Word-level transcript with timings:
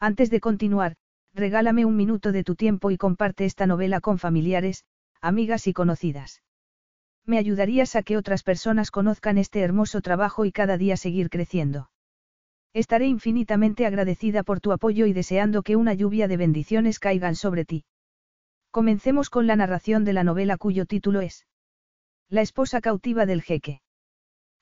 Antes 0.00 0.30
de 0.30 0.40
continuar, 0.40 0.94
regálame 1.34 1.84
un 1.84 1.96
minuto 1.96 2.30
de 2.32 2.44
tu 2.44 2.54
tiempo 2.54 2.90
y 2.90 2.96
comparte 2.96 3.44
esta 3.44 3.66
novela 3.66 4.00
con 4.00 4.18
familiares, 4.18 4.84
amigas 5.20 5.66
y 5.66 5.72
conocidas. 5.72 6.42
Me 7.26 7.38
ayudarías 7.38 7.96
a 7.96 8.02
que 8.02 8.16
otras 8.16 8.42
personas 8.42 8.90
conozcan 8.90 9.38
este 9.38 9.60
hermoso 9.60 10.00
trabajo 10.00 10.44
y 10.44 10.52
cada 10.52 10.78
día 10.78 10.96
seguir 10.96 11.30
creciendo. 11.30 11.90
Estaré 12.72 13.06
infinitamente 13.06 13.86
agradecida 13.86 14.42
por 14.42 14.60
tu 14.60 14.72
apoyo 14.72 15.06
y 15.06 15.12
deseando 15.12 15.62
que 15.62 15.76
una 15.76 15.94
lluvia 15.94 16.28
de 16.28 16.36
bendiciones 16.36 17.00
caigan 17.00 17.34
sobre 17.34 17.64
ti. 17.64 17.84
Comencemos 18.70 19.30
con 19.30 19.46
la 19.46 19.56
narración 19.56 20.04
de 20.04 20.12
la 20.12 20.24
novela 20.24 20.56
cuyo 20.58 20.86
título 20.86 21.20
es 21.20 21.46
La 22.28 22.42
esposa 22.42 22.80
cautiva 22.80 23.26
del 23.26 23.42
jeque. 23.42 23.80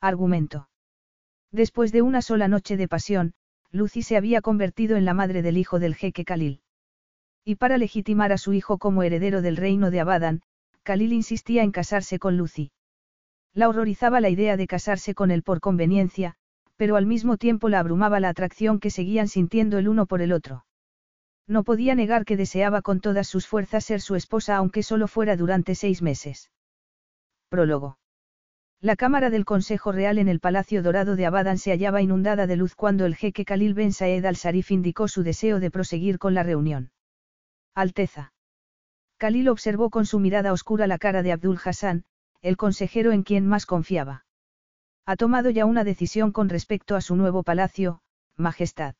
Argumento. 0.00 0.68
Después 1.52 1.92
de 1.92 2.02
una 2.02 2.22
sola 2.22 2.48
noche 2.48 2.76
de 2.76 2.88
pasión, 2.88 3.34
Lucy 3.76 4.02
se 4.02 4.16
había 4.16 4.40
convertido 4.40 4.96
en 4.96 5.04
la 5.04 5.14
madre 5.14 5.42
del 5.42 5.58
hijo 5.58 5.78
del 5.78 5.94
jeque 5.94 6.24
Khalil. 6.24 6.60
Y 7.44 7.56
para 7.56 7.78
legitimar 7.78 8.32
a 8.32 8.38
su 8.38 8.52
hijo 8.52 8.78
como 8.78 9.02
heredero 9.02 9.42
del 9.42 9.56
reino 9.56 9.90
de 9.90 10.00
Abadan, 10.00 10.42
Khalil 10.82 11.12
insistía 11.12 11.62
en 11.62 11.72
casarse 11.72 12.18
con 12.18 12.36
Lucy. 12.36 12.72
La 13.52 13.68
horrorizaba 13.68 14.20
la 14.20 14.30
idea 14.30 14.56
de 14.56 14.66
casarse 14.66 15.14
con 15.14 15.30
él 15.30 15.42
por 15.42 15.60
conveniencia, 15.60 16.34
pero 16.76 16.96
al 16.96 17.06
mismo 17.06 17.36
tiempo 17.36 17.68
la 17.68 17.80
abrumaba 17.80 18.20
la 18.20 18.28
atracción 18.28 18.80
que 18.80 18.90
seguían 18.90 19.28
sintiendo 19.28 19.78
el 19.78 19.88
uno 19.88 20.06
por 20.06 20.22
el 20.22 20.32
otro. 20.32 20.64
No 21.46 21.62
podía 21.62 21.94
negar 21.94 22.24
que 22.24 22.36
deseaba 22.36 22.82
con 22.82 23.00
todas 23.00 23.28
sus 23.28 23.46
fuerzas 23.46 23.84
ser 23.84 24.00
su 24.00 24.14
esposa 24.14 24.56
aunque 24.56 24.82
solo 24.82 25.06
fuera 25.06 25.36
durante 25.36 25.74
seis 25.74 26.02
meses. 26.02 26.50
Prólogo. 27.48 27.98
La 28.82 28.94
cámara 28.94 29.30
del 29.30 29.46
Consejo 29.46 29.90
Real 29.90 30.18
en 30.18 30.28
el 30.28 30.38
Palacio 30.38 30.82
Dorado 30.82 31.16
de 31.16 31.24
Abadan 31.24 31.56
se 31.56 31.70
hallaba 31.70 32.02
inundada 32.02 32.46
de 32.46 32.56
luz 32.56 32.74
cuando 32.74 33.06
el 33.06 33.16
jeque 33.16 33.46
Khalil 33.46 33.72
Ben 33.72 33.92
Saed 33.92 34.24
al-Sarif 34.24 34.70
indicó 34.70 35.08
su 35.08 35.22
deseo 35.22 35.60
de 35.60 35.70
proseguir 35.70 36.18
con 36.18 36.34
la 36.34 36.42
reunión. 36.42 36.90
Alteza. 37.74 38.34
Khalil 39.16 39.48
observó 39.48 39.88
con 39.88 40.04
su 40.04 40.18
mirada 40.18 40.52
oscura 40.52 40.86
la 40.86 40.98
cara 40.98 41.22
de 41.22 41.32
Abdul 41.32 41.58
Hassan, 41.64 42.04
el 42.42 42.58
consejero 42.58 43.12
en 43.12 43.22
quien 43.22 43.46
más 43.46 43.64
confiaba. 43.64 44.26
Ha 45.06 45.16
tomado 45.16 45.48
ya 45.48 45.64
una 45.64 45.82
decisión 45.82 46.30
con 46.30 46.50
respecto 46.50 46.96
a 46.96 47.00
su 47.00 47.16
nuevo 47.16 47.42
palacio, 47.42 48.02
Majestad. 48.36 48.94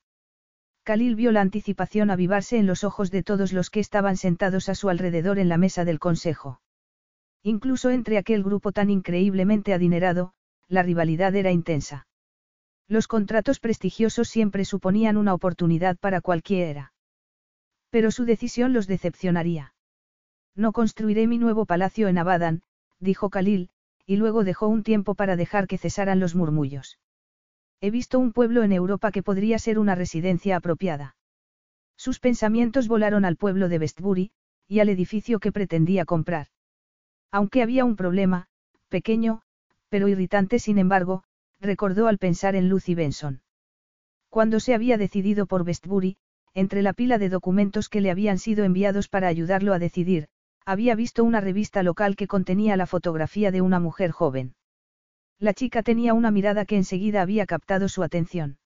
Khalil 0.84 1.16
vio 1.16 1.32
la 1.32 1.42
anticipación 1.42 2.10
avivarse 2.10 2.56
en 2.56 2.66
los 2.66 2.82
ojos 2.82 3.10
de 3.10 3.22
todos 3.22 3.52
los 3.52 3.68
que 3.68 3.80
estaban 3.80 4.16
sentados 4.16 4.70
a 4.70 4.74
su 4.74 4.88
alrededor 4.88 5.38
en 5.38 5.50
la 5.50 5.58
mesa 5.58 5.84
del 5.84 5.98
consejo. 5.98 6.60
Incluso 7.46 7.90
entre 7.90 8.18
aquel 8.18 8.42
grupo 8.42 8.72
tan 8.72 8.90
increíblemente 8.90 9.72
adinerado, 9.72 10.32
la 10.66 10.82
rivalidad 10.82 11.32
era 11.36 11.52
intensa. 11.52 12.08
Los 12.88 13.06
contratos 13.06 13.60
prestigiosos 13.60 14.28
siempre 14.28 14.64
suponían 14.64 15.16
una 15.16 15.32
oportunidad 15.32 15.96
para 15.96 16.20
cualquiera. 16.20 16.92
Pero 17.88 18.10
su 18.10 18.24
decisión 18.24 18.72
los 18.72 18.88
decepcionaría. 18.88 19.74
No 20.56 20.72
construiré 20.72 21.28
mi 21.28 21.38
nuevo 21.38 21.66
palacio 21.66 22.08
en 22.08 22.18
Abadan, 22.18 22.62
dijo 22.98 23.30
Khalil, 23.30 23.70
y 24.06 24.16
luego 24.16 24.42
dejó 24.42 24.66
un 24.66 24.82
tiempo 24.82 25.14
para 25.14 25.36
dejar 25.36 25.68
que 25.68 25.78
cesaran 25.78 26.18
los 26.18 26.34
murmullos. 26.34 26.98
He 27.80 27.92
visto 27.92 28.18
un 28.18 28.32
pueblo 28.32 28.64
en 28.64 28.72
Europa 28.72 29.12
que 29.12 29.22
podría 29.22 29.60
ser 29.60 29.78
una 29.78 29.94
residencia 29.94 30.56
apropiada. 30.56 31.14
Sus 31.96 32.18
pensamientos 32.18 32.88
volaron 32.88 33.24
al 33.24 33.36
pueblo 33.36 33.68
de 33.68 33.78
Westbury, 33.78 34.32
y 34.66 34.80
al 34.80 34.88
edificio 34.88 35.38
que 35.38 35.52
pretendía 35.52 36.04
comprar. 36.04 36.48
Aunque 37.30 37.62
había 37.62 37.84
un 37.84 37.96
problema, 37.96 38.46
pequeño, 38.88 39.42
pero 39.88 40.08
irritante 40.08 40.58
sin 40.58 40.78
embargo, 40.78 41.24
recordó 41.60 42.08
al 42.08 42.18
pensar 42.18 42.54
en 42.56 42.68
Lucy 42.68 42.94
Benson. 42.94 43.42
Cuando 44.28 44.60
se 44.60 44.74
había 44.74 44.98
decidido 44.98 45.46
por 45.46 45.62
Westbury, 45.62 46.16
entre 46.54 46.82
la 46.82 46.92
pila 46.92 47.18
de 47.18 47.28
documentos 47.28 47.88
que 47.88 48.00
le 48.00 48.10
habían 48.10 48.38
sido 48.38 48.64
enviados 48.64 49.08
para 49.08 49.28
ayudarlo 49.28 49.72
a 49.72 49.78
decidir, 49.78 50.28
había 50.64 50.94
visto 50.94 51.22
una 51.22 51.40
revista 51.40 51.82
local 51.82 52.16
que 52.16 52.26
contenía 52.26 52.76
la 52.76 52.86
fotografía 52.86 53.50
de 53.50 53.60
una 53.60 53.78
mujer 53.78 54.10
joven. 54.10 54.54
La 55.38 55.54
chica 55.54 55.82
tenía 55.82 56.14
una 56.14 56.30
mirada 56.30 56.64
que 56.64 56.76
enseguida 56.76 57.22
había 57.22 57.46
captado 57.46 57.88
su 57.88 58.02
atención. 58.02 58.58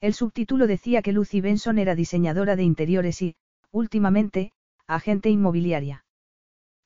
El 0.00 0.12
subtítulo 0.12 0.66
decía 0.66 1.02
que 1.02 1.12
Lucy 1.12 1.40
Benson 1.40 1.78
era 1.78 1.94
diseñadora 1.94 2.56
de 2.56 2.64
interiores 2.64 3.22
y, 3.22 3.36
últimamente, 3.70 4.52
agente 4.86 5.30
inmobiliaria. 5.30 6.03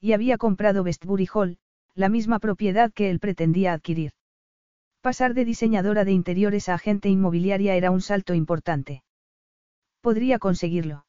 Y 0.01 0.13
había 0.13 0.39
comprado 0.39 0.83
Westbury 0.83 1.29
Hall, 1.33 1.59
la 1.95 2.09
misma 2.09 2.39
propiedad 2.39 2.93
que 2.93 3.11
él 3.11 3.19
pretendía 3.19 3.73
adquirir. 3.73 4.13
Pasar 5.01 5.35
de 5.35 5.45
diseñadora 5.45 6.05
de 6.05 6.13
interiores 6.13 6.69
a 6.69 6.75
agente 6.75 7.09
inmobiliaria 7.09 7.75
era 7.75 7.91
un 7.91 8.01
salto 8.01 8.35
importante. 8.35 9.03
Podría 10.01 10.39
conseguirlo. 10.39 11.07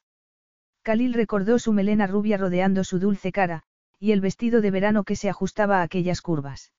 Khalil 0.83 1.13
recordó 1.13 1.59
su 1.59 1.73
melena 1.73 2.07
rubia 2.07 2.37
rodeando 2.37 2.83
su 2.83 2.99
dulce 2.99 3.31
cara, 3.31 3.63
y 3.99 4.11
el 4.11 4.21
vestido 4.21 4.61
de 4.61 4.71
verano 4.71 5.03
que 5.03 5.15
se 5.15 5.29
ajustaba 5.29 5.79
a 5.79 5.83
aquellas 5.83 6.21
curvas. 6.21 6.71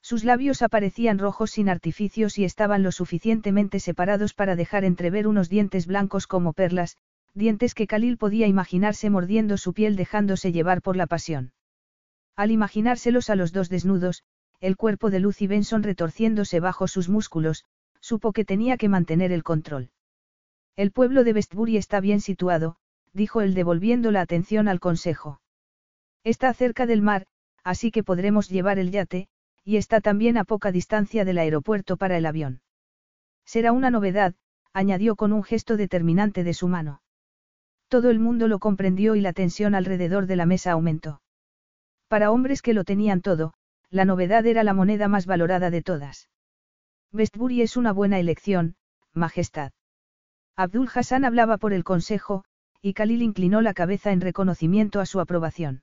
Sus 0.00 0.24
labios 0.24 0.62
aparecían 0.62 1.18
rojos 1.18 1.50
sin 1.50 1.68
artificios 1.68 2.38
y 2.38 2.44
estaban 2.44 2.84
lo 2.84 2.92
suficientemente 2.92 3.80
separados 3.80 4.34
para 4.34 4.54
dejar 4.54 4.84
entrever 4.84 5.26
unos 5.26 5.48
dientes 5.48 5.86
blancos 5.86 6.28
como 6.28 6.52
perlas, 6.52 6.96
dientes 7.36 7.74
que 7.74 7.86
Khalil 7.86 8.16
podía 8.16 8.46
imaginarse 8.46 9.10
mordiendo 9.10 9.58
su 9.58 9.74
piel 9.74 9.94
dejándose 9.94 10.52
llevar 10.52 10.82
por 10.82 10.96
la 10.96 11.06
pasión. 11.06 11.52
Al 12.34 12.50
imaginárselos 12.50 13.30
a 13.30 13.36
los 13.36 13.52
dos 13.52 13.68
desnudos, 13.68 14.24
el 14.60 14.76
cuerpo 14.76 15.10
de 15.10 15.20
Lucy 15.20 15.46
Benson 15.46 15.82
retorciéndose 15.82 16.60
bajo 16.60 16.88
sus 16.88 17.08
músculos, 17.08 17.64
supo 18.00 18.32
que 18.32 18.44
tenía 18.44 18.76
que 18.76 18.88
mantener 18.88 19.32
el 19.32 19.42
control. 19.42 19.90
El 20.76 20.92
pueblo 20.92 21.24
de 21.24 21.32
Westbury 21.32 21.76
está 21.76 22.00
bien 22.00 22.20
situado, 22.20 22.76
dijo 23.12 23.40
él 23.40 23.54
devolviendo 23.54 24.10
la 24.10 24.22
atención 24.22 24.68
al 24.68 24.80
consejo. 24.80 25.40
Está 26.24 26.52
cerca 26.54 26.86
del 26.86 27.02
mar, 27.02 27.26
así 27.64 27.90
que 27.90 28.02
podremos 28.02 28.48
llevar 28.48 28.78
el 28.78 28.90
yate, 28.90 29.28
y 29.64 29.76
está 29.76 30.00
también 30.00 30.38
a 30.38 30.44
poca 30.44 30.72
distancia 30.72 31.24
del 31.24 31.38
aeropuerto 31.38 31.96
para 31.96 32.16
el 32.16 32.26
avión. 32.26 32.60
Será 33.44 33.72
una 33.72 33.90
novedad, 33.90 34.34
añadió 34.72 35.16
con 35.16 35.32
un 35.32 35.42
gesto 35.42 35.76
determinante 35.76 36.44
de 36.44 36.54
su 36.54 36.68
mano. 36.68 37.00
Todo 37.88 38.10
el 38.10 38.18
mundo 38.18 38.48
lo 38.48 38.58
comprendió 38.58 39.14
y 39.14 39.20
la 39.20 39.32
tensión 39.32 39.74
alrededor 39.74 40.26
de 40.26 40.36
la 40.36 40.46
mesa 40.46 40.72
aumentó. 40.72 41.20
Para 42.08 42.30
hombres 42.30 42.62
que 42.62 42.74
lo 42.74 42.84
tenían 42.84 43.20
todo, 43.20 43.54
la 43.90 44.04
novedad 44.04 44.44
era 44.46 44.64
la 44.64 44.74
moneda 44.74 45.08
más 45.08 45.26
valorada 45.26 45.70
de 45.70 45.82
todas. 45.82 46.28
Westbury 47.12 47.62
es 47.62 47.76
una 47.76 47.92
buena 47.92 48.18
elección, 48.18 48.76
Majestad. 49.12 49.72
Abdul 50.56 50.88
Hassan 50.92 51.24
hablaba 51.24 51.58
por 51.58 51.72
el 51.72 51.84
consejo, 51.84 52.44
y 52.82 52.94
Khalil 52.94 53.22
inclinó 53.22 53.60
la 53.60 53.74
cabeza 53.74 54.12
en 54.12 54.20
reconocimiento 54.20 55.00
a 55.00 55.06
su 55.06 55.20
aprobación. 55.20 55.82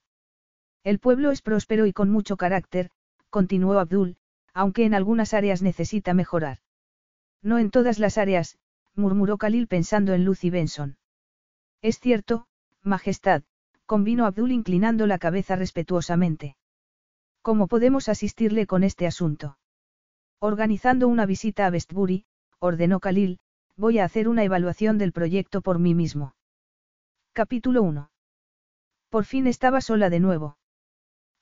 El 0.84 1.00
pueblo 1.00 1.32
es 1.32 1.42
próspero 1.42 1.86
y 1.86 1.94
con 1.94 2.10
mucho 2.10 2.38
carácter, 2.38 2.90
continuó 3.30 3.80
Abdul, 3.80 4.18
aunque 4.54 4.86
en 4.86 4.94
algunas 4.94 5.34
áreas 5.34 5.62
necesita 5.62 6.14
mejorar. 6.14 6.60
No 7.42 7.58
en 7.58 7.72
todas 7.72 8.00
las 8.00 8.18
áreas, 8.18 8.58
murmuró 8.96 9.38
Khalil 9.38 9.68
pensando 9.68 10.14
en 10.14 10.26
Lucy 10.26 10.50
Benson. 10.50 10.98
Es 11.84 12.00
cierto, 12.00 12.48
Majestad, 12.82 13.44
convino 13.86 14.26
Abdul 14.26 14.54
inclinando 14.54 15.06
la 15.06 15.20
cabeza 15.20 15.58
respetuosamente. 15.58 16.56
¿Cómo 17.42 17.68
podemos 17.68 18.08
asistirle 18.08 18.66
con 18.68 18.86
este 18.86 19.06
asunto? 19.06 19.58
Organizando 20.40 21.10
una 21.10 21.26
visita 21.26 21.68
a 21.68 21.70
Westbury, 21.70 22.26
ordenó 22.60 23.02
Khalil, 23.02 23.40
voy 23.76 24.00
a 24.00 24.06
hacer 24.06 24.30
una 24.30 24.46
evaluación 24.46 24.98
del 24.98 25.12
proyecto 25.12 25.62
por 25.62 25.78
mí 25.78 25.94
mismo. 25.94 26.36
Capítulo 27.34 27.84
1. 27.84 28.10
Por 29.10 29.26
fin 29.26 29.46
estaba 29.46 29.82
sola 29.82 30.10
de 30.10 30.22
nuevo. 30.22 30.58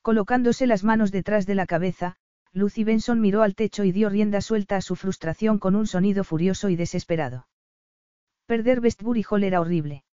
Colocándose 0.01 0.65
las 0.65 0.83
manos 0.83 1.11
detrás 1.11 1.45
de 1.45 1.53
la 1.53 1.67
cabeza, 1.67 2.15
Lucy 2.51 2.83
Benson 2.83 3.21
miró 3.21 3.43
al 3.43 3.53
techo 3.53 3.83
y 3.83 3.91
dio 3.91 4.09
rienda 4.09 4.41
suelta 4.41 4.77
a 4.77 4.81
su 4.81 4.95
frustración 4.95 5.59
con 5.59 5.75
un 5.75 5.85
sonido 5.85 6.23
furioso 6.23 6.69
y 6.69 6.75
desesperado. 6.75 7.47
Perder 8.47 8.79
Westbury 8.79 9.23
Hall 9.29 9.43
era 9.43 9.61
horrible. 9.61 10.03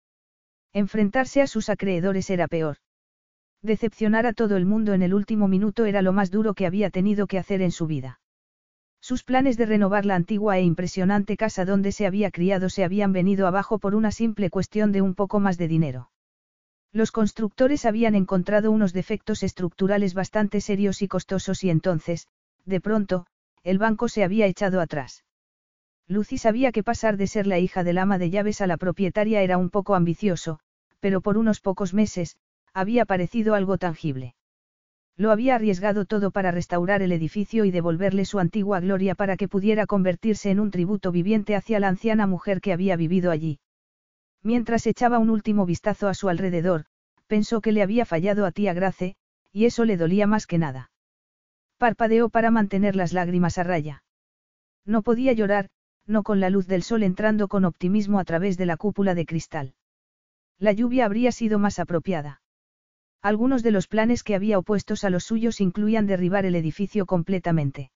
Enfrentarse 0.72 1.42
a 1.42 1.46
sus 1.46 1.68
acreedores 1.68 2.30
era 2.30 2.48
peor. 2.48 2.76
Decepcionar 3.62 4.26
a 4.26 4.32
todo 4.32 4.56
el 4.56 4.66
mundo 4.66 4.94
en 4.94 5.02
el 5.02 5.14
último 5.14 5.48
minuto 5.48 5.84
era 5.86 6.02
lo 6.02 6.12
más 6.12 6.30
duro 6.30 6.54
que 6.54 6.66
había 6.66 6.90
tenido 6.90 7.26
que 7.26 7.38
hacer 7.38 7.62
en 7.62 7.72
su 7.72 7.86
vida. 7.86 8.20
Sus 9.00 9.24
planes 9.24 9.56
de 9.56 9.66
renovar 9.66 10.04
la 10.04 10.16
antigua 10.16 10.58
e 10.58 10.62
impresionante 10.62 11.36
casa 11.36 11.64
donde 11.64 11.92
se 11.92 12.06
había 12.06 12.30
criado 12.30 12.68
se 12.68 12.84
habían 12.84 13.12
venido 13.12 13.46
abajo 13.46 13.78
por 13.78 13.94
una 13.94 14.10
simple 14.10 14.50
cuestión 14.50 14.92
de 14.92 15.02
un 15.02 15.14
poco 15.14 15.40
más 15.40 15.56
de 15.56 15.68
dinero. 15.68 16.10
Los 16.92 17.12
constructores 17.12 17.84
habían 17.84 18.14
encontrado 18.14 18.70
unos 18.70 18.92
defectos 18.92 19.42
estructurales 19.42 20.14
bastante 20.14 20.60
serios 20.60 21.02
y 21.02 21.08
costosos 21.08 21.62
y 21.62 21.70
entonces, 21.70 22.26
de 22.64 22.80
pronto, 22.80 23.26
el 23.62 23.78
banco 23.78 24.08
se 24.08 24.24
había 24.24 24.46
echado 24.46 24.80
atrás. 24.80 25.24
Lucy 26.08 26.38
sabía 26.38 26.72
que 26.72 26.82
pasar 26.82 27.18
de 27.18 27.26
ser 27.26 27.46
la 27.46 27.58
hija 27.58 27.84
del 27.84 27.98
ama 27.98 28.18
de 28.18 28.30
llaves 28.30 28.62
a 28.62 28.66
la 28.66 28.78
propietaria 28.78 29.42
era 29.42 29.58
un 29.58 29.68
poco 29.68 29.94
ambicioso, 29.94 30.58
pero 31.00 31.20
por 31.20 31.36
unos 31.36 31.60
pocos 31.60 31.92
meses, 31.92 32.38
había 32.72 33.04
parecido 33.04 33.54
algo 33.54 33.76
tangible. 33.76 34.34
Lo 35.16 35.32
había 35.32 35.56
arriesgado 35.56 36.06
todo 36.06 36.30
para 36.30 36.50
restaurar 36.50 37.02
el 37.02 37.12
edificio 37.12 37.64
y 37.64 37.70
devolverle 37.70 38.24
su 38.24 38.38
antigua 38.38 38.80
gloria 38.80 39.14
para 39.14 39.36
que 39.36 39.48
pudiera 39.48 39.86
convertirse 39.86 40.50
en 40.50 40.60
un 40.60 40.70
tributo 40.70 41.12
viviente 41.12 41.56
hacia 41.56 41.80
la 41.80 41.88
anciana 41.88 42.26
mujer 42.26 42.60
que 42.60 42.72
había 42.72 42.96
vivido 42.96 43.30
allí. 43.30 43.58
Mientras 44.42 44.86
echaba 44.86 45.18
un 45.18 45.28
último 45.28 45.66
vistazo 45.66 46.08
a 46.08 46.14
su 46.14 46.28
alrededor, 46.28 46.84
pensó 47.26 47.60
que 47.60 47.72
le 47.72 47.82
había 47.82 48.06
fallado 48.06 48.46
a 48.46 48.52
tía 48.52 48.72
Grace, 48.72 49.16
y 49.52 49.66
eso 49.66 49.84
le 49.84 49.96
dolía 49.96 50.26
más 50.26 50.46
que 50.46 50.56
nada. 50.56 50.90
Parpadeó 51.76 52.28
para 52.28 52.50
mantener 52.50 52.96
las 52.96 53.12
lágrimas 53.12 53.58
a 53.58 53.64
raya. 53.64 54.04
No 54.86 55.02
podía 55.02 55.32
llorar, 55.32 55.68
no 56.08 56.22
con 56.22 56.40
la 56.40 56.50
luz 56.50 56.66
del 56.66 56.82
sol 56.82 57.02
entrando 57.02 57.48
con 57.48 57.64
optimismo 57.64 58.18
a 58.18 58.24
través 58.24 58.56
de 58.56 58.66
la 58.66 58.76
cúpula 58.76 59.14
de 59.14 59.26
cristal. 59.26 59.74
La 60.58 60.72
lluvia 60.72 61.04
habría 61.04 61.30
sido 61.30 61.58
más 61.58 61.78
apropiada. 61.78 62.40
Algunos 63.22 63.62
de 63.62 63.70
los 63.70 63.86
planes 63.86 64.22
que 64.22 64.34
había 64.34 64.58
opuestos 64.58 65.04
a 65.04 65.10
los 65.10 65.24
suyos 65.24 65.60
incluían 65.60 66.06
derribar 66.06 66.46
el 66.46 66.54
edificio 66.54 67.04
completamente. 67.06 67.90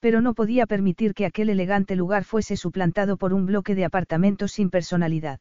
Pero 0.00 0.20
no 0.20 0.34
podía 0.34 0.66
permitir 0.66 1.14
que 1.14 1.26
aquel 1.26 1.50
elegante 1.50 1.94
lugar 1.94 2.24
fuese 2.24 2.56
suplantado 2.56 3.16
por 3.16 3.32
un 3.34 3.46
bloque 3.46 3.74
de 3.74 3.84
apartamentos 3.84 4.52
sin 4.52 4.70
personalidad. 4.70 5.40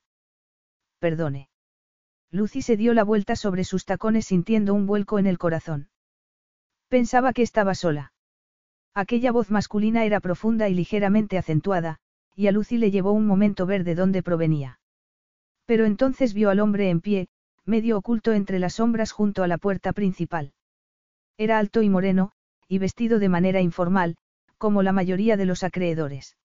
Perdone. 1.00 1.50
Lucy 2.32 2.62
se 2.62 2.78
dio 2.78 2.94
la 2.94 3.04
vuelta 3.04 3.36
sobre 3.36 3.64
sus 3.64 3.86
tacones 3.86 4.26
sintiendo 4.26 4.74
un 4.74 4.86
vuelco 4.86 5.18
en 5.18 5.28
el 5.28 5.38
corazón. 5.38 5.90
Pensaba 6.90 7.34
que 7.34 7.42
estaba 7.42 7.74
sola. 7.74 8.12
Aquella 8.94 9.32
voz 9.32 9.52
masculina 9.52 10.06
era 10.06 10.20
profunda 10.20 10.70
y 10.70 10.74
ligeramente 10.74 11.38
acentuada, 11.38 12.00
y 12.36 12.48
a 12.48 12.52
Lucy 12.52 12.78
le 12.78 12.92
llevó 12.92 13.12
un 13.12 13.26
momento 13.26 13.66
ver 13.66 13.84
de 13.84 13.96
dónde 13.96 14.24
provenía. 14.24 14.80
Pero 15.66 15.86
entonces 15.86 16.34
vio 16.34 16.50
al 16.50 16.60
hombre 16.60 16.90
en 16.90 17.02
pie, 17.02 17.28
medio 17.66 17.98
oculto 17.98 18.34
entre 18.34 18.60
las 18.60 18.76
sombras 18.76 19.12
junto 19.12 19.44
a 19.44 19.48
la 19.48 19.58
puerta 19.58 19.94
principal. 19.94 20.54
Era 21.38 21.60
alto 21.60 21.82
y 21.82 21.90
moreno, 21.90 22.32
y 22.68 22.80
vestido 22.80 23.20
de 23.20 23.30
manera 23.30 23.62
informal, 23.62 24.18
como 24.58 24.84
la 24.84 24.92
mayoría 24.92 25.38
de 25.38 25.46
los 25.46 25.64
acreedores. 25.64 26.38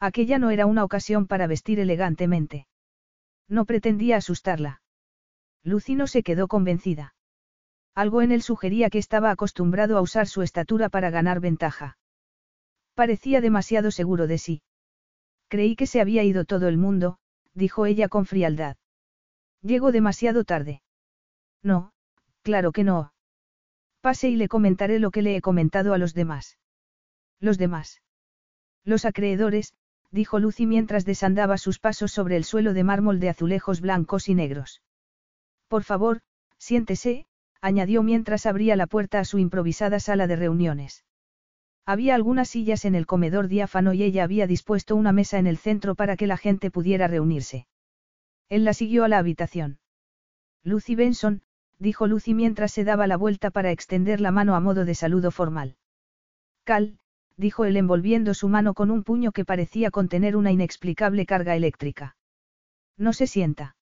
Aquella 0.00 0.38
no 0.38 0.50
era 0.50 0.66
una 0.66 0.84
ocasión 0.84 1.26
para 1.26 1.46
vestir 1.46 1.78
elegantemente. 1.78 2.66
No 3.48 3.64
pretendía 3.64 4.16
asustarla. 4.16 4.82
Lucy 5.62 5.94
no 5.94 6.06
se 6.06 6.22
quedó 6.22 6.48
convencida. 6.48 7.14
Algo 7.94 8.22
en 8.22 8.32
él 8.32 8.42
sugería 8.42 8.90
que 8.90 8.98
estaba 8.98 9.30
acostumbrado 9.30 9.98
a 9.98 10.00
usar 10.00 10.26
su 10.26 10.42
estatura 10.42 10.88
para 10.88 11.10
ganar 11.10 11.40
ventaja. 11.40 11.98
Parecía 12.94 13.40
demasiado 13.40 13.90
seguro 13.90 14.26
de 14.26 14.38
sí. 14.38 14.62
Creí 15.48 15.74
que 15.74 15.86
se 15.86 16.00
había 16.00 16.22
ido 16.22 16.44
todo 16.44 16.68
el 16.68 16.76
mundo, 16.76 17.18
dijo 17.54 17.86
ella 17.86 18.08
con 18.08 18.26
frialdad. 18.26 18.76
Llego 19.62 19.92
demasiado 19.92 20.44
tarde. 20.44 20.82
No, 21.62 21.92
claro 22.42 22.72
que 22.72 22.84
no. 22.84 23.12
Pase 24.00 24.28
y 24.28 24.36
le 24.36 24.48
comentaré 24.48 24.98
lo 24.98 25.10
que 25.10 25.22
le 25.22 25.36
he 25.36 25.40
comentado 25.40 25.92
a 25.92 25.98
los 25.98 26.14
demás. 26.14 26.58
Los 27.40 27.58
demás. 27.58 28.00
Los 28.84 29.04
acreedores, 29.04 29.74
dijo 30.10 30.38
Lucy 30.38 30.66
mientras 30.66 31.04
desandaba 31.04 31.58
sus 31.58 31.78
pasos 31.78 32.12
sobre 32.12 32.36
el 32.36 32.44
suelo 32.44 32.72
de 32.72 32.84
mármol 32.84 33.20
de 33.20 33.28
azulejos 33.28 33.80
blancos 33.80 34.28
y 34.28 34.34
negros. 34.34 34.82
Por 35.68 35.84
favor, 35.84 36.20
siéntese, 36.58 37.26
añadió 37.60 38.02
mientras 38.02 38.46
abría 38.46 38.76
la 38.76 38.86
puerta 38.86 39.20
a 39.20 39.24
su 39.24 39.38
improvisada 39.38 40.00
sala 40.00 40.26
de 40.26 40.36
reuniones. 40.36 41.04
Había 41.86 42.14
algunas 42.14 42.48
sillas 42.48 42.84
en 42.84 42.94
el 42.94 43.06
comedor 43.06 43.48
diáfano 43.48 43.92
y 43.92 44.02
ella 44.02 44.24
había 44.24 44.46
dispuesto 44.46 44.96
una 44.96 45.12
mesa 45.12 45.38
en 45.38 45.46
el 45.46 45.56
centro 45.56 45.94
para 45.94 46.16
que 46.16 46.26
la 46.26 46.36
gente 46.36 46.70
pudiera 46.70 47.08
reunirse. 47.08 47.66
Él 48.48 48.64
la 48.64 48.74
siguió 48.74 49.04
a 49.04 49.08
la 49.08 49.18
habitación. 49.18 49.78
Lucy 50.62 50.94
Benson, 50.94 51.42
dijo 51.78 52.06
Lucy 52.06 52.34
mientras 52.34 52.72
se 52.72 52.84
daba 52.84 53.06
la 53.06 53.16
vuelta 53.16 53.50
para 53.50 53.70
extender 53.70 54.20
la 54.20 54.30
mano 54.30 54.54
a 54.54 54.60
modo 54.60 54.84
de 54.84 54.94
saludo 54.94 55.30
formal. 55.30 55.76
Cal, 56.64 56.98
dijo 57.36 57.64
él 57.64 57.76
envolviendo 57.76 58.34
su 58.34 58.48
mano 58.48 58.74
con 58.74 58.90
un 58.90 59.02
puño 59.02 59.32
que 59.32 59.44
parecía 59.44 59.90
contener 59.90 60.36
una 60.36 60.52
inexplicable 60.52 61.26
carga 61.26 61.56
eléctrica. 61.56 62.16
No 62.96 63.12
se 63.12 63.26
sienta. 63.26 63.76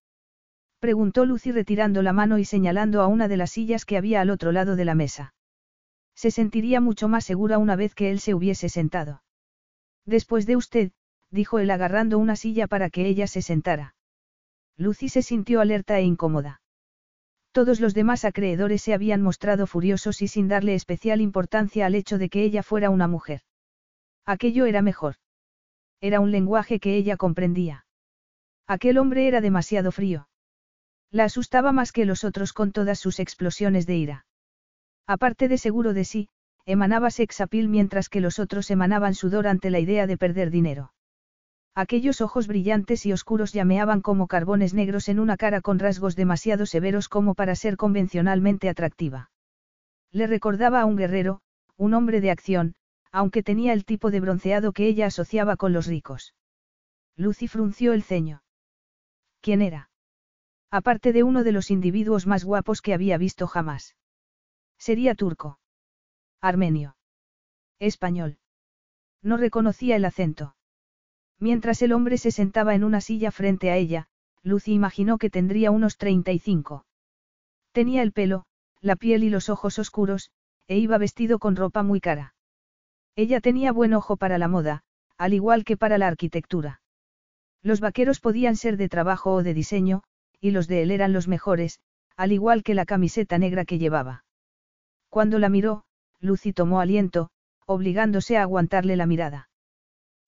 Preguntó 0.81 1.25
Lucy 1.25 1.51
retirando 1.51 2.03
la 2.03 2.13
mano 2.13 2.39
y 2.39 2.45
señalando 2.45 3.01
a 3.01 3.09
una 3.09 3.27
de 3.27 3.37
las 3.37 3.51
sillas 3.51 3.85
que 3.85 3.97
había 3.97 4.21
al 4.21 4.31
otro 4.31 4.53
lado 4.53 4.77
de 4.77 4.85
la 4.85 4.95
mesa. 4.95 5.35
Se 6.15 6.31
sentiría 6.31 6.81
mucho 6.81 7.09
más 7.09 7.25
segura 7.25 7.59
una 7.59 7.77
vez 7.77 7.95
que 7.95 8.11
él 8.11 8.21
se 8.21 8.35
hubiese 8.35 8.69
sentado. 8.69 9.23
Después 10.05 10.47
de 10.47 10.57
usted, 10.57 10.93
dijo 11.31 11.59
él 11.59 11.71
agarrando 11.71 12.19
una 12.19 12.37
silla 12.37 12.67
para 12.67 12.91
que 12.91 13.07
ella 13.07 13.27
se 13.27 13.43
sentara. 13.43 13.95
Lucy 14.77 15.09
se 15.09 15.23
sintió 15.23 15.61
alerta 15.61 15.99
e 15.99 16.03
incómoda. 16.03 16.61
Todos 17.53 17.81
los 17.81 17.95
demás 17.95 18.25
acreedores 18.25 18.83
se 18.83 18.95
habían 18.95 19.21
mostrado 19.21 19.67
furiosos 19.67 20.23
y 20.23 20.29
sin 20.29 20.49
darle 20.49 20.75
especial 20.75 21.21
importancia 21.21 21.87
al 21.87 21.95
hecho 21.97 22.19
de 22.19 22.29
que 22.29 22.43
ella 22.43 22.63
fuera 22.63 22.91
una 22.91 23.09
mujer. 23.09 23.43
Aquello 24.25 24.67
era 24.67 24.83
mejor. 24.83 25.17
Era 26.01 26.21
un 26.21 26.31
lenguaje 26.31 26.79
que 26.79 26.97
ella 26.97 27.17
comprendía. 27.17 27.87
Aquel 28.69 28.99
hombre 28.99 29.27
era 29.27 29.41
demasiado 29.41 29.91
frío. 29.91 30.29
La 31.11 31.25
asustaba 31.25 31.73
más 31.73 31.93
que 31.93 32.05
los 32.05 32.25
otros 32.25 32.53
con 32.53 32.73
todas 32.73 32.99
sus 32.99 33.19
explosiones 33.19 33.87
de 33.87 33.97
ira. 33.97 34.27
Aparte 35.07 35.49
de 35.49 35.57
seguro 35.57 35.95
de 35.95 36.05
sí, 36.05 36.29
emanaba 36.67 37.11
sexapil 37.11 37.69
mientras 37.69 38.11
que 38.11 38.21
los 38.21 38.39
otros 38.39 38.71
emanaban 38.71 39.15
sudor 39.15 39.47
ante 39.47 39.71
la 39.71 39.79
idea 39.79 40.07
de 40.07 40.19
perder 40.19 40.51
dinero. 40.51 40.93
Aquellos 41.75 42.21
ojos 42.21 42.47
brillantes 42.47 43.07
y 43.07 43.13
oscuros 43.13 43.53
llameaban 43.53 44.03
como 44.03 44.27
carbones 44.27 44.75
negros 44.75 45.09
en 45.09 45.19
una 45.19 45.37
cara 45.37 45.63
con 45.63 45.79
rasgos 45.79 46.15
demasiado 46.15 46.67
severos 46.67 47.09
como 47.09 47.35
para 47.35 47.55
ser 47.55 47.77
convencionalmente 47.77 48.69
atractiva. 48.69 49.31
Le 50.11 50.27
recordaba 50.27 50.83
a 50.83 50.85
un 50.85 50.97
guerrero, 50.97 51.41
un 51.77 51.95
hombre 51.95 52.21
de 52.21 52.31
acción, 52.31 52.75
aunque 53.13 53.43
tenía 53.43 53.73
el 53.73 53.85
tipo 53.85 54.11
de 54.11 54.21
bronceado 54.21 54.73
que 54.73 54.87
ella 54.89 55.07
asociaba 55.07 55.57
con 55.57 55.73
los 55.73 55.87
ricos. 55.87 56.35
Lucy 57.17 57.49
frunció 57.49 57.95
el 57.95 58.03
ceño. 58.03 58.43
¿Quién 59.41 59.63
era? 59.63 59.89
Aparte 60.71 61.13
de 61.13 61.23
uno 61.23 61.45
de 61.45 61.53
los 61.53 61.71
individuos 61.71 62.27
más 62.27 62.45
guapos 62.45 62.83
que 62.83 62.93
había 62.93 63.17
visto 63.17 63.47
jamás. 63.47 63.97
Sería 64.79 65.15
turco. 65.15 65.59
Armenio. 66.41 66.97
Español. 67.79 68.39
No 69.23 69.37
reconocía 69.37 69.97
el 69.97 70.05
acento. 70.05 70.57
Mientras 71.39 71.83
el 71.83 71.93
hombre 71.93 72.19
se 72.19 72.31
sentaba 72.31 72.75
en 72.75 72.85
una 72.85 73.01
silla 73.01 73.31
frente 73.31 73.71
a 73.71 73.77
ella, 73.77 74.09
Lucy 74.43 74.73
imaginó 74.73 75.19
que 75.19 75.31
tendría 75.31 75.71
unos 75.71 75.97
35. 75.97 76.85
Tenía 77.73 78.03
el 78.03 78.13
pelo, 78.13 78.45
la 78.81 78.97
piel 78.97 79.25
y 79.25 79.31
los 79.31 79.49
ojos 79.49 79.79
oscuros, 79.79 80.31
e 80.67 80.79
iba 80.79 80.99
vestido 80.99 81.39
con 81.39 81.57
ropa 81.57 81.83
muy 81.83 82.01
cara. 82.01 82.35
Ella 83.17 83.41
tenía 83.41 83.73
buen 83.73 83.95
ojo 83.95 84.17
para 84.17 84.39
la 84.39 84.49
moda, 84.49 84.83
al 85.17 85.33
igual 85.33 85.65
que 85.65 85.77
para 85.77 85.99
la 85.99 86.07
arquitectura. 86.07 86.81
Los 87.63 87.81
vaqueros 87.81 88.21
podían 88.21 88.57
ser 88.57 88.77
de 88.77 88.89
trabajo 88.89 89.33
o 89.33 89.43
de 89.43 89.55
diseño, 89.55 90.03
y 90.41 90.51
los 90.51 90.69
de 90.69 90.83
él 90.83 90.91
eran 90.91 91.13
los 91.13 91.29
mejores, 91.29 91.81
al 92.17 92.33
igual 92.33 92.63
que 92.63 92.75
la 92.75 92.87
camiseta 92.87 93.39
negra 93.39 93.65
que 93.65 93.79
llevaba. 93.79 94.25
Cuando 95.09 95.39
la 95.39 95.49
miró, 95.49 95.85
Lucy 96.21 96.53
tomó 96.53 96.81
aliento, 96.81 97.31
obligándose 97.67 98.37
a 98.37 98.43
aguantarle 98.43 98.97
la 98.97 99.07
mirada. 99.07 99.49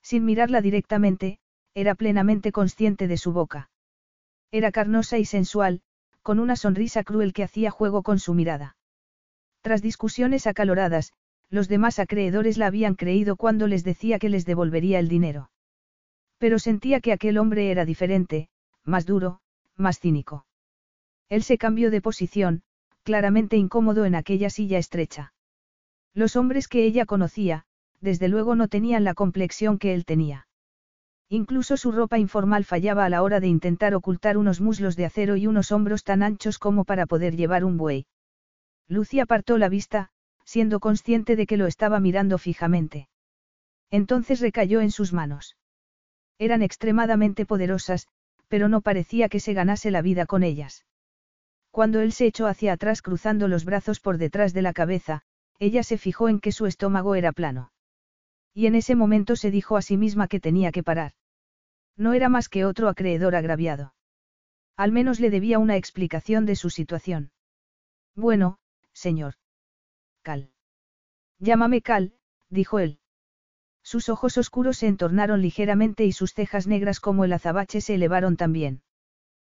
Sin 0.03 0.25
mirarla 0.25 0.61
directamente, 0.61 1.39
era 1.75 1.95
plenamente 1.95 2.53
consciente 2.53 3.09
de 3.09 3.17
su 3.17 3.33
boca. 3.33 3.71
Era 4.51 4.73
carnosa 4.73 5.19
y 5.19 5.25
sensual, 5.25 5.83
con 6.23 6.39
una 6.39 6.57
sonrisa 6.57 7.05
cruel 7.05 7.33
que 7.33 7.45
hacía 7.45 7.71
juego 7.71 8.03
con 8.03 8.19
su 8.19 8.35
mirada. 8.35 8.77
Tras 9.63 9.83
discusiones 9.83 10.47
acaloradas, 10.47 11.13
los 11.51 11.69
demás 11.69 11.99
acreedores 11.99 12.57
la 12.59 12.67
habían 12.67 12.95
creído 12.95 13.37
cuando 13.37 13.67
les 13.67 13.85
decía 13.85 14.19
que 14.19 14.29
les 14.29 14.45
devolvería 14.47 14.99
el 14.99 15.09
dinero. 15.09 15.51
Pero 16.39 16.59
sentía 16.59 17.01
que 17.01 17.13
aquel 17.13 17.39
hombre 17.39 17.71
era 17.71 17.85
diferente, 17.85 18.49
más 18.85 19.05
duro, 19.05 19.41
más 19.81 19.99
cínico. 19.99 20.47
Él 21.29 21.43
se 21.43 21.59
cambió 21.59 21.91
de 21.91 22.01
posición, 22.01 22.63
claramente 23.03 23.57
incómodo 23.57 24.05
en 24.05 24.15
aquella 24.15 24.51
silla 24.51 24.79
estrecha. 24.79 25.33
Los 26.15 26.37
hombres 26.37 26.69
que 26.69 26.85
ella 26.85 27.07
conocía, 27.07 27.65
desde 28.01 28.29
luego 28.29 28.55
no 28.55 28.69
tenían 28.69 29.05
la 29.05 29.15
complexión 29.15 29.79
que 29.79 29.95
él 29.95 30.05
tenía. 30.05 30.47
Incluso 31.29 31.77
su 31.77 31.93
ropa 31.93 32.19
informal 32.19 32.65
fallaba 32.65 33.05
a 33.05 33.09
la 33.09 33.23
hora 33.23 33.39
de 33.39 33.47
intentar 33.47 33.95
ocultar 33.95 34.37
unos 34.37 34.61
muslos 34.61 34.97
de 34.97 35.05
acero 35.05 35.37
y 35.37 35.47
unos 35.47 35.71
hombros 35.71 36.03
tan 36.03 36.23
anchos 36.23 36.59
como 36.59 36.85
para 36.85 37.07
poder 37.07 37.37
llevar 37.37 37.65
un 37.65 37.77
buey. 37.77 38.07
Lucy 38.89 39.21
apartó 39.21 39.57
la 39.57 39.69
vista, 39.69 40.11
siendo 40.45 40.81
consciente 40.81 41.37
de 41.37 41.47
que 41.47 41.57
lo 41.57 41.67
estaba 41.67 42.01
mirando 42.01 42.37
fijamente. 42.39 43.09
Entonces 43.93 44.41
recayó 44.41 44.81
en 44.81 44.91
sus 44.91 45.13
manos. 45.13 45.57
Eran 46.39 46.63
extremadamente 46.63 47.47
poderosas, 47.47 48.09
pero 48.51 48.69
no 48.69 48.81
parecía 48.81 49.29
que 49.29 49.39
se 49.39 49.55
ganase 49.55 49.93
la 49.93 50.03
vida 50.03 50.27
con 50.27 50.43
ellas. 50.43 50.85
Cuando 51.71 52.01
él 52.01 52.11
se 52.11 52.27
echó 52.27 52.49
hacia 52.49 52.73
atrás 52.73 53.01
cruzando 53.01 53.47
los 53.47 53.65
brazos 53.65 54.01
por 54.01 54.19
detrás 54.19 54.53
de 54.53 54.61
la 54.61 54.73
cabeza, 54.73 55.23
ella 55.61 55.85
se 55.85 55.99
fijó 55.99 56.29
en 56.29 56.41
que 56.41 56.51
su 56.51 56.67
estómago 56.67 57.15
era 57.15 57.31
plano. 57.31 57.73
Y 58.53 58.67
en 58.67 58.75
ese 58.75 58.97
momento 58.97 59.37
se 59.37 59.53
dijo 59.53 59.77
a 59.77 59.83
sí 59.83 59.97
misma 59.97 60.27
que 60.27 60.41
tenía 60.41 60.73
que 60.73 60.83
parar. 60.83 61.13
No 61.97 62.13
era 62.13 62.29
más 62.29 62.49
que 62.49 62.65
otro 62.65 62.89
acreedor 62.89 63.37
agraviado. 63.37 63.95
Al 64.77 64.91
menos 64.91 65.21
le 65.21 65.31
debía 65.31 65.61
una 65.61 65.77
explicación 65.77 66.45
de 66.45 66.57
su 66.57 66.71
situación. 66.71 67.31
Bueno, 68.17 68.59
señor. 68.93 69.35
Cal. 70.23 70.51
Llámame 71.39 71.83
Cal, 71.83 72.15
dijo 72.49 72.81
él. 72.81 73.00
Sus 73.83 74.09
ojos 74.09 74.39
oscuros 74.39 74.79
se 74.79 74.87
entornaron 74.87 75.43
ligeramente 75.43 76.05
y 76.05 76.13
sus 76.13 76.33
cejas 76.35 76.67
negras 76.67 77.01
como 77.01 77.25
el 77.25 77.33
azabache 77.33 77.81
se 77.81 77.95
elevaron 77.95 78.37
también. 78.37 78.83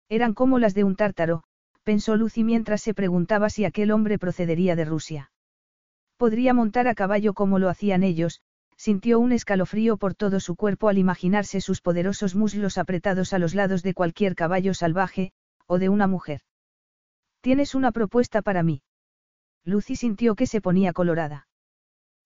Eran 0.10 0.34
como 0.34 0.60
las 0.60 0.74
de 0.74 0.84
un 0.84 0.96
tártaro, 0.96 1.44
pensó 1.84 2.16
Lucy 2.16 2.44
mientras 2.44 2.82
se 2.82 2.94
preguntaba 2.94 3.50
si 3.50 3.66
aquel 3.66 3.92
hombre 3.92 4.18
procedería 4.18 4.76
de 4.76 4.86
Rusia. 4.86 5.32
Podría 6.18 6.54
montar 6.54 6.88
a 6.88 6.96
caballo 6.96 7.34
como 7.34 7.60
lo 7.60 7.70
hacían 7.70 8.04
ellos, 8.04 8.42
sintió 8.78 9.20
un 9.20 9.32
escalofrío 9.32 9.98
por 9.98 10.16
todo 10.16 10.40
su 10.40 10.56
cuerpo 10.56 10.90
al 10.90 10.98
imaginarse 10.98 11.62
sus 11.62 11.82
poderosos 11.82 12.36
muslos 12.36 12.78
apretados 12.78 13.34
a 13.34 13.40
los 13.40 13.56
lados 13.56 13.84
de 13.84 13.94
cualquier 13.94 14.36
caballo 14.36 14.74
salvaje, 14.74 15.32
o 15.68 15.80
de 15.80 15.90
una 15.90 16.08
mujer. 16.08 16.42
¿Tienes 17.42 17.76
una 17.76 17.92
propuesta 17.92 18.42
para 18.42 18.64
mí? 18.64 18.82
Lucy 19.66 19.96
sintió 19.96 20.36
que 20.36 20.48
se 20.48 20.62
ponía 20.62 20.94
colorada. 20.94 21.48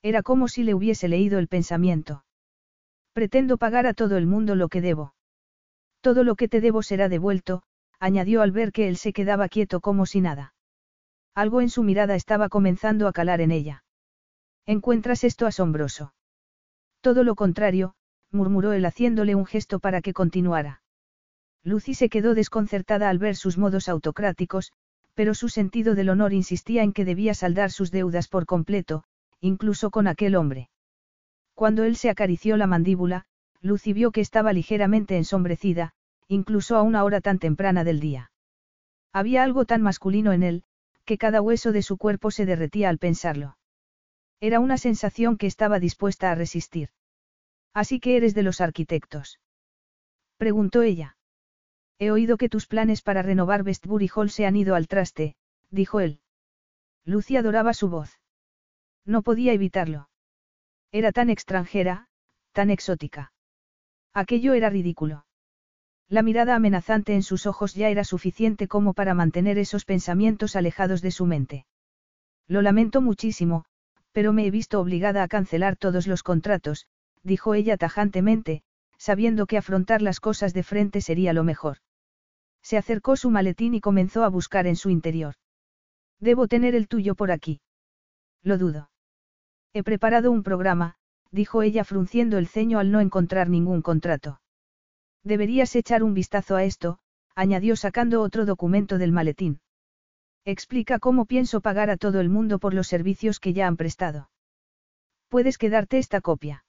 Era 0.01 0.23
como 0.23 0.47
si 0.47 0.63
le 0.63 0.73
hubiese 0.73 1.07
leído 1.07 1.39
el 1.39 1.47
pensamiento. 1.47 2.23
Pretendo 3.13 3.57
pagar 3.57 3.87
a 3.87 3.93
todo 3.93 4.17
el 4.17 4.27
mundo 4.27 4.55
lo 4.55 4.69
que 4.69 4.81
debo. 4.81 5.13
Todo 6.01 6.23
lo 6.23 6.35
que 6.35 6.47
te 6.47 6.61
debo 6.61 6.83
será 6.83 7.09
devuelto, 7.09 7.63
añadió 7.99 8.41
al 8.41 8.51
ver 8.51 8.71
que 8.71 8.87
él 8.87 8.97
se 8.97 9.13
quedaba 9.13 9.49
quieto 9.49 9.81
como 9.81 10.05
si 10.05 10.21
nada. 10.21 10.53
Algo 11.33 11.61
en 11.61 11.69
su 11.69 11.83
mirada 11.83 12.15
estaba 12.15 12.49
comenzando 12.49 13.07
a 13.07 13.13
calar 13.13 13.41
en 13.41 13.51
ella. 13.51 13.83
¿Encuentras 14.65 15.23
esto 15.23 15.45
asombroso? 15.45 16.13
Todo 17.01 17.23
lo 17.23 17.35
contrario, 17.35 17.95
murmuró 18.31 18.73
él 18.73 18.85
haciéndole 18.85 19.35
un 19.35 19.45
gesto 19.45 19.79
para 19.79 20.01
que 20.01 20.13
continuara. 20.13 20.81
Lucy 21.63 21.93
se 21.93 22.09
quedó 22.09 22.33
desconcertada 22.33 23.09
al 23.09 23.17
ver 23.17 23.35
sus 23.35 23.57
modos 23.57 23.89
autocráticos, 23.89 24.71
pero 25.13 25.33
su 25.33 25.49
sentido 25.49 25.95
del 25.95 26.09
honor 26.09 26.33
insistía 26.33 26.83
en 26.83 26.93
que 26.93 27.05
debía 27.05 27.33
saldar 27.33 27.71
sus 27.71 27.91
deudas 27.91 28.27
por 28.27 28.45
completo, 28.45 29.03
incluso 29.41 29.91
con 29.91 30.07
aquel 30.07 30.35
hombre. 30.35 30.69
Cuando 31.53 31.83
él 31.83 31.95
se 31.95 32.09
acarició 32.09 32.57
la 32.57 32.67
mandíbula, 32.67 33.25
Lucy 33.61 33.93
vio 33.93 34.11
que 34.11 34.21
estaba 34.21 34.53
ligeramente 34.53 35.17
ensombrecida, 35.17 35.93
incluso 36.27 36.75
a 36.75 36.81
una 36.81 37.03
hora 37.03 37.21
tan 37.21 37.39
temprana 37.39 37.83
del 37.83 37.99
día. 37.99 38.31
Había 39.13 39.43
algo 39.43 39.65
tan 39.65 39.81
masculino 39.81 40.33
en 40.33 40.43
él, 40.43 40.63
que 41.05 41.17
cada 41.17 41.41
hueso 41.41 41.71
de 41.71 41.81
su 41.81 41.97
cuerpo 41.97 42.31
se 42.31 42.45
derretía 42.45 42.89
al 42.89 42.99
pensarlo. 42.99 43.57
Era 44.39 44.59
una 44.59 44.77
sensación 44.77 45.37
que 45.37 45.47
estaba 45.47 45.79
dispuesta 45.79 46.31
a 46.31 46.35
resistir. 46.35 46.89
Así 47.73 47.99
que 47.99 48.17
eres 48.17 48.35
de 48.35 48.43
los 48.43 48.61
arquitectos. 48.61 49.39
Preguntó 50.37 50.83
ella. 50.83 51.17
He 51.97 52.11
oído 52.11 52.37
que 52.37 52.49
tus 52.49 52.67
planes 52.67 53.01
para 53.01 53.23
renovar 53.23 53.63
Westbury 53.63 54.09
Hall 54.13 54.29
se 54.29 54.45
han 54.45 54.55
ido 54.55 54.75
al 54.75 54.87
traste, 54.87 55.35
dijo 55.71 55.99
él. 55.99 56.19
Lucy 57.05 57.37
adoraba 57.37 57.73
su 57.73 57.89
voz. 57.89 58.19
No 59.07 59.21
podía 59.21 59.53
evitarlo. 59.53 60.09
Era 60.91 61.13
tan 61.13 61.29
extranjera, 61.29 62.07
tan 62.51 62.69
exótica. 62.69 63.31
Aquello 64.13 64.53
era 64.53 64.69
ridículo. 64.69 65.25
La 66.09 66.23
mirada 66.23 66.55
amenazante 66.55 67.15
en 67.15 67.23
sus 67.23 67.45
ojos 67.45 67.73
ya 67.73 67.89
era 67.89 68.03
suficiente 68.03 68.67
como 68.67 68.93
para 68.93 69.13
mantener 69.13 69.57
esos 69.57 69.85
pensamientos 69.85 70.57
alejados 70.57 71.01
de 71.01 71.11
su 71.11 71.25
mente. 71.25 71.65
Lo 72.47 72.61
lamento 72.61 73.01
muchísimo, 73.01 73.63
pero 74.11 74.33
me 74.33 74.45
he 74.45 74.51
visto 74.51 74.79
obligada 74.79 75.23
a 75.23 75.27
cancelar 75.29 75.77
todos 75.77 76.05
los 76.05 76.21
contratos, 76.21 76.87
dijo 77.23 77.53
ella 77.53 77.77
tajantemente, 77.77 78.61
sabiendo 78.97 79.45
que 79.45 79.57
afrontar 79.57 80.01
las 80.01 80.19
cosas 80.19 80.53
de 80.53 80.63
frente 80.63 80.99
sería 80.99 81.31
lo 81.31 81.45
mejor. 81.45 81.77
Se 82.61 82.77
acercó 82.77 83.15
su 83.15 83.29
maletín 83.29 83.73
y 83.73 83.79
comenzó 83.79 84.25
a 84.25 84.29
buscar 84.29 84.67
en 84.67 84.75
su 84.75 84.89
interior. 84.89 85.35
Debo 86.19 86.49
tener 86.49 86.75
el 86.75 86.89
tuyo 86.89 87.15
por 87.15 87.31
aquí. 87.31 87.61
Lo 88.43 88.57
dudo. 88.57 88.89
He 89.77 89.83
preparado 89.83 90.31
un 90.31 90.41
programa, 90.41 90.95
dijo 91.29 91.61
ella 91.61 91.83
frunciendo 91.83 92.39
el 92.39 92.47
ceño 92.47 92.79
al 92.79 92.89
no 92.91 92.99
encontrar 92.99 93.47
ningún 93.47 93.83
contrato. 93.83 94.41
Deberías 95.23 95.75
echar 95.75 96.01
un 96.01 96.15
vistazo 96.15 96.55
a 96.55 96.63
esto, 96.63 96.97
añadió 97.35 97.75
sacando 97.75 98.23
otro 98.23 98.47
documento 98.47 98.97
del 98.97 99.11
maletín. 99.11 99.59
Explica 100.45 100.97
cómo 100.97 101.25
pienso 101.25 101.61
pagar 101.61 101.91
a 101.91 101.97
todo 101.97 102.21
el 102.21 102.27
mundo 102.27 102.57
por 102.57 102.73
los 102.73 102.87
servicios 102.87 103.39
que 103.39 103.53
ya 103.53 103.67
han 103.67 103.77
prestado. 103.77 104.31
Puedes 105.27 105.59
quedarte 105.59 105.99
esta 105.99 106.21
copia. 106.21 106.65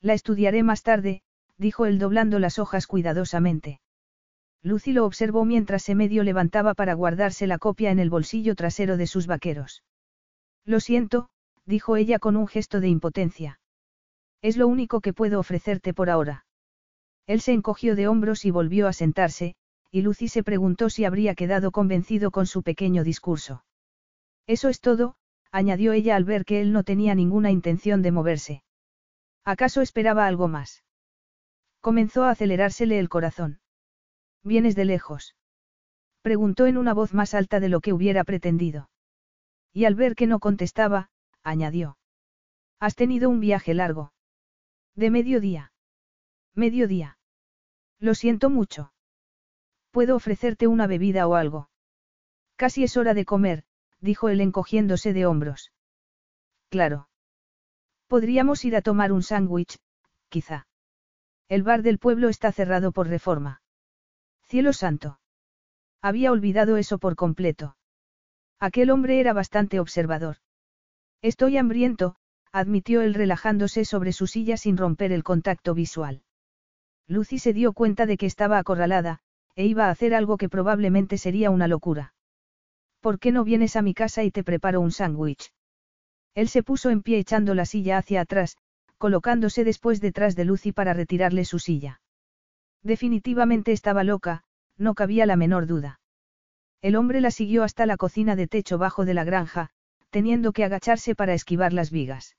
La 0.00 0.14
estudiaré 0.14 0.62
más 0.62 0.82
tarde, 0.82 1.20
dijo 1.58 1.84
él 1.84 1.98
doblando 1.98 2.38
las 2.38 2.58
hojas 2.58 2.86
cuidadosamente. 2.86 3.82
Lucy 4.62 4.94
lo 4.94 5.04
observó 5.04 5.44
mientras 5.44 5.82
se 5.82 5.94
medio 5.94 6.22
levantaba 6.22 6.72
para 6.72 6.94
guardarse 6.94 7.46
la 7.46 7.58
copia 7.58 7.90
en 7.90 7.98
el 7.98 8.08
bolsillo 8.08 8.54
trasero 8.54 8.96
de 8.96 9.06
sus 9.06 9.26
vaqueros. 9.26 9.82
Lo 10.64 10.80
siento, 10.80 11.28
dijo 11.66 11.96
ella 11.96 12.18
con 12.18 12.36
un 12.36 12.46
gesto 12.46 12.80
de 12.80 12.88
impotencia. 12.88 13.60
Es 14.42 14.56
lo 14.56 14.66
único 14.66 15.00
que 15.00 15.12
puedo 15.12 15.38
ofrecerte 15.38 15.94
por 15.94 16.10
ahora. 16.10 16.44
Él 17.26 17.40
se 17.40 17.52
encogió 17.52 17.94
de 17.94 18.08
hombros 18.08 18.44
y 18.44 18.50
volvió 18.50 18.88
a 18.88 18.92
sentarse, 18.92 19.54
y 19.90 20.02
Lucy 20.02 20.28
se 20.28 20.42
preguntó 20.42 20.90
si 20.90 21.04
habría 21.04 21.34
quedado 21.34 21.70
convencido 21.70 22.30
con 22.30 22.46
su 22.46 22.62
pequeño 22.62 23.04
discurso. 23.04 23.64
Eso 24.46 24.68
es 24.68 24.80
todo, 24.80 25.14
añadió 25.52 25.92
ella 25.92 26.16
al 26.16 26.24
ver 26.24 26.44
que 26.44 26.60
él 26.60 26.72
no 26.72 26.82
tenía 26.82 27.14
ninguna 27.14 27.50
intención 27.50 28.02
de 28.02 28.10
moverse. 28.10 28.64
¿Acaso 29.44 29.80
esperaba 29.80 30.26
algo 30.26 30.48
más? 30.48 30.82
Comenzó 31.80 32.24
a 32.24 32.30
acelerársele 32.30 32.98
el 32.98 33.08
corazón. 33.08 33.60
¿Vienes 34.42 34.74
de 34.74 34.84
lejos? 34.84 35.36
Preguntó 36.22 36.66
en 36.66 36.78
una 36.78 36.94
voz 36.94 37.12
más 37.14 37.34
alta 37.34 37.60
de 37.60 37.68
lo 37.68 37.80
que 37.80 37.92
hubiera 37.92 38.24
pretendido. 38.24 38.88
Y 39.72 39.84
al 39.84 39.94
ver 39.94 40.14
que 40.14 40.26
no 40.26 40.38
contestaba, 40.38 41.10
añadió. 41.42 41.96
Has 42.78 42.94
tenido 42.94 43.30
un 43.30 43.40
viaje 43.40 43.74
largo. 43.74 44.12
De 44.94 45.10
mediodía. 45.10 45.72
Mediodía. 46.54 47.18
Lo 47.98 48.14
siento 48.14 48.50
mucho. 48.50 48.92
¿Puedo 49.90 50.16
ofrecerte 50.16 50.66
una 50.66 50.86
bebida 50.86 51.26
o 51.26 51.34
algo? 51.34 51.70
Casi 52.56 52.84
es 52.84 52.96
hora 52.96 53.14
de 53.14 53.24
comer, 53.24 53.64
dijo 54.00 54.28
él 54.28 54.40
encogiéndose 54.40 55.12
de 55.12 55.26
hombros. 55.26 55.72
Claro. 56.68 57.08
Podríamos 58.08 58.64
ir 58.64 58.76
a 58.76 58.82
tomar 58.82 59.12
un 59.12 59.22
sándwich, 59.22 59.78
quizá. 60.28 60.66
El 61.48 61.62
bar 61.62 61.82
del 61.82 61.98
pueblo 61.98 62.28
está 62.28 62.52
cerrado 62.52 62.92
por 62.92 63.08
reforma. 63.08 63.62
Cielo 64.42 64.72
santo. 64.72 65.18
Había 66.02 66.32
olvidado 66.32 66.76
eso 66.76 66.98
por 66.98 67.14
completo. 67.16 67.76
Aquel 68.58 68.90
hombre 68.90 69.20
era 69.20 69.32
bastante 69.32 69.80
observador. 69.80 70.41
Estoy 71.22 71.56
hambriento, 71.56 72.16
admitió 72.50 73.00
él 73.00 73.14
relajándose 73.14 73.84
sobre 73.84 74.12
su 74.12 74.26
silla 74.26 74.56
sin 74.56 74.76
romper 74.76 75.12
el 75.12 75.22
contacto 75.22 75.72
visual. 75.72 76.22
Lucy 77.06 77.38
se 77.38 77.52
dio 77.52 77.72
cuenta 77.72 78.06
de 78.06 78.16
que 78.16 78.26
estaba 78.26 78.58
acorralada, 78.58 79.20
e 79.54 79.64
iba 79.66 79.86
a 79.86 79.90
hacer 79.90 80.14
algo 80.14 80.36
que 80.36 80.48
probablemente 80.48 81.18
sería 81.18 81.50
una 81.50 81.68
locura. 81.68 82.14
¿Por 83.00 83.18
qué 83.18 83.32
no 83.32 83.44
vienes 83.44 83.76
a 83.76 83.82
mi 83.82 83.94
casa 83.94 84.24
y 84.24 84.30
te 84.30 84.42
preparo 84.42 84.80
un 84.80 84.90
sándwich? 84.90 85.52
Él 86.34 86.48
se 86.48 86.62
puso 86.62 86.90
en 86.90 87.02
pie 87.02 87.18
echando 87.18 87.54
la 87.54 87.66
silla 87.66 87.98
hacia 87.98 88.22
atrás, 88.22 88.56
colocándose 88.98 89.64
después 89.64 90.00
detrás 90.00 90.34
de 90.34 90.44
Lucy 90.44 90.72
para 90.72 90.94
retirarle 90.94 91.44
su 91.44 91.58
silla. 91.58 92.00
Definitivamente 92.82 93.72
estaba 93.72 94.02
loca, 94.02 94.42
no 94.76 94.94
cabía 94.94 95.26
la 95.26 95.36
menor 95.36 95.66
duda. 95.66 96.00
El 96.80 96.96
hombre 96.96 97.20
la 97.20 97.30
siguió 97.30 97.62
hasta 97.62 97.86
la 97.86 97.96
cocina 97.96 98.34
de 98.34 98.48
techo 98.48 98.78
bajo 98.78 99.04
de 99.04 99.14
la 99.14 99.24
granja, 99.24 99.70
teniendo 100.12 100.52
que 100.52 100.62
agacharse 100.62 101.14
para 101.14 101.32
esquivar 101.32 101.72
las 101.72 101.90
vigas. 101.90 102.36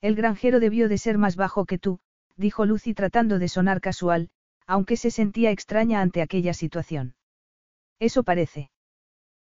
El 0.00 0.14
granjero 0.14 0.60
debió 0.60 0.88
de 0.88 0.96
ser 0.96 1.18
más 1.18 1.34
bajo 1.34 1.66
que 1.66 1.78
tú, 1.78 1.98
dijo 2.36 2.64
Lucy 2.64 2.94
tratando 2.94 3.38
de 3.40 3.48
sonar 3.48 3.80
casual, 3.80 4.30
aunque 4.66 4.96
se 4.96 5.10
sentía 5.10 5.50
extraña 5.50 6.00
ante 6.00 6.22
aquella 6.22 6.54
situación. 6.54 7.16
Eso 7.98 8.22
parece. 8.22 8.70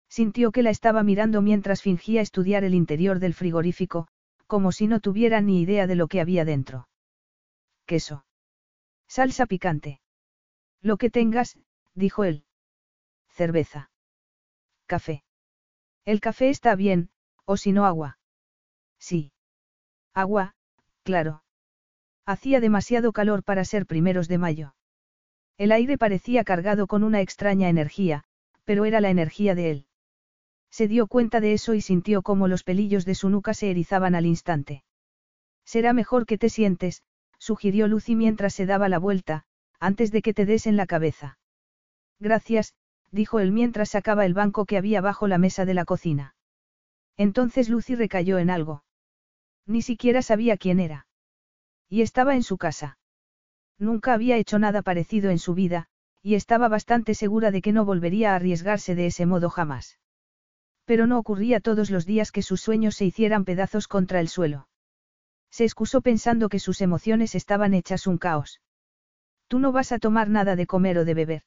Sintió 0.10 0.52
que 0.52 0.64
la 0.64 0.70
estaba 0.70 1.04
mirando 1.04 1.42
mientras 1.42 1.82
fingía 1.82 2.22
estudiar 2.22 2.64
el 2.64 2.74
interior 2.74 3.20
del 3.20 3.34
frigorífico, 3.34 4.08
como 4.48 4.72
si 4.72 4.88
no 4.88 5.00
tuviera 5.02 5.42
ni 5.42 5.62
idea 5.62 5.88
de 5.88 5.96
lo 5.96 6.08
que 6.08 6.22
había 6.22 6.46
dentro. 6.46 6.88
Queso. 7.86 8.26
Salsa 9.08 9.46
picante. 9.46 10.00
Lo 10.82 10.96
que 10.96 11.10
tengas, 11.10 11.58
dijo 11.96 12.24
él. 12.24 12.46
Cerveza. 13.30 13.92
Café. 14.86 15.24
El 16.06 16.20
café 16.20 16.50
está 16.50 16.76
bien, 16.76 17.11
o 17.46 17.58
si 17.58 17.72
no 17.72 17.86
agua. 17.86 18.18
Sí. 19.00 19.32
Agua, 20.14 20.54
claro. 21.04 21.44
Hacía 22.26 22.60
demasiado 22.60 23.12
calor 23.12 23.44
para 23.44 23.66
ser 23.66 23.86
primeros 23.86 24.28
de 24.28 24.38
mayo. 24.38 24.76
El 25.58 25.72
aire 25.72 25.98
parecía 25.98 26.44
cargado 26.44 26.88
con 26.88 27.04
una 27.04 27.22
extraña 27.22 27.70
energía, 27.70 28.24
pero 28.64 28.86
era 28.86 29.02
la 29.02 29.10
energía 29.10 29.56
de 29.56 29.72
él. 29.72 29.86
Se 30.70 30.88
dio 30.88 31.08
cuenta 31.08 31.40
de 31.42 31.54
eso 31.54 31.74
y 31.74 31.82
sintió 31.82 32.22
cómo 32.22 32.48
los 32.48 32.64
pelillos 32.64 33.06
de 33.06 33.16
su 33.16 33.30
nuca 33.30 33.54
se 33.54 33.70
erizaban 33.70 34.16
al 34.16 34.26
instante. 34.26 34.84
Será 35.66 35.94
mejor 35.94 36.26
que 36.26 36.38
te 36.38 36.50
sientes, 36.50 37.04
sugirió 37.38 37.88
Lucy 37.88 38.16
mientras 38.16 38.54
se 38.54 38.66
daba 38.66 38.88
la 38.88 39.00
vuelta, 39.00 39.44
antes 39.80 40.12
de 40.12 40.22
que 40.22 40.34
te 40.34 40.46
des 40.46 40.68
en 40.68 40.78
la 40.78 40.86
cabeza. 40.86 41.38
Gracias, 42.20 42.76
dijo 43.12 43.40
él 43.40 43.52
mientras 43.52 43.90
sacaba 43.90 44.26
el 44.26 44.34
banco 44.34 44.66
que 44.66 44.78
había 44.78 45.02
bajo 45.02 45.28
la 45.28 45.38
mesa 45.38 45.66
de 45.66 45.74
la 45.74 45.86
cocina. 45.86 46.36
Entonces 47.18 47.70
Lucy 47.70 47.96
recayó 47.96 48.40
en 48.40 48.50
algo. 48.50 48.84
Ni 49.66 49.82
siquiera 49.82 50.22
sabía 50.22 50.58
quién 50.58 50.80
era. 50.80 51.08
Y 51.90 52.02
estaba 52.02 52.36
en 52.36 52.44
su 52.44 52.58
casa. 52.58 52.98
Nunca 53.78 54.14
había 54.14 54.38
hecho 54.38 54.60
nada 54.60 54.82
parecido 54.82 55.30
en 55.30 55.40
su 55.40 55.54
vida, 55.54 55.88
y 56.22 56.36
estaba 56.36 56.68
bastante 56.68 57.16
segura 57.16 57.52
de 57.52 57.62
que 57.62 57.72
no 57.72 57.84
volvería 57.84 58.32
a 58.32 58.36
arriesgarse 58.36 58.96
de 58.96 59.08
ese 59.08 59.26
modo 59.26 59.50
jamás. 59.50 60.00
Pero 60.86 61.08
no 61.08 61.18
ocurría 61.18 61.60
todos 61.60 61.90
los 61.90 62.06
días 62.06 62.32
que 62.32 62.42
sus 62.42 62.62
sueños 62.62 62.96
se 62.96 63.06
hicieran 63.06 63.46
pedazos 63.46 63.88
contra 63.88 64.20
el 64.20 64.28
suelo. 64.28 64.68
Se 65.50 65.64
excusó 65.64 66.02
pensando 66.02 66.48
que 66.48 66.60
sus 66.60 66.82
emociones 66.82 67.36
estaban 67.36 67.74
hechas 67.74 68.08
un 68.08 68.18
caos. 68.18 68.62
¿Tú 69.48 69.60
no 69.60 69.72
vas 69.72 69.92
a 69.92 70.00
tomar 70.00 70.30
nada 70.30 70.56
de 70.56 70.66
comer 70.66 70.98
o 70.98 71.06
de 71.06 71.14
beber? 71.14 71.44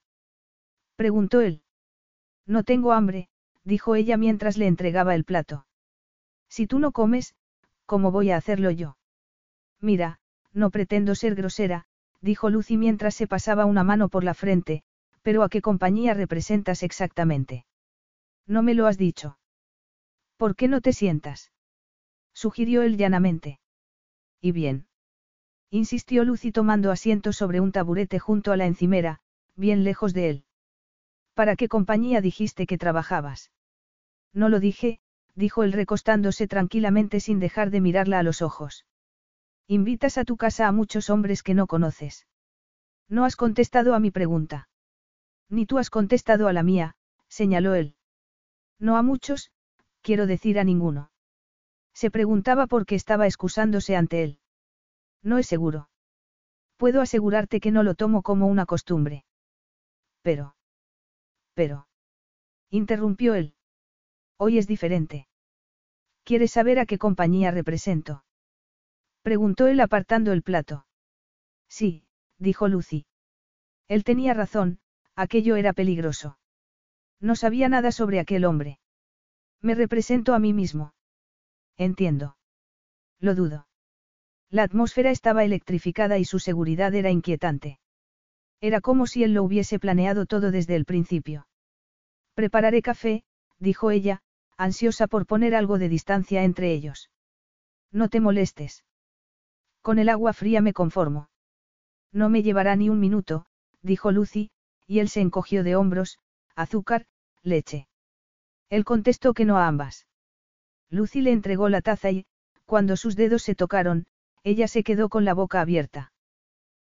Preguntó 0.97 1.41
él. 1.41 1.63
No 2.47 2.65
tengo 2.65 2.93
hambre, 2.93 3.29
dijo 3.65 3.95
ella 3.95 4.17
mientras 4.17 4.57
le 4.57 4.67
entregaba 4.67 5.15
el 5.15 5.25
plato. 5.25 5.67
Si 6.49 6.67
tú 6.67 6.79
no 6.79 6.93
comes, 6.93 7.35
¿cómo 7.87 8.11
voy 8.11 8.31
a 8.31 8.37
hacerlo 8.37 8.71
yo? 8.71 8.97
Mira, 9.81 10.21
no 10.53 10.71
pretendo 10.71 11.15
ser 11.15 11.35
grosera, 11.35 11.87
dijo 12.21 12.51
Lucy 12.51 12.77
mientras 12.77 13.15
se 13.15 13.27
pasaba 13.27 13.65
una 13.65 13.85
mano 13.85 14.09
por 14.09 14.25
la 14.25 14.35
frente, 14.35 14.83
pero 15.23 15.43
¿a 15.43 15.49
qué 15.49 15.61
compañía 15.61 16.15
representas 16.15 16.83
exactamente? 16.83 17.67
No 18.47 18.63
me 18.63 18.75
lo 18.75 18.87
has 18.87 18.99
dicho. 18.99 19.39
¿Por 20.37 20.55
qué 20.55 20.69
no 20.69 20.81
te 20.81 20.93
sientas? 20.93 21.53
sugirió 22.33 22.83
él 22.83 22.97
llanamente. 22.97 23.61
Y 24.41 24.53
bien. 24.53 24.87
Insistió 25.71 26.25
Lucy 26.25 26.53
tomando 26.53 26.91
asiento 26.91 27.33
sobre 27.33 27.61
un 27.61 27.73
taburete 27.73 28.19
junto 28.19 28.53
a 28.53 28.57
la 28.57 28.67
encimera, 28.67 29.21
bien 29.57 29.85
lejos 29.85 30.13
de 30.13 30.31
él. 30.31 30.45
¿Para 31.35 31.57
qué 31.57 31.69
compañía 31.69 32.21
dijiste 32.21 32.67
que 32.67 32.79
trabajabas? 32.79 33.51
No 34.33 34.49
lo 34.49 34.61
dije, 34.61 35.01
dijo 35.35 35.65
él 35.65 35.73
recostándose 35.73 36.47
tranquilamente 36.47 37.21
sin 37.21 37.41
dejar 37.41 37.71
de 37.71 37.81
mirarla 37.81 38.21
a 38.21 38.23
los 38.23 38.41
ojos. 38.41 38.87
Invitas 39.67 40.17
a 40.19 40.25
tu 40.25 40.37
casa 40.37 40.69
a 40.69 40.73
muchos 40.73 41.11
hombres 41.11 41.43
que 41.43 41.55
no 41.55 41.67
conoces. 41.67 42.27
No 43.09 43.25
has 43.25 43.37
contestado 43.37 43.95
a 43.95 44.01
mi 44.01 44.11
pregunta. 44.11 44.69
Ni 45.49 45.67
tú 45.67 45.79
has 45.79 45.91
contestado 45.91 46.49
a 46.49 46.53
la 46.53 46.63
mía, 46.63 46.95
señaló 47.29 47.75
él. 47.75 47.97
No 48.79 48.97
a 48.97 49.03
muchos, 49.03 49.51
quiero 50.03 50.27
decir 50.27 50.59
a 50.59 50.65
ninguno. 50.65 51.11
Se 51.95 52.11
preguntaba 52.11 52.67
por 52.67 52.87
qué 52.87 52.95
estaba 52.95 53.27
excusándose 53.27 53.97
ante 53.97 54.23
él. 54.23 54.39
No 55.23 55.39
es 55.39 55.47
seguro. 55.47 55.89
Puedo 56.77 57.01
asegurarte 57.01 57.61
que 57.61 57.71
no 57.71 57.83
lo 57.83 57.95
tomo 57.95 58.23
como 58.23 58.47
una 58.47 58.67
costumbre. 58.67 59.25
Pero. 60.23 60.57
Pero. 61.55 61.89
Interrumpió 62.71 63.35
él. 63.35 63.55
Hoy 64.37 64.59
es 64.59 64.67
diferente. 64.67 65.29
¿Quieres 66.25 66.53
saber 66.53 66.79
a 66.79 66.87
qué 66.87 66.99
compañía 66.99 67.51
represento? 67.51 68.25
Preguntó 69.23 69.67
él 69.69 69.81
apartando 69.81 70.33
el 70.33 70.43
plato. 70.43 70.87
Sí, 71.69 72.05
dijo 72.39 72.69
Lucy. 72.69 73.07
Él 73.89 74.05
tenía 74.05 74.35
razón, 74.35 74.81
aquello 75.15 75.57
era 75.57 75.73
peligroso. 75.73 76.39
No 77.21 77.37
sabía 77.37 77.69
nada 77.69 77.93
sobre 77.93 78.21
aquel 78.21 78.45
hombre. 78.45 78.79
Me 79.61 79.75
represento 79.75 80.35
a 80.35 80.39
mí 80.39 80.53
mismo. 80.53 80.95
Entiendo. 81.77 82.37
Lo 83.19 83.35
dudo. 83.35 83.67
La 84.51 84.63
atmósfera 84.65 85.11
estaba 85.11 85.45
electrificada 85.45 86.19
y 86.19 86.25
su 86.25 86.39
seguridad 86.39 86.95
era 86.95 87.11
inquietante. 87.11 87.79
Era 88.65 88.81
como 88.81 89.07
si 89.07 89.23
él 89.25 89.35
lo 89.35 89.43
hubiese 89.43 89.79
planeado 89.79 90.25
todo 90.25 90.51
desde 90.51 90.75
el 90.75 90.87
principio. 90.87 91.47
Prepararé 92.33 92.81
café, 92.81 93.23
dijo 93.59 93.91
ella, 93.91 94.23
ansiosa 94.57 95.07
por 95.07 95.27
poner 95.27 95.55
algo 95.55 95.79
de 95.79 95.91
distancia 95.91 96.45
entre 96.45 96.73
ellos. 96.73 97.11
No 97.93 98.09
te 98.09 98.21
molestes. 98.21 98.83
Con 99.83 99.99
el 99.99 100.09
agua 100.09 100.33
fría 100.33 100.63
me 100.63 100.73
conformo. 100.73 101.29
No 102.11 102.31
me 102.31 102.43
llevará 102.43 102.75
ni 102.75 102.89
un 102.89 103.01
minuto, 103.01 103.45
dijo 103.83 104.13
Lucy, 104.13 104.51
y 104.87 105.01
él 105.01 105.11
se 105.11 105.21
encogió 105.21 105.63
de 105.63 105.77
hombros, 105.77 106.19
azúcar, 106.55 107.05
leche. 107.43 107.87
Él 108.71 108.87
contestó 108.87 109.35
que 109.35 109.45
no 109.45 109.59
a 109.59 109.67
ambas. 109.67 110.07
Lucy 110.89 111.21
le 111.21 111.33
entregó 111.33 111.69
la 111.69 111.83
taza 111.83 112.13
y, 112.13 112.25
cuando 112.65 112.97
sus 112.97 113.15
dedos 113.15 113.43
se 113.43 113.55
tocaron, 113.55 114.07
ella 114.43 114.69
se 114.69 114.85
quedó 114.85 115.11
con 115.11 115.27
la 115.27 115.35
boca 115.35 115.61
abierta. 115.61 116.14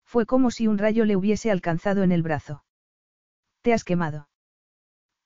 Fue 0.06 0.24
como 0.24 0.50
si 0.50 0.68
un 0.68 0.78
rayo 0.78 1.04
le 1.04 1.16
hubiese 1.16 1.50
alcanzado 1.50 2.02
en 2.02 2.12
el 2.12 2.22
brazo. 2.22 2.64
¿Te 3.62 3.72
has 3.72 3.84
quemado? 3.84 4.28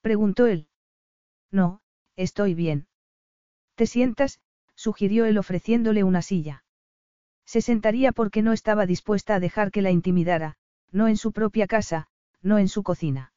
preguntó 0.00 0.46
él. 0.46 0.68
No, 1.50 1.82
estoy 2.16 2.54
bien. 2.54 2.88
¿Te 3.74 3.86
sientas? 3.86 4.40
sugirió 4.74 5.26
él 5.26 5.36
ofreciéndole 5.36 6.02
una 6.02 6.22
silla. 6.22 6.64
Se 7.44 7.60
sentaría 7.60 8.12
porque 8.12 8.42
no 8.42 8.52
estaba 8.52 8.86
dispuesta 8.86 9.34
a 9.34 9.40
dejar 9.40 9.70
que 9.70 9.82
la 9.82 9.90
intimidara, 9.90 10.56
no 10.90 11.08
en 11.08 11.18
su 11.18 11.32
propia 11.32 11.66
casa, 11.66 12.08
no 12.40 12.58
en 12.58 12.68
su 12.68 12.82
cocina. 12.82 13.32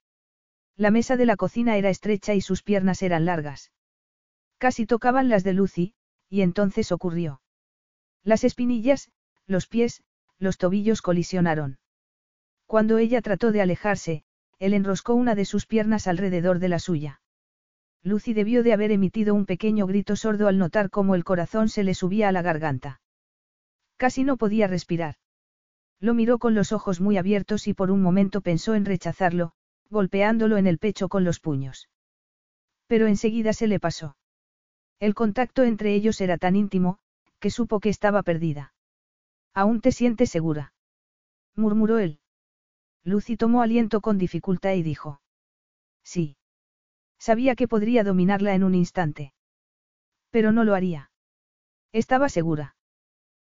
La 0.78 0.92
mesa 0.92 1.18
de 1.18 1.26
la 1.26 1.36
cocina 1.36 1.78
era 1.78 1.90
estrecha 1.90 2.34
y 2.34 2.42
sus 2.42 2.64
piernas 2.64 3.02
eran 3.02 3.26
largas. 3.26 3.72
Casi 4.58 4.86
tocaban 4.86 5.28
las 5.28 5.44
de 5.44 5.54
Lucy, 5.54 5.96
y 6.30 6.42
entonces 6.42 6.92
ocurrió. 6.92 7.42
Las 8.24 8.44
espinillas, 8.44 9.12
los 9.46 9.68
pies, 9.68 10.04
los 10.40 10.58
tobillos 10.58 11.02
colisionaron. 11.02 11.78
Cuando 12.66 12.98
ella 12.98 13.22
trató 13.22 13.52
de 13.52 13.62
alejarse, 13.62 14.24
él 14.60 14.74
enroscó 14.74 15.14
una 15.14 15.36
de 15.36 15.46
sus 15.46 15.66
piernas 15.66 16.08
alrededor 16.08 16.60
de 16.60 16.70
la 16.70 16.80
suya. 16.80 17.22
Lucy 18.04 18.34
debió 18.34 18.64
de 18.64 18.74
haber 18.74 18.92
emitido 18.92 19.34
un 19.34 19.46
pequeño 19.46 19.88
grito 19.88 20.16
sordo 20.16 20.48
al 20.48 20.58
notar 20.58 20.90
cómo 20.90 21.16
el 21.16 21.24
corazón 21.24 21.70
se 21.70 21.84
le 21.84 21.94
subía 21.94 22.30
a 22.30 22.32
la 22.32 22.42
garganta. 22.42 23.02
Casi 23.98 24.24
no 24.24 24.38
podía 24.38 24.68
respirar. 24.68 25.16
Lo 26.00 26.14
miró 26.14 26.38
con 26.38 26.54
los 26.54 26.74
ojos 26.74 27.00
muy 27.00 27.18
abiertos 27.18 27.68
y 27.68 27.74
por 27.74 27.92
un 27.92 28.02
momento 28.02 28.42
pensó 28.42 28.76
en 28.76 28.84
rechazarlo, 28.84 29.54
golpeándolo 29.90 30.58
en 30.58 30.68
el 30.68 30.78
pecho 30.78 31.08
con 31.08 31.24
los 31.24 31.40
puños. 31.40 31.90
Pero 32.88 33.08
enseguida 33.08 33.54
se 33.54 33.68
le 33.68 33.80
pasó. 33.80 34.18
El 35.00 35.14
contacto 35.14 35.64
entre 35.64 35.94
ellos 35.94 36.20
era 36.20 36.38
tan 36.38 36.56
íntimo, 36.56 37.00
que 37.40 37.50
supo 37.50 37.80
que 37.80 37.90
estaba 37.90 38.24
perdida. 38.24 38.74
¿Aún 39.54 39.82
te 39.82 39.92
sientes 39.92 40.30
segura? 40.30 40.74
murmuró 41.56 42.00
él. 42.00 42.20
Lucy 43.04 43.38
tomó 43.38 43.62
aliento 43.62 44.02
con 44.02 44.18
dificultad 44.18 44.74
y 44.74 44.84
dijo. 44.84 45.22
Sí. 46.04 46.38
Sabía 47.20 47.56
que 47.56 47.68
podría 47.68 48.04
dominarla 48.04 48.56
en 48.56 48.64
un 48.64 48.76
instante. 48.76 49.34
Pero 50.32 50.52
no 50.52 50.64
lo 50.64 50.74
haría. 50.74 51.12
Estaba 51.92 52.30
segura. 52.30 52.76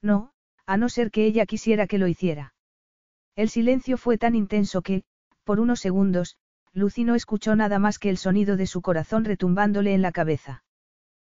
No, 0.01 0.31
a 0.65 0.77
no 0.77 0.87
ser 0.87 1.11
que 1.11 1.25
ella 1.25 1.45
quisiera 1.45 1.87
que 1.87 1.97
lo 1.97 2.07
hiciera. 2.07 2.53
El 3.35 3.49
silencio 3.49 3.97
fue 3.97 4.17
tan 4.17 4.35
intenso 4.35 4.81
que, 4.81 5.03
por 5.43 5.59
unos 5.59 5.79
segundos, 5.79 6.37
Lucy 6.73 7.03
no 7.03 7.15
escuchó 7.15 7.55
nada 7.55 7.79
más 7.79 7.99
que 7.99 8.09
el 8.09 8.17
sonido 8.17 8.55
de 8.55 8.67
su 8.67 8.81
corazón 8.81 9.25
retumbándole 9.25 9.93
en 9.93 10.01
la 10.01 10.11
cabeza. 10.11 10.63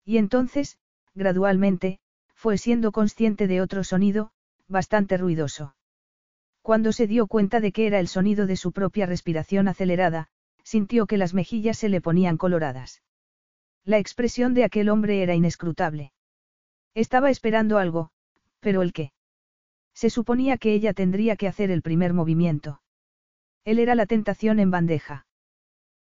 Y 0.04 0.18
entonces, 0.18 0.78
gradualmente, 1.14 2.00
fue 2.34 2.58
siendo 2.58 2.92
consciente 2.92 3.48
de 3.48 3.62
otro 3.62 3.84
sonido, 3.84 4.32
bastante 4.70 5.18
ruidoso. 5.18 5.76
Cuando 6.62 6.92
se 6.92 7.08
dio 7.08 7.28
cuenta 7.28 7.60
de 7.60 7.72
que 7.72 7.88
era 7.88 8.00
el 8.00 8.08
sonido 8.08 8.46
de 8.46 8.56
su 8.56 8.72
propia 8.72 9.06
respiración 9.06 9.68
acelerada, 9.68 10.30
sintió 10.64 11.08
que 11.08 11.18
las 11.18 11.34
mejillas 11.34 11.78
se 11.78 11.90
le 11.90 12.00
ponían 12.00 12.38
coloradas. 12.38 13.02
La 13.84 13.98
expresión 13.98 14.54
de 14.54 14.64
aquel 14.64 14.90
hombre 14.90 15.24
era 15.24 15.34
inescrutable. 15.34 16.14
Estaba 16.94 17.30
esperando 17.30 17.78
algo, 17.78 18.12
pero 18.60 18.82
¿el 18.82 18.94
qué? 18.94 19.12
Se 19.94 20.10
suponía 20.10 20.58
que 20.58 20.74
ella 20.74 20.94
tendría 20.94 21.36
que 21.36 21.48
hacer 21.48 21.72
el 21.72 21.82
primer 21.82 22.14
movimiento. 22.14 22.82
Él 23.66 23.80
era 23.80 23.96
la 23.96 24.06
tentación 24.06 24.60
en 24.60 24.72
bandeja. 24.72 25.26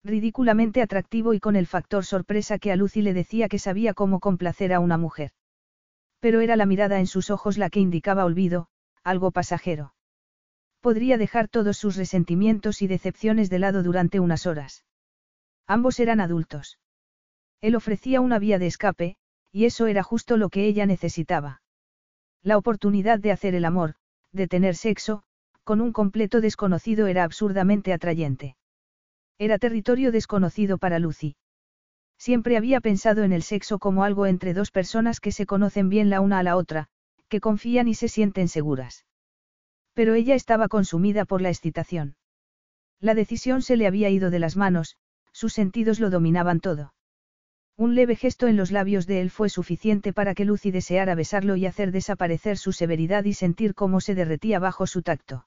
Ridículamente 0.05 0.83
atractivo 0.83 1.35
y 1.35 1.41
con 1.41 1.57
el 1.57 1.67
factor 1.67 2.05
sorpresa 2.05 2.59
que 2.59 2.73
a 2.73 2.77
Lucy 2.77 3.03
le 3.03 3.15
decía 3.15 3.49
que 3.49 3.59
sabía 3.59 3.95
cómo 3.95 4.21
complacer 4.21 4.73
a 4.73 4.81
una 4.81 4.99
mujer. 4.99 5.33
Pero 6.27 6.41
era 6.41 6.57
la 6.57 6.67
mirada 6.67 6.99
en 6.99 7.07
sus 7.07 7.31
ojos 7.31 7.57
la 7.57 7.71
que 7.71 7.79
indicaba 7.79 8.25
olvido, 8.25 8.67
algo 9.05 9.31
pasajero. 9.31 9.95
Podría 10.81 11.19
dejar 11.19 11.47
todos 11.47 11.77
sus 11.77 11.95
resentimientos 11.95 12.83
y 12.83 12.89
decepciones 12.89 13.49
de 13.49 13.61
lado 13.61 13.85
durante 13.85 14.19
unas 14.19 14.45
horas. 14.45 14.85
Ambos 15.69 16.01
eran 16.01 16.21
adultos. 16.21 16.81
Él 17.61 17.77
ofrecía 17.77 18.21
una 18.21 18.41
vía 18.41 18.59
de 18.59 18.67
escape, 18.67 19.15
y 19.53 19.67
eso 19.67 19.87
era 19.87 20.03
justo 20.03 20.37
lo 20.37 20.49
que 20.49 20.67
ella 20.67 20.85
necesitaba. 20.85 21.63
La 22.43 22.59
oportunidad 22.59 23.21
de 23.21 23.31
hacer 23.31 23.55
el 23.55 23.65
amor, 23.65 23.95
de 24.33 24.49
tener 24.49 24.75
sexo, 24.75 25.23
con 25.63 25.81
un 25.81 25.93
completo 25.93 26.41
desconocido 26.41 27.07
era 27.07 27.23
absurdamente 27.23 27.93
atrayente. 27.93 28.57
Era 29.39 29.59
territorio 29.59 30.11
desconocido 30.11 30.79
para 30.79 30.99
Lucy. 30.99 31.37
Siempre 32.19 32.57
había 32.57 32.81
pensado 32.81 33.23
en 33.23 33.33
el 33.33 33.43
sexo 33.43 33.79
como 33.79 34.05
algo 34.05 34.27
entre 34.27 34.55
dos 34.55 34.71
personas 34.71 35.21
que 35.21 35.33
se 35.33 35.47
conocen 35.47 35.89
bien 35.89 36.11
la 36.11 36.21
una 36.21 36.39
a 36.39 36.43
la 36.43 36.57
otra, 36.57 36.89
que 37.29 37.41
confían 37.41 37.89
y 37.89 37.95
se 37.95 38.09
sienten 38.09 38.49
seguras. 38.49 39.05
Pero 39.95 40.15
ella 40.15 40.35
estaba 40.35 40.69
consumida 40.69 41.25
por 41.25 41.41
la 41.41 41.49
excitación. 41.49 42.17
La 43.01 43.15
decisión 43.15 43.63
se 43.63 43.77
le 43.77 43.87
había 43.87 44.11
ido 44.11 44.31
de 44.31 44.39
las 44.39 44.57
manos, 44.57 44.97
sus 45.33 45.53
sentidos 45.53 46.01
lo 46.01 46.11
dominaban 46.11 46.61
todo. 46.61 46.95
Un 47.77 47.95
leve 47.95 48.17
gesto 48.17 48.47
en 48.47 48.57
los 48.57 48.73
labios 48.73 49.07
de 49.07 49.21
él 49.21 49.31
fue 49.31 49.51
suficiente 49.51 50.15
para 50.15 50.35
que 50.35 50.47
Lucy 50.47 50.71
deseara 50.71 51.15
besarlo 51.15 51.57
y 51.57 51.67
hacer 51.67 51.93
desaparecer 51.93 52.57
su 52.57 52.73
severidad 52.73 53.25
y 53.25 53.35
sentir 53.35 53.75
cómo 53.75 54.01
se 54.01 54.15
derretía 54.15 54.59
bajo 54.59 54.87
su 54.87 55.03
tacto. 55.03 55.47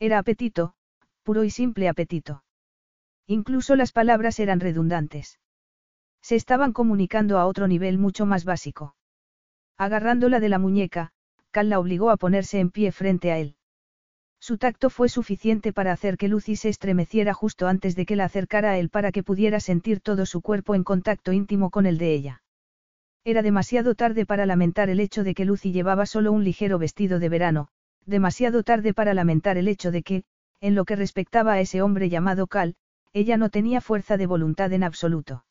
Era 0.00 0.18
apetito, 0.18 0.74
puro 1.22 1.44
y 1.44 1.50
simple 1.50 1.88
apetito. 1.88 2.42
Incluso 3.28 3.76
las 3.76 3.92
palabras 3.92 4.40
eran 4.40 4.58
redundantes. 4.58 5.38
Se 6.28 6.34
estaban 6.34 6.72
comunicando 6.72 7.38
a 7.38 7.46
otro 7.46 7.68
nivel 7.68 7.98
mucho 7.98 8.26
más 8.26 8.44
básico. 8.44 8.96
Agarrándola 9.78 10.40
de 10.40 10.48
la 10.48 10.58
muñeca, 10.58 11.12
Cal 11.52 11.68
la 11.68 11.78
obligó 11.78 12.10
a 12.10 12.16
ponerse 12.16 12.58
en 12.58 12.70
pie 12.70 12.90
frente 12.90 13.30
a 13.30 13.38
él. 13.38 13.54
Su 14.40 14.58
tacto 14.58 14.90
fue 14.90 15.08
suficiente 15.08 15.72
para 15.72 15.92
hacer 15.92 16.16
que 16.16 16.26
Lucy 16.26 16.56
se 16.56 16.68
estremeciera 16.68 17.32
justo 17.32 17.68
antes 17.68 17.94
de 17.94 18.06
que 18.06 18.16
la 18.16 18.24
acercara 18.24 18.72
a 18.72 18.78
él 18.78 18.90
para 18.90 19.12
que 19.12 19.22
pudiera 19.22 19.60
sentir 19.60 20.00
todo 20.00 20.26
su 20.26 20.40
cuerpo 20.40 20.74
en 20.74 20.82
contacto 20.82 21.32
íntimo 21.32 21.70
con 21.70 21.86
el 21.86 21.96
de 21.96 22.14
ella. 22.14 22.42
Era 23.22 23.42
demasiado 23.42 23.94
tarde 23.94 24.26
para 24.26 24.46
lamentar 24.46 24.90
el 24.90 24.98
hecho 24.98 25.22
de 25.22 25.32
que 25.32 25.44
Lucy 25.44 25.70
llevaba 25.70 26.06
solo 26.06 26.32
un 26.32 26.42
ligero 26.42 26.80
vestido 26.80 27.20
de 27.20 27.28
verano, 27.28 27.68
demasiado 28.04 28.64
tarde 28.64 28.94
para 28.94 29.14
lamentar 29.14 29.58
el 29.58 29.68
hecho 29.68 29.92
de 29.92 30.02
que, 30.02 30.24
en 30.60 30.74
lo 30.74 30.86
que 30.86 30.96
respectaba 30.96 31.52
a 31.52 31.60
ese 31.60 31.82
hombre 31.82 32.08
llamado 32.08 32.48
Cal, 32.48 32.74
ella 33.12 33.36
no 33.36 33.48
tenía 33.48 33.80
fuerza 33.80 34.16
de 34.16 34.26
voluntad 34.26 34.72
en 34.72 34.82
absoluto. 34.82 35.44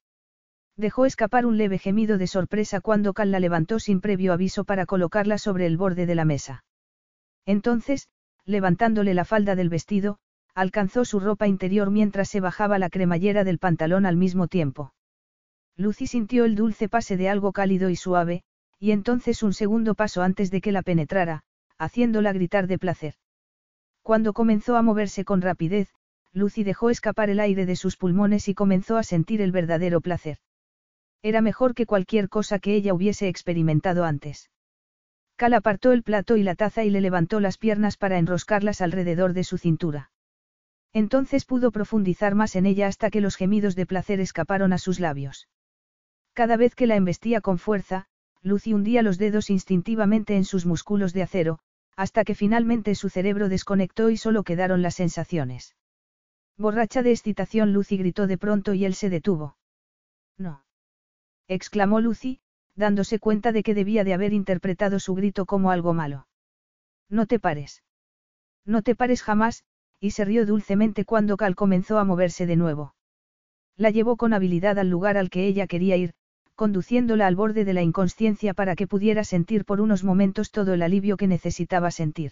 Dejó 0.78 1.06
escapar 1.06 1.46
un 1.46 1.58
leve 1.58 1.78
gemido 1.78 2.18
de 2.18 2.28
sorpresa 2.28 2.82
cuando 2.82 3.14
Cal 3.14 3.32
la 3.32 3.40
levantó 3.40 3.80
sin 3.80 4.02
previo 4.02 4.34
aviso 4.34 4.66
para 4.66 4.86
colocarla 4.86 5.38
sobre 5.38 5.66
el 5.68 5.78
borde 5.78 6.06
de 6.06 6.16
la 6.16 6.26
mesa. 6.26 6.66
Entonces, 7.46 8.10
levantándole 8.46 9.14
la 9.14 9.24
falda 9.24 9.56
del 9.56 9.70
vestido, 9.70 10.18
alcanzó 10.54 11.06
su 11.06 11.20
ropa 11.20 11.48
interior 11.48 11.92
mientras 11.92 12.30
se 12.30 12.42
bajaba 12.42 12.78
la 12.78 12.90
cremallera 12.90 13.44
del 13.44 13.58
pantalón 13.58 14.06
al 14.06 14.18
mismo 14.18 14.48
tiempo. 14.48 14.94
Lucy 15.78 16.08
sintió 16.08 16.46
el 16.46 16.56
dulce 16.56 16.90
pase 16.90 17.16
de 17.16 17.30
algo 17.30 17.54
cálido 17.54 17.90
y 17.90 17.96
suave, 17.96 18.44
y 18.80 18.92
entonces 18.92 19.44
un 19.44 19.54
segundo 19.54 19.96
paso 19.96 20.22
antes 20.22 20.52
de 20.52 20.62
que 20.62 20.72
la 20.72 20.82
penetrara, 20.82 21.44
haciéndola 21.78 22.34
gritar 22.34 22.68
de 22.68 22.80
placer. 22.80 23.16
Cuando 24.02 24.34
comenzó 24.34 24.76
a 24.76 24.82
moverse 24.82 25.24
con 25.26 25.42
rapidez, 25.42 25.90
Lucy 26.32 26.64
dejó 26.64 26.90
escapar 26.90 27.30
el 27.30 27.40
aire 27.40 27.66
de 27.66 27.78
sus 27.78 27.96
pulmones 27.96 28.50
y 28.50 28.54
comenzó 28.54 28.98
a 28.98 29.04
sentir 29.04 29.42
el 29.42 29.52
verdadero 29.52 30.02
placer. 30.02 30.38
Era 31.26 31.42
mejor 31.42 31.74
que 31.74 31.88
cualquier 31.88 32.30
cosa 32.30 32.60
que 32.60 32.76
ella 32.76 32.94
hubiese 32.94 33.28
experimentado 33.28 34.06
antes. 34.06 34.52
Cal 35.38 35.56
apartó 35.56 35.92
el 35.92 36.04
plato 36.04 36.38
y 36.38 36.44
la 36.44 36.54
taza 36.54 36.84
y 36.84 36.92
le 36.92 37.02
levantó 37.02 37.40
las 37.40 37.58
piernas 37.58 37.98
para 37.98 38.20
enroscarlas 38.20 38.80
alrededor 38.80 39.34
de 39.34 39.44
su 39.44 39.58
cintura. 39.58 40.12
Entonces 40.94 41.46
pudo 41.46 41.72
profundizar 41.72 42.36
más 42.36 42.56
en 42.56 42.68
ella 42.68 42.86
hasta 42.86 43.10
que 43.10 43.22
los 43.22 43.38
gemidos 43.38 43.76
de 43.76 43.88
placer 43.88 44.20
escaparon 44.20 44.72
a 44.72 44.78
sus 44.78 45.00
labios. 45.00 45.48
Cada 46.34 46.58
vez 46.58 46.76
que 46.76 46.86
la 46.86 46.96
embestía 46.96 47.42
con 47.42 47.58
fuerza, 47.58 48.06
Lucy 48.44 48.76
hundía 48.76 49.02
los 49.02 49.18
dedos 49.18 49.50
instintivamente 49.50 50.36
en 50.36 50.46
sus 50.46 50.68
músculos 50.68 51.12
de 51.12 51.24
acero, 51.24 51.58
hasta 51.96 52.24
que 52.24 52.36
finalmente 52.36 52.94
su 52.94 53.10
cerebro 53.10 53.50
desconectó 53.50 54.12
y 54.12 54.18
solo 54.18 54.44
quedaron 54.44 54.84
las 54.84 54.94
sensaciones. 54.94 55.76
Borracha 56.56 57.02
de 57.02 57.10
excitación, 57.10 57.74
Lucy 57.74 57.98
gritó 57.98 58.28
de 58.28 58.38
pronto 58.38 58.76
y 58.76 58.86
él 58.86 58.94
se 58.94 59.10
detuvo. 59.10 59.58
No. 60.38 60.65
Exclamó 61.48 62.00
Lucy, 62.02 62.40
dándose 62.76 63.20
cuenta 63.20 63.52
de 63.52 63.64
que 63.64 63.74
debía 63.74 64.04
de 64.04 64.14
haber 64.14 64.34
interpretado 64.34 65.00
su 65.00 65.16
grito 65.16 65.46
como 65.46 65.72
algo 65.72 65.94
malo. 65.94 66.28
No 67.10 67.26
te 67.26 67.40
pares. 67.40 67.84
No 68.66 68.82
te 68.82 68.96
pares 68.96 69.22
jamás, 69.22 69.64
y 70.00 70.12
se 70.12 70.26
rió 70.26 70.46
dulcemente 70.46 71.06
cuando 71.06 71.38
Cal 71.38 71.56
comenzó 71.56 72.00
a 72.00 72.04
moverse 72.04 72.46
de 72.46 72.56
nuevo. 72.56 72.96
La 73.78 73.90
llevó 73.90 74.18
con 74.18 74.34
habilidad 74.34 74.80
al 74.80 74.90
lugar 74.90 75.18
al 75.18 75.30
que 75.30 75.46
ella 75.46 75.68
quería 75.68 75.98
ir, 75.98 76.14
conduciéndola 76.56 77.28
al 77.28 77.36
borde 77.36 77.66
de 77.66 77.74
la 77.74 77.82
inconsciencia 77.82 78.54
para 78.54 78.76
que 78.76 78.88
pudiera 78.88 79.24
sentir 79.24 79.66
por 79.66 79.82
unos 79.82 80.04
momentos 80.04 80.52
todo 80.52 80.74
el 80.74 80.82
alivio 80.82 81.18
que 81.18 81.28
necesitaba 81.28 81.92
sentir. 81.92 82.32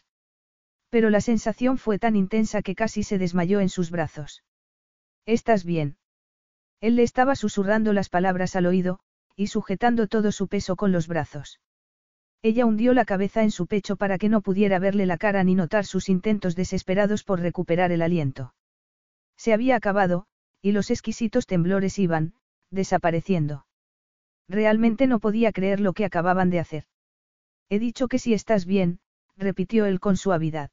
Pero 0.89 1.09
la 1.09 1.21
sensación 1.21 1.77
fue 1.77 1.99
tan 1.99 2.15
intensa 2.15 2.61
que 2.61 2.75
casi 2.75 3.03
se 3.03 3.17
desmayó 3.17 3.59
en 3.59 3.69
sus 3.69 3.91
brazos. 3.91 4.43
¿Estás 5.25 5.65
bien? 5.65 5.97
Él 6.83 6.97
le 6.97 7.03
estaba 7.03 7.37
susurrando 7.37 7.93
las 7.93 8.09
palabras 8.09 8.57
al 8.57 8.65
oído, 8.65 8.99
y 9.37 9.47
sujetando 9.47 10.07
todo 10.07 10.33
su 10.33 10.49
peso 10.49 10.75
con 10.75 10.91
los 10.91 11.07
brazos. 11.07 11.61
Ella 12.41 12.65
hundió 12.65 12.93
la 12.93 13.05
cabeza 13.05 13.41
en 13.41 13.51
su 13.51 13.67
pecho 13.67 13.95
para 13.95 14.17
que 14.17 14.27
no 14.27 14.41
pudiera 14.41 14.79
verle 14.79 15.05
la 15.05 15.17
cara 15.17 15.45
ni 15.45 15.55
notar 15.55 15.85
sus 15.85 16.09
intentos 16.09 16.57
desesperados 16.57 17.23
por 17.23 17.39
recuperar 17.39 17.93
el 17.93 18.01
aliento. 18.01 18.53
Se 19.37 19.53
había 19.53 19.77
acabado, 19.77 20.25
y 20.61 20.73
los 20.73 20.91
exquisitos 20.91 21.45
temblores 21.45 21.97
iban, 21.99 22.33
desapareciendo. 22.69 23.65
Realmente 24.49 25.07
no 25.07 25.21
podía 25.21 25.53
creer 25.53 25.79
lo 25.79 25.93
que 25.93 26.03
acababan 26.03 26.49
de 26.49 26.59
hacer. 26.59 26.83
He 27.69 27.79
dicho 27.79 28.09
que 28.09 28.19
si 28.19 28.33
estás 28.33 28.65
bien, 28.65 28.99
repitió 29.37 29.85
él 29.85 30.01
con 30.01 30.17
suavidad. 30.17 30.69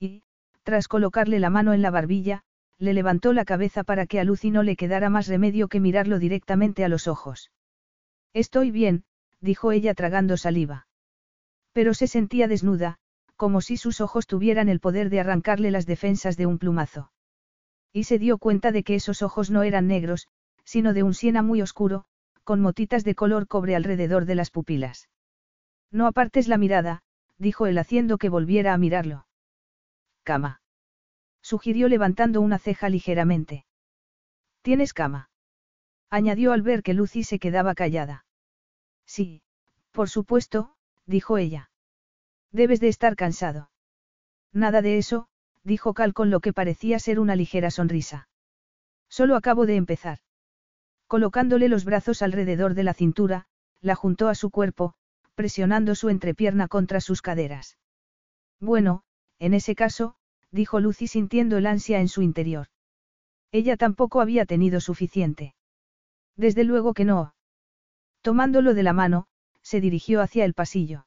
Y, 0.00 0.22
tras 0.62 0.88
colocarle 0.88 1.38
la 1.38 1.50
mano 1.50 1.74
en 1.74 1.82
la 1.82 1.90
barbilla, 1.90 2.44
le 2.78 2.94
levantó 2.94 3.32
la 3.32 3.44
cabeza 3.44 3.82
para 3.84 4.06
que 4.06 4.20
a 4.20 4.24
Lucy 4.24 4.50
no 4.50 4.62
le 4.62 4.76
quedara 4.76 5.10
más 5.10 5.26
remedio 5.26 5.68
que 5.68 5.80
mirarlo 5.80 6.18
directamente 6.18 6.84
a 6.84 6.88
los 6.88 7.08
ojos. 7.08 7.50
Estoy 8.32 8.70
bien, 8.70 9.04
dijo 9.40 9.72
ella 9.72 9.94
tragando 9.94 10.36
saliva. 10.36 10.86
Pero 11.72 11.94
se 11.94 12.06
sentía 12.06 12.48
desnuda, 12.48 12.98
como 13.36 13.60
si 13.60 13.76
sus 13.76 14.00
ojos 14.00 14.26
tuvieran 14.26 14.68
el 14.68 14.80
poder 14.80 15.10
de 15.10 15.20
arrancarle 15.20 15.70
las 15.70 15.86
defensas 15.86 16.36
de 16.36 16.46
un 16.46 16.58
plumazo. 16.58 17.12
Y 17.92 18.04
se 18.04 18.18
dio 18.18 18.38
cuenta 18.38 18.72
de 18.72 18.82
que 18.82 18.94
esos 18.94 19.22
ojos 19.22 19.50
no 19.50 19.62
eran 19.62 19.86
negros, 19.86 20.28
sino 20.64 20.92
de 20.92 21.02
un 21.02 21.14
siena 21.14 21.42
muy 21.42 21.62
oscuro, 21.62 22.04
con 22.44 22.60
motitas 22.60 23.04
de 23.04 23.14
color 23.14 23.46
cobre 23.46 23.76
alrededor 23.76 24.24
de 24.24 24.34
las 24.34 24.50
pupilas. 24.50 25.08
No 25.90 26.06
apartes 26.06 26.48
la 26.48 26.58
mirada, 26.58 27.02
dijo 27.38 27.66
él 27.66 27.78
haciendo 27.78 28.18
que 28.18 28.28
volviera 28.28 28.74
a 28.74 28.78
mirarlo. 28.78 29.26
Cama. 30.22 30.60
Sugirió 31.42 31.88
levantando 31.88 32.40
una 32.40 32.58
ceja 32.58 32.88
ligeramente. 32.88 33.64
¿Tienes 34.62 34.92
cama? 34.92 35.30
añadió 36.10 36.52
al 36.52 36.62
ver 36.62 36.82
que 36.82 36.94
Lucy 36.94 37.22
se 37.22 37.38
quedaba 37.38 37.74
callada. 37.74 38.24
Sí, 39.04 39.42
por 39.92 40.08
supuesto, 40.08 40.74
dijo 41.06 41.38
ella. 41.38 41.70
Debes 42.52 42.80
de 42.80 42.88
estar 42.88 43.16
cansado. 43.16 43.70
Nada 44.52 44.82
de 44.82 44.98
eso, 44.98 45.28
dijo 45.64 45.94
Cal 45.94 46.14
con 46.14 46.30
lo 46.30 46.40
que 46.40 46.52
parecía 46.52 46.98
ser 46.98 47.20
una 47.20 47.36
ligera 47.36 47.70
sonrisa. 47.70 48.28
Solo 49.08 49.36
acabo 49.36 49.66
de 49.66 49.76
empezar. 49.76 50.18
Colocándole 51.06 51.68
los 51.68 51.84
brazos 51.84 52.22
alrededor 52.22 52.74
de 52.74 52.84
la 52.84 52.94
cintura, 52.94 53.46
la 53.80 53.94
juntó 53.94 54.28
a 54.28 54.34
su 54.34 54.50
cuerpo, 54.50 54.94
presionando 55.34 55.94
su 55.94 56.08
entrepierna 56.08 56.68
contra 56.68 57.00
sus 57.00 57.22
caderas. 57.22 57.78
Bueno, 58.60 59.04
en 59.38 59.54
ese 59.54 59.74
caso, 59.74 60.16
dijo 60.50 60.80
Lucy 60.80 61.06
sintiendo 61.06 61.56
el 61.56 61.66
ansia 61.66 62.00
en 62.00 62.08
su 62.08 62.22
interior. 62.22 62.68
Ella 63.52 63.76
tampoco 63.76 64.20
había 64.20 64.46
tenido 64.46 64.80
suficiente. 64.80 65.54
Desde 66.36 66.64
luego 66.64 66.94
que 66.94 67.04
no. 67.04 67.34
Tomándolo 68.22 68.74
de 68.74 68.82
la 68.82 68.92
mano, 68.92 69.26
se 69.62 69.80
dirigió 69.80 70.20
hacia 70.22 70.44
el 70.44 70.54
pasillo. 70.54 71.06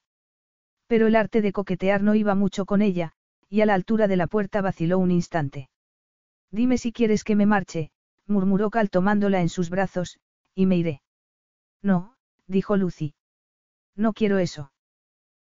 Pero 0.88 1.08
el 1.08 1.16
arte 1.16 1.42
de 1.42 1.54
coquetear 1.54 2.04
no 2.04 2.16
iba 2.16 2.36
mucho 2.36 2.66
con 2.66 2.82
ella, 2.82 3.14
y 3.50 3.62
a 3.62 3.66
la 3.66 3.74
altura 3.74 4.08
de 4.08 4.18
la 4.18 4.28
puerta 4.28 4.62
vaciló 4.62 4.98
un 4.98 5.12
instante. 5.12 5.70
Dime 6.52 6.78
si 6.78 6.92
quieres 6.92 7.24
que 7.24 7.36
me 7.36 7.46
marche, 7.46 7.92
murmuró 8.28 8.70
Cal 8.70 8.90
tomándola 8.90 9.42
en 9.42 9.50
sus 9.50 9.70
brazos, 9.70 10.20
y 10.54 10.66
me 10.66 10.78
iré. 10.78 11.02
No, 11.82 12.16
dijo 12.48 12.76
Lucy. 12.76 13.14
No 13.96 14.14
quiero 14.14 14.38
eso. 14.38 14.72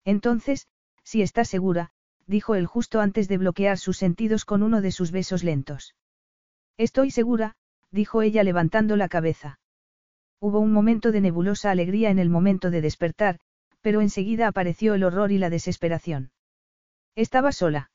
Entonces, 0.05 0.67
si 1.03 1.21
estás 1.21 1.47
segura, 1.47 1.91
dijo 2.27 2.55
él 2.55 2.65
justo 2.65 3.01
antes 3.01 3.27
de 3.27 3.37
bloquear 3.37 3.77
sus 3.77 3.97
sentidos 3.97 4.45
con 4.45 4.63
uno 4.63 4.81
de 4.81 4.91
sus 4.91 5.11
besos 5.11 5.43
lentos. 5.43 5.95
Estoy 6.77 7.11
segura, 7.11 7.55
dijo 7.91 8.21
ella 8.21 8.43
levantando 8.43 8.95
la 8.95 9.09
cabeza. 9.09 9.59
Hubo 10.39 10.59
un 10.59 10.71
momento 10.71 11.11
de 11.11 11.21
nebulosa 11.21 11.71
alegría 11.71 12.09
en 12.09 12.19
el 12.19 12.29
momento 12.29 12.71
de 12.71 12.81
despertar, 12.81 13.39
pero 13.81 14.01
enseguida 14.01 14.47
apareció 14.47 14.93
el 14.93 15.03
horror 15.03 15.31
y 15.31 15.37
la 15.37 15.49
desesperación. 15.49 16.31
Estaba 17.15 17.51
sola. 17.51 17.91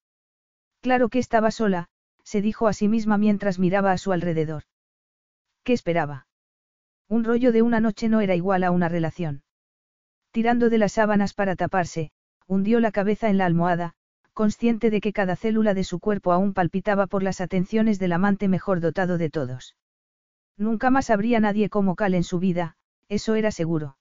Claro 0.80 1.08
que 1.08 1.18
estaba 1.18 1.50
sola, 1.50 1.88
se 2.22 2.40
dijo 2.42 2.68
a 2.68 2.72
sí 2.72 2.88
misma 2.88 3.18
mientras 3.18 3.58
miraba 3.58 3.92
a 3.92 3.98
su 3.98 4.12
alrededor. 4.12 4.64
¿Qué 5.64 5.72
esperaba? 5.72 6.26
Un 7.08 7.24
rollo 7.24 7.52
de 7.52 7.62
una 7.62 7.80
noche 7.80 8.08
no 8.08 8.20
era 8.20 8.34
igual 8.34 8.64
a 8.64 8.70
una 8.70 8.88
relación. 8.88 9.42
Tirando 10.32 10.68
de 10.68 10.78
las 10.78 10.92
sábanas 10.92 11.34
para 11.34 11.56
taparse, 11.56 12.10
hundió 12.46 12.78
la 12.80 12.92
cabeza 12.92 13.28
en 13.28 13.38
la 13.38 13.46
almohada, 13.46 13.94
consciente 14.36 14.90
de 14.90 15.00
que 15.00 15.14
cada 15.14 15.34
célula 15.34 15.72
de 15.72 15.82
su 15.82 15.98
cuerpo 15.98 16.30
aún 16.30 16.52
palpitaba 16.52 17.06
por 17.06 17.22
las 17.22 17.40
atenciones 17.40 17.98
del 17.98 18.12
amante 18.12 18.48
mejor 18.48 18.80
dotado 18.80 19.16
de 19.16 19.30
todos. 19.30 19.76
Nunca 20.58 20.90
más 20.90 21.08
habría 21.08 21.40
nadie 21.40 21.70
como 21.70 21.96
Cal 21.96 22.12
en 22.12 22.22
su 22.22 22.38
vida, 22.38 22.76
eso 23.08 23.34
era 23.34 23.50
seguro. 23.50 23.96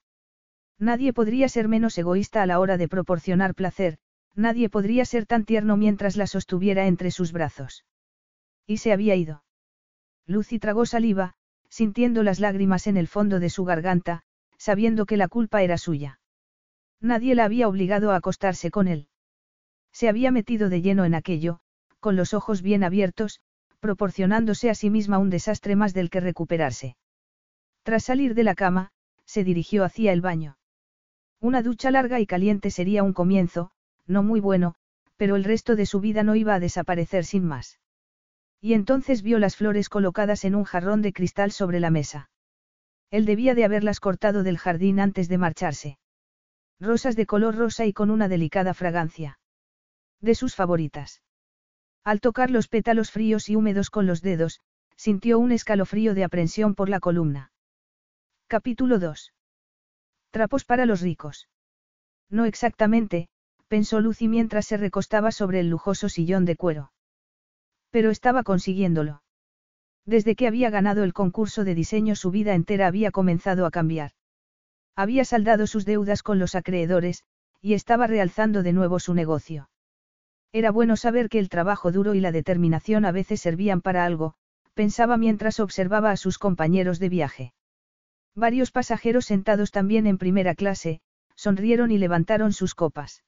Nadie 0.78 1.14
podría 1.14 1.48
ser 1.48 1.70
menos 1.70 1.98
egoísta 1.98 2.44
a 2.44 2.48
la 2.48 2.60
hora 2.60 2.76
de 2.76 2.90
proporcionar 2.90 3.56
placer, 3.56 3.98
nadie 4.36 4.68
podría 4.68 5.06
ser 5.06 5.26
tan 5.26 5.46
tierno 5.46 5.78
mientras 5.78 6.18
la 6.18 6.28
sostuviera 6.28 6.86
entre 6.86 7.12
sus 7.12 7.32
brazos. 7.32 7.86
Y 8.68 8.78
se 8.78 8.92
había 8.92 9.16
ido. 9.16 9.46
Lucy 10.28 10.60
tragó 10.60 10.86
saliva, 10.86 11.36
sintiendo 11.70 12.24
las 12.24 12.42
lágrimas 12.42 12.88
en 12.88 12.98
el 12.98 13.08
fondo 13.08 13.40
de 13.40 13.50
su 13.50 13.64
garganta, 13.64 14.24
sabiendo 14.58 15.06
que 15.06 15.16
la 15.16 15.30
culpa 15.30 15.64
era 15.64 15.78
suya. 15.78 16.20
Nadie 17.00 17.36
la 17.36 17.46
había 17.46 17.70
obligado 17.70 18.12
a 18.12 18.18
acostarse 18.18 18.70
con 18.70 18.90
él. 18.90 19.08
Se 19.96 20.10
había 20.10 20.30
metido 20.30 20.68
de 20.68 20.82
lleno 20.82 21.06
en 21.06 21.16
aquello, 21.16 21.62
con 22.02 22.18
los 22.18 22.34
ojos 22.34 22.62
bien 22.62 22.84
abiertos, 22.84 23.40
proporcionándose 23.80 24.70
a 24.70 24.76
sí 24.76 24.90
misma 24.90 25.20
un 25.20 25.30
desastre 25.30 25.78
más 25.78 25.94
del 25.94 26.10
que 26.10 26.20
recuperarse. 26.20 26.98
Tras 27.84 28.04
salir 28.04 28.36
de 28.36 28.44
la 28.44 28.56
cama, 28.56 28.92
se 29.24 29.46
dirigió 29.46 29.86
hacia 29.86 30.12
el 30.12 30.20
baño. 30.20 30.58
Una 31.40 31.62
ducha 31.62 31.92
larga 31.92 32.20
y 32.20 32.26
caliente 32.26 32.72
sería 32.72 33.04
un 33.04 33.14
comienzo, 33.14 33.72
no 34.06 34.22
muy 34.22 34.42
bueno, 34.42 34.76
pero 35.16 35.38
el 35.38 35.46
resto 35.46 35.78
de 35.78 35.86
su 35.86 36.02
vida 36.02 36.24
no 36.24 36.36
iba 36.36 36.56
a 36.56 36.60
desaparecer 36.60 37.24
sin 37.24 37.46
más. 37.46 37.80
Y 38.60 38.74
entonces 38.74 39.22
vio 39.22 39.40
las 39.40 39.56
flores 39.56 39.88
colocadas 39.88 40.44
en 40.44 40.56
un 40.56 40.66
jarrón 40.66 41.04
de 41.04 41.14
cristal 41.14 41.54
sobre 41.54 41.80
la 41.80 41.90
mesa. 41.90 42.30
Él 43.12 43.26
debía 43.26 43.56
de 43.56 43.64
haberlas 43.64 44.02
cortado 44.02 44.44
del 44.44 44.58
jardín 44.58 45.00
antes 45.00 45.30
de 45.30 45.38
marcharse. 45.38 46.00
Rosas 46.82 47.16
de 47.16 47.26
color 47.26 47.56
rosa 47.56 47.86
y 47.86 47.94
con 47.94 48.10
una 48.12 48.28
delicada 48.28 48.74
fragancia. 48.74 49.40
De 50.22 50.36
sus 50.36 50.56
favoritas. 50.56 51.22
Al 52.04 52.22
tocar 52.22 52.52
los 52.52 52.68
pétalos 52.68 53.12
fríos 53.12 53.50
y 53.50 53.56
húmedos 53.56 53.90
con 53.90 54.06
los 54.06 54.22
dedos, 54.22 54.62
sintió 54.96 55.40
un 55.40 55.52
escalofrío 55.52 56.14
de 56.14 56.24
aprensión 56.24 56.76
por 56.76 56.90
la 56.90 57.00
columna. 57.00 57.52
Capítulo 58.48 59.00
2. 59.00 59.34
Trapos 60.32 60.66
para 60.66 60.86
los 60.86 61.02
ricos. 61.02 61.50
No 62.30 62.46
exactamente, 62.46 63.28
pensó 63.68 64.02
Lucy 64.02 64.28
mientras 64.28 64.66
se 64.66 64.78
recostaba 64.78 65.32
sobre 65.32 65.60
el 65.60 65.70
lujoso 65.70 66.10
sillón 66.10 66.46
de 66.46 66.56
cuero. 66.56 66.92
Pero 67.90 68.12
estaba 68.12 68.44
consiguiéndolo. 68.44 69.24
Desde 70.06 70.36
que 70.36 70.48
había 70.48 70.70
ganado 70.70 71.04
el 71.04 71.14
concurso 71.14 71.64
de 71.64 71.74
diseño 71.74 72.16
su 72.16 72.30
vida 72.30 72.54
entera 72.54 72.88
había 72.88 73.12
comenzado 73.12 73.66
a 73.66 73.72
cambiar. 73.72 74.12
Había 74.96 75.26
saldado 75.26 75.68
sus 75.68 75.86
deudas 75.86 76.22
con 76.22 76.38
los 76.38 76.56
acreedores, 76.56 77.24
y 77.62 77.74
estaba 77.74 78.06
realzando 78.06 78.62
de 78.62 78.74
nuevo 78.74 79.00
su 79.00 79.14
negocio. 79.14 79.70
Era 80.56 80.72
bueno 80.72 80.96
saber 80.96 81.28
que 81.28 81.38
el 81.40 81.50
trabajo 81.50 81.92
duro 81.92 82.16
y 82.16 82.22
la 82.22 82.32
determinación 82.32 83.04
a 83.04 83.12
veces 83.12 83.42
servían 83.42 83.82
para 83.82 84.06
algo, 84.06 84.36
pensaba 84.74 85.18
mientras 85.18 85.60
observaba 85.60 86.12
a 86.12 86.16
sus 86.16 86.38
compañeros 86.38 86.98
de 86.98 87.10
viaje. 87.10 87.54
Varios 88.36 88.72
pasajeros 88.72 89.26
sentados 89.26 89.72
también 89.72 90.08
en 90.08 90.18
primera 90.18 90.56
clase, 90.56 91.02
sonrieron 91.36 91.92
y 91.92 91.98
levantaron 91.98 92.54
sus 92.54 92.74
copas. 92.74 93.26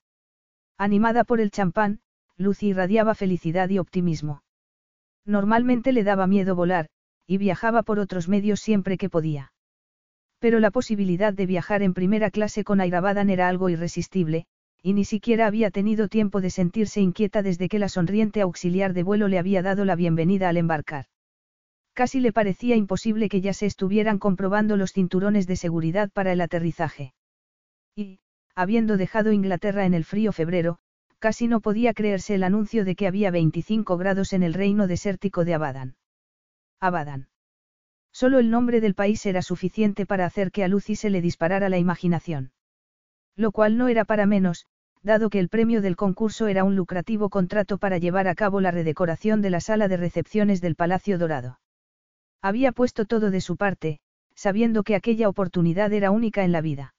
Animada 0.77 1.25
por 1.25 1.41
el 1.41 1.51
champán, 1.51 1.99
Lucy 2.37 2.67
irradiaba 2.67 3.13
felicidad 3.13 3.67
y 3.67 3.79
optimismo. 3.79 4.41
Normalmente 5.25 5.91
le 5.91 6.05
daba 6.05 6.27
miedo 6.27 6.55
volar, 6.55 6.87
y 7.25 7.39
viajaba 7.39 7.83
por 7.83 7.99
otros 7.99 8.29
medios 8.29 8.61
siempre 8.61 8.97
que 8.97 9.09
podía. 9.09 9.51
Pero 10.39 10.61
la 10.61 10.71
posibilidad 10.71 11.33
de 11.33 11.45
viajar 11.45 11.81
en 11.81 11.93
primera 11.93 12.31
clase 12.31 12.63
con 12.63 12.79
Airabadan 12.79 13.29
era 13.29 13.49
algo 13.49 13.67
irresistible, 13.67 14.47
y 14.87 14.93
ni 14.93 15.03
siquiera 15.03 15.47
había 15.47 15.69
tenido 15.69 16.07
tiempo 16.07 16.39
de 16.39 16.49
sentirse 16.49 17.01
inquieta 17.01 17.43
desde 17.43 17.67
que 17.67 17.77
la 17.77 17.89
sonriente 17.89 18.39
auxiliar 18.39 18.93
de 18.93 19.03
vuelo 19.03 19.27
le 19.27 19.37
había 19.37 19.61
dado 19.61 19.83
la 19.83 19.97
bienvenida 19.97 20.47
al 20.47 20.55
embarcar. 20.55 21.07
Casi 21.91 22.21
le 22.21 22.31
parecía 22.31 22.77
imposible 22.77 23.27
que 23.27 23.41
ya 23.41 23.51
se 23.51 23.65
estuvieran 23.65 24.17
comprobando 24.17 24.77
los 24.77 24.93
cinturones 24.93 25.45
de 25.45 25.57
seguridad 25.57 26.09
para 26.09 26.31
el 26.31 26.39
aterrizaje. 26.39 27.13
Y, 27.97 28.21
habiendo 28.55 28.95
dejado 28.95 29.33
Inglaterra 29.33 29.85
en 29.85 29.93
el 29.93 30.05
frío 30.05 30.31
febrero, 30.31 30.77
casi 31.19 31.49
no 31.49 31.59
podía 31.59 31.93
creerse 31.93 32.35
el 32.35 32.43
anuncio 32.43 32.85
de 32.85 32.95
que 32.95 33.07
había 33.07 33.29
25 33.29 33.97
grados 33.97 34.31
en 34.31 34.41
el 34.41 34.53
reino 34.53 34.87
desértico 34.87 35.43
de 35.43 35.53
Abadan. 35.53 35.97
Abadan. 36.79 37.27
Solo 38.13 38.39
el 38.39 38.49
nombre 38.49 38.79
del 38.79 38.95
país 38.95 39.25
era 39.25 39.41
suficiente 39.41 40.05
para 40.05 40.25
hacer 40.25 40.49
que 40.49 40.63
a 40.63 40.69
Lucy 40.69 40.95
se 40.95 41.09
le 41.09 41.19
disparara 41.19 41.67
la 41.67 41.77
imaginación. 41.77 42.53
Lo 43.35 43.51
cual 43.51 43.77
no 43.77 43.89
era 43.89 44.05
para 44.05 44.25
menos, 44.25 44.65
dado 45.07 45.31
que 45.31 45.39
el 45.39 45.49
premio 45.49 45.81
del 45.81 45.95
concurso 45.95 46.45
era 46.45 46.63
un 46.63 46.75
lucrativo 46.75 47.29
contrato 47.29 47.79
para 47.79 47.97
llevar 47.97 48.27
a 48.27 48.35
cabo 48.35 48.61
la 48.61 48.69
redecoración 48.69 49.41
de 49.41 49.49
la 49.49 49.59
sala 49.59 49.87
de 49.87 49.97
recepciones 49.97 50.61
del 50.61 50.75
Palacio 50.75 51.17
Dorado. 51.17 51.59
Había 52.43 52.71
puesto 52.71 53.05
todo 53.05 53.31
de 53.31 53.41
su 53.41 53.57
parte, 53.57 53.99
sabiendo 54.35 54.83
que 54.83 54.93
aquella 54.93 55.29
oportunidad 55.29 55.91
era 55.91 56.11
única 56.11 56.43
en 56.43 56.51
la 56.51 56.61
vida. 56.61 56.93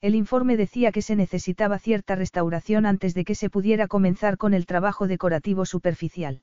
El 0.00 0.14
informe 0.14 0.56
decía 0.56 0.92
que 0.92 1.02
se 1.02 1.16
necesitaba 1.16 1.78
cierta 1.78 2.14
restauración 2.14 2.86
antes 2.86 3.14
de 3.14 3.24
que 3.24 3.34
se 3.34 3.50
pudiera 3.50 3.88
comenzar 3.88 4.36
con 4.36 4.54
el 4.54 4.66
trabajo 4.66 5.08
decorativo 5.08 5.64
superficial. 5.64 6.42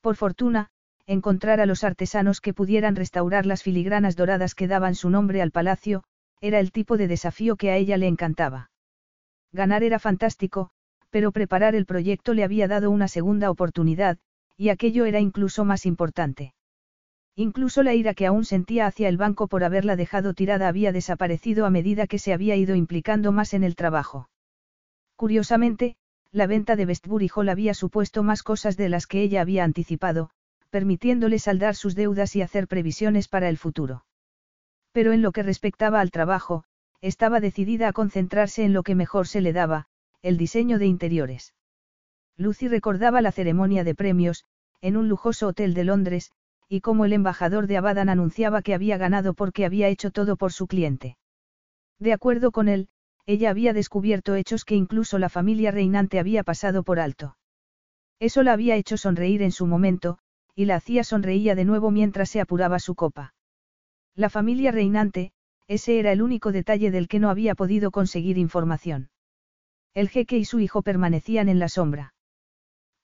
Por 0.00 0.16
fortuna, 0.16 0.68
encontrar 1.06 1.60
a 1.60 1.66
los 1.66 1.84
artesanos 1.84 2.40
que 2.40 2.54
pudieran 2.54 2.96
restaurar 2.96 3.46
las 3.46 3.62
filigranas 3.62 4.16
doradas 4.16 4.54
que 4.54 4.68
daban 4.68 4.94
su 4.94 5.10
nombre 5.10 5.42
al 5.42 5.52
palacio, 5.52 6.02
era 6.40 6.58
el 6.58 6.72
tipo 6.72 6.96
de 6.96 7.06
desafío 7.06 7.56
que 7.56 7.70
a 7.70 7.76
ella 7.76 7.96
le 7.96 8.08
encantaba. 8.08 8.71
Ganar 9.52 9.82
era 9.82 9.98
fantástico, 9.98 10.70
pero 11.10 11.30
preparar 11.30 11.74
el 11.74 11.86
proyecto 11.86 12.32
le 12.32 12.44
había 12.44 12.68
dado 12.68 12.90
una 12.90 13.06
segunda 13.06 13.50
oportunidad, 13.50 14.18
y 14.56 14.70
aquello 14.70 15.04
era 15.04 15.20
incluso 15.20 15.64
más 15.64 15.84
importante. 15.84 16.54
Incluso 17.34 17.82
la 17.82 17.94
ira 17.94 18.14
que 18.14 18.26
aún 18.26 18.44
sentía 18.44 18.86
hacia 18.86 19.08
el 19.08 19.16
banco 19.16 19.48
por 19.48 19.64
haberla 19.64 19.96
dejado 19.96 20.34
tirada 20.34 20.68
había 20.68 20.92
desaparecido 20.92 21.66
a 21.66 21.70
medida 21.70 22.06
que 22.06 22.18
se 22.18 22.32
había 22.32 22.56
ido 22.56 22.74
implicando 22.74 23.32
más 23.32 23.54
en 23.54 23.64
el 23.64 23.74
trabajo. 23.74 24.28
Curiosamente, 25.16 25.96
la 26.30 26.46
venta 26.46 26.76
de 26.76 26.86
Westbury 26.86 27.30
Hall 27.34 27.48
había 27.48 27.74
supuesto 27.74 28.22
más 28.22 28.42
cosas 28.42 28.76
de 28.76 28.88
las 28.88 29.06
que 29.06 29.22
ella 29.22 29.42
había 29.42 29.64
anticipado, 29.64 30.30
permitiéndole 30.70 31.38
saldar 31.38 31.74
sus 31.74 31.94
deudas 31.94 32.34
y 32.36 32.42
hacer 32.42 32.66
previsiones 32.68 33.28
para 33.28 33.50
el 33.50 33.58
futuro. 33.58 34.04
Pero 34.92 35.12
en 35.12 35.20
lo 35.20 35.32
que 35.32 35.42
respectaba 35.42 36.00
al 36.00 36.10
trabajo, 36.10 36.64
estaba 37.02 37.40
decidida 37.40 37.88
a 37.88 37.92
concentrarse 37.92 38.64
en 38.64 38.72
lo 38.72 38.82
que 38.84 38.94
mejor 38.94 39.26
se 39.28 39.40
le 39.40 39.52
daba, 39.52 39.86
el 40.22 40.38
diseño 40.38 40.78
de 40.78 40.86
interiores. 40.86 41.52
Lucy 42.36 42.68
recordaba 42.68 43.20
la 43.20 43.32
ceremonia 43.32 43.84
de 43.84 43.94
premios, 43.94 44.44
en 44.80 44.96
un 44.96 45.08
lujoso 45.08 45.48
hotel 45.48 45.74
de 45.74 45.84
Londres, 45.84 46.30
y 46.68 46.80
cómo 46.80 47.04
el 47.04 47.12
embajador 47.12 47.66
de 47.66 47.76
Abadan 47.76 48.08
anunciaba 48.08 48.62
que 48.62 48.72
había 48.72 48.96
ganado 48.96 49.34
porque 49.34 49.66
había 49.66 49.88
hecho 49.88 50.10
todo 50.10 50.36
por 50.36 50.52
su 50.52 50.66
cliente. 50.66 51.18
De 51.98 52.12
acuerdo 52.12 52.50
con 52.50 52.68
él, 52.68 52.88
ella 53.26 53.50
había 53.50 53.72
descubierto 53.72 54.34
hechos 54.34 54.64
que 54.64 54.74
incluso 54.74 55.18
la 55.18 55.28
familia 55.28 55.70
reinante 55.70 56.18
había 56.18 56.42
pasado 56.42 56.82
por 56.82 56.98
alto. 56.98 57.36
Eso 58.18 58.42
la 58.42 58.52
había 58.52 58.76
hecho 58.76 58.96
sonreír 58.96 59.42
en 59.42 59.52
su 59.52 59.66
momento, 59.66 60.18
y 60.54 60.64
la 60.64 60.76
hacía 60.76 61.04
sonreía 61.04 61.54
de 61.54 61.64
nuevo 61.64 61.90
mientras 61.90 62.30
se 62.30 62.40
apuraba 62.40 62.78
su 62.78 62.94
copa. 62.94 63.34
La 64.14 64.30
familia 64.30 64.70
reinante, 64.70 65.32
ese 65.72 65.98
era 65.98 66.12
el 66.12 66.20
único 66.20 66.52
detalle 66.52 66.90
del 66.90 67.08
que 67.08 67.18
no 67.18 67.30
había 67.30 67.54
podido 67.54 67.90
conseguir 67.90 68.36
información. 68.36 69.08
El 69.94 70.10
jeque 70.10 70.36
y 70.36 70.44
su 70.44 70.60
hijo 70.60 70.82
permanecían 70.82 71.48
en 71.48 71.58
la 71.58 71.68
sombra. 71.70 72.12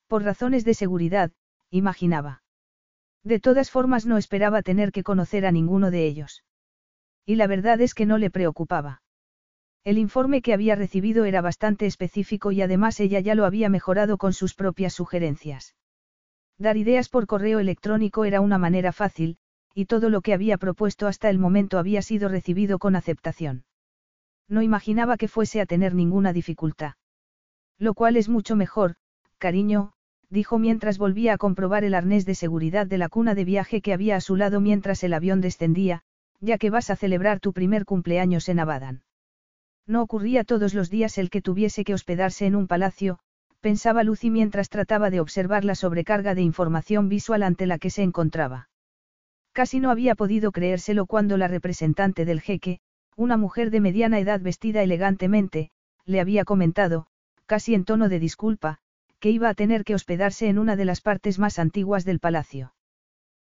Por 0.07 0.23
razones 0.23 0.67
de 0.67 0.75
seguridad, 0.75 1.33
imaginaba. 1.71 2.43
De 3.25 3.41
todas 3.41 3.71
formas 3.71 4.05
no 4.05 4.19
esperaba 4.19 4.61
tener 4.61 4.93
que 4.93 5.03
conocer 5.03 5.47
a 5.47 5.53
ninguno 5.53 5.91
de 5.91 6.07
ellos. 6.07 6.45
Y 7.25 7.37
la 7.37 7.47
verdad 7.47 7.81
es 7.81 7.95
que 7.95 8.05
no 8.05 8.19
le 8.19 8.31
preocupaba. 8.31 9.03
El 9.83 9.97
informe 9.97 10.43
que 10.43 10.53
había 10.53 10.75
recibido 10.77 11.25
era 11.25 11.41
bastante 11.41 11.87
específico 11.87 12.53
y 12.53 12.61
además 12.61 13.01
ella 13.01 13.21
ya 13.21 13.35
lo 13.35 13.47
había 13.47 13.71
mejorado 13.71 14.19
con 14.19 14.35
sus 14.35 14.55
propias 14.55 14.93
sugerencias. 14.93 15.75
Dar 16.59 16.77
ideas 16.77 17.09
por 17.09 17.27
correo 17.27 17.61
electrónico 17.61 18.27
era 18.27 18.43
una 18.43 18.59
manera 18.59 18.93
fácil, 18.93 19.39
y 19.79 19.87
todo 19.87 20.11
lo 20.11 20.23
que 20.23 20.35
había 20.35 20.59
propuesto 20.59 21.07
hasta 21.07 21.31
el 21.31 21.39
momento 21.39 21.79
había 21.79 22.03
sido 22.03 22.29
recibido 22.29 22.81
con 22.81 22.97
aceptación. 22.97 23.63
No 24.49 24.61
imaginaba 24.61 25.17
que 25.17 25.29
fuese 25.29 25.61
a 25.61 25.67
tener 25.67 25.95
ninguna 25.95 26.33
dificultad. 26.33 26.95
Lo 27.79 27.95
cual 27.95 28.17
es 28.17 28.29
mucho 28.29 28.57
mejor, 28.57 28.97
cariño, 29.39 29.93
dijo 30.31 30.59
mientras 30.59 30.99
volvía 30.99 31.35
a 31.35 31.39
comprobar 31.39 31.85
el 31.85 31.95
arnés 31.95 32.27
de 32.27 32.35
seguridad 32.35 32.89
de 32.89 32.99
la 32.99 33.09
cuna 33.09 33.37
de 33.37 33.45
viaje 33.45 33.81
que 33.81 33.93
había 33.93 34.17
a 34.17 34.21
su 34.21 34.35
lado 34.35 34.61
mientras 34.61 35.05
el 35.05 35.15
avión 35.15 35.41
descendía, 35.41 36.03
ya 36.41 36.59
que 36.59 36.71
vas 36.71 36.91
a 36.91 36.97
celebrar 36.97 37.39
tu 37.39 37.53
primer 37.53 37.85
cumpleaños 37.85 38.49
en 38.49 38.59
Abadan. 38.59 39.05
No 39.87 40.03
ocurría 40.03 40.43
todos 40.43 40.75
los 40.75 40.91
días 40.91 41.19
el 41.19 41.31
que 41.31 41.41
tuviese 41.41 41.85
que 41.85 41.95
hospedarse 41.95 42.47
en 42.47 42.57
un 42.57 42.67
palacio, 42.67 43.21
pensaba 43.61 44.03
Lucy 44.03 44.29
mientras 44.29 44.71
trataba 44.71 45.11
de 45.11 45.21
observar 45.21 45.65
la 45.65 45.77
sobrecarga 45.77 46.35
de 46.35 46.43
información 46.43 47.09
visual 47.09 47.45
ante 47.45 47.67
la 47.67 47.79
que 47.79 47.91
se 47.91 48.03
encontraba. 48.03 48.69
Casi 49.59 49.81
no 49.81 49.91
había 49.91 50.15
podido 50.15 50.53
creérselo 50.53 51.07
cuando 51.07 51.37
la 51.37 51.49
representante 51.49 52.25
del 52.25 52.41
jeque, 52.41 52.79
una 53.17 53.37
mujer 53.37 53.73
de 53.73 53.81
mediana 53.81 54.21
edad 54.21 54.41
vestida 54.41 54.85
elegantemente, 54.85 55.73
le 56.05 56.21
había 56.21 56.45
comentado, 56.45 57.09
casi 57.45 57.75
en 57.75 57.85
tono 57.85 58.09
de 58.09 58.21
disculpa, 58.21 58.79
que 59.19 59.31
iba 59.31 59.49
a 59.49 59.55
tener 59.55 59.83
que 59.83 59.97
hospedarse 59.97 60.49
en 60.49 60.61
una 60.61 60.77
de 60.77 60.85
las 60.85 61.01
partes 61.01 61.41
más 61.41 61.59
antiguas 61.59 62.05
del 62.05 62.21
palacio. 62.21 62.73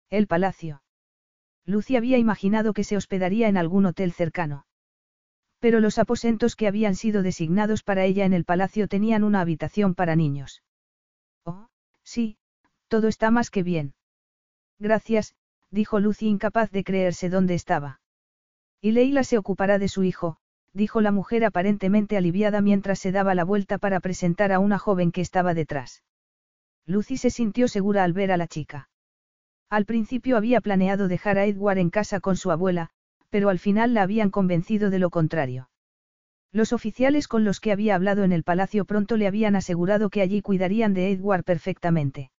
El 0.09 0.27
palacio. 0.27 0.83
Lucy 1.65 1.95
había 1.95 2.17
imaginado 2.17 2.73
que 2.73 2.83
se 2.83 2.97
hospedaría 2.97 3.47
en 3.47 3.55
algún 3.55 3.85
hotel 3.85 4.11
cercano. 4.11 4.65
Pero 5.59 5.79
los 5.79 5.97
aposentos 5.97 6.57
que 6.57 6.67
habían 6.67 6.95
sido 6.95 7.23
designados 7.23 7.83
para 7.83 8.03
ella 8.03 8.25
en 8.25 8.33
el 8.33 8.43
palacio 8.43 8.89
tenían 8.89 9.23
una 9.23 9.39
habitación 9.39 9.95
para 9.95 10.17
niños. 10.17 10.61
Oh, 11.45 11.69
sí, 12.03 12.37
todo 12.89 13.07
está 13.07 13.31
más 13.31 13.49
que 13.49 13.63
bien. 13.63 13.93
Gracias, 14.77 15.35
dijo 15.71 15.99
Lucy 15.99 16.27
incapaz 16.27 16.69
de 16.71 16.83
creerse 16.83 17.29
dónde 17.29 17.55
estaba. 17.55 18.01
Y 18.81 18.91
Leila 18.91 19.23
se 19.23 19.37
ocupará 19.37 19.79
de 19.79 19.87
su 19.87 20.03
hijo, 20.03 20.37
dijo 20.73 21.01
la 21.01 21.11
mujer 21.11 21.45
aparentemente 21.45 22.17
aliviada 22.17 22.61
mientras 22.61 22.99
se 22.99 23.11
daba 23.11 23.35
la 23.35 23.43
vuelta 23.43 23.77
para 23.77 23.99
presentar 23.99 24.51
a 24.51 24.59
una 24.59 24.77
joven 24.77 25.11
que 25.11 25.21
estaba 25.21 25.53
detrás. 25.53 26.03
Lucy 26.85 27.17
se 27.17 27.29
sintió 27.29 27.67
segura 27.67 28.03
al 28.03 28.13
ver 28.13 28.31
a 28.31 28.37
la 28.37 28.47
chica. 28.47 28.89
Al 29.69 29.85
principio 29.85 30.35
había 30.35 30.61
planeado 30.61 31.07
dejar 31.07 31.37
a 31.37 31.45
Edward 31.45 31.77
en 31.77 31.89
casa 31.89 32.19
con 32.19 32.35
su 32.35 32.51
abuela, 32.51 32.89
pero 33.29 33.49
al 33.49 33.59
final 33.59 33.93
la 33.93 34.01
habían 34.01 34.29
convencido 34.29 34.89
de 34.89 34.99
lo 34.99 35.09
contrario. 35.09 35.69
Los 36.51 36.73
oficiales 36.73 37.29
con 37.29 37.45
los 37.45 37.61
que 37.61 37.71
había 37.71 37.95
hablado 37.95 38.25
en 38.25 38.33
el 38.33 38.43
palacio 38.43 38.83
pronto 38.83 39.15
le 39.15 39.27
habían 39.27 39.55
asegurado 39.55 40.09
que 40.09 40.21
allí 40.21 40.41
cuidarían 40.41 40.93
de 40.93 41.11
Edward 41.11 41.45
perfectamente. 41.45 42.31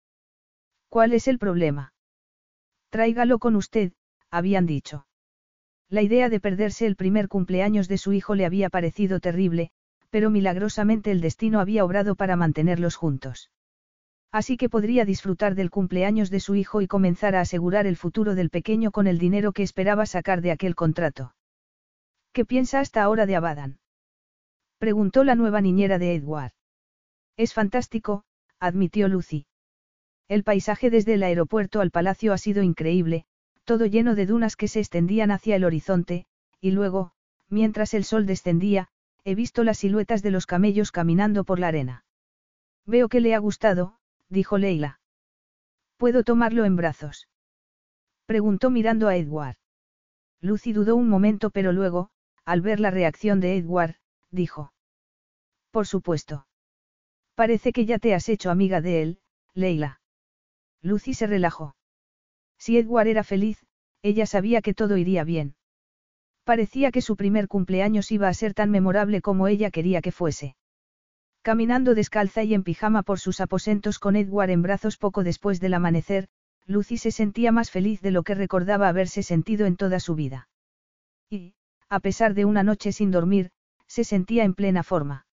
¿Cuál 0.91 1.15
es 1.15 1.29
el 1.29 1.39
problema? 1.39 1.95
Tráigalo 2.93 3.39
con 3.39 3.57
usted, 3.57 3.93
habían 4.31 4.67
dicho. 4.67 5.07
La 5.89 6.03
idea 6.03 6.29
de 6.29 6.41
perderse 6.41 6.85
el 6.85 6.95
primer 6.95 7.27
cumpleaños 7.27 7.89
de 7.89 7.97
su 7.97 8.13
hijo 8.13 8.35
le 8.35 8.45
había 8.45 8.69
parecido 8.69 9.19
terrible, 9.19 9.71
pero 10.11 10.29
milagrosamente 10.29 11.11
el 11.11 11.23
destino 11.23 11.59
había 11.59 11.87
obrado 11.87 12.17
para 12.17 12.37
mantenerlos 12.37 12.97
juntos. 12.97 13.51
Así 14.31 14.59
que 14.59 14.69
podría 14.69 15.07
disfrutar 15.07 15.55
del 15.55 15.71
cumpleaños 15.71 16.29
de 16.29 16.41
su 16.41 16.55
hijo 16.55 16.83
y 16.83 16.87
comenzar 16.87 17.35
a 17.35 17.41
asegurar 17.41 17.87
el 17.87 17.97
futuro 17.97 18.35
del 18.35 18.51
pequeño 18.51 18.91
con 18.91 19.07
el 19.07 19.19
dinero 19.19 19.53
que 19.53 19.63
esperaba 19.63 20.05
sacar 20.05 20.43
de 20.43 20.51
aquel 20.51 20.75
contrato. 20.75 21.35
¿Qué 22.35 22.45
piensa 22.45 22.81
hasta 22.81 23.03
ahora 23.03 23.25
de 23.25 23.37
Abadan? 23.37 23.79
Preguntó 24.77 25.25
la 25.25 25.35
nueva 25.35 25.63
niñera 25.63 25.99
de 25.99 26.15
Edward. 26.15 26.53
Es 27.39 27.55
fantástico, 27.55 28.25
admitió 28.61 29.09
Lucy. 29.09 29.47
El 30.29 30.45
paisaje 30.45 30.91
desde 30.91 31.15
el 31.15 31.23
aeropuerto 31.23 31.81
al 31.81 31.91
palacio 31.91 32.33
ha 32.33 32.39
sido 32.39 32.63
increíble, 32.63 33.27
todo 33.65 33.87
lleno 33.87 34.15
de 34.15 34.27
dunas 34.27 34.57
que 34.57 34.69
se 34.69 34.81
extendían 34.81 35.31
hacia 35.31 35.57
el 35.57 35.65
horizonte, 35.65 36.27
y 36.61 36.71
luego, 36.71 37.13
mientras 37.49 37.95
el 37.95 38.05
sol 38.05 38.27
descendía, 38.27 38.89
he 39.25 39.35
visto 39.35 39.63
las 39.65 39.79
siluetas 39.79 40.23
de 40.23 40.31
los 40.31 40.47
camellos 40.47 40.91
caminando 40.91 41.45
por 41.45 41.59
la 41.59 41.69
arena. 41.69 42.05
Veo 42.87 43.09
que 43.09 43.21
le 43.21 43.35
ha 43.35 43.39
gustado, 43.39 43.99
dijo 44.29 44.59
Leila. 44.59 45.01
¿Puedo 45.97 46.25
tomarlo 46.25 46.65
en 46.65 46.77
brazos? 46.77 47.29
Preguntó 48.27 48.71
mirando 48.71 49.09
a 49.09 49.17
Edward. 49.17 49.57
Lucy 50.41 50.73
dudó 50.73 50.97
un 50.97 51.09
momento 51.09 51.51
pero 51.51 51.73
luego, 51.73 52.11
al 52.45 52.61
ver 52.61 52.81
la 52.81 52.91
reacción 52.91 53.39
de 53.39 53.57
Edward, 53.57 53.97
dijo. 54.31 54.73
Por 55.71 55.87
supuesto. 55.87 56.47
Parece 57.37 57.73
que 57.73 57.87
ya 57.87 57.99
te 57.99 58.15
has 58.15 58.29
hecho 58.29 58.51
amiga 58.51 58.81
de 58.81 59.03
él, 59.03 59.21
Leila. 59.55 60.02
Lucy 60.83 61.15
se 61.15 61.27
relajó. 61.27 61.77
Si 62.59 62.77
Edward 62.77 63.09
era 63.09 63.25
feliz, 63.25 63.65
ella 64.03 64.27
sabía 64.27 64.63
que 64.63 64.75
todo 64.75 64.97
iría 64.97 65.25
bien. 65.25 65.55
Parecía 66.45 66.91
que 66.91 67.03
su 67.03 67.17
primer 67.17 67.47
cumpleaños 67.47 68.11
iba 68.11 68.29
a 68.29 68.35
ser 68.35 68.53
tan 68.53 68.71
memorable 68.71 69.21
como 69.21 69.47
ella 69.47 69.71
quería 69.71 70.03
que 70.03 70.11
fuese. 70.11 70.57
Caminando 71.43 71.95
descalza 71.95 72.43
y 72.43 72.55
en 72.55 72.65
pijama 72.65 73.03
por 73.03 73.21
sus 73.21 73.41
aposentos 73.41 73.99
con 73.99 74.17
Edward 74.17 74.51
en 74.51 74.63
brazos 74.63 74.97
poco 74.97 75.23
después 75.23 75.61
del 75.61 75.75
amanecer, 75.75 76.29
Lucy 76.67 76.99
se 76.99 77.11
sentía 77.11 77.53
más 77.53 77.71
feliz 77.71 78.01
de 78.01 78.13
lo 78.13 78.23
que 78.23 78.35
recordaba 78.35 78.89
haberse 78.89 79.23
sentido 79.23 79.67
en 79.67 79.77
toda 79.77 80.01
su 80.01 80.15
vida. 80.15 80.49
Y, 81.29 81.55
a 81.89 82.01
pesar 82.01 82.35
de 82.35 82.45
una 82.45 82.63
noche 82.63 82.93
sin 82.93 83.11
dormir, 83.11 83.51
se 83.87 84.05
sentía 84.05 84.45
en 84.45 84.55
plena 84.55 84.83
forma. 84.83 85.27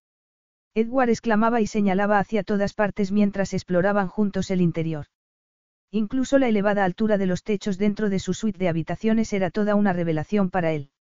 Edward 0.74 1.10
exclamaba 1.10 1.62
y 1.62 1.68
señalaba 1.68 2.20
hacia 2.20 2.44
todas 2.44 2.74
partes 2.74 3.12
mientras 3.12 3.54
exploraban 3.54 4.08
juntos 4.08 4.52
el 4.52 4.62
interior. 4.62 5.06
Incluso 5.92 6.38
la 6.38 6.48
elevada 6.48 6.86
altura 6.86 7.18
de 7.18 7.26
los 7.26 7.44
techos 7.44 7.78
dentro 7.78 8.10
de 8.10 8.20
su 8.20 8.34
suite 8.34 8.60
de 8.60 8.70
habitaciones 8.70 9.34
era 9.34 9.50
toda 9.50 9.74
una 9.76 9.92
revelación 9.92 10.52
para 10.52 10.72
él. 10.72 10.92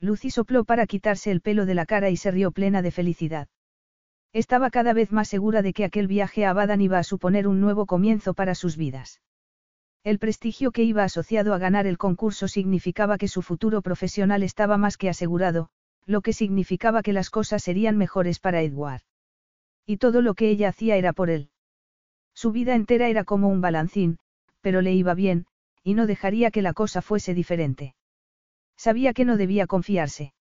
Lucy 0.00 0.30
sopló 0.30 0.64
para 0.64 0.86
quitarse 0.86 1.30
el 1.30 1.40
pelo 1.40 1.66
de 1.66 1.74
la 1.74 1.86
cara 1.86 2.10
y 2.10 2.16
se 2.16 2.30
rió 2.30 2.52
plena 2.52 2.82
de 2.82 2.90
felicidad. 2.90 3.48
Estaba 4.32 4.70
cada 4.70 4.92
vez 4.92 5.12
más 5.12 5.28
segura 5.28 5.62
de 5.62 5.72
que 5.72 5.84
aquel 5.84 6.06
viaje 6.06 6.44
a 6.44 6.52
Badan 6.52 6.80
iba 6.80 6.98
a 6.98 7.04
suponer 7.04 7.48
un 7.48 7.60
nuevo 7.60 7.86
comienzo 7.86 8.34
para 8.34 8.54
sus 8.54 8.76
vidas. 8.76 9.20
El 10.04 10.18
prestigio 10.18 10.70
que 10.70 10.82
iba 10.82 11.02
asociado 11.02 11.54
a 11.54 11.58
ganar 11.58 11.86
el 11.86 11.98
concurso 11.98 12.46
significaba 12.46 13.16
que 13.16 13.26
su 13.26 13.42
futuro 13.42 13.80
profesional 13.80 14.42
estaba 14.42 14.76
más 14.76 14.96
que 14.96 15.08
asegurado, 15.08 15.70
lo 16.04 16.20
que 16.20 16.32
significaba 16.32 17.02
que 17.02 17.12
las 17.12 17.30
cosas 17.30 17.62
serían 17.62 17.96
mejores 17.96 18.38
para 18.38 18.62
Edward. 18.62 19.02
Y 19.86 19.96
todo 19.96 20.20
lo 20.20 20.34
que 20.34 20.50
ella 20.50 20.68
hacía 20.68 20.96
era 20.96 21.12
por 21.12 21.30
él. 21.30 21.50
Su 22.34 22.52
vida 22.52 22.74
entera 22.74 23.08
era 23.08 23.24
como 23.24 23.48
un 23.48 23.60
balancín, 23.60 24.18
pero 24.60 24.82
le 24.82 24.92
iba 24.92 25.14
bien, 25.14 25.46
y 25.82 25.94
no 25.94 26.06
dejaría 26.06 26.50
que 26.50 26.62
la 26.62 26.72
cosa 26.72 27.02
fuese 27.02 27.34
diferente. 27.34 27.94
Sabía 28.76 29.12
que 29.12 29.24
no 29.24 29.36
debía 29.36 29.66
confiarse. 29.66 30.32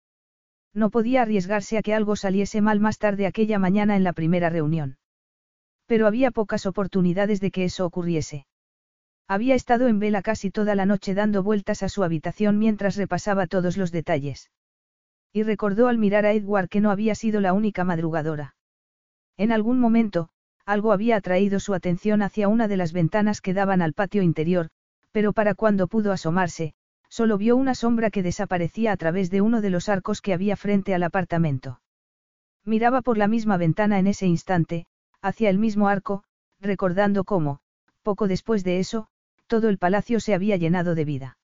No 0.74 0.90
podía 0.90 1.22
arriesgarse 1.22 1.78
a 1.78 1.84
que 1.84 1.94
algo 1.94 2.16
saliese 2.16 2.62
mal 2.62 2.80
más 2.80 2.98
tarde 2.98 3.28
aquella 3.28 3.60
mañana 3.60 3.96
en 3.96 4.04
la 4.04 4.14
primera 4.14 4.50
reunión. 4.50 4.98
Pero 5.86 6.08
había 6.08 6.32
pocas 6.32 6.66
oportunidades 6.66 7.40
de 7.42 7.52
que 7.52 7.66
eso 7.66 7.86
ocurriese. 7.86 8.48
Había 9.28 9.56
estado 9.56 9.88
en 9.88 10.00
vela 10.00 10.22
casi 10.22 10.50
toda 10.50 10.76
la 10.76 10.86
noche 10.86 11.14
dando 11.14 11.44
vueltas 11.44 11.84
a 11.84 11.90
su 11.90 12.04
habitación 12.04 12.58
mientras 12.58 12.96
repasaba 12.96 13.48
todos 13.48 13.78
los 13.78 13.92
detalles. 13.92 14.50
Y 15.32 15.44
recordó 15.44 15.88
al 15.88 15.98
mirar 15.98 16.26
a 16.26 16.34
Edward 16.34 16.70
que 16.70 16.82
no 16.82 16.92
había 16.92 17.16
sido 17.16 17.40
la 17.40 17.54
única 17.54 17.84
madrugadora. 17.84 18.56
En 19.38 19.52
algún 19.52 19.80
momento, 19.80 20.30
algo 20.66 20.92
había 20.92 21.18
atraído 21.18 21.60
su 21.60 21.74
atención 21.74 22.22
hacia 22.22 22.48
una 22.48 22.68
de 22.68 22.78
las 22.78 22.94
ventanas 22.94 23.42
que 23.42 23.54
daban 23.54 23.82
al 23.82 23.94
patio 23.94 24.22
interior, 24.22 24.70
pero 25.12 25.34
para 25.34 25.56
cuando 25.56 25.88
pudo 25.88 26.12
asomarse, 26.12 26.74
solo 27.10 27.38
vio 27.38 27.56
una 27.56 27.76
sombra 27.76 28.10
que 28.10 28.24
desaparecía 28.24 28.92
a 28.92 28.98
través 28.98 29.30
de 29.30 29.42
uno 29.42 29.62
de 29.62 29.70
los 29.70 29.90
arcos 29.90 30.22
que 30.22 30.34
había 30.34 30.56
frente 30.56 30.96
al 30.96 31.04
apartamento. 31.04 31.82
Miraba 32.66 33.02
por 33.02 33.18
la 33.18 33.28
misma 33.28 33.58
ventana 33.58 34.00
en 34.00 34.08
ese 34.08 34.26
instante, 34.26 34.86
hacia 35.22 35.50
el 35.50 35.60
mismo 35.60 35.90
arco, 35.90 36.24
recordando 36.60 37.24
cómo, 37.24 37.60
poco 38.02 38.28
después 38.28 38.64
de 38.64 38.80
eso, 38.80 39.08
todo 39.48 39.70
el 39.70 39.78
palacio 39.78 40.20
se 40.20 40.34
había 40.34 40.58
llenado 40.58 40.96
de 40.96 41.06
vida. 41.06 41.38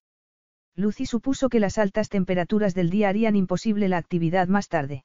Lucy 0.75 1.05
supuso 1.05 1.49
que 1.49 1.60
las 1.60 1.77
altas 1.77 2.10
temperaturas 2.10 2.73
del 2.73 2.89
día 2.89 3.10
harían 3.10 3.36
imposible 3.36 3.89
la 3.89 3.97
actividad 3.97 4.47
más 4.47 4.69
tarde. 4.69 5.03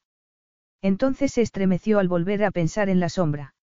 Entonces 0.80 1.32
se 1.32 1.42
estremeció 1.42 1.98
al 1.98 2.08
volver 2.08 2.44
a 2.44 2.50
pensar 2.50 2.88
en 2.88 3.00
la 3.00 3.08
sombra. 3.08 3.53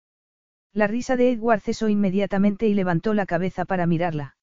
La 0.74 0.88
risa 0.88 1.18
de 1.18 1.32
Edward 1.32 1.60
cesó 1.60 1.90
inmediatamente 1.90 2.68
y 2.68 2.74
levantó 2.74 3.14
la 3.14 3.26
cabeza 3.26 3.66
para 3.66 3.86
mirarla. 3.86 4.38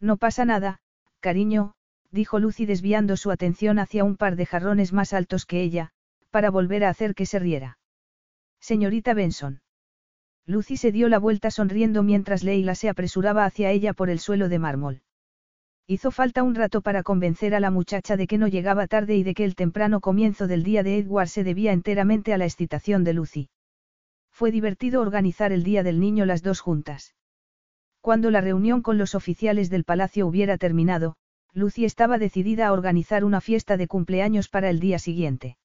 No 0.00 0.16
pasa 0.16 0.44
nada, 0.44 0.80
Cariño, 1.20 1.74
dijo 2.10 2.38
Lucy 2.38 2.66
desviando 2.66 3.16
su 3.16 3.30
atención 3.30 3.78
hacia 3.78 4.04
un 4.04 4.16
par 4.16 4.36
de 4.36 4.46
jarrones 4.46 4.92
más 4.92 5.12
altos 5.12 5.46
que 5.46 5.62
ella, 5.62 5.90
para 6.30 6.50
volver 6.50 6.84
a 6.84 6.88
hacer 6.88 7.14
que 7.14 7.26
se 7.26 7.38
riera. 7.38 7.78
Señorita 8.60 9.14
Benson. 9.14 9.60
Lucy 10.46 10.76
se 10.76 10.90
dio 10.90 11.08
la 11.08 11.18
vuelta 11.18 11.50
sonriendo 11.50 12.02
mientras 12.02 12.42
Leila 12.42 12.74
se 12.74 12.88
apresuraba 12.88 13.44
hacia 13.44 13.70
ella 13.70 13.92
por 13.92 14.10
el 14.10 14.18
suelo 14.18 14.48
de 14.48 14.58
mármol. 14.58 15.02
Hizo 15.86 16.10
falta 16.10 16.42
un 16.42 16.54
rato 16.54 16.80
para 16.80 17.02
convencer 17.02 17.54
a 17.54 17.60
la 17.60 17.70
muchacha 17.70 18.16
de 18.16 18.26
que 18.26 18.38
no 18.38 18.48
llegaba 18.48 18.86
tarde 18.86 19.16
y 19.16 19.22
de 19.22 19.34
que 19.34 19.44
el 19.44 19.54
temprano 19.54 20.00
comienzo 20.00 20.46
del 20.46 20.64
día 20.64 20.82
de 20.82 20.98
Edward 20.98 21.28
se 21.28 21.44
debía 21.44 21.72
enteramente 21.72 22.32
a 22.32 22.38
la 22.38 22.46
excitación 22.46 23.04
de 23.04 23.12
Lucy. 23.12 23.48
Fue 24.34 24.50
divertido 24.50 25.00
organizar 25.00 25.52
el 25.52 25.62
día 25.62 25.84
del 25.84 26.00
niño 26.00 26.26
las 26.26 26.42
dos 26.42 26.58
juntas. 26.58 27.14
Cuando 28.00 28.32
la 28.32 28.40
reunión 28.40 28.82
con 28.82 28.98
los 28.98 29.14
oficiales 29.14 29.70
del 29.70 29.84
palacio 29.84 30.26
hubiera 30.26 30.58
terminado, 30.58 31.14
Lucy 31.52 31.84
estaba 31.84 32.18
decidida 32.18 32.66
a 32.66 32.72
organizar 32.72 33.24
una 33.24 33.40
fiesta 33.40 33.76
de 33.76 33.86
cumpleaños 33.86 34.48
para 34.48 34.70
el 34.70 34.80
día 34.80 34.98
siguiente. 34.98 35.56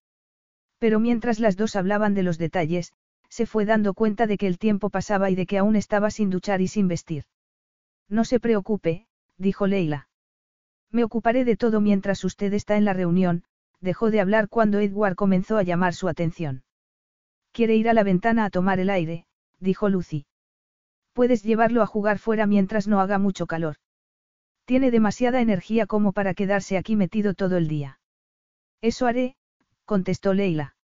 Pero 0.77 0.99
mientras 0.99 1.39
las 1.39 1.57
dos 1.57 1.75
hablaban 1.75 2.13
de 2.13 2.21
los 2.21 2.37
detalles, 2.37 2.93
se 3.27 3.47
fue 3.47 3.65
dando 3.65 3.95
cuenta 3.95 4.27
de 4.27 4.37
que 4.37 4.45
el 4.45 4.59
tiempo 4.59 4.91
pasaba 4.91 5.31
y 5.31 5.35
de 5.35 5.47
que 5.47 5.57
aún 5.57 5.75
estaba 5.75 6.11
sin 6.11 6.29
duchar 6.29 6.61
y 6.61 6.67
sin 6.67 6.87
vestir. 6.87 7.23
No 8.07 8.23
se 8.23 8.39
preocupe, 8.39 9.07
dijo 9.39 9.65
Leila. 9.65 10.09
Me 10.91 11.03
ocuparé 11.03 11.43
de 11.43 11.57
todo 11.57 11.81
mientras 11.81 12.23
usted 12.23 12.53
está 12.53 12.77
en 12.77 12.85
la 12.85 12.93
reunión, 12.93 13.45
dejó 13.81 14.11
de 14.11 14.21
hablar 14.21 14.47
cuando 14.47 14.79
Edward 14.79 15.15
comenzó 15.15 15.57
a 15.57 15.63
llamar 15.63 15.95
su 15.95 16.07
atención. 16.07 16.61
Quiere 17.51 17.75
ir 17.75 17.89
a 17.89 17.93
la 17.93 18.03
ventana 18.03 18.45
a 18.45 18.49
tomar 18.49 18.79
el 18.79 18.89
aire, 18.89 19.25
dijo 19.59 19.89
Lucy. 19.89 20.25
Puedes 21.13 21.43
llevarlo 21.43 21.81
a 21.81 21.87
jugar 21.87 22.19
fuera 22.19 22.45
mientras 22.45 22.87
no 22.87 22.99
haga 22.99 23.17
mucho 23.17 23.47
calor. 23.47 23.75
Tiene 24.65 24.91
demasiada 24.91 25.41
energía 25.41 25.87
como 25.87 26.13
para 26.13 26.33
quedarse 26.33 26.77
aquí 26.77 26.95
metido 26.95 27.33
todo 27.33 27.57
el 27.57 27.67
día. 27.67 27.99
Eso 28.81 29.07
haré, 29.07 29.35
contestó 29.85 30.33
Leila. 30.33 30.75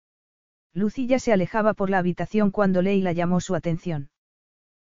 Lucy 0.73 1.07
ya 1.07 1.19
se 1.19 1.31
alejaba 1.31 1.73
por 1.73 1.89
la 1.89 1.99
habitación 1.99 2.51
cuando 2.51 2.81
Leila 2.81 3.13
llamó 3.13 3.39
su 3.39 3.55
atención. 3.55 4.09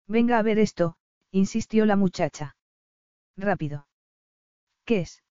Venga 0.09 0.39
a 0.39 0.43
ver 0.43 0.59
esto, 0.59 0.97
insistió 1.31 1.87
la 1.87 1.97
muchacha. 1.97 2.57
Rápido. 3.37 3.87
¿Qué 4.85 5.01
es? 5.01 5.23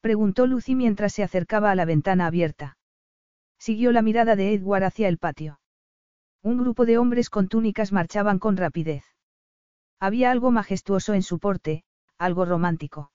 Preguntó 0.00 0.46
Lucy 0.46 0.74
mientras 0.74 1.12
se 1.12 1.22
acercaba 1.22 1.70
a 1.70 1.74
la 1.74 1.84
ventana 1.84 2.26
abierta. 2.26 2.77
Siguió 3.58 3.92
la 3.92 4.02
mirada 4.02 4.36
de 4.36 4.54
Edward 4.54 4.84
hacia 4.84 5.08
el 5.08 5.18
patio. 5.18 5.60
Un 6.42 6.58
grupo 6.58 6.86
de 6.86 6.98
hombres 6.98 7.30
con 7.30 7.48
túnicas 7.48 7.92
marchaban 7.92 8.38
con 8.38 8.56
rapidez. 8.56 9.04
Había 10.00 10.30
algo 10.30 10.50
majestuoso 10.50 11.14
en 11.14 11.22
su 11.22 11.38
porte, 11.38 11.84
algo 12.18 12.44
romántico. 12.44 13.10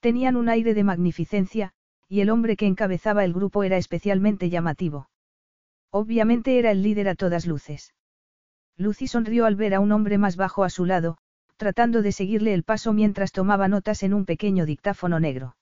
Tenían 0.00 0.36
un 0.36 0.48
aire 0.48 0.72
de 0.72 0.82
magnificencia, 0.82 1.72
y 2.08 2.20
el 2.20 2.30
hombre 2.30 2.56
que 2.56 2.66
encabezaba 2.66 3.24
el 3.24 3.34
grupo 3.34 3.62
era 3.62 3.76
especialmente 3.76 4.48
llamativo. 4.48 5.10
Obviamente 5.90 6.58
era 6.58 6.70
el 6.70 6.82
líder 6.82 7.08
a 7.08 7.14
todas 7.14 7.46
luces. 7.46 7.94
Lucy 8.76 9.06
sonrió 9.06 9.44
al 9.44 9.56
ver 9.56 9.74
a 9.74 9.80
un 9.80 9.92
hombre 9.92 10.16
más 10.16 10.36
bajo 10.36 10.64
a 10.64 10.70
su 10.70 10.86
lado, 10.86 11.18
tratando 11.58 12.00
de 12.00 12.12
seguirle 12.12 12.54
el 12.54 12.62
paso 12.62 12.94
mientras 12.94 13.32
tomaba 13.32 13.68
notas 13.68 14.02
en 14.02 14.14
un 14.14 14.24
pequeño 14.24 14.64
dictáfono 14.64 15.20
negro. 15.20 15.56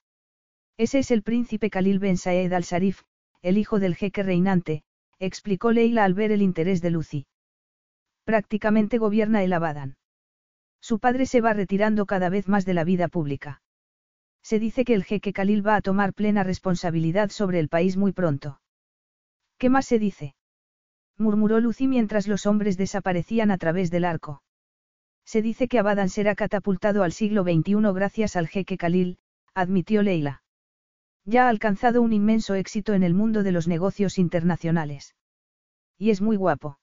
Ese 0.76 1.01
es 1.01 1.11
el 1.11 1.22
príncipe 1.22 1.70
Khalil 1.70 1.99
Ben 1.99 2.16
Saed 2.16 2.53
al-Sarif, 2.53 3.03
el 3.43 3.59
hijo 3.59 3.78
del 3.78 3.95
jeque 3.95 4.22
reinante, 4.22 4.82
explicó 5.18 5.72
Leila 5.72 6.05
al 6.05 6.14
ver 6.14 6.32
el 6.32 6.43
interés 6.43 6.80
de 6.80 6.91
Lucy. 6.91 7.26
Prácticamente 8.24 8.99
gobierna 8.99 9.43
el 9.43 9.53
Abadan. 9.53 9.97
Su 10.80 10.99
padre 10.99 11.26
se 11.26 11.41
va 11.41 11.53
retirando 11.53 12.07
cada 12.07 12.28
vez 12.28 12.49
más 12.49 12.64
de 12.64 12.74
la 12.74 12.84
vida 12.84 13.09
pública. 13.09 13.62
Se 14.43 14.59
dice 14.59 14.84
que 14.84 14.95
el 14.95 15.05
jeque 15.05 15.32
Khalil 15.32 15.66
va 15.66 15.76
a 15.76 15.82
tomar 15.82 16.14
plena 16.14 16.45
responsabilidad 16.45 17.30
sobre 17.30 17.59
el 17.59 17.68
país 17.68 17.97
muy 17.97 18.12
pronto. 18.12 18.61
¿Qué 19.59 19.68
más 19.68 19.86
se 19.86 19.99
dice? 19.99 20.34
murmuró 21.16 21.59
Lucy 21.59 21.89
mientras 21.89 22.28
los 22.28 22.47
hombres 22.47 22.76
desaparecían 22.76 23.51
a 23.51 23.59
través 23.59 23.91
del 23.91 24.05
arco. 24.05 24.43
Se 25.24 25.43
dice 25.43 25.68
que 25.68 25.78
Abadan 25.78 26.09
será 26.09 26.34
catapultado 26.34 27.03
al 27.03 27.12
siglo 27.12 27.43
XXI 27.43 27.93
gracias 27.93 28.36
al 28.36 28.49
jeque 28.49 28.78
Khalil, 28.78 29.18
admitió 29.53 30.03
Leila. 30.03 30.43
Ya 31.28 31.44
ha 31.44 31.50
alcanzado 31.50 32.00
un 32.00 32.14
inmenso 32.14 32.54
éxito 32.54 32.94
en 32.94 33.02
el 33.02 33.12
mundo 33.12 33.42
de 33.42 33.52
los 33.52 33.68
negocios 33.68 34.16
internacionales. 34.16 35.14
Y 35.98 36.08
es 36.08 36.22
muy 36.22 36.36
guapo. 36.36 36.78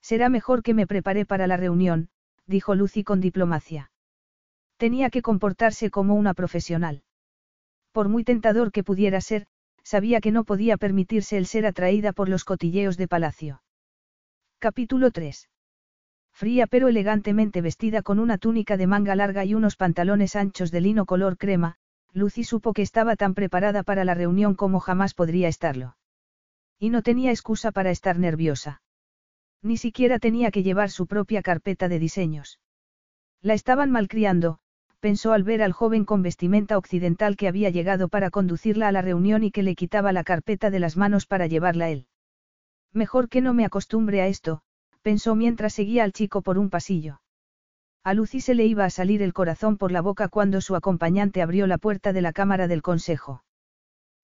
Será 0.00 0.30
mejor 0.30 0.62
que 0.62 0.72
me 0.72 0.86
prepare 0.86 1.26
para 1.26 1.46
la 1.46 1.58
reunión, 1.58 2.08
dijo 2.46 2.74
Lucy 2.74 3.04
con 3.04 3.20
diplomacia. 3.20 3.90
Tenía 4.78 5.10
que 5.10 5.20
comportarse 5.20 5.90
como 5.90 6.14
una 6.14 6.32
profesional. 6.32 7.02
Por 7.92 8.08
muy 8.08 8.24
tentador 8.24 8.72
que 8.72 8.82
pudiera 8.82 9.20
ser, 9.20 9.46
sabía 9.82 10.22
que 10.22 10.32
no 10.32 10.44
podía 10.44 10.78
permitirse 10.78 11.36
el 11.36 11.44
ser 11.44 11.66
atraída 11.66 12.14
por 12.14 12.30
los 12.30 12.46
cotilleos 12.46 12.96
de 12.96 13.06
palacio. 13.06 13.62
Capítulo 14.58 15.10
3. 15.10 15.46
Fría 16.32 16.66
pero 16.66 16.88
elegantemente 16.88 17.60
vestida 17.60 18.00
con 18.00 18.18
una 18.18 18.38
túnica 18.38 18.78
de 18.78 18.86
manga 18.86 19.14
larga 19.14 19.44
y 19.44 19.52
unos 19.52 19.76
pantalones 19.76 20.36
anchos 20.36 20.70
de 20.70 20.80
lino 20.80 21.04
color 21.04 21.36
crema, 21.36 21.76
Lucy 22.12 22.44
supo 22.44 22.72
que 22.72 22.82
estaba 22.82 23.16
tan 23.16 23.34
preparada 23.34 23.82
para 23.82 24.04
la 24.04 24.14
reunión 24.14 24.54
como 24.54 24.80
jamás 24.80 25.14
podría 25.14 25.48
estarlo. 25.48 25.96
Y 26.78 26.90
no 26.90 27.02
tenía 27.02 27.30
excusa 27.30 27.72
para 27.72 27.90
estar 27.90 28.18
nerviosa. 28.18 28.82
Ni 29.62 29.76
siquiera 29.76 30.18
tenía 30.18 30.50
que 30.50 30.62
llevar 30.62 30.90
su 30.90 31.06
propia 31.06 31.42
carpeta 31.42 31.88
de 31.88 31.98
diseños. 31.98 32.60
La 33.42 33.54
estaban 33.54 33.90
malcriando, 33.90 34.58
pensó 35.00 35.32
al 35.32 35.44
ver 35.44 35.62
al 35.62 35.72
joven 35.72 36.04
con 36.04 36.22
vestimenta 36.22 36.78
occidental 36.78 37.36
que 37.36 37.48
había 37.48 37.70
llegado 37.70 38.08
para 38.08 38.30
conducirla 38.30 38.88
a 38.88 38.92
la 38.92 39.02
reunión 39.02 39.44
y 39.44 39.50
que 39.50 39.62
le 39.62 39.74
quitaba 39.74 40.12
la 40.12 40.24
carpeta 40.24 40.70
de 40.70 40.80
las 40.80 40.96
manos 40.96 41.26
para 41.26 41.46
llevarla 41.46 41.90
él. 41.90 42.06
Mejor 42.92 43.28
que 43.28 43.40
no 43.40 43.54
me 43.54 43.64
acostumbre 43.64 44.20
a 44.22 44.26
esto, 44.26 44.62
pensó 45.02 45.34
mientras 45.34 45.74
seguía 45.74 46.04
al 46.04 46.12
chico 46.12 46.42
por 46.42 46.58
un 46.58 46.70
pasillo. 46.70 47.20
A 48.08 48.14
Lucy 48.14 48.40
se 48.40 48.54
le 48.54 48.64
iba 48.64 48.86
a 48.86 48.88
salir 48.88 49.20
el 49.20 49.34
corazón 49.34 49.76
por 49.76 49.92
la 49.92 50.00
boca 50.00 50.28
cuando 50.28 50.62
su 50.62 50.74
acompañante 50.74 51.42
abrió 51.42 51.66
la 51.66 51.76
puerta 51.76 52.14
de 52.14 52.22
la 52.22 52.32
cámara 52.32 52.66
del 52.66 52.80
consejo. 52.80 53.44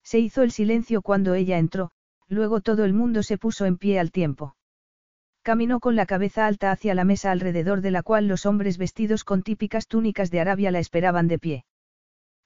Se 0.01 0.17
hizo 0.17 0.41
el 0.41 0.49
silencio 0.49 1.03
cuando 1.03 1.35
ella 1.35 1.59
entró, 1.59 1.91
luego 2.27 2.61
todo 2.61 2.83
el 2.83 2.93
mundo 2.93 3.21
se 3.21 3.37
puso 3.37 3.65
en 3.65 3.77
pie 3.77 3.99
al 3.99 4.09
tiempo. 4.11 4.55
Caminó 5.43 5.79
con 5.79 5.95
la 5.95 6.07
cabeza 6.07 6.47
alta 6.47 6.71
hacia 6.71 6.95
la 6.95 7.03
mesa 7.03 7.29
alrededor 7.29 7.81
de 7.81 7.91
la 7.91 8.01
cual 8.01 8.27
los 8.27 8.47
hombres 8.47 8.79
vestidos 8.79 9.23
con 9.23 9.43
típicas 9.43 9.85
túnicas 9.85 10.31
de 10.31 10.39
Arabia 10.39 10.71
la 10.71 10.79
esperaban 10.79 11.27
de 11.27 11.37
pie. 11.37 11.65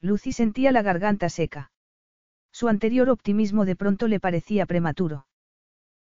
Lucy 0.02 0.34
sentía 0.34 0.74
la 0.74 0.82
garganta 0.82 1.30
seca. 1.30 1.72
Su 2.52 2.68
anterior 2.68 3.10
optimismo 3.10 3.64
de 3.64 3.78
pronto 3.78 4.10
le 4.10 4.20
parecía 4.20 4.66
prematuro. 4.66 5.26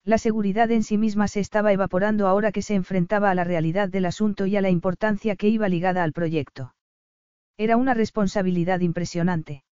La 0.05 0.19
seguridad 0.19 0.71
en 0.71 0.83
sí 0.83 0.99
misma 0.99 1.29
se 1.29 1.41
estaba 1.41 1.73
evaporando 1.73 2.29
ahora 2.29 2.53
que 2.53 2.61
se 2.61 2.75
enfrentaba 2.75 3.31
a 3.31 3.35
la 3.35 3.45
realidad 3.45 3.89
del 3.89 4.05
asunto 4.05 4.45
y 4.45 4.57
a 4.57 4.61
la 4.61 4.69
importancia 4.69 5.35
que 5.35 5.49
iba 5.49 5.69
ligada 5.69 6.03
al 6.03 6.13
proyecto. 6.13 6.75
Era 7.57 7.79
una 7.79 7.95
responsabilidad 7.95 8.81
impresionante. 8.81 9.65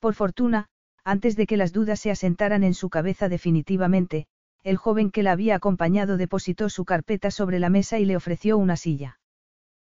Por 0.00 0.14
fortuna, 0.14 0.66
antes 1.04 1.36
de 1.36 1.46
que 1.46 1.56
las 1.56 1.72
dudas 1.72 2.00
se 2.00 2.10
asentaran 2.10 2.64
en 2.64 2.74
su 2.74 2.90
cabeza 2.90 3.28
definitivamente, 3.28 4.26
el 4.64 4.76
joven 4.76 5.10
que 5.10 5.22
la 5.22 5.32
había 5.32 5.54
acompañado 5.54 6.16
depositó 6.16 6.68
su 6.68 6.84
carpeta 6.84 7.30
sobre 7.30 7.60
la 7.60 7.68
mesa 7.68 7.98
y 7.98 8.06
le 8.06 8.16
ofreció 8.16 8.58
una 8.58 8.76
silla. 8.76 9.20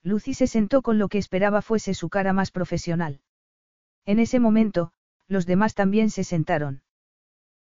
Lucy 0.02 0.34
se 0.34 0.48
sentó 0.48 0.82
con 0.82 0.98
lo 0.98 1.08
que 1.08 1.18
esperaba 1.18 1.62
fuese 1.62 1.94
su 1.94 2.08
cara 2.10 2.32
más 2.32 2.50
profesional. 2.50 3.20
En 4.04 4.18
ese 4.18 4.38
momento, 4.38 4.92
los 5.28 5.46
demás 5.46 5.74
también 5.74 6.10
se 6.10 6.24
sentaron. 6.24 6.82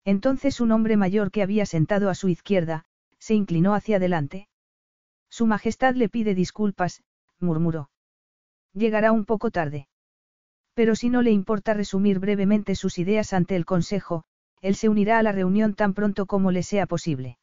Entonces 0.04 0.60
un 0.60 0.72
hombre 0.72 0.96
mayor 0.96 1.30
que 1.30 1.42
había 1.42 1.66
sentado 1.66 2.10
a 2.10 2.14
su 2.14 2.28
izquierda, 2.28 2.84
se 3.18 3.34
inclinó 3.34 3.74
hacia 3.74 3.96
adelante. 3.96 4.48
Su 5.30 5.46
Majestad 5.46 5.94
le 5.94 6.08
pide 6.08 6.34
disculpas, 6.34 7.02
murmuró. 7.40 7.90
Llegará 8.74 9.12
un 9.12 9.24
poco 9.24 9.50
tarde. 9.50 9.88
Pero 10.74 10.94
si 10.96 11.08
no 11.08 11.22
le 11.22 11.30
importa 11.30 11.72
resumir 11.72 12.18
brevemente 12.18 12.74
sus 12.74 12.98
ideas 12.98 13.32
ante 13.32 13.56
el 13.56 13.64
Consejo, 13.64 14.24
él 14.60 14.74
se 14.74 14.88
unirá 14.88 15.18
a 15.18 15.22
la 15.22 15.32
reunión 15.32 15.74
tan 15.74 15.94
pronto 15.94 16.26
como 16.26 16.50
le 16.50 16.62
sea 16.62 16.86
posible. 16.86 17.38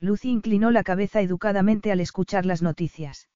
Lucy 0.00 0.30
inclinó 0.30 0.70
la 0.70 0.84
cabeza 0.84 1.20
educadamente 1.20 1.90
al 1.90 2.00
escuchar 2.00 2.46
las 2.46 2.62
noticias. 2.62 3.28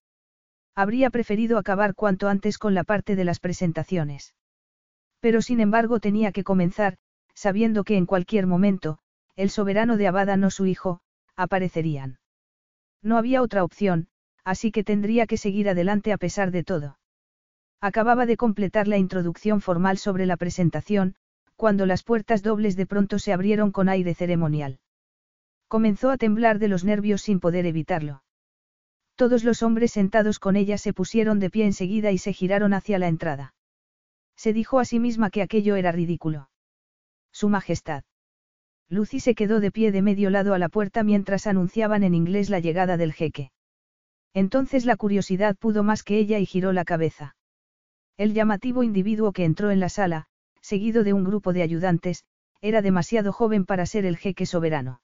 Habría 0.74 1.11
preferido 1.11 1.59
acabar 1.59 1.94
cuanto 1.94 2.28
antes 2.28 2.59
con 2.59 2.74
la 2.74 2.84
parte 2.84 3.16
de 3.16 3.24
las 3.24 3.40
presentaciones. 3.40 4.34
Pero 5.20 5.42
sin 5.42 5.61
embargo 5.61 5.99
tenía 5.99 6.30
que 6.30 6.44
comenzar, 6.44 6.99
sabiendo 7.39 7.84
que 7.84 7.97
en 7.97 8.05
cualquier 8.05 8.49
momento, 8.49 8.99
el 9.36 9.51
soberano 9.51 9.97
de 9.97 10.09
Abadan 10.09 10.43
o 10.43 10.51
su 10.51 10.66
hijo, 10.66 10.99
aparecerían. 11.36 12.18
No 13.01 13.16
había 13.16 13.43
otra 13.43 13.62
opción, 13.62 14.09
así 14.43 14.72
que 14.72 14.82
tendría 14.82 15.28
que 15.28 15.36
seguir 15.36 15.68
adelante 15.68 16.12
a 16.12 16.18
pesar 16.18 16.51
de 16.51 16.64
todo. 16.64 16.99
Acababa 17.80 18.26
de 18.26 18.36
completar 18.36 18.89
la 18.89 18.99
introducción 18.99 19.61
formal 19.61 19.99
sobre 19.99 20.26
la 20.26 20.36
presentación, 20.36 21.14
cuando 21.55 21.86
las 21.86 22.03
puertas 22.03 22.43
dobles 22.43 22.74
de 22.74 22.86
pronto 22.86 23.20
se 23.20 23.32
abrieron 23.32 23.70
con 23.70 23.89
aire 23.89 24.14
ceremonial. 24.14 24.80
Comenzó 25.68 26.11
a 26.11 26.16
temblar 26.16 26.59
de 26.59 26.66
los 26.66 26.82
nervios 26.82 27.22
sin 27.22 27.39
poder 27.39 27.66
evitarlo. 27.66 28.24
Todos 29.14 29.45
los 29.45 29.62
hombres 29.62 29.93
sentados 29.93 30.41
con 30.41 30.57
ella 30.57 30.76
se 30.76 30.93
pusieron 30.93 31.39
de 31.39 31.51
pie 31.51 31.66
enseguida 31.66 32.11
y 32.11 32.18
se 32.18 32.32
giraron 32.32 32.74
hacia 32.74 32.99
la 32.99 33.07
entrada. 33.07 33.55
Se 34.34 34.53
dijo 34.53 34.80
a 34.80 34.84
sí 34.84 34.99
misma 34.99 35.30
que 35.30 35.43
aquello 35.43 35.76
era 35.76 35.93
ridículo. 35.93 36.49
Su 37.32 37.48
Majestad. 37.48 38.04
Lucy 38.88 39.20
se 39.20 39.34
quedó 39.34 39.60
de 39.60 39.70
pie 39.70 39.92
de 39.92 40.02
medio 40.02 40.30
lado 40.30 40.54
a 40.54 40.58
la 40.58 40.68
puerta 40.68 41.02
mientras 41.02 41.46
anunciaban 41.46 42.02
en 42.02 42.14
inglés 42.14 42.48
la 42.48 42.58
llegada 42.58 42.96
del 42.96 43.12
jeque. 43.12 43.50
Entonces 44.34 44.84
la 44.84 44.96
curiosidad 44.96 45.56
pudo 45.56 45.82
más 45.82 46.02
que 46.02 46.18
ella 46.18 46.38
y 46.38 46.46
giró 46.46 46.72
la 46.72 46.84
cabeza. 46.84 47.36
El 48.16 48.34
llamativo 48.34 48.82
individuo 48.82 49.32
que 49.32 49.44
entró 49.44 49.70
en 49.70 49.80
la 49.80 49.88
sala, 49.88 50.26
seguido 50.60 51.04
de 51.04 51.12
un 51.12 51.24
grupo 51.24 51.52
de 51.52 51.62
ayudantes, 51.62 52.24
era 52.60 52.82
demasiado 52.82 53.32
joven 53.32 53.64
para 53.64 53.86
ser 53.86 54.04
el 54.04 54.16
jeque 54.16 54.46
soberano. 54.46 55.00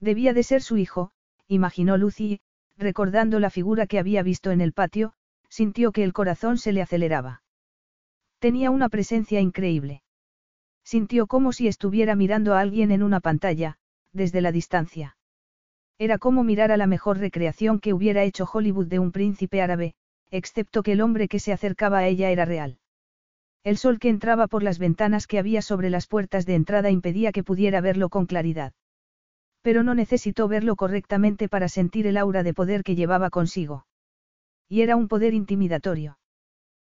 Debía 0.00 0.32
de 0.32 0.42
ser 0.42 0.62
su 0.62 0.76
hijo, 0.76 1.12
imaginó 1.46 1.96
Lucy, 1.96 2.40
recordando 2.76 3.38
la 3.38 3.50
figura 3.50 3.86
que 3.86 3.98
había 3.98 4.22
visto 4.22 4.50
en 4.50 4.60
el 4.60 4.72
patio, 4.72 5.14
sintió 5.48 5.92
que 5.92 6.04
el 6.04 6.12
corazón 6.12 6.58
se 6.58 6.72
le 6.72 6.82
aceleraba. 6.82 7.42
Tenía 8.38 8.70
una 8.70 8.88
presencia 8.88 9.40
increíble. 9.40 10.03
Sintió 10.84 11.26
como 11.26 11.52
si 11.52 11.66
estuviera 11.66 12.14
mirando 12.14 12.54
a 12.54 12.60
alguien 12.60 12.90
en 12.90 13.02
una 13.02 13.20
pantalla, 13.20 13.78
desde 14.12 14.40
la 14.40 14.52
distancia. 14.52 15.16
Era 15.98 16.18
como 16.18 16.44
mirar 16.44 16.72
a 16.72 16.76
la 16.76 16.86
mejor 16.86 17.18
recreación 17.18 17.80
que 17.80 17.94
hubiera 17.94 18.22
hecho 18.22 18.48
Hollywood 18.52 18.86
de 18.86 18.98
un 18.98 19.10
príncipe 19.10 19.62
árabe, 19.62 19.94
excepto 20.30 20.82
que 20.82 20.92
el 20.92 21.00
hombre 21.00 21.28
que 21.28 21.38
se 21.38 21.52
acercaba 21.52 21.98
a 21.98 22.06
ella 22.06 22.30
era 22.30 22.44
real. 22.44 22.78
El 23.62 23.78
sol 23.78 23.98
que 23.98 24.10
entraba 24.10 24.46
por 24.46 24.62
las 24.62 24.78
ventanas 24.78 25.26
que 25.26 25.38
había 25.38 25.62
sobre 25.62 25.88
las 25.88 26.06
puertas 26.06 26.44
de 26.44 26.54
entrada 26.54 26.90
impedía 26.90 27.32
que 27.32 27.42
pudiera 27.42 27.80
verlo 27.80 28.10
con 28.10 28.26
claridad. 28.26 28.74
Pero 29.62 29.82
no 29.82 29.94
necesitó 29.94 30.48
verlo 30.48 30.76
correctamente 30.76 31.48
para 31.48 31.68
sentir 31.68 32.06
el 32.06 32.18
aura 32.18 32.42
de 32.42 32.52
poder 32.52 32.82
que 32.82 32.94
llevaba 32.94 33.30
consigo. 33.30 33.86
Y 34.68 34.82
era 34.82 34.96
un 34.96 35.08
poder 35.08 35.32
intimidatorio. 35.32 36.18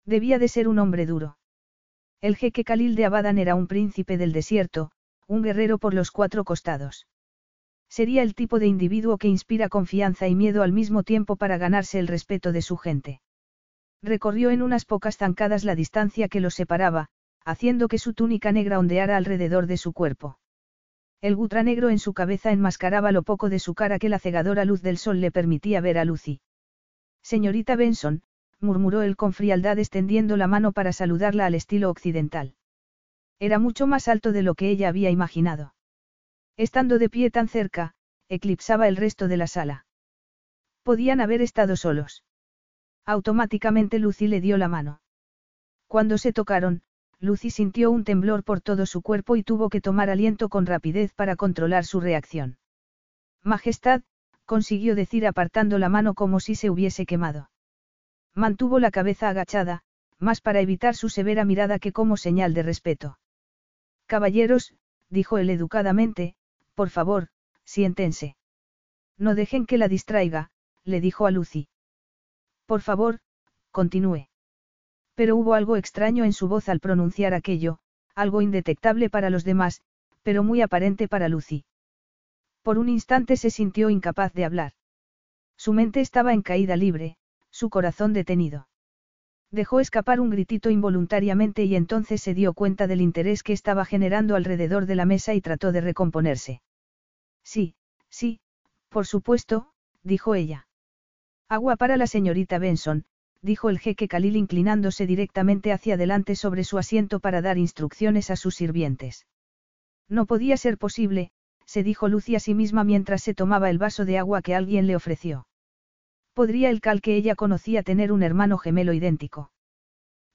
Debía 0.05 0.39
de 0.39 0.49
ser 0.49 0.68
un 0.68 0.78
hombre 0.78 1.07
duro. 1.07 1.38
El 2.21 2.35
jeque 2.35 2.64
Khalil 2.64 2.97
de 2.97 3.05
Abadan 3.05 3.39
era 3.39 3.55
un 3.55 3.69
príncipe 3.69 4.19
del 4.19 4.33
desierto, 4.33 4.91
un 5.29 5.43
guerrero 5.43 5.79
por 5.79 5.95
los 5.95 6.11
cuatro 6.11 6.43
costados. 6.43 7.07
Sería 7.89 8.23
el 8.23 8.35
tipo 8.35 8.59
de 8.59 8.66
individuo 8.66 9.19
que 9.19 9.29
inspira 9.29 9.69
confianza 9.69 10.27
y 10.27 10.35
miedo 10.35 10.64
al 10.64 10.73
mismo 10.73 11.05
tiempo 11.05 11.37
para 11.37 11.59
ganarse 11.59 12.01
el 12.01 12.09
respeto 12.09 12.51
de 12.51 12.61
su 12.61 12.77
gente. 12.77 13.21
Recorrió 14.03 14.51
en 14.51 14.62
unas 14.62 14.85
pocas 14.85 15.16
zancadas 15.16 15.64
la 15.64 15.77
distancia 15.77 16.29
que 16.29 16.41
los 16.41 16.55
separaba, 16.55 17.07
haciendo 17.45 17.87
que 17.87 17.99
su 17.99 18.14
túnica 18.14 18.51
negra 18.51 18.81
ondeara 18.81 19.16
alrededor 19.16 19.66
de 19.66 19.77
su 19.77 19.93
cuerpo. 19.93 20.41
El 21.21 21.37
gutra 21.37 21.62
negro 21.62 21.89
en 21.89 22.01
su 22.01 22.14
cabeza 22.14 22.51
enmascaraba 22.51 23.12
lo 23.12 23.23
poco 23.23 23.49
de 23.49 23.61
su 23.61 23.75
cara 23.75 23.99
que 24.01 24.09
la 24.09 24.19
cegadora 24.19 24.64
luz 24.64 24.83
del 24.83 24.99
sol 24.99 25.21
le 25.21 25.31
permitía 25.31 25.81
ver 25.81 25.99
a 25.99 26.05
Lucy. 26.05 26.41
Señorita 27.23 27.77
Benson, 27.77 28.23
murmuró 28.61 29.03
él 29.03 29.17
con 29.17 29.33
frialdad 29.33 29.79
extendiendo 29.79 30.37
la 30.37 30.47
mano 30.47 30.73
para 30.73 30.93
saludarla 30.93 31.47
al 31.47 31.55
estilo 31.55 31.91
occidental. 31.91 32.55
Era 33.39 33.59
mucho 33.59 33.87
más 33.87 34.09
alto 34.09 34.33
de 34.33 34.43
lo 34.43 34.55
que 34.55 34.71
ella 34.71 34.89
había 34.89 35.11
imaginado. 35.11 35.75
Estando 36.57 36.99
de 36.99 37.09
pie 37.09 37.31
tan 37.31 37.49
cerca, 37.49 37.95
eclipsaba 38.29 38.89
el 38.89 38.97
resto 38.97 39.29
de 39.29 39.37
la 39.37 39.47
sala. 39.47 39.87
Podían 40.83 41.21
haber 41.21 41.41
estado 41.41 41.77
solos. 41.77 42.25
Automáticamente 43.07 43.99
Lucy 43.99 44.27
le 44.27 44.41
dio 44.41 44.59
la 44.59 44.69
mano. 44.69 45.01
Cuando 45.87 46.19
se 46.19 46.33
tocaron, 46.33 46.83
Lucy 47.21 47.51
sintió 47.51 47.91
un 47.91 48.05
temblor 48.05 48.45
por 48.45 48.61
todo 48.61 48.87
su 48.87 49.03
cuerpo 49.03 49.37
y 49.37 49.43
tuvo 49.43 49.71
que 49.71 49.81
tomar 49.81 50.11
aliento 50.11 50.49
con 50.49 50.67
rapidez 50.67 51.15
para 51.15 51.37
controlar 51.37 51.85
su 51.85 52.01
reacción. 52.01 52.59
Majestad, 53.43 54.03
consiguió 54.45 54.95
decir 54.95 55.27
apartando 55.27 55.79
la 55.79 55.89
mano 55.89 56.15
como 56.15 56.41
si 56.41 56.55
se 56.55 56.71
hubiese 56.71 57.07
quemado. 57.07 57.51
Mantuvo 58.39 58.78
la 58.78 58.93
cabeza 58.93 59.28
agachada, 59.28 59.82
más 60.20 60.41
para 60.41 60.61
evitar 60.61 60.95
su 60.95 61.09
severa 61.09 61.45
mirada 61.45 61.80
que 61.80 61.91
como 61.91 62.16
señal 62.16 62.55
de 62.55 62.62
respeto. 62.62 63.18
Caballeros, 64.07 64.76
dijo 65.11 65.39
él 65.39 65.51
educadamente, 65.51 66.36
por 66.76 66.89
favor, 66.89 67.30
siéntense. 67.64 68.36
No 69.16 69.34
dejen 69.34 69.66
que 69.66 69.76
la 69.76 69.89
distraiga, 69.89 70.53
le 70.84 71.01
dijo 71.01 71.26
a 71.26 71.32
Lucy. 71.32 71.66
Por 72.64 72.80
favor, 72.80 73.18
continúe. 73.72 74.28
Pero 75.16 75.34
hubo 75.34 75.55
algo 75.55 75.76
extraño 75.76 76.22
en 76.22 76.32
su 76.32 76.47
voz 76.47 76.68
al 76.68 76.78
pronunciar 76.78 77.34
aquello, 77.34 77.80
algo 78.14 78.41
indetectable 78.41 79.11
para 79.11 79.30
los 79.30 79.43
demás, 79.43 79.82
pero 80.22 80.45
muy 80.45 80.62
aparente 80.62 81.09
para 81.09 81.28
Lucy. 81.28 81.64
Por 82.62 82.78
un 82.78 82.89
instante 82.89 83.36
se 83.36 83.51
sintió 83.51 83.91
incapaz 83.91 84.32
de 84.32 84.45
hablar. 84.45 84.74
Su 85.57 85.72
mente 85.72 86.01
estaba 86.01 86.32
en 86.34 86.43
caída 86.43 86.76
libre, 86.76 87.18
su 87.59 87.71
corazón 87.71 88.13
detenido. 88.13 88.69
Dejó 89.51 89.81
escapar 89.81 90.21
un 90.21 90.31
gritito 90.31 90.71
involuntariamente 90.71 91.65
y 91.65 91.75
entonces 91.75 92.23
se 92.23 92.33
dio 92.33 92.53
cuenta 92.53 92.87
del 92.87 93.01
interés 93.01 93.43
que 93.43 93.53
estaba 93.53 93.85
generando 93.85 94.37
alrededor 94.37 94.87
de 94.87 94.95
la 94.95 95.07
mesa 95.07 95.35
y 95.35 95.41
trató 95.41 95.73
de 95.73 95.81
recomponerse. 95.81 96.63
Sí, 97.43 97.75
sí, 98.11 98.39
por 98.89 99.07
supuesto, 99.07 99.73
dijo 100.05 100.37
ella. 100.37 100.69
Agua 101.49 101.75
para 101.75 101.97
la 101.97 102.07
señorita 102.07 102.61
Benson, 102.61 103.07
dijo 103.43 103.71
el 103.71 103.81
jeque 103.81 104.07
Khalil 104.07 104.37
inclinándose 104.37 105.05
directamente 105.07 105.73
hacia 105.73 105.95
adelante 105.95 106.37
sobre 106.37 106.63
su 106.63 106.79
asiento 106.79 107.19
para 107.19 107.43
dar 107.43 107.59
instrucciones 107.59 108.31
a 108.31 108.37
sus 108.37 108.55
sirvientes. 108.55 109.27
No 110.09 110.27
podía 110.27 110.57
ser 110.57 110.79
posible, 110.79 111.33
se 111.65 111.83
dijo 111.83 112.07
Lucy 112.07 112.37
a 112.37 112.41
sí 112.41 112.55
misma 112.55 112.85
mientras 112.85 113.21
se 113.25 113.35
tomaba 113.35 113.69
el 113.69 113.79
vaso 113.79 114.05
de 114.05 114.19
agua 114.19 114.43
que 114.43 114.55
alguien 114.55 114.87
le 114.87 114.95
ofreció. 114.95 115.47
Podría 116.39 116.70
el 116.70 116.80
cal 116.80 117.01
que 117.01 117.16
ella 117.16 117.34
conocía 117.34 117.82
tener 117.82 118.12
un 118.12 118.22
hermano 118.22 118.59
gemelo 118.59 118.93
idéntico. 118.93 119.51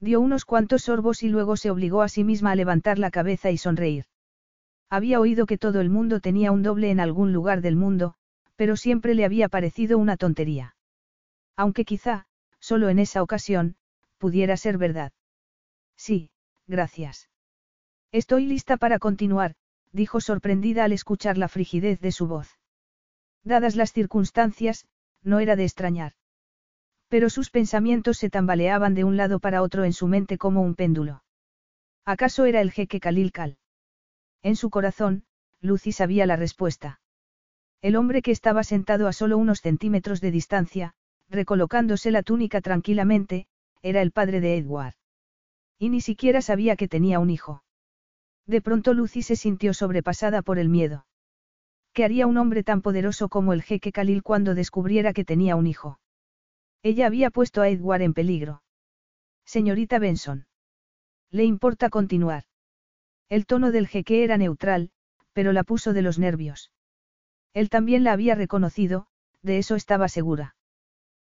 Dio 0.00 0.20
unos 0.20 0.44
cuantos 0.44 0.82
sorbos 0.82 1.22
y 1.22 1.30
luego 1.30 1.56
se 1.56 1.70
obligó 1.70 2.02
a 2.02 2.10
sí 2.10 2.24
misma 2.24 2.50
a 2.50 2.56
levantar 2.56 2.98
la 2.98 3.10
cabeza 3.10 3.50
y 3.50 3.56
sonreír. 3.56 4.04
Había 4.90 5.18
oído 5.18 5.46
que 5.46 5.56
todo 5.56 5.80
el 5.80 5.88
mundo 5.88 6.20
tenía 6.20 6.52
un 6.52 6.62
doble 6.62 6.90
en 6.90 7.00
algún 7.00 7.32
lugar 7.32 7.62
del 7.62 7.76
mundo, 7.76 8.16
pero 8.54 8.76
siempre 8.76 9.14
le 9.14 9.24
había 9.24 9.48
parecido 9.48 9.96
una 9.96 10.18
tontería. 10.18 10.76
Aunque 11.56 11.86
quizá, 11.86 12.26
solo 12.60 12.90
en 12.90 12.98
esa 12.98 13.22
ocasión, 13.22 13.76
pudiera 14.18 14.58
ser 14.58 14.76
verdad. 14.76 15.10
Sí, 15.96 16.28
gracias. 16.66 17.30
Estoy 18.12 18.44
lista 18.44 18.76
para 18.76 18.98
continuar, 18.98 19.54
dijo 19.90 20.20
sorprendida 20.20 20.84
al 20.84 20.92
escuchar 20.92 21.38
la 21.38 21.48
frigidez 21.48 21.98
de 22.02 22.12
su 22.12 22.26
voz. 22.26 22.58
Dadas 23.42 23.74
las 23.74 23.94
circunstancias, 23.94 24.84
no 25.24 25.40
era 25.40 25.56
de 25.56 25.64
extrañar. 25.64 26.12
Pero 27.08 27.30
sus 27.30 27.50
pensamientos 27.50 28.18
se 28.18 28.30
tambaleaban 28.30 28.94
de 28.94 29.04
un 29.04 29.16
lado 29.16 29.40
para 29.40 29.62
otro 29.62 29.84
en 29.84 29.92
su 29.92 30.06
mente 30.06 30.38
como 30.38 30.62
un 30.62 30.74
péndulo. 30.74 31.24
¿Acaso 32.04 32.44
era 32.44 32.60
el 32.60 32.70
jeque 32.70 33.00
Khalil 33.00 33.32
Kal? 33.32 33.58
En 34.42 34.56
su 34.56 34.70
corazón, 34.70 35.24
Lucy 35.60 35.92
sabía 35.92 36.26
la 36.26 36.36
respuesta. 36.36 37.00
El 37.80 37.96
hombre 37.96 38.20
que 38.20 38.30
estaba 38.30 38.62
sentado 38.62 39.08
a 39.08 39.12
solo 39.12 39.38
unos 39.38 39.60
centímetros 39.60 40.20
de 40.20 40.30
distancia, 40.30 40.94
recolocándose 41.30 42.10
la 42.10 42.22
túnica 42.22 42.60
tranquilamente, 42.60 43.46
era 43.82 44.02
el 44.02 44.10
padre 44.10 44.40
de 44.40 44.56
Edward. 44.56 44.94
Y 45.78 45.88
ni 45.88 46.00
siquiera 46.00 46.42
sabía 46.42 46.76
que 46.76 46.88
tenía 46.88 47.18
un 47.18 47.30
hijo. 47.30 47.62
De 48.46 48.60
pronto 48.60 48.92
Lucy 48.92 49.22
se 49.22 49.36
sintió 49.36 49.72
sobrepasada 49.72 50.42
por 50.42 50.58
el 50.58 50.68
miedo. 50.68 51.06
¿Qué 51.94 52.04
haría 52.04 52.26
un 52.26 52.36
hombre 52.38 52.64
tan 52.64 52.82
poderoso 52.82 53.28
como 53.28 53.52
el 53.52 53.62
jeque 53.62 53.92
Khalil 53.92 54.24
cuando 54.24 54.56
descubriera 54.56 55.12
que 55.12 55.24
tenía 55.24 55.54
un 55.54 55.68
hijo? 55.68 56.00
Ella 56.82 57.06
había 57.06 57.30
puesto 57.30 57.62
a 57.62 57.68
Edward 57.68 58.02
en 58.02 58.14
peligro. 58.14 58.62
Señorita 59.44 60.00
Benson. 60.00 60.48
¿Le 61.30 61.44
importa 61.44 61.90
continuar? 61.90 62.44
El 63.28 63.46
tono 63.46 63.70
del 63.70 63.86
jeque 63.86 64.24
era 64.24 64.36
neutral, 64.38 64.90
pero 65.32 65.52
la 65.52 65.62
puso 65.62 65.92
de 65.92 66.02
los 66.02 66.18
nervios. 66.18 66.72
Él 67.52 67.70
también 67.70 68.02
la 68.02 68.12
había 68.12 68.34
reconocido, 68.34 69.06
de 69.42 69.58
eso 69.58 69.76
estaba 69.76 70.08
segura. 70.08 70.56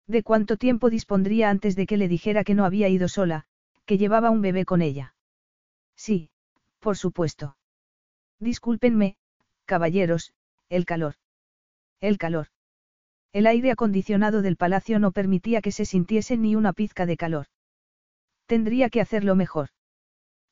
¿De 0.06 0.22
cuánto 0.22 0.56
tiempo 0.56 0.88
dispondría 0.88 1.50
antes 1.50 1.76
de 1.76 1.84
que 1.84 1.98
le 1.98 2.08
dijera 2.08 2.42
que 2.42 2.54
no 2.54 2.64
había 2.64 2.88
ido 2.88 3.08
sola, 3.08 3.44
que 3.84 3.98
llevaba 3.98 4.30
un 4.30 4.40
bebé 4.40 4.64
con 4.64 4.80
ella? 4.80 5.14
Sí, 5.94 6.30
por 6.78 6.96
supuesto. 6.96 7.58
Discúlpenme, 8.38 9.16
caballeros, 9.66 10.32
el 10.68 10.84
calor. 10.84 11.14
El 12.00 12.18
calor. 12.18 12.48
El 13.32 13.46
aire 13.46 13.70
acondicionado 13.70 14.42
del 14.42 14.56
palacio 14.56 14.98
no 14.98 15.12
permitía 15.12 15.60
que 15.60 15.72
se 15.72 15.84
sintiese 15.84 16.36
ni 16.36 16.54
una 16.54 16.72
pizca 16.72 17.06
de 17.06 17.16
calor. 17.16 17.46
Tendría 18.46 18.90
que 18.90 19.00
hacerlo 19.00 19.34
mejor. 19.34 19.70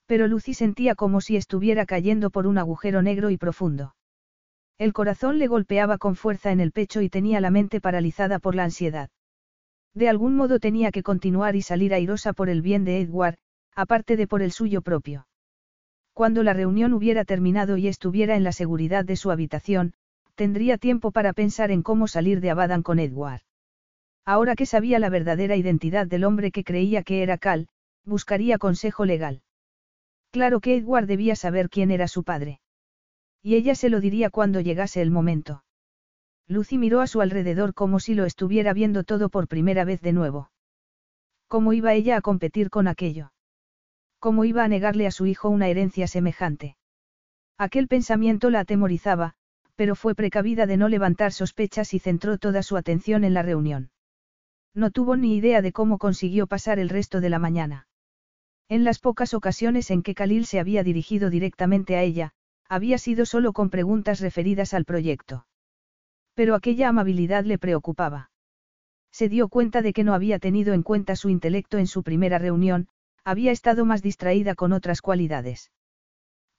Pero 0.06 0.26
Lucy 0.26 0.54
sentía 0.54 0.94
como 0.94 1.20
si 1.20 1.36
estuviera 1.36 1.86
cayendo 1.86 2.30
por 2.30 2.46
un 2.46 2.58
agujero 2.58 3.02
negro 3.02 3.30
y 3.30 3.36
profundo. 3.36 3.94
El 4.78 4.92
corazón 4.92 5.38
le 5.38 5.46
golpeaba 5.46 5.98
con 5.98 6.16
fuerza 6.16 6.50
en 6.50 6.60
el 6.60 6.72
pecho 6.72 7.02
y 7.02 7.08
tenía 7.08 7.40
la 7.40 7.50
mente 7.50 7.80
paralizada 7.80 8.38
por 8.38 8.54
la 8.54 8.64
ansiedad. 8.64 9.10
De 9.94 10.08
algún 10.08 10.34
modo 10.34 10.58
tenía 10.58 10.90
que 10.90 11.02
continuar 11.02 11.54
y 11.54 11.62
salir 11.62 11.94
airosa 11.94 12.32
por 12.32 12.48
el 12.48 12.62
bien 12.62 12.84
de 12.84 13.00
Edward, 13.00 13.36
aparte 13.74 14.16
de 14.16 14.26
por 14.26 14.42
el 14.42 14.50
suyo 14.50 14.82
propio. 14.82 15.26
Cuando 16.14 16.42
la 16.42 16.52
reunión 16.52 16.92
hubiera 16.92 17.24
terminado 17.24 17.76
y 17.76 17.88
estuviera 17.88 18.36
en 18.36 18.44
la 18.44 18.52
seguridad 18.52 19.04
de 19.04 19.16
su 19.16 19.30
habitación, 19.30 19.94
tendría 20.34 20.78
tiempo 20.78 21.10
para 21.10 21.32
pensar 21.32 21.70
en 21.70 21.82
cómo 21.82 22.08
salir 22.08 22.40
de 22.40 22.50
Abadan 22.50 22.82
con 22.82 22.98
Edward. 22.98 23.42
Ahora 24.24 24.54
que 24.54 24.66
sabía 24.66 24.98
la 24.98 25.08
verdadera 25.08 25.56
identidad 25.56 26.06
del 26.06 26.24
hombre 26.24 26.52
que 26.52 26.64
creía 26.64 27.02
que 27.02 27.22
era 27.22 27.38
Cal, 27.38 27.68
buscaría 28.04 28.58
consejo 28.58 29.04
legal. 29.04 29.42
Claro 30.30 30.60
que 30.60 30.76
Edward 30.76 31.06
debía 31.06 31.36
saber 31.36 31.68
quién 31.68 31.90
era 31.90 32.08
su 32.08 32.24
padre. 32.24 32.60
Y 33.42 33.56
ella 33.56 33.74
se 33.74 33.88
lo 33.88 34.00
diría 34.00 34.30
cuando 34.30 34.60
llegase 34.60 35.02
el 35.02 35.10
momento. 35.10 35.64
Lucy 36.46 36.78
miró 36.78 37.00
a 37.00 37.06
su 37.06 37.20
alrededor 37.20 37.74
como 37.74 38.00
si 38.00 38.14
lo 38.14 38.24
estuviera 38.24 38.72
viendo 38.72 39.04
todo 39.04 39.28
por 39.28 39.48
primera 39.48 39.84
vez 39.84 40.00
de 40.00 40.12
nuevo. 40.12 40.50
¿Cómo 41.48 41.72
iba 41.72 41.92
ella 41.92 42.16
a 42.16 42.20
competir 42.20 42.70
con 42.70 42.88
aquello? 42.88 43.32
¿Cómo 44.18 44.44
iba 44.44 44.64
a 44.64 44.68
negarle 44.68 45.06
a 45.06 45.10
su 45.10 45.26
hijo 45.26 45.48
una 45.48 45.68
herencia 45.68 46.06
semejante? 46.06 46.76
Aquel 47.58 47.88
pensamiento 47.88 48.50
la 48.50 48.60
atemorizaba, 48.60 49.34
pero 49.82 49.96
fue 49.96 50.14
precavida 50.14 50.66
de 50.66 50.76
no 50.76 50.88
levantar 50.88 51.32
sospechas 51.32 51.92
y 51.92 51.98
centró 51.98 52.38
toda 52.38 52.62
su 52.62 52.76
atención 52.76 53.24
en 53.24 53.34
la 53.34 53.42
reunión. 53.42 53.90
No 54.76 54.92
tuvo 54.92 55.16
ni 55.16 55.34
idea 55.34 55.60
de 55.60 55.72
cómo 55.72 55.98
consiguió 55.98 56.46
pasar 56.46 56.78
el 56.78 56.88
resto 56.88 57.20
de 57.20 57.28
la 57.28 57.40
mañana. 57.40 57.88
En 58.68 58.84
las 58.84 59.00
pocas 59.00 59.34
ocasiones 59.34 59.90
en 59.90 60.04
que 60.04 60.14
Khalil 60.14 60.46
se 60.46 60.60
había 60.60 60.84
dirigido 60.84 61.30
directamente 61.30 61.96
a 61.96 62.02
ella, 62.04 62.30
había 62.68 62.96
sido 62.96 63.26
solo 63.26 63.52
con 63.52 63.70
preguntas 63.70 64.20
referidas 64.20 64.72
al 64.72 64.84
proyecto. 64.84 65.48
Pero 66.34 66.54
aquella 66.54 66.88
amabilidad 66.88 67.44
le 67.44 67.58
preocupaba. 67.58 68.30
Se 69.10 69.28
dio 69.28 69.48
cuenta 69.48 69.82
de 69.82 69.92
que 69.92 70.04
no 70.04 70.14
había 70.14 70.38
tenido 70.38 70.74
en 70.74 70.84
cuenta 70.84 71.16
su 71.16 71.28
intelecto 71.28 71.78
en 71.78 71.88
su 71.88 72.04
primera 72.04 72.38
reunión, 72.38 72.86
había 73.24 73.50
estado 73.50 73.84
más 73.84 74.00
distraída 74.00 74.54
con 74.54 74.72
otras 74.72 75.02
cualidades. 75.02 75.72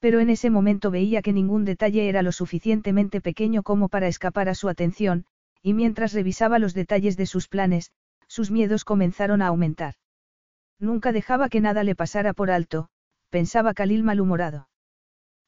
Pero 0.04 0.20
en 0.20 0.30
ese 0.30 0.50
momento 0.50 0.92
veía 0.92 1.22
que 1.22 1.32
ningún 1.32 1.64
detalle 1.64 2.10
era 2.10 2.22
lo 2.24 2.34
suficientemente 2.34 3.22
pequeño 3.22 3.64
como 3.64 3.88
para 3.88 4.10
escapar 4.10 4.50
a 4.50 4.54
su 4.54 4.68
atención, 4.68 5.26
y 5.62 5.74
mientras 5.74 6.12
revisaba 6.12 6.60
los 6.60 6.74
detalles 6.74 7.16
de 7.16 7.26
sus 7.26 7.48
planes, 7.48 7.94
sus 8.28 8.52
miedos 8.52 8.84
comenzaron 8.84 9.42
a 9.42 9.48
aumentar. 9.48 9.94
Nunca 10.78 11.14
dejaba 11.14 11.48
que 11.48 11.62
nada 11.62 11.86
le 11.86 11.96
pasara 11.96 12.34
por 12.34 12.52
alto, 12.52 12.90
pensaba 13.30 13.74
Khalil 13.74 14.04
malhumorado. 14.04 14.68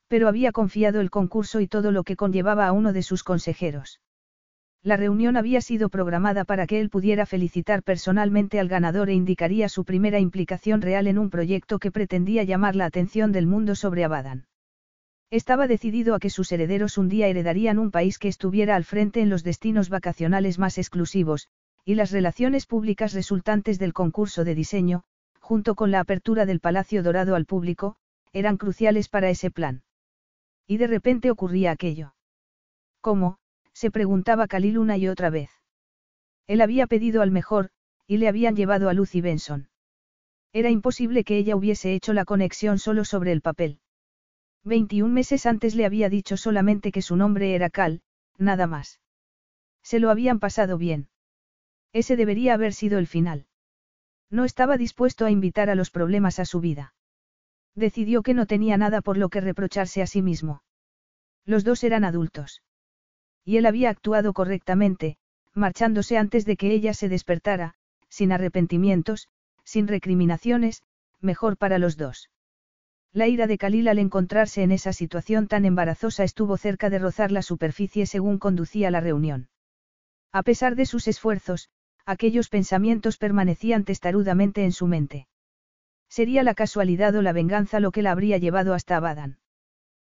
Pero 0.07 0.29
había 0.29 0.53
confiado 0.53 1.01
el 1.01 1.09
concurso 1.09 1.59
y 1.59 1.67
todo 1.67 1.91
lo 1.91 2.05
que 2.05 2.15
conllevaba 2.15 2.65
a 2.65 2.71
uno 2.71 2.93
de 2.93 3.03
sus 3.03 3.25
consejeros. 3.25 3.99
La 4.85 4.97
reunión 4.97 5.35
había 5.35 5.61
sido 5.61 5.89
programada 5.89 6.45
para 6.45 6.67
que 6.67 6.79
él 6.79 6.91
pudiera 6.91 7.25
felicitar 7.25 7.81
personalmente 7.81 8.59
al 8.59 8.67
ganador 8.67 9.09
e 9.09 9.13
indicaría 9.13 9.67
su 9.67 9.83
primera 9.83 10.19
implicación 10.19 10.79
real 10.79 11.07
en 11.07 11.17
un 11.17 11.31
proyecto 11.31 11.79
que 11.79 11.91
pretendía 11.91 12.43
llamar 12.43 12.75
la 12.75 12.85
atención 12.85 13.31
del 13.31 13.47
mundo 13.47 13.73
sobre 13.73 14.03
Abadan. 14.03 14.45
Estaba 15.31 15.65
decidido 15.65 16.13
a 16.13 16.19
que 16.19 16.29
sus 16.29 16.51
herederos 16.51 16.99
un 16.99 17.09
día 17.09 17.27
heredarían 17.27 17.79
un 17.79 17.89
país 17.89 18.19
que 18.19 18.27
estuviera 18.27 18.75
al 18.75 18.83
frente 18.83 19.21
en 19.21 19.31
los 19.31 19.43
destinos 19.43 19.89
vacacionales 19.89 20.59
más 20.59 20.77
exclusivos, 20.77 21.47
y 21.83 21.95
las 21.95 22.11
relaciones 22.11 22.67
públicas 22.67 23.13
resultantes 23.13 23.79
del 23.79 23.91
concurso 23.91 24.43
de 24.43 24.53
diseño, 24.53 25.03
junto 25.39 25.73
con 25.73 25.89
la 25.89 25.99
apertura 25.99 26.45
del 26.45 26.59
Palacio 26.59 27.01
Dorado 27.01 27.33
al 27.33 27.47
público, 27.47 27.95
eran 28.33 28.57
cruciales 28.57 29.09
para 29.09 29.31
ese 29.31 29.49
plan. 29.49 29.81
Y 30.67 30.77
de 30.77 30.85
repente 30.85 31.31
ocurría 31.31 31.71
aquello. 31.71 32.13
¿Cómo? 33.01 33.39
Se 33.75 33.91
preguntaba 33.91 34.47
Khalil 34.47 34.77
una 34.77 34.97
y 34.97 35.09
otra 35.09 35.29
vez. 35.29 35.51
Él 36.47 36.61
había 36.61 36.87
pedido 36.87 37.21
al 37.21 37.29
mejor, 37.29 37.69
y 38.07 38.17
le 38.17 38.29
habían 38.29 38.55
llevado 38.55 38.87
a 38.87 38.93
Lucy 38.93 39.19
Benson. 39.19 39.67
Era 40.53 40.69
imposible 40.69 41.25
que 41.25 41.37
ella 41.37 41.57
hubiese 41.57 41.93
hecho 41.93 42.13
la 42.13 42.23
conexión 42.23 42.79
solo 42.79 43.03
sobre 43.03 43.33
el 43.33 43.41
papel. 43.41 43.79
Veintiún 44.63 45.13
meses 45.13 45.45
antes 45.45 45.75
le 45.75 45.85
había 45.85 46.09
dicho 46.09 46.37
solamente 46.37 46.93
que 46.93 47.01
su 47.01 47.17
nombre 47.17 47.53
era 47.53 47.69
Cal, 47.69 48.01
nada 48.37 48.65
más. 48.65 49.01
Se 49.83 49.99
lo 49.99 50.09
habían 50.09 50.39
pasado 50.39 50.77
bien. 50.77 51.09
Ese 51.91 52.15
debería 52.15 52.53
haber 52.53 52.73
sido 52.73 52.97
el 52.97 53.07
final. 53.07 53.45
No 54.29 54.45
estaba 54.45 54.77
dispuesto 54.77 55.25
a 55.25 55.31
invitar 55.31 55.69
a 55.69 55.75
los 55.75 55.91
problemas 55.91 56.39
a 56.39 56.45
su 56.45 56.61
vida. 56.61 56.93
Decidió 57.75 58.23
que 58.23 58.33
no 58.33 58.45
tenía 58.45 58.77
nada 58.77 59.01
por 59.01 59.17
lo 59.17 59.27
que 59.27 59.41
reprocharse 59.41 60.01
a 60.01 60.07
sí 60.07 60.21
mismo. 60.21 60.63
Los 61.45 61.65
dos 61.65 61.83
eran 61.83 62.05
adultos. 62.05 62.63
Y 63.45 63.57
él 63.57 63.67
había 63.67 63.91
actuado 63.91 64.33
correctamente, 64.33 65.17
marchándose 65.53 66.17
antes 66.17 66.45
de 66.45 66.57
que 66.57 66.71
ella 66.71 66.93
se 66.93 67.07
despertara, 67.07 67.75
sin 68.09 68.31
arrepentimientos, 68.31 69.29
sin 69.63 69.87
recriminaciones, 69.87 70.83
mejor 71.21 71.55
para 71.55 71.77
los 71.77 71.95
dos. 71.95 72.29
La 73.13 73.27
ira 73.27 73.47
de 73.47 73.57
Khalil 73.57 73.87
al 73.87 73.99
encontrarse 73.99 74.63
en 74.63 74.71
esa 74.71 74.91
situación 74.91 75.47
tan 75.47 75.63
embarazosa 75.63 76.23
estuvo 76.25 76.57
cerca 76.57 76.89
de 76.89 76.99
rozar 76.99 77.31
la 77.31 77.41
superficie 77.41 78.05
según 78.05 78.39
conducía 78.39 78.91
la 78.91 78.99
reunión. 78.99 79.47
A 80.33 80.43
pesar 80.43 80.75
de 80.75 80.85
sus 80.85 81.07
esfuerzos, 81.07 81.69
aquellos 82.05 82.49
pensamientos 82.49 83.17
permanecían 83.17 83.85
testarudamente 83.85 84.65
en 84.65 84.73
su 84.73 84.87
mente. 84.87 85.27
Sería 86.09 86.43
la 86.43 86.55
casualidad 86.55 87.15
o 87.15 87.21
la 87.21 87.31
venganza 87.31 87.79
lo 87.79 87.91
que 87.91 88.01
la 88.01 88.11
habría 88.11 88.37
llevado 88.37 88.73
hasta 88.73 88.97
Abadan. 88.97 89.37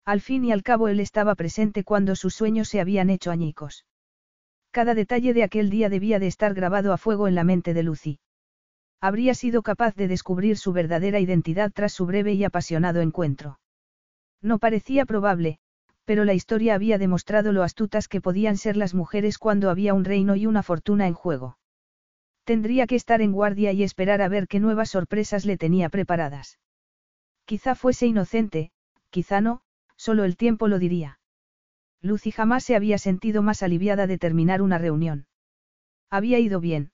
Al 0.08 0.22
fin 0.22 0.42
y 0.46 0.52
al 0.52 0.62
cabo 0.62 0.88
él 0.88 1.00
estaba 1.00 1.34
presente 1.34 1.84
cuando 1.84 2.16
sus 2.16 2.34
sueños 2.34 2.70
se 2.70 2.80
habían 2.80 3.10
hecho 3.10 3.30
añicos. 3.30 3.84
Cada 4.70 4.94
detalle 4.94 5.34
de 5.34 5.42
aquel 5.42 5.68
día 5.68 5.90
debía 5.90 6.18
de 6.18 6.28
estar 6.28 6.54
grabado 6.54 6.94
a 6.94 6.96
fuego 6.96 7.28
en 7.28 7.34
la 7.34 7.44
mente 7.44 7.74
de 7.74 7.82
Lucy. 7.82 8.18
Habría 9.02 9.34
sido 9.34 9.60
capaz 9.60 9.94
de 9.96 10.08
descubrir 10.08 10.56
su 10.56 10.72
verdadera 10.72 11.20
identidad 11.20 11.72
tras 11.74 11.92
su 11.92 12.06
breve 12.06 12.32
y 12.32 12.42
apasionado 12.44 13.02
encuentro. 13.02 13.60
No 14.40 14.58
parecía 14.58 15.04
probable, 15.04 15.58
pero 16.06 16.24
la 16.24 16.32
historia 16.32 16.74
había 16.74 16.96
demostrado 16.96 17.52
lo 17.52 17.62
astutas 17.62 18.08
que 18.08 18.22
podían 18.22 18.56
ser 18.56 18.78
las 18.78 18.94
mujeres 18.94 19.36
cuando 19.36 19.68
había 19.68 19.92
un 19.92 20.06
reino 20.06 20.36
y 20.36 20.46
una 20.46 20.62
fortuna 20.62 21.06
en 21.06 21.12
juego. 21.12 21.58
Tendría 22.44 22.86
que 22.86 22.96
estar 22.96 23.20
en 23.20 23.32
guardia 23.32 23.72
y 23.72 23.82
esperar 23.82 24.22
a 24.22 24.28
ver 24.28 24.48
qué 24.48 24.58
nuevas 24.58 24.88
sorpresas 24.88 25.44
le 25.44 25.58
tenía 25.58 25.90
preparadas. 25.90 26.58
Quizá 27.44 27.74
fuese 27.74 28.06
inocente, 28.06 28.70
quizá 29.10 29.42
no, 29.42 29.60
solo 29.98 30.24
el 30.24 30.38
tiempo 30.38 30.68
lo 30.68 30.78
diría. 30.78 31.20
Lucy 32.00 32.30
jamás 32.30 32.64
se 32.64 32.76
había 32.76 32.96
sentido 32.96 33.42
más 33.42 33.62
aliviada 33.62 34.06
de 34.06 34.16
terminar 34.16 34.62
una 34.62 34.78
reunión. 34.78 35.26
Había 36.08 36.38
ido 36.38 36.60
bien. 36.60 36.92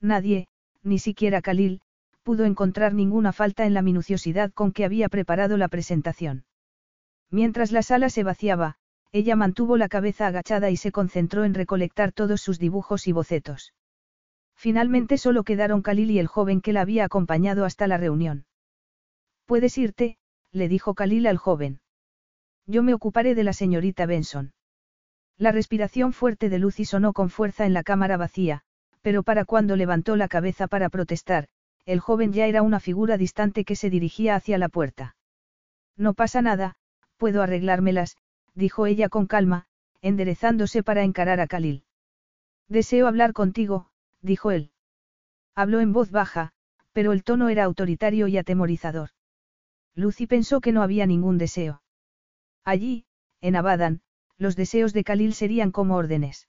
Nadie, 0.00 0.48
ni 0.82 0.98
siquiera 0.98 1.42
Khalil, 1.42 1.80
pudo 2.24 2.46
encontrar 2.46 2.94
ninguna 2.94 3.32
falta 3.32 3.66
en 3.66 3.74
la 3.74 3.82
minuciosidad 3.82 4.50
con 4.52 4.72
que 4.72 4.84
había 4.84 5.08
preparado 5.08 5.56
la 5.56 5.68
presentación. 5.68 6.44
Mientras 7.30 7.70
la 7.70 7.82
sala 7.82 8.08
se 8.08 8.24
vaciaba, 8.24 8.76
ella 9.12 9.36
mantuvo 9.36 9.76
la 9.76 9.88
cabeza 9.88 10.26
agachada 10.26 10.70
y 10.70 10.76
se 10.76 10.90
concentró 10.90 11.44
en 11.44 11.54
recolectar 11.54 12.12
todos 12.12 12.40
sus 12.40 12.58
dibujos 12.58 13.06
y 13.06 13.12
bocetos. 13.12 13.74
Finalmente 14.56 15.18
solo 15.18 15.44
quedaron 15.44 15.82
Khalil 15.82 16.10
y 16.10 16.18
el 16.18 16.26
joven 16.26 16.60
que 16.60 16.72
la 16.72 16.80
había 16.80 17.04
acompañado 17.04 17.64
hasta 17.64 17.86
la 17.86 17.98
reunión. 17.98 18.46
Puedes 19.44 19.76
irte, 19.78 20.16
le 20.50 20.68
dijo 20.68 20.94
Khalil 20.94 21.26
al 21.26 21.36
joven. 21.36 21.80
Yo 22.66 22.82
me 22.82 22.94
ocuparé 22.94 23.34
de 23.34 23.44
la 23.44 23.52
señorita 23.52 24.06
Benson. 24.06 24.52
La 25.36 25.52
respiración 25.52 26.12
fuerte 26.12 26.48
de 26.48 26.58
Lucy 26.58 26.84
sonó 26.84 27.12
con 27.12 27.28
fuerza 27.28 27.66
en 27.66 27.74
la 27.74 27.82
cámara 27.82 28.16
vacía, 28.16 28.62
pero 29.02 29.22
para 29.22 29.44
cuando 29.44 29.76
levantó 29.76 30.16
la 30.16 30.28
cabeza 30.28 30.66
para 30.66 30.88
protestar, 30.88 31.48
el 31.84 32.00
joven 32.00 32.32
ya 32.32 32.46
era 32.46 32.62
una 32.62 32.80
figura 32.80 33.18
distante 33.18 33.64
que 33.64 33.76
se 33.76 33.90
dirigía 33.90 34.34
hacia 34.34 34.56
la 34.56 34.70
puerta. 34.70 35.16
No 35.96 36.14
pasa 36.14 36.40
nada, 36.40 36.76
puedo 37.18 37.42
arreglármelas, 37.42 38.16
dijo 38.54 38.86
ella 38.86 39.08
con 39.08 39.26
calma, 39.26 39.66
enderezándose 40.00 40.82
para 40.82 41.02
encarar 41.02 41.40
a 41.40 41.46
Khalil. 41.46 41.84
Deseo 42.68 43.06
hablar 43.06 43.34
contigo, 43.34 43.90
dijo 44.22 44.50
él. 44.50 44.70
Habló 45.54 45.80
en 45.80 45.92
voz 45.92 46.10
baja, 46.10 46.52
pero 46.92 47.12
el 47.12 47.24
tono 47.24 47.50
era 47.50 47.64
autoritario 47.64 48.26
y 48.28 48.38
atemorizador. 48.38 49.10
Lucy 49.94 50.26
pensó 50.26 50.60
que 50.60 50.72
no 50.72 50.82
había 50.82 51.06
ningún 51.06 51.38
deseo. 51.38 51.82
Allí, 52.64 53.04
en 53.40 53.56
Abadan, 53.56 54.00
los 54.38 54.56
deseos 54.56 54.92
de 54.92 55.04
Khalil 55.04 55.34
serían 55.34 55.70
como 55.70 55.96
órdenes. 55.96 56.48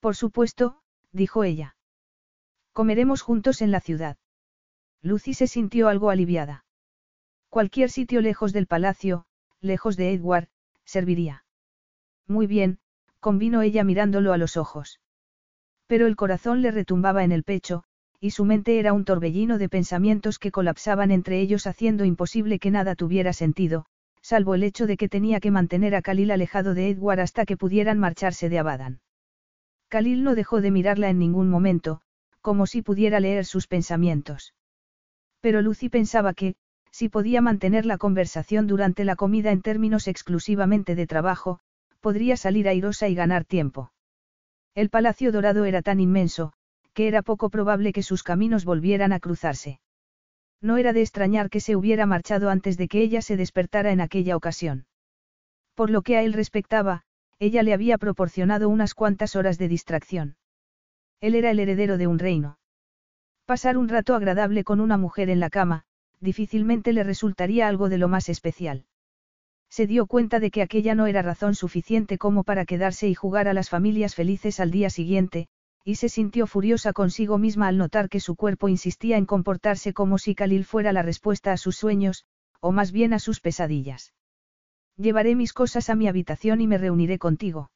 Por 0.00 0.14
supuesto, 0.14 0.80
dijo 1.12 1.44
ella. 1.44 1.76
Comeremos 2.72 3.22
juntos 3.22 3.60
en 3.60 3.72
la 3.72 3.80
ciudad. 3.80 4.16
Lucy 5.02 5.34
se 5.34 5.46
sintió 5.46 5.88
algo 5.88 6.10
aliviada. 6.10 6.64
Cualquier 7.48 7.90
sitio 7.90 8.20
lejos 8.20 8.52
del 8.52 8.66
palacio, 8.66 9.26
lejos 9.60 9.96
de 9.96 10.12
Edward, 10.12 10.48
serviría. 10.84 11.44
Muy 12.26 12.46
bien, 12.46 12.78
convino 13.20 13.62
ella 13.62 13.84
mirándolo 13.84 14.32
a 14.32 14.38
los 14.38 14.56
ojos. 14.56 15.00
Pero 15.86 16.06
el 16.06 16.14
corazón 16.14 16.62
le 16.62 16.70
retumbaba 16.70 17.24
en 17.24 17.32
el 17.32 17.42
pecho, 17.42 17.84
y 18.20 18.30
su 18.30 18.44
mente 18.44 18.78
era 18.78 18.92
un 18.92 19.04
torbellino 19.04 19.58
de 19.58 19.68
pensamientos 19.68 20.38
que 20.38 20.52
colapsaban 20.52 21.10
entre 21.10 21.40
ellos 21.40 21.66
haciendo 21.66 22.04
imposible 22.04 22.58
que 22.58 22.70
nada 22.70 22.94
tuviera 22.94 23.32
sentido, 23.32 23.86
salvo 24.28 24.54
el 24.54 24.62
hecho 24.62 24.86
de 24.86 24.98
que 24.98 25.08
tenía 25.08 25.40
que 25.40 25.50
mantener 25.50 25.94
a 25.94 26.02
Khalil 26.02 26.30
alejado 26.30 26.74
de 26.74 26.90
Edward 26.90 27.20
hasta 27.20 27.46
que 27.46 27.56
pudieran 27.56 27.98
marcharse 27.98 28.50
de 28.50 28.58
Abadan. 28.58 29.00
Khalil 29.88 30.22
no 30.22 30.34
dejó 30.34 30.60
de 30.60 30.70
mirarla 30.70 31.08
en 31.08 31.18
ningún 31.18 31.48
momento, 31.48 32.02
como 32.42 32.66
si 32.66 32.82
pudiera 32.82 33.20
leer 33.20 33.46
sus 33.46 33.66
pensamientos. 33.66 34.52
Pero 35.40 35.62
Lucy 35.62 35.88
pensaba 35.88 36.34
que, 36.34 36.56
si 36.90 37.08
podía 37.08 37.40
mantener 37.40 37.86
la 37.86 37.96
conversación 37.96 38.66
durante 38.66 39.06
la 39.06 39.16
comida 39.16 39.50
en 39.50 39.62
términos 39.62 40.06
exclusivamente 40.08 40.94
de 40.94 41.06
trabajo, 41.06 41.60
podría 42.00 42.36
salir 42.36 42.68
airosa 42.68 43.08
y 43.08 43.14
ganar 43.14 43.46
tiempo. 43.46 43.92
El 44.74 44.90
Palacio 44.90 45.32
Dorado 45.32 45.64
era 45.64 45.80
tan 45.80 46.00
inmenso, 46.00 46.52
que 46.92 47.08
era 47.08 47.22
poco 47.22 47.48
probable 47.48 47.94
que 47.94 48.02
sus 48.02 48.22
caminos 48.22 48.66
volvieran 48.66 49.14
a 49.14 49.20
cruzarse. 49.20 49.80
No 50.60 50.76
era 50.76 50.92
de 50.92 51.02
extrañar 51.02 51.50
que 51.50 51.60
se 51.60 51.76
hubiera 51.76 52.06
marchado 52.06 52.50
antes 52.50 52.76
de 52.76 52.88
que 52.88 53.00
ella 53.00 53.22
se 53.22 53.36
despertara 53.36 53.92
en 53.92 54.00
aquella 54.00 54.36
ocasión. 54.36 54.86
Por 55.74 55.90
lo 55.90 56.02
que 56.02 56.16
a 56.16 56.22
él 56.22 56.32
respectaba, 56.32 57.02
ella 57.38 57.62
le 57.62 57.72
había 57.72 57.98
proporcionado 57.98 58.68
unas 58.68 58.94
cuantas 58.94 59.36
horas 59.36 59.58
de 59.58 59.68
distracción. 59.68 60.36
Él 61.20 61.34
era 61.34 61.50
el 61.50 61.60
heredero 61.60 61.98
de 61.98 62.06
un 62.06 62.18
reino. 62.18 62.58
Pasar 63.46 63.78
un 63.78 63.88
rato 63.88 64.14
agradable 64.14 64.64
con 64.64 64.80
una 64.80 64.96
mujer 64.96 65.30
en 65.30 65.40
la 65.40 65.50
cama, 65.50 65.84
difícilmente 66.20 66.92
le 66.92 67.04
resultaría 67.04 67.68
algo 67.68 67.88
de 67.88 67.98
lo 67.98 68.08
más 68.08 68.28
especial. 68.28 68.84
Se 69.70 69.86
dio 69.86 70.06
cuenta 70.06 70.40
de 70.40 70.50
que 70.50 70.62
aquella 70.62 70.94
no 70.94 71.06
era 71.06 71.22
razón 71.22 71.54
suficiente 71.54 72.18
como 72.18 72.42
para 72.42 72.64
quedarse 72.64 73.08
y 73.08 73.14
jugar 73.14 73.48
a 73.48 73.54
las 73.54 73.70
familias 73.70 74.14
felices 74.14 74.60
al 74.60 74.70
día 74.70 74.90
siguiente, 74.90 75.48
y 75.88 75.94
se 75.94 76.10
sintió 76.10 76.46
furiosa 76.46 76.92
consigo 76.92 77.38
misma 77.38 77.66
al 77.66 77.78
notar 77.78 78.10
que 78.10 78.20
su 78.20 78.36
cuerpo 78.36 78.68
insistía 78.68 79.16
en 79.16 79.24
comportarse 79.24 79.94
como 79.94 80.18
si 80.18 80.34
Khalil 80.34 80.66
fuera 80.66 80.92
la 80.92 81.00
respuesta 81.00 81.50
a 81.50 81.56
sus 81.56 81.76
sueños, 81.76 82.26
o 82.60 82.72
más 82.72 82.92
bien 82.92 83.14
a 83.14 83.18
sus 83.18 83.40
pesadillas. 83.40 84.12
Llevaré 84.98 85.34
mis 85.34 85.54
cosas 85.54 85.88
a 85.88 85.94
mi 85.94 86.06
habitación 86.06 86.60
y 86.60 86.66
me 86.66 86.76
reuniré 86.76 87.18
contigo. 87.18 87.70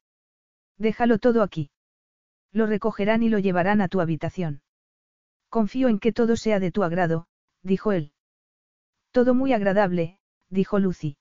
Déjalo 0.77 1.17
todo 1.17 1.43
aquí. 1.43 1.71
Lo 2.53 2.67
recogerán 2.67 3.23
y 3.23 3.31
lo 3.31 3.39
llevarán 3.39 3.81
a 3.81 3.89
tu 3.89 4.03
habitación. 4.03 4.61
Confío 5.49 5.89
en 5.89 5.99
que 5.99 6.13
todo 6.13 6.37
sea 6.37 6.61
de 6.61 6.71
tu 6.71 6.83
agrado, 6.83 7.29
dijo 7.63 7.93
él. 7.93 8.13
Todo 9.11 9.33
muy 9.33 9.55
agradable, 9.55 10.19
dijo 10.51 10.79
Lucy. 10.79 11.17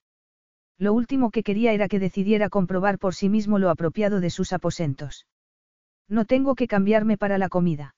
Lo 0.77 0.91
último 0.91 1.31
que 1.31 1.43
quería 1.43 1.71
era 1.71 1.87
que 1.87 1.99
decidiera 1.99 2.49
comprobar 2.49 2.99
por 2.99 3.15
sí 3.15 3.29
mismo 3.29 3.59
lo 3.59 3.69
apropiado 3.69 4.19
de 4.19 4.29
sus 4.29 4.51
aposentos. 4.51 5.25
No 6.11 6.25
tengo 6.25 6.55
que 6.55 6.67
cambiarme 6.67 7.15
para 7.17 7.37
la 7.37 7.47
comida. 7.47 7.95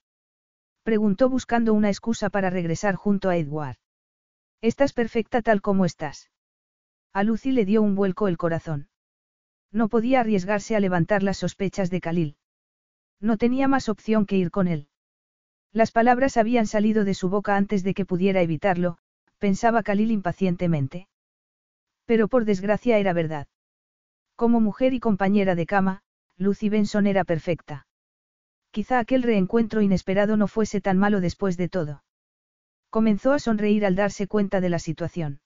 Preguntó 0.83 1.29
buscando 1.29 1.73
una 1.73 1.89
excusa 1.89 2.29
para 2.29 2.51
regresar 2.51 2.93
junto 2.93 3.27
a 3.27 3.37
Edward. 3.37 3.77
Estás 4.61 4.93
perfecta 4.93 5.41
tal 5.41 5.61
como 5.61 5.83
estás. 5.83 6.29
A 7.11 7.23
Lucy 7.23 7.51
le 7.51 7.65
dio 7.65 7.81
un 7.81 7.95
vuelco 7.95 8.27
el 8.27 8.37
corazón. 8.37 8.87
No 9.71 9.87
podía 9.87 10.19
arriesgarse 10.19 10.75
a 10.75 10.79
levantar 10.79 11.23
las 11.23 11.37
sospechas 11.37 11.89
de 11.89 12.01
Khalil. 12.01 12.37
No 13.19 13.37
tenía 13.37 13.67
más 13.67 13.89
opción 13.89 14.27
que 14.27 14.37
ir 14.37 14.51
con 14.51 14.67
él. 14.67 14.89
Las 15.71 15.91
palabras 15.91 16.37
habían 16.37 16.67
salido 16.67 17.05
de 17.05 17.15
su 17.15 17.29
boca 17.29 17.57
antes 17.57 17.83
de 17.83 17.95
que 17.95 18.05
pudiera 18.05 18.43
evitarlo, 18.43 18.99
pensaba 19.39 19.81
Khalil 19.81 20.11
impacientemente. 20.11 21.07
Pero 22.05 22.27
por 22.27 22.45
desgracia 22.45 22.99
era 22.99 23.13
verdad. 23.13 23.47
Como 24.35 24.59
mujer 24.59 24.93
y 24.93 24.99
compañera 24.99 25.55
de 25.55 25.65
cama, 25.65 26.03
Lucy 26.37 26.69
Benson 26.69 27.07
era 27.07 27.23
perfecta. 27.23 27.87
Quizá 28.73 28.97
aquel 28.97 29.21
reencuentro 29.21 29.83
inesperado 29.83 30.35
no 30.35 30.47
fuese 30.47 30.81
tan 30.81 30.97
malo 30.97 31.21
después 31.21 31.57
de 31.57 31.69
todo. 31.69 32.03
Comenzó 32.89 33.31
a 33.31 33.37
sonreír 33.37 33.85
al 33.85 33.93
darse 33.93 34.25
cuenta 34.25 34.61
de 34.61 34.69
la 34.69 34.79
situación. 34.79 35.41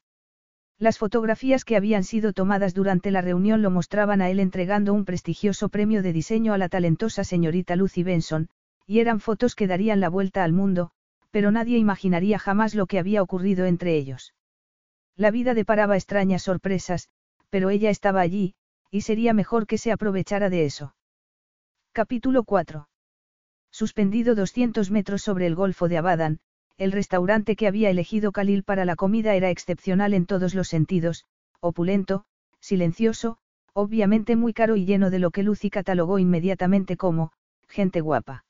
Las 0.80 0.98
fotografías 0.98 1.66
que 1.66 1.76
habían 1.76 2.06
sido 2.06 2.32
tomadas 2.32 2.74
durante 2.74 3.12
la 3.12 3.20
reunión 3.20 3.62
lo 3.62 3.70
mostraban 3.70 4.22
a 4.22 4.30
él 4.30 4.40
entregando 4.40 4.94
un 4.94 5.04
prestigioso 5.04 5.68
premio 5.68 6.02
de 6.04 6.14
diseño 6.14 6.54
a 6.54 6.58
la 6.58 6.70
talentosa 6.70 7.26
señorita 7.26 7.76
Lucy 7.76 8.02
Benson, 8.02 8.48
y 8.86 9.02
eran 9.02 9.20
fotos 9.20 9.56
que 9.56 9.68
darían 9.68 10.00
la 10.00 10.08
vuelta 10.08 10.46
al 10.46 10.54
mundo, 10.54 10.92
pero 11.30 11.52
nadie 11.52 11.78
imaginaría 11.78 12.40
jamás 12.40 12.76
lo 12.76 12.86
que 12.86 12.98
había 12.98 13.22
ocurrido 13.22 13.66
entre 13.66 13.98
ellos. 13.98 14.36
La 15.18 15.32
vida 15.32 15.54
deparaba 15.54 15.98
extrañas 15.98 16.44
sorpresas, 16.44 17.10
pero 17.50 17.72
ella 17.72 17.90
estaba 17.90 18.22
allí, 18.22 18.56
y 18.90 19.02
sería 19.02 19.34
mejor 19.34 19.68
que 19.68 19.78
se 19.78 19.92
aprovechara 19.92 20.50
de 20.50 20.64
eso. 20.64 20.96
Capítulo 21.92 22.46
4. 22.46 22.88
Suspendido 23.72 24.36
200 24.36 24.92
metros 24.92 25.22
sobre 25.22 25.48
el 25.48 25.56
Golfo 25.56 25.88
de 25.88 25.98
Abadan, 25.98 26.40
el 26.78 26.92
restaurante 26.92 27.56
que 27.56 27.68
había 27.68 27.90
elegido 27.90 28.32
Khalil 28.32 28.64
para 28.64 28.86
la 28.86 28.96
comida 28.96 29.36
era 29.36 29.50
excepcional 29.50 30.14
en 30.14 30.26
todos 30.26 30.54
los 30.54 30.68
sentidos, 30.68 31.26
opulento, 31.60 32.26
silencioso, 32.60 33.38
obviamente 33.74 34.36
muy 34.36 34.54
caro 34.54 34.76
y 34.76 34.86
lleno 34.86 35.10
de 35.10 35.20
lo 35.20 35.32
que 35.32 35.44
Lucy 35.44 35.70
catalogó 35.70 36.20
inmediatamente 36.20 36.98
como, 36.98 37.32
gente 37.68 38.02
guapa. 38.02 38.46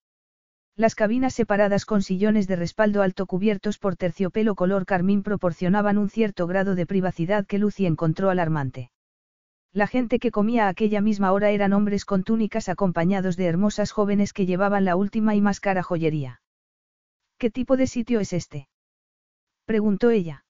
Las 0.75 0.93
cabinas 0.93 1.33
separadas 1.33 1.85
con 1.85 2.03
sillones 2.03 2.47
de 2.47 2.55
respaldo 2.55 3.01
alto 3.01 3.25
cubiertos 3.25 3.79
por 3.79 3.95
terciopelo 3.95 4.55
color 4.55 4.85
carmín 4.85 5.23
proporcionaban 5.23 5.97
un 5.97 6.09
cierto 6.09 6.47
grado 6.47 6.75
de 6.75 6.85
privacidad 6.85 7.47
que 7.47 7.57
Lucy 7.57 7.85
encontró 7.85 8.29
alarmante. 8.29 8.91
La 9.77 9.85
gente 9.85 10.17
que 10.17 10.31
comía 10.31 10.65
a 10.65 10.69
aquella 10.69 11.01
misma 11.01 11.31
hora 11.31 11.51
eran 11.51 11.71
hombres 11.71 12.03
con 12.03 12.23
túnicas 12.23 12.67
acompañados 12.67 13.37
de 13.37 13.45
hermosas 13.45 13.91
jóvenes 13.91 14.33
que 14.33 14.47
llevaban 14.47 14.85
la 14.85 14.95
última 14.95 15.35
y 15.35 15.41
más 15.41 15.59
cara 15.59 15.83
joyería. 15.83 16.41
¿Qué 17.37 17.51
tipo 17.51 17.77
de 17.77 17.85
sitio 17.85 18.19
es 18.19 18.33
este? 18.33 18.69
preguntó 19.65 20.09
ella. 20.09 20.45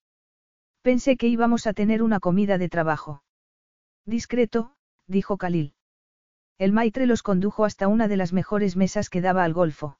Pensé 0.80 1.18
que 1.18 1.28
íbamos 1.28 1.66
a 1.66 1.74
tener 1.74 2.02
una 2.02 2.20
comida 2.20 2.56
de 2.56 2.70
trabajo. 2.70 3.22
Discreto, 4.06 4.72
dijo 5.06 5.36
Khalil. 5.36 5.74
El 6.56 6.72
maitre 6.72 7.04
los 7.04 7.22
condujo 7.22 7.66
hasta 7.66 7.86
una 7.86 8.08
de 8.08 8.16
las 8.16 8.32
mejores 8.32 8.76
mesas 8.76 9.10
que 9.10 9.20
daba 9.20 9.44
al 9.44 9.52
golfo. 9.52 9.98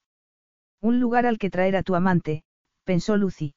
Un 0.80 1.00
lugar 1.00 1.26
al 1.26 1.36
que 1.36 1.50
traer 1.50 1.76
a 1.76 1.82
tu 1.82 1.96
amante, 1.96 2.44
pensó 2.84 3.18
Lucy. 3.18 3.54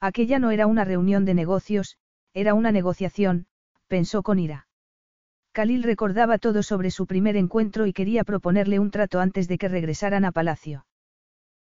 Aquella 0.00 0.38
no 0.38 0.50
era 0.50 0.66
una 0.66 0.84
reunión 0.84 1.24
de 1.24 1.32
negocios, 1.32 1.96
era 2.34 2.52
una 2.52 2.72
negociación, 2.72 3.46
pensó 3.88 4.22
con 4.22 4.38
ira. 4.38 4.66
Khalil 5.52 5.82
recordaba 5.82 6.38
todo 6.38 6.62
sobre 6.62 6.90
su 6.90 7.06
primer 7.06 7.36
encuentro 7.36 7.86
y 7.86 7.92
quería 7.92 8.24
proponerle 8.24 8.78
un 8.78 8.90
trato 8.90 9.20
antes 9.20 9.48
de 9.48 9.58
que 9.58 9.68
regresaran 9.68 10.24
a 10.24 10.32
palacio. 10.32 10.86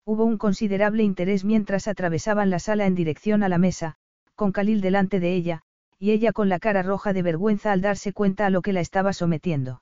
Hubo 0.06 0.26
un 0.26 0.38
considerable 0.38 1.02
interés 1.02 1.44
mientras 1.44 1.88
atravesaban 1.88 2.52
la 2.52 2.60
sala 2.60 2.86
en 2.86 2.94
dirección 2.94 3.42
a 3.42 3.50
la 3.50 3.58
mesa, 3.58 3.96
con 4.36 4.52
Khalil 4.52 4.82
delante 4.82 5.20
de 5.20 5.34
ella, 5.34 5.62
y 5.98 6.12
ella 6.12 6.34
con 6.34 6.50
la 6.50 6.60
cara 6.60 6.84
roja 6.84 7.14
de 7.14 7.24
vergüenza 7.24 7.72
al 7.72 7.82
darse 7.82 8.14
cuenta 8.14 8.46
a 8.46 8.50
lo 8.52 8.62
que 8.62 8.74
la 8.74 8.80
estaba 8.80 9.12
sometiendo. 9.12 9.82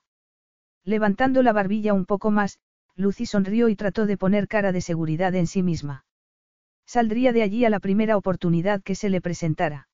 Levantando 0.84 1.42
la 1.42 1.52
barbilla 1.52 1.92
un 1.92 2.06
poco 2.06 2.30
más, 2.30 2.58
Lucy 2.96 3.26
sonrió 3.26 3.68
y 3.68 3.76
trató 3.76 4.06
de 4.06 4.16
poner 4.16 4.48
cara 4.48 4.72
de 4.72 4.80
seguridad 4.80 5.34
en 5.34 5.46
sí 5.46 5.62
misma. 5.62 6.06
Saldría 6.86 7.32
de 7.32 7.42
allí 7.42 7.66
a 7.66 7.70
la 7.70 7.78
primera 7.78 8.16
oportunidad 8.16 8.82
que 8.82 8.94
se 8.94 9.10
le 9.10 9.20
presentara. 9.20 9.87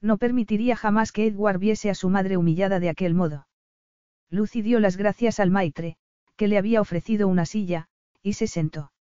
No 0.00 0.16
permitiría 0.16 0.76
jamás 0.76 1.12
que 1.12 1.26
Edward 1.26 1.58
viese 1.58 1.90
a 1.90 1.94
su 1.94 2.08
madre 2.08 2.36
humillada 2.36 2.80
de 2.80 2.88
aquel 2.88 3.14
modo. 3.14 3.46
Lucy 4.30 4.62
dio 4.62 4.80
las 4.80 4.96
gracias 4.96 5.40
al 5.40 5.50
maitre, 5.50 5.96
que 6.36 6.48
le 6.48 6.56
había 6.56 6.80
ofrecido 6.80 7.28
una 7.28 7.44
silla, 7.44 7.88
y 8.22 8.32
se 8.32 8.46
sentó. 8.46 8.92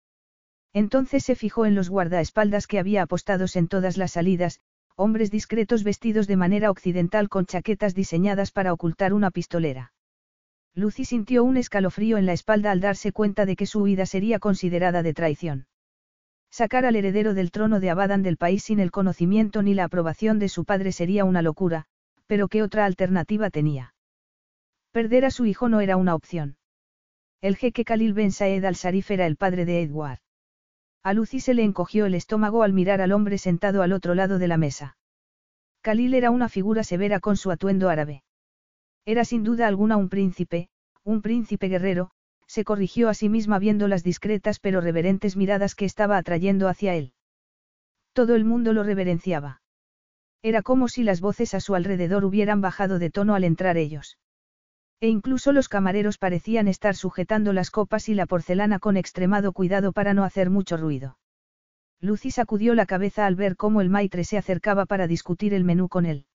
Entonces 0.73 1.23
se 1.23 1.35
fijó 1.35 1.65
en 1.65 1.73
los 1.73 1.89
guardaespaldas 1.89 2.67
que 2.67 2.79
había 2.79 3.03
apostados 3.03 3.55
en 3.55 3.67
todas 3.67 3.95
las 3.95 4.11
salidas, 4.11 4.59
hombres 4.95 5.31
discretos 5.31 5.85
vestidos 5.85 6.27
de 6.27 6.35
manera 6.35 6.69
occidental 6.69 7.29
con 7.29 7.45
chaquetas 7.45 7.95
diseñadas 7.95 8.51
para 8.51 8.73
ocultar 8.73 9.13
una 9.13 9.31
pistolera. 9.31 9.93
Lucy 10.75 11.05
sintió 11.05 11.45
un 11.45 11.55
escalofrío 11.55 12.17
en 12.17 12.25
la 12.25 12.33
espalda 12.33 12.71
al 12.71 12.81
darse 12.81 13.13
cuenta 13.13 13.45
de 13.45 13.55
que 13.55 13.65
su 13.65 13.81
huida 13.81 14.05
sería 14.05 14.39
considerada 14.39 15.01
de 15.01 15.13
traición. 15.13 15.67
Sacar 16.51 16.85
al 16.85 16.95
heredero 16.95 17.33
del 17.33 17.51
trono 17.51 17.79
de 17.79 17.89
Abadan 17.89 18.23
del 18.23 18.37
país 18.37 18.63
sin 18.63 18.79
el 18.79 18.91
conocimiento 18.91 19.61
ni 19.61 19.73
la 19.73 19.85
aprobación 19.85 20.39
de 20.39 20.49
su 20.49 20.65
padre 20.65 20.91
sería 20.91 21.25
una 21.25 21.41
locura, 21.41 21.85
pero 22.25 22.47
¿qué 22.47 22.63
otra 22.63 22.85
alternativa 22.85 23.49
tenía? 23.49 23.93
Perder 24.91 25.25
a 25.25 25.31
su 25.31 25.45
hijo 25.45 25.69
no 25.69 25.79
era 25.81 25.97
una 25.97 26.15
opción. 26.15 26.57
El 27.41 27.55
jeque 27.55 27.85
Khalil 27.85 28.13
Ben 28.13 28.31
Saed 28.31 28.65
al-Sarif 28.65 29.11
era 29.11 29.25
el 29.25 29.37
padre 29.37 29.65
de 29.65 29.81
Edward. 29.81 30.19
A 31.03 31.13
Lucy 31.13 31.39
se 31.39 31.53
le 31.53 31.63
encogió 31.63 32.05
el 32.05 32.15
estómago 32.15 32.63
al 32.63 32.73
mirar 32.73 32.99
al 32.99 33.13
hombre 33.13 33.37
sentado 33.37 33.81
al 33.81 33.93
otro 33.93 34.15
lado 34.15 34.39
de 34.39 34.47
la 34.47 34.57
mesa. 34.57 34.97
Khalil 35.81 36.13
era 36.13 36.31
una 36.31 36.49
figura 36.49 36.83
severa 36.83 37.19
con 37.19 37.37
su 37.37 37.51
atuendo 37.51 37.87
árabe. 37.87 38.23
Era 39.05 39.23
sin 39.23 39.43
duda 39.43 39.67
alguna 39.67 39.95
un 39.95 40.09
príncipe, 40.09 40.69
un 41.03 41.21
príncipe 41.21 41.69
guerrero, 41.69 42.11
se 42.49 42.63
corrigió 42.63 43.09
a 43.09 43.13
sí 43.13 43.29
misma 43.29 43.59
viendo 43.59 43.87
las 43.87 44.03
discretas 44.03 44.59
pero 44.59 44.81
reverentes 44.81 45.37
miradas 45.37 45.75
que 45.75 45.85
estaba 45.85 46.17
atrayendo 46.17 46.67
hacia 46.67 46.95
él. 46.95 47.13
Todo 48.13 48.33
el 48.33 48.43
mundo 48.43 48.73
lo 48.73 48.81
reverenciaba. 48.81 49.61
Era 50.41 50.63
como 50.63 50.87
si 50.87 51.03
las 51.03 51.21
voces 51.21 51.53
a 51.53 51.59
su 51.59 51.75
alrededor 51.75 52.25
hubieran 52.25 52.59
bajado 52.59 52.97
de 52.97 53.11
tono 53.11 53.35
al 53.35 53.43
entrar 53.43 53.77
ellos. 53.77 54.17
E 54.99 55.09
incluso 55.09 55.51
los 55.51 55.69
camareros 55.69 56.17
parecían 56.17 56.67
estar 56.67 56.95
sujetando 56.95 57.53
las 57.53 57.69
copas 57.69 58.09
y 58.09 58.15
la 58.15 58.25
porcelana 58.25 58.79
con 58.79 58.97
extremado 58.97 59.53
cuidado 59.53 59.93
para 59.93 60.15
no 60.15 60.23
hacer 60.23 60.49
mucho 60.49 60.75
ruido. 60.75 61.19
Lucy 62.01 62.31
sacudió 62.31 62.73
la 62.73 62.87
cabeza 62.87 63.27
al 63.27 63.35
ver 63.35 63.57
cómo 63.57 63.79
el 63.81 63.89
maitre 63.89 64.23
se 64.23 64.39
acercaba 64.39 64.87
para 64.87 65.05
discutir 65.05 65.53
el 65.53 65.65
menú 65.65 65.87
con 65.87 66.07
él. 66.07 66.25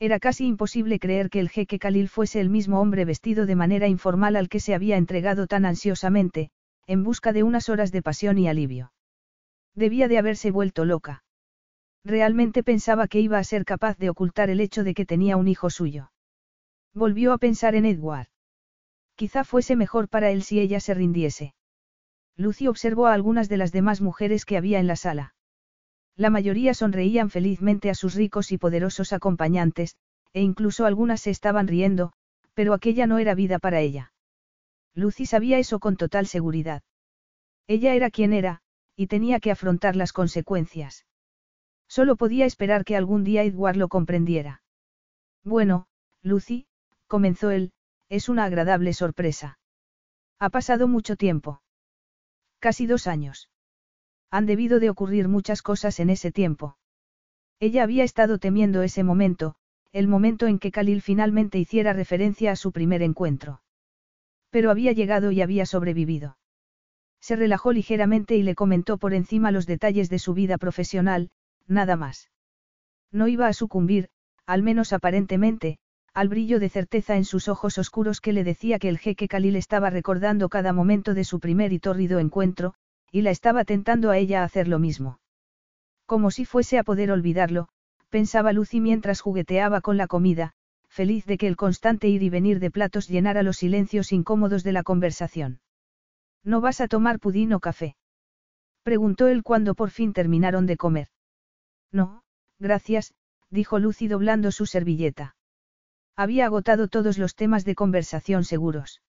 Era 0.00 0.20
casi 0.20 0.46
imposible 0.46 1.00
creer 1.00 1.28
que 1.28 1.40
el 1.40 1.48
jeque 1.48 1.78
Khalil 1.78 2.08
fuese 2.08 2.40
el 2.40 2.50
mismo 2.50 2.80
hombre 2.80 3.04
vestido 3.04 3.46
de 3.46 3.56
manera 3.56 3.88
informal 3.88 4.36
al 4.36 4.48
que 4.48 4.60
se 4.60 4.74
había 4.74 4.96
entregado 4.96 5.46
tan 5.48 5.64
ansiosamente, 5.64 6.50
en 6.86 7.02
busca 7.02 7.32
de 7.32 7.42
unas 7.42 7.68
horas 7.68 7.90
de 7.90 8.02
pasión 8.02 8.38
y 8.38 8.48
alivio. 8.48 8.92
Debía 9.74 10.06
de 10.06 10.18
haberse 10.18 10.50
vuelto 10.50 10.84
loca. 10.84 11.24
Realmente 12.04 12.62
pensaba 12.62 13.08
que 13.08 13.20
iba 13.20 13.38
a 13.38 13.44
ser 13.44 13.64
capaz 13.64 13.98
de 13.98 14.08
ocultar 14.08 14.50
el 14.50 14.60
hecho 14.60 14.84
de 14.84 14.94
que 14.94 15.04
tenía 15.04 15.36
un 15.36 15.48
hijo 15.48 15.68
suyo. 15.68 16.12
Volvió 16.94 17.32
a 17.32 17.38
pensar 17.38 17.74
en 17.74 17.84
Edward. 17.84 18.28
Quizá 19.16 19.42
fuese 19.42 19.74
mejor 19.74 20.08
para 20.08 20.30
él 20.30 20.42
si 20.42 20.60
ella 20.60 20.78
se 20.78 20.94
rindiese. 20.94 21.54
Lucy 22.36 22.68
observó 22.68 23.08
a 23.08 23.14
algunas 23.14 23.48
de 23.48 23.56
las 23.56 23.72
demás 23.72 24.00
mujeres 24.00 24.44
que 24.44 24.56
había 24.56 24.78
en 24.78 24.86
la 24.86 24.94
sala. 24.94 25.34
La 26.18 26.30
mayoría 26.30 26.74
sonreían 26.74 27.30
felizmente 27.30 27.90
a 27.90 27.94
sus 27.94 28.14
ricos 28.14 28.50
y 28.50 28.58
poderosos 28.58 29.12
acompañantes, 29.12 29.96
e 30.32 30.42
incluso 30.42 30.84
algunas 30.84 31.20
se 31.20 31.30
estaban 31.30 31.68
riendo, 31.68 32.12
pero 32.54 32.74
aquella 32.74 33.06
no 33.06 33.18
era 33.18 33.36
vida 33.36 33.60
para 33.60 33.78
ella. 33.78 34.12
Lucy 34.94 35.26
sabía 35.26 35.60
eso 35.60 35.78
con 35.78 35.96
total 35.96 36.26
seguridad. 36.26 36.82
Ella 37.68 37.94
era 37.94 38.10
quien 38.10 38.32
era, 38.32 38.62
y 38.96 39.06
tenía 39.06 39.38
que 39.38 39.52
afrontar 39.52 39.94
las 39.94 40.12
consecuencias. 40.12 41.06
Solo 41.86 42.16
podía 42.16 42.46
esperar 42.46 42.84
que 42.84 42.96
algún 42.96 43.22
día 43.22 43.44
Edward 43.44 43.76
lo 43.76 43.86
comprendiera. 43.86 44.60
Bueno, 45.44 45.86
Lucy, 46.20 46.66
comenzó 47.06 47.52
él, 47.52 47.70
es 48.08 48.28
una 48.28 48.42
agradable 48.42 48.92
sorpresa. 48.92 49.60
Ha 50.40 50.50
pasado 50.50 50.88
mucho 50.88 51.14
tiempo. 51.14 51.62
Casi 52.58 52.86
dos 52.86 53.06
años. 53.06 53.48
Han 54.30 54.46
debido 54.46 54.80
de 54.80 54.90
ocurrir 54.90 55.28
muchas 55.28 55.62
cosas 55.62 56.00
en 56.00 56.10
ese 56.10 56.32
tiempo. 56.32 56.76
Ella 57.60 57.82
había 57.82 58.04
estado 58.04 58.38
temiendo 58.38 58.82
ese 58.82 59.02
momento, 59.02 59.54
el 59.92 60.06
momento 60.06 60.46
en 60.46 60.58
que 60.58 60.70
Khalil 60.70 61.02
finalmente 61.02 61.58
hiciera 61.58 61.92
referencia 61.92 62.52
a 62.52 62.56
su 62.56 62.72
primer 62.72 63.02
encuentro. 63.02 63.62
Pero 64.50 64.70
había 64.70 64.92
llegado 64.92 65.32
y 65.32 65.40
había 65.40 65.66
sobrevivido. 65.66 66.36
Se 67.20 67.36
relajó 67.36 67.72
ligeramente 67.72 68.36
y 68.36 68.42
le 68.42 68.54
comentó 68.54 68.98
por 68.98 69.14
encima 69.14 69.50
los 69.50 69.66
detalles 69.66 70.08
de 70.08 70.18
su 70.18 70.34
vida 70.34 70.58
profesional, 70.58 71.30
nada 71.66 71.96
más. 71.96 72.30
No 73.10 73.28
iba 73.28 73.48
a 73.48 73.52
sucumbir, 73.52 74.08
al 74.46 74.62
menos 74.62 74.92
aparentemente, 74.92 75.78
al 76.14 76.28
brillo 76.28 76.60
de 76.60 76.68
certeza 76.68 77.16
en 77.16 77.24
sus 77.24 77.48
ojos 77.48 77.78
oscuros 77.78 78.20
que 78.20 78.32
le 78.32 78.44
decía 78.44 78.78
que 78.78 78.88
el 78.88 78.98
jeque 78.98 79.28
Khalil 79.28 79.56
estaba 79.56 79.90
recordando 79.90 80.48
cada 80.48 80.72
momento 80.72 81.14
de 81.14 81.24
su 81.24 81.40
primer 81.40 81.72
y 81.72 81.78
tórrido 81.78 82.18
encuentro, 82.18 82.74
y 83.10 83.22
la 83.22 83.30
estaba 83.30 83.64
tentando 83.64 84.10
a 84.10 84.18
ella 84.18 84.42
a 84.42 84.44
hacer 84.44 84.68
lo 84.68 84.78
mismo. 84.78 85.20
Como 86.06 86.30
si 86.30 86.44
fuese 86.44 86.78
a 86.78 86.84
poder 86.84 87.10
olvidarlo, 87.10 87.68
pensaba 88.08 88.52
Lucy 88.52 88.80
mientras 88.80 89.20
jugueteaba 89.20 89.80
con 89.80 89.96
la 89.96 90.06
comida, 90.06 90.52
feliz 90.88 91.26
de 91.26 91.38
que 91.38 91.46
el 91.46 91.56
constante 91.56 92.08
ir 92.08 92.22
y 92.22 92.30
venir 92.30 92.60
de 92.60 92.70
platos 92.70 93.08
llenara 93.08 93.42
los 93.42 93.58
silencios 93.58 94.12
incómodos 94.12 94.64
de 94.64 94.72
la 94.72 94.82
conversación. 94.82 95.60
¿No 96.42 96.60
vas 96.60 96.80
a 96.80 96.88
tomar 96.88 97.18
pudín 97.20 97.52
o 97.52 97.60
café? 97.60 97.96
Preguntó 98.82 99.28
él 99.28 99.42
cuando 99.42 99.74
por 99.74 99.90
fin 99.90 100.12
terminaron 100.12 100.66
de 100.66 100.76
comer. 100.76 101.08
No, 101.92 102.22
gracias, 102.58 103.14
dijo 103.50 103.78
Lucy 103.78 104.08
doblando 104.08 104.50
su 104.50 104.66
servilleta. 104.66 105.36
Había 106.16 106.46
agotado 106.46 106.88
todos 106.88 107.18
los 107.18 107.34
temas 107.34 107.64
de 107.64 107.74
conversación 107.74 108.44
seguros. 108.44 109.02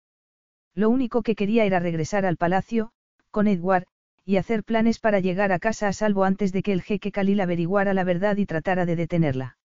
Lo 0.76 0.90
único 0.90 1.24
que 1.24 1.36
quería 1.36 1.66
era 1.66 1.80
regresar 1.80 2.26
al 2.26 2.38
palacio, 2.38 2.92
con 3.32 3.48
Edward, 3.48 3.86
y 4.26 4.38
hacer 4.38 4.64
planes 4.64 5.00
para 5.00 5.20
llegar 5.20 5.52
a 5.52 5.60
casa 5.60 5.88
a 5.88 5.94
salvo 5.94 6.24
antes 6.24 6.52
de 6.52 6.62
que 6.62 6.72
el 6.72 6.82
jeque 6.82 7.12
Khalil 7.12 7.42
averiguara 7.42 7.94
la 7.94 8.04
verdad 8.04 8.38
y 8.38 8.46
tratara 8.46 8.86
de 8.86 8.96
detenerla. 8.96 9.58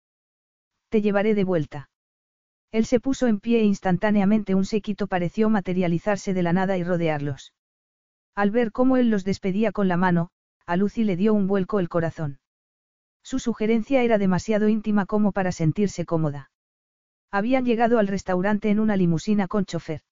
Te 0.88 1.02
llevaré 1.02 1.34
de 1.34 1.44
vuelta. 1.44 1.90
Él 2.72 2.86
se 2.86 2.98
puso 2.98 3.26
en 3.26 3.40
pie 3.40 3.60
e 3.60 3.64
instantáneamente 3.64 4.54
un 4.54 4.64
séquito 4.64 5.06
pareció 5.06 5.48
materializarse 5.50 6.34
de 6.34 6.42
la 6.42 6.52
nada 6.52 6.76
y 6.76 6.82
rodearlos. 6.82 7.52
Al 8.34 8.50
ver 8.50 8.72
cómo 8.72 8.96
él 8.96 9.10
los 9.10 9.24
despedía 9.24 9.70
con 9.70 9.86
la 9.86 9.96
mano, 9.96 10.30
a 10.66 10.76
Lucy 10.76 11.04
le 11.04 11.16
dio 11.16 11.34
un 11.34 11.46
vuelco 11.46 11.78
el 11.78 11.88
corazón. 11.88 12.40
Su 13.22 13.38
sugerencia 13.38 14.02
era 14.02 14.18
demasiado 14.18 14.68
íntima 14.68 15.06
como 15.06 15.32
para 15.32 15.52
sentirse 15.52 16.04
cómoda. 16.04 16.50
Habían 17.30 17.64
llegado 17.64 17.98
al 17.98 18.08
restaurante 18.08 18.70
en 18.70 18.80
una 18.80 18.96
limusina 18.96 19.46
con 19.46 19.64
chofer. 19.64 20.02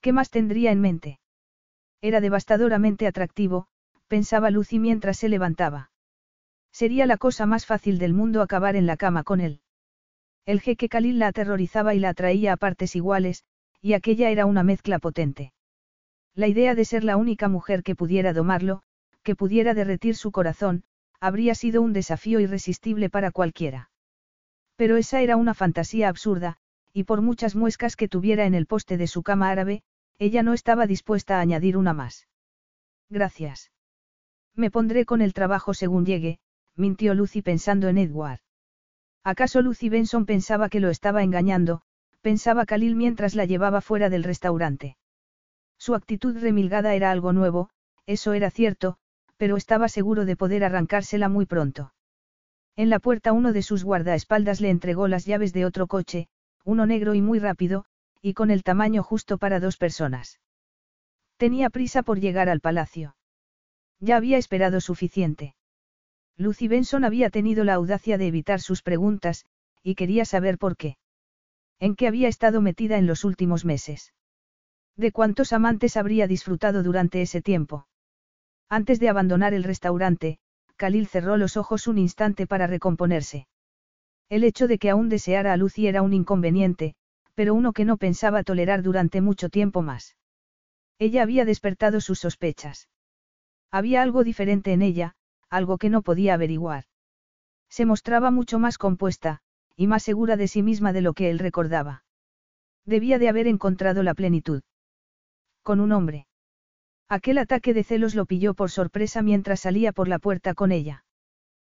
¿Qué 0.00 0.12
más 0.12 0.30
tendría 0.30 0.70
en 0.70 0.80
mente? 0.80 1.18
Era 2.04 2.20
devastadoramente 2.20 3.06
atractivo, 3.06 3.66
pensaba 4.08 4.50
Lucy 4.50 4.78
mientras 4.78 5.16
se 5.16 5.30
levantaba. 5.30 5.90
Sería 6.70 7.06
la 7.06 7.16
cosa 7.16 7.46
más 7.46 7.64
fácil 7.64 7.96
del 7.96 8.12
mundo 8.12 8.42
acabar 8.42 8.76
en 8.76 8.84
la 8.84 8.98
cama 8.98 9.24
con 9.24 9.40
él. 9.40 9.62
El 10.44 10.60
jeque 10.60 10.90
Khalil 10.90 11.18
la 11.18 11.28
aterrorizaba 11.28 11.94
y 11.94 12.00
la 12.00 12.10
atraía 12.10 12.52
a 12.52 12.56
partes 12.58 12.94
iguales, 12.94 13.44
y 13.80 13.94
aquella 13.94 14.28
era 14.28 14.44
una 14.44 14.62
mezcla 14.62 14.98
potente. 14.98 15.54
La 16.34 16.46
idea 16.46 16.74
de 16.74 16.84
ser 16.84 17.04
la 17.04 17.16
única 17.16 17.48
mujer 17.48 17.82
que 17.82 17.96
pudiera 17.96 18.34
domarlo, 18.34 18.82
que 19.22 19.34
pudiera 19.34 19.72
derretir 19.72 20.14
su 20.14 20.30
corazón, 20.30 20.84
habría 21.20 21.54
sido 21.54 21.80
un 21.80 21.94
desafío 21.94 22.38
irresistible 22.38 23.08
para 23.08 23.30
cualquiera. 23.30 23.88
Pero 24.76 24.98
esa 24.98 25.22
era 25.22 25.38
una 25.38 25.54
fantasía 25.54 26.10
absurda, 26.10 26.58
y 26.92 27.04
por 27.04 27.22
muchas 27.22 27.56
muescas 27.56 27.96
que 27.96 28.08
tuviera 28.08 28.44
en 28.44 28.54
el 28.54 28.66
poste 28.66 28.98
de 28.98 29.06
su 29.06 29.22
cama 29.22 29.48
árabe, 29.48 29.82
ella 30.18 30.42
no 30.42 30.52
estaba 30.52 30.86
dispuesta 30.86 31.38
a 31.38 31.40
añadir 31.40 31.76
una 31.76 31.92
más. 31.92 32.28
Gracias. 33.08 33.72
Me 34.54 34.70
pondré 34.70 35.04
con 35.04 35.20
el 35.20 35.34
trabajo 35.34 35.74
según 35.74 36.06
llegue, 36.06 36.38
mintió 36.76 37.14
Lucy 37.14 37.42
pensando 37.42 37.88
en 37.88 37.98
Edward. 37.98 38.40
¿Acaso 39.22 39.62
Lucy 39.62 39.88
Benson 39.88 40.26
pensaba 40.26 40.68
que 40.68 40.80
lo 40.80 40.90
estaba 40.90 41.22
engañando? 41.22 41.82
Pensaba 42.20 42.66
Khalil 42.66 42.94
mientras 42.94 43.34
la 43.34 43.44
llevaba 43.44 43.80
fuera 43.80 44.10
del 44.10 44.22
restaurante. 44.22 44.96
Su 45.78 45.94
actitud 45.94 46.38
remilgada 46.38 46.94
era 46.94 47.10
algo 47.10 47.32
nuevo, 47.32 47.70
eso 48.06 48.32
era 48.32 48.50
cierto, 48.50 48.96
pero 49.36 49.56
estaba 49.56 49.88
seguro 49.88 50.24
de 50.24 50.36
poder 50.36 50.64
arrancársela 50.64 51.28
muy 51.28 51.46
pronto. 51.46 51.92
En 52.76 52.90
la 52.90 52.98
puerta 52.98 53.32
uno 53.32 53.52
de 53.52 53.62
sus 53.62 53.84
guardaespaldas 53.84 54.60
le 54.60 54.70
entregó 54.70 55.08
las 55.08 55.26
llaves 55.26 55.52
de 55.52 55.64
otro 55.64 55.86
coche, 55.86 56.28
uno 56.64 56.86
negro 56.86 57.14
y 57.14 57.22
muy 57.22 57.38
rápido, 57.38 57.84
y 58.24 58.32
con 58.32 58.50
el 58.50 58.62
tamaño 58.62 59.02
justo 59.02 59.36
para 59.36 59.60
dos 59.60 59.76
personas. 59.76 60.40
Tenía 61.36 61.68
prisa 61.68 62.02
por 62.02 62.20
llegar 62.20 62.48
al 62.48 62.60
palacio. 62.60 63.16
Ya 64.00 64.16
había 64.16 64.38
esperado 64.38 64.80
suficiente. 64.80 65.54
Lucy 66.38 66.66
Benson 66.66 67.04
había 67.04 67.28
tenido 67.28 67.64
la 67.64 67.74
audacia 67.74 68.16
de 68.16 68.26
evitar 68.26 68.62
sus 68.62 68.80
preguntas, 68.80 69.44
y 69.82 69.94
quería 69.94 70.24
saber 70.24 70.56
por 70.56 70.78
qué. 70.78 70.96
¿En 71.78 71.96
qué 71.96 72.08
había 72.08 72.28
estado 72.28 72.62
metida 72.62 72.96
en 72.96 73.06
los 73.06 73.24
últimos 73.24 73.66
meses? 73.66 74.14
¿De 74.96 75.12
cuántos 75.12 75.52
amantes 75.52 75.98
habría 75.98 76.26
disfrutado 76.26 76.82
durante 76.82 77.20
ese 77.20 77.42
tiempo? 77.42 77.88
Antes 78.70 79.00
de 79.00 79.10
abandonar 79.10 79.52
el 79.52 79.64
restaurante, 79.64 80.38
Khalil 80.76 81.08
cerró 81.08 81.36
los 81.36 81.58
ojos 81.58 81.86
un 81.86 81.98
instante 81.98 82.46
para 82.46 82.66
recomponerse. 82.66 83.48
El 84.30 84.44
hecho 84.44 84.66
de 84.66 84.78
que 84.78 84.88
aún 84.88 85.10
deseara 85.10 85.52
a 85.52 85.58
Lucy 85.58 85.88
era 85.88 86.00
un 86.00 86.14
inconveniente, 86.14 86.96
pero 87.34 87.54
uno 87.54 87.72
que 87.72 87.84
no 87.84 87.96
pensaba 87.96 88.42
tolerar 88.42 88.82
durante 88.82 89.20
mucho 89.20 89.48
tiempo 89.48 89.82
más. 89.82 90.16
Ella 90.98 91.22
había 91.22 91.44
despertado 91.44 92.00
sus 92.00 92.20
sospechas. 92.20 92.88
Había 93.70 94.02
algo 94.02 94.24
diferente 94.24 94.72
en 94.72 94.82
ella, 94.82 95.16
algo 95.50 95.78
que 95.78 95.90
no 95.90 96.02
podía 96.02 96.34
averiguar. 96.34 96.84
Se 97.68 97.86
mostraba 97.86 98.30
mucho 98.30 98.58
más 98.58 98.78
compuesta, 98.78 99.40
y 99.76 99.88
más 99.88 100.02
segura 100.02 100.36
de 100.36 100.46
sí 100.46 100.62
misma 100.62 100.92
de 100.92 101.00
lo 101.00 101.12
que 101.12 101.30
él 101.30 101.38
recordaba. 101.38 102.04
Debía 102.84 103.18
de 103.18 103.28
haber 103.28 103.48
encontrado 103.48 104.02
la 104.02 104.14
plenitud. 104.14 104.62
Con 105.62 105.80
un 105.80 105.92
hombre. 105.92 106.26
Aquel 107.08 107.38
ataque 107.38 107.74
de 107.74 107.84
celos 107.84 108.14
lo 108.14 108.26
pilló 108.26 108.54
por 108.54 108.70
sorpresa 108.70 109.22
mientras 109.22 109.60
salía 109.60 109.92
por 109.92 110.08
la 110.08 110.18
puerta 110.18 110.54
con 110.54 110.70
ella. 110.70 111.04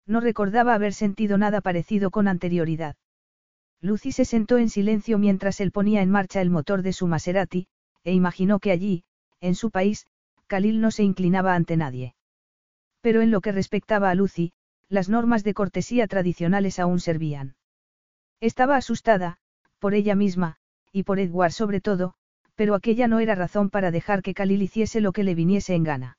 No 0.05 0.19
recordaba 0.19 0.73
haber 0.73 0.93
sentido 0.93 1.37
nada 1.37 1.61
parecido 1.61 2.11
con 2.11 2.27
anterioridad. 2.27 2.95
Lucy 3.85 4.11
se 4.11 4.25
sentó 4.25 4.57
en 4.57 4.69
silencio 4.69 5.19
mientras 5.19 5.61
él 5.61 5.71
ponía 5.71 6.01
en 6.01 6.09
marcha 6.09 6.41
el 6.41 6.49
motor 6.49 6.81
de 6.81 6.91
su 6.91 7.05
Maserati, 7.05 7.67
e 8.03 8.13
imaginó 8.13 8.59
que 8.59 8.71
allí, 8.71 9.03
en 9.41 9.53
su 9.53 9.69
país, 9.69 10.07
Khalil 10.47 10.81
no 10.81 10.89
se 10.89 11.03
inclinaba 11.03 11.53
ante 11.53 11.77
nadie. 11.77 12.15
Pero 13.01 13.21
en 13.21 13.29
lo 13.29 13.41
que 13.41 13.51
respectaba 13.51 14.09
a 14.09 14.15
Lucy, 14.15 14.53
las 14.89 15.07
normas 15.07 15.43
de 15.43 15.53
cortesía 15.53 16.07
tradicionales 16.07 16.79
aún 16.79 16.99
servían. 16.99 17.55
Estaba 18.41 18.75
asustada, 18.75 19.37
por 19.77 19.93
ella 19.93 20.15
misma, 20.15 20.57
y 20.91 21.03
por 21.03 21.19
Edward 21.19 21.51
sobre 21.51 21.79
todo, 21.79 22.15
pero 22.55 22.73
aquella 22.73 23.07
no 23.07 23.19
era 23.19 23.35
razón 23.35 23.69
para 23.69 23.91
dejar 23.91 24.23
que 24.23 24.33
Khalil 24.33 24.63
hiciese 24.63 24.99
lo 24.99 25.11
que 25.11 25.23
le 25.23 25.35
viniese 25.35 25.75
en 25.75 25.83
gana. 25.83 26.17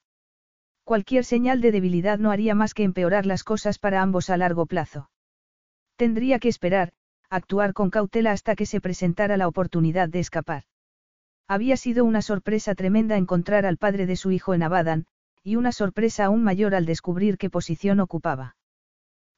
Cualquier 0.85 1.25
señal 1.25 1.61
de 1.61 1.73
debilidad 1.73 2.21
no 2.21 2.31
haría 2.31 2.55
más 2.55 2.75
que 2.75 2.85
empeorar 2.85 3.27
las 3.27 3.43
cosas 3.43 3.81
para 3.81 4.03
ambos 4.03 4.31
a 4.31 4.37
largo 4.37 4.67
plazo. 4.67 5.11
Tendría 5.97 6.39
que 6.39 6.49
esperar, 6.49 6.93
actuar 7.31 7.73
con 7.73 7.91
cautela 7.91 8.33
hasta 8.33 8.57
que 8.57 8.67
se 8.67 8.81
presentara 8.81 9.37
la 9.37 9.49
oportunidad 9.49 10.09
de 10.09 10.21
escapar. 10.21 10.65
Había 11.49 11.77
sido 11.77 12.05
una 12.05 12.23
sorpresa 12.23 12.75
tremenda 12.75 13.17
encontrar 13.17 13.67
al 13.67 13.77
padre 13.77 14.07
de 14.07 14.17
su 14.17 14.31
hijo 14.31 14.55
en 14.55 14.63
Abadan, 14.63 15.07
y 15.43 15.57
una 15.57 15.71
sorpresa 15.71 16.25
aún 16.25 16.43
mayor 16.43 16.75
al 16.75 16.87
descubrir 16.87 17.39
qué 17.39 17.51
posición 17.51 18.01
ocupaba. 18.01 18.57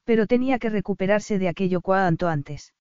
Pero 0.05 0.27
tenía 0.27 0.59
que 0.59 0.71
recuperarse 0.71 1.39
de 1.39 1.49
aquello 1.49 1.83
cuanto 1.83 2.29
antes. 2.29 2.73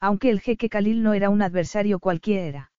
Aunque 0.00 0.28
el 0.28 0.40
jeque 0.40 0.68
Khalil 0.68 1.02
no 1.02 1.14
era 1.14 1.30
un 1.30 1.40
adversario 1.40 1.98
cualquiera. 1.98 2.72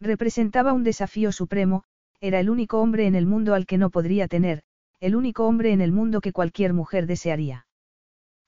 Representaba 0.00 0.72
un 0.72 0.84
desafío 0.84 1.32
supremo, 1.32 1.84
era 2.20 2.40
el 2.40 2.50
único 2.50 2.80
hombre 2.80 3.06
en 3.06 3.14
el 3.14 3.24
mundo 3.24 3.54
al 3.54 3.64
que 3.64 3.78
no 3.78 3.88
podría 3.88 4.28
tener, 4.28 4.62
el 5.00 5.16
único 5.16 5.46
hombre 5.46 5.72
en 5.72 5.80
el 5.80 5.92
mundo 5.92 6.20
que 6.20 6.32
cualquier 6.32 6.74
mujer 6.74 7.06
desearía. 7.06 7.66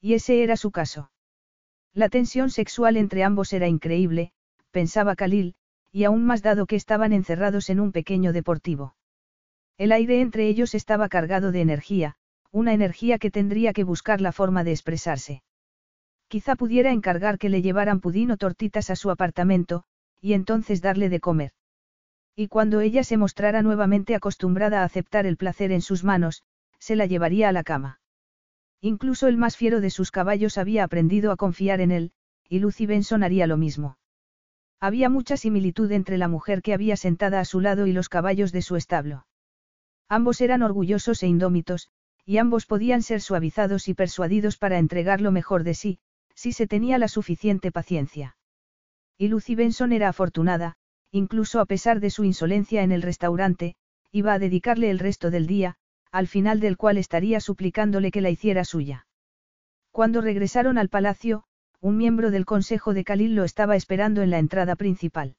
Y 0.03 0.15
ese 0.15 0.43
era 0.43 0.57
su 0.57 0.71
caso. 0.71 1.11
La 1.95 2.09
tensión 2.09 2.51
sexual 2.51 2.97
entre 2.97 3.23
ambos 3.23 3.53
era 3.53 3.69
increíble, 3.69 4.33
pensaba 4.71 5.15
Khalil, 5.15 5.55
y 5.93 6.05
aún 6.05 6.25
más 6.25 6.43
dado 6.43 6.67
que 6.67 6.77
estaban 6.77 7.13
encerrados 7.13 7.69
en 7.69 7.81
un 7.81 7.93
pequeño 7.93 8.33
deportivo. 8.33 8.97
El 9.77 9.93
aire 9.93 10.21
entre 10.21 10.49
ellos 10.49 10.75
estaba 10.75 11.09
cargado 11.09 11.53
de 11.53 11.61
energía, 11.61 12.17
una 12.51 12.73
energía 12.73 13.19
que 13.19 13.31
tendría 13.31 13.73
que 13.73 13.85
buscar 13.85 14.21
la 14.21 14.33
forma 14.33 14.65
de 14.65 14.73
expresarse. 14.73 15.43
Quizá 16.29 16.57
pudiera 16.57 16.93
encargar 16.93 17.39
que 17.39 17.51
le 17.51 17.61
llevaran 17.61 18.01
pudín 18.01 18.31
o 18.31 18.37
tortitas 18.37 18.89
a 18.89 18.97
su 18.97 19.11
apartamento, 19.11 19.85
y 20.21 20.33
entonces 20.33 20.81
darle 20.81 21.11
de 21.11 21.21
comer. 21.21 21.53
Y 22.35 22.49
cuando 22.49 22.81
ella 22.81 23.05
se 23.05 23.19
mostrara 23.19 23.61
nuevamente 23.61 24.15
acostumbrada 24.15 24.81
a 24.81 24.85
aceptar 24.85 25.27
el 25.27 25.37
placer 25.37 25.73
en 25.73 25.83
sus 25.83 26.05
manos, 26.05 26.43
se 26.79 26.97
la 26.97 27.05
llevaría 27.05 27.51
a 27.51 27.53
la 27.53 27.65
cama. 27.65 28.02
Incluso 28.85 29.29
el 29.29 29.37
más 29.37 29.57
fiero 29.57 29.81
de 29.81 29.91
sus 29.91 30.11
caballos 30.11 30.59
había 30.59 30.83
aprendido 30.83 31.31
a 31.31 31.37
confiar 31.37 31.81
en 31.81 31.93
él, 31.93 32.11
y 32.49 32.59
Lucy 32.59 32.85
Benson 32.85 33.23
haría 33.23 33.47
lo 33.47 33.57
mismo. 33.57 33.97
Había 34.81 35.09
mucha 35.09 35.37
similitud 35.37 35.91
entre 35.93 36.19
la 36.19 36.27
mujer 36.27 36.63
que 36.63 36.75
había 36.75 36.97
sentada 36.97 37.39
a 37.39 37.45
su 37.45 37.61
lado 37.61 37.87
y 37.87 37.93
los 37.93 38.09
caballos 38.09 38.51
de 38.51 38.61
su 38.61 38.75
establo. 38.75 39.25
Ambos 40.09 40.41
eran 40.41 40.63
orgullosos 40.63 41.23
e 41.23 41.29
indómitos, 41.29 41.91
y 42.27 42.39
ambos 42.39 42.67
podían 42.67 43.03
ser 43.03 43.21
suavizados 43.21 43.87
y 43.87 43.95
persuadidos 43.95 44.59
para 44.59 44.79
entregar 44.79 45.21
lo 45.21 45.31
mejor 45.31 45.63
de 45.63 45.75
sí, 45.75 46.01
si 46.35 46.53
se 46.53 46.67
tenía 46.67 46.99
la 46.99 47.07
suficiente 47.07 47.71
paciencia. 47.71 48.37
Y 49.17 49.29
Lucy 49.29 49.55
Benson 49.55 49.93
era 49.93 50.09
afortunada, 50.09 50.75
incluso 51.13 51.61
a 51.61 51.67
pesar 51.67 52.01
de 52.01 52.11
su 52.11 52.25
insolencia 52.25 52.83
en 52.83 52.91
el 52.91 53.03
restaurante, 53.03 53.77
iba 54.11 54.33
a 54.33 54.41
dedicarle 54.41 54.91
el 54.91 54.99
resto 54.99 55.31
del 55.31 55.47
día, 55.47 55.77
al 56.13 56.29
final 56.29 56.61
del 56.61 56.77
cual 56.77 56.99
estaría 56.99 57.41
suplicándole 57.41 58.11
que 58.11 58.21
la 58.21 58.31
hiciera 58.31 58.65
suya. 58.65 59.07
Cuando 59.91 60.21
regresaron 60.21 60.79
al 60.79 60.89
palacio, 60.89 61.45
un 61.81 61.97
miembro 61.97 62.31
del 62.31 62.45
consejo 62.45 62.95
de 62.95 63.03
Khalil 63.03 63.35
lo 63.35 63.45
estaba 63.45 63.75
esperando 63.75 64.23
en 64.23 64.31
la 64.31 64.39
entrada 64.39 64.77
principal. 64.77 65.37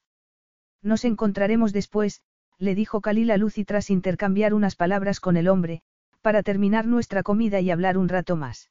Nos 0.82 1.04
encontraremos 1.04 1.72
después, 1.72 2.22
le 2.58 2.74
dijo 2.74 3.00
Khalil 3.00 3.30
a 3.30 3.36
Lucy 3.36 3.64
tras 3.64 3.88
intercambiar 3.88 4.52
unas 4.52 4.76
palabras 4.76 5.20
con 5.20 5.36
el 5.36 5.48
hombre, 5.48 5.82
para 6.20 6.42
terminar 6.42 6.86
nuestra 6.86 7.22
comida 7.22 7.60
y 7.60 7.70
hablar 7.70 7.96
un 7.96 8.08
rato 8.08 8.36
más. 8.36 8.70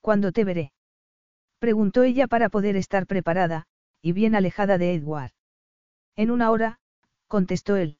¿Cuándo 0.00 0.30
te 0.30 0.44
veré? 0.44 0.72
Preguntó 1.58 2.02
ella 2.02 2.28
para 2.28 2.48
poder 2.48 2.76
estar 2.76 3.06
preparada, 3.06 3.66
y 4.00 4.12
bien 4.12 4.34
alejada 4.34 4.78
de 4.78 4.94
Edward. 4.94 5.32
En 6.16 6.30
una 6.30 6.50
hora, 6.50 6.78
contestó 7.26 7.76
él. 7.76 7.98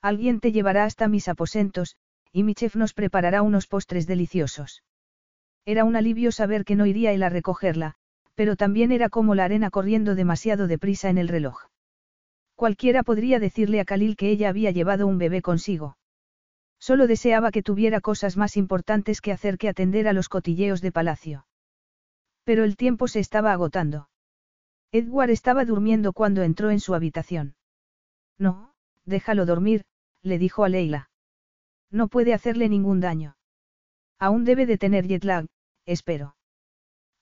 Alguien 0.00 0.40
te 0.40 0.52
llevará 0.52 0.84
hasta 0.84 1.08
mis 1.08 1.28
aposentos, 1.28 1.96
y 2.32 2.42
mi 2.42 2.54
chef 2.54 2.76
nos 2.76 2.94
preparará 2.94 3.42
unos 3.42 3.66
postres 3.66 4.06
deliciosos. 4.06 4.82
Era 5.64 5.84
un 5.84 5.96
alivio 5.96 6.32
saber 6.32 6.64
que 6.64 6.76
no 6.76 6.86
iría 6.86 7.12
él 7.12 7.22
a 7.22 7.28
recogerla, 7.28 7.94
pero 8.34 8.56
también 8.56 8.92
era 8.92 9.08
como 9.08 9.34
la 9.34 9.44
arena 9.44 9.70
corriendo 9.70 10.14
demasiado 10.14 10.66
deprisa 10.66 11.10
en 11.10 11.18
el 11.18 11.28
reloj. 11.28 11.66
Cualquiera 12.54 13.02
podría 13.02 13.38
decirle 13.38 13.80
a 13.80 13.84
Khalil 13.84 14.16
que 14.16 14.30
ella 14.30 14.48
había 14.48 14.70
llevado 14.70 15.06
un 15.06 15.18
bebé 15.18 15.42
consigo. 15.42 15.96
Solo 16.78 17.06
deseaba 17.06 17.50
que 17.50 17.62
tuviera 17.62 18.00
cosas 18.00 18.36
más 18.36 18.56
importantes 18.56 19.20
que 19.20 19.32
hacer 19.32 19.58
que 19.58 19.68
atender 19.68 20.08
a 20.08 20.12
los 20.12 20.28
cotilleos 20.28 20.80
de 20.80 20.92
palacio. 20.92 21.46
Pero 22.44 22.64
el 22.64 22.76
tiempo 22.76 23.08
se 23.08 23.20
estaba 23.20 23.52
agotando. 23.52 24.08
Edward 24.92 25.30
estaba 25.30 25.64
durmiendo 25.64 26.12
cuando 26.12 26.42
entró 26.42 26.70
en 26.70 26.80
su 26.80 26.94
habitación. 26.94 27.56
No, 28.38 28.72
déjalo 29.04 29.44
dormir, 29.44 29.84
le 30.22 30.38
dijo 30.38 30.64
a 30.64 30.68
Leila. 30.68 31.07
No 31.90 32.08
puede 32.08 32.34
hacerle 32.34 32.68
ningún 32.68 33.00
daño. 33.00 33.36
Aún 34.18 34.44
debe 34.44 34.66
de 34.66 34.78
tener 34.78 35.06
jet 35.06 35.24
lag, 35.24 35.46
espero. 35.86 36.36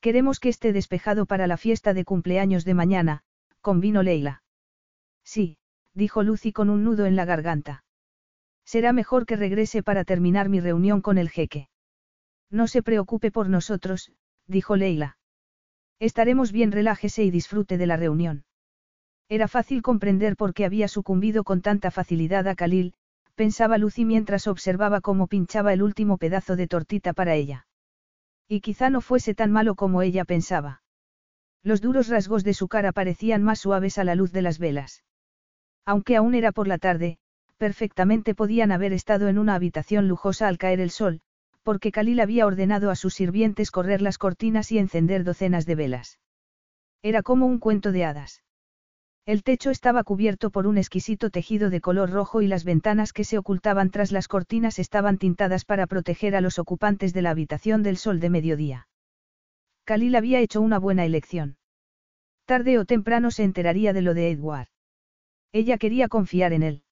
Queremos 0.00 0.40
que 0.40 0.48
esté 0.48 0.72
despejado 0.72 1.26
para 1.26 1.46
la 1.46 1.56
fiesta 1.56 1.94
de 1.94 2.04
cumpleaños 2.04 2.64
de 2.64 2.74
mañana, 2.74 3.22
convino 3.60 4.02
Leila. 4.02 4.42
Sí, 5.24 5.58
dijo 5.94 6.22
Lucy 6.22 6.52
con 6.52 6.70
un 6.70 6.84
nudo 6.84 7.06
en 7.06 7.16
la 7.16 7.24
garganta. 7.24 7.84
Será 8.64 8.92
mejor 8.92 9.26
que 9.26 9.36
regrese 9.36 9.82
para 9.82 10.04
terminar 10.04 10.48
mi 10.48 10.60
reunión 10.60 11.00
con 11.00 11.18
el 11.18 11.30
jeque. 11.30 11.68
No 12.50 12.66
se 12.66 12.82
preocupe 12.82 13.30
por 13.30 13.48
nosotros, 13.48 14.12
dijo 14.46 14.76
Leila. 14.76 15.18
Estaremos 15.98 16.52
bien, 16.52 16.72
relájese 16.72 17.24
y 17.24 17.30
disfrute 17.30 17.78
de 17.78 17.86
la 17.86 17.96
reunión. 17.96 18.44
Era 19.28 19.48
fácil 19.48 19.82
comprender 19.82 20.36
por 20.36 20.54
qué 20.54 20.64
había 20.64 20.88
sucumbido 20.88 21.42
con 21.42 21.62
tanta 21.62 21.90
facilidad 21.90 22.46
a 22.46 22.54
Khalil, 22.54 22.94
pensaba 23.36 23.78
Lucy 23.78 24.04
mientras 24.04 24.48
observaba 24.48 25.00
cómo 25.00 25.28
pinchaba 25.28 25.72
el 25.72 25.82
último 25.82 26.18
pedazo 26.18 26.56
de 26.56 26.66
tortita 26.66 27.12
para 27.12 27.34
ella. 27.34 27.68
Y 28.48 28.60
quizá 28.60 28.90
no 28.90 29.00
fuese 29.00 29.34
tan 29.34 29.52
malo 29.52 29.76
como 29.76 30.02
ella 30.02 30.24
pensaba. 30.24 30.82
Los 31.62 31.80
duros 31.80 32.08
rasgos 32.08 32.44
de 32.44 32.54
su 32.54 32.66
cara 32.66 32.92
parecían 32.92 33.42
más 33.42 33.60
suaves 33.60 33.98
a 33.98 34.04
la 34.04 34.14
luz 34.14 34.32
de 34.32 34.42
las 34.42 34.58
velas. 34.58 35.04
Aunque 35.84 36.16
aún 36.16 36.34
era 36.34 36.50
por 36.50 36.66
la 36.66 36.78
tarde, 36.78 37.18
perfectamente 37.58 38.34
podían 38.34 38.72
haber 38.72 38.92
estado 38.92 39.28
en 39.28 39.38
una 39.38 39.54
habitación 39.54 40.08
lujosa 40.08 40.48
al 40.48 40.58
caer 40.58 40.80
el 40.80 40.90
sol, 40.90 41.20
porque 41.62 41.92
Khalil 41.92 42.20
había 42.20 42.46
ordenado 42.46 42.90
a 42.90 42.96
sus 42.96 43.14
sirvientes 43.14 43.70
correr 43.70 44.00
las 44.00 44.18
cortinas 44.18 44.70
y 44.72 44.78
encender 44.78 45.24
docenas 45.24 45.66
de 45.66 45.74
velas. 45.74 46.20
Era 47.02 47.22
como 47.22 47.46
un 47.46 47.58
cuento 47.58 47.92
de 47.92 48.04
hadas. 48.04 48.42
El 49.26 49.42
techo 49.42 49.70
estaba 49.70 50.04
cubierto 50.04 50.50
por 50.50 50.68
un 50.68 50.78
exquisito 50.78 51.30
tejido 51.30 51.68
de 51.68 51.80
color 51.80 52.10
rojo 52.10 52.42
y 52.42 52.46
las 52.46 52.62
ventanas 52.62 53.12
que 53.12 53.24
se 53.24 53.38
ocultaban 53.38 53.90
tras 53.90 54.12
las 54.12 54.28
cortinas 54.28 54.78
estaban 54.78 55.18
tintadas 55.18 55.64
para 55.64 55.88
proteger 55.88 56.36
a 56.36 56.40
los 56.40 56.60
ocupantes 56.60 57.12
de 57.12 57.22
la 57.22 57.30
habitación 57.30 57.82
del 57.82 57.96
sol 57.96 58.20
de 58.20 58.30
mediodía. 58.30 58.88
Khalil 59.84 60.14
había 60.14 60.38
hecho 60.38 60.60
una 60.60 60.78
buena 60.78 61.04
elección. 61.04 61.56
Tarde 62.44 62.78
o 62.78 62.84
temprano 62.84 63.32
se 63.32 63.42
enteraría 63.42 63.92
de 63.92 64.02
lo 64.02 64.14
de 64.14 64.30
Edward. 64.30 64.68
Ella 65.50 65.76
quería 65.76 66.06
confiar 66.06 66.52
en 66.52 66.62
él. 66.62 66.82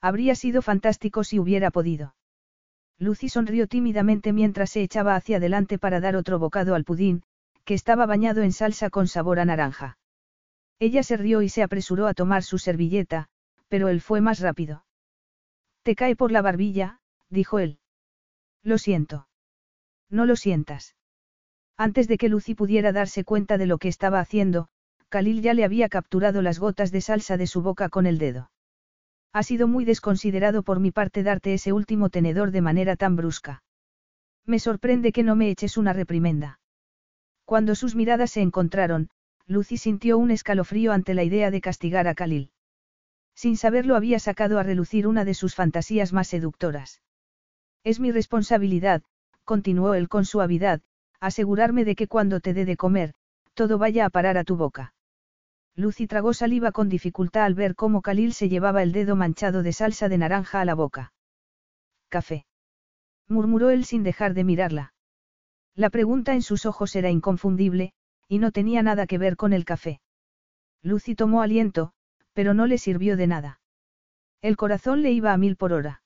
Habría 0.00 0.36
sido 0.36 0.62
fantástico 0.62 1.24
si 1.24 1.38
hubiera 1.38 1.70
podido. 1.70 2.14
Lucy 2.98 3.28
sonrió 3.28 3.66
tímidamente 3.66 4.32
mientras 4.32 4.70
se 4.70 4.82
echaba 4.82 5.14
hacia 5.14 5.36
adelante 5.36 5.78
para 5.78 6.00
dar 6.00 6.16
otro 6.16 6.38
bocado 6.38 6.74
al 6.74 6.84
pudín, 6.84 7.22
que 7.66 7.74
estaba 7.74 8.06
bañado 8.06 8.40
en 8.40 8.52
salsa 8.52 8.88
con 8.88 9.08
sabor 9.08 9.40
a 9.40 9.44
naranja. 9.44 9.98
Ella 10.80 11.02
se 11.02 11.18
rió 11.18 11.42
y 11.42 11.50
se 11.50 11.62
apresuró 11.62 12.06
a 12.06 12.14
tomar 12.14 12.42
su 12.42 12.58
servilleta, 12.58 13.28
pero 13.68 13.88
él 13.88 14.00
fue 14.00 14.20
más 14.22 14.40
rápido. 14.40 14.84
Te 15.82 15.94
cae 15.94 16.16
por 16.16 16.32
la 16.32 16.42
barbilla, 16.42 17.00
dijo 17.28 17.58
él. 17.58 17.78
Lo 18.62 18.78
siento. 18.78 19.28
No 20.08 20.24
lo 20.24 20.36
sientas. 20.36 20.96
Antes 21.76 22.08
de 22.08 22.16
que 22.16 22.28
Lucy 22.28 22.54
pudiera 22.54 22.92
darse 22.92 23.24
cuenta 23.24 23.58
de 23.58 23.66
lo 23.66 23.78
que 23.78 23.88
estaba 23.88 24.20
haciendo, 24.20 24.68
Khalil 25.10 25.42
ya 25.42 25.54
le 25.54 25.64
había 25.64 25.88
capturado 25.88 26.40
las 26.40 26.58
gotas 26.58 26.90
de 26.92 27.00
salsa 27.00 27.36
de 27.36 27.46
su 27.46 27.62
boca 27.62 27.88
con 27.90 28.06
el 28.06 28.18
dedo. 28.18 28.50
Ha 29.32 29.42
sido 29.42 29.68
muy 29.68 29.84
desconsiderado 29.84 30.62
por 30.62 30.80
mi 30.80 30.92
parte 30.92 31.22
darte 31.22 31.54
ese 31.54 31.72
último 31.72 32.08
tenedor 32.08 32.52
de 32.52 32.62
manera 32.62 32.96
tan 32.96 33.16
brusca. 33.16 33.62
Me 34.46 34.58
sorprende 34.58 35.12
que 35.12 35.22
no 35.22 35.36
me 35.36 35.50
eches 35.50 35.76
una 35.76 35.92
reprimenda. 35.92 36.58
Cuando 37.44 37.74
sus 37.74 37.94
miradas 37.94 38.30
se 38.30 38.40
encontraron, 38.40 39.10
Lucy 39.50 39.78
sintió 39.78 40.16
un 40.16 40.30
escalofrío 40.30 40.92
ante 40.92 41.12
la 41.12 41.24
idea 41.24 41.50
de 41.50 41.60
castigar 41.60 42.06
a 42.06 42.14
Khalil. 42.14 42.52
Sin 43.34 43.56
saberlo 43.56 43.96
había 43.96 44.20
sacado 44.20 44.60
a 44.60 44.62
relucir 44.62 45.08
una 45.08 45.24
de 45.24 45.34
sus 45.34 45.56
fantasías 45.56 46.12
más 46.12 46.28
seductoras. 46.28 47.02
Es 47.82 47.98
mi 47.98 48.12
responsabilidad, 48.12 49.02
continuó 49.42 49.94
él 49.94 50.08
con 50.08 50.24
suavidad, 50.24 50.82
asegurarme 51.18 51.84
de 51.84 51.96
que 51.96 52.06
cuando 52.06 52.38
te 52.38 52.54
dé 52.54 52.64
de 52.64 52.76
comer, 52.76 53.12
todo 53.54 53.76
vaya 53.76 54.06
a 54.06 54.10
parar 54.10 54.38
a 54.38 54.44
tu 54.44 54.54
boca. 54.54 54.94
Lucy 55.74 56.06
tragó 56.06 56.32
saliva 56.32 56.70
con 56.70 56.88
dificultad 56.88 57.42
al 57.42 57.54
ver 57.54 57.74
cómo 57.74 58.02
Khalil 58.02 58.32
se 58.34 58.48
llevaba 58.48 58.84
el 58.84 58.92
dedo 58.92 59.16
manchado 59.16 59.64
de 59.64 59.72
salsa 59.72 60.08
de 60.08 60.18
naranja 60.18 60.60
a 60.60 60.64
la 60.64 60.76
boca. 60.76 61.12
Café. 62.08 62.46
murmuró 63.26 63.70
él 63.70 63.84
sin 63.84 64.04
dejar 64.04 64.32
de 64.34 64.44
mirarla. 64.44 64.94
La 65.74 65.90
pregunta 65.90 66.34
en 66.34 66.42
sus 66.42 66.66
ojos 66.66 66.94
era 66.94 67.10
inconfundible, 67.10 67.94
y 68.30 68.38
no 68.38 68.52
tenía 68.52 68.80
nada 68.84 69.08
que 69.08 69.18
ver 69.18 69.36
con 69.36 69.52
el 69.52 69.64
café. 69.64 70.00
Lucy 70.82 71.16
tomó 71.16 71.42
aliento, 71.42 71.92
pero 72.32 72.54
no 72.54 72.66
le 72.68 72.78
sirvió 72.78 73.16
de 73.16 73.26
nada. 73.26 73.60
El 74.40 74.56
corazón 74.56 75.02
le 75.02 75.10
iba 75.10 75.32
a 75.32 75.36
mil 75.36 75.56
por 75.56 75.72
hora. 75.72 76.04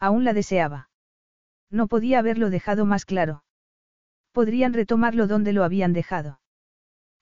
Aún 0.00 0.24
la 0.24 0.32
deseaba. 0.32 0.90
No 1.70 1.86
podía 1.86 2.18
haberlo 2.18 2.50
dejado 2.50 2.84
más 2.84 3.04
claro. 3.04 3.44
Podrían 4.32 4.72
retomarlo 4.72 5.28
donde 5.28 5.52
lo 5.52 5.62
habían 5.62 5.92
dejado. 5.92 6.40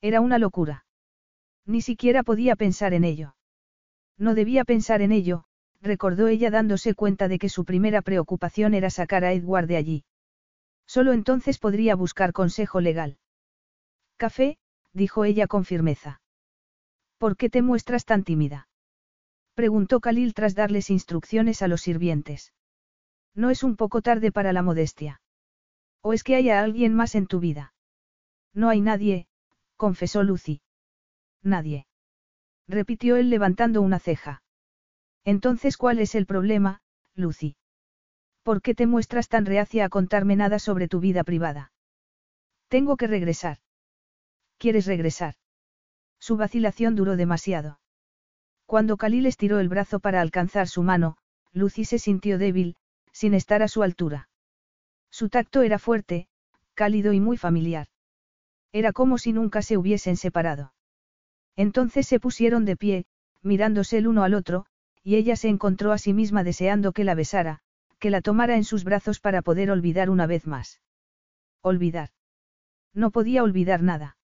Era 0.01 0.23
una 0.23 0.39
locura. 0.39 0.87
Ni 1.67 1.83
siquiera 1.83 2.23
podía 2.23 2.57
pensar 2.57 2.95
en 2.95 3.05
ello. 3.05 3.37
No 4.17 4.35
debía 4.35 4.65
pensar 4.65 5.03
en 5.03 5.13
ello, 5.13 5.45
recordó 5.83 6.29
ella 6.29 6.51
dándose 6.51 6.95
cuenta 6.95 7.29
de 7.29 7.39
que 7.39 7.51
su 7.51 7.67
primera 7.67 8.01
preocupación 8.01 8.73
era 8.73 8.89
sacar 8.89 9.23
a 9.27 9.35
Edward 9.35 9.67
de 9.67 9.77
allí. 9.77 10.05
Solo 10.87 11.13
entonces 11.13 11.59
podría 11.59 11.95
buscar 11.95 12.33
consejo 12.33 12.81
legal. 12.81 13.19
Café, 14.17 14.59
dijo 14.93 15.25
ella 15.25 15.47
con 15.47 15.65
firmeza. 15.65 16.21
¿Por 17.19 17.37
qué 17.37 17.51
te 17.51 17.63
muestras 17.63 18.05
tan 18.05 18.25
tímida? 18.25 18.69
Preguntó 19.55 20.01
Khalil 20.01 20.35
tras 20.35 20.55
darles 20.55 20.91
instrucciones 20.91 21.63
a 21.63 21.69
los 21.69 21.81
sirvientes. 21.81 22.53
¿No 23.35 23.51
es 23.51 23.63
un 23.63 23.77
poco 23.77 24.03
tarde 24.03 24.31
para 24.31 24.53
la 24.53 24.63
modestia? 24.63 25.21
¿O 26.03 26.13
es 26.13 26.23
que 26.23 26.37
haya 26.37 26.61
alguien 26.61 26.95
más 26.95 27.15
en 27.15 27.27
tu 27.27 27.41
vida? 27.41 27.73
No 28.53 28.69
hay 28.69 28.81
nadie, 28.81 29.27
confesó 29.77 30.23
Lucy. 30.23 30.61
Nadie. 31.43 31.87
Repitió 32.69 33.17
él 33.17 33.31
levantando 33.31 33.83
una 33.83 33.99
ceja. 33.99 34.43
Entonces, 35.25 35.77
¿cuál 35.77 35.99
es 35.99 36.15
el 36.15 36.27
problema, 36.27 36.83
Lucy? 37.15 37.57
¿Por 38.43 38.61
qué 38.61 38.75
te 38.75 38.87
muestras 38.87 39.29
tan 39.29 39.47
reacia 39.47 39.87
a 39.87 39.89
contarme 39.89 40.37
nada 40.37 40.59
sobre 40.59 40.89
tu 40.89 41.01
vida 41.01 41.25
privada? 41.25 41.73
Tengo 42.69 42.97
que 42.97 43.07
regresar. 43.07 43.59
¿Quieres 44.59 44.87
regresar? 44.87 45.35
Su 46.19 46.37
vacilación 46.37 46.97
duró 46.97 47.17
demasiado. 47.17 47.81
Cuando 48.67 48.97
Khalil 48.97 49.27
estiró 49.27 49.59
el 49.59 49.69
brazo 49.69 50.01
para 50.01 50.21
alcanzar 50.21 50.69
su 50.69 50.83
mano, 50.83 51.17
Lucy 51.53 51.85
se 51.85 51.99
sintió 51.99 52.39
débil, 52.39 52.77
sin 53.13 53.35
estar 53.35 53.63
a 53.63 53.69
su 53.69 53.83
altura. 53.83 54.29
Su 55.11 55.29
tacto 55.29 55.63
era 55.63 55.79
fuerte, 55.79 56.29
cálido 56.75 57.13
y 57.13 57.21
muy 57.21 57.37
familiar. 57.37 57.89
Era 58.73 58.93
como 58.93 59.19
si 59.19 59.33
nunca 59.33 59.63
se 59.63 59.77
hubiesen 59.77 60.17
separado. 60.17 60.73
Entonces 61.57 62.07
se 62.09 62.19
pusieron 62.19 62.65
de 62.65 62.77
pie, 62.77 63.07
mirándose 63.43 63.99
el 63.99 64.09
uno 64.09 64.25
al 64.25 64.35
otro, 64.35 64.67
y 65.03 65.17
ella 65.17 65.37
se 65.37 65.49
encontró 65.49 65.93
a 65.93 65.99
sí 65.99 66.13
misma 66.13 66.43
deseando 66.43 66.93
que 66.93 67.05
la 67.05 67.15
besara, 67.15 67.61
que 68.01 68.11
la 68.11 68.23
tomara 68.23 68.57
en 68.57 68.65
sus 68.65 68.83
brazos 68.83 69.21
para 69.21 69.43
poder 69.43 69.71
olvidar 69.71 70.11
una 70.11 70.27
vez 70.27 70.47
más. 70.47 70.81
Olvidar. 71.63 72.11
No 72.93 73.11
podía 73.11 73.43
olvidar 73.43 73.83
nada. 73.83 74.17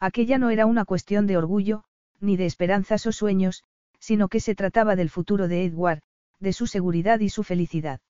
Aquella 0.00 0.38
no 0.38 0.50
era 0.50 0.66
una 0.66 0.84
cuestión 0.84 1.26
de 1.26 1.36
orgullo, 1.36 1.84
ni 2.20 2.36
de 2.36 2.46
esperanzas 2.46 3.06
o 3.06 3.12
sueños, 3.12 3.64
sino 3.98 4.28
que 4.28 4.40
se 4.40 4.54
trataba 4.54 4.96
del 4.96 5.10
futuro 5.10 5.48
de 5.48 5.64
Edward, 5.64 6.02
de 6.38 6.52
su 6.52 6.66
seguridad 6.66 7.20
y 7.20 7.28
su 7.28 7.42
felicidad. 7.42 8.00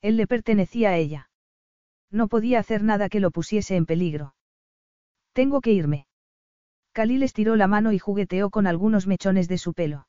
Él 0.00 0.16
le 0.16 0.26
pertenecía 0.26 0.90
a 0.90 0.96
ella. 0.96 1.30
No 2.10 2.28
podía 2.28 2.58
hacer 2.58 2.82
nada 2.82 3.08
que 3.08 3.20
lo 3.20 3.30
pusiese 3.30 3.76
en 3.76 3.86
peligro. 3.86 4.34
Tengo 5.32 5.60
que 5.60 5.72
irme. 5.72 6.06
Khalil 6.92 7.22
estiró 7.22 7.56
la 7.56 7.66
mano 7.66 7.92
y 7.92 7.98
jugueteó 7.98 8.50
con 8.50 8.66
algunos 8.66 9.06
mechones 9.06 9.48
de 9.48 9.58
su 9.58 9.72
pelo. 9.72 10.06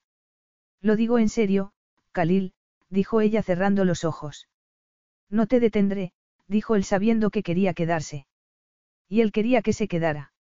Lo 0.82 0.98
digo 0.98 1.18
en 1.18 1.30
serio, 1.30 1.72
Khalil, 2.12 2.54
dijo 2.90 3.22
ella 3.22 3.42
cerrando 3.42 3.86
los 3.86 4.04
ojos. 4.04 4.50
No 5.30 5.48
te 5.48 5.62
detendré, 5.62 6.12
dijo 6.48 6.76
él 6.76 6.84
sabiendo 6.84 7.30
que 7.30 7.42
quería 7.42 7.74
quedarse. 7.74 8.28
Y 9.08 9.22
él 9.22 9.32
quería 9.32 9.62
que 9.62 9.72
se 9.72 9.88
quedara. 9.88 10.33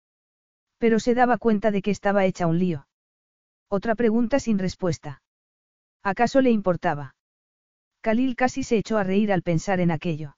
Pero 0.82 0.98
se 0.98 1.14
daba 1.14 1.38
cuenta 1.38 1.70
de 1.70 1.80
que 1.80 1.92
estaba 1.92 2.24
hecha 2.24 2.48
un 2.48 2.58
lío. 2.58 2.88
Otra 3.68 3.94
pregunta 3.94 4.40
sin 4.40 4.58
respuesta. 4.58 5.22
¿Acaso 6.02 6.40
le 6.40 6.50
importaba? 6.50 7.14
Khalil 8.00 8.34
casi 8.34 8.64
se 8.64 8.78
echó 8.78 8.98
a 8.98 9.04
reír 9.04 9.32
al 9.32 9.42
pensar 9.42 9.78
en 9.78 9.92
aquello. 9.92 10.36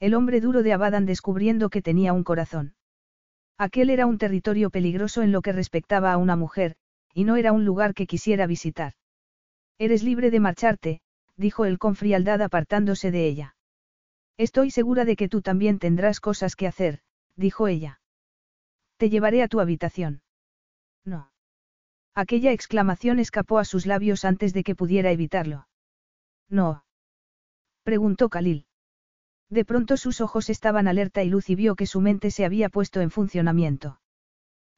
El 0.00 0.14
hombre 0.14 0.40
duro 0.40 0.64
de 0.64 0.72
Abadan 0.72 1.06
descubriendo 1.06 1.70
que 1.70 1.80
tenía 1.80 2.12
un 2.12 2.24
corazón. 2.24 2.74
Aquel 3.56 3.90
era 3.90 4.06
un 4.06 4.18
territorio 4.18 4.68
peligroso 4.68 5.22
en 5.22 5.30
lo 5.30 5.42
que 5.42 5.52
respectaba 5.52 6.12
a 6.12 6.16
una 6.16 6.34
mujer, 6.34 6.74
y 7.14 7.22
no 7.22 7.36
era 7.36 7.52
un 7.52 7.64
lugar 7.64 7.94
que 7.94 8.08
quisiera 8.08 8.48
visitar. 8.48 8.94
Eres 9.78 10.02
libre 10.02 10.32
de 10.32 10.40
marcharte, 10.40 11.02
dijo 11.36 11.66
él 11.66 11.78
con 11.78 11.94
frialdad 11.94 12.42
apartándose 12.42 13.12
de 13.12 13.28
ella. 13.28 13.54
Estoy 14.36 14.72
segura 14.72 15.04
de 15.04 15.14
que 15.14 15.28
tú 15.28 15.40
también 15.40 15.78
tendrás 15.78 16.18
cosas 16.18 16.56
que 16.56 16.66
hacer, 16.66 16.98
dijo 17.36 17.68
ella. 17.68 18.00
Te 19.02 19.10
llevaré 19.10 19.42
a 19.42 19.48
tu 19.48 19.58
habitación. 19.58 20.22
No. 21.04 21.32
Aquella 22.14 22.52
exclamación 22.52 23.18
escapó 23.18 23.58
a 23.58 23.64
sus 23.64 23.84
labios 23.84 24.24
antes 24.24 24.54
de 24.54 24.62
que 24.62 24.76
pudiera 24.76 25.10
evitarlo. 25.10 25.66
No. 26.48 26.84
Preguntó 27.82 28.28
Khalil. 28.28 28.64
De 29.50 29.64
pronto 29.64 29.96
sus 29.96 30.20
ojos 30.20 30.48
estaban 30.50 30.86
alerta 30.86 31.24
y 31.24 31.30
Lucy 31.30 31.56
vio 31.56 31.74
que 31.74 31.86
su 31.86 32.00
mente 32.00 32.30
se 32.30 32.44
había 32.44 32.68
puesto 32.68 33.00
en 33.00 33.10
funcionamiento. 33.10 34.00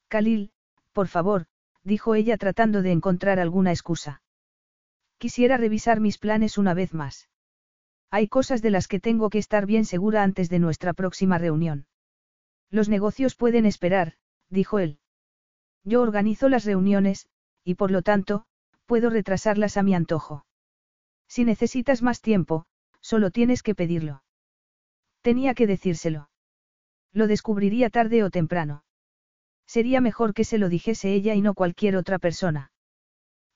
Khalil, 0.08 0.52
por 0.94 1.08
favor, 1.08 1.44
dijo 1.82 2.14
ella 2.14 2.38
tratando 2.38 2.80
de 2.80 2.92
encontrar 2.92 3.38
alguna 3.38 3.72
excusa. 3.72 4.22
Quisiera 5.18 5.58
revisar 5.58 6.00
mis 6.00 6.16
planes 6.16 6.56
una 6.56 6.72
vez 6.72 6.94
más. 6.94 7.28
Hay 8.10 8.28
cosas 8.28 8.62
de 8.62 8.70
las 8.70 8.88
que 8.88 9.00
tengo 9.00 9.28
que 9.28 9.36
estar 9.36 9.66
bien 9.66 9.84
segura 9.84 10.22
antes 10.22 10.48
de 10.48 10.60
nuestra 10.60 10.94
próxima 10.94 11.36
reunión. 11.36 11.84
Los 12.70 12.88
negocios 12.88 13.34
pueden 13.34 13.66
esperar, 13.66 14.14
dijo 14.48 14.78
él. 14.78 14.98
Yo 15.84 16.02
organizo 16.02 16.48
las 16.48 16.64
reuniones, 16.64 17.28
y 17.62 17.74
por 17.74 17.90
lo 17.90 18.02
tanto, 18.02 18.46
puedo 18.86 19.10
retrasarlas 19.10 19.76
a 19.76 19.82
mi 19.82 19.94
antojo. 19.94 20.46
Si 21.28 21.44
necesitas 21.44 22.02
más 22.02 22.20
tiempo, 22.20 22.66
solo 23.00 23.30
tienes 23.30 23.62
que 23.62 23.74
pedirlo. 23.74 24.22
Tenía 25.22 25.54
que 25.54 25.66
decírselo. 25.66 26.30
Lo 27.12 27.26
descubriría 27.26 27.90
tarde 27.90 28.24
o 28.24 28.30
temprano. 28.30 28.84
Sería 29.66 30.00
mejor 30.00 30.34
que 30.34 30.44
se 30.44 30.58
lo 30.58 30.68
dijese 30.68 31.14
ella 31.14 31.34
y 31.34 31.40
no 31.40 31.54
cualquier 31.54 31.96
otra 31.96 32.18
persona. 32.18 32.72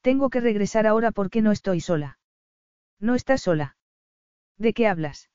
Tengo 0.01 0.31
que 0.31 0.41
regresar 0.41 0.87
ahora 0.87 1.13
porque 1.13 1.43
no 1.43 1.53
estoy 1.53 1.81
sola. 1.81 2.19
No 3.01 3.15
estás 3.15 3.43
sola. 3.43 3.77
¿De 4.57 4.73
qué 4.73 4.87
hablas? 4.87 5.31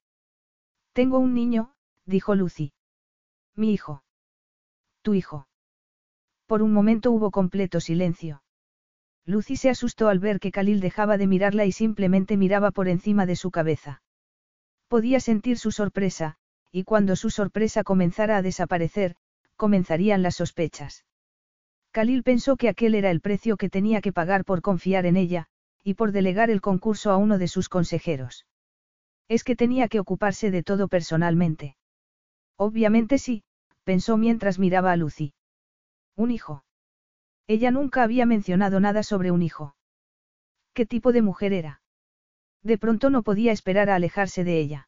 Tengo 0.94 1.20
un 1.20 1.34
niño, 1.34 1.76
dijo 2.06 2.36
Lucy. 2.36 2.74
Mi 3.56 3.74
hijo. 3.74 4.04
Tu 5.04 5.14
hijo. 5.14 5.48
Por 6.48 6.62
un 6.62 6.74
momento 6.74 7.12
hubo 7.12 7.30
completo 7.30 7.80
silencio. 7.80 8.44
Lucy 9.26 9.56
se 9.56 9.70
asustó 9.70 10.10
al 10.10 10.20
ver 10.20 10.40
que 10.40 10.52
Khalil 10.52 10.80
dejaba 10.80 11.18
de 11.18 11.28
mirarla 11.28 11.66
y 11.66 11.72
simplemente 11.72 12.36
miraba 12.36 12.72
por 12.72 12.88
encima 12.88 13.26
de 13.26 13.36
su 13.36 13.52
cabeza. 13.52 14.02
Podía 14.88 15.20
sentir 15.20 15.58
su 15.58 15.72
sorpresa, 15.72 16.36
y 16.72 16.84
cuando 16.84 17.16
su 17.16 17.30
sorpresa 17.30 17.84
comenzara 17.84 18.38
a 18.38 18.42
desaparecer, 18.42 19.16
comenzarían 19.56 20.24
las 20.24 20.36
sospechas. 20.36 21.06
Khalil 21.92 22.24
pensó 22.24 22.58
que 22.58 22.70
aquel 22.70 22.96
era 22.96 23.12
el 23.12 23.22
precio 23.22 23.56
que 23.56 23.70
tenía 23.70 24.02
que 24.02 24.12
pagar 24.12 24.46
por 24.46 24.62
confiar 24.62 25.06
en 25.06 25.16
ella, 25.16 25.46
y 25.84 25.94
por 25.94 26.12
delegar 26.12 26.50
el 26.50 26.60
concurso 26.60 27.12
a 27.12 27.18
uno 27.18 27.38
de 27.38 27.48
sus 27.48 27.70
consejeros. 27.70 28.46
Es 29.28 29.44
que 29.44 29.56
tenía 29.56 29.88
que 29.88 30.00
ocuparse 30.00 30.50
de 30.50 30.64
todo 30.64 30.88
personalmente. 30.88 31.78
Obviamente 32.58 33.18
sí, 33.18 33.44
pensó 33.84 34.18
mientras 34.18 34.60
miraba 34.60 34.92
a 34.92 34.96
Lucy. 34.96 35.34
Un 36.16 36.32
hijo. 36.32 36.64
Ella 37.48 37.72
nunca 37.72 38.04
había 38.04 38.26
mencionado 38.26 38.80
nada 38.80 39.04
sobre 39.04 39.32
un 39.32 39.42
hijo. 39.42 39.76
¿Qué 40.74 40.86
tipo 40.86 41.12
de 41.12 41.22
mujer 41.22 41.54
era? 41.54 41.82
De 42.64 42.78
pronto 42.78 43.10
no 43.10 43.24
podía 43.24 43.52
esperar 43.52 43.90
a 43.90 43.96
alejarse 43.96 44.44
de 44.44 44.60
ella. 44.60 44.88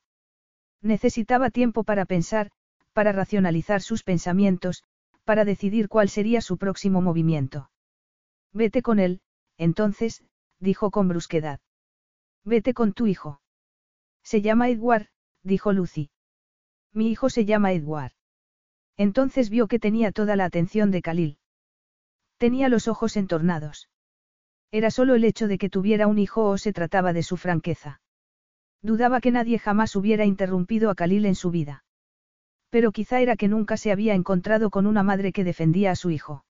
Necesitaba 0.82 1.50
tiempo 1.50 1.84
para 1.84 2.06
pensar, 2.06 2.52
para 2.94 3.12
racionalizar 3.12 3.82
sus 3.82 4.04
pensamientos, 4.04 4.84
para 5.26 5.44
decidir 5.44 5.90
cuál 5.90 6.10
sería 6.10 6.42
su 6.42 6.58
próximo 6.58 7.02
movimiento. 7.02 7.70
Vete 8.54 8.82
con 8.82 9.00
él, 9.00 9.22
entonces, 9.58 10.24
dijo 10.60 10.92
con 10.92 11.10
brusquedad. 11.10 11.60
Vete 12.46 12.74
con 12.74 12.94
tu 12.94 13.08
hijo. 13.08 13.42
Se 14.24 14.42
llama 14.42 14.70
Edward, 14.70 15.08
dijo 15.44 15.74
Lucy. 15.74 16.10
Mi 16.96 17.12
hijo 17.12 17.30
se 17.30 17.44
llama 17.44 17.74
Edward. 17.74 18.14
Entonces 18.96 19.50
vio 19.50 19.68
que 19.68 19.80
tenía 19.80 20.14
toda 20.14 20.38
la 20.38 20.46
atención 20.46 20.92
de 20.92 21.02
Khalil. 21.02 21.38
Tenía 22.38 22.70
los 22.70 22.88
ojos 22.88 23.18
entornados. 23.18 23.90
Era 24.72 24.90
solo 24.92 25.16
el 25.16 25.26
hecho 25.26 25.50
de 25.50 25.58
que 25.58 25.70
tuviera 25.70 26.08
un 26.08 26.18
hijo 26.18 26.46
o 26.46 26.58
se 26.58 26.72
trataba 26.72 27.12
de 27.12 27.22
su 27.22 27.36
franqueza. 27.36 28.00
Dudaba 28.82 29.20
que 29.20 29.32
nadie 29.32 29.60
jamás 29.60 29.96
hubiera 29.98 30.24
interrumpido 30.24 30.90
a 30.90 30.96
Khalil 30.96 31.26
en 31.26 31.36
su 31.36 31.52
vida. 31.52 31.84
Pero 32.70 32.94
quizá 32.94 33.20
era 33.20 33.36
que 33.36 33.50
nunca 33.50 33.76
se 33.76 33.92
había 33.92 34.14
encontrado 34.14 34.70
con 34.70 34.88
una 34.88 35.04
madre 35.04 35.34
que 35.34 35.44
defendía 35.44 35.92
a 35.92 35.96
su 35.96 36.12
hijo. 36.12 36.46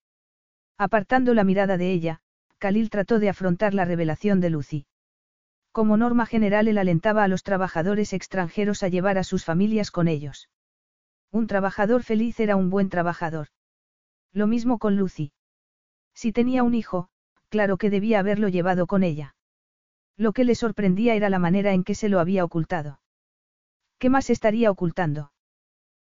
Apartando 0.78 1.34
la 1.34 1.42
mirada 1.42 1.76
de 1.76 1.92
ella, 1.92 2.20
Khalil 2.58 2.88
trató 2.90 3.18
de 3.18 3.30
afrontar 3.30 3.74
la 3.74 3.84
revelación 3.84 4.40
de 4.40 4.50
Lucy. 4.50 4.86
Como 5.76 5.98
norma 5.98 6.24
general 6.24 6.68
él 6.68 6.78
alentaba 6.78 7.22
a 7.22 7.28
los 7.28 7.42
trabajadores 7.42 8.14
extranjeros 8.14 8.82
a 8.82 8.88
llevar 8.88 9.18
a 9.18 9.24
sus 9.24 9.44
familias 9.44 9.90
con 9.90 10.08
ellos. 10.08 10.48
Un 11.30 11.46
trabajador 11.46 12.02
feliz 12.02 12.40
era 12.40 12.56
un 12.56 12.70
buen 12.70 12.88
trabajador. 12.88 13.48
Lo 14.32 14.46
mismo 14.46 14.78
con 14.78 14.96
Lucy. 14.96 15.32
Si 16.14 16.32
tenía 16.32 16.62
un 16.62 16.74
hijo, 16.74 17.10
claro 17.50 17.76
que 17.76 17.90
debía 17.90 18.20
haberlo 18.20 18.48
llevado 18.48 18.86
con 18.86 19.02
ella. 19.02 19.34
Lo 20.16 20.32
que 20.32 20.44
le 20.44 20.54
sorprendía 20.54 21.14
era 21.14 21.28
la 21.28 21.38
manera 21.38 21.74
en 21.74 21.84
que 21.84 21.94
se 21.94 22.08
lo 22.08 22.20
había 22.20 22.42
ocultado. 22.42 22.98
¿Qué 23.98 24.08
más 24.08 24.30
estaría 24.30 24.70
ocultando? 24.70 25.30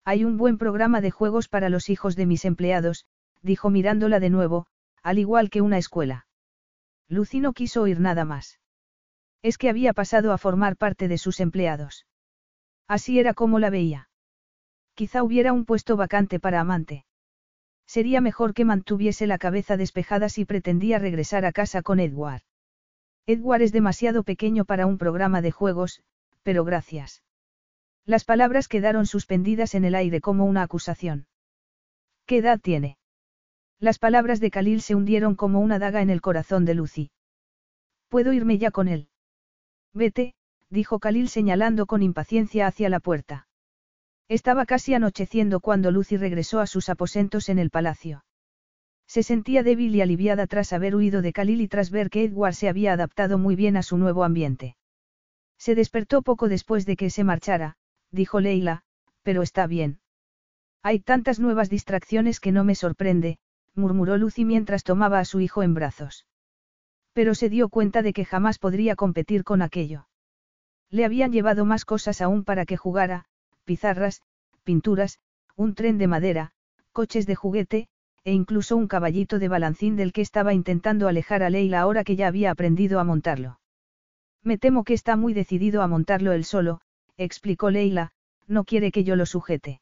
Hay 0.05 0.25
un 0.25 0.37
buen 0.37 0.59
programa 0.59 1.01
de 1.01 1.11
juegos 1.11 1.49
para 1.49 1.71
los 1.71 1.91
hijos 1.91 2.15
de 2.15 2.27
mis 2.27 2.45
empleados, 2.45 3.05
dijo 3.43 3.69
mirándola 3.69 4.21
de 4.21 4.31
nuevo, 4.31 4.69
al 5.03 5.19
igual 5.19 5.51
que 5.51 5.61
una 5.61 5.79
escuela. 5.79 6.29
Lucy 7.09 7.41
no 7.41 7.53
quiso 7.53 7.83
oír 7.83 7.99
nada 7.99 8.25
más. 8.25 8.61
Es 9.43 9.59
que 9.59 9.69
había 9.69 9.93
pasado 9.93 10.33
a 10.33 10.39
formar 10.39 10.77
parte 10.77 11.09
de 11.09 11.19
sus 11.19 11.41
empleados. 11.41 12.07
Así 12.89 13.19
era 13.19 13.35
como 13.35 13.59
la 13.59 13.71
veía. 13.71 14.09
Quizá 14.95 15.23
hubiera 15.23 15.53
un 15.53 15.65
puesto 15.65 15.97
vacante 15.97 16.41
para 16.41 16.61
amante. 16.61 17.05
Sería 17.87 18.21
mejor 18.21 18.55
que 18.55 18.65
mantuviese 18.65 19.27
la 19.27 19.39
cabeza 19.39 19.77
despejada 19.77 20.29
si 20.29 20.45
pretendía 20.45 20.99
regresar 20.99 21.45
a 21.45 21.53
casa 21.53 21.83
con 21.83 22.01
Edward. 22.01 22.43
Edward 23.27 23.63
es 23.63 23.73
demasiado 23.73 24.23
pequeño 24.23 24.65
para 24.65 24.87
un 24.87 24.99
programa 24.99 25.43
de 25.43 25.51
juegos, 25.51 26.03
pero 26.43 26.65
gracias. 26.65 27.23
Las 28.05 28.25
palabras 28.25 28.69
quedaron 28.69 29.07
suspendidas 29.07 29.75
en 29.75 29.85
el 29.85 29.95
aire 29.97 30.21
como 30.21 30.45
una 30.45 30.63
acusación. 30.63 31.27
¿Qué 32.25 32.39
edad 32.39 32.61
tiene? 32.61 32.99
Las 33.79 33.99
palabras 33.99 34.41
de 34.41 34.51
Khalil 34.51 34.81
se 34.81 34.95
hundieron 34.95 35.35
como 35.35 35.61
una 35.61 35.79
daga 35.79 36.03
en 36.03 36.11
el 36.11 36.21
corazón 36.21 36.65
de 36.65 36.75
Lucy. 36.75 37.11
¿Puedo 38.09 38.33
irme 38.33 38.59
ya 38.59 38.71
con 38.71 38.89
él? 38.89 39.09
Vete, 39.97 40.35
dijo 40.69 40.99
Khalil 40.99 41.31
señalando 41.31 41.87
con 41.87 42.03
impaciencia 42.03 42.67
hacia 42.67 42.91
la 42.91 43.01
puerta. 43.01 43.49
Estaba 44.29 44.67
casi 44.67 44.93
anocheciendo 44.93 45.61
cuando 45.61 45.91
Lucy 45.91 46.19
regresó 46.19 46.61
a 46.61 46.67
sus 46.67 46.91
aposentos 46.91 47.49
en 47.49 47.59
el 47.59 47.71
palacio. 47.71 48.23
Se 49.07 49.23
sentía 49.23 49.63
débil 49.63 49.95
y 49.95 50.03
aliviada 50.03 50.47
tras 50.47 50.75
haber 50.75 50.97
huido 50.97 51.23
de 51.23 51.33
Khalil 51.33 51.63
y 51.63 51.69
tras 51.69 51.91
ver 51.91 52.11
que 52.11 52.25
Edward 52.25 52.53
se 52.53 52.69
había 52.69 52.93
adaptado 52.93 53.39
muy 53.39 53.57
bien 53.57 53.79
a 53.79 53.83
su 53.83 53.97
nuevo 53.97 54.23
ambiente. 54.23 54.77
Se 55.57 55.75
despertó 55.75 56.21
poco 56.21 56.51
después 56.51 56.85
de 56.85 56.97
que 56.97 57.09
se 57.09 57.25
marchara, 57.25 57.79
dijo 58.11 58.41
Leila, 58.41 58.83
pero 59.23 59.43
está 59.43 59.67
bien. 59.67 60.01
Hay 60.83 61.01
tantas 61.01 61.41
nuevas 61.41 61.71
distracciones 61.71 62.39
que 62.39 62.53
no 62.53 62.65
me 62.65 62.75
sorprende, 62.75 63.39
murmuró 63.75 64.19
Lucy 64.19 64.45
mientras 64.45 64.85
tomaba 64.85 65.21
a 65.21 65.25
su 65.25 65.41
hijo 65.41 65.63
en 65.63 65.73
brazos. 65.73 66.27
Pero 67.17 67.35
se 67.35 67.49
dio 67.49 67.71
cuenta 67.71 68.03
de 68.03 68.13
que 68.13 68.27
jamás 68.27 68.59
podría 68.59 68.95
competir 68.95 69.43
con 69.43 69.63
aquello. 69.63 70.07
Le 70.91 71.07
habían 71.07 71.33
llevado 71.33 71.65
más 71.65 71.87
cosas 71.87 72.21
aún 72.21 72.45
para 72.45 72.67
que 72.67 72.77
jugara, 72.77 73.25
pizarras, 73.65 74.21
pinturas, 74.65 75.19
un 75.57 75.75
tren 75.75 75.97
de 75.97 76.09
madera, 76.09 76.53
coches 76.93 77.27
de 77.27 77.35
juguete, 77.35 77.89
e 78.23 78.35
incluso 78.35 78.77
un 78.77 78.87
caballito 78.87 79.39
de 79.39 79.49
balancín 79.49 79.97
del 79.97 80.13
que 80.13 80.21
estaba 80.21 80.53
intentando 80.53 81.09
alejar 81.09 81.43
a 81.43 81.49
Leila 81.49 81.81
ahora 81.81 82.05
que 82.05 82.17
ya 82.17 82.27
había 82.27 82.51
aprendido 82.51 83.01
a 83.01 83.05
montarlo. 83.05 83.61
Me 84.43 84.59
temo 84.59 84.85
que 84.85 84.93
está 84.93 85.17
muy 85.17 85.33
decidido 85.33 85.81
a 85.81 85.87
montarlo 85.87 86.33
él 86.33 86.45
solo, 86.45 86.83
explicó 87.17 87.71
Leila, 87.71 88.13
no 88.47 88.65
quiere 88.65 88.93
que 88.93 89.05
yo 89.05 89.17
lo 89.17 89.25
sujete. 89.25 89.81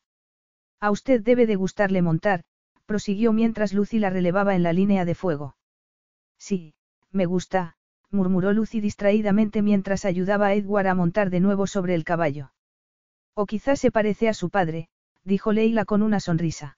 A 0.79 0.93
usted 0.93 1.21
debe 1.21 1.47
de 1.47 1.57
gustarle 1.57 2.01
montar, 2.01 2.45
prosiguió 2.87 3.33
mientras 3.33 3.75
Lucy 3.75 3.99
la 3.99 4.11
relevaba 4.11 4.55
en 4.55 4.63
la 4.63 4.73
línea 4.73 5.05
de 5.05 5.17
fuego. 5.17 5.57
Sí, 6.39 6.74
me 7.15 7.27
gusta, 7.27 7.77
murmuró 8.11 8.53
Lucy 8.53 8.81
distraídamente 8.81 9.63
mientras 9.63 10.05
ayudaba 10.05 10.49
a 10.49 10.55
Edward 10.55 10.89
a 10.89 10.95
montar 10.95 11.31
de 11.31 11.41
nuevo 11.41 11.67
sobre 11.67 11.95
el 11.95 12.05
caballo. 12.05 12.53
O 13.35 13.47
quizás 13.47 13.81
se 13.81 13.91
parece 13.91 14.29
a 14.29 14.35
su 14.35 14.51
padre, 14.51 14.89
dijo 15.23 15.53
Leila 15.53 15.85
con 15.85 16.03
una 16.03 16.21
sonrisa. 16.21 16.77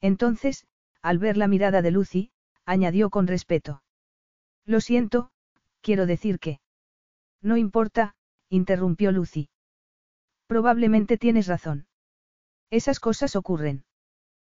Entonces, 0.00 0.66
al 1.02 1.18
ver 1.18 1.36
la 1.36 1.48
mirada 1.48 1.82
de 1.82 1.90
Lucy, 1.90 2.30
añadió 2.64 3.10
con 3.10 3.26
respeto. 3.26 3.82
Lo 4.64 4.80
siento, 4.80 5.30
quiero 5.80 6.06
decir 6.06 6.38
que. 6.38 6.60
No 7.40 7.56
importa, 7.56 8.14
interrumpió 8.48 9.12
Lucy. 9.12 9.48
Probablemente 10.46 11.16
tienes 11.16 11.46
razón. 11.46 11.86
Esas 12.70 13.00
cosas 13.00 13.36
ocurren. 13.36 13.84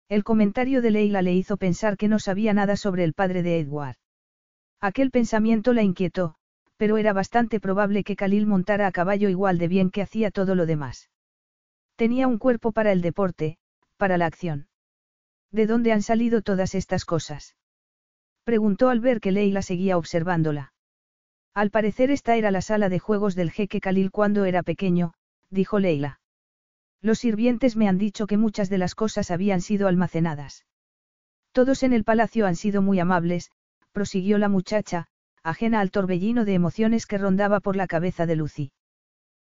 El 0.09 0.25
comentario 0.25 0.83
de 0.83 0.91
Leila 0.91 1.23
le 1.23 1.35
hizo 1.35 1.57
pensar 1.57 1.97
que 1.97 2.09
no 2.09 2.19
sabía 2.19 2.55
nada 2.55 2.77
sobre 2.77 3.05
el 3.05 3.13
padre 3.13 3.43
de 3.43 3.59
Edward. 3.59 3.97
Aquel 4.81 5.11
pensamiento 5.11 5.73
la 5.73 5.83
inquietó, 5.83 6.37
pero 6.77 6.99
era 6.99 7.13
bastante 7.13 7.61
probable 7.61 8.05
que 8.05 8.17
Khalil 8.17 8.47
montara 8.47 8.87
a 8.87 8.93
caballo 8.93 9.29
igual 9.29 9.59
de 9.59 9.69
bien 9.69 9.91
que 9.91 10.03
hacía 10.03 10.31
todo 10.31 10.55
lo 10.55 10.67
demás. 10.67 11.11
Tenía 11.97 12.29
un 12.29 12.39
cuerpo 12.39 12.73
para 12.73 12.93
el 12.93 13.01
deporte, 13.01 13.59
para 13.97 14.19
la 14.19 14.27
acción. 14.27 14.69
¿De 15.51 15.67
dónde 15.67 15.93
han 15.93 16.03
salido 16.03 16.43
todas 16.43 16.75
estas 16.75 17.05
cosas? 17.05 17.57
Preguntó 18.45 18.91
al 18.91 19.01
ver 19.01 19.21
que 19.21 19.33
Leila 19.33 19.63
seguía 19.63 19.97
observándola. 19.97 20.73
Al 21.55 21.71
parecer 21.71 22.11
esta 22.11 22.37
era 22.37 22.51
la 22.51 22.61
sala 22.61 22.91
de 22.91 22.99
juegos 22.99 23.35
del 23.35 23.51
jeque 23.51 23.81
Khalil 23.81 24.11
cuando 24.11 24.45
era 24.45 24.63
pequeño, 24.63 25.15
dijo 25.49 25.79
Leila. 25.79 26.21
Los 27.01 27.21
sirvientes 27.21 27.77
me 27.77 27.89
han 27.89 27.97
dicho 27.97 28.27
que 28.27 28.37
muchas 28.37 28.69
de 28.69 28.79
las 28.79 28.95
cosas 28.95 29.31
habían 29.31 29.63
sido 29.63 29.89
almacenadas. 29.89 30.67
Todos 31.53 31.83
en 31.83 31.95
el 31.95 32.05
palacio 32.05 32.47
han 32.47 32.57
sido 32.57 32.83
muy 32.83 33.01
amables, 33.01 33.51
prosiguió 33.97 34.37
la 34.37 34.51
muchacha, 34.51 35.07
ajena 35.43 35.81
al 35.81 35.91
torbellino 35.91 36.45
de 36.45 36.53
emociones 36.53 37.07
que 37.07 37.17
rondaba 37.17 37.61
por 37.61 37.77
la 37.77 37.87
cabeza 37.87 38.27
de 38.27 38.37
Lucy. 38.37 38.71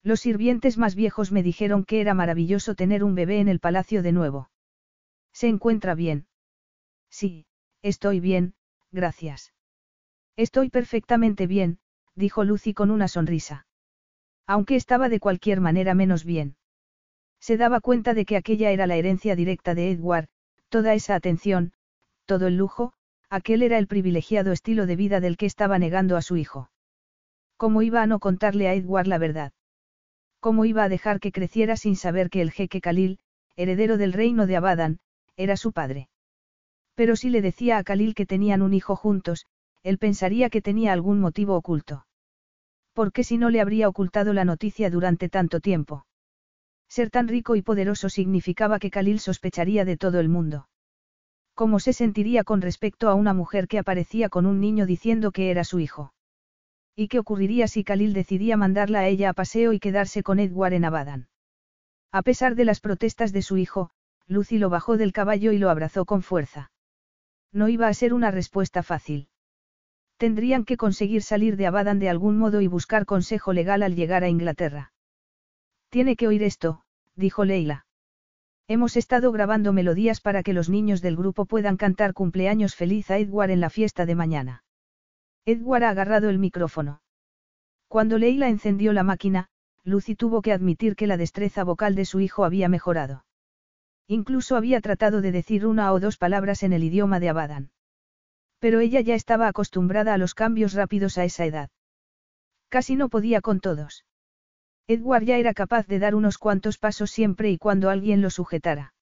Los 0.04 0.20
sirvientes 0.20 0.78
más 0.78 0.94
viejos 0.94 1.32
me 1.32 1.42
dijeron 1.42 1.84
que 1.84 2.00
era 2.00 2.14
maravilloso 2.14 2.76
tener 2.76 3.04
un 3.04 3.16
bebé 3.16 3.40
en 3.40 3.48
el 3.48 3.60
palacio 3.60 4.04
de 4.04 4.12
nuevo. 4.12 4.52
¿Se 5.34 5.48
encuentra 5.48 5.96
bien? 5.96 6.28
Sí, 7.10 7.48
estoy 7.82 8.20
bien, 8.20 8.54
gracias. 8.92 9.52
Estoy 10.36 10.70
perfectamente 10.70 11.48
bien, 11.48 11.80
dijo 12.14 12.44
Lucy 12.44 12.76
con 12.76 12.92
una 12.92 13.08
sonrisa. 13.08 13.66
Aunque 14.46 14.76
estaba 14.76 15.10
de 15.10 15.20
cualquier 15.20 15.60
manera 15.60 15.96
menos 15.96 16.24
bien. 16.24 16.56
Se 17.40 17.58
daba 17.58 17.82
cuenta 17.82 18.14
de 18.14 18.26
que 18.26 18.38
aquella 18.38 18.70
era 18.70 18.86
la 18.86 18.96
herencia 18.96 19.36
directa 19.36 19.74
de 19.74 19.90
Edward, 19.90 20.28
toda 20.70 20.94
esa 20.94 21.16
atención, 21.16 21.74
todo 22.28 22.46
el 22.46 22.58
lujo, 22.58 22.94
aquel 23.30 23.64
era 23.64 23.78
el 23.78 23.88
privilegiado 23.88 24.52
estilo 24.52 24.86
de 24.86 24.96
vida 24.96 25.20
del 25.20 25.38
que 25.38 25.46
estaba 25.46 25.80
negando 25.80 26.18
a 26.18 26.22
su 26.22 26.38
hijo. 26.38 26.70
¿Cómo 27.58 27.82
iba 27.82 28.02
a 28.02 28.08
no 28.08 28.20
contarle 28.20 28.68
a 28.68 28.74
Edward 28.74 29.08
la 29.08 29.18
verdad? 29.18 29.54
¿Cómo 30.40 30.66
iba 30.66 30.84
a 30.84 30.90
dejar 30.90 31.20
que 31.20 31.32
creciera 31.32 31.78
sin 31.78 31.96
saber 31.96 32.30
que 32.30 32.42
el 32.42 32.52
jeque 32.52 32.82
Khalil, 32.82 33.20
heredero 33.56 33.98
del 33.98 34.14
reino 34.14 34.46
de 34.46 34.58
Abadan, 34.58 35.00
era 35.38 35.58
su 35.58 35.72
padre? 35.72 36.10
Pero 36.96 37.16
si 37.16 37.30
le 37.30 37.42
decía 37.42 37.78
a 37.78 37.84
Khalil 37.84 38.14
que 38.14 38.26
tenían 38.26 38.62
un 38.62 38.74
hijo 38.74 38.96
juntos, 38.96 39.46
él 39.84 39.98
pensaría 39.98 40.50
que 40.50 40.62
tenía 40.62 40.94
algún 40.94 41.20
motivo 41.20 41.56
oculto. 41.56 42.06
¿Por 42.94 43.12
qué 43.12 43.24
si 43.24 43.38
no 43.38 43.50
le 43.50 43.60
habría 43.60 43.90
ocultado 43.90 44.34
la 44.34 44.46
noticia 44.46 44.90
durante 44.90 45.30
tanto 45.30 45.60
tiempo? 45.60 46.06
Ser 46.88 47.10
tan 47.10 47.28
rico 47.28 47.56
y 47.56 47.62
poderoso 47.62 48.10
significaba 48.10 48.80
que 48.80 48.90
Khalil 48.90 49.20
sospecharía 49.20 49.84
de 49.84 49.98
todo 49.98 50.20
el 50.20 50.30
mundo. 50.30 50.68
¿Cómo 51.56 51.80
se 51.80 51.94
sentiría 51.94 52.44
con 52.44 52.62
respecto 52.62 53.08
a 53.10 53.16
una 53.16 53.34
mujer 53.34 53.70
que 53.70 53.80
aparecía 53.80 54.28
con 54.28 54.46
un 54.46 54.60
niño 54.60 54.86
diciendo 54.86 55.32
que 55.32 55.52
era 55.52 55.64
su 55.64 55.80
hijo? 55.80 56.14
¿Y 56.98 57.08
qué 57.08 57.18
ocurriría 57.18 57.70
si 57.70 57.86
Khalil 57.86 58.14
decidía 58.14 58.58
mandarla 58.58 59.00
a 59.00 59.08
ella 59.08 59.30
a 59.30 59.34
paseo 59.34 59.72
y 59.72 59.80
quedarse 59.80 60.22
con 60.22 60.40
Edward 60.40 60.74
en 60.74 60.84
Abadan? 60.84 61.30
A 62.12 62.24
pesar 62.24 62.56
de 62.56 62.66
las 62.66 62.82
protestas 62.82 63.32
de 63.32 63.42
su 63.42 63.56
hijo, 63.56 63.90
Lucy 64.28 64.58
lo 64.58 64.70
bajó 64.70 64.98
del 64.98 65.14
caballo 65.14 65.54
y 65.54 65.58
lo 65.58 65.70
abrazó 65.70 66.04
con 66.04 66.24
fuerza. 66.24 66.72
No 67.54 67.70
iba 67.70 67.88
a 67.88 67.94
ser 67.94 68.14
una 68.14 68.32
respuesta 68.32 68.84
fácil. 68.84 69.30
Tendrían 70.18 70.66
que 70.66 70.76
conseguir 70.76 71.22
salir 71.24 71.56
de 71.56 71.68
Abadan 71.68 72.00
de 72.00 72.10
algún 72.10 72.38
modo 72.38 72.60
y 72.60 72.68
buscar 72.68 73.06
consejo 73.06 73.54
legal 73.54 73.82
al 73.82 73.96
llegar 73.96 74.24
a 74.24 74.30
Inglaterra. 74.30 74.92
Tiene 75.90 76.18
que 76.18 76.28
oír 76.28 76.44
esto, 76.44 76.84
dijo 77.16 77.46
Leila. 77.46 77.85
Hemos 78.68 78.98
estado 78.98 79.32
grabando 79.32 79.74
melodías 79.74 80.22
para 80.22 80.42
que 80.42 80.54
los 80.54 80.70
niños 80.70 81.02
del 81.02 81.16
grupo 81.16 81.46
puedan 81.46 81.78
cantar 81.78 82.14
cumpleaños 82.14 82.76
feliz 82.76 83.12
a 83.12 83.20
Edward 83.20 83.52
en 83.52 83.60
la 83.60 83.70
fiesta 83.70 84.08
de 84.08 84.16
mañana. 84.16 84.64
Edward 85.46 85.84
ha 85.84 85.90
agarrado 85.90 86.30
el 86.30 86.40
micrófono. 86.40 87.02
Cuando 87.88 88.18
Leila 88.18 88.50
encendió 88.50 88.92
la 88.92 89.04
máquina, 89.04 89.50
Lucy 89.84 90.16
tuvo 90.16 90.42
que 90.42 90.52
admitir 90.52 90.96
que 90.96 91.06
la 91.06 91.18
destreza 91.18 91.64
vocal 91.64 91.94
de 91.94 92.06
su 92.06 92.20
hijo 92.20 92.44
había 92.44 92.68
mejorado. 92.68 93.24
Incluso 94.08 94.56
había 94.56 94.82
tratado 94.82 95.22
de 95.22 95.32
decir 95.32 95.68
una 95.68 95.94
o 95.94 96.00
dos 96.00 96.18
palabras 96.18 96.64
en 96.64 96.74
el 96.74 96.84
idioma 96.84 97.20
de 97.20 97.30
Abadan. 97.30 97.72
Pero 98.58 98.80
ella 98.80 99.02
ya 99.02 99.14
estaba 99.14 99.48
acostumbrada 99.48 100.16
a 100.16 100.18
los 100.18 100.34
cambios 100.34 100.74
rápidos 100.74 101.20
a 101.20 101.24
esa 101.24 101.46
edad. 101.46 101.70
Casi 102.70 102.96
no 102.96 103.10
podía 103.10 103.42
con 103.42 103.60
todos. 103.60 104.06
Edward 104.88 105.24
ya 105.24 105.38
era 105.38 105.54
capaz 105.54 105.88
de 105.88 106.00
dar 106.00 106.14
unos 106.14 106.38
cuantos 106.38 106.78
pasos 106.78 107.10
siempre 107.10 107.50
y 107.50 107.58
cuando 107.58 107.90
alguien 107.90 108.22
lo 108.22 108.30
sujetara. 108.30 108.94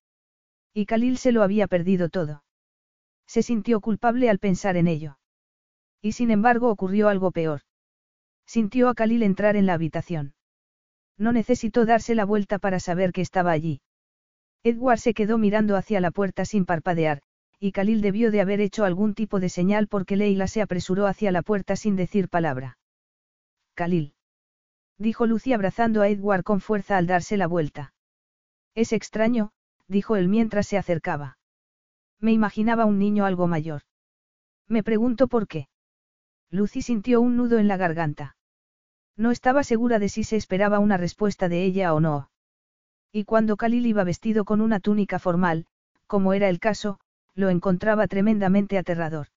Y 0.73 0.85
Khalil 0.85 1.17
se 1.17 1.31
lo 1.31 1.43
había 1.43 1.67
perdido 1.67 2.09
todo. 2.09 2.43
Se 3.27 3.43
sintió 3.43 3.81
culpable 3.81 4.29
al 4.29 4.39
pensar 4.39 4.77
en 4.77 4.87
ello. 4.87 5.17
Y 6.01 6.13
sin 6.13 6.31
embargo 6.31 6.69
ocurrió 6.69 7.09
algo 7.09 7.31
peor. 7.31 7.61
Sintió 8.45 8.89
a 8.89 8.95
Khalil 8.95 9.23
entrar 9.23 9.55
en 9.55 9.65
la 9.65 9.73
habitación. 9.73 10.33
No 11.17 11.31
necesitó 11.31 11.85
darse 11.85 12.15
la 12.15 12.25
vuelta 12.25 12.59
para 12.59 12.79
saber 12.79 13.11
que 13.11 13.21
estaba 13.21 13.51
allí. 13.51 13.81
Edward 14.63 14.99
se 14.99 15.13
quedó 15.13 15.37
mirando 15.37 15.75
hacia 15.75 15.99
la 15.99 16.11
puerta 16.11 16.45
sin 16.45 16.65
parpadear, 16.65 17.21
y 17.59 17.71
Khalil 17.71 18.01
debió 18.01 18.31
de 18.31 18.41
haber 18.41 18.61
hecho 18.61 18.85
algún 18.85 19.13
tipo 19.13 19.39
de 19.39 19.49
señal 19.49 19.87
porque 19.87 20.15
Leila 20.15 20.47
se 20.47 20.61
apresuró 20.61 21.07
hacia 21.07 21.31
la 21.31 21.41
puerta 21.41 21.75
sin 21.75 21.95
decir 21.95 22.29
palabra. 22.29 22.77
Khalil. 23.75 24.13
Dijo 24.97 25.25
Lucy 25.25 25.53
abrazando 25.53 26.01
a 26.01 26.07
Edward 26.07 26.43
con 26.43 26.61
fuerza 26.61 26.97
al 26.97 27.07
darse 27.07 27.37
la 27.37 27.47
vuelta. 27.47 27.93
Es 28.75 28.93
extraño, 28.93 29.51
dijo 29.87 30.15
él 30.15 30.27
mientras 30.27 30.67
se 30.67 30.77
acercaba. 30.77 31.37
Me 32.19 32.31
imaginaba 32.31 32.85
un 32.85 32.99
niño 32.99 33.25
algo 33.25 33.47
mayor. 33.47 33.81
Me 34.67 34.83
pregunto 34.83 35.27
por 35.27 35.47
qué. 35.47 35.67
Lucy 36.49 36.81
sintió 36.81 37.19
un 37.21 37.35
nudo 37.35 37.59
en 37.59 37.67
la 37.67 37.77
garganta. 37.77 38.35
No 39.15 39.31
estaba 39.31 39.63
segura 39.63 39.99
de 39.99 40.09
si 40.09 40.23
se 40.23 40.35
esperaba 40.35 40.79
una 40.79 40.97
respuesta 40.97 41.49
de 41.49 41.63
ella 41.63 41.93
o 41.93 41.99
no. 41.99 42.29
Y 43.11 43.25
cuando 43.25 43.57
Khalil 43.57 43.85
iba 43.85 44.03
vestido 44.03 44.45
con 44.45 44.61
una 44.61 44.79
túnica 44.79 45.19
formal, 45.19 45.67
como 46.07 46.33
era 46.33 46.49
el 46.49 46.59
caso, 46.59 46.99
lo 47.35 47.49
encontraba 47.49 48.07
tremendamente 48.07 48.77
aterrador. 48.77 49.27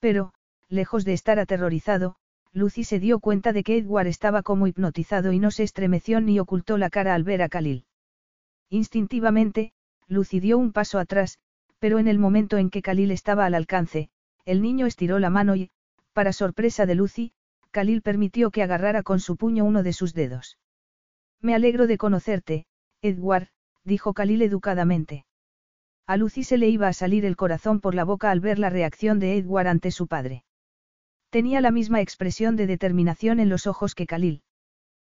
Pero, 0.00 0.32
lejos 0.68 1.04
de 1.04 1.12
estar 1.12 1.38
aterrorizado, 1.38 2.16
Lucy 2.56 2.84
se 2.84 2.98
dio 2.98 3.20
cuenta 3.20 3.52
de 3.52 3.62
que 3.62 3.76
Edward 3.76 4.06
estaba 4.06 4.42
como 4.42 4.66
hipnotizado 4.66 5.30
y 5.32 5.38
no 5.38 5.50
se 5.50 5.62
estremeció 5.62 6.22
ni 6.22 6.40
ocultó 6.40 6.78
la 6.78 6.88
cara 6.88 7.14
al 7.14 7.22
ver 7.22 7.42
a 7.42 7.50
Khalil. 7.50 7.84
Instintivamente, 8.70 9.74
Lucy 10.08 10.40
dio 10.40 10.56
un 10.56 10.72
paso 10.72 10.98
atrás, 10.98 11.38
pero 11.80 11.98
en 11.98 12.08
el 12.08 12.18
momento 12.18 12.56
en 12.56 12.70
que 12.70 12.80
Khalil 12.80 13.10
estaba 13.10 13.44
al 13.44 13.52
alcance, 13.52 14.08
el 14.46 14.62
niño 14.62 14.86
estiró 14.86 15.18
la 15.18 15.28
mano 15.28 15.54
y, 15.54 15.70
para 16.14 16.32
sorpresa 16.32 16.86
de 16.86 16.94
Lucy, 16.94 17.32
Khalil 17.72 18.00
permitió 18.00 18.50
que 18.50 18.62
agarrara 18.62 19.02
con 19.02 19.20
su 19.20 19.36
puño 19.36 19.66
uno 19.66 19.82
de 19.82 19.92
sus 19.92 20.14
dedos. 20.14 20.56
Me 21.42 21.54
alegro 21.54 21.86
de 21.86 21.98
conocerte, 21.98 22.64
Edward, 23.02 23.48
dijo 23.84 24.14
Khalil 24.14 24.40
educadamente. 24.40 25.26
A 26.06 26.16
Lucy 26.16 26.42
se 26.42 26.56
le 26.56 26.70
iba 26.70 26.88
a 26.88 26.94
salir 26.94 27.26
el 27.26 27.36
corazón 27.36 27.80
por 27.80 27.94
la 27.94 28.04
boca 28.04 28.30
al 28.30 28.40
ver 28.40 28.58
la 28.58 28.70
reacción 28.70 29.18
de 29.18 29.36
Edward 29.36 29.66
ante 29.66 29.90
su 29.90 30.06
padre. 30.06 30.45
Tenía 31.30 31.60
la 31.60 31.70
misma 31.70 32.00
expresión 32.00 32.56
de 32.56 32.66
determinación 32.66 33.40
en 33.40 33.48
los 33.48 33.66
ojos 33.66 33.94
que 33.94 34.06
Khalil. 34.06 34.42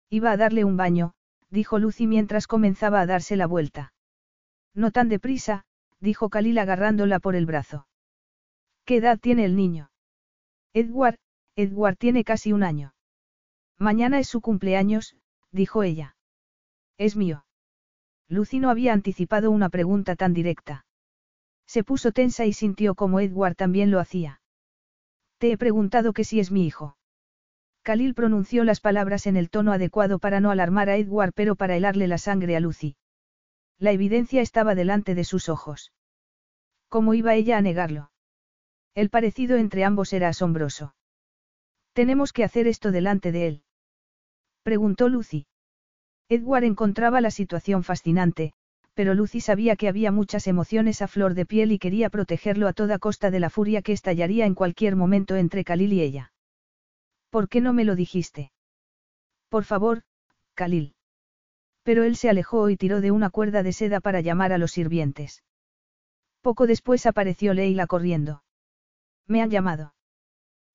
Iba 0.09 0.31
a 0.31 0.37
darle 0.37 0.63
un 0.63 0.75
baño, 0.75 1.13
dijo 1.49 1.79
Lucy 1.79 2.07
mientras 2.07 2.47
comenzaba 2.47 3.01
a 3.01 3.05
darse 3.05 3.35
la 3.35 3.47
vuelta. 3.47 3.93
No 4.73 4.91
tan 4.91 5.09
deprisa, 5.09 5.65
dijo 5.99 6.29
Khalil 6.29 6.57
agarrándola 6.57 7.19
por 7.19 7.35
el 7.35 7.45
brazo. 7.45 7.87
¿Qué 8.85 8.97
edad 8.97 9.19
tiene 9.19 9.45
el 9.45 9.55
niño? 9.55 9.91
Edward, 10.73 11.17
Edward 11.55 11.97
tiene 11.97 12.23
casi 12.23 12.53
un 12.53 12.63
año. 12.63 12.93
Mañana 13.77 14.19
es 14.19 14.27
su 14.27 14.41
cumpleaños, 14.41 15.15
dijo 15.51 15.83
ella. 15.83 16.15
Es 16.97 17.15
mío. 17.15 17.45
Lucy 18.27 18.59
no 18.59 18.69
había 18.69 18.93
anticipado 18.93 19.51
una 19.51 19.69
pregunta 19.69 20.15
tan 20.15 20.33
directa. 20.33 20.85
Se 21.65 21.83
puso 21.83 22.11
tensa 22.11 22.45
y 22.45 22.53
sintió 22.53 22.95
como 22.95 23.19
Edward 23.19 23.55
también 23.55 23.91
lo 23.91 23.99
hacía. 23.99 24.41
Te 25.39 25.51
he 25.51 25.57
preguntado 25.57 26.13
que 26.13 26.25
si 26.25 26.39
es 26.39 26.51
mi 26.51 26.65
hijo. 26.67 26.97
Khalil 27.81 28.13
pronunció 28.13 28.65
las 28.65 28.81
palabras 28.81 29.25
en 29.25 29.37
el 29.37 29.49
tono 29.49 29.71
adecuado 29.71 30.19
para 30.19 30.41
no 30.41 30.51
alarmar 30.51 30.89
a 30.89 30.97
Edward 30.97 31.31
pero 31.33 31.55
para 31.55 31.77
helarle 31.77 32.07
la 32.07 32.17
sangre 32.17 32.55
a 32.55 32.59
Lucy. 32.59 32.97
La 33.77 33.91
evidencia 33.91 34.41
estaba 34.41 34.75
delante 34.75 35.15
de 35.15 35.23
sus 35.23 35.47
ojos. 35.47 35.93
¿Cómo 36.89 37.13
iba 37.13 37.35
ella 37.35 37.57
a 37.57 37.61
negarlo? 37.61 38.11
El 38.95 39.09
parecido 39.09 39.55
entre 39.55 39.85
ambos 39.85 40.11
era 40.11 40.27
asombroso. 40.27 40.93
Tenemos 41.93 42.33
que 42.33 42.43
hacer 42.43 42.67
esto 42.67 42.91
delante 42.91 43.31
de 43.31 43.47
él. 43.47 43.63
Preguntó 44.63 45.07
Lucy. 45.07 45.47
Edward 46.27 46.65
encontraba 46.65 47.21
la 47.21 47.31
situación 47.31 47.83
fascinante, 47.83 48.53
pero 48.99 49.13
Lucy 49.13 49.39
sabía 49.39 49.77
que 49.77 49.87
había 49.87 50.11
muchas 50.11 50.45
emociones 50.45 51.01
a 51.01 51.07
flor 51.07 51.33
de 51.33 51.45
piel 51.45 51.71
y 51.71 51.79
quería 51.79 52.09
protegerlo 52.09 52.67
a 52.67 52.73
toda 52.73 52.99
costa 52.99 53.31
de 53.31 53.39
la 53.39 53.49
furia 53.49 53.81
que 53.81 53.93
estallaría 53.93 54.45
en 54.45 54.55
cualquier 54.55 54.97
momento 54.97 55.37
entre 55.37 55.63
Khalil 55.63 55.93
y 55.93 56.01
ella. 56.01 56.33
¿Por 57.29 57.47
qué 57.47 57.61
no 57.61 57.71
me 57.71 57.85
lo 57.85 57.95
dijiste? 57.95 58.51
Por 59.47 59.63
favor, 59.63 60.01
Khalil. 60.53 60.95
Pero 61.83 62.03
él 62.03 62.17
se 62.17 62.29
alejó 62.29 62.69
y 62.69 62.75
tiró 62.75 62.99
de 62.99 63.11
una 63.11 63.29
cuerda 63.29 63.63
de 63.63 63.71
seda 63.71 64.01
para 64.01 64.19
llamar 64.19 64.51
a 64.51 64.57
los 64.57 64.71
sirvientes. 64.71 65.45
Poco 66.41 66.67
después 66.67 67.05
apareció 67.05 67.53
Leila 67.53 67.87
corriendo. 67.87 68.43
¿Me 69.27 69.41
han 69.41 69.49
llamado? 69.49 69.93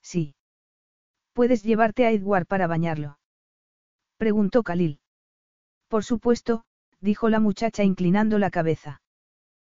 Sí. 0.00 0.34
¿Puedes 1.34 1.62
llevarte 1.62 2.06
a 2.06 2.10
Edward 2.10 2.46
para 2.46 2.68
bañarlo? 2.68 3.18
Preguntó 4.16 4.62
Khalil. 4.62 4.98
Por 5.88 6.04
supuesto, 6.04 6.64
dijo 7.04 7.28
la 7.28 7.38
muchacha 7.38 7.84
inclinando 7.84 8.38
la 8.38 8.50
cabeza. 8.50 9.02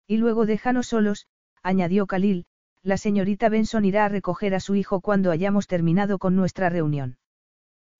Y 0.08 0.18
luego 0.18 0.48
déjanos 0.48 0.88
solos, 0.88 1.28
añadió 1.62 2.08
Khalil, 2.08 2.48
la 2.82 2.98
señorita 2.98 3.50
Benson 3.50 3.86
irá 3.86 4.06
a 4.06 4.10
recoger 4.10 4.56
a 4.56 4.60
su 4.60 4.76
hijo 4.76 5.00
cuando 5.00 5.30
hayamos 5.30 5.68
terminado 5.68 6.18
con 6.18 6.36
nuestra 6.36 6.70
reunión. 6.70 7.18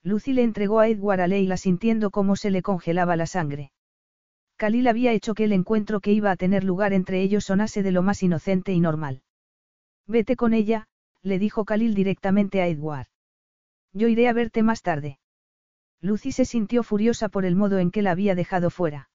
Lucy 0.02 0.32
le 0.32 0.42
entregó 0.42 0.80
a 0.80 0.88
Edward 0.88 1.20
a 1.20 1.28
Leila 1.28 1.56
sintiendo 1.56 2.10
cómo 2.10 2.34
se 2.34 2.50
le 2.50 2.62
congelaba 2.62 3.14
la 3.14 3.26
sangre. 3.26 3.70
Khalil 4.56 4.88
había 4.88 5.12
hecho 5.12 5.34
que 5.34 5.44
el 5.44 5.52
encuentro 5.52 6.00
que 6.00 6.12
iba 6.12 6.32
a 6.32 6.36
tener 6.36 6.64
lugar 6.64 6.92
entre 6.92 7.22
ellos 7.22 7.44
sonase 7.44 7.84
de 7.84 7.92
lo 7.92 8.02
más 8.02 8.24
inocente 8.24 8.72
y 8.72 8.80
normal. 8.80 9.22
Vete 10.08 10.34
con 10.34 10.54
ella, 10.54 10.88
le 11.22 11.38
dijo 11.38 11.64
Khalil 11.64 11.94
directamente 11.94 12.62
a 12.62 12.66
Edward. 12.66 13.06
Yo 13.92 14.08
iré 14.08 14.28
a 14.28 14.32
verte 14.32 14.64
más 14.64 14.82
tarde. 14.82 15.20
Lucy 16.00 16.32
se 16.32 16.44
sintió 16.44 16.82
furiosa 16.82 17.28
por 17.28 17.44
el 17.44 17.54
modo 17.54 17.78
en 17.78 17.92
que 17.92 18.02
la 18.02 18.10
había 18.10 18.34
dejado 18.34 18.70
fuera. 18.70 19.09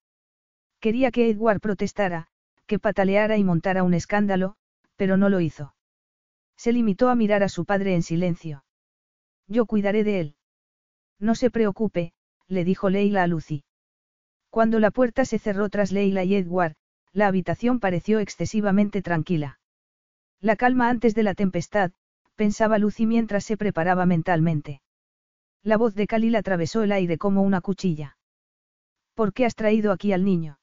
Quería 0.86 1.10
que 1.10 1.32
Edward 1.32 1.62
protestara, 1.62 2.28
que 2.68 2.78
pataleara 2.78 3.38
y 3.38 3.44
montara 3.44 3.82
un 3.82 3.95
escándalo, 3.95 4.53
pero 4.95 5.18
no 5.18 5.30
lo 5.30 5.40
hizo. 5.40 5.74
Se 6.57 6.72
limitó 6.72 7.10
a 7.10 7.16
mirar 7.16 7.41
a 7.41 7.49
su 7.49 7.66
padre 7.66 7.95
en 7.95 8.03
silencio. 8.03 8.64
Yo 9.48 9.66
cuidaré 9.66 10.03
de 10.03 10.20
él. 10.20 10.36
No 11.20 11.34
se 11.34 11.49
preocupe, 11.49 12.14
le 12.48 12.64
dijo 12.64 12.91
Leila 12.91 13.24
a 13.24 13.28
Lucy. 13.28 13.64
Cuando 14.52 14.80
la 14.80 14.91
puerta 14.91 15.26
se 15.26 15.40
cerró 15.40 15.70
tras 15.70 15.91
Leila 15.91 16.24
y 16.24 16.36
Edward, 16.36 16.76
la 17.14 17.26
habitación 17.26 17.80
pareció 17.80 18.20
excesivamente 18.20 19.02
tranquila. 19.02 19.60
La 20.40 20.56
calma 20.56 20.90
antes 20.90 21.16
de 21.16 21.24
la 21.24 21.34
tempestad, 21.34 21.94
pensaba 22.36 22.78
Lucy 22.78 23.07
mientras 23.07 23.44
se 23.44 23.57
preparaba 23.57 24.06
mentalmente. 24.06 24.84
La 25.64 25.78
voz 25.78 25.95
de 25.95 26.06
Khalil 26.06 26.36
atravesó 26.36 26.84
el 26.84 26.91
aire 26.91 27.18
como 27.18 27.41
una 27.41 27.62
cuchilla. 27.62 28.20
¿Por 29.16 29.34
qué 29.34 29.45
has 29.45 29.56
traído 29.56 29.91
aquí 29.91 30.14
al 30.14 30.24
niño? 30.24 30.60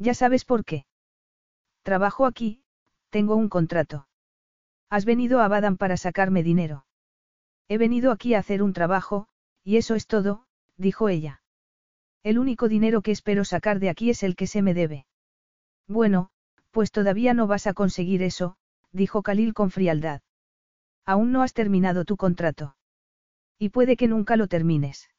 Ya 0.00 0.14
sabes 0.14 0.46
por 0.46 0.64
qué. 0.64 0.86
Trabajo 1.82 2.24
aquí, 2.24 2.62
tengo 3.10 3.36
un 3.36 3.50
contrato. 3.50 4.08
Has 4.88 5.04
venido 5.04 5.40
a 5.40 5.48
Badam 5.48 5.76
para 5.76 5.98
sacarme 5.98 6.42
dinero. 6.42 6.86
He 7.68 7.76
venido 7.76 8.10
aquí 8.10 8.32
a 8.32 8.38
hacer 8.38 8.62
un 8.62 8.72
trabajo, 8.72 9.28
y 9.62 9.76
eso 9.76 9.94
es 9.94 10.06
todo, 10.06 10.46
dijo 10.78 11.10
ella. 11.10 11.42
El 12.22 12.38
único 12.38 12.66
dinero 12.68 13.02
que 13.02 13.10
espero 13.10 13.44
sacar 13.44 13.78
de 13.78 13.90
aquí 13.90 14.08
es 14.08 14.22
el 14.22 14.36
que 14.36 14.46
se 14.46 14.62
me 14.62 14.72
debe. 14.72 15.06
Bueno, 15.86 16.30
pues 16.70 16.90
todavía 16.92 17.34
no 17.34 17.46
vas 17.46 17.66
a 17.66 17.74
conseguir 17.74 18.22
eso, 18.22 18.56
dijo 18.92 19.22
Khalil 19.22 19.52
con 19.52 19.70
frialdad. 19.70 20.22
Aún 21.04 21.30
no 21.30 21.42
has 21.42 21.52
terminado 21.52 22.06
tu 22.06 22.16
contrato. 22.16 22.74
Y 23.58 23.68
puede 23.68 23.96
que 23.98 24.08
nunca 24.08 24.36
lo 24.36 24.46
termines. 24.48 25.10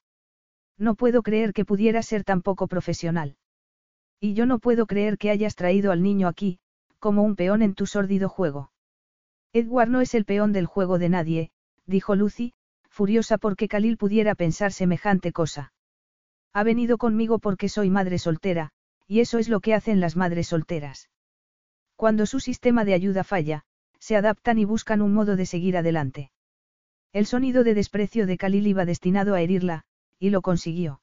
No 0.75 0.95
puedo 0.95 1.21
creer 1.21 1.53
que 1.53 1.65
pudieras 1.65 2.07
ser 2.07 2.23
tan 2.23 2.41
poco 2.41 2.67
profesional. 2.67 3.37
Y 4.23 4.35
yo 4.35 4.45
no 4.45 4.59
puedo 4.59 4.85
creer 4.85 5.17
que 5.17 5.31
hayas 5.31 5.55
traído 5.55 5.91
al 5.91 6.03
niño 6.03 6.27
aquí, 6.27 6.59
como 6.99 7.23
un 7.23 7.35
peón 7.35 7.63
en 7.63 7.73
tu 7.73 7.87
sórdido 7.87 8.29
juego. 8.29 8.71
Edward 9.51 9.89
no 9.89 9.99
es 9.99 10.13
el 10.13 10.25
peón 10.25 10.53
del 10.53 10.67
juego 10.67 10.99
de 10.99 11.09
nadie, 11.09 11.51
dijo 11.87 12.15
Lucy, 12.15 12.53
furiosa 12.87 13.39
porque 13.39 13.67
Khalil 13.67 13.97
pudiera 13.97 14.35
pensar 14.35 14.71
semejante 14.71 15.31
cosa. 15.31 15.73
Ha 16.53 16.63
venido 16.63 16.99
conmigo 16.99 17.39
porque 17.39 17.67
soy 17.67 17.89
madre 17.89 18.19
soltera, 18.19 18.69
y 19.07 19.21
eso 19.21 19.39
es 19.39 19.49
lo 19.49 19.59
que 19.59 19.73
hacen 19.73 19.99
las 19.99 20.15
madres 20.15 20.47
solteras. 20.47 21.09
Cuando 21.95 22.27
su 22.27 22.39
sistema 22.39 22.85
de 22.85 22.93
ayuda 22.93 23.23
falla, 23.23 23.63
se 23.97 24.15
adaptan 24.15 24.59
y 24.59 24.65
buscan 24.65 25.01
un 25.01 25.13
modo 25.13 25.35
de 25.35 25.47
seguir 25.47 25.77
adelante. 25.77 26.31
El 27.11 27.25
sonido 27.25 27.63
de 27.63 27.73
desprecio 27.73 28.27
de 28.27 28.37
Khalil 28.37 28.67
iba 28.67 28.85
destinado 28.85 29.33
a 29.33 29.41
herirla, 29.41 29.83
y 30.19 30.29
lo 30.29 30.41
consiguió. 30.41 31.01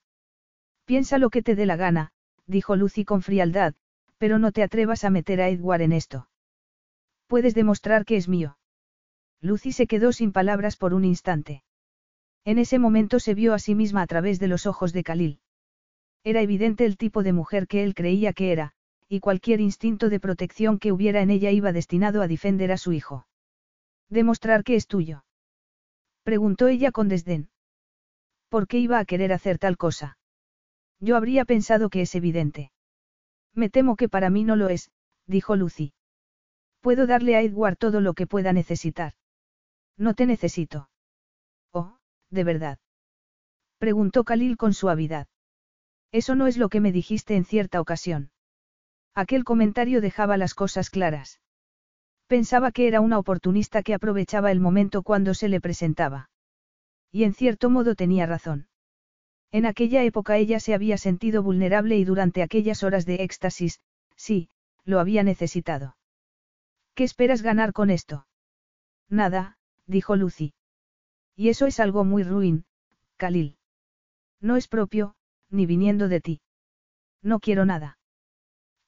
Piensa 0.84 1.18
lo 1.18 1.30
que 1.30 1.42
te 1.42 1.54
dé 1.54 1.66
la 1.66 1.76
gana, 1.76 2.12
dijo 2.48 2.74
Lucy 2.74 3.04
con 3.04 3.22
frialdad, 3.22 3.74
pero 4.16 4.38
no 4.38 4.50
te 4.50 4.62
atrevas 4.62 5.04
a 5.04 5.10
meter 5.10 5.40
a 5.40 5.48
Edward 5.48 5.82
en 5.82 5.92
esto. 5.92 6.28
Puedes 7.28 7.54
demostrar 7.54 8.04
que 8.04 8.16
es 8.16 8.28
mío. 8.28 8.58
Lucy 9.40 9.70
se 9.70 9.86
quedó 9.86 10.12
sin 10.12 10.32
palabras 10.32 10.76
por 10.76 10.94
un 10.94 11.04
instante. 11.04 11.62
En 12.44 12.58
ese 12.58 12.78
momento 12.78 13.20
se 13.20 13.34
vio 13.34 13.54
a 13.54 13.58
sí 13.58 13.74
misma 13.74 14.02
a 14.02 14.06
través 14.06 14.40
de 14.40 14.48
los 14.48 14.66
ojos 14.66 14.92
de 14.92 15.04
Khalil. 15.04 15.40
Era 16.24 16.40
evidente 16.40 16.84
el 16.84 16.96
tipo 16.96 17.22
de 17.22 17.32
mujer 17.32 17.68
que 17.68 17.84
él 17.84 17.94
creía 17.94 18.32
que 18.32 18.50
era, 18.50 18.72
y 19.08 19.20
cualquier 19.20 19.60
instinto 19.60 20.08
de 20.08 20.20
protección 20.20 20.78
que 20.78 20.92
hubiera 20.92 21.22
en 21.22 21.30
ella 21.30 21.50
iba 21.50 21.72
destinado 21.72 22.22
a 22.22 22.28
defender 22.28 22.72
a 22.72 22.76
su 22.76 22.92
hijo. 22.92 23.26
Demostrar 24.08 24.64
que 24.64 24.74
es 24.74 24.86
tuyo. 24.86 25.24
Preguntó 26.24 26.68
ella 26.68 26.90
con 26.90 27.08
desdén. 27.08 27.50
¿Por 28.48 28.66
qué 28.66 28.78
iba 28.78 28.98
a 28.98 29.04
querer 29.04 29.32
hacer 29.32 29.58
tal 29.58 29.76
cosa? 29.76 30.17
Yo 31.00 31.16
habría 31.16 31.44
pensado 31.44 31.90
que 31.90 32.02
es 32.02 32.14
evidente. 32.14 32.72
Me 33.54 33.70
temo 33.70 33.96
que 33.96 34.08
para 34.08 34.30
mí 34.30 34.44
no 34.44 34.56
lo 34.56 34.68
es, 34.68 34.90
dijo 35.26 35.56
Lucy. 35.56 35.92
Puedo 36.80 37.06
darle 37.06 37.36
a 37.36 37.42
Edward 37.42 37.76
todo 37.76 38.00
lo 38.00 38.14
que 38.14 38.26
pueda 38.26 38.52
necesitar. 38.52 39.12
No 39.96 40.14
te 40.14 40.26
necesito. 40.26 40.90
Oh, 41.72 41.98
de 42.30 42.44
verdad. 42.44 42.78
Preguntó 43.78 44.24
Khalil 44.24 44.56
con 44.56 44.74
suavidad. 44.74 45.28
Eso 46.12 46.34
no 46.34 46.46
es 46.46 46.56
lo 46.56 46.68
que 46.68 46.80
me 46.80 46.92
dijiste 46.92 47.36
en 47.36 47.44
cierta 47.44 47.80
ocasión. 47.80 48.30
Aquel 49.14 49.44
comentario 49.44 50.00
dejaba 50.00 50.36
las 50.36 50.54
cosas 50.54 50.90
claras. 50.90 51.40
Pensaba 52.28 52.72
que 52.72 52.86
era 52.86 53.00
una 53.00 53.18
oportunista 53.18 53.82
que 53.82 53.94
aprovechaba 53.94 54.52
el 54.52 54.60
momento 54.60 55.02
cuando 55.02 55.34
se 55.34 55.48
le 55.48 55.60
presentaba. 55.60 56.30
Y 57.10 57.24
en 57.24 57.34
cierto 57.34 57.70
modo 57.70 57.94
tenía 57.94 58.26
razón. 58.26 58.68
En 59.50 59.64
aquella 59.64 60.02
época 60.02 60.36
ella 60.36 60.60
se 60.60 60.74
había 60.74 60.98
sentido 60.98 61.42
vulnerable 61.42 61.96
y 61.96 62.04
durante 62.04 62.42
aquellas 62.42 62.82
horas 62.82 63.06
de 63.06 63.16
éxtasis, 63.16 63.80
sí, 64.16 64.50
lo 64.84 65.00
había 65.00 65.22
necesitado. 65.22 65.96
¿Qué 66.94 67.04
esperas 67.04 67.42
ganar 67.42 67.72
con 67.72 67.90
esto? 67.90 68.26
Nada, 69.08 69.56
dijo 69.86 70.16
Lucy. 70.16 70.52
Y 71.34 71.48
eso 71.48 71.66
es 71.66 71.80
algo 71.80 72.04
muy 72.04 72.24
ruin, 72.24 72.66
Khalil. 73.16 73.56
No 74.40 74.56
es 74.56 74.68
propio, 74.68 75.14
ni 75.50 75.66
viniendo 75.66 76.08
de 76.08 76.20
ti. 76.20 76.40
No 77.22 77.40
quiero 77.40 77.64
nada. 77.64 77.98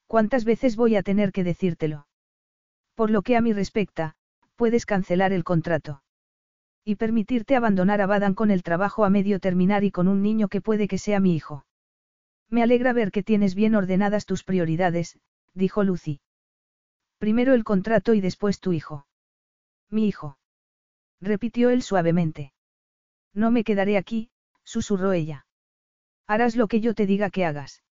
¿Cuántas 0.07 0.43
veces 0.45 0.75
voy 0.75 0.95
a 0.95 1.03
tener 1.03 1.31
que 1.31 1.43
decírtelo? 1.43 2.07
Por 2.95 3.09
lo 3.09 3.21
que 3.21 3.37
a 3.37 3.41
mí 3.41 3.53
respecta, 3.53 4.15
puedes 4.55 4.85
cancelar 4.85 5.33
el 5.33 5.43
contrato. 5.43 6.03
Y 6.83 6.95
permitirte 6.95 7.55
abandonar 7.55 8.01
a 8.01 8.07
Badan 8.07 8.33
con 8.33 8.49
el 8.51 8.63
trabajo 8.63 9.05
a 9.05 9.09
medio 9.09 9.39
terminar 9.39 9.83
y 9.83 9.91
con 9.91 10.07
un 10.07 10.21
niño 10.21 10.47
que 10.47 10.61
puede 10.61 10.87
que 10.87 10.97
sea 10.97 11.19
mi 11.19 11.35
hijo. 11.35 11.65
Me 12.49 12.63
alegra 12.63 12.91
ver 12.91 13.11
que 13.11 13.23
tienes 13.23 13.55
bien 13.55 13.75
ordenadas 13.75 14.25
tus 14.25 14.43
prioridades, 14.43 15.19
dijo 15.53 15.83
Lucy. 15.83 16.19
Primero 17.17 17.53
el 17.53 17.63
contrato 17.63 18.13
y 18.13 18.21
después 18.21 18.59
tu 18.59 18.73
hijo. 18.73 19.05
Mi 19.89 20.07
hijo. 20.07 20.37
Repitió 21.21 21.69
él 21.69 21.83
suavemente. 21.83 22.51
No 23.33 23.51
me 23.51 23.63
quedaré 23.63 23.97
aquí, 23.97 24.31
susurró 24.63 25.13
ella. 25.13 25.45
Harás 26.27 26.55
lo 26.55 26.67
que 26.67 26.81
yo 26.81 26.93
te 26.93 27.05
diga 27.05 27.29
que 27.29 27.45
hagas. 27.45 27.83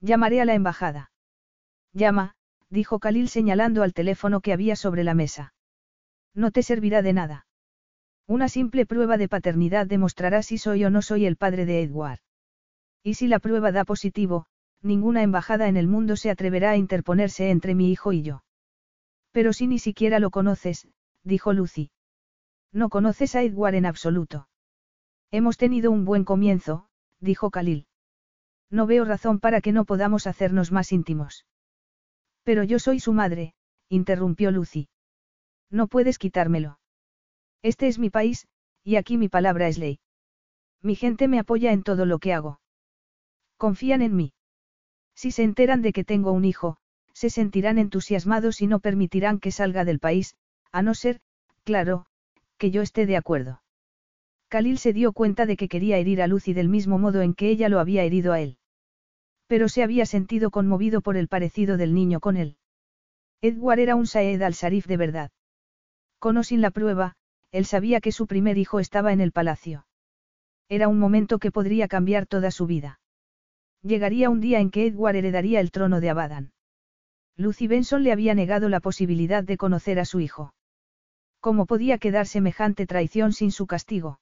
Llamaré 0.00 0.40
a 0.40 0.44
la 0.44 0.54
embajada. 0.54 1.10
Llama, 1.92 2.34
dijo 2.70 2.98
Khalil 2.98 3.28
señalando 3.28 3.82
al 3.82 3.92
teléfono 3.92 4.40
que 4.40 4.52
había 4.52 4.76
sobre 4.76 5.04
la 5.04 5.14
mesa. 5.14 5.54
No 6.34 6.50
te 6.50 6.62
servirá 6.62 7.02
de 7.02 7.12
nada. 7.12 7.45
Una 8.28 8.48
simple 8.48 8.86
prueba 8.86 9.18
de 9.18 9.28
paternidad 9.28 9.86
demostrará 9.86 10.42
si 10.42 10.58
soy 10.58 10.84
o 10.84 10.90
no 10.90 11.00
soy 11.00 11.26
el 11.26 11.36
padre 11.36 11.64
de 11.64 11.82
Edward. 11.82 12.18
Y 13.02 13.14
si 13.14 13.28
la 13.28 13.38
prueba 13.38 13.70
da 13.70 13.84
positivo, 13.84 14.46
ninguna 14.82 15.22
embajada 15.22 15.68
en 15.68 15.76
el 15.76 15.86
mundo 15.86 16.16
se 16.16 16.30
atreverá 16.30 16.70
a 16.70 16.76
interponerse 16.76 17.50
entre 17.50 17.76
mi 17.76 17.92
hijo 17.92 18.12
y 18.12 18.22
yo. 18.22 18.42
Pero 19.30 19.52
si 19.52 19.68
ni 19.68 19.78
siquiera 19.78 20.18
lo 20.18 20.30
conoces, 20.30 20.88
dijo 21.22 21.52
Lucy. 21.52 21.90
No 22.72 22.88
conoces 22.88 23.36
a 23.36 23.42
Edward 23.42 23.74
en 23.74 23.86
absoluto. 23.86 24.48
Hemos 25.30 25.56
tenido 25.56 25.92
un 25.92 26.04
buen 26.04 26.24
comienzo, 26.24 26.88
dijo 27.20 27.50
Khalil. 27.50 27.86
No 28.70 28.86
veo 28.86 29.04
razón 29.04 29.38
para 29.38 29.60
que 29.60 29.72
no 29.72 29.84
podamos 29.84 30.26
hacernos 30.26 30.72
más 30.72 30.90
íntimos. 30.90 31.46
Pero 32.42 32.64
yo 32.64 32.80
soy 32.80 32.98
su 32.98 33.12
madre, 33.12 33.54
interrumpió 33.88 34.50
Lucy. 34.50 34.88
No 35.70 35.86
puedes 35.86 36.18
quitármelo. 36.18 36.78
Este 37.66 37.88
es 37.88 37.98
mi 37.98 38.10
país, 38.10 38.46
y 38.84 38.94
aquí 38.94 39.16
mi 39.16 39.28
palabra 39.28 39.66
es 39.66 39.76
ley. 39.76 39.98
Mi 40.82 40.94
gente 40.94 41.26
me 41.26 41.40
apoya 41.40 41.72
en 41.72 41.82
todo 41.82 42.06
lo 42.06 42.20
que 42.20 42.32
hago. 42.32 42.60
Confían 43.56 44.02
en 44.02 44.14
mí. 44.14 44.34
Si 45.16 45.32
se 45.32 45.42
enteran 45.42 45.82
de 45.82 45.92
que 45.92 46.04
tengo 46.04 46.30
un 46.30 46.44
hijo, 46.44 46.76
se 47.12 47.28
sentirán 47.28 47.78
entusiasmados 47.78 48.62
y 48.62 48.68
no 48.68 48.78
permitirán 48.78 49.40
que 49.40 49.50
salga 49.50 49.84
del 49.84 49.98
país, 49.98 50.36
a 50.70 50.82
no 50.82 50.94
ser, 50.94 51.18
claro, 51.64 52.06
que 52.56 52.70
yo 52.70 52.82
esté 52.82 53.04
de 53.04 53.16
acuerdo. 53.16 53.62
Khalil 54.46 54.78
se 54.78 54.92
dio 54.92 55.12
cuenta 55.12 55.44
de 55.44 55.56
que 55.56 55.68
quería 55.68 55.98
herir 55.98 56.22
a 56.22 56.28
Lucy 56.28 56.52
del 56.52 56.68
mismo 56.68 56.98
modo 56.98 57.20
en 57.20 57.34
que 57.34 57.48
ella 57.48 57.68
lo 57.68 57.80
había 57.80 58.04
herido 58.04 58.32
a 58.32 58.38
él. 58.38 58.58
Pero 59.48 59.68
se 59.68 59.82
había 59.82 60.06
sentido 60.06 60.52
conmovido 60.52 61.00
por 61.00 61.16
el 61.16 61.26
parecido 61.26 61.76
del 61.76 61.94
niño 61.94 62.20
con 62.20 62.36
él. 62.36 62.58
Edward 63.40 63.80
era 63.80 63.96
un 63.96 64.06
Saed 64.06 64.40
al-Sarif 64.40 64.86
de 64.86 64.96
verdad. 64.96 65.30
Con 66.20 66.36
o 66.36 66.44
sin 66.44 66.60
la 66.60 66.70
prueba, 66.70 67.16
él 67.52 67.64
sabía 67.64 68.00
que 68.00 68.12
su 68.12 68.26
primer 68.26 68.58
hijo 68.58 68.80
estaba 68.80 69.12
en 69.12 69.20
el 69.20 69.32
palacio. 69.32 69.86
Era 70.68 70.88
un 70.88 70.98
momento 70.98 71.38
que 71.38 71.52
podría 71.52 71.88
cambiar 71.88 72.26
toda 72.26 72.50
su 72.50 72.66
vida. 72.66 73.00
Llegaría 73.82 74.30
un 74.30 74.40
día 74.40 74.60
en 74.60 74.70
que 74.70 74.86
Edward 74.86 75.16
heredaría 75.16 75.60
el 75.60 75.70
trono 75.70 76.00
de 76.00 76.10
Abadan. 76.10 76.52
Lucy 77.36 77.68
Benson 77.68 78.02
le 78.02 78.12
había 78.12 78.34
negado 78.34 78.68
la 78.68 78.80
posibilidad 78.80 79.44
de 79.44 79.56
conocer 79.56 79.98
a 80.00 80.04
su 80.04 80.20
hijo. 80.20 80.54
¿Cómo 81.40 81.66
podía 81.66 81.98
quedar 81.98 82.26
semejante 82.26 82.86
traición 82.86 83.32
sin 83.32 83.52
su 83.52 83.66
castigo? 83.66 84.18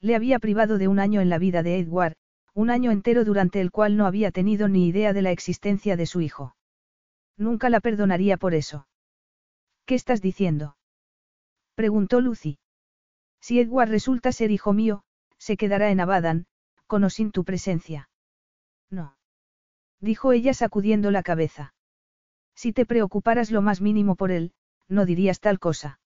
Le 0.00 0.14
había 0.14 0.38
privado 0.38 0.76
de 0.76 0.88
un 0.88 0.98
año 0.98 1.20
en 1.20 1.30
la 1.30 1.38
vida 1.38 1.62
de 1.62 1.78
Edward, 1.78 2.16
un 2.52 2.70
año 2.70 2.90
entero 2.90 3.24
durante 3.24 3.60
el 3.60 3.70
cual 3.70 3.96
no 3.96 4.06
había 4.06 4.30
tenido 4.30 4.68
ni 4.68 4.86
idea 4.86 5.12
de 5.12 5.22
la 5.22 5.30
existencia 5.30 5.96
de 5.96 6.06
su 6.06 6.20
hijo. 6.20 6.54
Nunca 7.36 7.70
la 7.70 7.80
perdonaría 7.80 8.36
por 8.36 8.54
eso. 8.54 8.86
¿Qué 9.86 9.94
estás 9.94 10.20
diciendo? 10.20 10.76
Preguntó 11.74 12.20
Lucy. 12.20 12.58
Si 13.40 13.60
Edward 13.60 13.90
resulta 13.90 14.32
ser 14.32 14.50
hijo 14.50 14.72
mío, 14.72 15.04
se 15.38 15.56
quedará 15.56 15.90
en 15.90 16.00
Abadan, 16.00 16.46
con 16.86 17.04
o 17.04 17.10
sin 17.10 17.30
tu 17.30 17.44
presencia. 17.44 18.08
No. 18.90 19.16
Dijo 20.00 20.32
ella 20.32 20.54
sacudiendo 20.54 21.10
la 21.10 21.22
cabeza. 21.22 21.74
Si 22.54 22.72
te 22.72 22.86
preocuparas 22.86 23.50
lo 23.50 23.62
más 23.62 23.80
mínimo 23.80 24.16
por 24.16 24.30
él, 24.30 24.52
no 24.88 25.04
dirías 25.06 25.40
tal 25.40 25.58
cosa. 25.58 25.98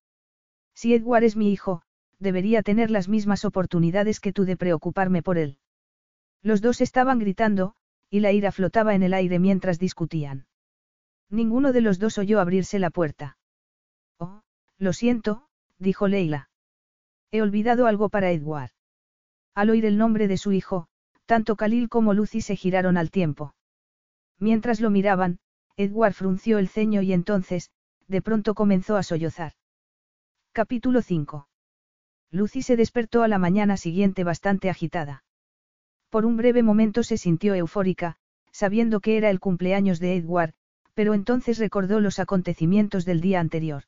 Si 0.74 0.94
Edward 0.94 1.24
es 1.24 1.36
mi 1.36 1.52
hijo, 1.52 1.82
debería 2.18 2.62
tener 2.62 2.90
las 2.90 3.08
mismas 3.08 3.44
oportunidades 3.44 4.20
que 4.20 4.32
tú 4.32 4.44
de 4.44 4.56
preocuparme 4.56 5.22
por 5.22 5.38
él. 5.38 5.58
Los 6.42 6.60
dos 6.60 6.80
estaban 6.80 7.18
gritando, 7.18 7.74
y 8.10 8.20
la 8.20 8.32
ira 8.32 8.52
flotaba 8.52 8.94
en 8.94 9.02
el 9.02 9.14
aire 9.14 9.38
mientras 9.38 9.78
discutían. 9.78 10.46
Ninguno 11.30 11.72
de 11.72 11.80
los 11.80 11.98
dos 11.98 12.16
oyó 12.18 12.40
abrirse 12.40 12.78
la 12.78 12.90
puerta. 12.90 13.36
Oh, 14.18 14.42
lo 14.78 14.92
siento, 14.92 15.47
dijo 15.78 16.08
Leila. 16.08 16.50
He 17.30 17.42
olvidado 17.42 17.86
algo 17.86 18.08
para 18.08 18.30
Edward. 18.30 18.70
Al 19.54 19.70
oír 19.70 19.84
el 19.84 19.98
nombre 19.98 20.28
de 20.28 20.36
su 20.36 20.52
hijo, 20.52 20.88
tanto 21.26 21.56
Khalil 21.56 21.88
como 21.88 22.14
Lucy 22.14 22.40
se 22.40 22.56
giraron 22.56 22.96
al 22.96 23.10
tiempo. 23.10 23.54
Mientras 24.38 24.80
lo 24.80 24.90
miraban, 24.90 25.40
Edward 25.76 26.14
frunció 26.14 26.58
el 26.58 26.68
ceño 26.68 27.02
y 27.02 27.12
entonces, 27.12 27.70
de 28.06 28.22
pronto 28.22 28.54
comenzó 28.54 28.96
a 28.96 29.02
sollozar. 29.02 29.52
Capítulo 30.52 31.02
5. 31.02 31.48
Lucy 32.30 32.62
se 32.62 32.76
despertó 32.76 33.22
a 33.22 33.28
la 33.28 33.38
mañana 33.38 33.76
siguiente 33.76 34.24
bastante 34.24 34.70
agitada. 34.70 35.24
Por 36.10 36.24
un 36.24 36.36
breve 36.36 36.62
momento 36.62 37.02
se 37.02 37.18
sintió 37.18 37.54
eufórica, 37.54 38.16
sabiendo 38.50 39.00
que 39.00 39.16
era 39.16 39.30
el 39.30 39.40
cumpleaños 39.40 40.00
de 40.00 40.16
Edward, 40.16 40.54
pero 40.94 41.14
entonces 41.14 41.58
recordó 41.58 42.00
los 42.00 42.18
acontecimientos 42.18 43.04
del 43.04 43.20
día 43.20 43.40
anterior. 43.40 43.84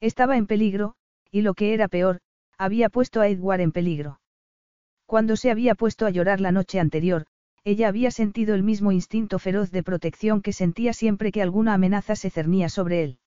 Estaba 0.00 0.36
en 0.36 0.46
peligro, 0.46 0.94
y 1.30 1.42
lo 1.42 1.54
que 1.54 1.74
era 1.74 1.88
peor, 1.88 2.20
había 2.58 2.88
puesto 2.88 3.20
a 3.20 3.28
Edward 3.28 3.60
en 3.60 3.72
peligro. 3.72 4.20
Cuando 5.06 5.36
se 5.36 5.50
había 5.50 5.74
puesto 5.74 6.06
a 6.06 6.10
llorar 6.10 6.40
la 6.40 6.52
noche 6.52 6.78
anterior, 6.78 7.26
ella 7.64 7.88
había 7.88 8.10
sentido 8.10 8.54
el 8.54 8.62
mismo 8.62 8.92
instinto 8.92 9.38
feroz 9.38 9.70
de 9.70 9.82
protección 9.82 10.40
que 10.40 10.52
sentía 10.52 10.92
siempre 10.92 11.32
que 11.32 11.42
alguna 11.42 11.74
amenaza 11.74 12.16
se 12.16 12.30
cernía 12.30 12.68
sobre 12.68 13.04
él. 13.04 13.18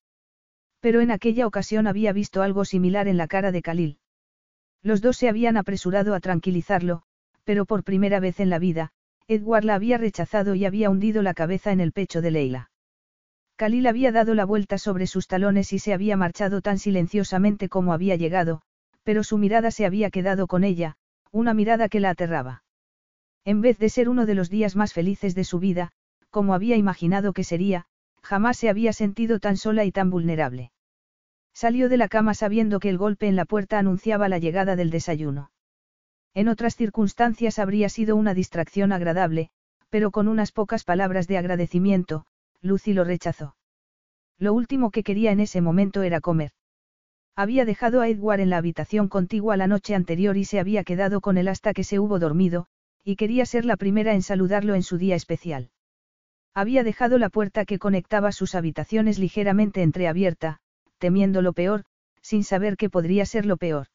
Pero 0.79 1.01
en 1.01 1.11
aquella 1.11 1.47
ocasión 1.47 1.87
había 1.87 2.13
visto 2.13 2.41
algo 2.41 2.65
similar 2.65 3.07
en 3.07 3.17
la 3.17 3.27
cara 3.27 3.51
de 3.51 3.61
Khalil. 3.61 3.99
Los 4.81 5.01
dos 5.01 5.17
se 5.17 5.29
habían 5.29 5.55
apresurado 5.55 6.13
a 6.13 6.19
tranquilizarlo, 6.19 7.03
pero 7.43 7.65
por 7.65 7.83
primera 7.83 8.19
vez 8.19 8.39
en 8.39 8.49
la 8.49 8.59
vida, 8.59 8.91
Edward 9.27 9.63
la 9.63 9.75
había 9.75 9.97
rechazado 9.97 10.55
y 10.55 10.65
había 10.65 10.89
hundido 10.89 11.21
la 11.21 11.33
cabeza 11.33 11.71
en 11.71 11.79
el 11.79 11.93
pecho 11.93 12.21
de 12.21 12.31
Leila. 12.31 12.71
Khalil 13.63 13.87
había 13.87 14.11
dado 14.11 14.35
la 14.35 14.43
vuelta 14.43 14.77
sobre 14.77 15.07
sus 15.07 15.25
talones 15.25 15.71
y 15.71 15.79
se 15.79 15.93
había 15.93 16.17
marchado 16.17 16.59
tan 16.59 16.79
silenciosamente 16.79 17.69
como 17.69 17.93
había 17.93 18.17
llegado, 18.17 18.61
pero 19.03 19.23
su 19.23 19.37
mirada 19.37 19.71
se 19.71 19.85
había 19.85 20.09
quedado 20.09 20.47
con 20.47 20.65
ella, 20.65 20.97
una 21.31 21.53
mirada 21.53 21.87
que 21.87 22.01
la 22.01 22.09
aterraba. 22.09 22.65
En 23.45 23.61
vez 23.61 23.79
de 23.79 23.87
ser 23.87 24.09
uno 24.09 24.25
de 24.25 24.35
los 24.35 24.49
días 24.49 24.75
más 24.75 24.91
felices 24.91 25.33
de 25.33 25.45
su 25.45 25.59
vida, 25.59 25.93
como 26.29 26.53
había 26.53 26.75
imaginado 26.75 27.31
que 27.31 27.45
sería, 27.45 27.85
jamás 28.21 28.57
se 28.57 28.67
había 28.67 28.91
sentido 28.91 29.39
tan 29.39 29.55
sola 29.55 29.85
y 29.85 29.93
tan 29.93 30.09
vulnerable. 30.09 30.73
Salió 31.53 31.87
de 31.87 31.95
la 31.95 32.09
cama 32.09 32.33
sabiendo 32.33 32.81
que 32.81 32.89
el 32.89 32.97
golpe 32.97 33.29
en 33.29 33.37
la 33.37 33.45
puerta 33.45 33.79
anunciaba 33.79 34.27
la 34.27 34.39
llegada 34.39 34.75
del 34.75 34.89
desayuno. 34.89 35.51
En 36.33 36.49
otras 36.49 36.75
circunstancias 36.75 37.59
habría 37.59 37.87
sido 37.87 38.17
una 38.17 38.33
distracción 38.33 38.91
agradable, 38.91 39.51
pero 39.89 40.11
con 40.11 40.27
unas 40.27 40.51
pocas 40.51 40.83
palabras 40.83 41.29
de 41.29 41.37
agradecimiento, 41.37 42.25
Lucy 42.63 42.93
lo 42.93 43.03
rechazó. 43.03 43.55
Lo 44.39 44.53
último 44.53 44.89
que 44.89 45.03
quería 45.03 45.31
en 45.31 45.41
ese 45.41 45.61
momento 45.61 46.01
era 46.01 46.21
comer. 46.21 46.51
Había 47.35 47.65
dejado 47.65 48.01
a 48.01 48.07
Edward 48.07 48.39
en 48.39 48.49
la 48.49 48.57
habitación 48.57 49.09
contigua 49.09 49.57
la 49.57 49.67
noche 49.67 49.95
anterior 49.95 50.37
y 50.37 50.45
se 50.45 50.59
había 50.59 50.83
quedado 50.83 51.21
con 51.21 51.37
él 51.37 51.47
hasta 51.47 51.73
que 51.73 51.83
se 51.83 51.99
hubo 51.99 52.19
dormido, 52.19 52.67
y 53.03 53.15
quería 53.15 53.45
ser 53.45 53.65
la 53.65 53.75
primera 53.75 54.13
en 54.13 54.21
saludarlo 54.21 54.75
en 54.75 54.83
su 54.83 54.97
día 54.97 55.15
especial. 55.15 55.71
Había 56.53 56.83
dejado 56.83 57.17
la 57.17 57.29
puerta 57.29 57.65
que 57.65 57.79
conectaba 57.79 58.31
sus 58.31 58.55
habitaciones 58.55 59.19
ligeramente 59.19 59.81
entreabierta, 59.81 60.59
temiendo 60.99 61.41
lo 61.41 61.53
peor, 61.53 61.83
sin 62.21 62.43
saber 62.43 62.77
qué 62.77 62.89
podría 62.89 63.25
ser 63.25 63.45
lo 63.45 63.57
peor. 63.57 63.87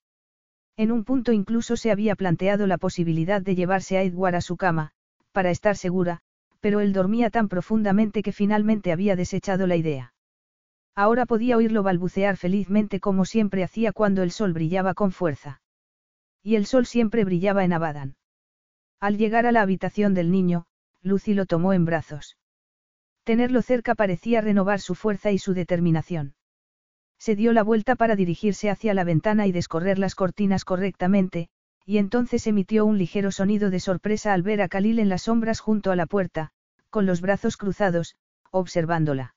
En 0.76 0.92
un 0.92 1.04
punto 1.04 1.32
incluso 1.32 1.76
se 1.76 1.90
había 1.90 2.16
planteado 2.16 2.66
la 2.66 2.78
posibilidad 2.78 3.40
de 3.40 3.54
llevarse 3.54 3.96
a 3.96 4.02
Edward 4.02 4.34
a 4.34 4.40
su 4.40 4.56
cama, 4.56 4.90
para 5.32 5.50
estar 5.50 5.76
segura, 5.76 6.20
pero 6.60 6.80
él 6.80 6.92
dormía 6.92 7.30
tan 7.30 7.48
profundamente 7.48 8.22
que 8.22 8.32
finalmente 8.32 8.92
había 8.92 9.16
desechado 9.16 9.66
la 9.66 9.76
idea. 9.76 10.14
Ahora 10.94 11.26
podía 11.26 11.56
oírlo 11.56 11.82
balbucear 11.82 12.36
felizmente 12.36 12.98
como 12.98 13.24
siempre 13.24 13.62
hacía 13.62 13.92
cuando 13.92 14.22
el 14.22 14.32
sol 14.32 14.52
brillaba 14.52 14.94
con 14.94 15.12
fuerza. 15.12 15.60
Y 16.42 16.56
el 16.56 16.66
sol 16.66 16.86
siempre 16.86 17.24
brillaba 17.24 17.64
en 17.64 17.72
Abadan. 17.72 18.16
Al 19.00 19.16
llegar 19.16 19.46
a 19.46 19.52
la 19.52 19.62
habitación 19.62 20.14
del 20.14 20.32
niño, 20.32 20.66
Lucy 21.02 21.34
lo 21.34 21.46
tomó 21.46 21.72
en 21.72 21.84
brazos. 21.84 22.36
Tenerlo 23.22 23.62
cerca 23.62 23.94
parecía 23.94 24.40
renovar 24.40 24.80
su 24.80 24.94
fuerza 24.94 25.30
y 25.30 25.38
su 25.38 25.54
determinación. 25.54 26.34
Se 27.18 27.36
dio 27.36 27.52
la 27.52 27.62
vuelta 27.62 27.94
para 27.94 28.16
dirigirse 28.16 28.70
hacia 28.70 28.94
la 28.94 29.04
ventana 29.04 29.46
y 29.46 29.52
descorrer 29.52 29.98
las 29.98 30.14
cortinas 30.14 30.64
correctamente, 30.64 31.48
y 31.88 31.96
entonces 31.96 32.46
emitió 32.46 32.84
un 32.84 32.98
ligero 32.98 33.32
sonido 33.32 33.70
de 33.70 33.80
sorpresa 33.80 34.34
al 34.34 34.42
ver 34.42 34.60
a 34.60 34.68
Khalil 34.68 34.98
en 34.98 35.08
las 35.08 35.22
sombras 35.22 35.58
junto 35.58 35.90
a 35.90 35.96
la 35.96 36.04
puerta, 36.04 36.50
con 36.90 37.06
los 37.06 37.22
brazos 37.22 37.56
cruzados, 37.56 38.14
observándola. 38.50 39.34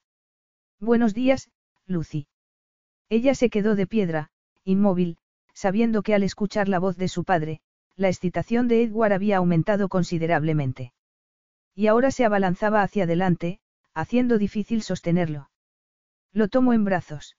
Buenos 0.77 1.13
días, 1.13 1.49
Lucy. 1.87 2.27
Ella 3.07 3.35
se 3.35 3.49
quedó 3.49 3.75
de 3.75 3.87
piedra, 3.87 4.31
inmóvil, 4.65 5.17
sabiendo 5.53 6.01
que 6.03 6.13
al 6.13 6.23
escuchar 6.23 6.67
la 6.67 6.79
voz 6.79 6.97
de 6.97 7.07
su 7.07 7.23
padre, 7.23 7.61
la 7.95 8.09
excitación 8.09 8.67
de 8.67 8.83
Edward 8.83 9.13
había 9.13 9.37
aumentado 9.37 9.87
considerablemente. 9.87 10.91
Y 11.73 11.87
ahora 11.87 12.11
se 12.11 12.25
abalanzaba 12.25 12.81
hacia 12.81 13.05
adelante, 13.05 13.61
haciendo 13.93 14.37
difícil 14.37 14.81
sostenerlo. 14.81 15.49
Lo 16.33 16.49
tomó 16.49 16.73
en 16.73 16.83
brazos. 16.83 17.37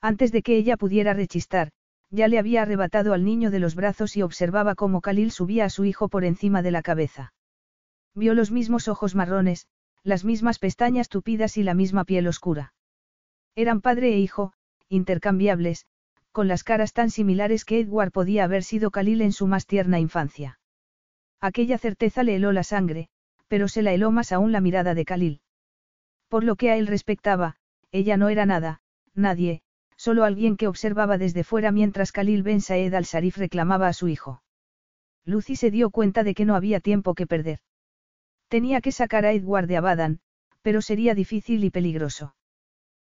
Antes 0.00 0.32
de 0.32 0.42
que 0.42 0.56
ella 0.56 0.76
pudiera 0.76 1.14
rechistar, 1.14 1.70
ya 2.14 2.28
le 2.28 2.38
había 2.38 2.62
arrebatado 2.62 3.12
al 3.12 3.24
niño 3.24 3.50
de 3.50 3.58
los 3.58 3.74
brazos 3.74 4.16
y 4.16 4.22
observaba 4.22 4.76
cómo 4.76 5.00
Khalil 5.00 5.32
subía 5.32 5.64
a 5.64 5.70
su 5.70 5.84
hijo 5.84 6.08
por 6.08 6.24
encima 6.24 6.62
de 6.62 6.70
la 6.70 6.80
cabeza. 6.80 7.32
Vio 8.14 8.34
los 8.34 8.52
mismos 8.52 8.86
ojos 8.86 9.16
marrones, 9.16 9.66
las 10.04 10.24
mismas 10.24 10.60
pestañas 10.60 11.08
tupidas 11.08 11.56
y 11.56 11.64
la 11.64 11.74
misma 11.74 12.04
piel 12.04 12.28
oscura. 12.28 12.72
Eran 13.56 13.80
padre 13.80 14.14
e 14.14 14.18
hijo, 14.18 14.52
intercambiables, 14.88 15.86
con 16.30 16.46
las 16.46 16.62
caras 16.62 16.92
tan 16.92 17.10
similares 17.10 17.64
que 17.64 17.80
Edward 17.80 18.12
podía 18.12 18.44
haber 18.44 18.62
sido 18.62 18.92
Khalil 18.92 19.20
en 19.20 19.32
su 19.32 19.48
más 19.48 19.66
tierna 19.66 19.98
infancia. 19.98 20.60
Aquella 21.40 21.78
certeza 21.78 22.22
le 22.22 22.36
heló 22.36 22.52
la 22.52 22.62
sangre, 22.62 23.08
pero 23.48 23.66
se 23.66 23.82
la 23.82 23.92
heló 23.92 24.12
más 24.12 24.30
aún 24.30 24.52
la 24.52 24.60
mirada 24.60 24.94
de 24.94 25.04
Khalil. 25.04 25.40
Por 26.28 26.44
lo 26.44 26.54
que 26.54 26.70
a 26.70 26.76
él 26.76 26.86
respectaba, 26.86 27.56
ella 27.90 28.16
no 28.16 28.28
era 28.28 28.46
nada, 28.46 28.82
nadie, 29.14 29.62
solo 29.96 30.24
alguien 30.24 30.56
que 30.56 30.68
observaba 30.68 31.18
desde 31.18 31.44
fuera 31.44 31.72
mientras 31.72 32.12
Khalil 32.12 32.42
Ben 32.42 32.60
Saed 32.60 32.92
al-Sarif 32.94 33.36
reclamaba 33.36 33.88
a 33.88 33.92
su 33.92 34.08
hijo. 34.08 34.42
Lucy 35.24 35.56
se 35.56 35.70
dio 35.70 35.90
cuenta 35.90 36.22
de 36.22 36.34
que 36.34 36.44
no 36.44 36.54
había 36.54 36.80
tiempo 36.80 37.14
que 37.14 37.26
perder. 37.26 37.60
Tenía 38.48 38.80
que 38.80 38.92
sacar 38.92 39.24
a 39.24 39.32
Edward 39.32 39.66
de 39.66 39.76
Abadan, 39.76 40.20
pero 40.62 40.82
sería 40.82 41.14
difícil 41.14 41.64
y 41.64 41.70
peligroso. 41.70 42.34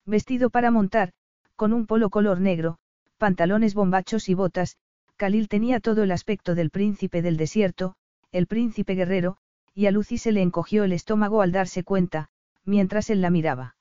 Vestido 0.05 0.51
para 0.51 0.71
montar, 0.71 1.13
con 1.57 1.73
un 1.73 1.87
polo 1.87 2.11
color 2.11 2.41
negro, 2.41 2.79
pantalones 3.19 3.75
bombachos 3.75 4.29
y 4.29 4.35
botas, 4.35 4.77
Khalil 5.17 5.49
tenía 5.49 5.81
todo 5.81 6.03
el 6.03 6.11
aspecto 6.11 6.55
del 6.55 6.71
príncipe 6.71 7.23
del 7.23 7.37
desierto, 7.37 7.95
el 8.33 8.47
príncipe 8.47 8.95
guerrero, 8.95 9.37
y 9.75 9.87
a 9.87 9.91
Lucy 9.91 10.19
se 10.19 10.33
le 10.33 10.43
encogió 10.43 10.85
el 10.85 10.93
estómago 10.93 11.43
al 11.43 11.53
darse 11.53 11.85
cuenta, 11.85 12.31
mientras 12.65 13.11
él 13.11 13.21
la 13.21 13.31
miraba. 13.31 13.77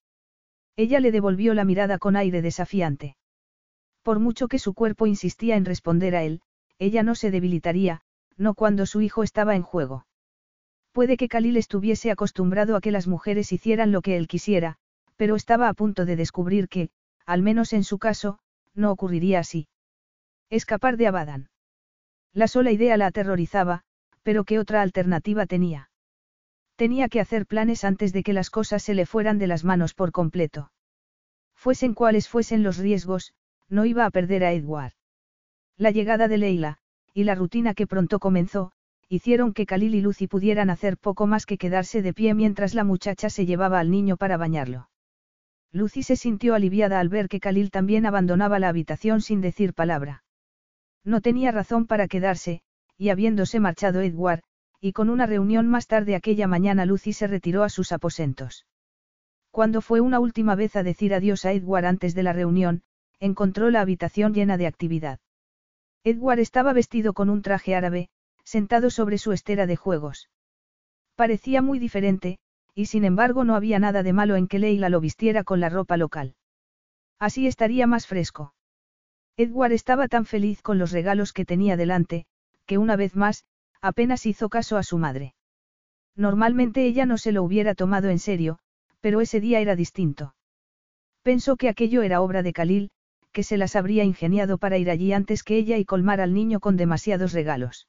Ella 0.84 1.00
le 1.00 1.12
devolvió 1.12 1.54
la 1.54 1.64
mirada 1.64 2.00
con 2.00 2.16
aire 2.16 2.42
desafiante. 2.42 3.16
Por 4.02 4.18
mucho 4.18 4.48
que 4.48 4.58
su 4.58 4.74
cuerpo 4.74 5.06
insistía 5.06 5.56
en 5.56 5.64
responder 5.64 6.16
a 6.16 6.24
él, 6.24 6.42
ella 6.80 7.04
no 7.04 7.14
se 7.14 7.30
debilitaría, 7.30 8.02
no 8.36 8.56
cuando 8.56 8.88
su 8.88 9.02
hijo 9.02 9.22
estaba 9.22 9.56
en 9.56 9.62
juego. 9.62 10.08
Puede 10.92 11.18
que 11.18 11.28
Khalil 11.28 11.58
estuviese 11.58 12.10
acostumbrado 12.10 12.76
a 12.76 12.82
que 12.82 12.90
las 12.90 13.08
mujeres 13.08 13.52
hicieran 13.52 13.92
lo 13.92 14.02
que 14.02 14.18
él 14.18 14.28
quisiera, 14.28 14.78
pero 15.18 15.36
estaba 15.36 15.70
a 15.70 15.76
punto 15.76 16.06
de 16.06 16.16
descubrir 16.16 16.68
que, 16.68 16.90
al 17.28 17.44
menos 17.44 17.74
en 17.74 17.84
su 17.84 18.00
caso, 18.00 18.40
no 18.74 18.90
ocurriría 18.90 19.38
así. 19.38 19.68
Escapar 20.50 20.98
de 20.98 21.06
Abadan. 21.06 21.52
La 22.34 22.48
sola 22.48 22.72
idea 22.72 22.98
la 22.98 23.06
aterrorizaba, 23.06 23.84
pero 24.24 24.46
¿qué 24.46 24.58
otra 24.58 24.82
alternativa 24.82 25.46
tenía? 25.46 25.91
Tenía 26.82 27.10
que 27.10 27.20
hacer 27.20 27.46
planes 27.46 27.84
antes 27.84 28.12
de 28.12 28.24
que 28.24 28.34
las 28.34 28.50
cosas 28.50 28.82
se 28.82 28.96
le 28.96 29.06
fueran 29.06 29.38
de 29.38 29.46
las 29.46 29.64
manos 29.64 29.94
por 29.94 30.12
completo. 30.12 30.72
Fuesen 31.54 31.94
cuales 31.94 32.28
fuesen 32.28 32.64
los 32.64 32.80
riesgos, 32.80 33.36
no 33.70 33.86
iba 33.86 34.04
a 34.04 34.10
perder 34.10 34.44
a 34.44 34.52
Edward. 34.52 34.94
La 35.78 35.92
llegada 35.92 36.28
de 36.28 36.40
Leila, 36.40 36.80
y 37.14 37.26
la 37.26 37.36
rutina 37.36 37.76
que 37.76 37.86
pronto 37.86 38.18
comenzó, 38.18 38.72
hicieron 39.10 39.54
que 39.54 39.68
Khalil 39.68 39.94
y 39.94 40.02
Lucy 40.02 40.26
pudieran 40.26 40.72
hacer 40.72 40.98
poco 40.98 41.28
más 41.28 41.46
que 41.46 41.60
quedarse 41.60 42.02
de 42.02 42.16
pie 42.16 42.34
mientras 42.34 42.74
la 42.74 42.84
muchacha 42.84 43.30
se 43.30 43.46
llevaba 43.46 43.80
al 43.80 43.92
niño 43.92 44.18
para 44.18 44.38
bañarlo. 44.38 44.90
Lucy 45.72 46.02
se 46.02 46.16
sintió 46.16 46.56
aliviada 46.56 47.00
al 47.00 47.10
ver 47.10 47.28
que 47.28 47.40
Khalil 47.40 47.70
también 47.70 48.08
abandonaba 48.08 48.58
la 48.58 48.70
habitación 48.70 49.22
sin 49.22 49.40
decir 49.40 49.76
palabra. 49.76 50.24
No 51.04 51.22
tenía 51.22 51.52
razón 51.52 51.86
para 51.86 52.08
quedarse, 52.08 52.64
y 52.98 53.10
habiéndose 53.10 53.60
marchado 53.60 54.02
Edward, 54.02 54.42
y 54.82 54.94
con 54.94 55.10
una 55.10 55.28
reunión 55.28 55.68
más 55.68 55.86
tarde 55.86 56.16
aquella 56.16 56.48
mañana 56.48 56.86
Lucy 56.86 57.14
se 57.14 57.28
retiró 57.28 57.64
a 57.64 57.70
sus 57.70 57.92
aposentos. 57.92 58.66
Cuando 59.52 59.82
fue 59.82 60.02
una 60.02 60.20
última 60.20 60.56
vez 60.56 60.76
a 60.76 60.84
decir 60.84 61.14
adiós 61.14 61.46
a 61.46 61.54
Edward 61.54 61.86
antes 61.86 62.16
de 62.16 62.24
la 62.24 62.34
reunión, 62.34 62.82
encontró 63.20 63.70
la 63.70 63.82
habitación 63.82 64.34
llena 64.34 64.58
de 64.58 64.66
actividad. 64.66 65.20
Edward 66.04 66.40
estaba 66.40 66.74
vestido 66.74 67.14
con 67.14 67.30
un 67.30 67.44
traje 67.44 67.76
árabe, 67.76 68.10
sentado 68.44 68.90
sobre 68.90 69.20
su 69.20 69.34
estera 69.34 69.68
de 69.68 69.76
juegos. 69.76 70.30
Parecía 71.16 71.62
muy 71.62 71.78
diferente, 71.78 72.40
y 72.74 72.88
sin 72.88 73.06
embargo 73.06 73.44
no 73.44 73.56
había 73.56 73.78
nada 73.78 74.02
de 74.02 74.14
malo 74.14 74.36
en 74.36 74.48
que 74.48 74.58
Leila 74.58 74.90
lo 74.90 75.00
vistiera 75.00 75.44
con 75.44 75.60
la 75.60 75.70
ropa 75.70 75.98
local. 75.98 76.34
Así 77.20 77.46
estaría 77.46 77.86
más 77.86 78.08
fresco. 78.08 78.56
Edward 79.38 79.74
estaba 79.74 80.08
tan 80.08 80.26
feliz 80.26 80.64
con 80.64 80.80
los 80.80 80.92
regalos 80.92 81.34
que 81.34 81.46
tenía 81.46 81.78
delante, 81.78 82.26
que 82.66 82.80
una 82.80 82.96
vez 82.96 83.16
más, 83.16 83.46
apenas 83.82 84.26
hizo 84.26 84.50
caso 84.50 84.78
a 84.78 84.84
su 84.84 84.98
madre. 84.98 85.34
Normalmente 86.16 86.86
ella 86.86 87.06
no 87.06 87.18
se 87.18 87.32
lo 87.32 87.44
hubiera 87.44 87.76
tomado 87.76 88.10
en 88.10 88.20
serio, 88.20 88.60
pero 89.00 89.22
ese 89.22 89.40
día 89.40 89.60
era 89.60 89.76
distinto. 89.76 90.36
Pensó 91.24 91.56
que 91.56 91.70
aquello 91.70 92.02
era 92.02 92.22
obra 92.22 92.44
de 92.44 92.54
Khalil, 92.54 92.92
que 93.32 93.44
se 93.44 93.58
las 93.58 93.76
habría 93.76 94.04
ingeniado 94.04 94.58
para 94.58 94.78
ir 94.78 94.90
allí 94.90 95.14
antes 95.14 95.44
que 95.44 95.58
ella 95.58 95.78
y 95.78 95.86
colmar 95.86 96.22
al 96.22 96.34
niño 96.34 96.60
con 96.60 96.78
demasiados 96.78 97.34
regalos. 97.34 97.88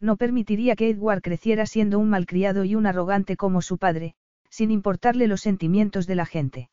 No 0.00 0.16
permitiría 0.16 0.76
que 0.76 0.88
Edward 0.88 1.22
creciera 1.22 1.66
siendo 1.66 1.98
un 1.98 2.08
malcriado 2.08 2.64
y 2.64 2.74
un 2.74 2.86
arrogante 2.86 3.36
como 3.36 3.62
su 3.62 3.78
padre, 3.78 4.14
sin 4.50 4.70
importarle 4.70 5.26
los 5.26 5.40
sentimientos 5.40 6.06
de 6.06 6.14
la 6.14 6.26
gente. 6.26 6.70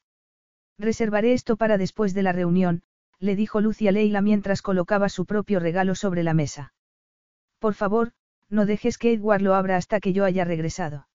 Reservaré 0.78 1.34
esto 1.34 1.58
para 1.58 1.78
después 1.78 2.14
de 2.14 2.24
la 2.24 2.32
reunión, 2.32 2.84
le 3.20 3.36
dijo 3.36 3.62
Lucia 3.62 3.92
Leila 3.92 4.22
mientras 4.22 4.62
colocaba 4.62 5.10
su 5.10 5.26
propio 5.26 5.60
regalo 5.60 5.96
sobre 5.96 6.24
la 6.24 6.34
mesa. 6.34 6.74
Por 7.60 7.74
favor, 7.74 8.12
no 8.50 8.66
dejes 8.66 8.98
que 8.98 9.14
Edward 9.14 9.42
lo 9.42 9.56
abra 9.56 9.78
hasta 9.78 10.00
que 10.00 10.14
yo 10.14 10.26
haya 10.26 10.44
regresado. 10.44 11.08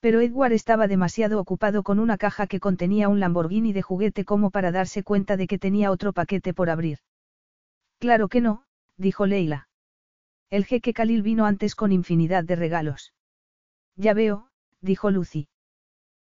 Pero 0.00 0.20
Edward 0.20 0.52
estaba 0.52 0.86
demasiado 0.86 1.40
ocupado 1.40 1.82
con 1.82 1.98
una 1.98 2.18
caja 2.18 2.46
que 2.46 2.60
contenía 2.60 3.08
un 3.08 3.20
Lamborghini 3.20 3.72
de 3.72 3.82
juguete 3.82 4.24
como 4.24 4.50
para 4.50 4.70
darse 4.70 5.02
cuenta 5.02 5.36
de 5.36 5.46
que 5.46 5.58
tenía 5.58 5.90
otro 5.90 6.12
paquete 6.12 6.52
por 6.52 6.70
abrir. 6.70 6.98
Claro 7.98 8.28
que 8.28 8.40
no, 8.40 8.64
dijo 8.96 9.26
Leila. 9.26 9.68
El 10.50 10.66
jeque 10.66 10.92
Khalil 10.92 11.22
vino 11.22 11.46
antes 11.46 11.74
con 11.74 11.90
infinidad 11.90 12.44
de 12.44 12.56
regalos. 12.56 13.14
Ya 13.96 14.12
veo, 14.12 14.48
dijo 14.80 15.10
Lucy. 15.10 15.48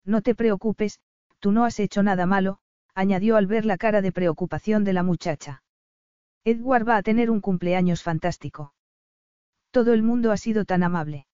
No 0.06 0.22
te 0.22 0.36
preocupes, 0.36 1.00
tú 1.40 1.52
no 1.52 1.66
has 1.66 1.80
hecho 1.80 2.04
nada 2.04 2.26
malo, 2.26 2.60
añadió 2.94 3.38
al 3.38 3.48
ver 3.48 3.66
la 3.66 3.78
cara 3.78 4.02
de 4.02 4.12
preocupación 4.12 4.84
de 4.84 4.94
la 4.94 5.04
muchacha. 5.04 5.64
Edward 6.44 6.88
va 6.88 6.98
a 6.98 7.04
tener 7.04 7.32
un 7.32 7.42
cumpleaños 7.42 8.04
fantástico. 8.04 8.74
Todo 9.72 9.94
el 9.94 10.04
mundo 10.04 10.32
ha 10.32 10.38
sido 10.38 10.66
tan 10.66 10.84
amable. 10.84 11.28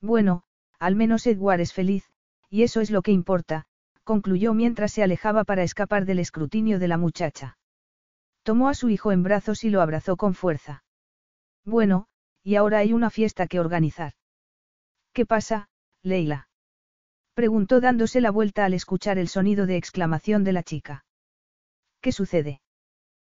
Bueno, 0.00 0.42
al 0.78 0.96
menos 0.96 1.26
Edward 1.26 1.60
es 1.60 1.72
feliz, 1.72 2.10
y 2.50 2.64
eso 2.64 2.80
es 2.80 2.90
lo 2.90 3.02
que 3.02 3.12
importa, 3.12 3.66
concluyó 4.04 4.52
mientras 4.52 4.92
se 4.92 5.02
alejaba 5.02 5.44
para 5.44 5.62
escapar 5.62 6.04
del 6.04 6.18
escrutinio 6.18 6.78
de 6.78 6.88
la 6.88 6.98
muchacha. 6.98 7.56
Tomó 8.42 8.68
a 8.68 8.74
su 8.74 8.88
hijo 8.88 9.12
en 9.12 9.22
brazos 9.22 9.62
y 9.62 9.70
lo 9.70 9.80
abrazó 9.80 10.16
con 10.16 10.34
fuerza. 10.34 10.82
Bueno, 11.64 12.08
y 12.42 12.56
ahora 12.56 12.78
hay 12.78 12.92
una 12.92 13.10
fiesta 13.10 13.46
que 13.46 13.60
organizar. 13.60 14.14
¿Qué 15.12 15.24
pasa, 15.24 15.68
Leila? 16.02 16.48
Preguntó 17.34 17.80
dándose 17.80 18.20
la 18.20 18.32
vuelta 18.32 18.64
al 18.64 18.74
escuchar 18.74 19.18
el 19.18 19.28
sonido 19.28 19.66
de 19.66 19.76
exclamación 19.76 20.42
de 20.42 20.52
la 20.52 20.64
chica. 20.64 21.04
¿Qué 22.00 22.10
sucede? 22.10 22.60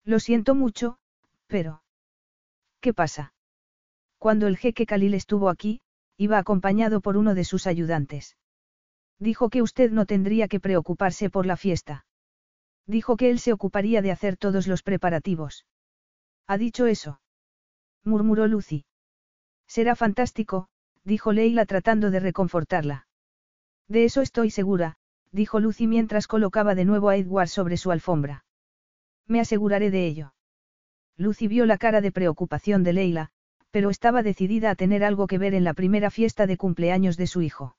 Lo 0.05 0.19
siento 0.19 0.55
mucho, 0.55 0.99
pero... 1.47 1.83
¿Qué 2.81 2.95
pasa? 2.95 3.34
Cuando 4.25 4.47
el 4.47 4.57
jeque 4.57 4.87
Khalil 4.87 5.13
estuvo 5.13 5.51
aquí, 5.51 5.83
iba 6.17 6.39
acompañado 6.39 7.03
por 7.03 7.19
uno 7.19 7.35
de 7.35 7.45
sus 7.45 7.67
ayudantes. 7.67 8.39
Dijo 9.19 9.51
que 9.51 9.61
usted 9.61 9.91
no 9.91 10.07
tendría 10.07 10.49
que 10.49 10.61
preocuparse 10.61 11.29
por 11.29 11.45
la 11.45 11.59
fiesta. 11.59 12.07
Dijo 12.87 13.19
que 13.19 13.29
él 13.29 13.39
se 13.39 13.53
ocuparía 13.53 14.01
de 14.01 14.13
hacer 14.13 14.39
todos 14.39 14.67
los 14.67 14.83
preparativos. 14.83 15.67
¿Ha 16.47 16.57
dicho 16.57 16.87
eso? 16.87 17.21
murmuró 18.03 18.47
Lucy. 18.47 18.87
Será 19.67 19.95
fantástico, 19.95 20.69
dijo 21.05 21.35
Leila 21.35 21.67
tratando 21.67 22.11
de 22.11 22.21
reconfortarla. 22.21 23.07
De 23.89 24.07
eso 24.07 24.23
estoy 24.23 24.51
segura, 24.51 24.97
dijo 25.33 25.61
Lucy 25.61 25.87
mientras 25.87 26.29
colocaba 26.29 26.75
de 26.75 26.87
nuevo 26.87 27.11
a 27.11 27.17
Edward 27.19 27.49
sobre 27.49 27.77
su 27.77 27.91
alfombra. 27.91 28.47
Me 29.27 29.41
aseguraré 29.41 29.91
de 29.91 30.07
ello. 30.07 30.33
Lucy 31.19 31.47
vio 31.47 31.67
la 31.67 31.77
cara 31.77 32.01
de 32.01 32.11
preocupación 32.11 32.85
de 32.85 32.95
Leila, 32.95 33.31
pero 33.75 33.91
estaba 33.91 34.23
decidida 34.23 34.71
a 34.71 34.77
tener 34.77 35.03
algo 35.03 35.27
que 35.27 35.37
ver 35.37 35.53
en 35.53 35.65
la 35.65 35.75
primera 35.75 36.09
fiesta 36.09 36.47
de 36.47 36.57
cumpleaños 36.57 37.17
de 37.17 37.27
su 37.27 37.43
hijo. 37.43 37.77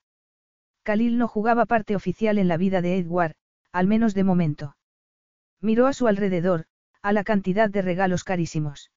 Khalil 0.84 1.17
no 1.17 1.30
jugaba 1.30 1.65
parte 1.65 1.95
oficial 1.95 2.38
en 2.38 2.49
la 2.49 2.57
vida 2.57 2.81
de 2.81 2.97
Edward, 2.97 3.35
al 3.72 3.88
menos 3.88 4.13
de 4.13 4.26
momento. 4.26 4.76
Miró 5.61 5.88
a 5.88 5.93
su 5.93 6.07
alrededor, 6.07 6.65
a 7.01 7.13
la 7.13 7.23
cantidad 7.23 7.69
de 7.69 7.81
regalos 7.81 8.26
carísimos. 8.26 8.91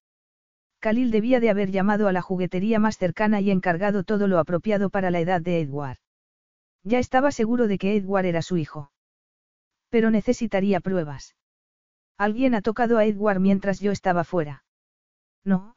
Khalil 0.81 1.13
debía 1.13 1.39
de 1.39 1.51
haber 1.51 1.71
llamado 1.71 2.09
a 2.09 2.13
la 2.13 2.21
juguetería 2.21 2.81
más 2.81 2.99
cercana 2.99 3.41
y 3.41 3.53
encargado 3.53 4.03
todo 4.03 4.27
lo 4.27 4.41
apropiado 4.41 4.91
para 4.91 5.13
la 5.13 5.21
edad 5.21 5.41
de 5.41 5.61
Edward. 5.61 5.99
Ya 6.83 6.99
estaba 6.99 7.31
seguro 7.31 7.69
de 7.69 7.79
que 7.79 7.95
Edward 7.95 8.27
era 8.27 8.43
su 8.43 8.57
hijo. 8.57 8.91
Pero 9.89 10.11
necesitaría 10.11 10.81
pruebas. 10.81 11.37
Alguien 12.17 12.57
ha 12.57 12.61
tocado 12.61 12.99
a 12.99 13.05
Edward 13.05 13.39
mientras 13.39 13.79
yo 13.79 13.93
estaba 13.93 14.25
fuera. 14.25 14.65
No, 15.45 15.77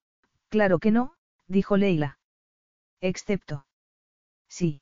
Claro 0.51 0.79
que 0.79 0.91
no, 0.91 1.13
dijo 1.47 1.77
Leila. 1.77 2.19
Excepto. 2.99 3.65
Sí. 4.49 4.81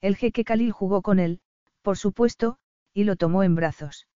El 0.00 0.16
jeque 0.16 0.44
Khalil 0.44 0.72
jugó 0.72 1.02
con 1.02 1.18
él, 1.18 1.42
por 1.82 1.98
supuesto, 1.98 2.56
y 2.94 3.04
lo 3.04 3.16
tomó 3.16 3.42
en 3.42 3.54
brazos. 3.54 4.08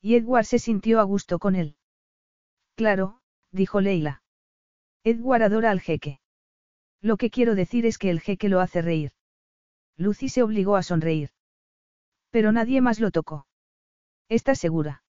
Y 0.00 0.14
Edward 0.14 0.46
se 0.46 0.58
sintió 0.58 1.00
a 1.00 1.02
gusto 1.02 1.38
con 1.38 1.54
él. 1.54 1.76
Claro, 2.76 3.20
dijo 3.52 3.82
Leila. 3.82 4.22
Edward 5.04 5.42
adora 5.42 5.70
al 5.70 5.82
jeque. 5.82 6.18
Lo 7.02 7.18
que 7.18 7.28
quiero 7.28 7.54
decir 7.54 7.84
es 7.84 7.98
que 7.98 8.08
el 8.08 8.20
jeque 8.20 8.48
lo 8.48 8.60
hace 8.60 8.80
reír. 8.80 9.12
Lucy 9.98 10.30
se 10.30 10.42
obligó 10.42 10.76
a 10.76 10.82
sonreír. 10.82 11.28
Pero 12.30 12.52
nadie 12.52 12.80
más 12.80 13.00
lo 13.00 13.10
tocó. 13.10 13.46
¿Estás 14.30 14.58
segura? 14.58 15.02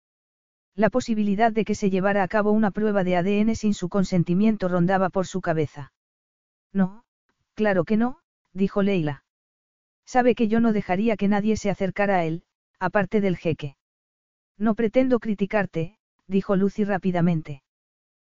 La 0.76 0.90
posibilidad 0.90 1.52
de 1.52 1.66
que 1.66 1.76
se 1.76 1.90
llevara 1.90 2.24
a 2.24 2.28
cabo 2.28 2.52
una 2.52 2.72
prueba 2.72 3.04
de 3.04 3.18
ADN 3.18 3.56
sin 3.56 3.74
su 3.74 3.90
consentimiento 3.90 4.68
rondaba 4.68 5.10
por 5.10 5.28
su 5.28 5.42
cabeza. 5.42 5.92
No, 6.72 7.04
claro 7.56 7.84
que 7.84 7.98
no, 7.98 8.20
dijo 8.54 8.82
Leila. 8.82 9.24
Sabe 10.06 10.34
que 10.36 10.48
yo 10.48 10.60
no 10.60 10.74
dejaría 10.74 11.18
que 11.18 11.28
nadie 11.28 11.58
se 11.58 11.70
acercara 11.70 12.18
a 12.18 12.26
él, 12.26 12.44
aparte 12.80 13.22
del 13.22 13.38
jeque. 13.38 13.76
No 14.58 14.76
pretendo 14.76 15.20
criticarte, 15.20 15.98
dijo 16.28 16.56
Lucy 16.56 16.84
rápidamente. 16.84 17.64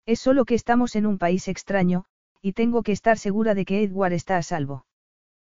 Es 0.06 0.20
solo 0.20 0.46
que 0.46 0.56
estamos 0.56 0.96
en 0.96 1.06
un 1.06 1.18
país 1.18 1.48
extraño, 1.48 2.06
y 2.42 2.54
tengo 2.54 2.84
que 2.84 2.92
estar 2.92 3.18
segura 3.18 3.56
de 3.56 3.66
que 3.66 3.84
Edward 3.84 4.14
está 4.14 4.38
a 4.38 4.44
salvo. 4.44 4.86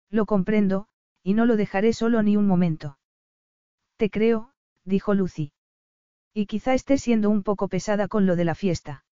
Lo 0.09 0.25
comprendo, 0.25 0.87
y 1.23 1.33
no 1.33 1.45
lo 1.45 1.55
dejaré 1.55 1.93
solo 1.93 2.21
ni 2.21 2.37
un 2.37 2.45
momento. 2.45 2.99
Te 3.97 4.09
creo, 4.09 4.51
dijo 4.83 5.13
Lucy. 5.13 5.51
Y 6.37 6.47
quizá 6.47 6.73
esté 6.73 6.97
siendo 6.97 7.29
un 7.29 7.43
poco 7.43 7.69
pesada 7.69 8.09
con 8.09 8.25
lo 8.25 8.35
de 8.35 8.43
la 8.43 8.55
fiesta. 8.55 9.05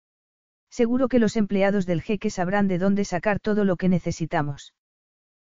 Seguro 0.71 1.07
que 1.09 1.19
los 1.19 1.37
empleados 1.37 1.85
del 1.85 2.01
jeque 2.01 2.31
sabrán 2.31 2.67
de 2.67 2.79
dónde 2.79 3.05
sacar 3.05 3.41
todo 3.41 3.67
lo 3.67 3.77
que 3.77 3.91
necesitamos. 3.91 4.75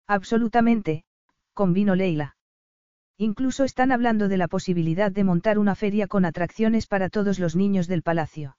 Absolutamente, 0.06 1.06
convino 1.54 1.94
Leila. 1.94 2.36
Incluso 3.16 3.64
están 3.64 3.90
hablando 3.90 4.28
de 4.28 4.36
la 4.36 4.48
posibilidad 4.48 5.10
de 5.10 5.24
montar 5.24 5.58
una 5.58 5.74
feria 5.74 6.08
con 6.08 6.26
atracciones 6.26 6.86
para 6.86 7.08
todos 7.08 7.38
los 7.38 7.56
niños 7.56 7.88
del 7.88 8.02
palacio. 8.02 8.58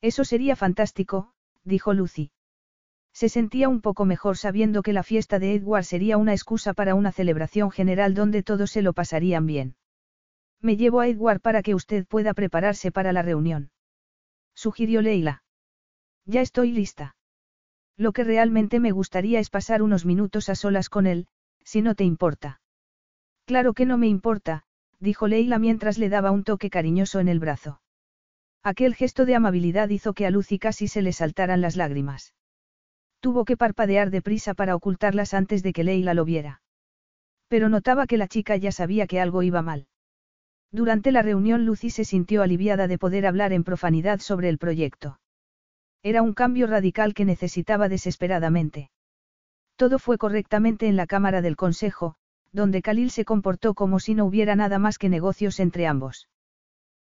Eso 0.00 0.24
sería 0.24 0.56
fantástico, 0.56 1.32
dijo 1.62 1.94
Lucy. 1.94 2.32
Se 3.12 3.28
sentía 3.28 3.68
un 3.68 3.80
poco 3.80 4.06
mejor 4.06 4.38
sabiendo 4.38 4.82
que 4.82 4.92
la 4.92 5.04
fiesta 5.04 5.38
de 5.38 5.54
Edward 5.54 5.84
sería 5.84 6.16
una 6.16 6.32
excusa 6.32 6.74
para 6.74 6.96
una 6.96 7.12
celebración 7.12 7.70
general 7.70 8.14
donde 8.14 8.42
todos 8.42 8.72
se 8.72 8.82
lo 8.82 8.92
pasarían 8.92 9.46
bien. 9.46 9.76
Me 10.64 10.78
llevo 10.78 11.00
a 11.00 11.08
Edward 11.08 11.42
para 11.42 11.62
que 11.62 11.74
usted 11.74 12.06
pueda 12.06 12.32
prepararse 12.32 12.90
para 12.90 13.12
la 13.12 13.20
reunión. 13.20 13.70
Sugirió 14.54 15.02
Leila. 15.02 15.42
Ya 16.24 16.40
estoy 16.40 16.72
lista. 16.72 17.16
Lo 17.98 18.12
que 18.12 18.24
realmente 18.24 18.80
me 18.80 18.90
gustaría 18.90 19.40
es 19.40 19.50
pasar 19.50 19.82
unos 19.82 20.06
minutos 20.06 20.48
a 20.48 20.54
solas 20.54 20.88
con 20.88 21.06
él, 21.06 21.26
si 21.64 21.82
no 21.82 21.94
te 21.94 22.04
importa. 22.04 22.62
Claro 23.44 23.74
que 23.74 23.84
no 23.84 23.98
me 23.98 24.08
importa, 24.08 24.62
dijo 25.00 25.28
Leila 25.28 25.58
mientras 25.58 25.98
le 25.98 26.08
daba 26.08 26.30
un 26.30 26.44
toque 26.44 26.70
cariñoso 26.70 27.20
en 27.20 27.28
el 27.28 27.40
brazo. 27.40 27.82
Aquel 28.62 28.94
gesto 28.94 29.26
de 29.26 29.34
amabilidad 29.34 29.90
hizo 29.90 30.14
que 30.14 30.24
a 30.24 30.30
Lucy 30.30 30.58
casi 30.58 30.88
se 30.88 31.02
le 31.02 31.12
saltaran 31.12 31.60
las 31.60 31.76
lágrimas. 31.76 32.32
Tuvo 33.20 33.44
que 33.44 33.58
parpadear 33.58 34.08
deprisa 34.08 34.54
para 34.54 34.74
ocultarlas 34.74 35.34
antes 35.34 35.62
de 35.62 35.74
que 35.74 35.84
Leila 35.84 36.14
lo 36.14 36.24
viera. 36.24 36.62
Pero 37.48 37.68
notaba 37.68 38.06
que 38.06 38.16
la 38.16 38.28
chica 38.28 38.56
ya 38.56 38.72
sabía 38.72 39.06
que 39.06 39.20
algo 39.20 39.42
iba 39.42 39.60
mal. 39.60 39.88
Durante 40.74 41.12
la 41.12 41.22
reunión 41.22 41.64
Lucy 41.66 41.88
se 41.88 42.04
sintió 42.04 42.42
aliviada 42.42 42.88
de 42.88 42.98
poder 42.98 43.26
hablar 43.26 43.52
en 43.52 43.62
profanidad 43.62 44.18
sobre 44.18 44.48
el 44.48 44.58
proyecto. 44.58 45.20
Era 46.02 46.20
un 46.20 46.34
cambio 46.34 46.66
radical 46.66 47.14
que 47.14 47.24
necesitaba 47.24 47.88
desesperadamente. 47.88 48.90
Todo 49.76 50.00
fue 50.00 50.18
correctamente 50.18 50.88
en 50.88 50.96
la 50.96 51.06
Cámara 51.06 51.42
del 51.42 51.54
Consejo, 51.54 52.16
donde 52.50 52.82
Khalil 52.82 53.12
se 53.12 53.24
comportó 53.24 53.74
como 53.74 54.00
si 54.00 54.16
no 54.16 54.24
hubiera 54.24 54.56
nada 54.56 54.80
más 54.80 54.98
que 54.98 55.08
negocios 55.08 55.60
entre 55.60 55.86
ambos. 55.86 56.28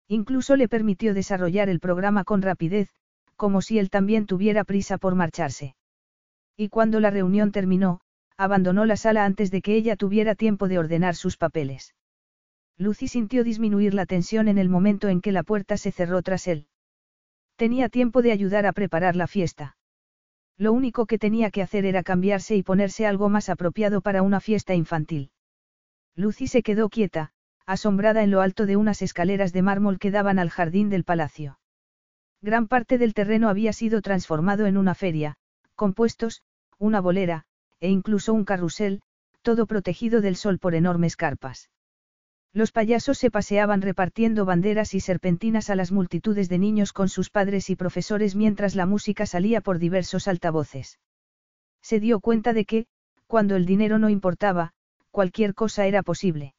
Incluso 0.06 0.54
le 0.56 0.68
permitió 0.68 1.14
desarrollar 1.14 1.70
el 1.70 1.80
programa 1.80 2.24
con 2.24 2.42
rapidez, 2.42 2.90
como 3.36 3.62
si 3.62 3.78
él 3.78 3.88
también 3.88 4.26
tuviera 4.26 4.64
prisa 4.64 4.98
por 4.98 5.14
marcharse. 5.14 5.76
Y 6.58 6.68
cuando 6.68 7.00
la 7.00 7.08
reunión 7.08 7.52
terminó, 7.52 8.00
abandonó 8.36 8.84
la 8.84 8.98
sala 8.98 9.24
antes 9.24 9.50
de 9.50 9.62
que 9.62 9.76
ella 9.76 9.96
tuviera 9.96 10.34
tiempo 10.34 10.68
de 10.68 10.78
ordenar 10.78 11.14
sus 11.14 11.38
papeles. 11.38 11.94
Lucy 12.78 13.08
sintió 13.08 13.44
disminuir 13.44 13.94
la 13.94 14.06
tensión 14.06 14.48
en 14.48 14.58
el 14.58 14.68
momento 14.68 15.08
en 15.08 15.20
que 15.20 15.32
la 15.32 15.42
puerta 15.42 15.76
se 15.76 15.92
cerró 15.92 16.22
tras 16.22 16.48
él. 16.48 16.66
Tenía 17.56 17.88
tiempo 17.88 18.22
de 18.22 18.32
ayudar 18.32 18.66
a 18.66 18.72
preparar 18.72 19.14
la 19.14 19.26
fiesta. 19.26 19.76
Lo 20.56 20.72
único 20.72 21.06
que 21.06 21.18
tenía 21.18 21.50
que 21.50 21.62
hacer 21.62 21.84
era 21.84 22.02
cambiarse 22.02 22.56
y 22.56 22.62
ponerse 22.62 23.06
algo 23.06 23.28
más 23.28 23.48
apropiado 23.48 24.00
para 24.00 24.22
una 24.22 24.40
fiesta 24.40 24.74
infantil. 24.74 25.30
Lucy 26.14 26.46
se 26.46 26.62
quedó 26.62 26.88
quieta, 26.88 27.32
asombrada 27.66 28.22
en 28.22 28.30
lo 28.30 28.40
alto 28.40 28.66
de 28.66 28.76
unas 28.76 29.02
escaleras 29.02 29.52
de 29.52 29.62
mármol 29.62 29.98
que 29.98 30.10
daban 30.10 30.38
al 30.38 30.50
jardín 30.50 30.90
del 30.90 31.04
palacio. 31.04 31.58
Gran 32.40 32.66
parte 32.66 32.98
del 32.98 33.14
terreno 33.14 33.48
había 33.48 33.72
sido 33.72 34.02
transformado 34.02 34.66
en 34.66 34.76
una 34.76 34.94
feria, 34.94 35.36
compuestos, 35.74 36.42
una 36.78 37.00
bolera, 37.00 37.44
e 37.80 37.88
incluso 37.88 38.34
un 38.34 38.44
carrusel, 38.44 39.02
todo 39.42 39.66
protegido 39.66 40.20
del 40.20 40.36
sol 40.36 40.58
por 40.58 40.74
enormes 40.74 41.16
carpas. 41.16 41.70
Los 42.54 42.70
payasos 42.70 43.16
se 43.16 43.30
paseaban 43.30 43.80
repartiendo 43.80 44.44
banderas 44.44 44.92
y 44.92 45.00
serpentinas 45.00 45.70
a 45.70 45.74
las 45.74 45.90
multitudes 45.90 46.50
de 46.50 46.58
niños 46.58 46.92
con 46.92 47.08
sus 47.08 47.30
padres 47.30 47.70
y 47.70 47.76
profesores 47.76 48.36
mientras 48.36 48.74
la 48.74 48.84
música 48.84 49.24
salía 49.24 49.62
por 49.62 49.78
diversos 49.78 50.28
altavoces. 50.28 50.98
Se 51.80 51.98
dio 51.98 52.20
cuenta 52.20 52.52
de 52.52 52.66
que, 52.66 52.86
cuando 53.26 53.56
el 53.56 53.64
dinero 53.64 53.98
no 53.98 54.10
importaba, 54.10 54.74
cualquier 55.10 55.54
cosa 55.54 55.86
era 55.86 56.02
posible. 56.02 56.54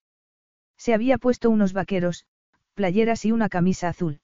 Se 0.78 0.96
había 0.96 1.20
puesto 1.20 1.52
unos 1.52 1.74
vaqueros, 1.74 2.26
playeras 2.74 3.24
y 3.26 3.32
una 3.32 3.48
camisa 3.48 3.90
azul. 3.90 4.20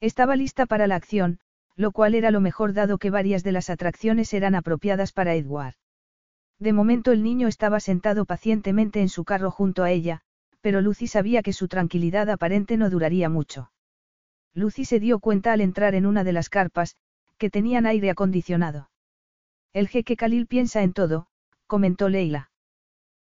Estaba 0.00 0.36
lista 0.36 0.64
para 0.64 0.86
la 0.86 0.96
acción, 0.96 1.38
lo 1.76 1.92
cual 1.92 2.14
era 2.14 2.30
lo 2.30 2.40
mejor 2.40 2.72
dado 2.72 2.96
que 2.96 3.10
varias 3.10 3.44
de 3.44 3.52
las 3.52 3.68
atracciones 3.68 4.32
eran 4.32 4.54
apropiadas 4.54 5.12
para 5.12 5.34
Edward. 5.34 5.74
De 6.58 6.72
momento 6.72 7.12
el 7.12 7.22
niño 7.22 7.46
estaba 7.46 7.78
sentado 7.78 8.24
pacientemente 8.24 9.00
en 9.00 9.10
su 9.10 9.24
carro 9.24 9.50
junto 9.50 9.84
a 9.84 9.90
ella, 9.90 10.22
pero 10.68 10.82
Lucy 10.82 11.06
sabía 11.06 11.42
que 11.42 11.54
su 11.54 11.66
tranquilidad 11.66 12.28
aparente 12.28 12.76
no 12.76 12.90
duraría 12.90 13.30
mucho. 13.30 13.72
Lucy 14.52 14.84
se 14.84 15.00
dio 15.00 15.18
cuenta 15.18 15.54
al 15.54 15.62
entrar 15.62 15.94
en 15.94 16.04
una 16.04 16.24
de 16.24 16.34
las 16.34 16.50
carpas, 16.50 16.94
que 17.38 17.48
tenían 17.48 17.86
aire 17.86 18.10
acondicionado. 18.10 18.90
El 19.72 19.88
jeque 19.88 20.14
Khalil 20.14 20.46
piensa 20.46 20.82
en 20.82 20.92
todo, 20.92 21.28
comentó 21.66 22.10
Leila. 22.10 22.50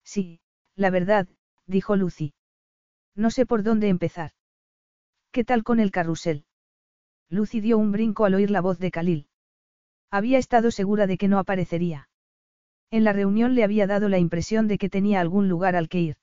Sí, 0.05 0.43
la 0.77 0.91
verdad, 0.91 1.29
dijo 1.67 1.97
Lucy. 1.97 2.35
No 3.15 3.31
sé 3.31 3.47
por 3.47 3.63
dónde 3.63 3.89
empezar. 3.89 4.33
¿Qué 5.33 5.43
tal 5.43 5.65
con 5.65 5.81
el 5.81 5.93
carrusel? 5.93 6.45
Lucy 7.31 7.63
dio 7.63 7.79
un 7.79 7.91
brinco 7.91 8.27
al 8.27 8.35
oír 8.35 8.51
la 8.51 8.61
voz 8.61 8.79
de 8.79 8.91
Khalil. 8.91 9.29
Había 10.11 10.37
estado 10.37 10.71
segura 10.71 11.07
de 11.07 11.17
que 11.17 11.29
no 11.29 11.39
aparecería. 11.39 12.11
En 12.91 13.03
la 13.03 13.15
reunión 13.15 13.55
le 13.55 13.65
había 13.65 13.87
dado 13.87 14.11
la 14.11 14.19
impresión 14.19 14.69
de 14.69 14.77
que 14.77 14.91
tenía 14.91 15.23
algún 15.23 15.49
lugar 15.49 15.75
al 15.75 15.89
que 15.89 16.01
ir. 16.01 16.20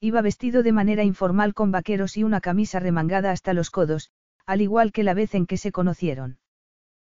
Iba 0.00 0.22
vestido 0.22 0.62
de 0.62 0.72
manera 0.72 1.04
informal 1.04 1.52
con 1.52 1.70
vaqueros 1.70 2.16
y 2.16 2.24
una 2.24 2.40
camisa 2.40 2.80
remangada 2.80 3.32
hasta 3.32 3.52
los 3.52 3.70
codos, 3.70 4.10
al 4.46 4.62
igual 4.62 4.92
que 4.92 5.02
la 5.02 5.12
vez 5.12 5.34
en 5.34 5.46
que 5.46 5.58
se 5.58 5.72
conocieron. 5.72 6.38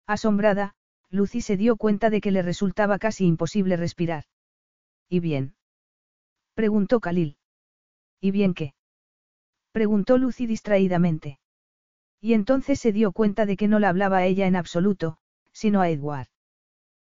Asombrada, 0.07 0.75
Lucy 1.09 1.41
se 1.41 1.57
dio 1.57 1.77
cuenta 1.77 2.11
de 2.11 2.21
que 2.21 2.31
le 2.31 2.43
resultaba 2.43 2.99
casi 2.99 3.25
imposible 3.25 3.77
respirar. 3.77 4.25
¿Y 5.09 5.21
bien? 5.21 5.55
Preguntó 6.55 7.01
Khalil. 7.01 7.39
¿Y 8.21 8.31
bien 8.33 8.53
qué? 8.53 8.75
Preguntó 9.73 10.19
Lucy 10.19 10.47
distraídamente. 10.47 11.39
Y 12.21 12.35
entonces 12.35 12.81
se 12.81 12.93
dio 12.93 13.13
cuenta 13.13 13.47
de 13.47 13.57
que 13.57 13.67
no 13.67 13.79
la 13.79 13.89
hablaba 13.89 14.19
a 14.19 14.27
ella 14.27 14.47
en 14.47 14.57
absoluto, 14.57 15.17
sino 15.53 15.81
a 15.81 15.89
Edward. 15.89 16.29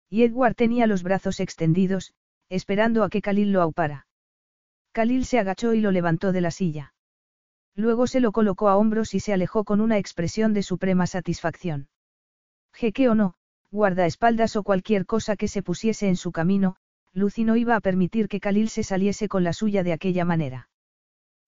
Y 0.09 0.23
Edward 0.23 0.55
tenía 0.55 0.85
los 0.87 1.03
brazos 1.03 1.39
extendidos, 1.39 2.13
esperando 2.49 3.03
a 3.03 3.09
que 3.09 3.21
Khalil 3.21 3.51
lo 3.51 3.61
aupara. 3.61 4.07
Khalil 4.93 5.25
se 5.25 5.39
agachó 5.39 5.73
y 5.73 5.81
lo 5.81 5.91
levantó 5.91 6.31
de 6.31 6.41
la 6.41 6.51
silla. 6.51 6.93
Luego 7.75 8.07
se 8.07 8.19
lo 8.19 8.31
colocó 8.31 8.69
a 8.69 8.75
hombros 8.75 9.13
y 9.13 9.19
se 9.19 9.33
alejó 9.33 9.63
con 9.63 9.79
una 9.79 9.97
expresión 9.97 10.53
de 10.53 10.63
suprema 10.63 11.07
satisfacción. 11.07 11.87
Jeque 12.73 13.07
o 13.07 13.15
no, 13.15 13.35
guardaespaldas 13.71 14.55
o 14.55 14.63
cualquier 14.63 15.05
cosa 15.05 15.35
que 15.37 15.47
se 15.47 15.63
pusiese 15.63 16.07
en 16.09 16.17
su 16.17 16.31
camino, 16.31 16.75
Lucy 17.13 17.43
no 17.43 17.55
iba 17.55 17.75
a 17.75 17.81
permitir 17.81 18.27
que 18.27 18.39
Khalil 18.39 18.69
se 18.69 18.83
saliese 18.83 19.27
con 19.27 19.43
la 19.43 19.53
suya 19.53 19.83
de 19.83 19.93
aquella 19.93 20.25
manera. 20.25 20.69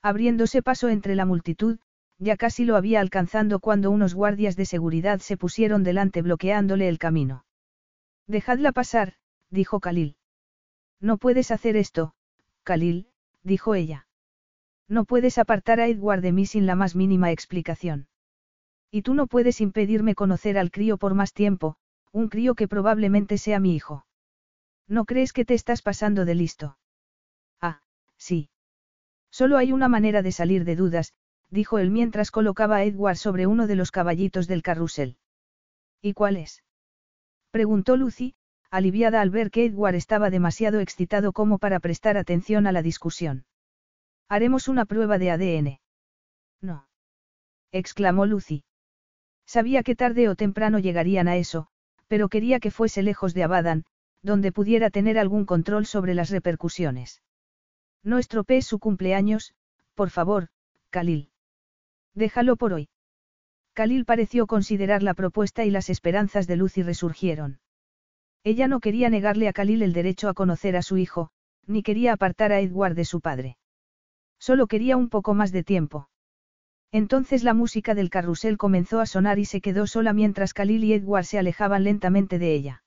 Abriéndose 0.02 0.61
paso 0.61 0.90
entre 0.90 1.15
la 1.15 1.26
multitud, 1.26 1.80
ya 2.20 2.38
casi 2.38 2.65
lo 2.65 2.76
había 2.76 3.02
alcanzando 3.02 3.60
cuando 3.60 3.91
unos 3.91 4.14
guardias 4.14 4.56
de 4.56 4.65
seguridad 4.65 5.20
se 5.20 5.38
pusieron 5.38 5.84
delante 5.84 6.22
bloqueándole 6.22 6.88
el 6.88 6.99
camino. 6.99 7.45
Dejadla 8.28 8.72
pasar, 8.72 9.15
dijo 9.49 9.80
Khalil. 9.80 10.15
No 10.99 11.18
puedes 11.18 11.52
hacer 11.52 11.76
esto, 11.76 12.14
Khalil, 12.64 13.07
dijo 13.44 13.76
ella. 13.76 14.07
No 14.88 15.06
puedes 15.06 15.38
apartar 15.38 15.80
a 15.80 15.88
Edward 15.88 16.22
de 16.22 16.32
mí 16.32 16.45
sin 16.45 16.65
la 16.65 16.76
más 16.76 16.95
mínima 16.95 17.32
explicación. 17.32 18.07
Y 18.91 19.02
tú 19.02 19.14
no 19.14 19.28
puedes 19.28 19.61
impedirme 19.61 20.15
conocer 20.15 20.57
al 20.57 20.72
crío 20.72 20.98
por 20.98 21.14
más 21.14 21.34
tiempo, 21.34 21.78
un 22.11 22.30
crío 22.30 22.56
que 22.56 22.68
probablemente 22.68 23.38
sea 23.38 23.60
mi 23.60 23.76
hijo. 23.76 24.06
¿No 24.88 25.06
crees 25.06 25.34
que 25.34 25.45
te 25.45 25.53
estás 25.53 25.82
pasando 25.82 26.26
de 26.26 26.36
listo? 26.36 26.78
Ah, 27.60 27.82
sí. 28.18 28.49
Solo 29.32 29.57
hay 29.57 29.72
una 29.72 29.88
manera 29.88 30.22
de 30.22 30.32
salir 30.32 30.64
de 30.64 30.76
dudas, 30.76 31.14
dijo 31.49 31.80
él 31.80 31.90
mientras 31.90 32.30
colocaba 32.30 32.78
a 32.78 32.84
Edward 32.84 33.18
sobre 33.18 33.48
uno 33.48 33.65
de 33.65 33.76
los 33.76 33.91
caballitos 33.91 34.48
del 34.48 34.61
carrusel. 34.61 35.18
¿Y 36.02 36.14
cuál 36.14 36.38
es? 36.38 36.64
preguntó 37.49 37.98
Lucy, 37.98 38.36
aliviada 38.74 39.22
al 39.22 39.30
ver 39.30 39.52
que 39.52 39.66
Edward 39.66 39.94
estaba 39.94 40.32
demasiado 40.32 40.80
excitado 40.80 41.32
como 41.32 41.60
para 41.60 41.80
prestar 41.80 42.18
atención 42.18 42.66
a 42.66 42.72
la 42.72 42.82
discusión. 42.82 43.45
Haremos 44.28 44.68
una 44.68 44.86
prueba 44.86 45.20
de 45.20 45.30
ADN. 45.30 45.80
No. 46.60 46.88
exclamó 47.72 48.26
Lucy. 48.26 48.64
Sabía 49.45 49.84
que 49.84 49.95
tarde 49.95 50.28
o 50.28 50.36
temprano 50.36 50.80
llegarían 50.80 51.28
a 51.28 51.36
eso, 51.36 51.68
pero 52.08 52.30
quería 52.30 52.60
que 52.60 52.72
fuese 52.72 53.04
lejos 53.04 53.36
de 53.36 53.44
Abadan, 53.44 53.86
donde 54.24 54.52
pudiera 54.52 54.90
tener 54.90 55.20
algún 55.20 55.45
control 55.45 55.86
sobre 55.86 56.16
las 56.16 56.32
repercusiones. 56.32 57.22
No 58.02 58.18
estropees 58.18 58.66
su 58.66 58.80
cumpleaños, 58.80 59.54
por 59.94 60.10
favor, 60.10 60.48
Khalil. 60.90 61.30
Déjalo 62.16 62.56
por 62.56 62.74
hoy. 62.74 62.90
Khalil 63.74 64.06
pareció 64.06 64.48
considerar 64.48 65.04
la 65.04 65.14
propuesta 65.14 65.64
y 65.64 65.70
las 65.70 65.91
esperanzas 65.91 66.48
de 66.48 66.56
Lucy 66.56 66.82
resurgieron. 66.82 67.60
Ella 68.45 68.68
no 68.68 68.82
quería 68.82 69.10
negarle 69.10 69.48
a 69.48 69.53
Khalil 69.53 69.84
el 69.84 69.94
derecho 69.94 70.28
a 70.28 70.34
conocer 70.34 70.76
a 70.76 70.82
su 70.82 70.98
hijo, 70.98 71.30
ni 71.65 71.82
quería 71.82 72.14
apartar 72.14 72.52
a 72.52 72.60
Edward 72.60 72.94
de 72.94 73.06
su 73.06 73.22
padre. 73.22 73.57
Solo 74.38 74.68
quería 74.68 74.98
un 74.98 75.07
poco 75.07 75.34
más 75.34 75.53
de 75.53 75.64
tiempo. 75.64 76.10
Entonces 76.91 77.44
la 77.44 77.53
música 77.53 77.95
del 77.95 78.10
carrusel 78.10 78.57
comenzó 78.57 78.99
a 78.99 79.06
sonar 79.06 79.40
y 79.40 79.45
se 79.45 79.61
quedó 79.61 79.88
sola 79.88 80.11
mientras 80.11 80.53
Khalil 80.53 80.84
y 80.84 80.94
Edward 80.94 81.24
se 81.24 81.40
alejaban 81.40 81.86
lentamente 81.86 82.38
de 82.38 82.53
ella. 82.53 82.84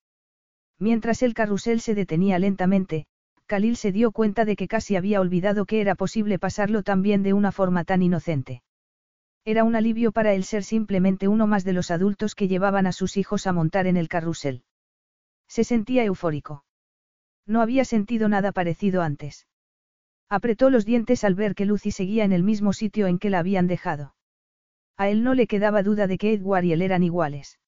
Mientras 0.79 1.23
el 1.23 1.33
carrusel 1.33 1.81
se 1.81 1.95
detenía 1.95 2.39
lentamente, 2.39 3.07
Khalil 3.47 3.77
se 3.77 3.93
dio 3.93 4.13
cuenta 4.13 4.45
de 4.45 4.57
que 4.57 4.69
casi 4.69 4.95
había 4.95 5.23
olvidado 5.23 5.65
que 5.65 5.81
era 5.81 5.95
posible 5.95 6.39
pasarlo 6.39 6.83
también 6.83 7.23
de 7.23 7.33
una 7.33 7.51
forma 7.51 7.85
tan 7.85 8.03
inocente. 8.03 8.63
Era 9.47 9.65
un 9.65 9.75
alivio 9.75 10.13
para 10.13 10.35
él 10.35 10.45
ser 10.45 10.65
simplemente 10.65 11.29
uno 11.29 11.47
más 11.47 11.65
de 11.65 11.73
los 11.73 11.91
adultos 11.91 12.35
que 12.35 12.49
llevaban 12.49 12.87
a 12.87 12.93
sus 12.93 13.17
hijos 13.17 13.47
a 13.47 13.53
montar 13.53 13.87
en 13.87 13.97
el 13.97 14.09
carrusel. 14.09 14.63
Se 15.49 15.65
sentía 15.65 16.05
eufórico. 16.05 16.65
No 17.47 17.61
había 17.61 17.85
sentido 17.85 18.29
nada 18.29 18.53
parecido 18.53 19.03
antes. 19.03 19.47
Apretó 20.29 20.71
los 20.71 20.85
dientes 20.85 21.23
al 21.23 21.35
ver 21.35 21.55
que 21.55 21.67
Lucy 21.67 21.93
seguía 21.93 22.25
en 22.25 22.33
el 22.33 22.43
mismo 22.43 22.73
sitio 22.73 23.07
en 23.07 23.19
que 23.19 23.31
la 23.31 23.39
habían 23.39 23.67
dejado. 23.67 24.15
A 24.97 25.09
él 25.09 25.23
no 25.23 25.35
le 25.35 25.47
quedaba 25.47 25.83
duda 25.83 26.07
de 26.07 26.19
que 26.19 26.33
Edward 26.33 26.65
y 26.65 26.73
él 26.73 26.83
eran 26.83 27.03
iguales. 27.03 27.61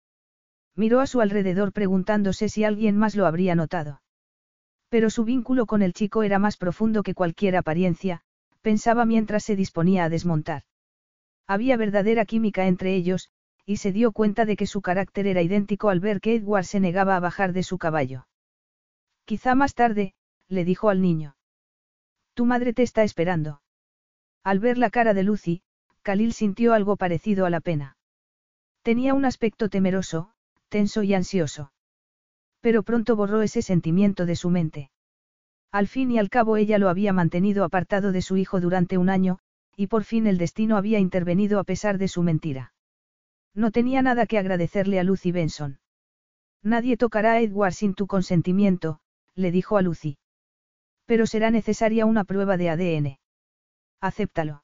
Miró 0.75 1.01
a 1.01 1.07
su 1.07 1.21
alrededor 1.21 1.73
preguntándose 1.73 2.49
si 2.49 2.65
alguien 2.65 2.97
más 2.97 3.15
lo 3.15 3.27
habría 3.27 3.55
notado. 3.55 4.01
Pero 4.89 5.11
su 5.11 5.25
vínculo 5.25 5.67
con 5.67 5.83
el 5.83 5.93
chico 5.93 6.23
era 6.23 6.39
más 6.39 6.57
profundo 6.57 7.03
que 7.03 7.15
cualquier 7.15 7.57
apariencia, 7.57 8.23
pensaba 8.63 9.05
mientras 9.05 9.45
se 9.45 9.57
disponía 9.57 10.05
a 10.05 10.09
desmontar. 10.09 10.63
Había 11.47 11.77
verdadera 11.77 12.25
química 12.25 12.67
entre 12.67 12.95
ellos, 12.95 13.31
y 13.69 13.77
se 13.77 13.93
dio 13.93 14.13
cuenta 14.13 14.47
de 14.47 14.57
que 14.57 14.67
su 14.67 14.81
carácter 14.81 15.27
era 15.27 15.43
idéntico 15.43 15.91
al 15.91 16.01
ver 16.01 16.23
que 16.23 16.35
Edward 16.35 16.65
se 16.65 16.81
negaba 16.81 17.17
a 17.17 17.21
bajar 17.21 17.53
de 17.53 17.63
su 17.63 17.77
caballo. 17.77 18.27
Quizá 19.27 19.55
más 19.55 19.75
tarde, 19.75 20.15
le 20.49 20.65
dijo 20.65 20.89
al 20.89 21.03
niño. 21.03 21.37
Tu 22.33 22.47
madre 22.47 22.73
te 22.73 22.83
está 22.83 23.03
esperando. 23.03 23.61
Al 24.43 24.59
ver 24.59 24.79
la 24.79 24.89
cara 24.89 25.13
de 25.13 25.23
Lucy, 25.23 25.61
Khalil 26.01 26.33
sintió 26.33 26.73
algo 26.73 26.97
parecido 26.97 27.45
a 27.45 27.51
la 27.51 27.61
pena. 27.61 27.99
Tenía 28.81 29.13
un 29.13 29.27
aspecto 29.27 29.69
temeroso, 29.69 30.31
tenso 30.71 31.03
y 31.03 31.13
ansioso. 31.13 31.71
Pero 32.63 32.83
pronto 32.83 33.17
borró 33.17 33.43
ese 33.43 33.61
sentimiento 33.61 34.25
de 34.25 34.37
su 34.37 34.49
mente. 34.49 34.91
Al 35.73 35.89
fin 35.89 36.11
y 36.11 36.19
al 36.19 36.31
cabo 36.31 36.57
ella 36.57 36.79
lo 36.79 36.89
había 36.89 37.13
mantenido 37.13 37.65
apartado 37.65 38.13
de 38.13 38.23
su 38.23 38.39
hijo 38.39 38.63
durante 38.63 38.97
un 38.97 39.11
año, 39.11 39.41
y 39.77 39.89
por 39.89 40.05
fin 40.05 40.27
el 40.27 40.39
destino 40.39 40.79
había 40.79 41.01
intervenido 41.01 41.59
a 41.59 41.65
pesar 41.65 41.99
de 41.99 42.09
su 42.09 42.23
mentira. 42.23 42.73
No 43.59 43.73
tenía 43.73 44.03
nada 44.03 44.27
que 44.27 44.39
agradecerle 44.39 45.01
a 45.01 45.03
Lucy 45.03 45.33
Benson. 45.33 45.81
Nadie 46.63 46.97
tocará 46.97 47.33
a 47.33 47.41
Edward 47.41 47.73
sin 47.73 47.93
tu 47.93 48.07
consentimiento, 48.07 49.01
le 49.35 49.51
dijo 49.51 49.77
a 49.77 49.83
Lucy. 49.83 50.17
Pero 51.07 51.27
será 51.27 51.51
necesaria 51.51 52.07
una 52.07 52.23
prueba 52.23 52.57
de 52.57 52.71
ADN. 52.71 53.19
Acéptalo. 54.01 54.63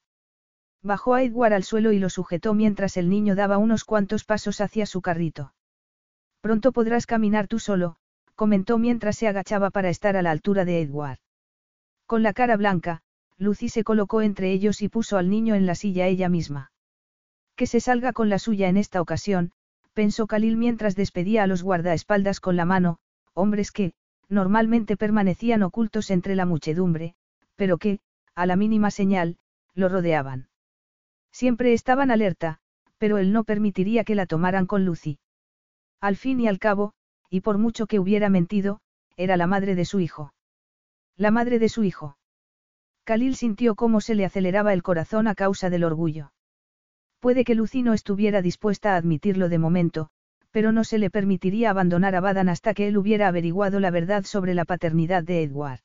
Bajó 0.80 1.14
a 1.14 1.24
Edward 1.24 1.54
al 1.54 1.64
suelo 1.64 1.90
y 1.90 1.98
lo 1.98 2.08
sujetó 2.08 2.54
mientras 2.54 2.96
el 2.96 3.10
niño 3.10 3.34
daba 3.34 3.58
unos 3.58 3.82
cuantos 3.82 4.22
pasos 4.22 4.60
hacia 4.60 4.86
su 4.86 5.02
carrito. 5.02 5.54
Pronto 6.40 6.70
podrás 6.70 7.06
caminar 7.06 7.48
tú 7.48 7.58
solo, 7.58 7.96
comentó 8.36 8.78
mientras 8.78 9.16
se 9.16 9.26
agachaba 9.26 9.70
para 9.70 9.88
estar 9.88 10.16
a 10.16 10.22
la 10.22 10.30
altura 10.30 10.64
de 10.64 10.80
Edward. 10.80 11.18
Con 12.06 12.22
la 12.22 12.32
cara 12.32 12.56
blanca, 12.56 13.02
Lucy 13.38 13.68
se 13.70 13.82
colocó 13.82 14.22
entre 14.22 14.52
ellos 14.52 14.82
y 14.82 14.88
puso 14.88 15.16
al 15.18 15.30
niño 15.30 15.56
en 15.56 15.66
la 15.66 15.74
silla 15.74 16.06
ella 16.06 16.28
misma. 16.28 16.70
Que 17.56 17.66
se 17.66 17.80
salga 17.80 18.12
con 18.12 18.28
la 18.28 18.38
suya 18.38 18.68
en 18.68 18.76
esta 18.76 19.00
ocasión, 19.00 19.52
pensó 19.92 20.26
Khalil 20.26 20.56
mientras 20.56 20.96
despedía 20.96 21.44
a 21.44 21.46
los 21.46 21.62
guardaespaldas 21.62 22.40
con 22.40 22.56
la 22.56 22.64
mano, 22.64 22.98
hombres 23.32 23.70
que, 23.70 23.94
normalmente 24.28 24.96
permanecían 24.96 25.62
ocultos 25.62 26.10
entre 26.10 26.34
la 26.34 26.46
muchedumbre, 26.46 27.14
pero 27.56 27.78
que, 27.78 28.00
a 28.34 28.46
la 28.46 28.56
mínima 28.56 28.90
señal, 28.90 29.38
lo 29.74 29.88
rodeaban. 29.88 30.48
Siempre 31.30 31.72
estaban 31.72 32.10
alerta, 32.10 32.58
pero 32.98 33.18
él 33.18 33.32
no 33.32 33.44
permitiría 33.44 34.04
que 34.04 34.14
la 34.14 34.26
tomaran 34.26 34.66
con 34.66 34.84
Lucy. 34.84 35.18
Al 36.00 36.16
fin 36.16 36.40
y 36.40 36.48
al 36.48 36.58
cabo, 36.58 36.92
y 37.30 37.40
por 37.40 37.58
mucho 37.58 37.86
que 37.86 37.98
hubiera 37.98 38.28
mentido, 38.28 38.80
era 39.16 39.36
la 39.36 39.46
madre 39.46 39.74
de 39.74 39.84
su 39.84 40.00
hijo. 40.00 40.32
La 41.16 41.30
madre 41.30 41.58
de 41.58 41.68
su 41.68 41.84
hijo. 41.84 42.16
Khalil 43.04 43.36
sintió 43.36 43.74
cómo 43.74 44.00
se 44.00 44.14
le 44.14 44.24
aceleraba 44.24 44.72
el 44.72 44.82
corazón 44.82 45.28
a 45.28 45.34
causa 45.34 45.70
del 45.70 45.84
orgullo. 45.84 46.32
Puede 47.24 47.46
que 47.46 47.54
Lucy 47.54 47.80
no 47.80 47.94
estuviera 47.94 48.42
dispuesta 48.42 48.92
a 48.92 48.96
admitirlo 48.96 49.48
de 49.48 49.56
momento, 49.56 50.10
pero 50.50 50.72
no 50.72 50.84
se 50.84 50.98
le 50.98 51.08
permitiría 51.08 51.70
abandonar 51.70 52.14
a 52.14 52.20
Badan 52.20 52.50
hasta 52.50 52.74
que 52.74 52.86
él 52.86 52.98
hubiera 52.98 53.28
averiguado 53.28 53.80
la 53.80 53.90
verdad 53.90 54.24
sobre 54.24 54.52
la 54.52 54.66
paternidad 54.66 55.22
de 55.22 55.42
Edward. 55.42 55.80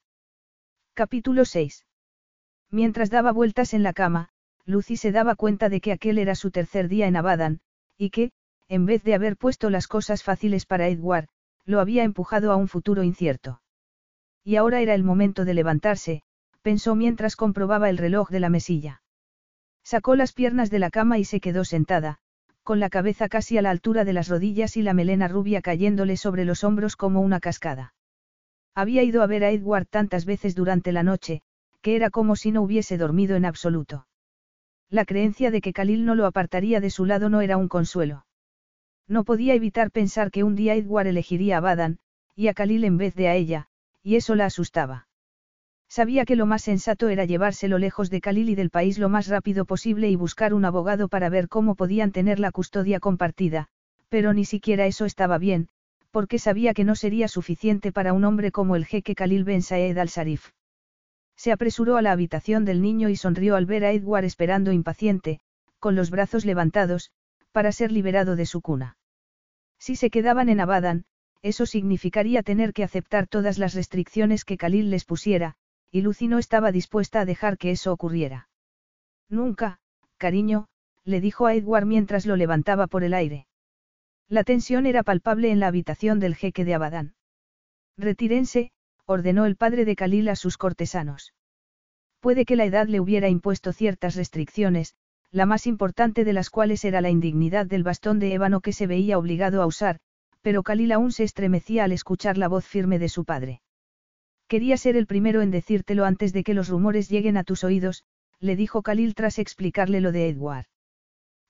Capítulo 0.94 1.46
6. 1.46 1.86
Mientras 2.72 3.10
daba 3.10 3.32
vueltas 3.32 3.74
en 3.74 3.84
la 3.84 3.94
cama, 3.94 4.32
Lucy 4.66 4.98
se 4.98 5.14
daba 5.14 5.36
cuenta 5.36 5.70
de 5.70 5.80
que 5.80 5.94
aquel 5.94 6.18
era 6.18 6.36
su 6.36 6.52
tercer 6.52 6.90
día 6.90 7.08
en 7.08 7.16
Abadan, 7.16 7.62
y 7.98 8.10
que, 8.10 8.34
en 8.68 8.86
vez 8.86 9.02
de 9.06 9.14
haber 9.14 9.38
puesto 9.38 9.70
las 9.70 9.88
cosas 9.88 10.24
fáciles 10.24 10.66
para 10.66 10.90
Edward, 10.90 11.30
lo 11.64 11.80
había 11.80 12.04
empujado 12.04 12.52
a 12.52 12.58
un 12.58 12.68
futuro 12.68 13.02
incierto. 13.02 13.62
Y 14.44 14.58
ahora 14.58 14.82
era 14.82 14.94
el 14.94 15.06
momento 15.06 15.46
de 15.46 15.54
levantarse, 15.54 16.22
pensó 16.64 16.96
mientras 16.96 17.38
comprobaba 17.38 17.90
el 17.90 17.98
reloj 17.98 18.30
de 18.30 18.42
la 18.42 18.50
mesilla. 18.50 19.04
Sacó 19.90 20.16
las 20.16 20.34
piernas 20.34 20.70
de 20.70 20.78
la 20.78 20.92
cama 20.92 21.18
y 21.18 21.26
se 21.26 21.40
quedó 21.40 21.66
sentada, 21.66 22.20
con 22.62 22.80
la 22.80 22.92
cabeza 22.92 23.28
casi 23.28 23.58
a 23.58 23.64
la 23.64 23.72
altura 23.72 24.06
de 24.06 24.14
las 24.14 24.28
rodillas 24.28 24.78
y 24.78 24.84
la 24.84 24.94
melena 24.94 25.28
rubia 25.28 25.64
cayéndole 25.64 26.16
sobre 26.16 26.46
los 26.46 26.64
hombros 26.64 26.96
como 26.96 27.22
una 27.22 27.40
cascada. 27.40 27.96
Había 28.76 29.02
ido 29.02 29.24
a 29.24 29.26
ver 29.26 29.44
a 29.44 29.50
Edward 29.50 29.88
tantas 29.88 30.26
veces 30.26 30.54
durante 30.54 30.92
la 30.92 31.02
noche, 31.02 31.42
que 31.82 31.96
era 31.96 32.12
como 32.12 32.36
si 32.36 32.52
no 32.52 32.62
hubiese 32.62 33.00
dormido 33.00 33.36
en 33.36 33.46
absoluto. 33.46 34.06
La 34.92 35.06
creencia 35.06 35.50
de 35.50 35.60
que 35.60 35.74
Khalil 35.74 36.06
no 36.06 36.14
lo 36.14 36.28
apartaría 36.28 36.80
de 36.82 36.92
su 36.92 37.06
lado 37.06 37.32
no 37.32 37.42
era 37.42 37.58
un 37.58 37.68
consuelo. 37.68 38.28
No 39.08 39.24
podía 39.24 39.56
evitar 39.56 39.90
pensar 39.90 40.30
que 40.30 40.44
un 40.44 40.56
día 40.56 40.76
Edward 40.76 41.08
elegiría 41.08 41.58
a 41.58 41.62
Badan, 41.62 41.98
y 42.36 42.50
a 42.50 42.54
Khalil 42.54 42.84
en 42.84 42.98
vez 42.98 43.16
de 43.16 43.28
a 43.28 43.34
ella, 43.34 43.70
y 44.04 44.18
eso 44.18 44.36
la 44.36 44.46
asustaba. 44.46 45.09
Sabía 45.90 46.24
que 46.26 46.36
lo 46.36 46.46
más 46.46 46.62
sensato 46.62 47.10
era 47.10 47.26
llevárselo 47.26 47.80
lejos 47.80 48.12
de 48.12 48.22
Khalil 48.22 48.50
y 48.50 48.56
del 48.56 48.70
país 48.70 49.00
lo 49.00 49.10
más 49.10 49.28
rápido 49.28 49.66
posible 49.66 50.08
y 50.10 50.16
buscar 50.16 50.54
un 50.54 50.64
abogado 50.64 51.08
para 51.08 51.30
ver 51.30 51.50
cómo 51.50 51.74
podían 51.74 52.12
tener 52.12 52.40
la 52.40 52.52
custodia 52.52 53.00
compartida, 53.00 53.68
pero 54.08 54.34
ni 54.34 54.46
siquiera 54.46 54.86
eso 54.86 55.06
estaba 55.06 55.40
bien, 55.40 55.68
porque 56.12 56.38
sabía 56.38 56.76
que 56.76 56.84
no 56.84 56.96
sería 56.96 57.28
suficiente 57.28 57.92
para 57.92 58.14
un 58.14 58.24
hombre 58.24 58.52
como 58.52 58.76
el 58.76 58.86
jeque 58.86 59.16
Khalil 59.16 59.44
Ben 59.44 59.64
Saed 59.64 59.98
al-Sarif. 59.98 60.52
Se 61.36 61.52
apresuró 61.52 61.98
a 61.98 62.04
la 62.04 62.12
habitación 62.12 62.66
del 62.66 62.82
niño 62.82 63.10
y 63.10 63.16
sonrió 63.16 63.56
al 63.56 63.66
ver 63.66 63.84
a 63.84 63.92
Edward 63.92 64.26
esperando 64.26 64.72
impaciente, 64.72 65.40
con 65.80 65.96
los 65.96 66.12
brazos 66.12 66.46
levantados, 66.46 67.12
para 67.52 67.72
ser 67.72 67.92
liberado 67.92 68.36
de 68.36 68.46
su 68.46 68.62
cuna. 68.62 68.98
Si 69.80 69.96
se 69.96 70.10
quedaban 70.12 70.50
en 70.50 70.60
Abadan, 70.60 71.06
eso 71.42 71.66
significaría 71.66 72.44
tener 72.44 72.74
que 72.74 72.84
aceptar 72.84 73.28
todas 73.28 73.58
las 73.58 73.74
restricciones 73.74 74.44
que 74.44 74.58
Khalil 74.58 74.90
les 74.92 75.06
pusiera, 75.06 75.56
y 75.92 76.02
Lucy 76.02 76.28
no 76.28 76.38
estaba 76.38 76.72
dispuesta 76.72 77.22
a 77.22 77.26
dejar 77.26 77.58
que 77.58 77.72
eso 77.72 77.92
ocurriera. 77.92 78.50
Nunca, 79.30 79.80
cariño, 80.18 80.68
le 81.04 81.22
dijo 81.22 81.46
a 81.46 81.56
Edward 81.56 81.86
mientras 81.86 82.26
lo 82.26 82.36
levantaba 82.36 82.88
por 82.88 83.04
el 83.04 83.14
aire. 83.14 83.48
La 84.28 84.44
tensión 84.44 84.86
era 84.86 85.04
palpable 85.04 85.52
en 85.52 85.60
la 85.60 85.68
habitación 85.68 86.20
del 86.20 86.36
jeque 86.36 86.66
de 86.66 86.76
Abadán. 86.76 87.16
Retírense, 87.98 88.72
ordenó 89.06 89.46
el 89.46 89.56
padre 89.56 89.86
de 89.86 89.96
Khalil 89.96 90.30
a 90.30 90.36
sus 90.36 90.58
cortesanos. 90.58 91.34
Puede 92.20 92.46
que 92.46 92.56
la 92.56 92.66
edad 92.66 92.88
le 92.88 93.00
hubiera 93.00 93.30
impuesto 93.30 93.74
ciertas 93.74 94.16
restricciones, 94.16 94.94
la 95.32 95.46
más 95.46 95.68
importante 95.68 96.24
de 96.24 96.34
las 96.34 96.50
cuales 96.50 96.84
era 96.86 97.02
la 97.02 97.10
indignidad 97.10 97.66
del 97.66 97.84
bastón 97.84 98.20
de 98.20 98.34
ébano 98.34 98.62
que 98.62 98.74
se 98.74 98.88
veía 98.88 99.18
obligado 99.18 99.62
a 99.62 99.66
usar, 99.66 100.00
pero 100.42 100.64
Khalil 100.64 100.92
aún 100.92 101.12
se 101.12 101.24
estremecía 101.24 101.84
al 101.84 101.92
escuchar 101.92 102.38
la 102.38 102.48
voz 102.48 102.66
firme 102.66 103.00
de 103.00 103.10
su 103.10 103.26
padre. 103.26 103.62
Quería 104.50 104.78
ser 104.78 104.96
el 104.98 105.06
primero 105.06 105.44
en 105.44 105.52
decírtelo 105.52 106.06
antes 106.06 106.34
de 106.34 106.44
que 106.44 106.56
los 106.56 106.70
rumores 106.70 107.08
lleguen 107.08 107.38
a 107.38 107.44
tus 107.44 107.64
oídos, 107.64 108.04
le 108.40 108.56
dijo 108.56 108.82
Khalil 108.82 109.14
tras 109.14 109.38
explicarle 109.38 110.02
lo 110.02 110.12
de 110.12 110.28
Edward. 110.28 110.66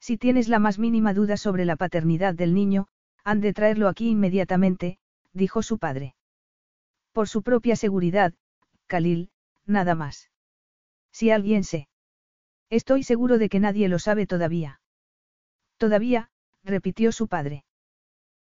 Si 0.02 0.18
tienes 0.18 0.50
la 0.50 0.60
más 0.60 0.80
mínima 0.80 1.14
duda 1.14 1.38
sobre 1.38 1.64
la 1.64 1.78
paternidad 1.78 2.36
del 2.36 2.54
niño, 2.54 2.90
han 3.24 3.40
de 3.40 3.54
traerlo 3.54 3.88
aquí 3.88 4.10
inmediatamente, 4.10 5.00
dijo 5.32 5.64
su 5.64 5.80
padre. 5.80 6.16
Por 7.14 7.30
su 7.30 7.42
propia 7.42 7.78
seguridad, 7.78 8.34
Khalil, 8.88 9.30
nada 9.66 9.96
más. 9.96 10.30
Si 11.14 11.32
alguien 11.32 11.64
se 11.64 11.88
Estoy 12.70 13.04
seguro 13.04 13.38
de 13.38 13.48
que 13.48 13.62
nadie 13.62 13.88
lo 13.88 13.98
sabe 13.98 14.28
todavía. 14.28 14.82
Todavía, 15.78 16.32
repitió 16.66 17.14
su 17.14 17.30
padre. 17.30 17.64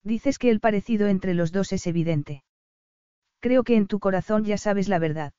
Dices 0.02 0.38
que 0.38 0.48
el 0.48 0.60
parecido 0.60 1.08
entre 1.08 1.34
los 1.34 1.52
dos 1.52 1.72
es 1.72 1.86
evidente. 1.86 2.42
Creo 3.40 3.64
que 3.64 3.76
en 3.76 3.86
tu 3.86 4.00
corazón 4.00 4.44
ya 4.44 4.58
sabes 4.58 4.88
la 4.88 4.98
verdad. 4.98 5.32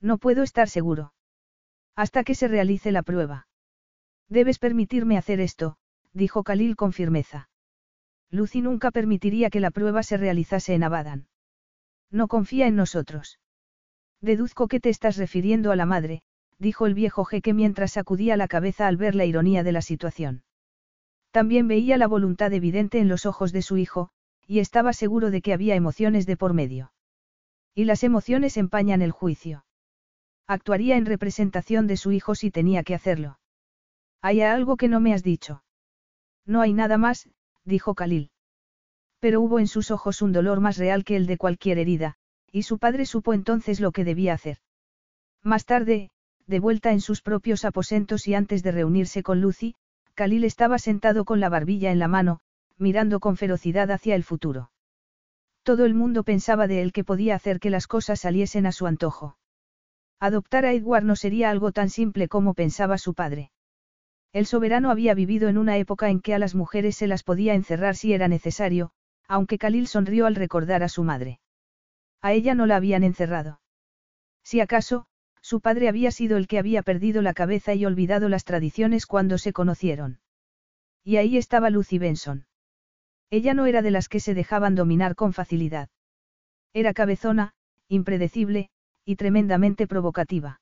No 0.00 0.18
puedo 0.18 0.42
estar 0.42 0.68
seguro. 0.68 1.12
Hasta 1.94 2.24
que 2.24 2.34
se 2.34 2.48
realice 2.48 2.92
la 2.92 3.02
prueba. 3.02 3.46
Debes 4.28 4.58
permitirme 4.58 5.18
hacer 5.18 5.40
esto, 5.40 5.76
dijo 6.12 6.42
Khalil 6.44 6.76
con 6.76 6.92
firmeza. 6.92 7.48
Lucy 8.30 8.62
nunca 8.62 8.90
permitiría 8.90 9.50
que 9.50 9.60
la 9.60 9.70
prueba 9.70 10.02
se 10.02 10.16
realizase 10.16 10.74
en 10.74 10.84
Abadan. 10.84 11.28
No 12.10 12.28
confía 12.28 12.66
en 12.66 12.76
nosotros. 12.76 13.40
Deduzco 14.20 14.68
que 14.68 14.80
te 14.80 14.88
estás 14.88 15.16
refiriendo 15.16 15.72
a 15.72 15.76
la 15.76 15.86
madre, 15.86 16.22
dijo 16.58 16.86
el 16.86 16.94
viejo 16.94 17.24
jeque 17.24 17.54
mientras 17.54 17.92
sacudía 17.92 18.36
la 18.36 18.48
cabeza 18.48 18.86
al 18.86 18.96
ver 18.96 19.14
la 19.14 19.24
ironía 19.24 19.62
de 19.62 19.72
la 19.72 19.82
situación. 19.82 20.44
También 21.30 21.68
veía 21.68 21.96
la 21.96 22.06
voluntad 22.06 22.52
evidente 22.52 22.98
en 22.98 23.08
los 23.08 23.26
ojos 23.26 23.52
de 23.52 23.62
su 23.62 23.76
hijo, 23.76 24.10
y 24.46 24.58
estaba 24.58 24.92
seguro 24.92 25.30
de 25.30 25.42
que 25.42 25.52
había 25.52 25.74
emociones 25.74 26.26
de 26.26 26.36
por 26.36 26.54
medio. 26.54 26.92
Y 27.74 27.84
las 27.84 28.02
emociones 28.02 28.56
empañan 28.56 29.02
el 29.02 29.12
juicio. 29.12 29.64
Actuaría 30.46 30.96
en 30.96 31.06
representación 31.06 31.86
de 31.86 31.96
su 31.96 32.12
hijo 32.12 32.34
si 32.34 32.50
tenía 32.50 32.82
que 32.82 32.94
hacerlo. 32.94 33.38
¿Hay 34.20 34.40
algo 34.40 34.76
que 34.76 34.88
no 34.88 35.00
me 35.00 35.14
has 35.14 35.22
dicho? 35.22 35.62
No 36.44 36.60
hay 36.60 36.72
nada 36.72 36.98
más, 36.98 37.28
dijo 37.64 37.94
Khalil. 37.94 38.30
Pero 39.20 39.40
hubo 39.40 39.58
en 39.58 39.68
sus 39.68 39.90
ojos 39.90 40.22
un 40.22 40.32
dolor 40.32 40.60
más 40.60 40.76
real 40.76 41.04
que 41.04 41.16
el 41.16 41.26
de 41.26 41.36
cualquier 41.36 41.78
herida, 41.78 42.16
y 42.50 42.62
su 42.62 42.78
padre 42.78 43.06
supo 43.06 43.32
entonces 43.32 43.80
lo 43.80 43.92
que 43.92 44.04
debía 44.04 44.34
hacer. 44.34 44.58
Más 45.42 45.64
tarde, 45.64 46.10
de 46.46 46.58
vuelta 46.58 46.90
en 46.90 47.00
sus 47.00 47.22
propios 47.22 47.64
aposentos 47.64 48.26
y 48.26 48.34
antes 48.34 48.62
de 48.62 48.72
reunirse 48.72 49.22
con 49.22 49.40
Lucy, 49.40 49.76
Khalil 50.14 50.44
estaba 50.44 50.78
sentado 50.78 51.24
con 51.24 51.38
la 51.38 51.48
barbilla 51.48 51.92
en 51.92 51.98
la 51.98 52.08
mano, 52.08 52.40
mirando 52.76 53.20
con 53.20 53.36
ferocidad 53.36 53.90
hacia 53.90 54.16
el 54.16 54.24
futuro. 54.24 54.70
Todo 55.62 55.84
el 55.84 55.94
mundo 55.94 56.24
pensaba 56.24 56.66
de 56.66 56.82
él 56.82 56.92
que 56.92 57.04
podía 57.04 57.34
hacer 57.34 57.60
que 57.60 57.70
las 57.70 57.86
cosas 57.86 58.20
saliesen 58.20 58.66
a 58.66 58.72
su 58.72 58.86
antojo. 58.86 59.36
Adoptar 60.18 60.64
a 60.64 60.72
Edward 60.72 61.04
no 61.04 61.16
sería 61.16 61.50
algo 61.50 61.72
tan 61.72 61.90
simple 61.90 62.28
como 62.28 62.54
pensaba 62.54 62.98
su 62.98 63.14
padre. 63.14 63.50
El 64.32 64.46
soberano 64.46 64.90
había 64.90 65.14
vivido 65.14 65.48
en 65.48 65.58
una 65.58 65.76
época 65.76 66.08
en 66.08 66.20
que 66.20 66.34
a 66.34 66.38
las 66.38 66.54
mujeres 66.54 66.96
se 66.96 67.06
las 67.06 67.22
podía 67.22 67.54
encerrar 67.54 67.96
si 67.96 68.12
era 68.12 68.28
necesario, 68.28 68.92
aunque 69.26 69.58
Khalil 69.58 69.86
sonrió 69.86 70.26
al 70.26 70.34
recordar 70.34 70.82
a 70.82 70.88
su 70.88 71.04
madre. 71.04 71.40
A 72.22 72.32
ella 72.32 72.54
no 72.54 72.66
la 72.66 72.76
habían 72.76 73.02
encerrado. 73.02 73.60
Si 74.42 74.60
acaso, 74.60 75.06
su 75.40 75.60
padre 75.60 75.88
había 75.88 76.10
sido 76.10 76.36
el 76.36 76.46
que 76.46 76.58
había 76.58 76.82
perdido 76.82 77.22
la 77.22 77.34
cabeza 77.34 77.74
y 77.74 77.84
olvidado 77.86 78.28
las 78.28 78.44
tradiciones 78.44 79.06
cuando 79.06 79.38
se 79.38 79.52
conocieron. 79.52 80.20
Y 81.02 81.16
ahí 81.16 81.36
estaba 81.36 81.70
Lucy 81.70 81.98
Benson. 81.98 82.46
Ella 83.30 83.54
no 83.54 83.66
era 83.66 83.80
de 83.80 83.92
las 83.92 84.08
que 84.08 84.20
se 84.20 84.34
dejaban 84.34 84.74
dominar 84.74 85.14
con 85.14 85.32
facilidad. 85.32 85.88
Era 86.72 86.92
cabezona, 86.92 87.52
impredecible, 87.88 88.70
y 89.04 89.16
tremendamente 89.16 89.86
provocativa. 89.86 90.60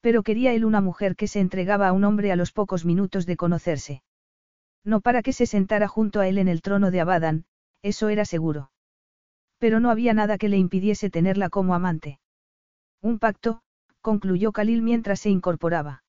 Pero 0.00 0.22
quería 0.22 0.52
él 0.52 0.64
una 0.64 0.80
mujer 0.80 1.16
que 1.16 1.28
se 1.28 1.40
entregaba 1.40 1.88
a 1.88 1.92
un 1.92 2.04
hombre 2.04 2.32
a 2.32 2.36
los 2.36 2.52
pocos 2.52 2.84
minutos 2.84 3.26
de 3.26 3.36
conocerse. 3.36 4.02
No 4.84 5.00
para 5.00 5.22
que 5.22 5.32
se 5.32 5.46
sentara 5.46 5.88
junto 5.88 6.20
a 6.20 6.28
él 6.28 6.38
en 6.38 6.48
el 6.48 6.60
trono 6.60 6.90
de 6.90 7.00
Abadan, 7.00 7.44
eso 7.82 8.08
era 8.08 8.24
seguro. 8.24 8.70
Pero 9.58 9.80
no 9.80 9.90
había 9.90 10.12
nada 10.12 10.36
que 10.36 10.48
le 10.48 10.58
impidiese 10.58 11.10
tenerla 11.10 11.48
como 11.48 11.74
amante. 11.74 12.18
Un 13.00 13.18
pacto, 13.18 13.62
concluyó 14.00 14.52
Khalil 14.52 14.82
mientras 14.82 15.20
se 15.20 15.30
incorporaba. 15.30 16.02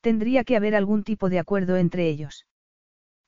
Tendría 0.00 0.44
que 0.44 0.56
haber 0.56 0.74
algún 0.74 1.02
tipo 1.02 1.30
de 1.30 1.38
acuerdo 1.38 1.76
entre 1.76 2.08
ellos. 2.08 2.46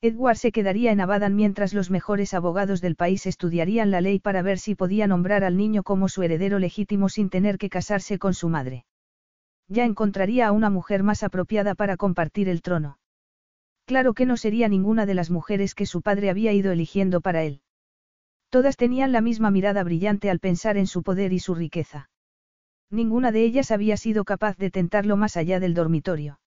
Edward 0.01 0.37
se 0.37 0.53
quedaría 0.53 0.93
en 0.93 1.01
Abadan 1.01 1.35
mientras 1.35 1.73
los 1.73 1.91
mejores 1.91 2.33
abogados 2.33 2.79
del 2.79 2.95
país 2.95 3.25
estudiarían 3.25 3.91
la 3.91 3.99
ley 3.99 4.19
para 4.19 4.41
ver 4.41 4.57
si 4.57 4.73
podía 4.73 5.07
nombrar 5.07 5.43
al 5.43 5.57
niño 5.57 5.83
como 5.83 6.07
su 6.07 6.23
heredero 6.23 6.57
legítimo 6.57 7.09
sin 7.09 7.29
tener 7.29 7.57
que 7.57 7.69
casarse 7.69 8.17
con 8.17 8.33
su 8.33 8.47
madre. 8.47 8.85
Ya 9.67 9.83
encontraría 9.83 10.47
a 10.47 10.51
una 10.53 10.69
mujer 10.69 11.03
más 11.03 11.21
apropiada 11.21 11.75
para 11.75 11.97
compartir 11.97 12.47
el 12.47 12.61
trono. 12.61 12.97
Claro 13.85 14.13
que 14.13 14.25
no 14.25 14.37
sería 14.37 14.69
ninguna 14.69 15.05
de 15.05 15.15
las 15.15 15.29
mujeres 15.29 15.75
que 15.75 15.85
su 15.85 16.01
padre 16.01 16.29
había 16.29 16.53
ido 16.53 16.71
eligiendo 16.71 17.19
para 17.19 17.43
él. 17.43 17.61
Todas 18.49 18.77
tenían 18.77 19.11
la 19.11 19.19
misma 19.19 19.51
mirada 19.51 19.83
brillante 19.83 20.29
al 20.29 20.39
pensar 20.39 20.77
en 20.77 20.87
su 20.87 21.03
poder 21.03 21.33
y 21.33 21.39
su 21.39 21.55
riqueza. 21.55 22.09
Ninguna 22.89 23.33
de 23.33 23.43
ellas 23.43 23.69
había 23.69 23.97
sido 23.97 24.23
capaz 24.23 24.57
de 24.57 24.71
tentarlo 24.71 25.17
más 25.17 25.35
allá 25.35 25.59
del 25.59 25.73
dormitorio. 25.73 26.39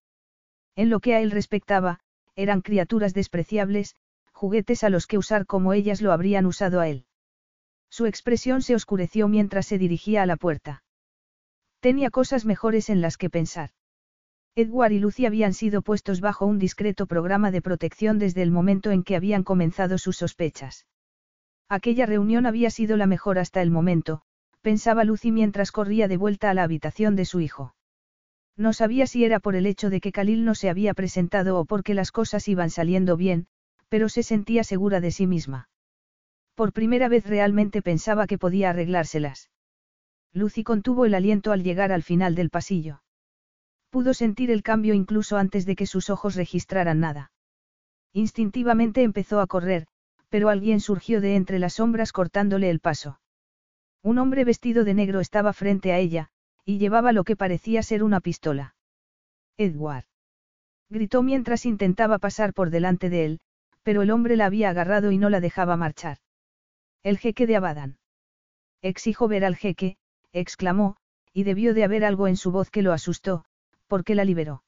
En 0.75 0.89
lo 0.89 1.01
que 1.01 1.15
a 1.15 1.21
él 1.21 1.31
respectaba, 1.31 2.01
eran 2.37 2.61
criaturas 2.61 3.15
despreciables, 3.15 3.97
juguetes 4.33 4.85
a 4.85 4.91
los 4.91 5.07
que 5.07 5.19
usar 5.19 5.47
como 5.47 5.73
ellas 5.73 6.03
lo 6.03 6.13
habrían 6.13 6.47
usado 6.47 6.81
a 6.81 6.89
él. 6.89 7.07
Su 7.91 8.07
expresión 8.07 8.63
se 8.63 8.75
oscureció 8.75 9.29
mientras 9.29 9.67
se 9.67 9.79
dirigía 9.79 10.23
a 10.23 10.27
la 10.27 10.37
puerta. 10.37 10.83
Tenía 11.81 12.11
cosas 12.11 12.45
mejores 12.45 12.89
en 12.91 13.01
las 13.01 13.17
que 13.17 13.29
pensar. 13.29 13.71
Edward 14.55 14.93
y 14.93 14.99
Lucy 14.99 15.27
habían 15.27 15.55
sido 15.55 15.83
puestos 15.83 16.21
bajo 16.21 16.47
un 16.47 16.59
discreto 16.59 17.07
programa 17.07 17.51
de 17.51 17.63
protección 17.63 18.19
desde 18.19 18.43
el 18.43 18.51
momento 18.51 18.91
en 18.91 19.03
que 19.03 19.17
habían 19.17 19.45
comenzado 19.45 19.99
sus 19.99 20.17
sospechas. 20.17 20.87
Aquella 21.69 22.07
reunión 22.07 22.47
había 22.47 22.71
sido 22.71 22.97
la 22.97 23.07
mejor 23.07 23.39
hasta 23.39 23.63
el 23.63 23.71
momento, 23.71 24.23
pensaba 24.61 25.05
Lucy 25.05 25.33
mientras 25.33 25.73
corría 25.73 26.07
de 26.07 26.19
vuelta 26.19 26.51
a 26.51 26.55
la 26.55 26.65
habitación 26.65 27.17
de 27.17 27.25
su 27.25 27.41
hijo. 27.41 27.75
No 28.57 28.73
sabía 28.73 29.07
si 29.07 29.25
era 29.25 29.41
por 29.41 29.57
el 29.57 29.67
hecho 29.67 29.91
de 29.91 30.01
que 30.01 30.13
Khalil 30.13 30.45
no 30.45 30.55
se 30.55 30.69
había 30.69 30.95
presentado 30.95 31.59
o 31.59 31.65
porque 31.65 31.95
las 31.95 32.13
cosas 32.13 32.47
iban 32.49 32.71
saliendo 32.71 33.17
bien, 33.17 33.47
pero 33.89 34.09
se 34.09 34.23
sentía 34.23 34.65
segura 34.65 35.01
de 35.01 35.11
sí 35.11 35.27
misma. 35.27 35.69
Por 36.55 36.73
primera 36.73 37.09
vez 37.09 37.27
realmente 37.27 37.83
pensaba 37.83 38.27
que 38.27 38.39
podía 38.39 38.71
arreglárselas. 38.71 39.51
Lucy 40.33 40.65
contuvo 40.65 41.07
el 41.07 41.15
aliento 41.15 41.53
al 41.53 41.63
llegar 41.63 41.93
al 41.93 42.03
final 42.03 42.35
del 42.35 42.51
pasillo. 42.51 43.03
Pudo 43.91 44.15
sentir 44.15 44.51
el 44.51 44.63
cambio 44.63 44.95
incluso 44.95 45.37
antes 45.37 45.67
de 45.67 45.77
que 45.77 45.87
sus 45.87 46.09
ojos 46.09 46.35
registraran 46.35 47.01
nada. 47.01 47.33
Instintivamente 48.15 49.03
empezó 49.03 49.41
a 49.41 49.47
correr, 49.47 49.87
pero 50.29 50.49
alguien 50.49 50.81
surgió 50.81 51.21
de 51.21 51.37
entre 51.37 51.59
las 51.59 51.75
sombras 51.75 52.13
cortándole 52.13 52.71
el 52.71 52.81
paso. 52.81 53.21
Un 54.03 54.19
hombre 54.19 54.45
vestido 54.45 54.85
de 54.85 54.95
negro 54.95 55.21
estaba 55.21 55.53
frente 55.53 55.93
a 55.93 55.99
ella, 55.99 56.31
y 56.65 56.79
llevaba 56.79 57.13
lo 57.13 57.25
que 57.25 57.37
parecía 57.37 57.83
ser 57.83 58.03
una 58.03 58.21
pistola. 58.21 58.75
Edward. 59.57 60.05
Gritó 60.89 61.23
mientras 61.23 61.67
intentaba 61.67 62.19
pasar 62.19 62.53
por 62.53 62.71
delante 62.71 63.11
de 63.11 63.25
él, 63.25 63.41
pero 63.83 64.03
el 64.03 64.11
hombre 64.11 64.37
la 64.37 64.47
había 64.47 64.71
agarrado 64.71 65.11
y 65.11 65.19
no 65.19 65.31
la 65.31 65.41
dejaba 65.41 65.77
marchar. 65.77 66.19
El 67.03 67.19
jeque 67.19 67.47
de 67.47 67.57
Abadan. 67.57 67.99
Exijo 68.83 69.29
ver 69.29 69.45
al 69.45 69.57
jeque, 69.57 69.97
exclamó, 70.33 70.97
y 71.33 71.45
debió 71.45 71.75
de 71.75 71.85
haber 71.85 72.05
algo 72.05 72.29
en 72.29 72.37
su 72.37 72.53
voz 72.53 72.71
que 72.71 72.83
lo 72.83 72.93
asustó, 72.93 73.45
porque 73.87 74.15
la 74.15 74.25
liberó. 74.25 74.63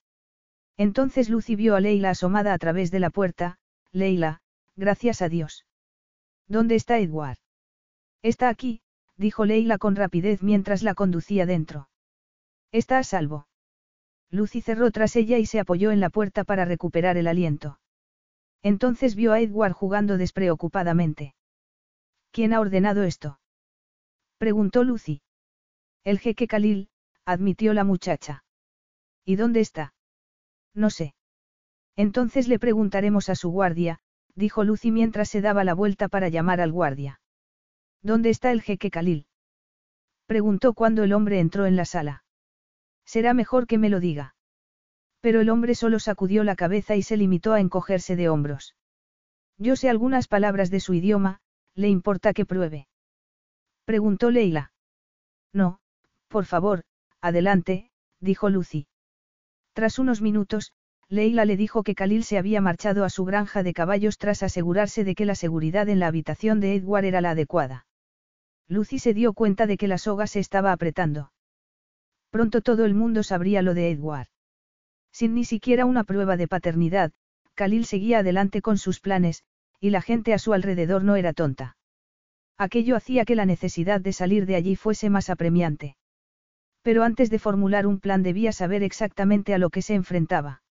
Entonces 0.77 1.29
Lucy 1.29 1.57
vio 1.57 1.77
a 1.77 1.81
Leila 1.81 2.11
asomada 2.11 2.53
a 2.53 2.59
través 2.59 2.91
de 2.91 3.01
la 3.01 3.11
puerta, 3.11 3.59
Leila, 3.93 4.41
gracias 4.77 5.23
a 5.23 5.29
Dios. 5.29 5.67
¿Dónde 6.49 6.75
está 6.75 6.99
Edward? 6.99 7.39
Está 8.23 8.49
aquí, 8.49 8.83
dijo 9.17 9.45
Leila 9.45 9.79
con 9.79 9.97
rapidez 9.97 10.43
mientras 10.43 10.83
la 10.83 10.95
conducía 10.95 11.47
dentro. 11.47 11.89
Está 12.73 12.99
a 12.99 13.05
salvo. 13.05 13.47
Lucy 14.31 14.61
cerró 14.61 14.91
tras 14.91 15.15
ella 15.17 15.39
y 15.39 15.47
se 15.47 15.61
apoyó 15.61 15.93
en 15.93 16.01
la 16.01 16.11
puerta 16.11 16.45
para 16.45 16.65
recuperar 16.65 17.17
el 17.17 17.29
aliento. 17.29 17.79
Entonces 18.63 19.15
vio 19.15 19.33
a 19.33 19.41
Edward 19.41 19.73
jugando 19.73 20.17
despreocupadamente. 20.17 21.35
¿Quién 22.33 22.53
ha 22.53 22.61
ordenado 22.61 23.05
esto? 23.05 23.39
preguntó 24.39 24.83
Lucy. 24.83 25.23
El 26.03 26.19
jeque 26.19 26.49
Khalil, 26.49 26.89
admitió 27.25 27.75
la 27.75 27.85
muchacha. 27.85 28.45
¿Y 29.25 29.37
dónde 29.37 29.61
está? 29.61 29.95
No 30.75 30.91
sé. 30.91 31.15
Entonces 31.97 32.49
le 32.49 32.59
preguntaremos 32.59 33.29
a 33.29 33.37
su 33.37 33.51
guardia, 33.51 34.01
dijo 34.35 34.65
Lucy 34.65 34.91
mientras 34.91 35.29
se 35.29 35.41
daba 35.41 35.63
la 35.63 35.75
vuelta 35.75 36.09
para 36.09 36.29
llamar 36.29 36.61
al 36.61 36.73
guardia. 36.73 37.21
¿Dónde 38.05 38.29
está 38.29 38.53
el 38.53 38.61
jeque 38.61 38.91
Khalil? 38.91 39.27
Preguntó 40.27 40.75
cuando 40.75 41.05
el 41.05 41.15
hombre 41.15 41.41
entró 41.41 41.65
en 41.65 41.75
la 41.75 41.87
sala. 41.87 42.23
Será 43.07 43.33
mejor 43.33 43.67
que 43.67 43.79
me 43.79 43.89
lo 43.89 43.99
diga. 43.99 44.35
Pero 45.23 45.41
el 45.41 45.49
hombre 45.49 45.75
solo 45.75 45.99
sacudió 45.99 46.45
la 46.45 46.55
cabeza 46.55 46.97
y 46.97 47.03
se 47.03 47.17
limitó 47.17 47.55
a 47.55 47.61
encogerse 47.61 48.15
de 48.15 48.29
hombros. 48.29 48.77
Yo 49.57 49.75
sé 49.75 49.89
algunas 49.89 50.29
palabras 50.29 50.71
de 50.71 50.81
su 50.81 50.93
idioma, 50.93 51.41
¿le 51.75 51.89
importa 51.89 52.35
que 52.35 52.45
pruebe? 52.45 52.89
Preguntó 53.87 54.31
Leila. 54.31 54.73
No, 55.55 55.79
por 56.29 56.45
favor, 56.45 56.83
adelante, 57.23 57.91
dijo 58.21 58.51
Lucy. 58.51 58.87
Tras 59.73 59.99
unos 59.99 60.21
minutos, 60.21 60.75
Leila 61.09 61.47
le 61.47 61.57
dijo 61.57 61.83
que 61.83 61.95
Khalil 61.95 62.23
se 62.25 62.37
había 62.37 62.61
marchado 62.61 63.05
a 63.05 63.09
su 63.09 63.25
granja 63.25 63.63
de 63.63 63.73
caballos 63.73 64.19
tras 64.19 64.43
asegurarse 64.43 65.05
de 65.05 65.15
que 65.15 65.25
la 65.25 65.35
seguridad 65.35 65.89
en 65.89 66.01
la 66.01 66.07
habitación 66.09 66.61
de 66.61 66.75
Edward 66.75 67.07
era 67.07 67.23
la 67.23 67.31
adecuada. 67.31 67.87
Lucy 68.69 68.99
se 68.99 69.15
dio 69.15 69.33
cuenta 69.33 69.67
de 69.67 69.77
que 69.77 69.89
la 69.89 69.99
soga 69.99 70.27
se 70.27 70.41
estaba 70.41 70.73
apretando. 70.73 71.33
Pronto 72.31 72.63
todo 72.63 72.85
el 72.85 72.95
mundo 72.95 73.23
sabría 73.23 73.63
lo 73.63 73.75
de 73.75 73.91
Edward. 73.91 74.29
Sin 75.13 75.35
ni 75.35 75.45
siquiera 75.45 75.85
una 75.85 76.05
prueba 76.05 76.37
de 76.37 76.49
paternidad, 76.49 77.13
Khalil 77.55 77.85
seguía 77.85 78.19
adelante 78.19 78.63
con 78.63 78.79
sus 78.79 79.01
planes, 79.01 79.45
y 79.81 79.91
la 79.91 80.03
gente 80.03 80.35
a 80.35 80.39
su 80.39 80.53
alrededor 80.53 81.05
no 81.05 81.17
era 81.17 81.33
tonta. 81.33 81.77
Aquello 82.57 82.97
hacía 82.97 83.25
que 83.25 83.37
la 83.37 83.47
necesidad 83.47 84.01
de 84.01 84.13
salir 84.13 84.47
de 84.47 84.57
allí 84.57 84.77
fuese 84.77 85.11
más 85.11 85.31
apremiante. 85.31 85.97
Pero 86.83 87.03
antes 87.03 87.31
de 87.31 87.39
formular 87.39 87.87
un 87.87 88.01
plan 88.01 88.23
debía 88.23 88.53
saber 88.53 88.83
exactamente 88.83 89.55
a 89.55 89.59
lo 89.59 89.71
que 89.71 89.83
se 89.83 89.95
enfrentaba. 89.95 90.63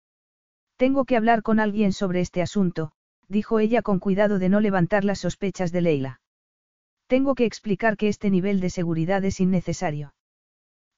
Tengo 0.77 1.05
que 1.05 1.15
hablar 1.15 1.43
con 1.43 1.59
alguien 1.59 1.93
sobre 1.93 2.21
este 2.21 2.41
asunto, 2.41 2.91
dijo 3.27 3.59
ella 3.59 3.81
con 3.81 3.99
cuidado 3.99 4.39
de 4.39 4.49
no 4.49 4.59
levantar 4.59 5.05
las 5.05 5.19
sospechas 5.19 5.71
de 5.71 5.81
Leila. 5.81 6.21
Tengo 7.13 7.35
que 7.35 7.45
explicar 7.45 7.95
que 7.95 8.07
este 8.07 8.31
nivel 8.31 8.59
de 8.59 8.71
seguridad 8.71 9.23
es 9.23 9.39
innecesario. 9.39 10.15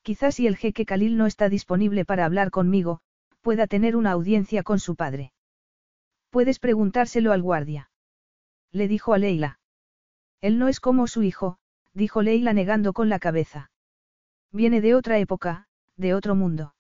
Quizás 0.02 0.36
si 0.36 0.48
el 0.48 0.56
jeque 0.56 0.86
Khalil 0.86 1.18
no 1.18 1.26
está 1.26 1.50
disponible 1.50 2.06
para 2.06 2.24
hablar 2.24 2.52
conmigo, 2.52 3.02
pueda 3.42 3.68
tener 3.68 3.98
una 3.98 4.12
audiencia 4.12 4.64
con 4.64 4.80
su 4.80 4.96
padre. 4.96 5.34
Puedes 6.30 6.60
preguntárselo 6.60 7.34
al 7.34 7.42
guardia. 7.42 7.92
Le 8.72 8.88
dijo 8.88 9.14
a 9.14 9.18
Leila. 9.18 9.60
Él 10.40 10.58
no 10.58 10.70
es 10.70 10.80
como 10.80 11.08
su 11.08 11.22
hijo, 11.22 11.58
dijo 11.94 12.22
Leila 12.22 12.54
negando 12.54 12.94
con 12.94 13.10
la 13.10 13.20
cabeza. 13.20 13.70
Viene 14.54 14.80
de 14.80 14.96
otra 14.96 15.20
época, 15.20 15.68
de 15.98 16.14
otro 16.14 16.34
mundo. 16.34 16.76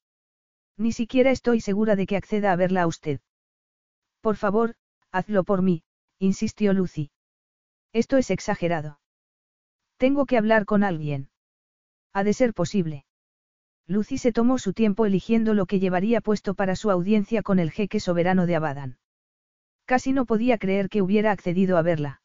Ni 0.77 0.93
siquiera 0.93 1.31
estoy 1.31 1.59
segura 1.59 1.97
de 1.97 2.05
que 2.07 2.15
acceda 2.15 2.53
a 2.53 2.55
verla 2.55 2.83
a 2.83 2.87
usted. 2.87 3.19
Por 4.21 4.37
favor, 4.37 4.75
hazlo 5.11 5.43
por 5.43 5.61
mí, 5.61 5.83
insistió 6.19 6.71
Lucy. 6.71 7.11
Esto 7.91 8.15
es 8.15 8.31
exagerado. 8.31 8.97
Tengo 9.97 10.25
que 10.25 10.37
hablar 10.37 10.65
con 10.65 10.83
alguien. 10.83 11.29
Ha 12.13 12.23
de 12.23 12.33
ser 12.33 12.53
posible. 12.53 13.05
Lucy 13.87 14.17
se 14.17 14.31
tomó 14.31 14.57
su 14.57 14.73
tiempo 14.73 15.05
eligiendo 15.05 15.53
lo 15.53 15.65
que 15.65 15.79
llevaría 15.79 16.21
puesto 16.21 16.55
para 16.55 16.75
su 16.75 16.89
audiencia 16.89 17.43
con 17.43 17.59
el 17.59 17.71
jeque 17.71 17.99
soberano 17.99 18.45
de 18.45 18.55
Abadan. 18.55 18.97
Casi 19.85 20.11
no 20.11 20.25
podía 20.25 20.57
creer 20.57 20.89
que 20.89 21.01
hubiera 21.01 21.31
accedido 21.31 21.77
a 21.77 21.83
verla. 21.83 22.21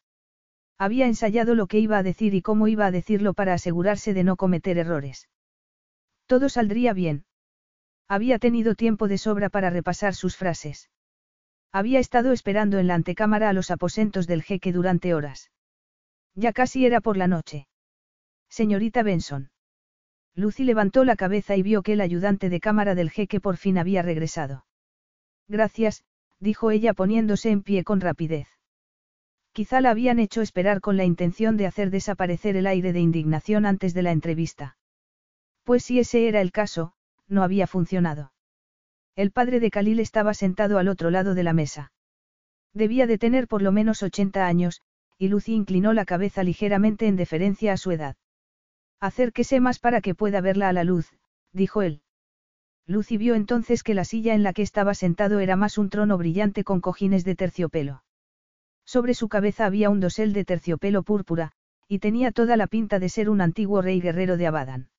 Había 0.79 1.05
ensayado 1.05 1.53
lo 1.53 1.67
que 1.67 1.77
iba 1.77 1.99
a 1.99 2.03
decir 2.03 2.33
y 2.33 2.41
cómo 2.41 2.67
iba 2.67 2.87
a 2.87 2.91
decirlo 2.91 3.35
para 3.35 3.53
asegurarse 3.53 4.15
de 4.15 4.23
no 4.23 4.35
cometer 4.35 4.79
errores. 4.79 5.29
Todo 6.25 6.49
saldría 6.49 6.93
bien. 6.93 7.25
Había 8.07 8.39
tenido 8.39 8.73
tiempo 8.73 9.07
de 9.07 9.19
sobra 9.19 9.49
para 9.49 9.69
repasar 9.69 10.15
sus 10.15 10.35
frases. 10.35 10.89
Había 11.71 11.99
estado 11.99 12.31
esperando 12.31 12.79
en 12.79 12.87
la 12.87 12.95
antecámara 12.95 13.49
a 13.49 13.53
los 13.53 13.69
aposentos 13.69 14.25
del 14.25 14.41
jeque 14.41 14.73
durante 14.73 15.13
horas. 15.13 15.51
Ya 16.35 16.53
casi 16.53 16.85
era 16.85 17.01
por 17.01 17.17
la 17.17 17.27
noche. 17.27 17.67
Señorita 18.49 19.03
Benson. 19.03 19.49
Lucy 20.35 20.63
levantó 20.63 21.03
la 21.03 21.15
cabeza 21.15 21.55
y 21.55 21.61
vio 21.61 21.83
que 21.83 21.93
el 21.93 22.01
ayudante 22.01 22.49
de 22.49 22.59
cámara 22.59 22.95
del 22.95 23.11
jeque 23.11 23.41
por 23.41 23.57
fin 23.57 23.77
había 23.77 24.01
regresado. 24.01 24.65
Gracias, 25.47 26.03
dijo 26.39 26.71
ella 26.71 26.93
poniéndose 26.93 27.49
en 27.49 27.63
pie 27.63 27.83
con 27.83 27.99
rapidez. 27.99 28.47
Quizá 29.51 29.81
la 29.81 29.89
habían 29.91 30.19
hecho 30.19 30.41
esperar 30.41 30.79
con 30.79 30.95
la 30.95 31.03
intención 31.03 31.57
de 31.57 31.67
hacer 31.67 31.89
desaparecer 31.89 32.55
el 32.55 32.67
aire 32.67 32.93
de 32.93 33.01
indignación 33.01 33.65
antes 33.65 33.93
de 33.93 34.01
la 34.01 34.11
entrevista. 34.11 34.77
Pues 35.63 35.83
si 35.83 35.99
ese 35.99 36.29
era 36.29 36.39
el 36.39 36.53
caso, 36.53 36.93
no 37.27 37.43
había 37.43 37.67
funcionado. 37.67 38.31
El 39.15 39.31
padre 39.31 39.59
de 39.59 39.69
Khalil 39.69 39.99
estaba 39.99 40.33
sentado 40.33 40.77
al 40.77 40.87
otro 40.87 41.11
lado 41.11 41.35
de 41.35 41.43
la 41.43 41.53
mesa. 41.53 41.91
Debía 42.73 43.07
de 43.07 43.17
tener 43.17 43.49
por 43.49 43.61
lo 43.61 43.73
menos 43.73 44.01
80 44.01 44.47
años, 44.47 44.81
y 45.21 45.27
Lucy 45.27 45.53
inclinó 45.53 45.93
la 45.93 46.03
cabeza 46.03 46.41
ligeramente 46.41 47.05
en 47.05 47.15
deferencia 47.15 47.73
a 47.73 47.77
su 47.77 47.91
edad. 47.91 48.15
Acérquese 48.99 49.59
más 49.59 49.77
para 49.77 50.01
que 50.01 50.15
pueda 50.15 50.41
verla 50.41 50.67
a 50.67 50.73
la 50.73 50.83
luz, 50.83 51.13
dijo 51.53 51.83
él. 51.83 52.01
Lucy 52.87 53.17
vio 53.17 53.35
entonces 53.35 53.83
que 53.83 53.93
la 53.93 54.03
silla 54.03 54.33
en 54.33 54.41
la 54.41 54.51
que 54.51 54.63
estaba 54.63 54.95
sentado 54.95 55.39
era 55.39 55.55
más 55.55 55.77
un 55.77 55.91
trono 55.91 56.17
brillante 56.17 56.63
con 56.63 56.81
cojines 56.81 57.23
de 57.23 57.35
terciopelo. 57.35 58.03
Sobre 58.83 59.13
su 59.13 59.29
cabeza 59.29 59.67
había 59.67 59.91
un 59.91 59.99
dosel 59.99 60.33
de 60.33 60.43
terciopelo 60.43 61.03
púrpura, 61.03 61.51
y 61.87 61.99
tenía 61.99 62.31
toda 62.31 62.57
la 62.57 62.65
pinta 62.65 62.97
de 62.97 63.09
ser 63.09 63.29
un 63.29 63.41
antiguo 63.41 63.83
rey 63.83 64.01
guerrero 64.01 64.37
de 64.37 64.47
Abadan. 64.47 64.89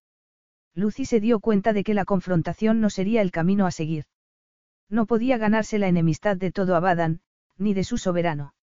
Lucy 0.73 1.05
se 1.05 1.19
dio 1.19 1.40
cuenta 1.40 1.73
de 1.73 1.82
que 1.82 1.94
la 1.94 2.05
confrontación 2.05 2.81
no 2.81 2.90
sería 2.90 3.23
el 3.23 3.32
camino 3.32 3.66
a 3.66 3.73
seguir. 3.73 4.05
No 4.89 5.07
podía 5.07 5.36
ganarse 5.36 5.81
la 5.81 5.89
enemistad 5.89 6.36
de 6.36 6.53
todo 6.53 6.77
Abadan, 6.77 7.23
ni 7.59 7.74
de 7.74 7.82
su 7.82 7.99
soberano. 7.99 8.55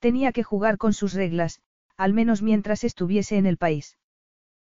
Tenía 0.00 0.32
que 0.32 0.42
jugar 0.42 0.78
con 0.78 0.92
sus 0.92 1.12
reglas, 1.14 1.60
al 1.96 2.14
menos 2.14 2.42
mientras 2.42 2.84
estuviese 2.84 3.36
en 3.36 3.46
el 3.46 3.58
país. 3.58 3.98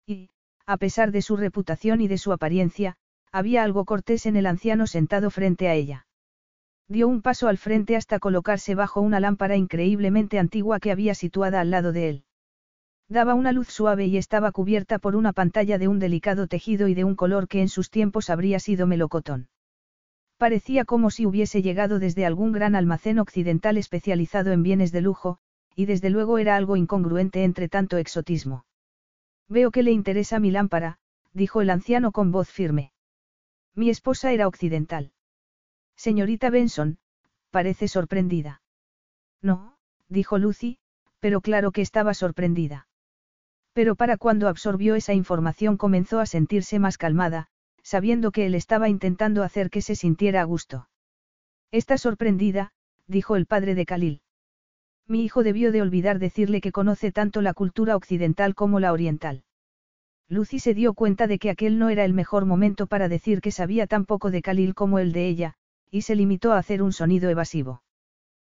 Y, 0.06 0.30
a 0.64 0.76
pesar 0.76 1.10
de 1.10 1.20
su 1.20 1.36
reputación 1.36 2.00
y 2.00 2.08
de 2.08 2.18
su 2.18 2.32
apariencia, 2.32 2.96
había 3.32 3.64
algo 3.64 3.84
cortés 3.84 4.24
en 4.26 4.36
el 4.36 4.46
anciano 4.46 4.86
sentado 4.86 5.30
frente 5.30 5.68
a 5.68 5.74
ella. 5.74 6.06
Dio 6.88 7.08
un 7.08 7.20
paso 7.20 7.48
al 7.48 7.58
frente 7.58 7.96
hasta 7.96 8.20
colocarse 8.20 8.76
bajo 8.76 9.00
una 9.00 9.18
lámpara 9.18 9.56
increíblemente 9.56 10.38
antigua 10.38 10.78
que 10.78 10.92
había 10.92 11.14
situada 11.14 11.60
al 11.60 11.70
lado 11.70 11.92
de 11.92 12.08
él. 12.08 12.24
Daba 13.08 13.34
una 13.34 13.50
luz 13.50 13.68
suave 13.68 14.06
y 14.06 14.16
estaba 14.16 14.52
cubierta 14.52 15.00
por 15.00 15.16
una 15.16 15.32
pantalla 15.32 15.78
de 15.78 15.88
un 15.88 15.98
delicado 15.98 16.46
tejido 16.46 16.86
y 16.86 16.94
de 16.94 17.02
un 17.02 17.16
color 17.16 17.48
que 17.48 17.60
en 17.60 17.68
sus 17.68 17.90
tiempos 17.90 18.30
habría 18.30 18.60
sido 18.60 18.86
melocotón. 18.86 19.48
Parecía 20.38 20.84
como 20.84 21.10
si 21.10 21.24
hubiese 21.24 21.62
llegado 21.62 21.98
desde 21.98 22.26
algún 22.26 22.52
gran 22.52 22.74
almacén 22.74 23.18
occidental 23.18 23.78
especializado 23.78 24.52
en 24.52 24.62
bienes 24.62 24.92
de 24.92 25.00
lujo, 25.00 25.38
y 25.74 25.86
desde 25.86 26.10
luego 26.10 26.38
era 26.38 26.56
algo 26.56 26.76
incongruente 26.76 27.44
entre 27.44 27.68
tanto 27.68 27.96
exotismo. 27.96 28.66
Veo 29.48 29.70
que 29.70 29.82
le 29.82 29.92
interesa 29.92 30.38
mi 30.38 30.50
lámpara, 30.50 30.98
dijo 31.32 31.60
el 31.60 31.70
anciano 31.70 32.12
con 32.12 32.32
voz 32.32 32.50
firme. 32.50 32.92
Mi 33.74 33.90
esposa 33.90 34.32
era 34.32 34.48
occidental. 34.48 35.12
Señorita 35.96 36.50
Benson, 36.50 36.98
parece 37.50 37.88
sorprendida. 37.88 38.62
No, 39.40 39.76
dijo 40.08 40.38
Lucy, 40.38 40.78
pero 41.20 41.40
claro 41.40 41.72
que 41.72 41.82
estaba 41.82 42.14
sorprendida. 42.14 42.88
Pero 43.72 43.94
para 43.94 44.16
cuando 44.16 44.48
absorbió 44.48 44.94
esa 44.94 45.14
información 45.14 45.76
comenzó 45.76 46.20
a 46.20 46.26
sentirse 46.26 46.78
más 46.78 46.98
calmada, 46.98 47.48
sabiendo 47.86 48.32
que 48.32 48.46
él 48.46 48.56
estaba 48.56 48.88
intentando 48.88 49.44
hacer 49.44 49.70
que 49.70 49.80
se 49.80 49.94
sintiera 49.94 50.40
a 50.40 50.44
gusto. 50.44 50.88
Está 51.70 51.98
sorprendida, 51.98 52.72
dijo 53.06 53.36
el 53.36 53.46
padre 53.46 53.76
de 53.76 53.86
Khalil. 53.86 54.22
Mi 55.06 55.22
hijo 55.22 55.44
debió 55.44 55.70
de 55.70 55.82
olvidar 55.82 56.18
decirle 56.18 56.60
que 56.60 56.72
conoce 56.72 57.12
tanto 57.12 57.42
la 57.42 57.54
cultura 57.54 57.94
occidental 57.94 58.56
como 58.56 58.80
la 58.80 58.92
oriental. 58.92 59.44
Lucy 60.28 60.58
se 60.58 60.74
dio 60.74 60.94
cuenta 60.94 61.28
de 61.28 61.38
que 61.38 61.48
aquel 61.48 61.78
no 61.78 61.88
era 61.88 62.04
el 62.04 62.12
mejor 62.12 62.44
momento 62.44 62.88
para 62.88 63.08
decir 63.08 63.40
que 63.40 63.52
sabía 63.52 63.86
tan 63.86 64.04
poco 64.04 64.32
de 64.32 64.42
Khalil 64.42 64.74
como 64.74 64.98
el 64.98 65.12
de 65.12 65.28
ella, 65.28 65.54
y 65.88 66.02
se 66.02 66.16
limitó 66.16 66.54
a 66.54 66.58
hacer 66.58 66.82
un 66.82 66.92
sonido 66.92 67.30
evasivo. 67.30 67.84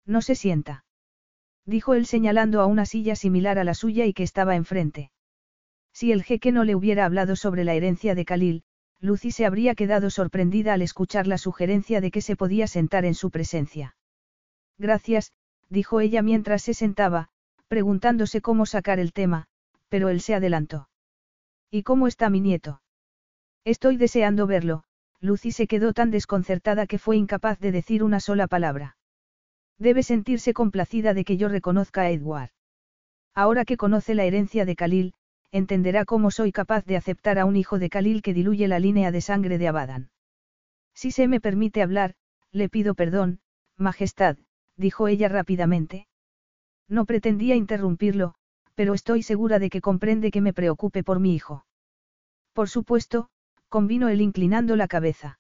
No 0.06 0.22
se 0.22 0.36
sienta. 0.36 0.86
Dijo 1.66 1.96
él 1.96 2.06
señalando 2.06 2.62
a 2.62 2.66
una 2.66 2.86
silla 2.86 3.18
similar 3.18 3.60
a 3.60 3.66
la 3.66 3.74
suya 3.74 4.06
y 4.06 4.14
que 4.14 4.24
estaba 4.24 4.56
enfrente. 4.56 5.12
Si 5.92 6.14
el 6.14 6.24
jeque 6.24 6.54
no 6.54 6.64
le 6.64 6.76
hubiera 6.76 7.04
hablado 7.04 7.36
sobre 7.36 7.66
la 7.66 7.74
herencia 7.74 8.16
de 8.16 8.24
Khalil, 8.24 8.64
Lucy 9.00 9.32
se 9.32 9.46
habría 9.46 9.76
quedado 9.76 10.10
sorprendida 10.10 10.74
al 10.74 10.82
escuchar 10.82 11.28
la 11.28 11.38
sugerencia 11.38 12.02
de 12.02 12.12
que 12.12 12.22
se 12.22 12.36
podía 12.36 12.68
sentar 12.68 13.06
en 13.06 13.14
su 13.14 13.30
presencia. 13.30 13.96
Gracias, 14.78 15.34
dijo 15.70 16.00
ella 16.00 16.22
mientras 16.22 16.64
se 16.64 16.74
sentaba, 16.74 17.30
preguntándose 17.68 18.42
cómo 18.42 18.66
sacar 18.66 19.00
el 19.00 19.14
tema, 19.14 19.48
pero 19.90 20.10
él 20.10 20.22
se 20.22 20.34
adelantó. 20.34 20.90
¿Y 21.70 21.84
cómo 21.84 22.08
está 22.08 22.30
mi 22.30 22.42
nieto? 22.42 22.82
Estoy 23.66 23.98
deseando 23.98 24.48
verlo, 24.48 24.84
Lucy 25.20 25.52
se 25.52 25.68
quedó 25.68 25.94
tan 25.94 26.12
desconcertada 26.12 26.88
que 26.88 27.00
fue 27.00 27.18
incapaz 27.18 27.60
de 27.60 27.72
decir 27.72 28.04
una 28.04 28.20
sola 28.20 28.48
palabra. 28.48 28.98
Debe 29.78 30.04
sentirse 30.04 30.54
complacida 30.54 31.14
de 31.14 31.24
que 31.24 31.38
yo 31.38 31.50
reconozca 31.50 32.02
a 32.02 32.10
Edward. 32.10 32.52
Ahora 33.36 33.66
que 33.66 33.78
conoce 33.78 34.16
la 34.16 34.24
herencia 34.24 34.66
de 34.66 34.76
Khalil, 34.76 35.14
entenderá 35.52 36.06
cómo 36.06 36.32
soy 36.32 36.52
capaz 36.52 36.86
de 36.86 36.98
aceptar 36.98 37.40
a 37.40 37.46
un 37.46 37.56
hijo 37.56 37.80
de 37.80 37.90
Khalil 37.90 38.22
que 38.22 38.34
diluye 38.34 38.68
la 38.68 38.80
línea 38.80 39.12
de 39.12 39.22
sangre 39.22 39.58
de 39.58 39.68
Abadan. 39.68 40.10
Si 40.94 41.12
se 41.12 41.28
me 41.28 41.40
permite 41.40 41.82
hablar, 41.82 42.16
le 42.52 42.70
pido 42.70 42.96
perdón, 42.96 43.40
Majestad, 43.78 44.38
dijo 44.76 45.08
ella 45.08 45.30
rápidamente. 45.30 46.08
No 46.88 47.06
pretendía 47.06 47.56
interrumpirlo, 47.56 48.34
pero 48.76 48.94
estoy 48.94 49.24
segura 49.24 49.60
de 49.60 49.70
que 49.70 49.82
comprende 49.82 50.32
que 50.32 50.42
me 50.42 50.54
preocupe 50.54 51.04
por 51.04 51.20
mi 51.20 51.36
hijo. 51.36 51.66
Por 52.54 52.70
supuesto, 52.70 53.30
convino 53.70 54.10
él 54.10 54.22
inclinando 54.22 54.76
la 54.76 54.88
cabeza. 54.88 55.40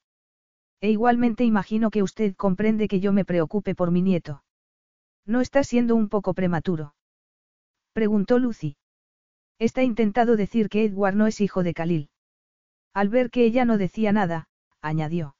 E 0.81 0.91
igualmente 0.91 1.43
imagino 1.43 1.89
que 1.89 2.03
usted 2.03 2.35
comprende 2.35 2.88
que 2.88 2.99
yo 2.99 3.13
me 3.13 3.25
preocupe 3.25 3.73
por 3.73 3.91
mi 3.91 4.01
nieto. 4.01 4.43
¿No 5.25 5.41
está 5.41 5.63
siendo 5.63 5.95
un 5.95 6.09
poco 6.09 6.34
prematuro? 6.34 6.95
Preguntó 7.93 8.38
Lucy. 8.38 8.77
Está 9.59 9.84
intentado 9.84 10.35
decir 10.35 10.69
que 10.69 10.85
Edward 10.85 11.15
no 11.15 11.27
es 11.27 11.41
hijo 11.41 11.63
de 11.63 11.73
Khalil. 11.73 12.09
Al 12.93 13.09
ver 13.09 13.29
que 13.31 13.43
ella 13.45 13.65
no 13.65 13.77
decía 13.77 14.11
nada, 14.11 14.47
añadió. 14.81 15.35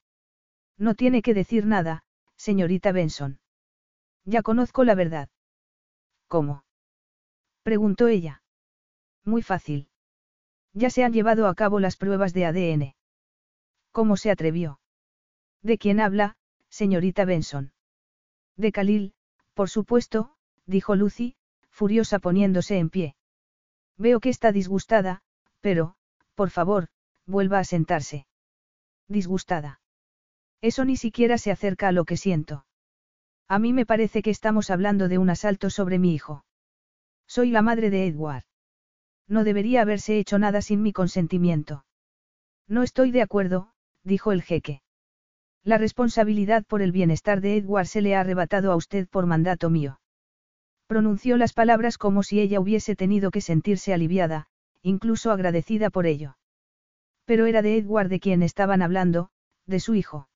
No 0.78 0.96
tiene 0.96 1.22
que 1.22 1.34
decir 1.34 1.66
nada, 1.66 2.04
señorita 2.36 2.92
Benson. 2.92 3.40
Ya 4.26 4.42
conozco 4.42 4.84
la 4.84 4.96
verdad. 4.96 5.30
¿Cómo? 6.28 6.64
preguntó 7.64 8.08
ella. 8.08 8.44
Muy 9.24 9.42
fácil. 9.42 9.90
Ya 10.74 10.90
se 10.90 11.04
han 11.04 11.14
llevado 11.14 11.48
a 11.48 11.56
cabo 11.56 11.80
las 11.80 11.98
pruebas 11.98 12.34
de 12.34 12.46
ADN. 12.46 12.96
¿Cómo 13.92 14.18
se 14.18 14.32
atrevió? 14.32 14.80
¿De 15.62 15.78
quién 15.78 16.00
habla, 16.00 16.38
señorita 16.70 17.26
Benson? 17.26 17.74
De 18.56 18.72
Khalil, 18.72 19.14
por 19.54 19.70
supuesto, 19.70 20.36
dijo 20.66 20.96
Lucy, 20.96 21.36
furiosa 21.70 22.20
poniéndose 22.20 22.78
en 22.78 22.90
pie. 22.90 23.16
Veo 23.98 24.20
que 24.20 24.30
está 24.30 24.52
disgustada, 24.52 25.22
pero, 25.62 25.96
por 26.36 26.50
favor, 26.50 26.88
vuelva 27.26 27.60
a 27.60 27.64
sentarse. 27.64 28.28
Disgustada. 29.08 29.80
Eso 30.62 30.86
ni 30.86 30.98
siquiera 30.98 31.38
se 31.38 31.52
acerca 31.52 31.88
a 31.88 31.92
lo 31.92 32.06
que 32.06 32.18
siento. 32.18 32.66
A 33.48 33.60
mí 33.60 33.74
me 33.74 33.86
parece 33.86 34.22
que 34.22 34.30
estamos 34.30 34.70
hablando 34.70 35.08
de 35.08 35.18
un 35.18 35.30
asalto 35.30 35.70
sobre 35.70 36.00
mi 36.00 36.14
hijo. 36.14 36.46
Soy 37.28 37.52
la 37.52 37.62
madre 37.62 37.90
de 37.90 38.08
Edward. 38.08 38.44
No 39.28 39.44
debería 39.44 39.82
haberse 39.82 40.20
hecho 40.20 40.40
nada 40.40 40.62
sin 40.62 40.82
mi 40.82 40.94
consentimiento. 40.94 41.86
No 42.68 42.84
estoy 42.84 43.12
de 43.12 43.22
acuerdo, 43.22 43.72
dijo 44.04 44.32
el 44.32 44.42
jeque. 44.42 44.82
La 45.64 45.78
responsabilidad 45.78 46.66
por 46.66 46.82
el 46.82 46.92
bienestar 46.92 47.42
de 47.42 47.58
Edward 47.58 47.88
se 47.88 48.02
le 48.02 48.16
ha 48.16 48.22
arrebatado 48.22 48.72
a 48.72 48.76
usted 48.76 49.08
por 49.08 49.26
mandato 49.26 49.70
mío. 49.70 50.00
Pronunció 50.88 51.36
las 51.38 51.54
palabras 51.54 51.98
como 51.98 52.24
si 52.24 52.40
ella 52.40 52.60
hubiese 52.60 52.96
tenido 52.96 53.30
que 53.30 53.42
sentirse 53.42 53.94
aliviada, 53.94 54.48
incluso 54.82 55.32
agradecida 55.32 55.90
por 55.90 56.06
ello. 56.06 56.38
Pero 57.26 57.46
era 57.46 57.62
de 57.62 57.78
Edward 57.78 58.08
de 58.08 58.22
quien 58.22 58.42
estaban 58.42 58.82
hablando, 58.82 59.30
de 59.66 59.82
su 59.82 59.96
hijo. 59.96 60.30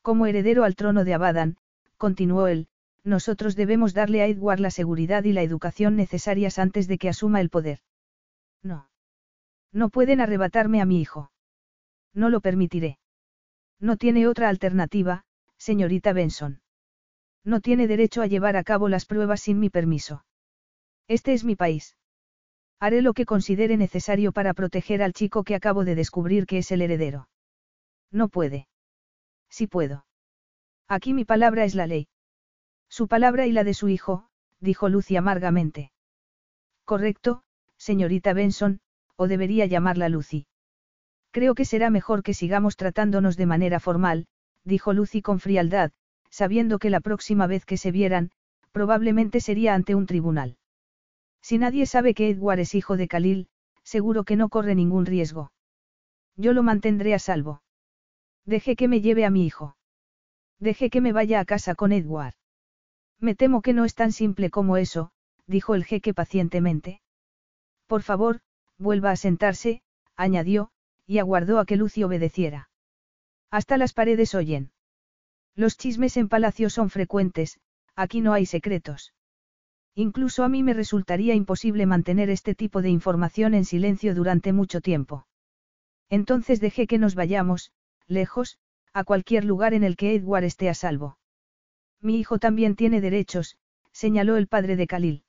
Como 0.00 0.26
heredero 0.26 0.62
al 0.64 0.76
trono 0.76 1.02
de 1.04 1.14
Abadan, 1.14 1.56
continuó 1.96 2.46
él, 2.46 2.68
nosotros 3.02 3.56
debemos 3.56 3.94
darle 3.94 4.22
a 4.22 4.26
Edward 4.26 4.60
la 4.60 4.70
seguridad 4.70 5.24
y 5.24 5.32
la 5.32 5.42
educación 5.42 5.96
necesarias 5.96 6.58
antes 6.58 6.86
de 6.86 6.98
que 6.98 7.08
asuma 7.08 7.40
el 7.40 7.50
poder. 7.50 7.80
No. 8.62 8.88
No 9.72 9.88
pueden 9.88 10.20
arrebatarme 10.20 10.80
a 10.80 10.86
mi 10.86 11.00
hijo. 11.00 11.32
No 12.14 12.30
lo 12.30 12.40
permitiré. 12.40 12.98
No 13.80 13.96
tiene 13.96 14.28
otra 14.28 14.48
alternativa, 14.48 15.24
señorita 15.58 16.12
Benson. 16.12 16.60
No 17.44 17.60
tiene 17.60 17.86
derecho 17.86 18.22
a 18.22 18.26
llevar 18.26 18.56
a 18.56 18.64
cabo 18.64 18.88
las 18.88 19.04
pruebas 19.04 19.42
sin 19.42 19.60
mi 19.60 19.68
permiso. 19.68 20.24
Este 21.08 21.34
es 21.34 21.44
mi 21.44 21.56
país. 21.56 21.96
Haré 22.80 23.02
lo 23.02 23.12
que 23.12 23.26
considere 23.26 23.76
necesario 23.76 24.32
para 24.32 24.54
proteger 24.54 25.02
al 25.02 25.12
chico 25.12 25.44
que 25.44 25.54
acabo 25.54 25.84
de 25.84 25.94
descubrir 25.94 26.46
que 26.46 26.58
es 26.58 26.70
el 26.72 26.82
heredero. 26.82 27.28
No 28.10 28.28
puede. 28.28 28.68
Sí 29.50 29.66
puedo. 29.66 30.06
Aquí 30.88 31.12
mi 31.12 31.24
palabra 31.24 31.64
es 31.64 31.74
la 31.74 31.86
ley. 31.86 32.08
Su 32.88 33.08
palabra 33.08 33.46
y 33.46 33.52
la 33.52 33.64
de 33.64 33.74
su 33.74 33.88
hijo, 33.88 34.28
dijo 34.60 34.88
Lucy 34.88 35.16
amargamente. 35.16 35.92
Correcto, 36.84 37.42
señorita 37.76 38.32
Benson, 38.32 38.80
o 39.16 39.28
debería 39.28 39.66
llamarla 39.66 40.08
Lucy. 40.08 40.46
Creo 41.30 41.54
que 41.54 41.64
será 41.64 41.90
mejor 41.90 42.22
que 42.22 42.34
sigamos 42.34 42.76
tratándonos 42.76 43.36
de 43.36 43.46
manera 43.46 43.80
formal, 43.80 44.26
dijo 44.64 44.92
Lucy 44.92 45.22
con 45.22 45.40
frialdad, 45.40 45.92
sabiendo 46.34 46.80
que 46.80 46.90
la 46.90 46.98
próxima 46.98 47.46
vez 47.46 47.64
que 47.64 47.76
se 47.76 47.92
vieran, 47.92 48.32
probablemente 48.72 49.40
sería 49.40 49.72
ante 49.72 49.94
un 49.94 50.06
tribunal. 50.06 50.56
Si 51.40 51.58
nadie 51.58 51.86
sabe 51.86 52.12
que 52.12 52.28
Edward 52.28 52.58
es 52.58 52.74
hijo 52.74 52.96
de 52.96 53.06
Khalil, 53.06 53.46
seguro 53.84 54.24
que 54.24 54.34
no 54.34 54.48
corre 54.48 54.74
ningún 54.74 55.06
riesgo. 55.06 55.52
Yo 56.36 56.52
lo 56.52 56.64
mantendré 56.64 57.14
a 57.14 57.20
salvo. 57.20 57.62
Deje 58.44 58.74
que 58.74 58.88
me 58.88 59.00
lleve 59.00 59.24
a 59.24 59.30
mi 59.30 59.46
hijo. 59.46 59.76
Deje 60.58 60.90
que 60.90 61.00
me 61.00 61.12
vaya 61.12 61.38
a 61.38 61.44
casa 61.44 61.76
con 61.76 61.92
Edward. 61.92 62.34
Me 63.20 63.36
temo 63.36 63.62
que 63.62 63.72
no 63.72 63.84
es 63.84 63.94
tan 63.94 64.10
simple 64.10 64.50
como 64.50 64.76
eso, 64.76 65.12
dijo 65.46 65.76
el 65.76 65.84
jeque 65.84 66.14
pacientemente. 66.14 67.00
Por 67.86 68.02
favor, 68.02 68.40
vuelva 68.76 69.12
a 69.12 69.16
sentarse, 69.16 69.82
añadió, 70.16 70.72
y 71.06 71.18
aguardó 71.18 71.60
a 71.60 71.64
que 71.64 71.76
Lucy 71.76 72.02
obedeciera. 72.02 72.70
Hasta 73.52 73.78
las 73.78 73.92
paredes 73.92 74.34
oyen. 74.34 74.73
Los 75.56 75.76
chismes 75.76 76.16
en 76.16 76.28
palacio 76.28 76.68
son 76.68 76.90
frecuentes, 76.90 77.60
aquí 77.94 78.20
no 78.20 78.32
hay 78.32 78.46
secretos. 78.46 79.14
Incluso 79.94 80.42
a 80.42 80.48
mí 80.48 80.64
me 80.64 80.74
resultaría 80.74 81.34
imposible 81.34 81.86
mantener 81.86 82.28
este 82.28 82.54
tipo 82.54 82.82
de 82.82 82.90
información 82.90 83.54
en 83.54 83.64
silencio 83.64 84.14
durante 84.14 84.52
mucho 84.52 84.80
tiempo. 84.80 85.26
Entonces 86.10 86.60
dejé 86.60 86.88
que 86.88 86.98
nos 86.98 87.14
vayamos, 87.14 87.72
lejos, 88.08 88.58
a 88.92 89.04
cualquier 89.04 89.44
lugar 89.44 89.74
en 89.74 89.84
el 89.84 89.96
que 89.96 90.14
Edward 90.14 90.44
esté 90.44 90.68
a 90.68 90.74
salvo. 90.74 91.18
Mi 92.00 92.18
hijo 92.18 92.38
también 92.38 92.74
tiene 92.74 93.00
derechos, 93.00 93.56
señaló 93.92 94.36
el 94.36 94.48
padre 94.48 94.76
de 94.76 94.86
Khalil. 94.88 95.24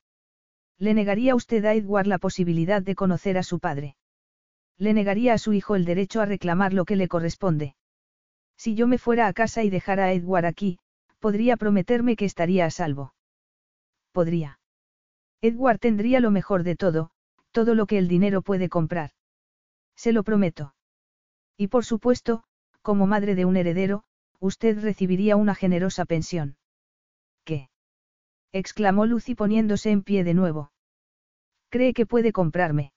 ¿Le 0.78 0.94
negaría 0.94 1.36
usted 1.36 1.64
a 1.66 1.74
Edward 1.74 2.08
la 2.08 2.18
posibilidad 2.18 2.82
de 2.82 2.96
conocer 2.96 3.38
a 3.38 3.44
su 3.44 3.60
padre? 3.60 3.96
Le 4.78 4.94
negaría 4.94 5.34
a 5.34 5.38
su 5.38 5.54
hijo 5.54 5.76
el 5.76 5.86
derecho 5.86 6.22
a 6.22 6.26
reclamar 6.26 6.74
lo 6.74 6.86
que 6.86 6.96
le 6.96 7.08
corresponde. 7.08 7.76
Si 8.58 8.76
yo 8.76 8.88
me 8.88 8.98
fuera 8.98 9.28
a 9.28 9.34
casa 9.34 9.64
y 9.64 9.70
dejara 9.70 10.06
a 10.06 10.14
Edward 10.14 10.46
aquí, 10.46 10.80
podría 11.20 11.58
prometerme 11.58 12.16
que 12.16 12.26
estaría 12.26 12.66
a 12.66 12.72
salvo. 12.72 13.14
Podría. 14.12 14.60
Edward 15.42 15.80
tendría 15.80 16.20
lo 16.20 16.32
mejor 16.32 16.64
de 16.64 16.76
todo, 16.76 17.12
todo 17.52 17.76
lo 17.76 17.86
que 17.86 17.98
el 17.98 18.08
dinero 18.08 18.42
puede 18.42 18.70
comprar. 18.70 19.12
Se 19.96 20.12
lo 20.12 20.24
prometo. 20.24 20.74
Y 21.58 21.68
por 21.68 21.86
supuesto, 21.86 22.44
como 22.82 23.08
madre 23.08 23.36
de 23.36 23.46
un 23.46 23.58
heredero, 23.58 24.04
usted 24.40 24.80
recibiría 24.82 25.36
una 25.36 25.56
generosa 25.56 26.06
pensión. 26.06 26.58
¿Qué? 27.44 27.70
exclamó 28.52 29.06
Lucy 29.06 29.36
poniéndose 29.36 29.92
en 29.92 30.04
pie 30.04 30.24
de 30.24 30.34
nuevo. 30.34 30.72
¿Cree 31.70 31.94
que 31.94 32.06
puede 32.06 32.32
comprarme? 32.32 32.94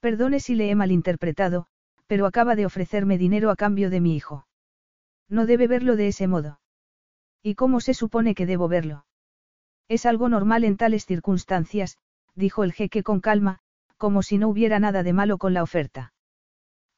Perdone 0.00 0.40
si 0.40 0.54
le 0.54 0.70
he 0.70 0.74
malinterpretado, 0.74 1.66
pero 2.06 2.26
acaba 2.26 2.56
de 2.56 2.66
ofrecerme 2.66 3.18
dinero 3.18 3.50
a 3.50 3.56
cambio 3.56 3.90
de 3.90 4.00
mi 4.00 4.16
hijo. 4.16 4.45
No 5.28 5.46
debe 5.46 5.66
verlo 5.66 5.96
de 5.96 6.08
ese 6.08 6.26
modo. 6.26 6.60
¿Y 7.42 7.54
cómo 7.54 7.80
se 7.80 7.94
supone 7.94 8.34
que 8.34 8.46
debo 8.46 8.68
verlo? 8.68 9.06
Es 9.88 10.06
algo 10.06 10.28
normal 10.28 10.64
en 10.64 10.76
tales 10.76 11.06
circunstancias, 11.06 11.98
dijo 12.34 12.64
el 12.64 12.72
jeque 12.72 13.02
con 13.02 13.20
calma, 13.20 13.60
como 13.96 14.22
si 14.22 14.38
no 14.38 14.48
hubiera 14.48 14.78
nada 14.78 15.02
de 15.02 15.12
malo 15.12 15.38
con 15.38 15.54
la 15.54 15.62
oferta. 15.62 16.12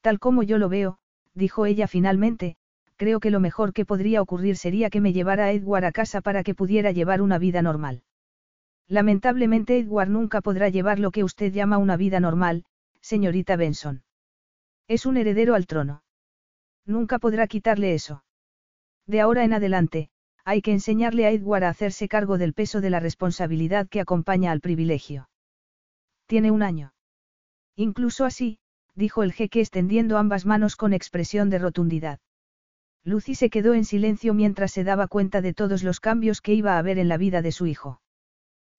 Tal 0.01 0.19
como 0.19 0.43
yo 0.43 0.57
lo 0.57 0.69
veo, 0.69 0.97
dijo 1.33 1.65
ella 1.65 1.87
finalmente, 1.87 2.55
creo 2.95 3.19
que 3.19 3.31
lo 3.31 3.39
mejor 3.39 3.73
que 3.73 3.85
podría 3.85 4.21
ocurrir 4.21 4.57
sería 4.57 4.89
que 4.89 5.01
me 5.01 5.13
llevara 5.13 5.45
a 5.45 5.51
Edward 5.51 5.85
a 5.85 5.91
casa 5.91 6.21
para 6.21 6.43
que 6.43 6.55
pudiera 6.55 6.91
llevar 6.91 7.21
una 7.21 7.37
vida 7.37 7.61
normal. 7.61 8.03
Lamentablemente 8.87 9.77
Edward 9.77 10.09
nunca 10.09 10.41
podrá 10.41 10.69
llevar 10.69 10.99
lo 10.99 11.11
que 11.11 11.23
usted 11.23 11.53
llama 11.53 11.77
una 11.77 11.95
vida 11.95 12.19
normal, 12.19 12.65
señorita 13.01 13.55
Benson. 13.55 14.03
Es 14.87 15.05
un 15.05 15.17
heredero 15.17 15.55
al 15.55 15.67
trono. 15.67 16.01
Nunca 16.89 17.19
podrá 17.19 17.45
quitarle 17.45 17.93
eso. 17.93 18.23
De 19.05 19.21
ahora 19.21 19.43
en 19.43 19.53
adelante, 19.53 20.09
hay 20.43 20.63
que 20.63 20.71
enseñarle 20.71 21.27
a 21.27 21.29
Edward 21.29 21.63
a 21.65 21.69
hacerse 21.69 22.07
cargo 22.07 22.39
del 22.39 22.55
peso 22.55 22.81
de 22.81 22.89
la 22.89 22.99
responsabilidad 22.99 23.87
que 23.87 24.01
acompaña 24.01 24.51
al 24.51 24.59
privilegio. 24.59 25.29
Tiene 26.25 26.49
un 26.49 26.63
año. 26.63 26.95
Incluso 27.75 28.25
así, 28.25 28.57
dijo 28.95 29.21
el 29.21 29.33
jeque 29.33 29.61
extendiendo 29.61 30.17
ambas 30.17 30.47
manos 30.47 30.75
con 30.75 30.93
expresión 30.93 31.51
de 31.51 31.59
rotundidad. 31.59 32.19
Lucy 33.03 33.35
se 33.35 33.51
quedó 33.51 33.75
en 33.75 33.85
silencio 33.85 34.33
mientras 34.33 34.71
se 34.71 34.83
daba 34.83 35.07
cuenta 35.07 35.41
de 35.41 35.53
todos 35.53 35.83
los 35.83 35.99
cambios 35.99 36.41
que 36.41 36.55
iba 36.55 36.73
a 36.73 36.79
haber 36.79 36.97
en 36.97 37.07
la 37.07 37.17
vida 37.17 37.43
de 37.43 37.51
su 37.51 37.67
hijo. 37.67 38.01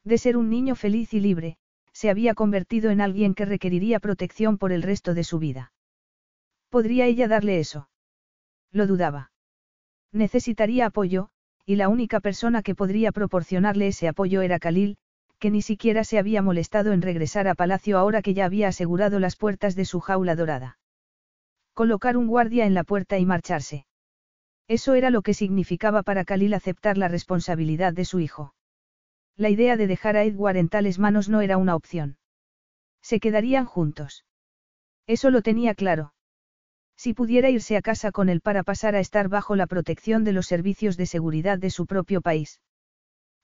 De 0.03 0.19
ser 0.19 0.37
un 0.37 0.51
niño 0.51 0.75
feliz 0.75 1.15
y 1.15 1.21
libre, 1.21 1.59
se 1.93 2.11
había 2.11 2.35
convertido 2.35 2.91
en 2.91 3.03
alguien 3.03 3.35
que 3.35 3.45
requeriría 3.45 4.01
protección 4.01 4.59
por 4.59 4.73
el 4.73 4.83
resto 4.83 5.15
de 5.15 5.23
su 5.23 5.39
vida. 5.39 5.73
¿Podría 6.71 7.07
ella 7.07 7.29
darle 7.29 7.61
eso? 7.61 7.90
Lo 8.73 8.87
dudaba. 8.87 9.33
Necesitaría 10.13 10.87
apoyo, 10.87 11.29
y 11.65 11.77
la 11.77 11.89
única 11.89 12.21
persona 12.21 12.63
que 12.63 12.75
podría 12.75 13.13
proporcionarle 13.13 13.89
ese 13.89 14.09
apoyo 14.09 14.43
era 14.43 14.59
Khalil, 14.59 14.97
que 15.39 15.51
ni 15.51 15.63
siquiera 15.63 16.05
se 16.05 16.19
había 16.19 16.43
molestado 16.43 16.93
en 16.93 17.03
regresar 17.03 17.49
a 17.49 17.55
palacio 17.55 17.99
ahora 17.99 18.23
que 18.23 18.35
ya 18.35 18.45
había 18.45 18.69
asegurado 18.69 19.19
las 19.19 19.37
puertas 19.37 19.75
de 19.75 19.85
su 19.85 20.01
jaula 20.01 20.37
dorada. 20.37 20.79
Colocar 21.75 22.17
un 22.17 22.27
guardia 22.27 22.67
en 22.67 22.75
la 22.75 22.85
puerta 22.85 23.19
y 23.19 23.25
marcharse. 23.25 23.87
Eso 24.69 24.95
era 24.95 25.11
lo 25.11 25.23
que 25.23 25.35
significaba 25.35 26.03
para 26.03 26.25
Khalil 26.25 26.55
aceptar 26.55 26.99
la 26.99 27.09
responsabilidad 27.09 27.93
de 27.93 28.05
su 28.05 28.21
hijo. 28.21 28.55
La 29.37 29.49
idea 29.49 29.77
de 29.77 29.87
dejar 29.87 30.17
a 30.17 30.25
Edward 30.25 30.57
en 30.57 30.69
tales 30.69 30.99
manos 30.99 31.29
no 31.29 31.41
era 31.41 31.57
una 31.57 31.75
opción. 31.75 32.19
Se 33.01 33.19
quedarían 33.19 33.65
juntos. 33.65 34.25
Eso 35.07 35.31
lo 35.31 35.43
tenía 35.43 35.75
claro. 35.75 36.13
Si 37.03 37.15
pudiera 37.15 37.49
irse 37.49 37.79
a 37.79 37.81
casa 37.81 38.13
con 38.13 38.29
él 38.29 38.43
para 38.43 38.63
pasar 38.63 38.95
a 38.95 39.01
estar 39.01 39.31
bajo 39.31 39.57
la 39.57 39.67
protección 39.67 40.23
de 40.23 40.33
los 40.33 40.47
servicios 40.47 40.99
de 40.99 41.07
seguridad 41.07 41.59
de 41.59 41.71
su 41.71 41.87
propio 41.87 42.21
país. 42.21 42.61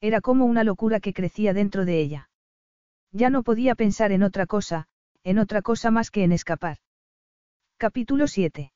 Era 0.03 0.21
como 0.21 0.45
una 0.45 0.63
locura 0.63 1.01
que 1.01 1.15
crecía 1.15 1.55
dentro 1.55 1.87
de 1.87 1.99
ella. 1.99 2.29
Ya 3.13 3.31
no 3.31 3.43
podía 3.43 3.75
pensar 3.75 4.13
en 4.13 4.23
otra 4.23 4.45
cosa, 4.45 4.89
en 5.25 5.39
otra 5.39 5.63
cosa 5.63 5.91
más 5.91 6.11
que 6.11 6.23
en 6.23 6.33
escapar. 6.33 6.77
Capítulo 7.79 8.27
7. 8.27 8.75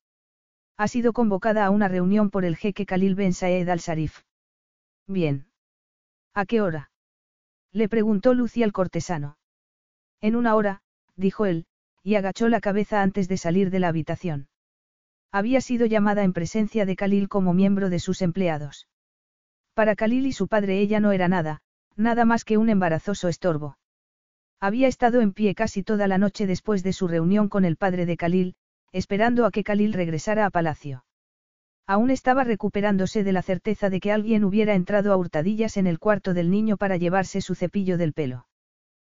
Ha 0.79 0.89
sido 0.89 1.13
convocada 1.13 1.67
a 1.67 1.71
una 1.71 1.89
reunión 1.89 2.31
por 2.31 2.47
el 2.47 2.57
jeque 2.57 2.87
Khalil 2.87 3.17
Ben 3.17 3.35
Saed 3.35 3.69
al-Sarif. 3.69 4.23
Bien. 5.07 5.45
¿A 6.33 6.47
qué 6.47 6.63
hora? 6.63 6.91
Le 7.71 7.91
preguntó 7.91 8.33
Lucy 8.33 8.63
al 8.63 8.73
cortesano. 8.73 9.37
En 10.23 10.37
una 10.37 10.55
hora, 10.55 10.81
dijo 11.17 11.45
él, 11.45 11.67
y 12.03 12.15
agachó 12.15 12.49
la 12.49 12.63
cabeza 12.63 13.03
antes 13.03 13.29
de 13.29 13.37
salir 13.37 13.69
de 13.69 13.81
la 13.81 13.89
habitación. 13.89 14.49
Había 15.33 15.61
sido 15.61 15.87
llamada 15.87 16.25
en 16.25 16.33
presencia 16.33 16.85
de 16.85 16.97
Khalil 16.97 17.29
como 17.29 17.55
miembro 17.55 17.89
de 17.89 18.01
sus 18.01 18.21
empleados. 18.23 18.89
Para 19.75 19.95
Khalil 19.95 20.27
y 20.27 20.33
su 20.33 20.49
padre 20.49 20.81
ella 20.81 20.99
no 20.99 21.13
era 21.13 21.29
nada, 21.29 21.61
nada 21.97 22.25
más 22.25 22.45
que 22.45 22.59
un 22.59 22.69
embarazoso 22.69 23.29
estorbo. 23.29 23.79
Había 24.59 24.89
estado 24.89 25.21
en 25.21 25.33
pie 25.33 25.55
casi 25.55 25.83
toda 25.83 26.09
la 26.09 26.19
noche 26.19 26.47
después 26.47 26.83
de 26.83 26.93
su 26.93 27.09
reunión 27.09 27.49
con 27.49 27.65
el 27.65 27.77
padre 27.77 28.07
de 28.07 28.17
Khalil, 28.17 28.55
esperando 28.93 29.47
a 29.47 29.51
que 29.51 29.63
Khalil 29.63 29.93
regresara 29.93 30.47
a 30.47 30.51
palacio. 30.51 31.05
Aún 31.87 32.11
estaba 32.11 32.45
recuperándose 32.45 33.25
de 33.25 33.33
la 33.33 33.43
certeza 33.43 33.89
de 33.89 34.01
que 34.01 34.13
alguien 34.13 34.45
hubiera 34.45 34.75
entrado 34.75 35.13
a 35.13 35.17
hurtadillas 35.17 35.77
en 35.77 35.87
el 35.87 35.99
cuarto 35.99 36.35
del 36.35 36.51
niño 36.51 36.77
para 36.77 36.97
llevarse 36.97 37.41
su 37.41 37.55
cepillo 37.55 37.97
del 37.99 38.13
pelo. 38.13 38.47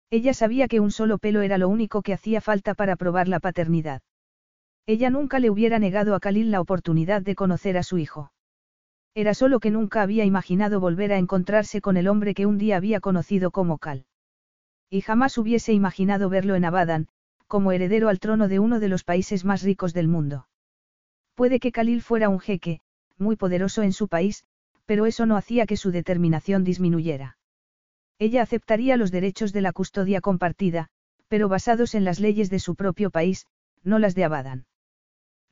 Ella 0.10 0.34
sabía 0.34 0.68
que 0.68 0.80
un 0.80 0.92
solo 0.92 1.18
pelo 1.18 1.42
era 1.42 1.58
lo 1.58 1.70
único 1.70 2.02
que 2.02 2.14
hacía 2.14 2.42
falta 2.42 2.74
para 2.74 2.96
probar 2.98 3.28
la 3.28 3.40
paternidad. 3.40 4.02
Ella 4.86 5.10
nunca 5.10 5.40
le 5.40 5.50
hubiera 5.50 5.80
negado 5.80 6.16
a 6.16 6.20
Khalil 6.20 6.52
la 6.52 6.62
oportunidad 6.62 7.22
de 7.22 7.36
conocer 7.36 7.78
a 7.78 7.84
su 7.84 7.98
hijo. 7.98 8.32
Era 9.14 9.34
solo 9.34 9.60
que 9.60 9.72
nunca 9.72 10.02
había 10.02 10.26
imaginado 10.26 10.80
volver 10.80 11.12
a 11.14 11.18
encontrarse 11.18 11.82
con 11.82 11.98
el 11.98 12.08
hombre 12.08 12.34
que 12.34 12.46
un 12.46 12.58
día 12.58 12.78
había 12.78 13.00
conocido 13.00 13.52
como 13.52 13.78
Cal. 13.78 14.06
Y 14.90 15.02
jamás 15.02 15.38
hubiese 15.38 15.74
imaginado 15.74 16.30
verlo 16.30 16.56
en 16.56 16.66
Abadan, 16.66 17.08
como 17.48 17.72
heredero 17.72 18.10
al 18.10 18.20
trono 18.20 18.48
de 18.48 18.60
uno 18.60 18.80
de 18.80 18.88
los 18.88 19.04
países 19.04 19.46
más 19.46 19.62
ricos 19.64 19.94
del 19.94 20.08
mundo. 20.08 20.48
Puede 21.36 21.60
que 21.60 21.72
Khalil 21.72 22.02
fuera 22.02 22.30
un 22.30 22.40
jeque, 22.40 22.80
muy 23.18 23.36
poderoso 23.36 23.84
en 23.84 23.94
su 23.94 24.08
país, 24.08 24.46
pero 24.86 25.06
eso 25.06 25.26
no 25.26 25.38
hacía 25.38 25.66
que 25.66 25.78
su 25.78 25.92
determinación 25.92 26.64
disminuyera. 26.64 27.38
Ella 28.20 28.42
aceptaría 28.42 28.98
los 28.98 29.12
derechos 29.12 29.54
de 29.54 29.62
la 29.62 29.74
custodia 29.74 30.22
compartida, 30.22 30.88
pero 31.28 31.50
basados 31.50 31.96
en 31.96 32.04
las 32.04 32.20
leyes 32.20 32.50
de 32.50 32.60
su 32.60 32.76
propio 32.76 33.10
país, 33.10 33.48
no 33.84 34.00
las 34.00 34.16
de 34.16 34.24
Abadan. 34.26 34.66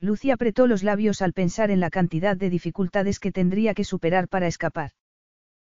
Lucy 0.00 0.30
apretó 0.30 0.66
los 0.66 0.82
labios 0.82 1.20
al 1.20 1.34
pensar 1.34 1.70
en 1.70 1.78
la 1.78 1.90
cantidad 1.90 2.36
de 2.36 2.48
dificultades 2.48 3.20
que 3.20 3.32
tendría 3.32 3.74
que 3.74 3.84
superar 3.84 4.28
para 4.28 4.46
escapar. 4.46 4.92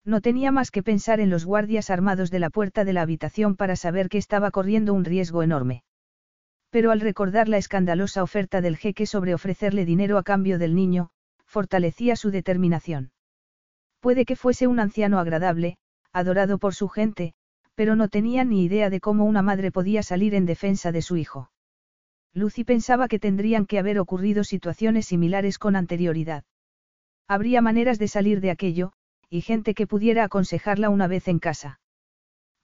No 0.05 0.21
tenía 0.21 0.51
más 0.51 0.71
que 0.71 0.83
pensar 0.83 1.19
en 1.19 1.29
los 1.29 1.45
guardias 1.45 1.89
armados 1.89 2.29
de 2.29 2.39
la 2.39 2.49
puerta 2.49 2.85
de 2.85 2.93
la 2.93 3.01
habitación 3.01 3.55
para 3.55 3.75
saber 3.75 4.07
que 4.07 4.19
estaba 4.19 4.51
corriendo 4.51 4.93
un 4.93 5.03
riesgo 5.03 5.41
enorme. 5.41 5.83
Pero 6.69 6.91
al 6.91 7.01
recordar 7.01 7.49
la 7.49 7.57
escandalosa 7.57 8.21
oferta 8.21 8.61
del 8.61 8.77
jeque 8.77 9.07
sobre 9.07 9.33
ofrecerle 9.33 9.85
dinero 9.85 10.17
a 10.19 10.23
cambio 10.23 10.59
del 10.59 10.75
niño, 10.75 11.09
fortalecía 11.45 12.15
su 12.15 12.29
determinación. 12.29 13.11
Puede 13.99 14.25
que 14.25 14.35
fuese 14.35 14.67
un 14.67 14.79
anciano 14.79 15.19
agradable, 15.19 15.77
adorado 16.13 16.59
por 16.59 16.75
su 16.75 16.87
gente, 16.87 17.33
pero 17.73 17.95
no 17.95 18.07
tenía 18.07 18.43
ni 18.43 18.63
idea 18.63 18.89
de 18.89 18.99
cómo 18.99 19.25
una 19.25 19.41
madre 19.41 19.71
podía 19.71 20.03
salir 20.03 20.35
en 20.35 20.45
defensa 20.45 20.91
de 20.91 21.01
su 21.01 21.17
hijo. 21.17 21.49
Lucy 22.33 22.63
pensaba 22.63 23.07
que 23.07 23.19
tendrían 23.19 23.65
que 23.65 23.79
haber 23.79 23.99
ocurrido 23.99 24.43
situaciones 24.43 25.07
similares 25.07 25.57
con 25.57 25.75
anterioridad. 25.75 26.43
Habría 27.27 27.61
maneras 27.61 27.99
de 27.99 28.07
salir 28.07 28.41
de 28.41 28.51
aquello, 28.51 28.93
y 29.29 29.41
gente 29.41 29.73
que 29.73 29.87
pudiera 29.87 30.23
aconsejarla 30.23 30.89
una 30.89 31.07
vez 31.07 31.27
en 31.27 31.39
casa. 31.39 31.79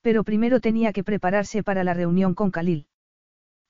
Pero 0.02 0.24
primero 0.24 0.60
tenía 0.60 0.94
que 0.94 1.04
prepararse 1.04 1.64
para 1.64 1.84
la 1.84 1.94
reunión 1.94 2.36
con 2.36 2.52
Khalil. 2.52 2.88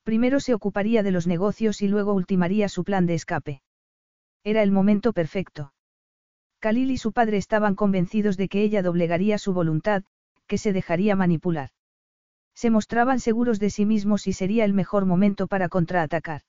Primero 0.03 0.39
se 0.39 0.53
ocuparía 0.53 1.01
de 1.01 1.11
los 1.11 1.27
negocios 1.27 1.81
y 1.81 1.88
luego 1.88 2.13
ultimaría 2.13 2.69
su 2.69 2.84
plan 2.84 3.05
de 3.05 3.15
escape. 3.15 3.61
Era 4.43 4.61
el 4.61 4.72
momento 4.72 5.13
perfecto. 5.13 5.73
Khalil 6.59 6.91
y 6.91 6.97
su 6.97 7.11
padre 7.11 7.38
estaban 7.38 7.76
convencidos 7.76 8.38
de 8.38 8.47
que 8.47 8.61
ella 8.61 8.81
doblegaría 8.81 9.38
su 9.38 9.53
voluntad, 9.53 10.03
que 10.47 10.57
se 10.57 10.73
dejaría 10.73 11.15
manipular. 11.15 11.69
Se 12.56 12.69
mostraban 12.69 13.19
seguros 13.19 13.60
de 13.60 13.69
sí 13.69 13.86
mismos 13.86 14.27
y 14.27 14.34
sería 14.34 14.65
el 14.65 14.73
mejor 14.73 15.06
momento 15.06 15.48
para 15.48 15.69
contraatacar. 15.69 16.41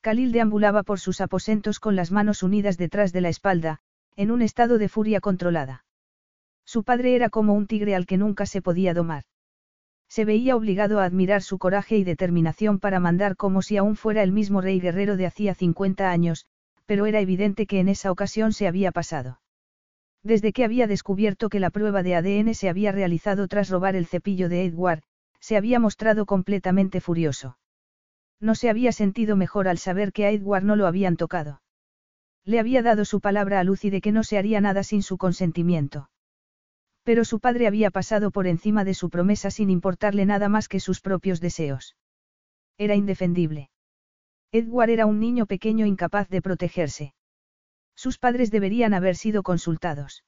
Khalil 0.00 0.30
deambulaba 0.30 0.84
por 0.84 1.00
sus 1.00 1.20
aposentos 1.20 1.80
con 1.80 1.96
las 1.96 2.12
manos 2.12 2.44
unidas 2.44 2.78
detrás 2.78 3.12
de 3.12 3.20
la 3.20 3.28
espalda, 3.28 3.80
en 4.14 4.30
un 4.30 4.40
estado 4.40 4.78
de 4.78 4.88
furia 4.88 5.20
controlada. 5.20 5.84
Su 6.64 6.84
padre 6.84 7.16
era 7.16 7.28
como 7.28 7.54
un 7.54 7.66
tigre 7.66 7.96
al 7.96 8.06
que 8.06 8.16
nunca 8.16 8.46
se 8.46 8.62
podía 8.62 8.94
domar. 8.94 9.24
Se 10.08 10.24
veía 10.24 10.54
obligado 10.54 11.00
a 11.00 11.04
admirar 11.04 11.42
su 11.42 11.58
coraje 11.58 11.96
y 11.96 12.04
determinación 12.04 12.78
para 12.78 13.00
mandar 13.00 13.36
como 13.36 13.62
si 13.62 13.76
aún 13.76 13.96
fuera 13.96 14.22
el 14.22 14.30
mismo 14.30 14.60
rey 14.60 14.78
guerrero 14.78 15.16
de 15.16 15.26
hacía 15.26 15.54
50 15.54 16.08
años, 16.08 16.46
pero 16.86 17.06
era 17.06 17.20
evidente 17.20 17.66
que 17.66 17.80
en 17.80 17.88
esa 17.88 18.12
ocasión 18.12 18.52
se 18.52 18.68
había 18.68 18.92
pasado. 18.92 19.40
Desde 20.22 20.52
que 20.52 20.64
había 20.64 20.86
descubierto 20.86 21.48
que 21.48 21.60
la 21.60 21.70
prueba 21.70 22.04
de 22.04 22.14
ADN 22.14 22.54
se 22.54 22.68
había 22.68 22.92
realizado 22.92 23.48
tras 23.48 23.68
robar 23.68 23.96
el 23.96 24.06
cepillo 24.06 24.48
de 24.48 24.64
Edward, 24.64 25.02
se 25.46 25.56
había 25.56 25.78
mostrado 25.78 26.26
completamente 26.26 27.00
furioso. 27.00 27.56
No 28.40 28.56
se 28.56 28.68
había 28.68 28.90
sentido 28.90 29.36
mejor 29.36 29.68
al 29.68 29.78
saber 29.78 30.12
que 30.12 30.26
a 30.26 30.32
Edward 30.32 30.64
no 30.64 30.74
lo 30.74 30.88
habían 30.88 31.16
tocado. 31.16 31.62
Le 32.44 32.58
había 32.58 32.82
dado 32.82 33.04
su 33.04 33.20
palabra 33.20 33.60
a 33.60 33.62
Lucy 33.62 33.88
de 33.88 34.00
que 34.00 34.10
no 34.10 34.24
se 34.24 34.38
haría 34.38 34.60
nada 34.60 34.82
sin 34.82 35.04
su 35.04 35.18
consentimiento. 35.18 36.10
Pero 37.04 37.24
su 37.24 37.38
padre 37.38 37.68
había 37.68 37.92
pasado 37.92 38.32
por 38.32 38.48
encima 38.48 38.82
de 38.82 38.94
su 38.94 39.08
promesa 39.08 39.52
sin 39.52 39.70
importarle 39.70 40.26
nada 40.26 40.48
más 40.48 40.66
que 40.66 40.80
sus 40.80 41.00
propios 41.00 41.40
deseos. 41.40 41.96
Era 42.76 42.96
indefendible. 42.96 43.70
Edward 44.50 44.90
era 44.90 45.06
un 45.06 45.20
niño 45.20 45.46
pequeño 45.46 45.86
incapaz 45.86 46.28
de 46.28 46.42
protegerse. 46.42 47.14
Sus 47.94 48.18
padres 48.18 48.50
deberían 48.50 48.94
haber 48.94 49.14
sido 49.14 49.44
consultados. 49.44 50.24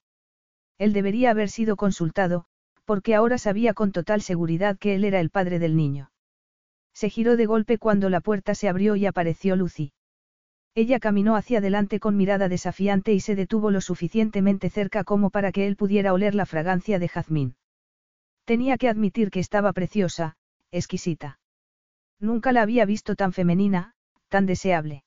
Él 0.78 0.92
debería 0.92 1.32
haber 1.32 1.48
sido 1.48 1.74
consultado, 1.74 2.46
porque 2.88 3.14
ahora 3.14 3.36
sabía 3.36 3.74
con 3.74 3.92
total 3.92 4.22
seguridad 4.22 4.78
que 4.78 4.94
él 4.94 5.04
era 5.04 5.20
el 5.20 5.28
padre 5.28 5.58
del 5.58 5.76
niño. 5.76 6.10
Se 6.94 7.10
giró 7.10 7.36
de 7.36 7.44
golpe 7.44 7.76
cuando 7.76 8.08
la 8.08 8.22
puerta 8.22 8.54
se 8.54 8.66
abrió 8.66 8.96
y 8.96 9.04
apareció 9.04 9.56
Lucy. 9.56 9.92
Ella 10.74 10.98
caminó 10.98 11.36
hacia 11.36 11.58
adelante 11.58 12.00
con 12.00 12.16
mirada 12.16 12.48
desafiante 12.48 13.12
y 13.12 13.20
se 13.20 13.34
detuvo 13.34 13.70
lo 13.70 13.82
suficientemente 13.82 14.70
cerca 14.70 15.04
como 15.04 15.28
para 15.28 15.52
que 15.52 15.66
él 15.66 15.76
pudiera 15.76 16.14
oler 16.14 16.34
la 16.34 16.46
fragancia 16.46 16.98
de 16.98 17.08
jazmín. 17.08 17.56
Tenía 18.46 18.78
que 18.78 18.88
admitir 18.88 19.30
que 19.30 19.40
estaba 19.40 19.74
preciosa, 19.74 20.38
exquisita. 20.70 21.40
Nunca 22.18 22.52
la 22.52 22.62
había 22.62 22.86
visto 22.86 23.16
tan 23.16 23.34
femenina, 23.34 23.92
tan 24.28 24.46
deseable. 24.46 25.04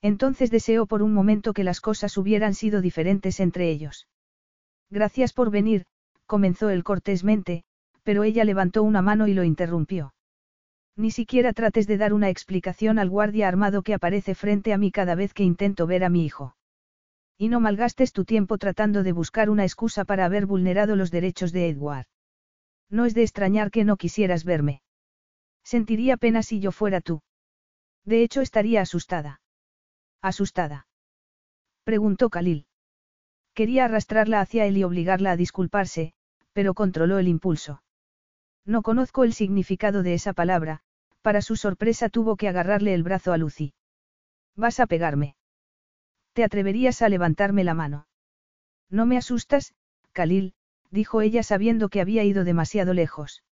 Entonces 0.00 0.50
deseó 0.50 0.86
por 0.86 1.02
un 1.02 1.12
momento 1.12 1.52
que 1.52 1.64
las 1.64 1.82
cosas 1.82 2.16
hubieran 2.16 2.54
sido 2.54 2.80
diferentes 2.80 3.40
entre 3.40 3.68
ellos. 3.68 4.08
Gracias 4.88 5.34
por 5.34 5.50
venir, 5.50 5.84
comenzó 6.26 6.70
él 6.70 6.84
cortésmente, 6.84 7.64
pero 8.02 8.24
ella 8.24 8.44
levantó 8.44 8.82
una 8.82 9.02
mano 9.02 9.26
y 9.26 9.34
lo 9.34 9.44
interrumpió. 9.44 10.14
Ni 10.96 11.10
siquiera 11.10 11.52
trates 11.52 11.86
de 11.86 11.96
dar 11.96 12.12
una 12.12 12.28
explicación 12.28 12.98
al 12.98 13.10
guardia 13.10 13.48
armado 13.48 13.82
que 13.82 13.94
aparece 13.94 14.34
frente 14.34 14.72
a 14.72 14.78
mí 14.78 14.92
cada 14.92 15.14
vez 15.14 15.34
que 15.34 15.42
intento 15.42 15.86
ver 15.86 16.04
a 16.04 16.08
mi 16.08 16.24
hijo. 16.24 16.56
Y 17.36 17.48
no 17.48 17.58
malgastes 17.58 18.12
tu 18.12 18.24
tiempo 18.24 18.58
tratando 18.58 19.02
de 19.02 19.12
buscar 19.12 19.50
una 19.50 19.64
excusa 19.64 20.04
para 20.04 20.24
haber 20.24 20.46
vulnerado 20.46 20.94
los 20.94 21.10
derechos 21.10 21.50
de 21.52 21.68
Edward. 21.68 22.06
No 22.90 23.06
es 23.06 23.14
de 23.14 23.22
extrañar 23.22 23.72
que 23.72 23.84
no 23.84 23.96
quisieras 23.96 24.44
verme. 24.44 24.82
Sentiría 25.64 26.16
pena 26.16 26.42
si 26.42 26.60
yo 26.60 26.70
fuera 26.70 27.00
tú. 27.00 27.22
De 28.04 28.22
hecho 28.22 28.40
estaría 28.40 28.82
asustada. 28.82 29.40
¿Asustada? 30.20 30.86
Preguntó 31.82 32.30
Khalil. 32.30 32.66
Quería 33.54 33.84
arrastrarla 33.84 34.40
hacia 34.40 34.66
él 34.66 34.76
y 34.76 34.84
obligarla 34.84 35.30
a 35.30 35.36
disculparse, 35.36 36.12
pero 36.52 36.74
controló 36.74 37.18
el 37.18 37.28
impulso. 37.28 37.82
No 38.64 38.82
conozco 38.82 39.24
el 39.24 39.32
significado 39.32 40.02
de 40.02 40.14
esa 40.14 40.32
palabra, 40.32 40.80
para 41.22 41.40
su 41.40 41.56
sorpresa 41.56 42.08
tuvo 42.08 42.36
que 42.36 42.48
agarrarle 42.48 42.94
el 42.94 43.02
brazo 43.02 43.32
a 43.32 43.38
Lucy. 43.38 43.74
¿Vas 44.56 44.80
a 44.80 44.86
pegarme? 44.86 45.36
¿Te 46.32 46.44
atreverías 46.44 47.00
a 47.02 47.08
levantarme 47.08 47.64
la 47.64 47.74
mano? 47.74 48.08
No 48.90 49.06
me 49.06 49.16
asustas, 49.16 49.74
Khalil, 50.12 50.54
dijo 50.90 51.20
ella 51.20 51.42
sabiendo 51.42 51.88
que 51.88 52.00
había 52.00 52.24
ido 52.24 52.44
demasiado 52.44 52.92
lejos. 52.92 53.42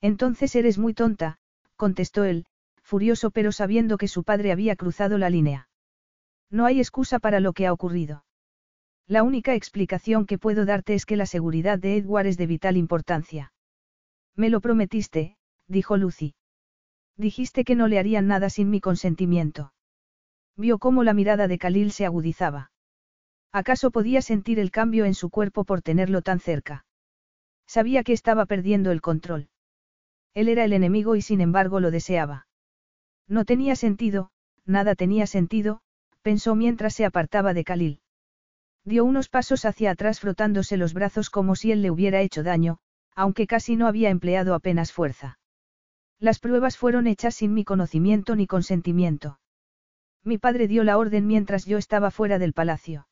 Entonces 0.00 0.54
eres 0.54 0.78
muy 0.78 0.94
tonta, 0.94 1.38
contestó 1.76 2.24
él, 2.24 2.46
furioso 2.82 3.30
pero 3.30 3.52
sabiendo 3.52 3.96
que 3.98 4.08
su 4.08 4.24
padre 4.24 4.52
había 4.52 4.76
cruzado 4.76 5.18
la 5.18 5.30
línea. 5.30 5.68
No 6.50 6.66
hay 6.66 6.80
excusa 6.80 7.18
para 7.18 7.38
lo 7.40 7.52
que 7.52 7.66
ha 7.66 7.72
ocurrido. 7.72 8.24
La 9.10 9.24
única 9.24 9.56
explicación 9.56 10.24
que 10.24 10.38
puedo 10.38 10.64
darte 10.64 10.94
es 10.94 11.04
que 11.04 11.16
la 11.16 11.26
seguridad 11.26 11.80
de 11.80 11.96
Edward 11.96 12.28
es 12.28 12.36
de 12.36 12.46
vital 12.46 12.76
importancia. 12.76 13.52
Me 14.36 14.50
lo 14.50 14.60
prometiste, 14.60 15.36
dijo 15.66 15.96
Lucy. 15.96 16.36
Dijiste 17.16 17.64
que 17.64 17.74
no 17.74 17.88
le 17.88 17.98
harían 17.98 18.28
nada 18.28 18.50
sin 18.50 18.70
mi 18.70 18.80
consentimiento. 18.80 19.72
Vio 20.56 20.78
cómo 20.78 21.02
la 21.02 21.12
mirada 21.12 21.48
de 21.48 21.58
Khalil 21.58 21.90
se 21.90 22.06
agudizaba. 22.06 22.70
¿Acaso 23.50 23.90
podía 23.90 24.22
sentir 24.22 24.60
el 24.60 24.70
cambio 24.70 25.04
en 25.04 25.14
su 25.14 25.28
cuerpo 25.28 25.64
por 25.64 25.82
tenerlo 25.82 26.22
tan 26.22 26.38
cerca? 26.38 26.84
Sabía 27.66 28.04
que 28.04 28.12
estaba 28.12 28.46
perdiendo 28.46 28.92
el 28.92 29.00
control. 29.00 29.48
Él 30.34 30.48
era 30.48 30.62
el 30.62 30.72
enemigo 30.72 31.16
y 31.16 31.22
sin 31.22 31.40
embargo 31.40 31.80
lo 31.80 31.90
deseaba. 31.90 32.46
No 33.26 33.44
tenía 33.44 33.74
sentido, 33.74 34.30
nada 34.66 34.94
tenía 34.94 35.26
sentido, 35.26 35.80
pensó 36.22 36.54
mientras 36.54 36.94
se 36.94 37.04
apartaba 37.04 37.54
de 37.54 37.64
Khalil. 37.64 38.00
Dio 38.84 39.04
unos 39.04 39.28
pasos 39.28 39.64
hacia 39.64 39.90
atrás 39.90 40.20
frotándose 40.20 40.76
los 40.76 40.94
brazos 40.94 41.30
como 41.30 41.54
si 41.54 41.72
él 41.72 41.82
le 41.82 41.90
hubiera 41.90 42.20
hecho 42.20 42.42
daño, 42.42 42.78
aunque 43.14 43.46
casi 43.46 43.76
no 43.76 43.86
había 43.86 44.10
empleado 44.10 44.54
apenas 44.54 44.92
fuerza. 44.92 45.38
Las 46.18 46.38
pruebas 46.38 46.76
fueron 46.76 47.06
hechas 47.06 47.34
sin 47.34 47.54
mi 47.54 47.64
conocimiento 47.64 48.36
ni 48.36 48.46
consentimiento. 48.46 49.40
Mi 50.22 50.38
padre 50.38 50.68
dio 50.68 50.84
la 50.84 50.98
orden 50.98 51.26
mientras 51.26 51.64
yo 51.64 51.78
estaba 51.78 52.10
fuera 52.10 52.38
del 52.38 52.52
palacio. 52.52 53.06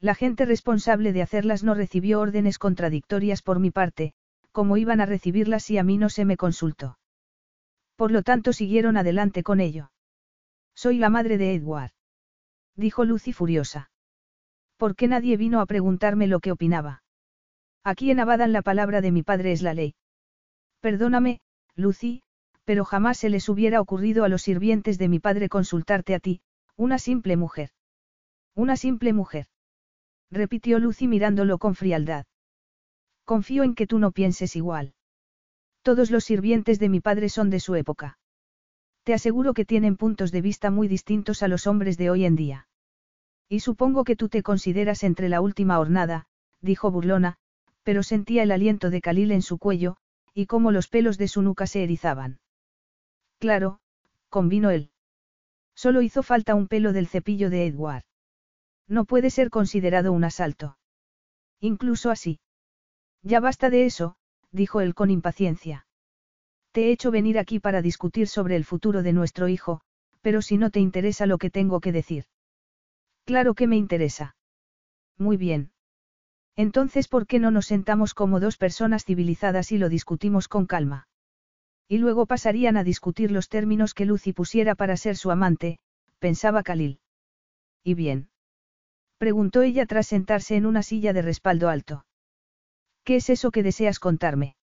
La 0.00 0.14
gente 0.14 0.46
responsable 0.46 1.12
de 1.12 1.22
hacerlas 1.22 1.62
no 1.62 1.74
recibió 1.74 2.20
órdenes 2.20 2.58
contradictorias 2.58 3.42
por 3.42 3.58
mi 3.58 3.70
parte, 3.70 4.14
como 4.52 4.76
iban 4.76 5.00
a 5.00 5.06
recibirlas 5.06 5.64
si 5.64 5.76
a 5.78 5.82
mí 5.82 5.98
no 5.98 6.08
se 6.08 6.24
me 6.24 6.36
consultó. 6.36 6.98
Por 7.96 8.10
lo 8.10 8.22
tanto 8.22 8.52
siguieron 8.52 8.96
adelante 8.96 9.42
con 9.42 9.60
ello. 9.60 9.92
Soy 10.74 10.98
la 10.98 11.10
madre 11.10 11.36
de 11.36 11.54
Edward. 11.54 11.92
Dijo 12.74 13.04
Lucy 13.04 13.32
furiosa. 13.32 13.90
¿Por 14.80 14.96
qué 14.96 15.08
nadie 15.08 15.36
vino 15.36 15.60
a 15.60 15.66
preguntarme 15.66 16.26
lo 16.26 16.40
que 16.40 16.52
opinaba? 16.52 17.02
Aquí 17.84 18.10
en 18.10 18.18
Abadan 18.18 18.54
la 18.54 18.62
palabra 18.62 19.02
de 19.02 19.12
mi 19.12 19.22
padre 19.22 19.52
es 19.52 19.60
la 19.60 19.74
ley. 19.74 19.94
Perdóname, 20.80 21.40
Lucy, 21.74 22.22
pero 22.64 22.86
jamás 22.86 23.18
se 23.18 23.28
les 23.28 23.50
hubiera 23.50 23.82
ocurrido 23.82 24.24
a 24.24 24.30
los 24.30 24.40
sirvientes 24.40 24.96
de 24.96 25.10
mi 25.10 25.18
padre 25.18 25.50
consultarte 25.50 26.14
a 26.14 26.18
ti, 26.18 26.40
una 26.78 26.98
simple 26.98 27.36
mujer. 27.36 27.68
Una 28.54 28.74
simple 28.74 29.12
mujer. 29.12 29.48
repitió 30.30 30.78
Lucy 30.78 31.08
mirándolo 31.08 31.58
con 31.58 31.74
frialdad. 31.74 32.24
Confío 33.26 33.64
en 33.64 33.74
que 33.74 33.86
tú 33.86 33.98
no 33.98 34.12
pienses 34.12 34.56
igual. 34.56 34.94
Todos 35.82 36.10
los 36.10 36.24
sirvientes 36.24 36.78
de 36.78 36.88
mi 36.88 37.00
padre 37.00 37.28
son 37.28 37.50
de 37.50 37.60
su 37.60 37.74
época. 37.74 38.18
Te 39.02 39.12
aseguro 39.12 39.52
que 39.52 39.66
tienen 39.66 39.98
puntos 39.98 40.32
de 40.32 40.40
vista 40.40 40.70
muy 40.70 40.88
distintos 40.88 41.42
a 41.42 41.48
los 41.48 41.66
hombres 41.66 41.98
de 41.98 42.08
hoy 42.08 42.24
en 42.24 42.34
día. 42.34 42.69
Y 43.52 43.60
supongo 43.60 44.04
que 44.04 44.14
tú 44.14 44.28
te 44.28 44.44
consideras 44.44 45.02
entre 45.02 45.28
la 45.28 45.40
última 45.40 45.80
hornada, 45.80 46.28
dijo 46.60 46.92
burlona, 46.92 47.36
pero 47.82 48.04
sentía 48.04 48.44
el 48.44 48.52
aliento 48.52 48.90
de 48.90 49.00
Khalil 49.00 49.32
en 49.32 49.42
su 49.42 49.58
cuello, 49.58 49.96
y 50.32 50.46
cómo 50.46 50.70
los 50.70 50.86
pelos 50.86 51.18
de 51.18 51.26
su 51.26 51.42
nuca 51.42 51.66
se 51.66 51.82
erizaban. 51.82 52.38
Claro, 53.40 53.80
convino 54.28 54.70
él. 54.70 54.92
Solo 55.74 56.00
hizo 56.00 56.22
falta 56.22 56.54
un 56.54 56.68
pelo 56.68 56.92
del 56.92 57.08
cepillo 57.08 57.50
de 57.50 57.66
Edward. 57.66 58.04
No 58.86 59.04
puede 59.04 59.30
ser 59.30 59.50
considerado 59.50 60.12
un 60.12 60.22
asalto. 60.22 60.78
Incluso 61.58 62.10
así. 62.10 62.38
Ya 63.22 63.40
basta 63.40 63.68
de 63.68 63.84
eso, 63.84 64.14
dijo 64.52 64.80
él 64.80 64.94
con 64.94 65.10
impaciencia. 65.10 65.86
Te 66.70 66.84
he 66.84 66.92
hecho 66.92 67.10
venir 67.10 67.36
aquí 67.36 67.58
para 67.58 67.82
discutir 67.82 68.28
sobre 68.28 68.54
el 68.54 68.64
futuro 68.64 69.02
de 69.02 69.12
nuestro 69.12 69.48
hijo, 69.48 69.80
pero 70.20 70.40
si 70.40 70.56
no 70.56 70.70
te 70.70 70.78
interesa 70.78 71.26
lo 71.26 71.38
que 71.38 71.50
tengo 71.50 71.80
que 71.80 71.90
decir. 71.90 72.26
Claro 73.30 73.54
que 73.54 73.68
me 73.68 73.76
interesa. 73.76 74.34
Muy 75.16 75.36
bien. 75.36 75.70
Entonces, 76.56 77.06
¿por 77.06 77.28
qué 77.28 77.38
no 77.38 77.52
nos 77.52 77.66
sentamos 77.66 78.12
como 78.12 78.40
dos 78.40 78.56
personas 78.56 79.04
civilizadas 79.04 79.70
y 79.70 79.78
lo 79.78 79.88
discutimos 79.88 80.48
con 80.48 80.66
calma? 80.66 81.06
Y 81.86 81.98
luego 81.98 82.26
pasarían 82.26 82.76
a 82.76 82.82
discutir 82.82 83.30
los 83.30 83.48
términos 83.48 83.94
que 83.94 84.04
Lucy 84.04 84.32
pusiera 84.32 84.74
para 84.74 84.96
ser 84.96 85.16
su 85.16 85.30
amante, 85.30 85.78
pensaba 86.18 86.64
Khalil. 86.64 86.98
¿Y 87.84 87.94
bien? 87.94 88.30
Preguntó 89.16 89.62
ella 89.62 89.86
tras 89.86 90.08
sentarse 90.08 90.56
en 90.56 90.66
una 90.66 90.82
silla 90.82 91.12
de 91.12 91.22
respaldo 91.22 91.68
alto. 91.68 92.06
¿Qué 93.04 93.14
es 93.14 93.30
eso 93.30 93.52
que 93.52 93.62
deseas 93.62 94.00
contarme? 94.00 94.56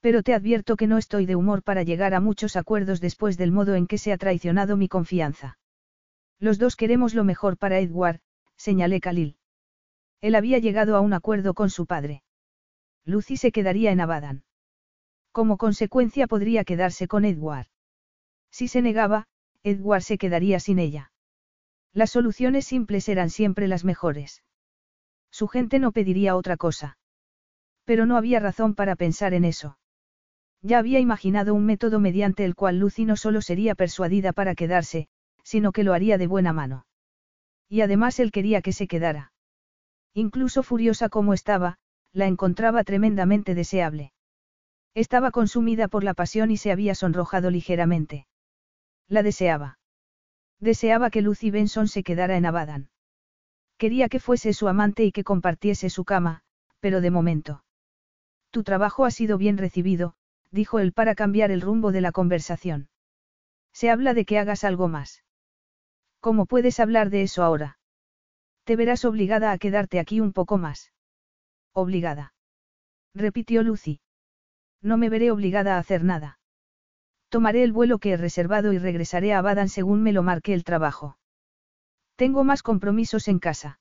Pero 0.00 0.22
te 0.22 0.34
advierto 0.34 0.76
que 0.76 0.88
no 0.88 0.98
estoy 0.98 1.24
de 1.24 1.36
humor 1.36 1.62
para 1.62 1.84
llegar 1.84 2.12
a 2.12 2.20
muchos 2.20 2.56
acuerdos 2.56 3.00
después 3.00 3.38
del 3.38 3.50
modo 3.50 3.76
en 3.76 3.86
que 3.86 3.96
se 3.96 4.12
ha 4.12 4.18
traicionado 4.18 4.76
mi 4.76 4.88
confianza. 4.88 5.56
Los 6.40 6.58
dos 6.58 6.76
queremos 6.76 7.14
lo 7.14 7.24
mejor 7.24 7.56
para 7.56 7.80
Edward, 7.80 8.20
señalé 8.56 9.00
Khalil. 9.00 9.36
Él 10.20 10.34
había 10.34 10.58
llegado 10.58 10.96
a 10.96 11.00
un 11.00 11.12
acuerdo 11.12 11.54
con 11.54 11.70
su 11.70 11.86
padre. 11.86 12.22
Lucy 13.04 13.36
se 13.36 13.52
quedaría 13.52 13.90
en 13.90 14.00
Abadan. 14.00 14.44
Como 15.32 15.56
consecuencia 15.56 16.26
podría 16.26 16.64
quedarse 16.64 17.08
con 17.08 17.24
Edward. 17.24 17.66
Si 18.50 18.68
se 18.68 18.82
negaba, 18.82 19.26
Edward 19.62 20.02
se 20.02 20.18
quedaría 20.18 20.60
sin 20.60 20.78
ella. 20.78 21.12
Las 21.92 22.10
soluciones 22.10 22.66
simples 22.66 23.08
eran 23.08 23.30
siempre 23.30 23.68
las 23.68 23.84
mejores. 23.84 24.42
Su 25.30 25.48
gente 25.48 25.78
no 25.78 25.92
pediría 25.92 26.36
otra 26.36 26.56
cosa. 26.56 26.98
Pero 27.84 28.06
no 28.06 28.16
había 28.16 28.40
razón 28.40 28.74
para 28.74 28.96
pensar 28.96 29.34
en 29.34 29.44
eso. 29.44 29.78
Ya 30.62 30.78
había 30.78 30.98
imaginado 30.98 31.54
un 31.54 31.64
método 31.64 32.00
mediante 32.00 32.44
el 32.44 32.54
cual 32.54 32.78
Lucy 32.78 33.04
no 33.04 33.16
solo 33.16 33.40
sería 33.40 33.74
persuadida 33.74 34.32
para 34.32 34.54
quedarse, 34.54 35.08
sino 35.48 35.72
que 35.72 35.82
lo 35.82 35.94
haría 35.94 36.18
de 36.18 36.26
buena 36.26 36.52
mano. 36.52 36.84
Y 37.70 37.80
además 37.80 38.20
él 38.20 38.32
quería 38.32 38.60
que 38.60 38.74
se 38.74 38.86
quedara. 38.86 39.32
Incluso 40.12 40.62
furiosa 40.62 41.08
como 41.08 41.32
estaba, 41.32 41.78
la 42.12 42.26
encontraba 42.26 42.84
tremendamente 42.84 43.54
deseable. 43.54 44.12
Estaba 44.92 45.30
consumida 45.30 45.88
por 45.88 46.04
la 46.04 46.12
pasión 46.12 46.50
y 46.50 46.58
se 46.58 46.70
había 46.70 46.94
sonrojado 46.94 47.50
ligeramente. 47.50 48.26
La 49.08 49.22
deseaba. 49.22 49.78
Deseaba 50.60 51.08
que 51.08 51.22
Lucy 51.22 51.50
Benson 51.50 51.88
se 51.88 52.02
quedara 52.02 52.36
en 52.36 52.44
Abadan. 52.44 52.90
Quería 53.78 54.10
que 54.10 54.20
fuese 54.20 54.52
su 54.52 54.68
amante 54.68 55.04
y 55.04 55.12
que 55.12 55.24
compartiese 55.24 55.88
su 55.88 56.04
cama, 56.04 56.42
pero 56.78 57.00
de 57.00 57.10
momento. 57.10 57.64
Tu 58.50 58.64
trabajo 58.64 59.06
ha 59.06 59.10
sido 59.10 59.38
bien 59.38 59.56
recibido, 59.56 60.14
dijo 60.50 60.78
él 60.78 60.92
para 60.92 61.14
cambiar 61.14 61.50
el 61.50 61.62
rumbo 61.62 61.90
de 61.90 62.02
la 62.02 62.12
conversación. 62.12 62.90
Se 63.72 63.88
habla 63.88 64.12
de 64.12 64.26
que 64.26 64.38
hagas 64.38 64.62
algo 64.62 64.88
más. 64.88 65.22
¿Cómo 66.20 66.46
puedes 66.46 66.80
hablar 66.80 67.10
de 67.10 67.22
eso 67.22 67.42
ahora? 67.42 67.78
Te 68.64 68.76
verás 68.76 69.04
obligada 69.04 69.52
a 69.52 69.58
quedarte 69.58 69.98
aquí 69.98 70.20
un 70.20 70.32
poco 70.32 70.58
más. 70.58 70.92
Obligada. 71.72 72.34
Repitió 73.14 73.62
Lucy. 73.62 74.00
No 74.82 74.96
me 74.96 75.08
veré 75.08 75.30
obligada 75.30 75.76
a 75.76 75.78
hacer 75.78 76.04
nada. 76.04 76.38
Tomaré 77.28 77.62
el 77.62 77.72
vuelo 77.72 77.98
que 77.98 78.12
he 78.12 78.16
reservado 78.16 78.72
y 78.72 78.78
regresaré 78.78 79.34
a 79.34 79.42
Badan 79.42 79.68
según 79.68 80.02
me 80.02 80.12
lo 80.12 80.22
marque 80.22 80.54
el 80.54 80.64
trabajo. 80.64 81.18
Tengo 82.16 82.42
más 82.42 82.62
compromisos 82.62 83.28
en 83.28 83.38
casa. 83.38 83.80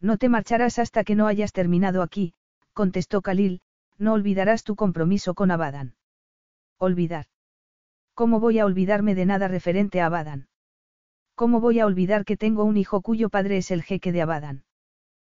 No 0.00 0.16
te 0.16 0.28
marcharás 0.28 0.78
hasta 0.78 1.02
que 1.02 1.16
no 1.16 1.26
hayas 1.26 1.52
terminado 1.52 2.02
aquí, 2.02 2.34
contestó 2.72 3.20
Khalil, 3.20 3.60
no 3.96 4.12
olvidarás 4.12 4.62
tu 4.62 4.76
compromiso 4.76 5.34
con 5.34 5.50
Abadan. 5.50 5.96
Olvidar. 6.78 7.26
¿Cómo 8.14 8.38
voy 8.38 8.58
a 8.58 8.66
olvidarme 8.66 9.14
de 9.14 9.26
nada 9.26 9.48
referente 9.48 10.00
a 10.00 10.06
Abadan? 10.06 10.48
¿Cómo 11.38 11.60
voy 11.60 11.78
a 11.78 11.86
olvidar 11.86 12.24
que 12.24 12.36
tengo 12.36 12.64
un 12.64 12.76
hijo 12.76 13.00
cuyo 13.00 13.28
padre 13.28 13.58
es 13.58 13.70
el 13.70 13.84
jeque 13.84 14.10
de 14.10 14.22
Abadan? 14.22 14.64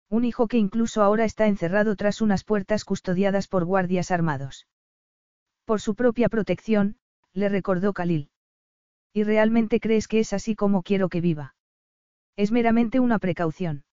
Un 0.10 0.24
hijo 0.24 0.48
que 0.48 0.58
incluso 0.58 1.04
ahora 1.04 1.26
está 1.26 1.46
encerrado 1.48 1.98
tras 1.98 2.22
unas 2.22 2.46
puertas 2.46 2.86
custodiadas 2.86 3.50
por 3.50 3.66
guardias 3.66 4.10
armados. 4.10 4.66
Por 5.66 5.82
su 5.82 5.96
propia 5.96 6.30
protección, 6.30 6.96
le 7.34 7.50
recordó 7.50 7.92
Khalil. 7.92 8.30
¿Y 9.12 9.26
realmente 9.26 9.82
crees 9.82 10.08
que 10.08 10.22
es 10.22 10.32
así 10.32 10.56
como 10.56 10.84
quiero 10.84 11.10
que 11.10 11.20
viva? 11.20 11.56
Es 12.38 12.54
meramente 12.54 13.02
una 13.02 13.20
precaución. 13.20 13.84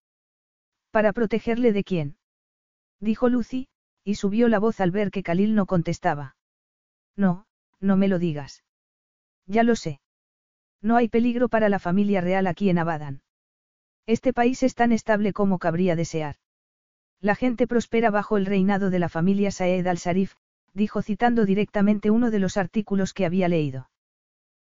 ¿Para 0.93 1.13
protegerle 1.13 1.73
de 1.73 1.83
quién? 1.83 2.19
Dijo 3.01 3.29
Lucy, 3.29 3.67
y 4.05 4.15
subió 4.15 4.47
la 4.47 4.61
voz 4.61 4.81
al 4.81 4.93
ver 4.93 5.11
que 5.11 5.25
Khalil 5.25 5.57
no 5.57 5.67
contestaba. 5.67 6.37
No, 7.17 7.47
no 7.81 7.97
me 7.97 8.07
lo 8.07 8.21
digas. 8.21 8.63
Ya 9.49 9.65
lo 9.65 9.75
sé. 9.75 9.99
No 10.83 10.97
hay 10.97 11.09
peligro 11.09 11.49
para 11.49 11.69
la 11.69 11.79
familia 11.79 12.21
real 12.21 12.47
aquí 12.47 12.71
en 12.71 12.79
Abadan. 12.79 13.23
Este 14.07 14.33
país 14.33 14.63
es 14.63 14.75
tan 14.75 14.93
estable 14.93 15.33
como 15.33 15.59
cabría 15.59 15.97
desear. 15.97 16.37
La 17.21 17.35
gente 17.35 17.67
prospera 17.67 18.11
bajo 18.11 18.37
el 18.37 18.47
reinado 18.47 18.91
de 18.91 18.99
la 18.99 19.09
familia 19.09 19.51
Saed 19.51 19.87
al-Sarif, 19.87 20.35
dijo 20.75 21.03
citando 21.03 21.45
directamente 21.45 22.11
uno 22.11 22.31
de 22.31 22.39
los 22.39 22.57
artículos 22.57 23.15
que 23.15 23.25
había 23.25 23.49
leído. 23.49 23.91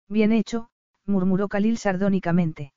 Bien 0.09 0.31
hecho, 0.31 0.69
murmuró 1.07 1.49
Khalil 1.49 1.79
sardónicamente. 1.79 2.73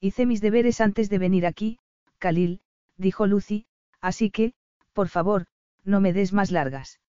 Hice 0.00 0.26
mis 0.26 0.40
deberes 0.40 0.80
antes 0.80 1.08
de 1.08 1.18
venir 1.18 1.46
aquí, 1.46 1.78
Khalil, 2.18 2.60
dijo 2.96 3.26
Lucy, 3.26 3.66
así 4.00 4.30
que, 4.30 4.52
por 4.92 5.08
favor, 5.08 5.46
no 5.84 6.00
me 6.00 6.12
des 6.12 6.32
más 6.32 6.50
largas. 6.50 7.00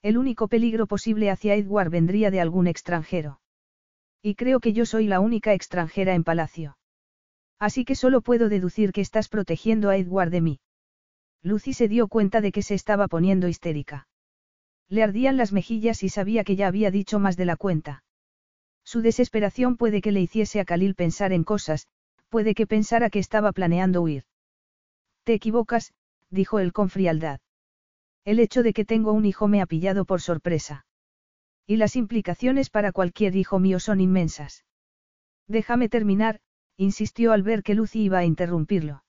El 0.00 0.16
único 0.16 0.48
peligro 0.48 0.86
posible 0.86 1.30
hacia 1.30 1.56
Edward 1.56 1.90
vendría 1.90 2.30
de 2.30 2.40
algún 2.40 2.68
extranjero. 2.68 3.40
Y 4.22 4.34
creo 4.34 4.60
que 4.60 4.72
yo 4.72 4.86
soy 4.86 5.06
la 5.06 5.20
única 5.20 5.54
extranjera 5.54 6.14
en 6.14 6.24
palacio. 6.24 6.76
Así 7.58 7.84
que 7.84 7.94
solo 7.94 8.20
puedo 8.20 8.48
deducir 8.48 8.92
que 8.92 9.00
estás 9.00 9.28
protegiendo 9.28 9.90
a 9.90 9.96
Edward 9.96 10.30
de 10.30 10.40
mí. 10.40 10.60
Lucy 11.42 11.72
se 11.72 11.88
dio 11.88 12.08
cuenta 12.08 12.40
de 12.40 12.52
que 12.52 12.62
se 12.62 12.74
estaba 12.74 13.08
poniendo 13.08 13.48
histérica. 13.48 14.08
Le 14.88 15.02
ardían 15.02 15.36
las 15.36 15.52
mejillas 15.52 16.02
y 16.02 16.08
sabía 16.08 16.44
que 16.44 16.56
ya 16.56 16.66
había 16.66 16.90
dicho 16.90 17.18
más 17.18 17.36
de 17.36 17.44
la 17.44 17.56
cuenta. 17.56 18.02
Su 18.84 19.02
desesperación 19.02 19.76
puede 19.76 20.00
que 20.00 20.12
le 20.12 20.20
hiciese 20.20 20.60
a 20.60 20.64
Khalil 20.64 20.94
pensar 20.94 21.32
en 21.32 21.44
cosas, 21.44 21.86
puede 22.28 22.54
que 22.54 22.66
pensara 22.66 23.10
que 23.10 23.18
estaba 23.18 23.52
planeando 23.52 24.02
huir. 24.02 24.24
Te 25.24 25.34
equivocas, 25.34 25.92
dijo 26.30 26.58
él 26.58 26.72
con 26.72 26.88
frialdad. 26.88 27.40
El 28.24 28.40
hecho 28.40 28.62
de 28.62 28.72
que 28.72 28.84
tengo 28.84 29.12
un 29.12 29.26
hijo 29.26 29.46
me 29.46 29.60
ha 29.60 29.66
pillado 29.66 30.04
por 30.04 30.20
sorpresa. 30.20 30.86
Y 31.70 31.76
las 31.76 31.96
implicaciones 31.96 32.70
para 32.70 32.92
cualquier 32.92 33.36
hijo 33.36 33.58
mío 33.58 33.78
son 33.78 34.00
inmensas. 34.00 34.64
Déjame 35.46 35.90
terminar, 35.90 36.40
insistió 36.78 37.32
al 37.32 37.42
ver 37.42 37.62
que 37.62 37.74
Lucy 37.74 38.04
iba 38.04 38.18
a 38.18 38.24
interrumpirlo. 38.24 39.04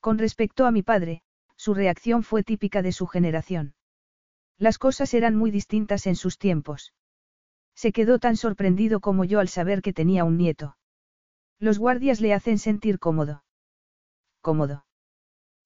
Con 0.00 0.18
respecto 0.18 0.66
a 0.66 0.72
mi 0.72 0.82
padre, 0.82 1.22
su 1.56 1.74
reacción 1.74 2.24
fue 2.24 2.42
típica 2.42 2.82
de 2.82 2.90
su 2.90 3.06
generación. 3.06 3.74
Las 4.58 4.76
cosas 4.76 5.14
eran 5.14 5.36
muy 5.36 5.52
distintas 5.52 6.08
en 6.08 6.16
sus 6.16 6.36
tiempos. 6.36 6.94
Se 7.76 7.92
quedó 7.92 8.18
tan 8.18 8.36
sorprendido 8.36 8.98
como 8.98 9.24
yo 9.24 9.38
al 9.38 9.48
saber 9.48 9.80
que 9.80 9.92
tenía 9.92 10.24
un 10.24 10.36
nieto. 10.36 10.76
Los 11.60 11.78
guardias 11.78 12.20
le 12.20 12.34
hacen 12.34 12.58
sentir 12.58 12.98
cómodo. 12.98 13.44
Cómodo. 14.40 14.84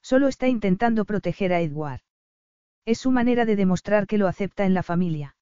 Solo 0.03 0.29
está 0.29 0.47
intentando 0.47 1.07
proteger 1.07 1.55
a 1.55 1.63
Edward. 1.63 2.03
Es 2.85 2.99
su 2.99 3.11
manera 3.11 3.47
de 3.47 3.57
demostrar 3.57 4.07
que 4.07 4.19
lo 4.19 4.29
acepta 4.29 4.67
en 4.67 4.75
la 4.75 4.83
familia. 4.83 5.37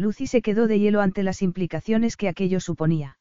Lucy 0.00 0.26
se 0.26 0.40
quedó 0.40 0.66
de 0.66 0.78
hielo 0.78 1.02
ante 1.02 1.22
las 1.22 1.42
implicaciones 1.42 2.16
que 2.16 2.28
aquello 2.28 2.58
suponía. 2.58 3.18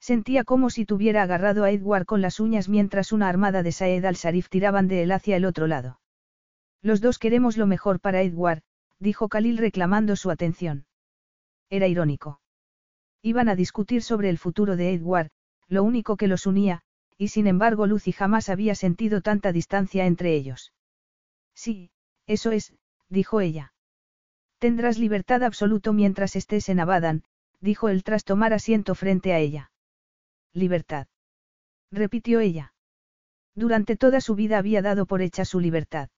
Sentía 0.00 0.44
como 0.44 0.70
si 0.70 0.86
tuviera 0.86 1.22
agarrado 1.22 1.62
a 1.62 1.70
Edward 1.70 2.06
con 2.06 2.22
las 2.22 2.40
uñas 2.40 2.70
mientras 2.70 3.12
una 3.12 3.28
armada 3.28 3.62
de 3.62 3.70
Saed 3.70 4.02
al-Sarif 4.06 4.48
tiraban 4.48 4.88
de 4.88 5.02
él 5.02 5.12
hacia 5.12 5.36
el 5.36 5.44
otro 5.44 5.66
lado. 5.66 6.00
Los 6.80 7.02
dos 7.02 7.18
queremos 7.18 7.58
lo 7.58 7.66
mejor 7.66 8.00
para 8.00 8.22
Edward, 8.22 8.62
dijo 8.98 9.28
Khalil 9.28 9.58
reclamando 9.58 10.16
su 10.16 10.30
atención. 10.30 10.86
Era 11.68 11.86
irónico. 11.86 12.40
Iban 13.20 13.50
a 13.50 13.54
discutir 13.54 14.02
sobre 14.02 14.30
el 14.30 14.38
futuro 14.38 14.76
de 14.76 14.94
Edward, 14.94 15.30
lo 15.68 15.84
único 15.84 16.16
que 16.16 16.28
los 16.28 16.46
unía, 16.46 16.80
y 17.18 17.28
sin 17.28 17.46
embargo 17.46 17.86
Lucy 17.86 18.12
jamás 18.12 18.48
había 18.48 18.74
sentido 18.74 19.20
tanta 19.20 19.52
distancia 19.52 20.06
entre 20.06 20.34
ellos. 20.34 20.72
Sí, 21.54 21.90
eso 22.26 22.52
es, 22.52 22.72
dijo 23.10 23.42
ella. 23.42 23.74
Tendrás 24.60 24.98
libertad 24.98 25.42
absoluto 25.42 25.94
mientras 25.94 26.36
estés 26.36 26.68
en 26.68 26.80
Abadan, 26.80 27.24
dijo 27.60 27.88
él 27.88 28.04
tras 28.04 28.24
tomar 28.24 28.52
asiento 28.52 28.94
frente 28.94 29.32
a 29.32 29.38
ella. 29.38 29.72
Libertad. 30.52 31.06
Repitió 31.90 32.40
ella. 32.40 32.74
Durante 33.54 33.96
toda 33.96 34.20
su 34.20 34.34
vida 34.34 34.58
había 34.58 34.82
dado 34.82 35.06
por 35.06 35.22
hecha 35.22 35.46
su 35.46 35.60
libertad. 35.60 36.10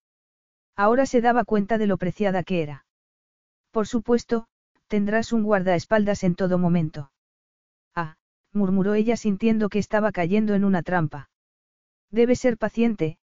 Ahora 0.74 1.06
se 1.06 1.20
daba 1.20 1.44
cuenta 1.44 1.78
de 1.78 1.86
lo 1.86 1.98
preciada 1.98 2.42
que 2.42 2.62
era. 2.62 2.84
Por 3.70 3.86
supuesto, 3.86 4.48
tendrás 4.88 5.32
un 5.32 5.44
guardaespaldas 5.44 6.24
en 6.24 6.34
todo 6.34 6.58
momento. 6.58 7.12
Ah, 7.94 8.16
murmuró 8.52 8.94
ella 8.94 9.16
sintiendo 9.16 9.68
que 9.68 9.78
estaba 9.78 10.10
cayendo 10.10 10.54
en 10.54 10.64
una 10.64 10.82
trampa. 10.82 11.30
Debes 12.10 12.40
ser 12.40 12.58
paciente, 12.58 13.18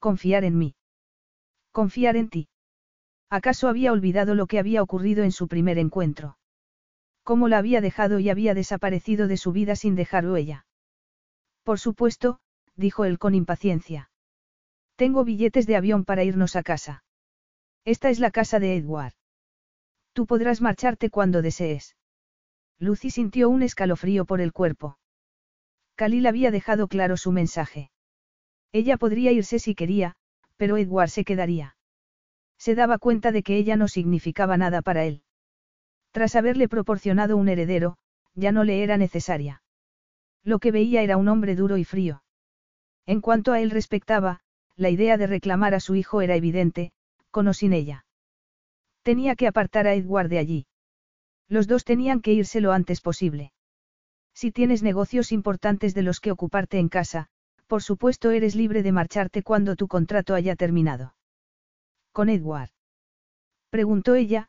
confiar 0.00 0.42
en 0.42 0.58
mí. 0.58 0.74
Confiar 1.70 2.16
en 2.16 2.28
ti. 2.28 2.48
¿Acaso 3.34 3.66
había 3.66 3.90
olvidado 3.90 4.36
lo 4.36 4.46
que 4.46 4.60
había 4.60 4.80
ocurrido 4.80 5.24
en 5.24 5.32
su 5.32 5.48
primer 5.48 5.76
encuentro? 5.76 6.38
Cómo 7.24 7.48
la 7.48 7.58
había 7.58 7.80
dejado 7.80 8.20
y 8.20 8.30
había 8.30 8.54
desaparecido 8.54 9.26
de 9.26 9.36
su 9.36 9.50
vida 9.50 9.74
sin 9.74 9.96
dejar 9.96 10.24
huella. 10.24 10.66
Por 11.64 11.80
supuesto, 11.80 12.38
dijo 12.76 13.04
él 13.04 13.18
con 13.18 13.34
impaciencia. 13.34 14.08
Tengo 14.94 15.24
billetes 15.24 15.66
de 15.66 15.74
avión 15.74 16.04
para 16.04 16.22
irnos 16.22 16.54
a 16.54 16.62
casa. 16.62 17.02
Esta 17.84 18.08
es 18.08 18.20
la 18.20 18.30
casa 18.30 18.60
de 18.60 18.76
Edward. 18.76 19.14
Tú 20.12 20.26
podrás 20.26 20.60
marcharte 20.60 21.10
cuando 21.10 21.42
desees. 21.42 21.96
Lucy 22.78 23.10
sintió 23.10 23.48
un 23.48 23.64
escalofrío 23.64 24.26
por 24.26 24.40
el 24.40 24.52
cuerpo. 24.52 24.96
Khalil 25.96 26.28
había 26.28 26.52
dejado 26.52 26.86
claro 26.86 27.16
su 27.16 27.32
mensaje. 27.32 27.90
Ella 28.70 28.96
podría 28.96 29.32
irse 29.32 29.58
si 29.58 29.74
quería, 29.74 30.14
pero 30.56 30.76
Edward 30.76 31.10
se 31.10 31.24
quedaría. 31.24 31.73
Se 32.58 32.74
daba 32.74 32.98
cuenta 32.98 33.32
de 33.32 33.42
que 33.42 33.56
ella 33.56 33.76
no 33.76 33.88
significaba 33.88 34.56
nada 34.56 34.82
para 34.82 35.04
él. 35.04 35.22
Tras 36.12 36.36
haberle 36.36 36.68
proporcionado 36.68 37.36
un 37.36 37.48
heredero, 37.48 37.96
ya 38.34 38.52
no 38.52 38.64
le 38.64 38.82
era 38.82 38.96
necesaria. 38.96 39.62
Lo 40.42 40.58
que 40.58 40.70
veía 40.70 41.02
era 41.02 41.16
un 41.16 41.28
hombre 41.28 41.56
duro 41.56 41.76
y 41.76 41.84
frío. 41.84 42.22
En 43.06 43.20
cuanto 43.20 43.52
a 43.52 43.60
él 43.60 43.70
respectaba, 43.70 44.40
la 44.76 44.90
idea 44.90 45.16
de 45.16 45.26
reclamar 45.26 45.74
a 45.74 45.80
su 45.80 45.94
hijo 45.94 46.20
era 46.20 46.36
evidente, 46.36 46.92
con 47.30 47.48
o 47.48 47.54
sin 47.54 47.72
ella. 47.72 48.06
Tenía 49.02 49.36
que 49.36 49.46
apartar 49.46 49.86
a 49.86 49.94
Edward 49.94 50.28
de 50.28 50.38
allí. 50.38 50.66
Los 51.48 51.66
dos 51.66 51.84
tenían 51.84 52.20
que 52.20 52.32
irse 52.32 52.60
lo 52.60 52.72
antes 52.72 53.00
posible. 53.00 53.52
Si 54.34 54.50
tienes 54.50 54.82
negocios 54.82 55.30
importantes 55.32 55.94
de 55.94 56.02
los 56.02 56.20
que 56.20 56.32
ocuparte 56.32 56.78
en 56.78 56.88
casa, 56.88 57.28
por 57.66 57.82
supuesto 57.82 58.30
eres 58.30 58.54
libre 58.54 58.82
de 58.82 58.92
marcharte 58.92 59.42
cuando 59.42 59.76
tu 59.76 59.88
contrato 59.88 60.34
haya 60.34 60.56
terminado. 60.56 61.13
¿Con 62.14 62.28
Edward? 62.28 62.70
Preguntó 63.70 64.14
ella, 64.14 64.48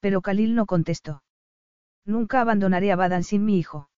pero 0.00 0.20
Khalil 0.20 0.56
no 0.56 0.66
contestó. 0.66 1.22
Nunca 2.04 2.40
abandonaré 2.40 2.90
a 2.90 2.96
Badan 2.96 3.22
sin 3.22 3.44
mi 3.44 3.56
hijo. 3.56 3.88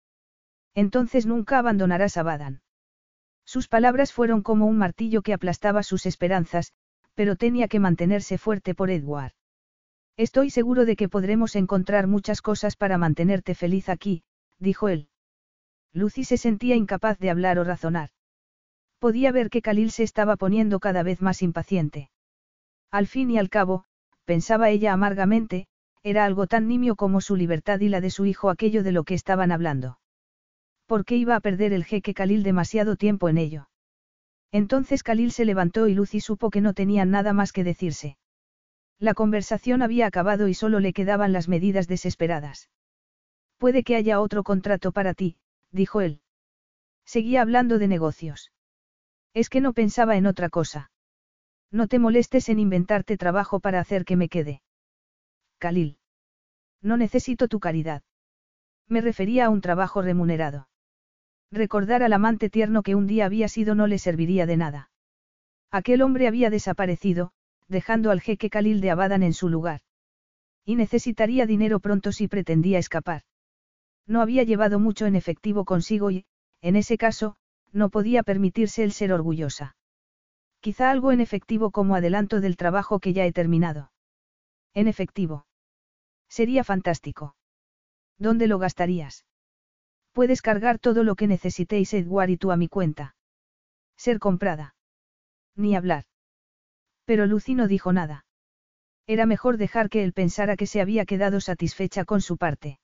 Entonces 0.74 1.24
nunca 1.24 1.58
abandonarás 1.58 2.18
a 2.18 2.22
Badan. 2.22 2.60
Sus 3.46 3.68
palabras 3.68 4.12
fueron 4.12 4.42
como 4.42 4.66
un 4.66 4.76
martillo 4.76 5.22
que 5.22 5.32
aplastaba 5.32 5.82
sus 5.82 6.04
esperanzas, 6.04 6.74
pero 7.14 7.36
tenía 7.36 7.68
que 7.68 7.80
mantenerse 7.80 8.36
fuerte 8.36 8.74
por 8.74 8.90
Edward. 8.90 9.32
Estoy 10.18 10.50
seguro 10.50 10.84
de 10.84 10.96
que 10.96 11.08
podremos 11.08 11.56
encontrar 11.56 12.08
muchas 12.08 12.42
cosas 12.42 12.76
para 12.76 12.98
mantenerte 12.98 13.54
feliz 13.54 13.88
aquí, 13.88 14.24
dijo 14.58 14.90
él. 14.90 15.08
Lucy 15.94 16.24
se 16.24 16.36
sentía 16.36 16.76
incapaz 16.76 17.18
de 17.18 17.30
hablar 17.30 17.58
o 17.58 17.64
razonar. 17.64 18.10
Podía 18.98 19.32
ver 19.32 19.48
que 19.48 19.62
Khalil 19.62 19.90
se 19.90 20.02
estaba 20.02 20.36
poniendo 20.36 20.80
cada 20.80 21.02
vez 21.02 21.22
más 21.22 21.40
impaciente. 21.40 22.10
Al 22.90 23.06
fin 23.06 23.30
y 23.30 23.38
al 23.38 23.50
cabo, 23.50 23.84
pensaba 24.24 24.70
ella 24.70 24.92
amargamente, 24.92 25.66
era 26.02 26.24
algo 26.24 26.46
tan 26.46 26.68
nimio 26.68 26.96
como 26.96 27.20
su 27.20 27.36
libertad 27.36 27.80
y 27.80 27.88
la 27.88 28.00
de 28.00 28.10
su 28.10 28.26
hijo 28.26 28.48
aquello 28.48 28.82
de 28.82 28.92
lo 28.92 29.04
que 29.04 29.14
estaban 29.14 29.50
hablando. 29.50 29.98
¿Por 30.86 31.04
qué 31.04 31.16
iba 31.16 31.34
a 31.34 31.40
perder 31.40 31.72
el 31.72 31.84
jeque 31.84 32.14
Khalil 32.14 32.42
demasiado 32.42 32.96
tiempo 32.96 33.28
en 33.28 33.38
ello? 33.38 33.68
Entonces 34.52 35.02
Khalil 35.02 35.32
se 35.32 35.44
levantó 35.44 35.88
y 35.88 35.94
Lucy 35.94 36.20
supo 36.20 36.50
que 36.50 36.60
no 36.60 36.74
tenían 36.74 37.10
nada 37.10 37.32
más 37.32 37.52
que 37.52 37.64
decirse. 37.64 38.16
La 38.98 39.14
conversación 39.14 39.82
había 39.82 40.06
acabado 40.06 40.48
y 40.48 40.54
solo 40.54 40.80
le 40.80 40.92
quedaban 40.92 41.32
las 41.32 41.48
medidas 41.48 41.88
desesperadas. 41.88 42.70
Puede 43.58 43.82
que 43.82 43.96
haya 43.96 44.20
otro 44.20 44.44
contrato 44.44 44.92
para 44.92 45.12
ti, 45.12 45.36
dijo 45.72 46.00
él. 46.00 46.20
Seguía 47.04 47.42
hablando 47.42 47.78
de 47.78 47.88
negocios. 47.88 48.52
Es 49.34 49.48
que 49.50 49.60
no 49.60 49.72
pensaba 49.72 50.16
en 50.16 50.26
otra 50.26 50.48
cosa. 50.48 50.90
No 51.70 51.88
te 51.88 51.98
molestes 51.98 52.48
en 52.48 52.58
inventarte 52.58 53.16
trabajo 53.16 53.60
para 53.60 53.80
hacer 53.80 54.04
que 54.04 54.16
me 54.16 54.28
quede. 54.28 54.62
Khalil. 55.58 55.98
No 56.82 56.96
necesito 56.96 57.48
tu 57.48 57.60
caridad. 57.60 58.02
Me 58.88 59.00
refería 59.00 59.46
a 59.46 59.50
un 59.50 59.60
trabajo 59.60 60.02
remunerado. 60.02 60.68
Recordar 61.50 62.02
al 62.02 62.12
amante 62.12 62.50
tierno 62.50 62.82
que 62.82 62.94
un 62.94 63.06
día 63.06 63.26
había 63.26 63.48
sido 63.48 63.74
no 63.74 63.86
le 63.86 63.98
serviría 63.98 64.46
de 64.46 64.56
nada. 64.56 64.90
Aquel 65.70 66.02
hombre 66.02 66.28
había 66.28 66.50
desaparecido, 66.50 67.32
dejando 67.68 68.10
al 68.10 68.20
jeque 68.20 68.50
Khalil 68.50 68.80
de 68.80 68.90
Abadan 68.90 69.22
en 69.22 69.32
su 69.32 69.48
lugar. 69.48 69.80
Y 70.64 70.76
necesitaría 70.76 71.46
dinero 71.46 71.80
pronto 71.80 72.12
si 72.12 72.28
pretendía 72.28 72.78
escapar. 72.78 73.22
No 74.06 74.20
había 74.20 74.44
llevado 74.44 74.78
mucho 74.78 75.06
en 75.06 75.16
efectivo 75.16 75.64
consigo 75.64 76.10
y, 76.10 76.26
en 76.60 76.76
ese 76.76 76.96
caso, 76.96 77.36
no 77.72 77.90
podía 77.90 78.22
permitirse 78.22 78.84
el 78.84 78.92
ser 78.92 79.12
orgullosa. 79.12 79.76
Quizá 80.66 80.90
algo 80.90 81.12
en 81.12 81.20
efectivo 81.20 81.70
como 81.70 81.94
adelanto 81.94 82.40
del 82.40 82.56
trabajo 82.56 82.98
que 82.98 83.12
ya 83.12 83.24
he 83.24 83.32
terminado. 83.32 83.92
En 84.74 84.88
efectivo. 84.88 85.46
Sería 86.28 86.64
fantástico. 86.64 87.36
¿Dónde 88.18 88.48
lo 88.48 88.58
gastarías? 88.58 89.26
Puedes 90.10 90.42
cargar 90.42 90.80
todo 90.80 91.04
lo 91.04 91.14
que 91.14 91.28
necesitéis 91.28 91.94
Edward 91.94 92.30
y 92.30 92.36
tú 92.36 92.50
a 92.50 92.56
mi 92.56 92.66
cuenta. 92.66 93.14
Ser 93.96 94.18
comprada. 94.18 94.74
Ni 95.54 95.76
hablar. 95.76 96.06
Pero 97.04 97.26
Lucy 97.26 97.54
no 97.54 97.68
dijo 97.68 97.92
nada. 97.92 98.26
Era 99.06 99.24
mejor 99.24 99.58
dejar 99.58 99.88
que 99.88 100.02
él 100.02 100.12
pensara 100.12 100.56
que 100.56 100.66
se 100.66 100.80
había 100.80 101.06
quedado 101.06 101.40
satisfecha 101.40 102.04
con 102.04 102.20
su 102.20 102.38
parte. 102.38 102.80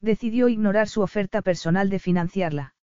Decidió 0.00 0.48
ignorar 0.48 0.88
su 0.88 1.02
oferta 1.02 1.40
personal 1.40 1.88
de 1.88 2.00
financiarla. 2.00 2.74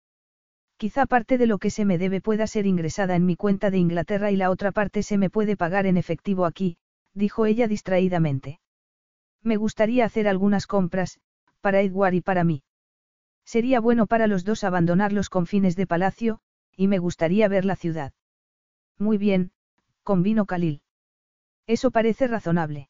Quizá 0.84 1.06
parte 1.06 1.38
de 1.38 1.48
lo 1.48 1.60
que 1.60 1.70
se 1.70 1.86
me 1.86 1.98
debe 1.98 2.20
pueda 2.20 2.46
ser 2.46 2.66
ingresada 2.66 3.16
en 3.16 3.26
mi 3.26 3.38
cuenta 3.38 3.72
de 3.72 3.78
Inglaterra 3.78 4.32
y 4.32 4.36
la 4.36 4.50
otra 4.50 4.74
parte 4.74 5.02
se 5.02 5.18
me 5.18 5.30
puede 5.30 5.56
pagar 5.56 5.86
en 5.86 5.96
efectivo 5.96 6.46
aquí, 6.46 6.76
dijo 7.14 7.46
ella 7.46 7.70
distraídamente. 7.70 8.60
Me 9.42 9.56
gustaría 9.56 10.04
hacer 10.04 10.28
algunas 10.28 10.68
compras, 10.68 11.22
para 11.62 11.80
Edward 11.80 12.16
y 12.16 12.20
para 12.20 12.44
mí. 12.44 12.64
Sería 13.46 13.80
bueno 13.80 14.08
para 14.08 14.28
los 14.28 14.44
dos 14.44 14.66
abandonar 14.66 15.14
los 15.14 15.30
confines 15.30 15.78
de 15.78 15.88
palacio, 15.88 16.42
y 16.76 16.90
me 16.90 16.98
gustaría 16.98 17.48
ver 17.48 17.64
la 17.64 17.78
ciudad. 17.78 18.12
Muy 19.00 19.18
bien, 19.18 19.54
convino 20.04 20.46
Khalil. 20.46 20.82
Eso 21.66 21.92
parece 21.92 22.28
razonable. 22.28 22.90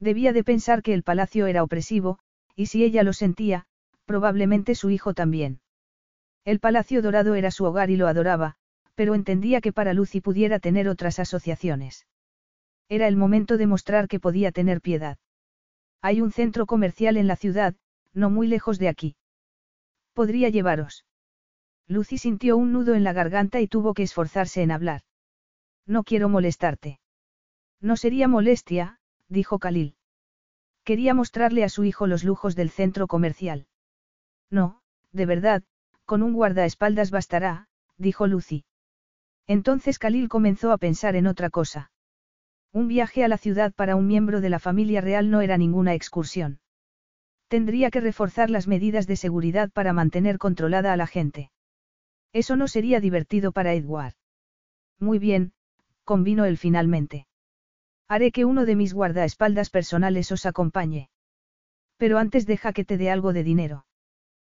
Debía 0.00 0.32
de 0.32 0.44
pensar 0.44 0.82
que 0.82 0.94
el 0.94 1.02
palacio 1.02 1.46
era 1.46 1.62
opresivo, 1.62 2.20
y 2.56 2.68
si 2.68 2.82
ella 2.84 3.02
lo 3.02 3.12
sentía, 3.12 3.66
probablemente 4.06 4.74
su 4.74 4.88
hijo 4.88 5.12
también. 5.12 5.61
El 6.44 6.58
palacio 6.58 7.02
dorado 7.02 7.34
era 7.34 7.50
su 7.50 7.64
hogar 7.64 7.90
y 7.90 7.96
lo 7.96 8.08
adoraba, 8.08 8.56
pero 8.94 9.14
entendía 9.14 9.60
que 9.60 9.72
para 9.72 9.94
Lucy 9.94 10.20
pudiera 10.20 10.58
tener 10.58 10.88
otras 10.88 11.18
asociaciones. 11.18 12.06
Era 12.88 13.06
el 13.08 13.16
momento 13.16 13.56
de 13.56 13.66
mostrar 13.66 14.08
que 14.08 14.20
podía 14.20 14.52
tener 14.52 14.80
piedad. 14.80 15.18
Hay 16.00 16.20
un 16.20 16.32
centro 16.32 16.66
comercial 16.66 17.16
en 17.16 17.26
la 17.26 17.36
ciudad, 17.36 17.76
no 18.12 18.28
muy 18.28 18.48
lejos 18.48 18.78
de 18.78 18.88
aquí. 18.88 19.16
Podría 20.12 20.48
llevaros. 20.48 21.04
Lucy 21.86 22.18
sintió 22.18 22.56
un 22.56 22.72
nudo 22.72 22.94
en 22.94 23.04
la 23.04 23.12
garganta 23.12 23.60
y 23.60 23.68
tuvo 23.68 23.94
que 23.94 24.02
esforzarse 24.02 24.62
en 24.62 24.72
hablar. 24.72 25.02
No 25.86 26.02
quiero 26.04 26.28
molestarte. 26.28 27.00
No 27.80 27.96
sería 27.96 28.28
molestia, 28.28 28.98
dijo 29.28 29.58
Khalil. 29.58 29.96
Quería 30.84 31.14
mostrarle 31.14 31.64
a 31.64 31.68
su 31.68 31.84
hijo 31.84 32.06
los 32.06 32.24
lujos 32.24 32.56
del 32.56 32.70
centro 32.70 33.06
comercial. 33.06 33.66
No, 34.50 34.82
de 35.12 35.26
verdad, 35.26 35.62
con 36.04 36.22
un 36.22 36.32
guardaespaldas 36.32 37.10
bastará, 37.10 37.66
dijo 37.96 38.26
Lucy. 38.26 38.64
Entonces 39.46 39.98
Khalil 39.98 40.28
comenzó 40.28 40.72
a 40.72 40.78
pensar 40.78 41.16
en 41.16 41.26
otra 41.26 41.50
cosa. 41.50 41.90
Un 42.72 42.88
viaje 42.88 43.24
a 43.24 43.28
la 43.28 43.38
ciudad 43.38 43.72
para 43.72 43.96
un 43.96 44.06
miembro 44.06 44.40
de 44.40 44.48
la 44.48 44.58
familia 44.58 45.00
real 45.00 45.30
no 45.30 45.40
era 45.40 45.58
ninguna 45.58 45.94
excursión. 45.94 46.60
Tendría 47.48 47.90
que 47.90 48.00
reforzar 48.00 48.48
las 48.48 48.66
medidas 48.66 49.06
de 49.06 49.16
seguridad 49.16 49.70
para 49.70 49.92
mantener 49.92 50.38
controlada 50.38 50.92
a 50.92 50.96
la 50.96 51.06
gente. 51.06 51.50
Eso 52.32 52.56
no 52.56 52.66
sería 52.66 52.98
divertido 52.98 53.52
para 53.52 53.74
Edward. 53.74 54.14
Muy 54.98 55.18
bien, 55.18 55.52
convino 56.04 56.46
él 56.46 56.56
finalmente. 56.56 57.26
Haré 58.08 58.32
que 58.32 58.46
uno 58.46 58.64
de 58.64 58.76
mis 58.76 58.94
guardaespaldas 58.94 59.68
personales 59.68 60.32
os 60.32 60.46
acompañe. 60.46 61.10
Pero 61.98 62.18
antes 62.18 62.46
deja 62.46 62.72
que 62.72 62.84
te 62.84 62.96
dé 62.96 63.10
algo 63.10 63.32
de 63.32 63.44
dinero. 63.44 63.84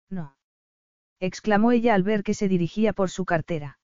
No. 0.09 0.37
Exclamó 1.21 1.73
ella 1.73 1.95
al 1.95 2.03
ver 2.03 2.23
que 2.23 2.35
se 2.35 2.49
dirigía 2.49 2.93
por 2.93 3.11
su 3.11 3.25
cartera. 3.25 3.79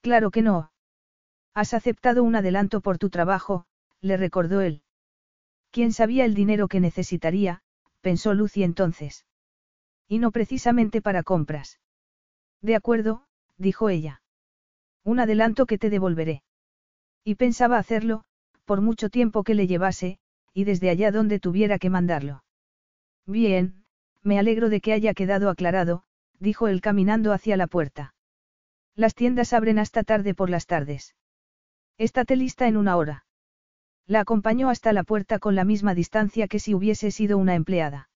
Claro 0.00 0.30
que 0.30 0.42
no. 0.42 0.72
Has 1.54 1.74
aceptado 1.74 2.22
un 2.22 2.36
adelanto 2.36 2.80
por 2.80 2.98
tu 2.98 3.10
trabajo, 3.10 3.66
le 4.00 4.16
recordó 4.16 4.60
él. 4.60 4.82
¿Quién 5.70 5.92
sabía 5.92 6.24
el 6.24 6.34
dinero 6.34 6.68
que 6.68 6.80
necesitaría? 6.80 7.62
pensó 8.00 8.34
Lucy 8.34 8.62
entonces. 8.62 9.26
Y 10.08 10.18
no 10.18 10.32
precisamente 10.32 11.02
para 11.02 11.22
compras. 11.22 11.78
De 12.60 12.74
acuerdo, 12.74 13.26
dijo 13.56 13.88
ella. 13.88 14.22
Un 15.04 15.20
adelanto 15.20 15.66
que 15.66 15.78
te 15.78 15.90
devolveré. 15.90 16.42
Y 17.24 17.36
pensaba 17.36 17.78
hacerlo, 17.78 18.24
por 18.64 18.80
mucho 18.80 19.10
tiempo 19.10 19.44
que 19.44 19.54
le 19.54 19.66
llevase, 19.66 20.18
y 20.52 20.64
desde 20.64 20.90
allá 20.90 21.12
donde 21.12 21.38
tuviera 21.38 21.78
que 21.78 21.90
mandarlo. 21.90 22.42
Bien, 23.26 23.84
me 24.22 24.38
alegro 24.38 24.68
de 24.68 24.80
que 24.80 24.92
haya 24.92 25.14
quedado 25.14 25.48
aclarado, 25.50 26.04
dijo 26.40 26.66
él 26.66 26.80
caminando 26.80 27.32
hacia 27.32 27.56
la 27.56 27.68
puerta. 27.68 28.14
Las 28.96 29.14
tiendas 29.14 29.52
abren 29.52 29.78
hasta 29.78 30.02
tarde 30.02 30.34
por 30.34 30.50
las 30.50 30.66
tardes. 30.66 31.14
Estate 31.98 32.34
lista 32.34 32.66
en 32.66 32.76
una 32.76 32.96
hora. 32.96 33.24
La 34.06 34.20
acompañó 34.20 34.70
hasta 34.70 34.92
la 34.92 35.04
puerta 35.04 35.38
con 35.38 35.54
la 35.54 35.64
misma 35.64 35.94
distancia 35.94 36.48
que 36.48 36.58
si 36.58 36.74
hubiese 36.74 37.10
sido 37.10 37.38
una 37.38 37.54
empleada. 37.54 38.08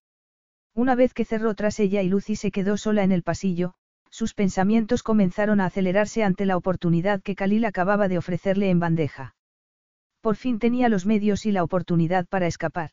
Una 0.75 0.97
vez 0.97 1.15
que 1.15 1.25
cerró 1.25 1.55
tras 1.55 1.79
ella 1.79 2.03
y 2.03 2.09
Lucy 2.09 2.35
se 2.35 2.51
quedó 2.51 2.77
sola 2.77 3.05
en 3.05 3.13
el 3.13 3.23
pasillo, 3.23 3.75
sus 4.11 4.35
pensamientos 4.35 5.03
comenzaron 5.03 5.61
a 5.61 5.67
acelerarse 5.67 6.25
ante 6.25 6.47
la 6.47 6.57
oportunidad 6.57 7.23
que 7.23 7.37
Khalil 7.37 7.65
acababa 7.65 8.09
de 8.09 8.19
ofrecerle 8.19 8.71
en 8.71 8.81
bandeja. 8.81 9.37
Por 10.21 10.37
fin 10.37 10.59
tenía 10.59 10.89
los 10.89 11.05
medios 11.05 11.47
y 11.47 11.53
la 11.53 11.63
oportunidad 11.63 12.27
para 12.27 12.47
escapar. 12.47 12.91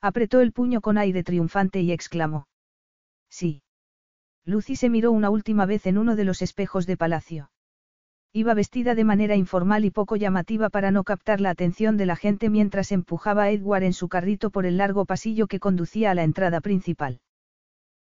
Apretó 0.00 0.40
el 0.40 0.52
puño 0.52 0.80
con 0.80 0.98
aire 0.98 1.22
triunfante 1.22 1.80
y 1.80 1.92
exclamó. 1.92 2.48
Sí. 3.30 3.62
Lucy 4.44 4.76
se 4.76 4.88
miró 4.88 5.12
una 5.12 5.30
última 5.30 5.66
vez 5.66 5.86
en 5.86 5.98
uno 5.98 6.16
de 6.16 6.24
los 6.24 6.42
espejos 6.42 6.86
de 6.86 6.96
palacio. 6.96 7.50
Iba 8.32 8.54
vestida 8.54 8.94
de 8.94 9.04
manera 9.04 9.34
informal 9.34 9.84
y 9.84 9.90
poco 9.90 10.16
llamativa 10.16 10.70
para 10.70 10.90
no 10.90 11.02
captar 11.02 11.40
la 11.40 11.50
atención 11.50 11.96
de 11.96 12.06
la 12.06 12.14
gente 12.16 12.48
mientras 12.48 12.92
empujaba 12.92 13.44
a 13.44 13.50
Edward 13.50 13.82
en 13.82 13.92
su 13.92 14.08
carrito 14.08 14.50
por 14.50 14.66
el 14.66 14.76
largo 14.76 15.04
pasillo 15.04 15.48
que 15.48 15.58
conducía 15.58 16.12
a 16.12 16.14
la 16.14 16.22
entrada 16.22 16.60
principal. 16.60 17.20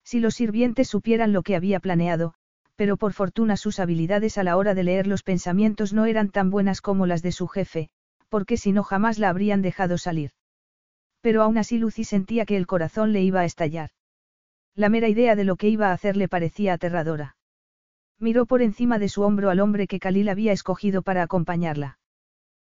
Si 0.03 0.19
los 0.19 0.35
sirvientes 0.35 0.87
supieran 0.87 1.33
lo 1.33 1.41
que 1.41 1.55
había 1.55 1.79
planeado, 1.79 2.35
pero 2.75 2.95
por 2.95 3.13
fortuna 3.13 3.57
sus 3.57 3.79
habilidades 3.79 4.37
a 4.37 4.43
la 4.43 4.55
hora 4.55 4.73
de 4.75 4.83
leer 4.83 5.07
los 5.07 5.23
pensamientos 5.23 5.93
no 5.93 6.05
eran 6.05 6.29
tan 6.29 6.49
buenas 6.49 6.79
como 6.79 7.07
las 7.07 7.21
de 7.21 7.31
su 7.31 7.47
jefe, 7.47 7.89
porque 8.29 8.55
si 8.55 8.71
no 8.71 8.83
jamás 8.83 9.17
la 9.17 9.29
habrían 9.29 9.61
dejado 9.61 9.97
salir. 9.97 10.31
Pero 11.21 11.41
aún 11.41 11.57
así 11.57 11.79
Lucy 11.79 12.03
sentía 12.03 12.45
que 12.45 12.55
el 12.55 12.67
corazón 12.67 13.11
le 13.11 13.21
iba 13.21 13.41
a 13.41 13.45
estallar. 13.45 13.89
La 14.79 14.87
mera 14.87 15.09
idea 15.09 15.35
de 15.35 15.43
lo 15.43 15.57
que 15.57 15.67
iba 15.67 15.89
a 15.89 15.91
hacer 15.91 16.15
le 16.15 16.29
parecía 16.29 16.71
aterradora. 16.71 17.35
Miró 18.17 18.45
por 18.45 18.61
encima 18.61 18.97
de 18.97 19.09
su 19.09 19.23
hombro 19.23 19.49
al 19.49 19.59
hombre 19.59 19.87
que 19.87 19.99
Khalil 19.99 20.29
había 20.29 20.53
escogido 20.53 21.01
para 21.01 21.21
acompañarla. 21.21 21.99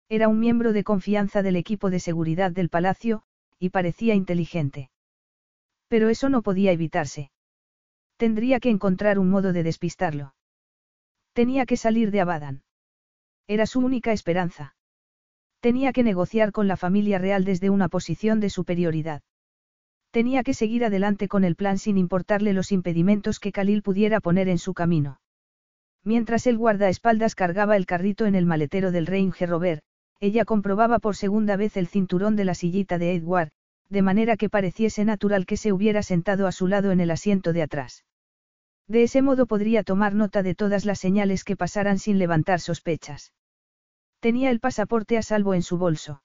Era 0.09 0.29
un 0.29 0.41
miembro 0.41 0.73
de 0.73 0.85
confianza 0.85 1.43
del 1.43 1.57
equipo 1.57 1.91
de 1.91 2.01
seguridad 2.01 2.51
del 2.51 2.71
palacio, 2.71 3.25
y 3.59 3.69
parecía 3.69 4.15
inteligente. 4.15 4.89
Pero 5.89 6.09
eso 6.09 6.31
no 6.31 6.41
podía 6.41 6.73
evitarse. 6.73 7.31
Tendría 8.17 8.59
que 8.59 8.71
encontrar 8.71 9.19
un 9.19 9.29
modo 9.29 9.53
de 9.53 9.63
despistarlo. 9.63 10.35
Tenía 11.35 11.67
que 11.67 11.77
salir 11.77 12.11
de 12.11 12.23
Abadan. 12.23 12.63
Era 13.47 13.67
su 13.67 13.81
única 13.81 14.13
esperanza. 14.13 14.77
Tenía 15.61 15.93
que 15.93 16.05
negociar 16.05 16.53
con 16.53 16.69
la 16.69 16.79
familia 16.79 17.19
real 17.19 17.45
desde 17.45 17.69
una 17.69 17.91
posición 17.91 18.41
de 18.41 18.49
superioridad. 18.49 19.21
Tenía 20.19 20.43
que 20.43 20.53
seguir 20.53 20.85
adelante 20.85 21.29
con 21.29 21.45
el 21.45 21.55
plan 21.55 21.79
sin 21.79 21.97
importarle 21.97 22.53
los 22.53 22.73
impedimentos 22.73 23.39
que 23.39 23.53
Khalil 23.53 23.83
pudiera 23.83 24.19
poner 24.19 24.49
en 24.49 24.59
su 24.59 24.75
camino. 24.75 25.21
Mientras 26.03 26.49
el 26.49 26.59
guardaespaldas 26.59 27.37
cargaba 27.37 27.77
el 27.77 27.87
carrito 27.87 28.27
en 28.27 28.35
el 28.35 28.45
maletero 28.45 28.91
del 28.91 29.07
Range 29.07 29.47
Rover, 29.47 29.81
ella 30.19 30.45
comprobaba 30.45 30.99
por 30.99 31.15
segunda 31.15 31.55
vez 31.55 31.77
el 31.77 31.87
cinturón 31.87 32.35
de 32.35 32.45
la 32.45 32.55
sillita 32.55 32.99
de 32.99 33.15
Edward, 33.15 33.51
de 33.91 34.03
manera 34.03 34.37
que 34.37 34.51
pareciese 34.51 35.05
natural 35.05 35.47
que 35.47 35.57
se 35.57 35.73
hubiera 35.73 36.03
sentado 36.03 36.49
a 36.49 36.51
su 36.51 36.67
lado 36.67 36.91
en 36.91 36.99
el 36.99 37.13
asiento 37.13 37.53
de 37.53 37.63
atrás. 37.63 38.05
De 38.89 39.05
ese 39.05 39.23
modo 39.23 39.47
podría 39.47 39.85
tomar 39.85 40.17
nota 40.17 40.43
de 40.43 40.57
todas 40.57 40.85
las 40.85 40.99
señales 40.99 41.45
que 41.45 41.55
pasaran 41.55 42.01
sin 42.01 42.19
levantar 42.19 42.59
sospechas. 42.59 43.33
Tenía 44.19 44.51
el 44.51 44.59
pasaporte 44.59 45.17
a 45.17 45.23
salvo 45.23 45.55
en 45.55 45.63
su 45.63 45.79
bolso. 45.79 46.23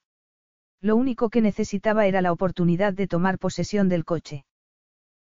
Lo 0.84 0.96
único 0.96 1.30
que 1.30 1.40
necesitaba 1.40 2.04
era 2.04 2.20
la 2.20 2.30
oportunidad 2.30 2.92
de 2.92 3.06
tomar 3.06 3.38
posesión 3.38 3.88
del 3.88 4.04
coche. 4.04 4.44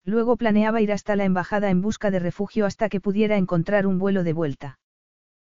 Luego 0.04 0.36
planeaba 0.36 0.82
ir 0.82 0.92
hasta 0.92 1.16
la 1.16 1.24
embajada 1.24 1.70
en 1.70 1.82
busca 1.84 2.10
de 2.10 2.18
refugio 2.18 2.66
hasta 2.66 2.90
que 2.90 3.00
pudiera 3.00 3.38
encontrar 3.38 3.86
un 3.86 4.00
vuelo 4.00 4.24
de 4.24 4.34
vuelta. 4.34 4.80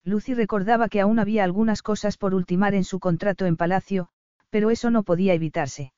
Lucy 0.02 0.34
recordaba 0.34 0.90
que 0.90 1.00
aún 1.00 1.18
había 1.18 1.42
algunas 1.42 1.80
cosas 1.80 2.18
por 2.18 2.34
ultimar 2.34 2.74
en 2.74 2.84
su 2.84 3.00
contrato 3.00 3.46
en 3.46 3.56
Palacio, 3.56 4.08
pero 4.50 4.70
eso 4.70 4.90
no 4.90 5.04
podía 5.04 5.32
evitarse. 5.32 5.94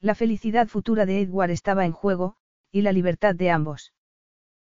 La 0.00 0.16
felicidad 0.16 0.66
futura 0.66 1.06
de 1.06 1.20
Edward 1.20 1.52
estaba 1.52 1.86
en 1.86 1.92
juego, 1.92 2.34
y 2.72 2.82
la 2.82 2.90
libertad 2.90 3.36
de 3.36 3.52
ambos. 3.52 3.92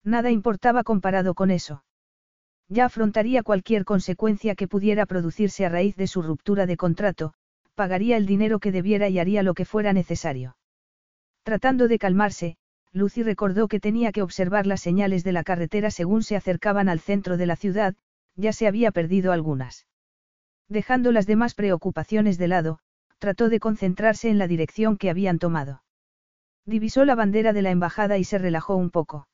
Nada 0.04 0.32
importaba 0.32 0.84
comparado 0.84 1.34
con 1.34 1.50
eso. 1.50 1.86
Ya 2.68 2.84
afrontaría 2.84 3.42
cualquier 3.42 3.86
consecuencia 3.86 4.54
que 4.56 4.68
pudiera 4.68 5.06
producirse 5.06 5.66
a 5.66 5.70
raíz 5.70 5.96
de 5.96 6.08
su 6.08 6.22
ruptura 6.22 6.66
de 6.66 6.76
contrato, 6.76 7.36
pagaría 7.80 8.18
el 8.18 8.26
dinero 8.26 8.60
que 8.60 8.74
debiera 8.74 9.08
y 9.08 9.20
haría 9.20 9.42
lo 9.42 9.54
que 9.54 9.64
fuera 9.64 9.94
necesario. 9.94 10.58
Tratando 11.44 11.88
de 11.88 11.98
calmarse, 11.98 12.58
Lucy 12.92 13.24
recordó 13.24 13.70
que 13.70 13.80
tenía 13.80 14.12
que 14.12 14.22
observar 14.22 14.68
las 14.68 14.82
señales 14.82 15.24
de 15.24 15.32
la 15.32 15.46
carretera 15.46 15.90
según 15.90 16.22
se 16.24 16.36
acercaban 16.36 16.90
al 16.90 17.00
centro 17.00 17.38
de 17.38 17.46
la 17.46 17.56
ciudad, 17.56 17.96
ya 18.36 18.52
se 18.52 18.68
había 18.68 18.92
perdido 18.92 19.32
algunas. 19.32 19.88
Dejando 20.68 21.14
las 21.14 21.26
demás 21.26 21.56
preocupaciones 21.56 22.38
de 22.38 22.50
lado, 22.50 22.80
trató 23.18 23.48
de 23.48 23.62
concentrarse 23.62 24.30
en 24.30 24.40
la 24.40 24.48
dirección 24.48 24.98
que 24.98 25.10
habían 25.10 25.40
tomado. 25.40 25.82
Divisó 26.66 27.06
la 27.06 27.16
bandera 27.16 27.54
de 27.54 27.62
la 27.62 27.72
embajada 27.72 28.18
y 28.18 28.26
se 28.26 28.40
relajó 28.40 28.76
un 28.76 28.90
poco. 28.90 29.30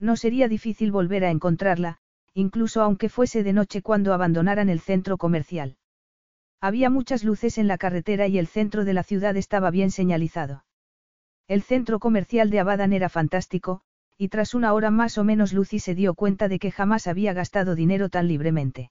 No 0.00 0.16
sería 0.16 0.48
difícil 0.48 0.90
volver 0.90 1.22
a 1.22 1.30
encontrarla, 1.30 1.98
incluso 2.32 2.80
aunque 2.80 3.10
fuese 3.10 3.42
de 3.42 3.52
noche 3.52 3.82
cuando 3.82 4.14
abandonaran 4.14 4.70
el 4.70 4.80
centro 4.80 5.18
comercial. 5.18 5.76
Había 6.60 6.90
muchas 6.90 7.22
luces 7.22 7.56
en 7.58 7.68
la 7.68 7.78
carretera 7.78 8.26
y 8.26 8.38
el 8.38 8.48
centro 8.48 8.84
de 8.84 8.92
la 8.92 9.04
ciudad 9.04 9.36
estaba 9.36 9.70
bien 9.70 9.90
señalizado. 9.90 10.64
El 11.46 11.62
centro 11.62 12.00
comercial 12.00 12.50
de 12.50 12.60
Abadan 12.60 12.92
era 12.92 13.08
fantástico, 13.08 13.82
y 14.16 14.28
tras 14.28 14.54
una 14.54 14.72
hora 14.72 14.90
más 14.90 15.16
o 15.18 15.24
menos 15.24 15.52
Lucy 15.52 15.78
se 15.78 15.94
dio 15.94 16.14
cuenta 16.14 16.48
de 16.48 16.58
que 16.58 16.72
jamás 16.72 17.06
había 17.06 17.32
gastado 17.32 17.76
dinero 17.76 18.08
tan 18.08 18.26
libremente. 18.26 18.90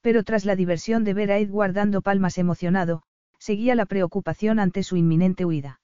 Pero 0.00 0.24
tras 0.24 0.44
la 0.44 0.56
diversión 0.56 1.04
de 1.04 1.14
ver 1.14 1.30
a 1.30 1.38
Edward 1.38 1.72
dando 1.72 2.02
palmas 2.02 2.36
emocionado, 2.36 3.04
seguía 3.38 3.76
la 3.76 3.86
preocupación 3.86 4.58
ante 4.58 4.82
su 4.82 4.96
inminente 4.96 5.44
huida. 5.44 5.80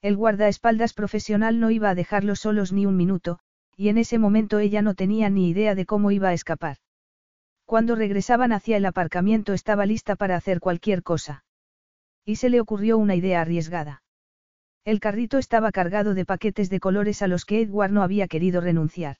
El 0.00 0.16
guardaespaldas 0.16 0.94
profesional 0.94 1.58
no 1.58 1.70
iba 1.72 1.90
a 1.90 1.94
dejarlos 1.96 2.40
solos 2.40 2.72
ni 2.72 2.86
un 2.86 2.96
minuto, 2.96 3.40
y 3.76 3.88
en 3.88 3.98
ese 3.98 4.18
momento 4.18 4.60
ella 4.60 4.82
no 4.82 4.94
tenía 4.94 5.28
ni 5.30 5.48
idea 5.48 5.74
de 5.74 5.86
cómo 5.86 6.12
iba 6.12 6.28
a 6.28 6.32
escapar. 6.32 6.76
Cuando 7.72 7.94
regresaban 7.94 8.52
hacia 8.52 8.76
el 8.76 8.84
aparcamiento 8.84 9.54
estaba 9.54 9.86
lista 9.86 10.14
para 10.14 10.36
hacer 10.36 10.60
cualquier 10.60 11.02
cosa. 11.02 11.42
Y 12.22 12.36
se 12.36 12.50
le 12.50 12.60
ocurrió 12.60 12.98
una 12.98 13.14
idea 13.14 13.40
arriesgada. 13.40 14.02
El 14.84 15.00
carrito 15.00 15.38
estaba 15.38 15.72
cargado 15.72 16.12
de 16.12 16.26
paquetes 16.26 16.68
de 16.68 16.80
colores 16.80 17.22
a 17.22 17.28
los 17.28 17.46
que 17.46 17.62
Edward 17.62 17.90
no 17.90 18.02
había 18.02 18.28
querido 18.28 18.60
renunciar. 18.60 19.16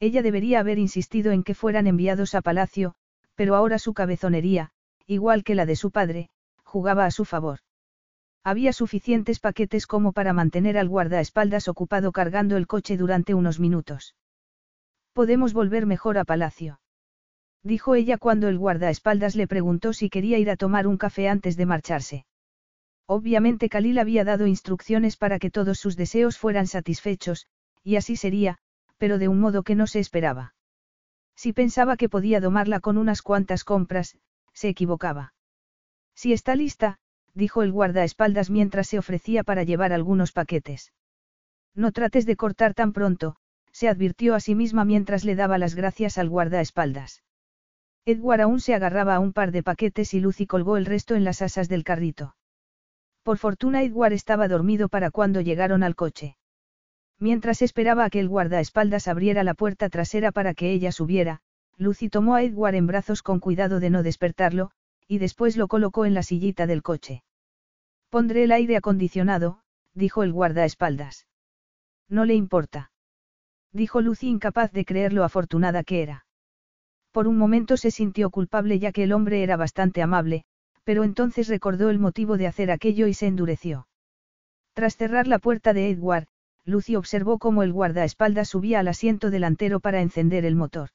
Ella 0.00 0.20
debería 0.20 0.58
haber 0.58 0.80
insistido 0.80 1.30
en 1.30 1.44
que 1.44 1.54
fueran 1.54 1.86
enviados 1.86 2.34
a 2.34 2.42
palacio, 2.42 2.94
pero 3.36 3.54
ahora 3.54 3.78
su 3.78 3.94
cabezonería, 3.94 4.72
igual 5.06 5.44
que 5.44 5.54
la 5.54 5.64
de 5.64 5.76
su 5.76 5.92
padre, 5.92 6.28
jugaba 6.64 7.06
a 7.06 7.12
su 7.12 7.24
favor. 7.24 7.60
Había 8.42 8.72
suficientes 8.72 9.38
paquetes 9.38 9.86
como 9.86 10.10
para 10.10 10.32
mantener 10.32 10.76
al 10.76 10.88
guardaespaldas 10.88 11.68
ocupado 11.68 12.10
cargando 12.10 12.56
el 12.56 12.66
coche 12.66 12.96
durante 12.96 13.32
unos 13.32 13.60
minutos. 13.60 14.16
Podemos 15.12 15.52
volver 15.52 15.86
mejor 15.86 16.18
a 16.18 16.24
palacio. 16.24 16.79
Dijo 17.62 17.94
ella 17.94 18.16
cuando 18.16 18.48
el 18.48 18.58
guardaespaldas 18.58 19.36
le 19.36 19.46
preguntó 19.46 19.92
si 19.92 20.08
quería 20.08 20.38
ir 20.38 20.50
a 20.50 20.56
tomar 20.56 20.86
un 20.86 20.96
café 20.96 21.28
antes 21.28 21.56
de 21.56 21.66
marcharse. 21.66 22.26
Obviamente 23.06 23.68
Khalil 23.68 23.98
había 23.98 24.24
dado 24.24 24.46
instrucciones 24.46 25.16
para 25.16 25.38
que 25.38 25.50
todos 25.50 25.78
sus 25.78 25.96
deseos 25.96 26.38
fueran 26.38 26.66
satisfechos, 26.66 27.46
y 27.82 27.96
así 27.96 28.16
sería, 28.16 28.58
pero 28.98 29.18
de 29.18 29.28
un 29.28 29.40
modo 29.40 29.62
que 29.62 29.74
no 29.74 29.86
se 29.86 29.98
esperaba. 29.98 30.54
Si 31.34 31.52
pensaba 31.52 31.96
que 31.96 32.08
podía 32.08 32.40
domarla 32.40 32.80
con 32.80 32.96
unas 32.96 33.20
cuantas 33.20 33.64
compras, 33.64 34.16
se 34.52 34.68
equivocaba. 34.68 35.34
Si 36.14 36.32
está 36.32 36.54
lista, 36.54 36.98
dijo 37.34 37.62
el 37.62 37.72
guardaespaldas 37.72 38.50
mientras 38.50 38.88
se 38.88 38.98
ofrecía 38.98 39.42
para 39.42 39.64
llevar 39.64 39.92
algunos 39.92 40.32
paquetes. 40.32 40.92
No 41.74 41.92
trates 41.92 42.26
de 42.26 42.36
cortar 42.36 42.74
tan 42.74 42.92
pronto, 42.92 43.36
se 43.72 43.88
advirtió 43.88 44.34
a 44.34 44.40
sí 44.40 44.54
misma 44.54 44.84
mientras 44.84 45.24
le 45.24 45.34
daba 45.34 45.58
las 45.58 45.74
gracias 45.74 46.18
al 46.18 46.28
guardaespaldas. 46.28 47.22
Edward 48.10 48.40
aún 48.42 48.60
se 48.60 48.74
agarraba 48.74 49.14
a 49.14 49.20
un 49.20 49.32
par 49.32 49.52
de 49.52 49.62
paquetes 49.62 50.14
y 50.14 50.20
Lucy 50.20 50.46
colgó 50.46 50.76
el 50.76 50.86
resto 50.86 51.14
en 51.14 51.24
las 51.24 51.42
asas 51.42 51.68
del 51.68 51.84
carrito. 51.84 52.34
Por 53.22 53.38
fortuna 53.38 53.82
Edward 53.82 54.12
estaba 54.12 54.48
dormido 54.48 54.88
para 54.88 55.10
cuando 55.10 55.40
llegaron 55.40 55.82
al 55.82 55.94
coche. 55.94 56.36
Mientras 57.18 57.62
esperaba 57.62 58.04
a 58.04 58.10
que 58.10 58.20
el 58.20 58.28
guardaespaldas 58.28 59.06
abriera 59.08 59.44
la 59.44 59.54
puerta 59.54 59.88
trasera 59.90 60.32
para 60.32 60.54
que 60.54 60.72
ella 60.72 60.90
subiera, 60.90 61.40
Lucy 61.76 62.08
tomó 62.08 62.34
a 62.34 62.42
Edward 62.42 62.74
en 62.74 62.86
brazos 62.86 63.22
con 63.22 63.40
cuidado 63.40 63.80
de 63.80 63.90
no 63.90 64.02
despertarlo, 64.02 64.70
y 65.06 65.18
después 65.18 65.56
lo 65.56 65.68
colocó 65.68 66.06
en 66.06 66.14
la 66.14 66.22
sillita 66.22 66.66
del 66.66 66.82
coche. 66.82 67.22
Pondré 68.08 68.44
el 68.44 68.52
aire 68.52 68.76
acondicionado, 68.76 69.60
dijo 69.94 70.22
el 70.22 70.32
guardaespaldas. 70.32 71.26
No 72.08 72.24
le 72.24 72.34
importa. 72.34 72.90
Dijo 73.72 74.00
Lucy 74.00 74.28
incapaz 74.28 74.72
de 74.72 74.84
creer 74.84 75.12
lo 75.12 75.24
afortunada 75.24 75.84
que 75.84 76.02
era. 76.02 76.26
Por 77.12 77.26
un 77.26 77.36
momento 77.36 77.76
se 77.76 77.90
sintió 77.90 78.30
culpable 78.30 78.78
ya 78.78 78.92
que 78.92 79.02
el 79.02 79.12
hombre 79.12 79.42
era 79.42 79.56
bastante 79.56 80.02
amable, 80.02 80.44
pero 80.84 81.04
entonces 81.04 81.48
recordó 81.48 81.90
el 81.90 81.98
motivo 81.98 82.36
de 82.36 82.46
hacer 82.46 82.70
aquello 82.70 83.06
y 83.06 83.14
se 83.14 83.26
endureció. 83.26 83.88
Tras 84.74 84.96
cerrar 84.96 85.26
la 85.26 85.38
puerta 85.38 85.72
de 85.72 85.90
Edward, 85.90 86.26
Lucy 86.64 86.96
observó 86.96 87.38
cómo 87.38 87.62
el 87.62 87.72
guardaespaldas 87.72 88.48
subía 88.48 88.80
al 88.80 88.88
asiento 88.88 89.30
delantero 89.30 89.80
para 89.80 90.00
encender 90.00 90.44
el 90.44 90.56
motor. 90.56 90.90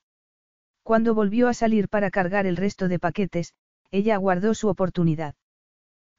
Cuando 0.84 1.16
volvió 1.16 1.48
a 1.48 1.54
salir 1.54 1.90
para 1.90 2.12
cargar 2.12 2.46
el 2.46 2.58
resto 2.58 2.88
de 2.88 3.00
paquetes, 3.00 3.54
ella 3.92 4.16
aguardó 4.16 4.54
su 4.54 4.70
oportunidad. 4.70 5.36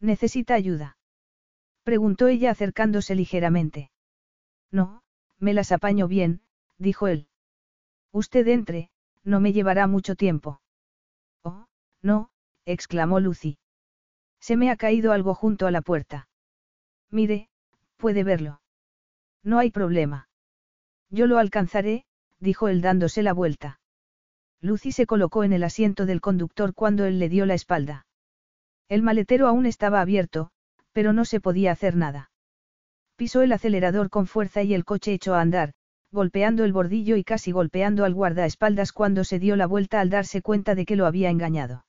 ¿Necesita 0.01 0.55
ayuda? 0.55 0.99
Preguntó 1.85 2.27
ella 2.27 2.51
acercándose 2.51 3.15
ligeramente. 3.15 3.91
No, 4.71 5.03
me 5.39 5.55
las 5.55 5.73
apaño 5.73 6.09
bien, 6.09 6.41
dijo 6.79 7.07
él. 7.07 7.29
Usted 8.13 8.47
entre, 8.49 8.91
no 9.27 9.41
me 9.41 9.53
llevará 9.53 9.87
mucho 9.87 10.15
tiempo. 10.15 10.61
Oh, 11.43 11.67
no, 12.01 12.31
exclamó 12.65 13.21
Lucy. 13.21 13.59
Se 14.41 14.57
me 14.57 14.71
ha 14.71 14.77
caído 14.77 15.13
algo 15.13 15.35
junto 15.35 15.67
a 15.67 15.73
la 15.73 15.83
puerta. 15.83 16.29
Mire, 17.11 17.49
puede 17.97 18.23
verlo. 18.23 18.61
No 19.43 19.59
hay 19.59 19.71
problema. 19.71 20.29
Yo 21.11 21.27
lo 21.27 21.39
alcanzaré, 21.39 22.05
dijo 22.39 22.69
él 22.69 22.81
dándose 22.81 23.23
la 23.23 23.33
vuelta. 23.33 23.81
Lucy 24.61 24.93
se 24.93 25.07
colocó 25.07 25.45
en 25.45 25.53
el 25.53 25.65
asiento 25.65 26.07
del 26.07 26.21
conductor 26.21 26.73
cuando 26.75 27.05
él 27.05 27.19
le 27.19 27.29
dio 27.29 27.47
la 27.47 27.55
espalda. 27.55 28.07
El 28.89 29.03
maletero 29.03 29.49
aún 29.49 29.67
estaba 29.67 30.01
abierto, 30.01 30.51
pero 30.93 31.13
no 31.13 31.25
se 31.25 31.41
podía 31.41 31.73
hacer 31.73 31.97
nada. 31.97 32.31
Pisó 33.17 33.43
el 33.43 33.53
acelerador 33.53 34.09
con 34.09 34.27
fuerza 34.27 34.63
y 34.63 34.75
el 34.75 34.85
coche 34.85 35.13
echó 35.13 35.35
a 35.35 35.41
andar, 35.41 35.73
golpeando 36.17 36.65
el 36.65 36.73
bordillo 36.73 37.17
y 37.17 37.25
casi 37.25 37.53
golpeando 37.53 38.07
al 38.07 38.15
guardaespaldas 38.15 38.93
cuando 38.93 39.23
se 39.23 39.39
dio 39.39 39.55
la 39.55 39.67
vuelta 39.67 40.01
al 40.01 40.09
darse 40.09 40.41
cuenta 40.41 40.75
de 40.75 40.87
que 40.87 40.97
lo 40.97 41.05
había 41.05 41.29
engañado. 41.29 41.85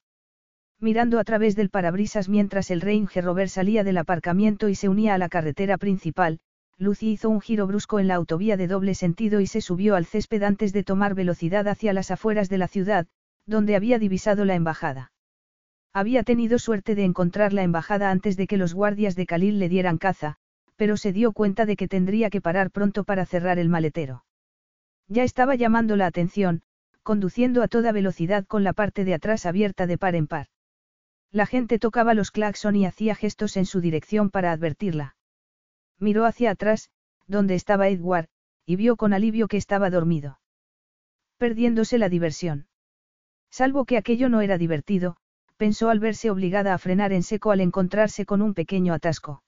Mirando 0.82 1.18
a 1.18 1.24
través 1.24 1.56
del 1.56 1.70
parabrisas 1.70 2.28
mientras 2.28 2.70
el 2.70 2.82
Range 2.82 3.22
Rover 3.22 3.48
salía 3.48 3.86
del 3.86 3.98
aparcamiento 3.98 4.68
y 4.68 4.76
se 4.76 4.90
unía 4.90 5.14
a 5.14 5.18
la 5.18 5.30
carretera 5.30 5.78
principal, 5.78 6.40
Lucy 6.78 7.12
hizo 7.12 7.30
un 7.30 7.40
giro 7.40 7.68
brusco 7.68 8.02
en 8.02 8.10
la 8.10 8.16
autovía 8.16 8.58
de 8.58 8.68
doble 8.68 8.95
sentido 8.95 9.40
y 9.40 9.48
se 9.48 9.62
subió 9.62 9.95
al 9.95 10.06
césped 10.06 10.44
antes 10.44 10.74
de 10.74 10.84
tomar 10.84 11.16
velocidad 11.16 11.66
hacia 11.70 11.94
las 11.94 12.12
afueras 12.12 12.49
de 12.49 12.58
la 12.58 12.68
ciudad, 12.68 13.08
donde 13.45 13.78
había 13.78 13.98
divisado 13.98 14.44
la 14.44 14.56
embajada. 14.56 15.14
Había 15.94 16.24
tenido 16.24 16.60
suerte 16.60 16.95
de 16.95 17.06
encontrar 17.06 17.54
la 17.54 17.64
embajada 17.64 18.12
antes 18.12 18.36
de 18.36 18.45
que 18.45 18.58
los 18.58 18.74
guardias 18.74 19.16
de 19.16 19.26
Khalil 19.26 19.58
le 19.58 19.70
dieran 19.70 19.98
caza, 19.98 20.36
pero 20.78 20.95
se 20.95 21.12
dio 21.12 21.34
cuenta 21.34 21.66
de 21.66 21.76
que 21.76 21.88
tendría 21.88 22.30
que 22.30 22.40
parar 22.40 22.72
pronto 22.72 23.04
para 23.04 23.26
cerrar 23.26 23.60
el 23.60 23.68
maletero. 23.68 24.24
Ya 25.08 25.24
estaba 25.24 25.56
llamando 25.56 25.95
la 25.95 26.06
atención, 26.06 26.62
conduciendo 27.04 27.64
a 27.64 27.68
toda 27.68 27.91
velocidad 27.91 28.45
con 28.45 28.64
la 28.64 28.74
parte 28.74 29.04
de 29.04 29.14
atrás 29.14 29.45
abierta 29.45 29.88
de 29.88 29.98
par 29.98 30.16
en 30.16 30.28
par. 30.28 30.48
La 31.32 31.45
gente 31.45 31.80
tocaba 31.80 32.14
los 32.14 32.32
claxon 32.32 32.76
y 32.76 32.86
hacía 32.86 33.16
gestos 33.16 33.58
en 33.58 33.66
su 33.66 33.82
dirección 33.82 34.30
para 34.30 34.52
advertirla. 34.52 35.16
Miró 35.99 36.26
hacia 36.26 36.52
atrás, 36.52 36.90
donde 37.26 37.56
estaba 37.56 37.90
Edward, 37.90 38.28
y 38.66 38.76
vio 38.76 38.95
con 38.95 39.14
alivio 39.14 39.48
que 39.48 39.58
estaba 39.58 39.90
dormido. 39.90 40.40
Perdiéndose 41.38 41.98
la 41.98 42.10
diversión. 42.10 42.68
Salvo 43.50 43.85
que 43.85 43.98
aquello 43.98 44.30
no 44.30 44.42
era 44.42 44.58
divertido, 44.58 45.18
pensó 45.58 45.90
al 45.90 46.00
verse 46.00 46.30
obligada 46.30 46.74
a 46.74 46.77
frenar 46.77 47.14
en 47.14 47.24
seco 47.24 47.51
al 47.51 47.61
encontrarse 47.61 48.26
con 48.26 48.42
un 48.42 48.53
pequeño 48.53 48.93
atasco. 48.93 49.43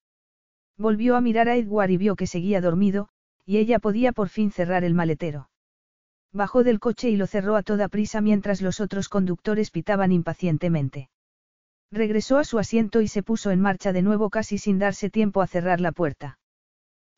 Volvió 0.79 1.17
a 1.17 1.21
mirar 1.21 1.49
a 1.49 1.57
Edward 1.57 1.89
y 1.89 1.97
vio 1.97 2.15
que 2.15 2.25
seguía 2.25 2.61
dormido, 2.61 3.09
y 3.45 3.57
ella 3.57 3.79
podía 3.79 4.13
por 4.13 4.29
fin 4.29 4.49
cerrar 4.49 4.85
el 4.85 4.93
maletero. 4.93 5.49
Bajó 6.31 6.63
del 6.63 6.79
coche 6.79 7.09
y 7.09 7.17
lo 7.17 7.27
cerró 7.27 7.57
a 7.57 7.63
toda 7.63 7.89
prisa 7.89 8.21
mientras 8.21 8.61
los 8.61 8.79
otros 8.79 9.09
conductores 9.09 9.71
pitaban 9.71 10.13
impacientemente. 10.13 11.09
Regresó 11.91 12.37
a 12.37 12.45
su 12.45 12.59
asiento 12.59 13.01
y 13.01 13.09
se 13.09 13.23
puso 13.23 13.51
en 13.51 13.59
marcha 13.59 13.91
de 13.91 14.03
nuevo 14.03 14.29
casi 14.29 14.57
sin 14.57 14.79
darse 14.79 15.09
tiempo 15.09 15.41
a 15.41 15.47
cerrar 15.47 15.81
la 15.81 15.91
puerta. 15.91 16.39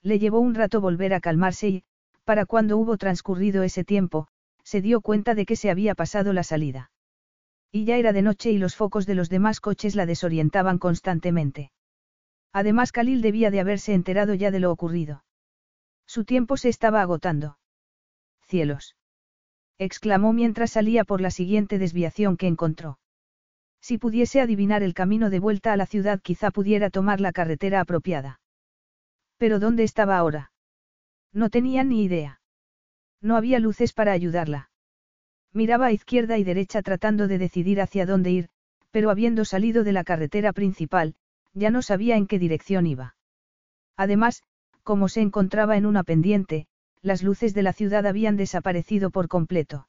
Le 0.02 0.18
llevó 0.18 0.40
un 0.40 0.56
rato 0.56 0.82
volver 0.82 1.14
a 1.14 1.20
calmarse 1.20 1.70
y, 1.70 1.84
para 2.24 2.48
cuando 2.48 2.80
hubo 2.80 2.98
transcurrido 2.98 3.62
ese 3.62 3.84
tiempo, 3.84 4.28
se 4.64 4.82
dio 4.82 5.02
cuenta 5.02 5.36
de 5.36 5.46
que 5.46 5.56
se 5.56 5.70
había 5.70 5.94
pasado 5.94 6.34
la 6.34 6.44
salida. 6.44 6.90
Y 7.72 7.86
ya 7.86 7.98
era 7.98 8.12
de 8.12 8.24
noche 8.24 8.50
y 8.50 8.58
los 8.58 8.76
focos 8.76 9.06
de 9.06 9.14
los 9.14 9.30
demás 9.30 9.60
coches 9.60 9.96
la 9.96 10.08
desorientaban 10.08 10.80
constantemente. 10.80 11.72
Además, 12.54 12.92
Khalil 12.92 13.22
debía 13.22 13.52
de 13.52 13.60
haberse 13.60 13.94
enterado 13.94 14.34
ya 14.34 14.52
de 14.52 14.60
lo 14.60 14.72
ocurrido. 14.72 15.24
Su 16.06 16.26
tiempo 16.26 16.58
se 16.58 16.70
estaba 16.70 17.02
agotando. 17.02 17.58
Cielos. 18.42 18.96
exclamó 19.78 20.34
mientras 20.34 20.72
salía 20.72 21.06
por 21.06 21.22
la 21.22 21.32
siguiente 21.32 21.80
desviación 21.80 22.36
que 22.36 22.48
encontró. 22.48 23.00
Si 23.80 23.98
pudiese 23.98 24.42
adivinar 24.42 24.84
el 24.84 24.94
camino 24.94 25.30
de 25.30 25.40
vuelta 25.40 25.74
a 25.74 25.78
la 25.78 25.86
ciudad 25.86 26.20
quizá 26.22 26.52
pudiera 26.52 26.90
tomar 26.90 27.20
la 27.22 27.32
carretera 27.32 27.80
apropiada. 27.80 28.42
Pero 29.38 29.60
¿dónde 29.60 29.84
estaba 29.84 30.18
ahora? 30.18 30.52
No 31.34 31.50
tenía 31.50 31.84
ni 31.84 32.04
idea. 32.04 32.42
No 33.22 33.38
había 33.38 33.60
luces 33.60 33.94
para 33.94 34.12
ayudarla. 34.12 34.70
Miraba 35.54 35.88
a 35.88 35.92
izquierda 35.92 36.38
y 36.38 36.44
derecha 36.44 36.82
tratando 36.82 37.28
de 37.28 37.38
decidir 37.38 37.82
hacia 37.82 38.06
dónde 38.06 38.32
ir, 38.32 38.50
pero 38.92 39.10
habiendo 39.10 39.46
salido 39.46 39.84
de 39.84 39.94
la 39.94 40.04
carretera 40.04 40.54
principal, 40.54 41.16
ya 41.54 41.70
no 41.72 41.82
sabía 41.82 42.16
en 42.16 42.28
qué 42.28 42.40
dirección 42.40 42.88
iba. 42.88 43.16
Además, 43.98 44.44
como 44.84 45.10
se 45.10 45.22
encontraba 45.22 45.78
en 45.78 45.86
una 45.86 46.04
pendiente, 46.04 46.68
las 47.02 47.24
luces 47.24 47.54
de 47.54 47.64
la 47.64 47.74
ciudad 47.74 48.06
habían 48.06 48.38
desaparecido 48.38 49.10
por 49.10 49.28
completo. 49.28 49.88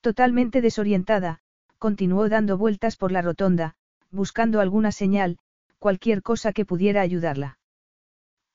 Totalmente 0.00 0.60
desorientada, 0.60 1.40
continuó 1.78 2.28
dando 2.28 2.58
vueltas 2.58 2.96
por 2.96 3.12
la 3.12 3.22
rotonda, 3.22 3.74
buscando 4.10 4.60
alguna 4.60 4.92
señal, 4.92 5.38
cualquier 5.78 6.22
cosa 6.22 6.52
que 6.52 6.64
pudiera 6.64 7.00
ayudarla. 7.00 7.58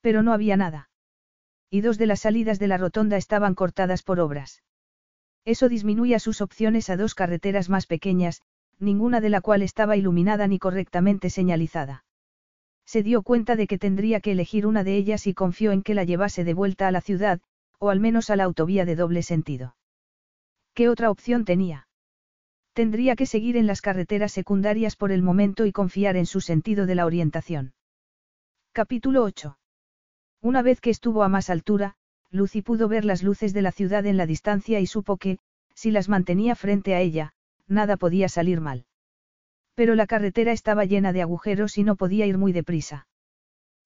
Pero 0.02 0.24
no 0.24 0.34
había 0.34 0.58
nada. 0.58 0.90
Y 1.70 1.82
dos 1.82 1.98
de 1.98 2.06
las 2.06 2.22
salidas 2.22 2.60
de 2.60 2.68
la 2.68 2.78
rotonda 2.78 3.18
estaban 3.18 3.56
cortadas 3.56 4.04
por 4.04 4.20
obras. 4.20 4.62
Eso 5.46 5.70
disminuía 5.70 6.20
sus 6.20 6.42
opciones 6.42 6.90
a 6.90 6.98
dos 6.98 7.16
carreteras 7.16 7.70
más 7.70 7.86
pequeñas, 7.88 8.42
ninguna 8.80 9.22
de 9.22 9.30
la 9.30 9.42
cual 9.42 9.62
estaba 9.62 9.98
iluminada 9.98 10.48
ni 10.48 10.60
correctamente 10.60 11.30
señalizada. 11.30 12.06
Se 12.86 13.04
dio 13.04 13.24
cuenta 13.24 13.56
de 13.56 13.68
que 13.68 13.78
tendría 13.78 14.20
que 14.20 14.32
elegir 14.32 14.68
una 14.68 14.84
de 14.84 14.96
ellas 14.98 15.28
y 15.28 15.34
confió 15.34 15.72
en 15.72 15.84
que 15.84 15.94
la 15.94 16.04
llevase 16.04 16.44
de 16.44 16.54
vuelta 16.54 16.88
a 16.88 16.92
la 16.92 17.02
ciudad, 17.02 17.42
o 17.80 17.90
al 17.90 18.00
menos 18.00 18.30
a 18.30 18.36
la 18.36 18.44
autovía 18.44 18.86
de 18.86 18.96
doble 18.96 19.24
sentido. 19.24 19.76
¿Qué 20.74 20.90
otra 20.90 21.12
opción 21.12 21.46
tenía? 21.46 21.88
Tendría 22.74 23.16
que 23.16 23.26
seguir 23.26 23.58
en 23.58 23.68
las 23.68 23.82
carreteras 23.82 24.32
secundarias 24.32 24.96
por 24.96 25.12
el 25.12 25.22
momento 25.22 25.66
y 25.66 25.72
confiar 25.72 26.16
en 26.16 26.26
su 26.26 26.42
sentido 26.42 26.86
de 26.86 26.96
la 26.96 27.06
orientación. 27.06 27.74
Capítulo 28.72 29.24
8. 29.24 29.58
Una 30.42 30.62
vez 30.62 30.82
que 30.82 30.90
estuvo 30.90 31.24
a 31.24 31.30
más 31.30 31.50
altura, 31.52 31.96
Lucy 32.32 32.64
pudo 32.64 32.88
ver 32.88 33.06
las 33.06 33.22
luces 33.22 33.54
de 33.54 33.62
la 33.62 33.72
ciudad 33.72 34.06
en 34.08 34.18
la 34.18 34.26
distancia 34.26 34.80
y 34.80 34.88
supo 34.88 35.18
que, 35.18 35.38
si 35.76 35.92
las 35.92 36.10
mantenía 36.10 36.56
frente 36.56 36.96
a 36.96 37.02
ella, 37.02 37.34
nada 37.68 37.98
podía 37.98 38.28
salir 38.28 38.60
mal. 38.60 38.86
Pero 39.76 39.96
la 39.96 40.08
carretera 40.08 40.52
estaba 40.52 40.86
llena 40.86 41.14
de 41.14 41.22
agujeros 41.22 41.78
y 41.78 41.84
no 41.84 41.96
podía 41.96 42.26
ir 42.26 42.38
muy 42.38 42.52
deprisa. 42.52 43.08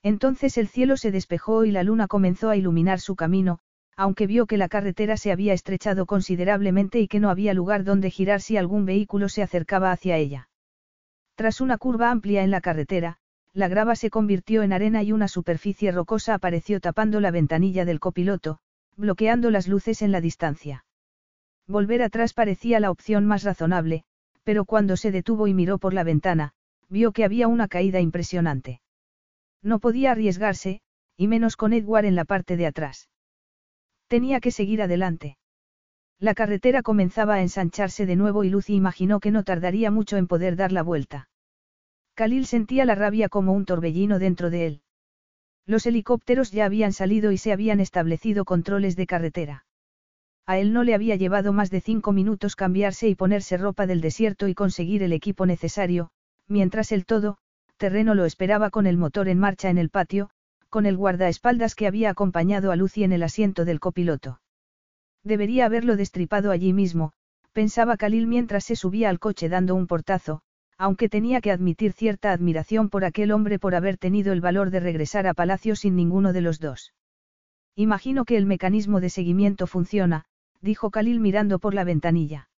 Entonces 0.04 0.58
el 0.58 0.68
cielo 0.68 0.98
se 0.98 1.12
despejó 1.12 1.66
y 1.66 1.72
la 1.72 1.84
luna 1.84 2.08
comenzó 2.08 2.50
a 2.50 2.56
iluminar 2.56 3.00
su 3.00 3.16
camino, 3.16 3.60
aunque 3.96 4.28
vio 4.28 4.46
que 4.46 4.58
la 4.58 4.70
carretera 4.70 5.18
se 5.18 5.32
había 5.32 5.54
estrechado 5.54 6.06
considerablemente 6.06 7.00
y 7.00 7.08
que 7.08 7.20
no 7.20 7.30
había 7.30 7.54
lugar 7.54 7.84
donde 7.84 8.12
girar 8.12 8.42
si 8.42 8.56
algún 8.56 8.86
vehículo 8.86 9.28
se 9.28 9.42
acercaba 9.42 9.92
hacia 9.92 10.18
ella. 10.18 10.50
Tras 11.36 11.62
una 11.62 11.78
curva 11.78 12.12
amplia 12.12 12.44
en 12.44 12.52
la 12.52 12.62
carretera, 12.62 13.18
la 13.54 13.68
grava 13.68 13.96
se 13.96 14.12
convirtió 14.12 14.62
en 14.62 14.74
arena 14.74 15.02
y 15.02 15.12
una 15.12 15.28
superficie 15.28 15.92
rocosa 15.92 16.36
apareció 16.36 16.80
tapando 16.80 17.20
la 17.20 17.32
ventanilla 17.32 17.86
del 17.86 18.00
copiloto, 18.00 18.60
bloqueando 18.96 19.50
las 19.50 19.68
luces 19.68 20.02
en 20.02 20.12
la 20.12 20.22
distancia. 20.22 20.86
Volver 21.68 22.02
atrás 22.02 22.34
parecía 22.34 22.80
la 22.80 22.92
opción 22.92 23.26
más 23.26 23.44
razonable, 23.44 24.04
pero 24.48 24.64
cuando 24.64 24.96
se 24.96 25.12
detuvo 25.12 25.48
y 25.48 25.54
miró 25.54 25.78
por 25.78 25.94
la 25.94 26.06
ventana, 26.06 26.54
vio 26.88 27.12
que 27.12 27.26
había 27.26 27.50
una 27.50 27.68
caída 27.68 28.00
impresionante. 28.00 28.80
No 29.62 29.80
podía 29.80 30.12
arriesgarse, 30.12 30.80
y 31.18 31.28
menos 31.28 31.58
con 31.58 31.74
Edward 31.74 32.06
en 32.06 32.16
la 32.16 32.24
parte 32.24 32.56
de 32.56 32.66
atrás. 32.66 33.10
Tenía 34.08 34.40
que 34.40 34.52
seguir 34.52 34.82
adelante. 34.82 35.38
La 36.18 36.34
carretera 36.34 36.82
comenzaba 36.82 37.34
a 37.34 37.42
ensancharse 37.42 38.06
de 38.06 38.16
nuevo 38.16 38.46
y 38.46 38.50
Lucy 38.50 38.74
imaginó 38.74 39.20
que 39.20 39.32
no 39.32 39.44
tardaría 39.44 39.92
mucho 39.92 40.16
en 40.16 40.28
poder 40.28 40.56
dar 40.56 40.72
la 40.72 40.82
vuelta. 40.82 41.28
Khalil 42.16 42.46
sentía 42.46 42.86
la 42.86 42.96
rabia 42.96 43.28
como 43.28 43.52
un 43.52 43.66
torbellino 43.66 44.18
dentro 44.18 44.50
de 44.50 44.66
él. 44.66 44.82
Los 45.66 45.86
helicópteros 45.86 46.54
ya 46.54 46.64
habían 46.64 46.94
salido 46.94 47.34
y 47.34 47.38
se 47.38 47.52
habían 47.52 47.82
establecido 47.82 48.46
controles 48.46 48.96
de 48.96 49.08
carretera. 49.08 49.66
A 50.48 50.58
él 50.60 50.72
no 50.72 50.84
le 50.84 50.96
había 50.96 51.18
llevado 51.18 51.52
más 51.52 51.70
de 51.70 51.82
cinco 51.82 52.14
minutos 52.14 52.56
cambiarse 52.56 53.10
y 53.10 53.16
ponerse 53.16 53.58
ropa 53.58 53.86
del 53.86 54.00
desierto 54.00 54.48
y 54.48 54.56
conseguir 54.56 55.04
el 55.04 55.12
equipo 55.12 55.46
necesario, 55.46 56.10
mientras 56.48 56.94
el 56.94 57.06
todo, 57.06 57.38
terreno 57.76 58.16
lo 58.16 58.24
esperaba 58.24 58.70
con 58.70 58.88
el 58.88 58.96
motor 58.96 59.28
en 59.28 59.40
marcha 59.40 59.70
en 59.70 59.78
el 59.78 59.90
patio, 59.90 60.30
con 60.70 60.86
el 60.86 60.96
guardaespaldas 60.96 61.76
que 61.76 61.86
había 61.86 62.10
acompañado 62.10 62.72
a 62.72 62.78
Lucy 62.78 63.04
en 63.04 63.12
el 63.12 63.24
asiento 63.24 63.66
del 63.66 63.82
copiloto. 63.82 64.40
Debería 65.22 65.66
haberlo 65.66 65.98
destripado 65.98 66.52
allí 66.52 66.72
mismo, 66.72 67.12
pensaba 67.52 67.98
Khalil 67.98 68.26
mientras 68.26 68.64
se 68.64 68.78
subía 68.78 69.10
al 69.10 69.20
coche 69.20 69.50
dando 69.50 69.76
un 69.76 69.86
portazo, 69.86 70.44
aunque 70.78 71.10
tenía 71.10 71.42
que 71.42 71.52
admitir 71.52 71.92
cierta 71.92 72.32
admiración 72.32 72.90
por 72.90 73.04
aquel 73.04 73.34
hombre 73.34 73.60
por 73.60 73.76
haber 73.76 73.98
tenido 73.98 74.32
el 74.32 74.40
valor 74.40 74.70
de 74.70 74.80
regresar 74.80 75.28
a 75.28 75.34
Palacio 75.34 75.76
sin 75.76 75.98
ninguno 75.98 76.32
de 76.32 76.42
los 76.42 76.62
dos. 76.62 76.94
Imagino 77.76 78.24
que 78.24 78.38
el 78.38 78.46
mecanismo 78.46 79.02
de 79.02 79.10
seguimiento 79.10 79.68
funciona, 79.68 80.26
dijo 80.62 80.92
Khalil 80.92 81.20
mirando 81.20 81.60
por 81.60 81.74
la 81.74 81.84
ventanilla. 81.84 82.50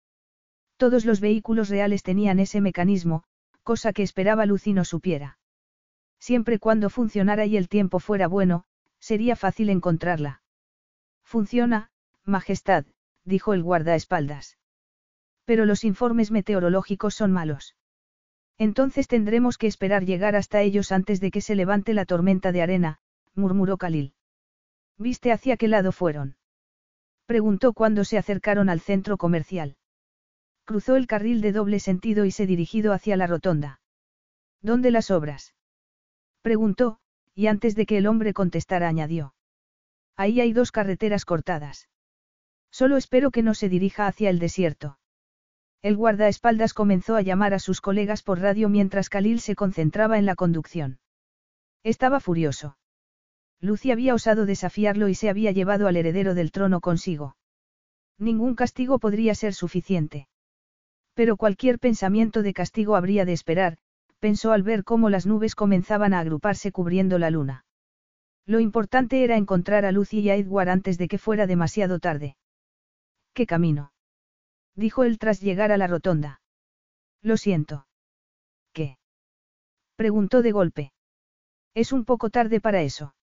Todos 0.77 1.05
los 1.05 1.19
vehículos 1.19 1.69
reales 1.69 2.03
tenían 2.03 2.39
ese 2.39 2.61
mecanismo, 2.61 3.23
cosa 3.63 3.93
que 3.93 4.03
esperaba 4.03 4.45
Lucy 4.45 4.73
no 4.73 4.85
supiera. 4.85 5.37
Siempre 6.19 6.59
cuando 6.59 6.89
funcionara 6.89 7.45
y 7.45 7.57
el 7.57 7.69
tiempo 7.69 7.99
fuera 7.99 8.27
bueno, 8.27 8.65
sería 8.99 9.35
fácil 9.35 9.69
encontrarla. 9.69 10.41
Funciona, 11.23 11.91
Majestad, 12.25 12.85
dijo 13.25 13.53
el 13.53 13.63
guardaespaldas. 13.63 14.57
Pero 15.45 15.65
los 15.65 15.83
informes 15.83 16.31
meteorológicos 16.31 17.15
son 17.15 17.31
malos. 17.31 17.75
Entonces 18.57 19.07
tendremos 19.07 19.57
que 19.57 19.67
esperar 19.67 20.05
llegar 20.05 20.35
hasta 20.35 20.61
ellos 20.61 20.91
antes 20.91 21.21
de 21.21 21.31
que 21.31 21.41
se 21.41 21.55
levante 21.55 21.93
la 21.93 22.05
tormenta 22.05 22.51
de 22.51 22.61
arena, 22.61 22.99
murmuró 23.35 23.77
Khalil. 23.77 24.13
¿Viste 24.97 25.31
hacia 25.31 25.55
qué 25.55 25.67
lado 25.67 25.91
fueron? 25.91 26.38
Preguntó 27.29 27.73
cuando 27.73 28.05
se 28.05 28.17
acercaron 28.17 28.69
al 28.69 28.79
centro 28.79 29.15
comercial. 29.15 29.75
Cruzó 30.65 30.95
el 30.95 31.05
carril 31.05 31.41
de 31.41 31.51
doble 31.51 31.79
sentido 31.79 32.25
y 32.25 32.31
se 32.31 32.47
dirigió 32.47 32.91
hacia 32.91 33.17
la 33.17 33.27
rotonda. 33.27 33.81
¿Dónde 34.63 34.89
las 34.89 35.11
obras? 35.11 35.53
Preguntó, 36.41 36.97
y 37.35 37.45
antes 37.45 37.75
de 37.75 37.85
que 37.85 37.99
el 37.99 38.07
hombre 38.07 38.33
contestara 38.33 38.87
añadió. 38.87 39.35
Ahí 40.15 40.41
hay 40.41 40.53
dos 40.53 40.71
carreteras 40.71 41.23
cortadas. 41.23 41.87
Solo 42.71 42.97
espero 42.97 43.29
que 43.29 43.43
no 43.43 43.53
se 43.53 43.69
dirija 43.69 44.07
hacia 44.07 44.31
el 44.31 44.39
desierto. 44.39 44.97
El 45.83 45.97
guardaespaldas 45.97 46.73
comenzó 46.73 47.15
a 47.15 47.21
llamar 47.21 47.53
a 47.53 47.59
sus 47.59 47.79
colegas 47.79 48.23
por 48.23 48.39
radio 48.39 48.69
mientras 48.69 49.07
Khalil 49.07 49.39
se 49.39 49.53
concentraba 49.53 50.17
en 50.17 50.25
la 50.25 50.33
conducción. 50.33 50.97
Estaba 51.83 52.21
furioso. 52.21 52.78
Lucy 53.61 53.91
había 53.91 54.13
osado 54.13 54.45
desafiarlo 54.45 55.09
y 55.09 55.15
se 55.15 55.29
había 55.29 55.51
llevado 55.51 55.87
al 55.87 55.97
heredero 55.97 56.33
del 56.33 56.51
trono 56.51 56.79
consigo. 56.79 57.35
Ningún 58.17 58.55
castigo 58.55 58.99
podría 58.99 59.35
ser 59.35 59.53
suficiente. 59.53 60.27
Pero 61.13 61.35
cualquier 61.35 61.79
pensamiento 61.79 62.41
de 62.41 62.53
castigo 62.53 62.95
habría 62.95 63.25
de 63.25 63.33
esperar, 63.33 63.77
pensó 64.19 64.51
al 64.51 64.63
ver 64.63 64.83
cómo 64.83 65.09
las 65.09 65.25
nubes 65.25 65.55
comenzaban 65.55 66.13
a 66.13 66.19
agruparse 66.19 66.71
cubriendo 66.71 67.19
la 67.19 67.29
luna. 67.29 67.65
Lo 68.45 68.59
importante 68.59 69.23
era 69.23 69.37
encontrar 69.37 69.85
a 69.85 69.91
Lucy 69.91 70.19
y 70.19 70.29
a 70.29 70.35
Edward 70.35 70.69
antes 70.69 70.97
de 70.97 71.07
que 71.07 71.17
fuera 71.17 71.45
demasiado 71.47 71.99
tarde. 71.99 72.35
¿Qué 73.33 73.45
camino? 73.45 73.91
dijo 74.75 75.03
él 75.03 75.19
tras 75.19 75.41
llegar 75.41 75.71
a 75.71 75.77
la 75.77 75.87
rotonda. 75.87 76.41
Lo 77.21 77.37
siento. 77.37 77.85
¿Qué? 78.73 78.97
preguntó 79.95 80.41
de 80.41 80.51
golpe. 80.51 80.93
Es 81.73 81.91
un 81.91 82.05
poco 82.05 82.29
tarde 82.29 82.61
para 82.61 82.81
eso. 82.81 83.13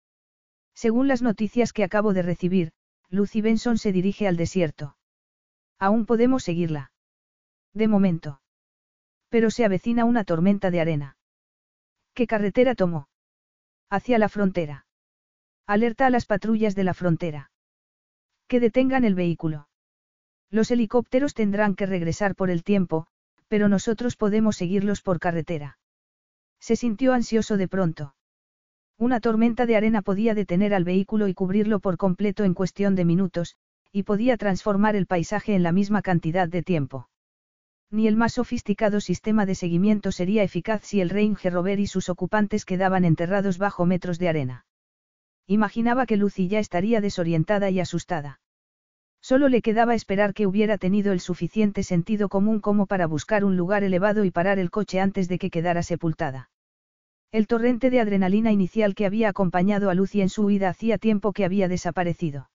Según 0.76 1.08
las 1.08 1.22
noticias 1.22 1.72
que 1.72 1.84
acabo 1.84 2.12
de 2.12 2.20
recibir, 2.20 2.72
Lucy 3.08 3.40
Benson 3.40 3.78
se 3.78 3.92
dirige 3.92 4.28
al 4.28 4.36
desierto. 4.36 4.98
Aún 5.78 6.05
podemos 6.05 6.44
seguirla. 6.44 6.92
De 7.72 7.88
momento. 7.88 8.42
Pero 9.30 9.50
se 9.50 9.64
avecina 9.64 10.05
una 10.05 10.24
tormenta 10.24 10.70
de 10.70 10.80
arena. 10.80 11.16
¿Qué 12.12 12.26
carretera 12.26 12.74
tomó? 12.74 13.08
Hacia 13.88 14.18
la 14.18 14.28
frontera. 14.28 14.86
Alerta 15.66 16.06
a 16.06 16.10
las 16.10 16.26
patrullas 16.26 16.74
de 16.74 16.84
la 16.84 16.92
frontera. 16.92 17.50
Que 18.46 18.60
detengan 18.60 19.05
el 19.05 19.14
vehículo. 19.14 19.68
Los 20.50 20.70
helicópteros 20.70 21.32
tendrán 21.32 21.74
que 21.74 21.86
regresar 21.86 22.34
por 22.34 22.50
el 22.50 22.62
tiempo, 22.62 23.06
pero 23.48 23.68
nosotros 23.68 24.16
podemos 24.16 24.56
seguirlos 24.56 25.00
por 25.00 25.20
carretera. 25.20 25.78
Se 26.60 26.76
sintió 26.76 27.14
ansioso 27.14 27.56
de 27.56 27.68
pronto. 27.68 28.15
Una 28.99 29.20
tormenta 29.20 29.66
de 29.66 29.76
arena 29.76 30.00
podía 30.00 30.34
detener 30.34 30.73
al 30.73 30.84
vehículo 30.84 31.28
y 31.28 31.34
cubrirlo 31.34 31.81
por 31.81 31.99
completo 31.99 32.44
en 32.44 32.55
cuestión 32.55 32.94
de 32.94 33.05
minutos, 33.05 33.57
y 33.92 34.05
podía 34.05 34.39
transformar 34.39 34.97
el 34.97 35.07
paisaje 35.07 35.55
en 35.55 35.62
la 35.62 35.73
misma 35.73 36.00
cantidad 36.00 36.49
de 36.49 36.62
tiempo. 36.62 37.08
Ni 37.91 38.08
el 38.08 38.16
más 38.16 38.34
sofisticado 38.34 39.00
sistema 39.00 39.44
de 39.44 39.55
seguimiento 39.55 40.12
sería 40.12 40.42
eficaz 40.42 40.83
si 40.83 41.02
el 41.02 41.10
Range 41.10 41.50
Rover 41.50 41.78
y 41.78 41.86
sus 41.86 42.08
ocupantes 42.08 42.65
quedaban 42.65 43.05
enterrados 43.05 43.58
bajo 43.58 43.84
metros 43.84 44.18
de 44.18 44.28
arena. 44.28 44.66
Imaginaba 45.47 46.07
que 46.07 46.16
Lucy 46.16 46.49
ya 46.49 46.58
estaría 46.58 47.00
desorientada 47.00 47.70
y 47.70 47.81
asustada. 47.81 48.41
Solo 49.20 49.49
le 49.49 49.60
quedaba 49.60 49.94
esperar 49.94 50.34
que 50.34 50.47
hubiera 50.47 50.78
tenido 50.78 51.12
el 51.12 51.20
suficiente 51.20 51.83
sentido 51.83 52.28
común 52.28 52.60
como 52.60 52.86
para 52.86 53.07
buscar 53.07 53.44
un 53.44 53.57
lugar 53.57 53.84
elevado 53.84 54.25
y 54.25 54.31
parar 54.31 54.58
el 54.58 54.70
coche 54.70 55.00
antes 55.00 55.28
de 55.28 55.39
que 55.39 55.50
quedara 55.50 55.83
sepultada. 55.83 56.50
El 57.36 57.47
torrente 57.47 57.90
de 57.90 58.00
adrenalina 58.00 58.50
inicial 58.50 58.94
que 58.94 59.05
había 59.05 59.28
acompañado 59.28 59.90
a 59.90 59.94
Lucy 59.94 60.23
en 60.23 60.31
su 60.31 60.47
huida 60.47 60.70
hacía 60.70 60.97
tiempo 60.97 61.34
que 61.34 61.44
había 61.44 61.68
desaparecido. 61.68 62.48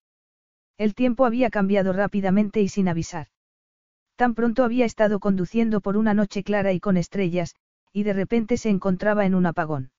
El 0.79 0.95
tiempo 0.95 1.27
había 1.27 1.51
cambiado 1.51 1.93
rápidamente 1.93 2.61
y 2.61 2.67
sin 2.67 2.87
avisar. 2.87 3.27
Tan 4.15 4.33
pronto 4.33 4.63
había 4.63 4.85
estado 4.85 5.19
conduciendo 5.19 5.81
por 5.81 5.97
una 5.97 6.15
noche 6.15 6.41
clara 6.41 6.73
y 6.73 6.79
con 6.79 6.97
estrellas, 6.97 7.53
y 7.93 8.01
de 8.01 8.13
repente 8.13 8.57
se 8.57 8.69
encontraba 8.69 9.27
en 9.27 9.35
un 9.35 9.45
apagón. 9.45 9.91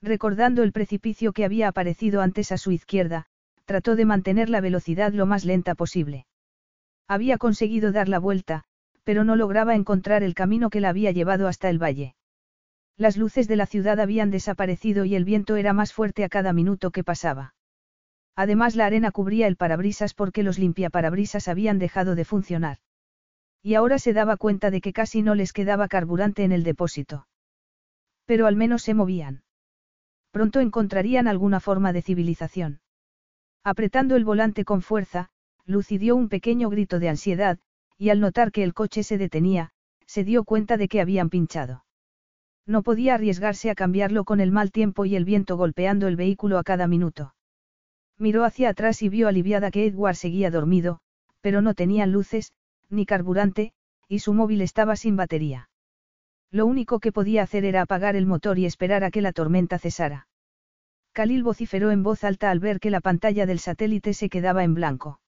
Recordando 0.00 0.62
el 0.62 0.72
precipicio 0.72 1.34
que 1.34 1.44
había 1.44 1.68
aparecido 1.68 2.22
antes 2.22 2.50
a 2.50 2.56
su 2.56 2.70
izquierda, 2.70 3.26
trató 3.66 3.94
de 3.94 4.06
mantener 4.06 4.48
la 4.48 4.62
velocidad 4.62 5.12
lo 5.12 5.26
más 5.26 5.44
lenta 5.44 5.74
posible. 5.74 6.24
Había 7.08 7.36
conseguido 7.36 7.92
dar 7.92 8.08
la 8.08 8.20
vuelta, 8.20 8.64
pero 9.04 9.24
no 9.24 9.36
lograba 9.36 9.74
encontrar 9.74 10.22
el 10.22 10.32
camino 10.32 10.70
que 10.70 10.80
la 10.80 10.88
había 10.88 11.12
llevado 11.12 11.46
hasta 11.46 11.68
el 11.68 11.76
valle. 11.76 12.14
Las 12.98 13.16
luces 13.16 13.46
de 13.46 13.54
la 13.54 13.66
ciudad 13.66 14.00
habían 14.00 14.32
desaparecido 14.32 15.04
y 15.04 15.14
el 15.14 15.24
viento 15.24 15.54
era 15.54 15.72
más 15.72 15.92
fuerte 15.92 16.24
a 16.24 16.28
cada 16.28 16.52
minuto 16.52 16.90
que 16.90 17.04
pasaba. 17.04 17.54
Además 18.34 18.74
la 18.74 18.86
arena 18.86 19.12
cubría 19.12 19.46
el 19.46 19.54
parabrisas 19.54 20.14
porque 20.14 20.42
los 20.42 20.58
limpiaparabrisas 20.58 21.46
habían 21.46 21.78
dejado 21.78 22.16
de 22.16 22.24
funcionar. 22.24 22.78
Y 23.62 23.74
ahora 23.74 24.00
se 24.00 24.12
daba 24.12 24.36
cuenta 24.36 24.72
de 24.72 24.80
que 24.80 24.92
casi 24.92 25.22
no 25.22 25.36
les 25.36 25.52
quedaba 25.52 25.86
carburante 25.86 26.42
en 26.42 26.50
el 26.50 26.64
depósito. 26.64 27.28
Pero 28.24 28.48
al 28.48 28.56
menos 28.56 28.82
se 28.82 28.94
movían. 28.94 29.44
Pronto 30.32 30.58
encontrarían 30.58 31.28
alguna 31.28 31.60
forma 31.60 31.92
de 31.92 32.02
civilización. 32.02 32.80
Apretando 33.62 34.16
el 34.16 34.24
volante 34.24 34.64
con 34.64 34.82
fuerza, 34.82 35.30
Lucy 35.64 35.98
dio 35.98 36.16
un 36.16 36.28
pequeño 36.28 36.68
grito 36.68 36.98
de 36.98 37.10
ansiedad, 37.10 37.60
y 37.96 38.08
al 38.10 38.18
notar 38.18 38.50
que 38.50 38.64
el 38.64 38.74
coche 38.74 39.04
se 39.04 39.18
detenía, 39.18 39.70
se 40.04 40.24
dio 40.24 40.42
cuenta 40.42 40.76
de 40.76 40.88
que 40.88 41.00
habían 41.00 41.30
pinchado. 41.30 41.84
No 42.68 42.82
podía 42.82 43.14
arriesgarse 43.14 43.70
a 43.70 43.74
cambiarlo 43.74 44.24
con 44.24 44.40
el 44.40 44.52
mal 44.52 44.70
tiempo 44.70 45.06
y 45.06 45.16
el 45.16 45.24
viento 45.24 45.56
golpeando 45.56 46.06
el 46.06 46.16
vehículo 46.16 46.58
a 46.58 46.62
cada 46.62 46.86
minuto. 46.86 47.34
Miró 48.18 48.44
hacia 48.44 48.68
atrás 48.68 49.02
y 49.02 49.08
vio 49.08 49.26
aliviada 49.26 49.70
que 49.70 49.86
Edward 49.86 50.16
seguía 50.16 50.50
dormido, 50.50 51.00
pero 51.40 51.62
no 51.62 51.72
tenían 51.72 52.12
luces, 52.12 52.52
ni 52.90 53.06
carburante, 53.06 53.72
y 54.06 54.18
su 54.18 54.34
móvil 54.34 54.60
estaba 54.60 54.96
sin 54.96 55.16
batería. 55.16 55.70
Lo 56.50 56.66
único 56.66 57.00
que 57.00 57.10
podía 57.10 57.42
hacer 57.42 57.64
era 57.64 57.80
apagar 57.80 58.16
el 58.16 58.26
motor 58.26 58.58
y 58.58 58.66
esperar 58.66 59.02
a 59.02 59.10
que 59.10 59.22
la 59.22 59.32
tormenta 59.32 59.78
cesara. 59.78 60.28
Khalil 61.12 61.42
vociferó 61.42 61.90
en 61.90 62.02
voz 62.02 62.22
alta 62.22 62.50
al 62.50 62.60
ver 62.60 62.80
que 62.80 62.90
la 62.90 63.00
pantalla 63.00 63.46
del 63.46 63.60
satélite 63.60 64.12
se 64.12 64.28
quedaba 64.28 64.62
en 64.62 64.74
blanco. 64.74 65.20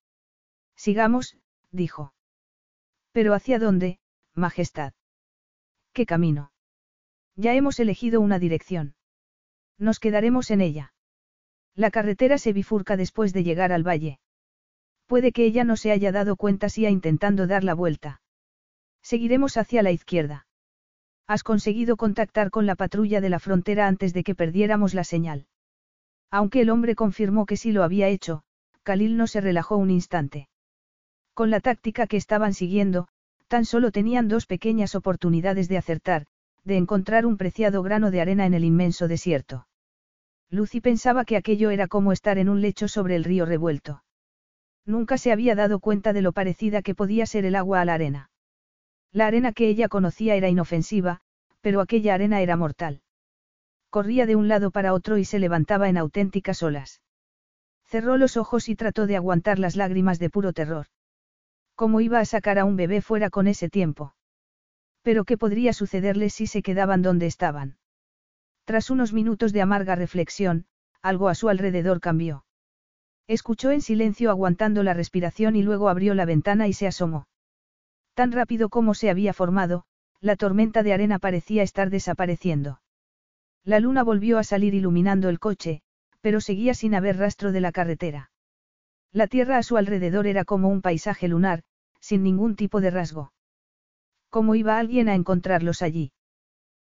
Sigamos, 0.75 1.39
dijo. 1.71 2.13
Pero 3.11 3.33
¿hacia 3.33 3.57
dónde, 3.57 3.99
Majestad? 4.35 4.93
¿Qué 5.91 6.05
camino? 6.05 6.51
Ya 7.35 7.53
hemos 7.53 7.79
elegido 7.79 8.21
una 8.21 8.39
dirección. 8.39 8.95
Nos 9.77 9.99
quedaremos 9.99 10.51
en 10.51 10.61
ella. 10.61 10.93
La 11.75 11.91
carretera 11.91 12.37
se 12.37 12.53
bifurca 12.53 12.97
después 12.97 13.33
de 13.33 13.43
llegar 13.43 13.71
al 13.71 13.87
valle. 13.87 14.19
Puede 15.07 15.31
que 15.31 15.45
ella 15.45 15.63
no 15.63 15.77
se 15.77 15.91
haya 15.91 16.11
dado 16.11 16.35
cuenta 16.35 16.69
si 16.69 16.85
ha 16.85 16.89
intentando 16.89 17.47
dar 17.47 17.63
la 17.63 17.73
vuelta. 17.73 18.21
Seguiremos 19.01 19.57
hacia 19.57 19.83
la 19.83 19.91
izquierda. 19.91 20.47
Has 21.27 21.43
conseguido 21.43 21.97
contactar 21.97 22.51
con 22.51 22.65
la 22.65 22.75
patrulla 22.75 23.21
de 23.21 23.29
la 23.29 23.39
frontera 23.39 23.87
antes 23.87 24.13
de 24.13 24.23
que 24.23 24.35
perdiéramos 24.35 24.93
la 24.93 25.03
señal. 25.03 25.47
Aunque 26.29 26.61
el 26.61 26.69
hombre 26.69 26.95
confirmó 26.95 27.45
que 27.45 27.57
sí 27.57 27.71
lo 27.71 27.83
había 27.83 28.07
hecho, 28.07 28.43
Khalil 28.83 29.17
no 29.17 29.27
se 29.27 29.41
relajó 29.41 29.77
un 29.77 29.91
instante. 29.91 30.49
Con 31.33 31.49
la 31.49 31.59
táctica 31.59 32.07
que 32.07 32.17
estaban 32.17 32.53
siguiendo, 32.53 33.07
tan 33.47 33.65
solo 33.65 33.91
tenían 33.91 34.27
dos 34.27 34.45
pequeñas 34.45 34.95
oportunidades 34.95 35.67
de 35.67 35.77
acertar, 35.77 36.27
de 36.63 36.77
encontrar 36.77 37.25
un 37.25 37.37
preciado 37.37 37.81
grano 37.83 38.11
de 38.11 38.21
arena 38.21 38.45
en 38.45 38.53
el 38.53 38.63
inmenso 38.63 39.07
desierto. 39.07 39.67
Lucy 40.49 40.81
pensaba 40.81 41.25
que 41.25 41.37
aquello 41.37 41.69
era 41.69 41.87
como 41.87 42.11
estar 42.11 42.37
en 42.37 42.49
un 42.49 42.61
lecho 42.61 42.87
sobre 42.87 43.15
el 43.15 43.23
río 43.23 43.45
revuelto. 43.45 44.03
Nunca 44.85 45.17
se 45.17 45.31
había 45.31 45.55
dado 45.55 45.79
cuenta 45.79 46.11
de 46.13 46.21
lo 46.21 46.33
parecida 46.33 46.81
que 46.81 46.95
podía 46.95 47.25
ser 47.25 47.45
el 47.45 47.55
agua 47.55 47.81
a 47.81 47.85
la 47.85 47.93
arena. 47.93 48.29
La 49.11 49.27
arena 49.27 49.53
que 49.53 49.67
ella 49.67 49.87
conocía 49.87 50.35
era 50.35 50.49
inofensiva, 50.49 51.21
pero 51.61 51.81
aquella 51.81 52.13
arena 52.13 52.41
era 52.41 52.57
mortal. 52.57 53.01
Corría 53.89 54.25
de 54.25 54.35
un 54.35 54.47
lado 54.47 54.71
para 54.71 54.93
otro 54.93 55.17
y 55.17 55.25
se 55.25 55.39
levantaba 55.39 55.89
en 55.89 55.97
auténticas 55.97 56.63
olas. 56.63 57.01
Cerró 57.85 58.17
los 58.17 58.37
ojos 58.37 58.69
y 58.69 58.75
trató 58.75 59.05
de 59.05 59.17
aguantar 59.17 59.59
las 59.59 59.75
lágrimas 59.75 60.17
de 60.17 60.29
puro 60.29 60.53
terror. 60.53 60.87
¿Cómo 61.75 61.99
iba 61.99 62.19
a 62.19 62.25
sacar 62.25 62.57
a 62.57 62.65
un 62.65 62.75
bebé 62.75 63.01
fuera 63.01 63.29
con 63.29 63.47
ese 63.47 63.69
tiempo? 63.69 64.15
Pero 65.01 65.25
¿qué 65.25 65.37
podría 65.37 65.73
sucederles 65.73 66.33
si 66.33 66.47
se 66.47 66.61
quedaban 66.61 67.01
donde 67.01 67.25
estaban? 67.25 67.77
Tras 68.65 68.89
unos 68.89 69.13
minutos 69.13 69.53
de 69.53 69.61
amarga 69.61 69.95
reflexión, 69.95 70.65
algo 71.01 71.29
a 71.29 71.35
su 71.35 71.49
alrededor 71.49 71.99
cambió. 71.99 72.45
Escuchó 73.27 73.71
en 73.71 73.81
silencio 73.81 74.29
aguantando 74.29 74.83
la 74.83 74.93
respiración 74.93 75.55
y 75.55 75.63
luego 75.63 75.89
abrió 75.89 76.13
la 76.13 76.25
ventana 76.25 76.67
y 76.67 76.73
se 76.73 76.87
asomó. 76.87 77.27
Tan 78.13 78.31
rápido 78.31 78.69
como 78.69 78.93
se 78.93 79.09
había 79.09 79.33
formado, 79.33 79.85
la 80.19 80.35
tormenta 80.35 80.83
de 80.83 80.93
arena 80.93 81.17
parecía 81.17 81.63
estar 81.63 81.89
desapareciendo. 81.89 82.81
La 83.63 83.79
luna 83.79 84.03
volvió 84.03 84.37
a 84.37 84.43
salir 84.43 84.73
iluminando 84.73 85.29
el 85.29 85.39
coche, 85.39 85.81
pero 86.19 86.41
seguía 86.41 86.73
sin 86.73 86.93
haber 86.93 87.17
rastro 87.17 87.51
de 87.51 87.61
la 87.61 87.71
carretera. 87.71 88.31
La 89.11 89.27
tierra 89.27 89.57
a 89.57 89.63
su 89.63 89.77
alrededor 89.77 90.27
era 90.27 90.45
como 90.45 90.69
un 90.69 90.81
paisaje 90.81 91.27
lunar, 91.27 91.63
sin 91.99 92.23
ningún 92.23 92.55
tipo 92.55 92.81
de 92.81 92.91
rasgo. 92.91 93.33
¿Cómo 94.31 94.55
iba 94.55 94.79
alguien 94.79 95.09
a 95.09 95.13
encontrarlos 95.13 95.81
allí? 95.81 96.13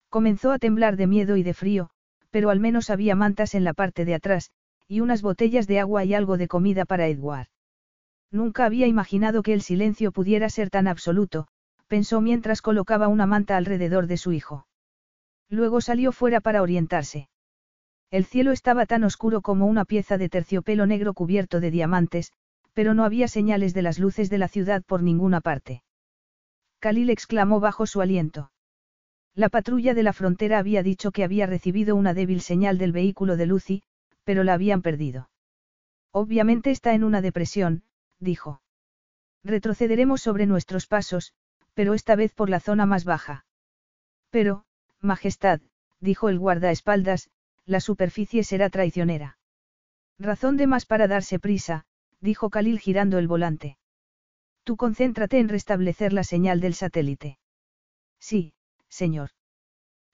Comenzó 0.09 0.53
a 0.53 0.59
temblar 0.59 0.95
de 0.95 1.07
miedo 1.07 1.35
y 1.35 1.43
de 1.43 1.53
frío, 1.53 1.89
pero 2.31 2.49
al 2.49 2.61
menos 2.61 2.89
había 2.89 3.15
mantas 3.15 3.53
en 3.53 3.65
la 3.65 3.73
parte 3.73 4.05
de 4.05 4.15
atrás, 4.15 4.51
y 4.88 5.01
unas 5.01 5.22
botellas 5.22 5.67
de 5.67 5.81
agua 5.81 6.05
y 6.05 6.13
algo 6.13 6.38
de 6.38 6.47
comida 6.47 6.85
para 6.85 7.07
Edward. 7.07 7.47
Nunca 8.31 8.63
había 8.63 8.88
imaginado 8.88 9.43
que 9.43 9.53
el 9.53 9.61
silencio 9.61 10.13
pudiera 10.13 10.49
ser 10.49 10.69
tan 10.69 10.88
absoluto, 10.88 11.47
pensó 11.88 12.22
mientras 12.22 12.61
colocaba 12.61 13.09
una 13.09 13.25
manta 13.25 13.57
alrededor 13.57 14.07
de 14.07 14.15
su 14.15 14.31
hijo. 14.31 14.65
Luego 15.49 15.81
salió 15.81 16.13
fuera 16.13 16.39
para 16.39 16.61
orientarse. 16.61 17.27
El 18.09 18.23
cielo 18.23 18.53
estaba 18.53 18.85
tan 18.85 19.03
oscuro 19.03 19.41
como 19.41 19.65
una 19.67 19.83
pieza 19.83 20.17
de 20.17 20.30
terciopelo 20.30 20.85
negro 20.85 21.13
cubierto 21.13 21.59
de 21.59 21.72
diamantes, 21.72 22.31
pero 22.73 22.93
no 22.93 23.03
había 23.03 23.27
señales 23.27 23.73
de 23.73 23.81
las 23.81 23.99
luces 23.99 24.30
de 24.30 24.38
la 24.38 24.47
ciudad 24.47 24.81
por 24.81 25.03
ninguna 25.03 25.41
parte. 25.41 25.83
Khalil 26.83 27.11
exclamó 27.11 27.61
bajo 27.61 27.85
su 27.87 28.01
aliento. 28.01 28.51
La 29.35 29.47
patrulla 29.47 29.93
de 29.93 30.03
la 30.03 30.11
frontera 30.11 30.59
había 30.59 30.83
dicho 30.83 31.13
que 31.13 31.23
había 31.23 31.45
recibido 31.45 31.95
una 31.95 32.13
débil 32.13 32.41
señal 32.41 32.77
del 32.77 32.91
vehículo 32.91 33.37
de 33.37 33.45
Lucy, 33.45 33.83
pero 34.25 34.43
la 34.43 34.53
habían 34.53 34.81
perdido. 34.81 35.29
Obviamente 36.11 36.71
está 36.71 36.93
en 36.93 37.05
una 37.05 37.21
depresión, 37.21 37.83
dijo. 38.19 38.61
Retrocederemos 39.45 40.19
sobre 40.21 40.45
nuestros 40.45 40.85
pasos, 40.85 41.31
pero 41.73 41.93
esta 41.93 42.17
vez 42.17 42.33
por 42.33 42.49
la 42.49 42.59
zona 42.59 42.85
más 42.85 43.05
baja. 43.05 43.45
Pero, 44.29 44.65
Majestad, 44.99 45.61
dijo 46.01 46.27
el 46.27 46.37
guardaespaldas, 46.37 47.29
la 47.65 47.79
superficie 47.79 48.43
será 48.43 48.69
traicionera. 48.69 49.37
Razón 50.19 50.57
de 50.57 50.67
más 50.67 50.85
para 50.85 51.07
darse 51.07 51.39
prisa, 51.39 51.85
dijo 52.19 52.49
Khalil 52.49 52.77
girando 52.77 53.19
el 53.19 53.29
volante. 53.29 53.77
Tú 54.64 54.77
concéntrate 54.77 55.40
en 55.40 55.50
restablecer 55.50 56.14
la 56.14 56.24
señal 56.24 56.61
del 56.61 56.74
satélite. 56.74 57.38
Sí, 58.19 58.53
señor. 58.88 59.32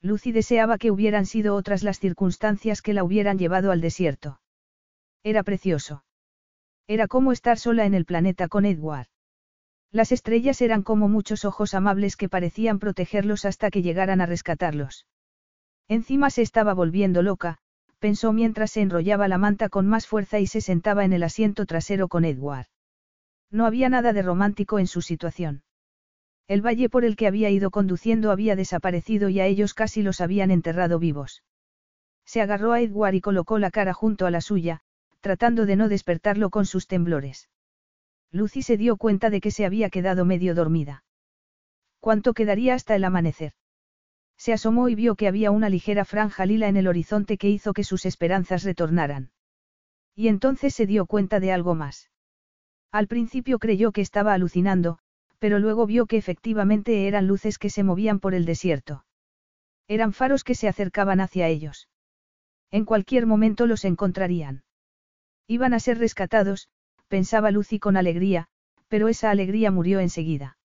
Lucy 0.02 0.32
deseaba 0.32 0.78
que 0.78 0.92
hubieran 0.92 1.26
sido 1.26 1.56
otras 1.56 1.84
las 1.84 2.00
circunstancias 2.00 2.82
que 2.82 2.94
la 2.94 3.04
hubieran 3.04 3.38
llevado 3.38 3.72
al 3.72 3.82
desierto. 3.82 4.40
Era 5.24 5.44
precioso. 5.44 6.04
Era 6.88 7.08
como 7.08 7.32
estar 7.32 7.60
sola 7.60 7.86
en 7.86 7.94
el 7.94 8.06
planeta 8.06 8.48
con 8.48 8.66
Edward. 8.66 9.08
Las 9.92 10.12
estrellas 10.12 10.62
eran 10.62 10.84
como 10.84 11.10
muchos 11.10 11.46
ojos 11.46 11.74
amables 11.74 12.16
que 12.16 12.30
parecían 12.30 12.80
protegerlos 12.80 13.46
hasta 13.46 13.70
que 13.70 13.82
llegaran 13.82 14.22
a 14.22 14.26
rescatarlos. 14.26 15.06
Encima 15.88 16.30
se 16.30 16.42
estaba 16.42 16.74
volviendo 16.74 17.22
loca, 17.22 17.58
pensó 18.00 18.32
mientras 18.32 18.72
se 18.72 18.82
enrollaba 18.82 19.28
la 19.28 19.38
manta 19.38 19.70
con 19.70 19.88
más 19.88 20.08
fuerza 20.08 20.40
y 20.40 20.48
se 20.48 20.62
sentaba 20.62 21.06
en 21.06 21.14
el 21.14 21.24
asiento 21.24 21.66
trasero 21.66 22.08
con 22.08 22.24
Edward. 22.24 22.68
No 23.52 23.66
había 23.66 23.90
nada 23.90 24.14
de 24.14 24.22
romántico 24.22 24.80
en 24.80 24.88
su 24.88 25.02
situación. 25.02 25.64
El 26.48 26.66
valle 26.66 26.90
por 26.90 27.06
el 27.06 27.16
que 27.16 27.28
había 27.28 27.50
ido 27.50 27.72
conduciendo 27.72 28.32
había 28.32 28.56
desaparecido 28.56 29.30
y 29.30 29.40
a 29.40 29.46
ellos 29.46 29.74
casi 29.74 30.02
los 30.02 30.22
habían 30.22 30.52
enterrado 30.52 31.00
vivos. 31.00 31.44
Se 32.26 32.42
agarró 32.42 32.74
a 32.74 32.82
Edward 32.82 33.16
y 33.16 33.22
colocó 33.22 33.60
la 33.60 33.72
cara 33.72 33.94
junto 33.94 34.26
a 34.26 34.32
la 34.32 34.42
suya, 34.42 34.82
tratando 35.20 35.66
de 35.66 35.76
no 35.76 35.90
despertarlo 35.90 36.50
con 36.50 36.66
sus 36.66 36.88
temblores. 36.88 37.50
Lucy 38.32 38.62
se 38.62 38.78
dio 38.78 38.98
cuenta 38.98 39.30
de 39.30 39.42
que 39.42 39.52
se 39.52 39.66
había 39.66 39.90
quedado 39.90 40.26
medio 40.26 40.54
dormida. 40.54 41.04
¿Cuánto 42.00 42.34
quedaría 42.34 42.76
hasta 42.76 42.96
el 42.96 43.04
amanecer? 43.04 43.54
Se 44.38 44.54
asomó 44.54 44.90
y 44.90 44.96
vio 44.96 45.16
que 45.16 45.28
había 45.28 45.52
una 45.52 45.70
ligera 45.70 46.06
franja 46.06 46.46
lila 46.46 46.68
en 46.68 46.78
el 46.78 46.88
horizonte 46.88 47.38
que 47.38 47.50
hizo 47.50 47.74
que 47.74 47.84
sus 47.84 48.06
esperanzas 48.06 48.64
retornaran. 48.64 49.32
Y 50.16 50.28
entonces 50.30 50.74
se 50.74 50.86
dio 50.86 51.06
cuenta 51.06 51.40
de 51.40 51.52
algo 51.52 51.76
más. 51.76 52.10
Al 52.92 53.08
principio 53.08 53.60
creyó 53.60 53.92
que 53.92 54.02
estaba 54.02 54.34
alucinando, 54.34 55.00
pero 55.38 55.60
luego 55.60 55.86
vio 55.86 56.06
que 56.06 56.18
efectivamente 56.18 57.08
eran 57.08 57.28
luces 57.28 57.58
que 57.58 57.70
se 57.70 57.84
movían 57.84 58.20
por 58.20 58.34
el 58.34 58.46
desierto. 58.46 59.06
Eran 59.88 60.14
faros 60.14 60.44
que 60.44 60.56
se 60.56 60.68
acercaban 60.68 61.22
hacia 61.22 61.48
ellos. 61.48 61.88
En 62.72 62.86
cualquier 62.86 63.26
momento 63.26 63.66
los 63.66 63.86
encontrarían. 63.86 64.64
Iban 65.48 65.74
a 65.74 65.80
ser 65.80 65.98
rescatados, 65.98 66.70
pensaba 67.08 67.52
Lucy 67.52 67.80
con 67.80 67.98
alegría, 67.98 68.48
pero 68.88 69.08
esa 69.08 69.32
alegría 69.32 69.72
murió 69.72 70.00
enseguida. 70.00 70.58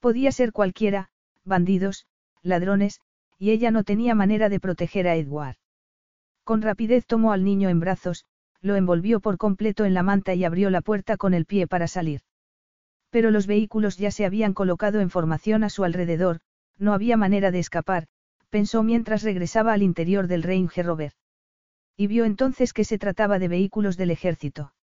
Podía 0.00 0.30
ser 0.32 0.52
cualquiera, 0.52 1.10
bandidos, 1.44 2.06
ladrones, 2.42 3.00
y 3.38 3.50
ella 3.50 3.70
no 3.70 3.84
tenía 3.84 4.14
manera 4.14 4.48
de 4.48 4.60
proteger 4.60 5.08
a 5.08 5.16
Edward. 5.16 5.56
Con 6.44 6.62
rapidez 6.62 7.06
tomó 7.06 7.32
al 7.32 7.44
niño 7.44 7.68
en 7.68 7.80
brazos, 7.80 8.24
lo 8.66 8.74
envolvió 8.74 9.20
por 9.20 9.38
completo 9.38 9.84
en 9.84 9.94
la 9.94 10.02
manta 10.02 10.34
y 10.34 10.44
abrió 10.44 10.70
la 10.70 10.80
puerta 10.80 11.16
con 11.16 11.34
el 11.34 11.46
pie 11.46 11.68
para 11.68 11.86
salir. 11.86 12.20
Pero 13.10 13.30
los 13.30 13.46
vehículos 13.46 13.96
ya 13.96 14.10
se 14.10 14.26
habían 14.26 14.54
colocado 14.54 15.00
en 15.00 15.08
formación 15.08 15.62
a 15.62 15.70
su 15.70 15.84
alrededor, 15.84 16.40
no 16.76 16.92
había 16.92 17.16
manera 17.16 17.52
de 17.52 17.60
escapar, 17.60 18.08
pensó 18.50 18.82
mientras 18.82 19.22
regresaba 19.22 19.72
al 19.72 19.82
interior 19.82 20.26
del 20.26 20.42
Range 20.42 20.82
Rover. 20.82 21.12
Y 21.96 22.08
vio 22.08 22.24
entonces 22.24 22.72
que 22.72 22.84
se 22.84 22.98
trataba 22.98 23.38
de 23.38 23.48
vehículos 23.48 23.96
del 23.96 24.10
ejército. 24.10 24.74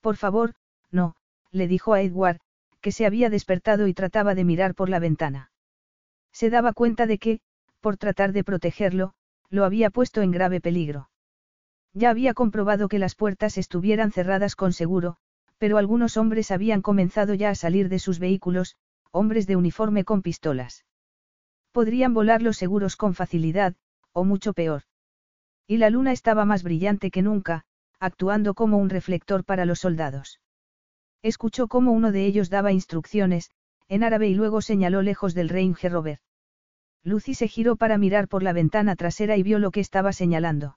Por 0.00 0.16
favor, 0.16 0.54
no, 0.90 1.14
le 1.52 1.68
dijo 1.68 1.94
a 1.94 2.02
Edward, 2.02 2.40
que 2.80 2.90
se 2.90 3.06
había 3.06 3.30
despertado 3.30 3.86
y 3.86 3.94
trataba 3.94 4.34
de 4.34 4.44
mirar 4.44 4.74
por 4.74 4.88
la 4.88 4.98
ventana. 4.98 5.52
Se 6.32 6.50
daba 6.50 6.72
cuenta 6.72 7.06
de 7.06 7.18
que, 7.18 7.40
por 7.80 7.96
tratar 7.96 8.32
de 8.32 8.42
protegerlo, 8.42 9.14
lo 9.48 9.64
había 9.64 9.90
puesto 9.90 10.22
en 10.22 10.32
grave 10.32 10.60
peligro. 10.60 11.08
Ya 11.96 12.10
había 12.10 12.34
comprobado 12.34 12.88
que 12.88 12.98
las 12.98 13.14
puertas 13.14 13.56
estuvieran 13.56 14.12
cerradas 14.12 14.54
con 14.54 14.74
seguro, 14.74 15.16
pero 15.56 15.78
algunos 15.78 16.18
hombres 16.18 16.50
habían 16.50 16.82
comenzado 16.82 17.32
ya 17.32 17.48
a 17.48 17.54
salir 17.54 17.88
de 17.88 17.98
sus 17.98 18.18
vehículos, 18.18 18.76
hombres 19.12 19.46
de 19.46 19.56
uniforme 19.56 20.04
con 20.04 20.20
pistolas. 20.20 20.84
Podrían 21.72 22.12
volar 22.12 22.42
los 22.42 22.58
seguros 22.58 22.96
con 22.96 23.14
facilidad, 23.14 23.76
o 24.12 24.24
mucho 24.24 24.52
peor. 24.52 24.82
Y 25.66 25.78
la 25.78 25.88
luna 25.88 26.12
estaba 26.12 26.44
más 26.44 26.62
brillante 26.62 27.10
que 27.10 27.22
nunca, 27.22 27.64
actuando 27.98 28.52
como 28.52 28.76
un 28.76 28.90
reflector 28.90 29.42
para 29.42 29.64
los 29.64 29.78
soldados. 29.78 30.42
Escuchó 31.22 31.66
cómo 31.66 31.92
uno 31.92 32.12
de 32.12 32.26
ellos 32.26 32.50
daba 32.50 32.72
instrucciones, 32.72 33.50
en 33.88 34.04
árabe 34.04 34.28
y 34.28 34.34
luego 34.34 34.60
señaló 34.60 35.00
lejos 35.00 35.32
del 35.32 35.48
Range 35.48 35.88
Rover. 35.88 36.20
Lucy 37.02 37.32
se 37.32 37.48
giró 37.48 37.76
para 37.76 37.96
mirar 37.96 38.28
por 38.28 38.42
la 38.42 38.52
ventana 38.52 38.96
trasera 38.96 39.38
y 39.38 39.42
vio 39.42 39.58
lo 39.58 39.70
que 39.70 39.80
estaba 39.80 40.12
señalando. 40.12 40.76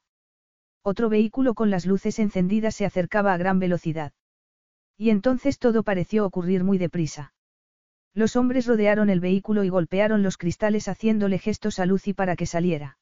Otro 0.92 1.08
vehículo 1.08 1.54
con 1.54 1.70
las 1.70 1.86
luces 1.86 2.18
encendidas 2.18 2.74
se 2.74 2.84
acercaba 2.84 3.32
a 3.32 3.38
gran 3.38 3.60
velocidad. 3.60 4.12
Y 4.98 5.12
entonces 5.12 5.60
todo 5.60 5.84
pareció 5.84 6.26
ocurrir 6.26 6.64
muy 6.64 6.80
deprisa. 6.80 7.32
Los 8.16 8.36
hombres 8.36 8.66
rodearon 8.66 9.12
el 9.12 9.20
vehículo 9.20 9.64
y 9.64 9.70
golpearon 9.70 10.24
los 10.24 10.36
cristales 10.36 10.88
haciéndole 10.88 11.38
gestos 11.38 11.78
a 11.78 11.86
Lucy 11.86 12.16
para 12.16 12.36
que 12.36 12.48
saliera. 12.48 12.98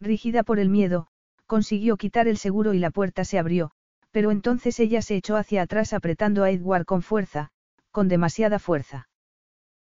Rígida 0.00 0.44
por 0.44 0.60
el 0.60 0.68
miedo, 0.68 1.08
consiguió 1.46 1.96
quitar 1.96 2.28
el 2.28 2.36
seguro 2.36 2.74
y 2.74 2.78
la 2.78 2.92
puerta 2.92 3.24
se 3.24 3.40
abrió, 3.40 3.72
pero 4.12 4.30
entonces 4.30 4.78
ella 4.78 5.02
se 5.02 5.16
echó 5.16 5.36
hacia 5.36 5.62
atrás 5.62 5.92
apretando 5.92 6.44
a 6.44 6.52
Edward 6.52 6.84
con 6.84 7.02
fuerza, 7.02 7.50
con 7.90 8.06
demasiada 8.06 8.60
fuerza. 8.60 9.08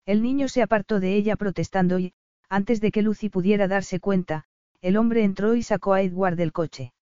El 0.04 0.22
niño 0.22 0.46
se 0.46 0.62
apartó 0.62 1.00
de 1.00 1.16
ella 1.16 1.34
protestando 1.34 1.98
y, 1.98 2.14
antes 2.48 2.80
de 2.80 2.92
que 2.92 3.02
Lucy 3.02 3.30
pudiera 3.30 3.66
darse 3.66 3.98
cuenta, 3.98 4.44
el 4.80 4.96
hombre 4.96 5.24
entró 5.24 5.56
y 5.56 5.64
sacó 5.64 5.92
a 5.92 6.02
Edward 6.02 6.36
del 6.36 6.52
coche. 6.52 6.92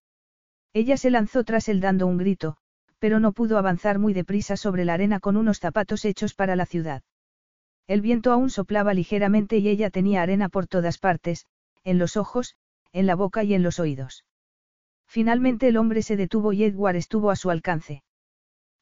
Ella 0.74 0.96
se 0.96 1.10
lanzó 1.10 1.44
tras 1.44 1.68
él 1.68 1.80
dando 1.80 2.08
un 2.08 2.18
grito, 2.18 2.56
pero 2.98 3.20
no 3.20 3.32
pudo 3.32 3.58
avanzar 3.58 4.00
muy 4.00 4.12
deprisa 4.12 4.56
sobre 4.56 4.84
la 4.84 4.94
arena 4.94 5.20
con 5.20 5.36
unos 5.36 5.60
zapatos 5.60 6.04
hechos 6.04 6.34
para 6.34 6.56
la 6.56 6.66
ciudad. 6.66 7.02
El 7.86 8.00
viento 8.00 8.32
aún 8.32 8.50
soplaba 8.50 8.92
ligeramente 8.92 9.58
y 9.58 9.68
ella 9.68 9.90
tenía 9.90 10.22
arena 10.22 10.48
por 10.48 10.66
todas 10.66 10.98
partes, 10.98 11.46
en 11.84 11.98
los 11.98 12.16
ojos, 12.16 12.56
en 12.92 13.06
la 13.06 13.14
boca 13.14 13.44
y 13.44 13.54
en 13.54 13.62
los 13.62 13.78
oídos. 13.78 14.24
Finalmente 15.06 15.68
el 15.68 15.76
hombre 15.76 16.02
se 16.02 16.16
detuvo 16.16 16.52
y 16.52 16.64
Edward 16.64 16.96
estuvo 16.96 17.30
a 17.30 17.36
su 17.36 17.50
alcance. 17.50 18.02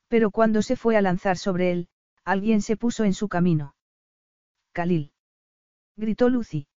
Pero 0.08 0.30
cuando 0.30 0.62
se 0.62 0.76
fue 0.76 0.96
a 0.96 1.02
lanzar 1.02 1.36
sobre 1.36 1.72
él, 1.72 1.88
alguien 2.24 2.62
se 2.62 2.78
puso 2.78 3.04
en 3.04 3.12
su 3.12 3.28
camino. 3.28 3.74
Khalil. 4.72 5.12
Gritó 5.96 6.30
Lucy. 6.30 6.68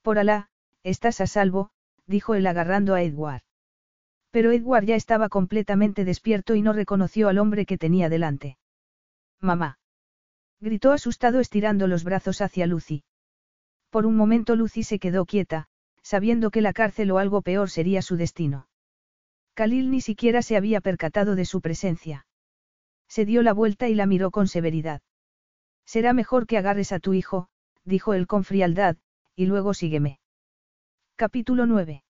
Por 0.00 0.18
Alá, 0.18 0.48
estás 0.82 1.20
a 1.20 1.26
salvo, 1.26 1.72
dijo 2.06 2.34
él 2.34 2.46
agarrando 2.46 2.94
a 2.94 3.02
Edward. 3.02 3.42
Pero 4.30 4.52
Edward 4.52 4.84
ya 4.84 4.94
estaba 4.94 5.28
completamente 5.28 6.04
despierto 6.04 6.54
y 6.54 6.62
no 6.62 6.72
reconoció 6.72 7.28
al 7.28 7.38
hombre 7.38 7.66
que 7.66 7.78
tenía 7.78 8.08
delante. 8.08 8.58
Mamá. 9.40 9.78
Gritó 10.60 10.92
asustado 10.92 11.40
estirando 11.40 11.86
los 11.86 12.04
brazos 12.04 12.40
hacia 12.40 12.66
Lucy. 12.66 13.02
Por 13.90 14.06
un 14.06 14.16
momento 14.16 14.54
Lucy 14.56 14.82
se 14.84 14.98
quedó 14.98 15.24
quieta, 15.24 15.66
sabiendo 16.02 16.50
que 16.50 16.60
la 16.60 16.72
cárcel 16.72 17.10
o 17.10 17.18
algo 17.18 17.42
peor 17.42 17.70
sería 17.70 18.02
su 18.02 18.16
destino. 18.16 18.68
Khalil 19.54 19.90
ni 19.90 20.00
siquiera 20.00 20.42
se 20.42 20.56
había 20.56 20.80
percatado 20.80 21.34
de 21.34 21.44
su 21.44 21.60
presencia. 21.60 22.26
Se 23.08 23.24
dio 23.24 23.42
la 23.42 23.52
vuelta 23.52 23.88
y 23.88 23.94
la 23.94 24.06
miró 24.06 24.30
con 24.30 24.46
severidad. 24.46 25.02
Será 25.84 26.12
mejor 26.12 26.46
que 26.46 26.56
agarres 26.56 26.92
a 26.92 27.00
tu 27.00 27.14
hijo, 27.14 27.48
dijo 27.84 28.14
él 28.14 28.28
con 28.28 28.44
frialdad, 28.44 28.96
y 29.34 29.46
luego 29.46 29.74
sígueme. 29.74 30.20
Capítulo 31.16 31.66
9. 31.66 32.04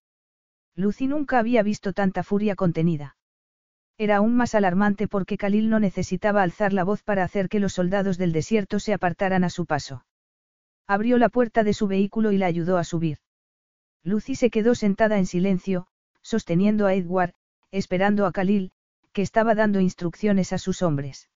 Lucy 0.74 1.06
nunca 1.06 1.38
había 1.38 1.62
visto 1.62 1.92
tanta 1.92 2.22
furia 2.22 2.56
contenida. 2.56 3.16
Era 3.98 4.16
aún 4.16 4.34
más 4.34 4.54
alarmante 4.54 5.08
porque 5.08 5.36
Khalil 5.36 5.68
no 5.68 5.78
necesitaba 5.78 6.42
alzar 6.42 6.72
la 6.72 6.84
voz 6.84 7.02
para 7.02 7.22
hacer 7.22 7.48
que 7.48 7.60
los 7.60 7.74
soldados 7.74 8.16
del 8.16 8.32
desierto 8.32 8.80
se 8.80 8.94
apartaran 8.94 9.44
a 9.44 9.50
su 9.50 9.66
paso. 9.66 10.06
Abrió 10.86 11.18
la 11.18 11.28
puerta 11.28 11.64
de 11.64 11.74
su 11.74 11.86
vehículo 11.86 12.32
y 12.32 12.38
la 12.38 12.46
ayudó 12.46 12.78
a 12.78 12.84
subir. 12.84 13.18
Lucy 14.02 14.34
se 14.34 14.50
quedó 14.50 14.74
sentada 14.74 15.18
en 15.18 15.26
silencio, 15.26 15.86
sosteniendo 16.22 16.86
a 16.86 16.94
Edward, 16.94 17.34
esperando 17.70 18.24
a 18.24 18.32
Khalil, 18.32 18.72
que 19.12 19.22
estaba 19.22 19.54
dando 19.54 19.80
instrucciones 19.80 20.52
a 20.52 20.58
sus 20.58 20.82
hombres. 20.82 21.28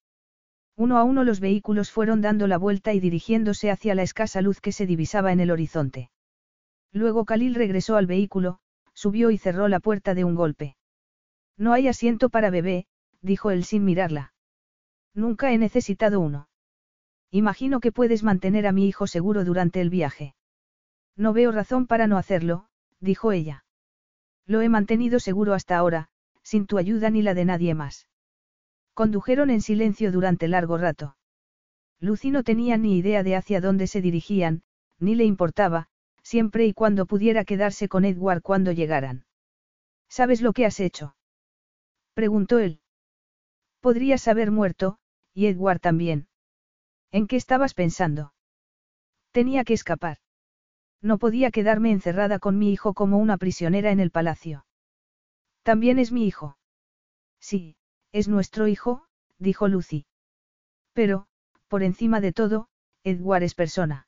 Uno 0.76 0.98
a 0.98 1.04
uno 1.04 1.22
los 1.22 1.40
vehículos 1.40 1.90
fueron 1.90 2.20
dando 2.20 2.46
la 2.46 2.56
vuelta 2.56 2.94
y 2.94 3.00
dirigiéndose 3.00 3.70
hacia 3.70 3.94
la 3.94 4.02
escasa 4.02 4.40
luz 4.40 4.60
que 4.60 4.72
se 4.72 4.86
divisaba 4.86 5.32
en 5.32 5.40
el 5.40 5.50
horizonte. 5.50 6.10
Luego 6.92 7.24
Khalil 7.24 7.54
regresó 7.54 7.96
al 7.96 8.06
vehículo, 8.06 8.58
subió 8.94 9.31
y 9.31 9.39
cerró 9.39 9.68
la 9.68 9.81
puerta 9.81 10.14
de 10.14 10.24
un 10.24 10.34
golpe. 10.34 10.76
No 11.56 11.73
hay 11.73 11.89
asiento 11.89 12.31
para 12.31 12.50
bebé, 12.50 12.86
dijo 13.20 13.50
él 13.50 13.64
sin 13.64 13.84
mirarla. 13.84 14.32
Nunca 15.14 15.52
he 15.52 15.58
necesitado 15.58 16.20
uno. 16.20 16.48
Imagino 17.31 17.81
que 17.81 17.92
puedes 17.92 18.23
mantener 18.23 18.66
a 18.66 18.73
mi 18.73 18.86
hijo 18.86 19.06
seguro 19.06 19.44
durante 19.44 19.81
el 19.81 19.90
viaje. 19.90 20.34
No 21.16 21.32
veo 21.32 21.52
razón 21.52 21.86
para 21.86 22.06
no 22.06 22.16
hacerlo, 22.16 22.66
dijo 23.00 23.32
ella. 23.32 23.64
Lo 24.47 24.60
he 24.60 24.68
mantenido 24.68 25.20
seguro 25.20 25.55
hasta 25.55 25.76
ahora, 25.76 26.08
sin 26.42 26.66
tu 26.66 26.78
ayuda 26.78 27.10
ni 27.10 27.23
la 27.23 27.34
de 27.34 27.44
nadie 27.44 27.74
más. 27.74 28.08
Condujeron 28.92 29.50
en 29.50 29.60
silencio 29.60 30.12
durante 30.12 30.48
largo 30.48 30.78
rato. 30.78 31.16
Lucy 32.00 32.31
no 32.31 32.42
tenía 32.42 32.76
ni 32.76 32.98
idea 32.98 33.23
de 33.23 33.36
hacia 33.36 33.60
dónde 33.60 33.86
se 33.86 34.00
dirigían, 34.00 34.62
ni 34.98 35.14
le 35.14 35.24
importaba, 35.24 35.89
siempre 36.25 36.67
y 36.67 36.73
cuando 36.73 37.07
pudiera 37.07 37.44
quedarse 37.44 37.89
con 37.89 38.05
Edward 38.05 38.43
cuando 38.43 38.73
llegaran. 38.73 39.27
¿Sabes 40.09 40.41
lo 40.43 40.53
que 40.53 40.67
has 40.67 40.81
hecho? 40.81 41.15
Preguntó 42.15 42.59
él. 42.59 42.81
Podrías 43.81 44.27
haber 44.27 44.51
muerto, 44.51 44.99
y 45.35 45.47
Edward 45.47 45.81
también. 45.81 46.27
¿En 47.12 47.27
qué 47.27 47.36
estabas 47.36 47.75
pensando? 47.75 48.33
Tenía 49.31 49.65
que 49.65 49.75
escapar. 49.75 50.19
No 51.03 51.19
podía 51.19 51.51
quedarme 51.51 51.91
encerrada 51.91 52.39
con 52.39 52.59
mi 52.59 52.73
hijo 52.73 52.94
como 52.94 53.19
una 53.19 53.36
prisionera 53.36 53.91
en 53.91 54.01
el 54.01 54.11
palacio. 54.11 54.65
También 55.62 55.99
es 55.99 56.12
mi 56.12 56.27
hijo. 56.27 56.57
Sí, 57.41 57.77
es 58.12 58.28
nuestro 58.28 58.69
hijo, 58.69 59.05
dijo 59.39 59.69
Lucy. 59.69 60.07
Pero, 60.94 61.27
por 61.69 61.83
encima 61.83 62.20
de 62.20 62.33
todo, 62.33 62.69
Edward 63.03 63.43
es 63.43 63.55
persona. 63.55 64.07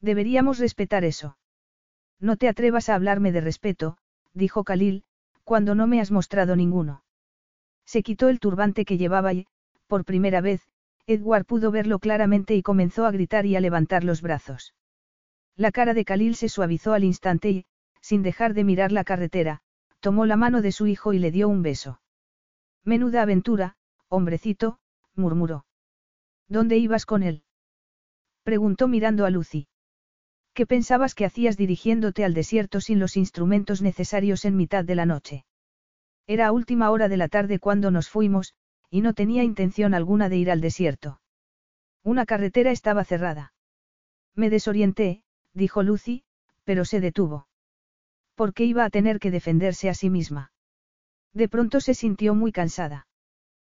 Deberíamos 0.00 0.58
respetar 0.58 1.04
eso. 1.04 1.38
No 2.20 2.36
te 2.36 2.48
atrevas 2.48 2.88
a 2.88 2.94
hablarme 2.94 3.32
de 3.32 3.40
respeto, 3.40 3.98
dijo 4.32 4.64
Khalil, 4.64 5.04
cuando 5.44 5.74
no 5.74 5.86
me 5.86 6.00
has 6.00 6.10
mostrado 6.10 6.56
ninguno. 6.56 7.02
Se 7.84 8.02
quitó 8.02 8.28
el 8.28 8.40
turbante 8.40 8.84
que 8.84 8.98
llevaba 8.98 9.32
y, 9.32 9.46
por 9.86 10.04
primera 10.04 10.40
vez, 10.40 10.60
Edward 11.06 11.44
pudo 11.44 11.70
verlo 11.70 11.98
claramente 11.98 12.56
y 12.56 12.62
comenzó 12.62 13.06
a 13.06 13.12
gritar 13.12 13.46
y 13.46 13.54
a 13.54 13.60
levantar 13.60 14.02
los 14.02 14.22
brazos. 14.22 14.74
La 15.54 15.70
cara 15.70 15.94
de 15.94 16.04
Khalil 16.04 16.34
se 16.34 16.48
suavizó 16.48 16.92
al 16.92 17.04
instante 17.04 17.50
y, 17.50 17.66
sin 18.00 18.22
dejar 18.22 18.54
de 18.54 18.64
mirar 18.64 18.92
la 18.92 19.04
carretera, 19.04 19.62
tomó 20.00 20.26
la 20.26 20.36
mano 20.36 20.62
de 20.62 20.72
su 20.72 20.86
hijo 20.86 21.12
y 21.12 21.18
le 21.18 21.30
dio 21.30 21.48
un 21.48 21.62
beso. 21.62 22.00
Menuda 22.84 23.22
aventura, 23.22 23.76
hombrecito, 24.08 24.78
murmuró. 25.14 25.64
¿Dónde 26.48 26.76
ibas 26.76 27.06
con 27.06 27.22
él? 27.22 27.42
Preguntó 28.42 28.86
mirando 28.86 29.24
a 29.24 29.30
Lucy. 29.30 29.68
¿Qué 30.56 30.64
pensabas 30.64 31.14
que 31.14 31.26
hacías 31.26 31.58
dirigiéndote 31.58 32.24
al 32.24 32.32
desierto 32.32 32.80
sin 32.80 32.98
los 32.98 33.18
instrumentos 33.18 33.82
necesarios 33.82 34.46
en 34.46 34.56
mitad 34.56 34.86
de 34.86 34.94
la 34.94 35.04
noche? 35.04 35.44
Era 36.26 36.46
a 36.46 36.52
última 36.52 36.90
hora 36.90 37.10
de 37.10 37.18
la 37.18 37.28
tarde 37.28 37.58
cuando 37.58 37.90
nos 37.90 38.08
fuimos, 38.08 38.54
y 38.88 39.02
no 39.02 39.12
tenía 39.12 39.42
intención 39.42 39.92
alguna 39.92 40.30
de 40.30 40.38
ir 40.38 40.50
al 40.50 40.62
desierto. 40.62 41.20
Una 42.02 42.24
carretera 42.24 42.70
estaba 42.70 43.04
cerrada. 43.04 43.52
Me 44.34 44.48
desorienté, 44.48 45.22
dijo 45.52 45.82
Lucy, 45.82 46.24
pero 46.64 46.86
se 46.86 47.00
detuvo. 47.00 47.48
¿Por 48.34 48.54
qué 48.54 48.64
iba 48.64 48.86
a 48.86 48.90
tener 48.90 49.18
que 49.18 49.30
defenderse 49.30 49.90
a 49.90 49.94
sí 49.94 50.08
misma? 50.08 50.52
De 51.34 51.50
pronto 51.50 51.82
se 51.82 51.92
sintió 51.92 52.34
muy 52.34 52.50
cansada. 52.50 53.08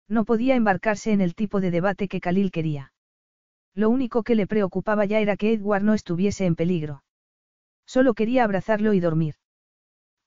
No 0.08 0.26
podía 0.26 0.56
embarcarse 0.56 1.12
en 1.12 1.22
el 1.22 1.34
tipo 1.34 1.62
de 1.62 1.70
debate 1.70 2.06
que 2.06 2.20
Khalil 2.20 2.50
quería. 2.50 2.92
Lo 3.76 3.90
único 3.90 4.22
que 4.22 4.34
le 4.34 4.46
preocupaba 4.46 5.04
ya 5.04 5.20
era 5.20 5.36
que 5.36 5.52
Edward 5.52 5.82
no 5.82 5.92
estuviese 5.92 6.46
en 6.46 6.56
peligro. 6.56 7.04
Solo 7.86 8.14
quería 8.14 8.42
abrazarlo 8.42 8.94
y 8.94 9.00
dormir. 9.00 9.34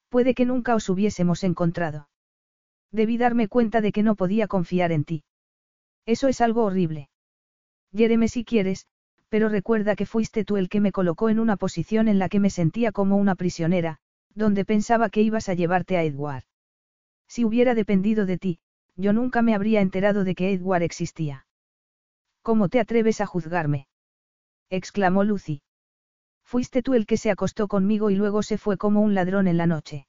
Puede 0.08 0.36
que 0.36 0.46
nunca 0.46 0.76
os 0.76 0.88
hubiésemos 0.88 1.44
encontrado. 1.44 2.10
Debí 2.92 3.18
darme 3.18 3.48
cuenta 3.48 3.82
de 3.82 3.92
que 3.92 4.04
no 4.04 4.16
podía 4.16 4.48
confiar 4.48 4.92
en 4.92 5.04
ti. 5.04 5.24
Eso 6.06 6.28
es 6.28 6.42
algo 6.42 6.64
horrible. 6.64 7.10
Hiéreme 7.92 8.28
si 8.28 8.46
quieres, 8.46 8.88
pero 9.30 9.50
recuerda 9.50 9.96
que 9.96 10.06
fuiste 10.06 10.46
tú 10.46 10.58
el 10.58 10.70
que 10.70 10.80
me 10.80 10.92
colocó 10.92 11.30
en 11.30 11.40
una 11.40 11.58
posición 11.58 12.08
en 12.08 12.20
la 12.20 12.30
que 12.30 12.40
me 12.40 12.52
sentía 12.52 12.92
como 12.92 13.18
una 13.18 13.34
prisionera, 13.34 13.98
donde 14.36 14.64
pensaba 14.64 15.10
que 15.10 15.24
ibas 15.24 15.50
a 15.50 15.56
llevarte 15.56 15.98
a 15.98 16.04
Edward. 16.04 16.44
Si 17.28 17.46
hubiera 17.46 17.74
dependido 17.74 18.28
de 18.28 18.38
ti, 18.38 18.60
yo 18.96 19.12
nunca 19.12 19.42
me 19.42 19.56
habría 19.56 19.82
enterado 19.82 20.24
de 20.24 20.36
que 20.36 20.54
Edward 20.54 20.84
existía. 20.84 21.46
¿Cómo 22.42 22.70
te 22.70 22.80
atreves 22.80 23.22
a 23.22 23.26
juzgarme? 23.26 23.88
exclamó 24.70 25.24
Lucy. 25.24 25.62
Fuiste 26.44 26.82
tú 26.82 26.94
el 26.94 27.06
que 27.06 27.18
se 27.18 27.32
acostó 27.32 27.68
conmigo 27.68 28.10
y 28.10 28.16
luego 28.16 28.44
se 28.44 28.58
fue 28.58 28.78
como 28.78 29.02
un 29.02 29.14
ladrón 29.14 29.48
en 29.48 29.58
la 29.58 29.68
noche. 29.68 30.08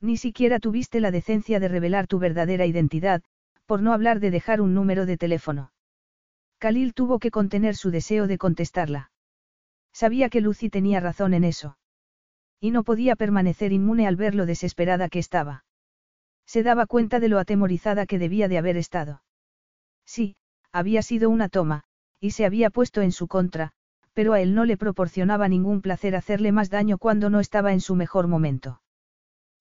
Ni 0.00 0.16
siquiera 0.16 0.58
tuviste 0.58 0.98
la 1.00 1.12
decencia 1.12 1.60
de 1.60 1.68
revelar 1.68 2.08
tu 2.08 2.18
verdadera 2.18 2.66
identidad, 2.66 3.22
por 3.66 3.82
no 3.82 3.92
hablar 3.92 4.18
de 4.18 4.32
dejar 4.32 4.60
un 4.60 4.74
número 4.74 5.06
de 5.06 5.16
teléfono. 5.16 5.72
Khalil 6.58 6.94
tuvo 6.94 7.18
que 7.18 7.30
contener 7.30 7.76
su 7.76 7.90
deseo 7.90 8.26
de 8.26 8.38
contestarla. 8.38 9.12
Sabía 9.92 10.28
que 10.28 10.40
Lucy 10.40 10.70
tenía 10.70 11.00
razón 11.00 11.34
en 11.34 11.44
eso. 11.44 11.76
Y 12.60 12.70
no 12.70 12.82
podía 12.82 13.16
permanecer 13.16 13.72
inmune 13.72 14.06
al 14.06 14.16
ver 14.16 14.34
lo 14.34 14.46
desesperada 14.46 15.08
que 15.08 15.18
estaba. 15.18 15.64
Se 16.46 16.62
daba 16.62 16.86
cuenta 16.86 17.20
de 17.20 17.28
lo 17.28 17.38
atemorizada 17.38 18.06
que 18.06 18.18
debía 18.18 18.48
de 18.48 18.58
haber 18.58 18.76
estado. 18.76 19.22
Sí, 20.04 20.36
había 20.72 21.02
sido 21.02 21.30
una 21.30 21.48
toma, 21.48 21.84
y 22.20 22.30
se 22.32 22.44
había 22.44 22.70
puesto 22.70 23.02
en 23.02 23.12
su 23.12 23.28
contra, 23.28 23.72
pero 24.14 24.32
a 24.32 24.40
él 24.40 24.54
no 24.54 24.64
le 24.64 24.76
proporcionaba 24.76 25.48
ningún 25.48 25.80
placer 25.80 26.16
hacerle 26.16 26.52
más 26.52 26.70
daño 26.70 26.98
cuando 26.98 27.30
no 27.30 27.40
estaba 27.40 27.72
en 27.72 27.80
su 27.80 27.94
mejor 27.94 28.28
momento. 28.28 28.82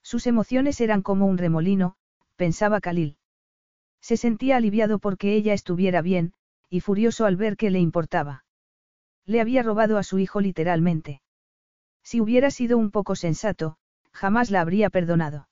Sus 0.01 0.27
emociones 0.27 0.81
eran 0.81 1.01
como 1.01 1.25
un 1.25 1.37
remolino, 1.37 1.95
pensaba 2.35 2.81
Khalil. 2.81 3.17
Se 4.01 4.17
sentía 4.17 4.57
aliviado 4.57 4.99
porque 4.99 5.35
ella 5.35 5.53
estuviera 5.53 6.01
bien, 6.01 6.33
y 6.69 6.79
furioso 6.79 7.25
al 7.25 7.35
ver 7.35 7.55
que 7.55 7.69
le 7.69 7.79
importaba. 7.79 8.45
Le 9.25 9.41
había 9.41 9.63
robado 9.63 9.97
a 9.97 10.03
su 10.03 10.17
hijo 10.19 10.41
literalmente. 10.41 11.21
Si 12.03 12.19
hubiera 12.19 12.49
sido 12.49 12.77
un 12.77 12.89
poco 12.89 13.15
sensato, 13.15 13.77
jamás 14.11 14.49
la 14.49 14.61
habría 14.61 14.89
perdonado. 14.89 15.47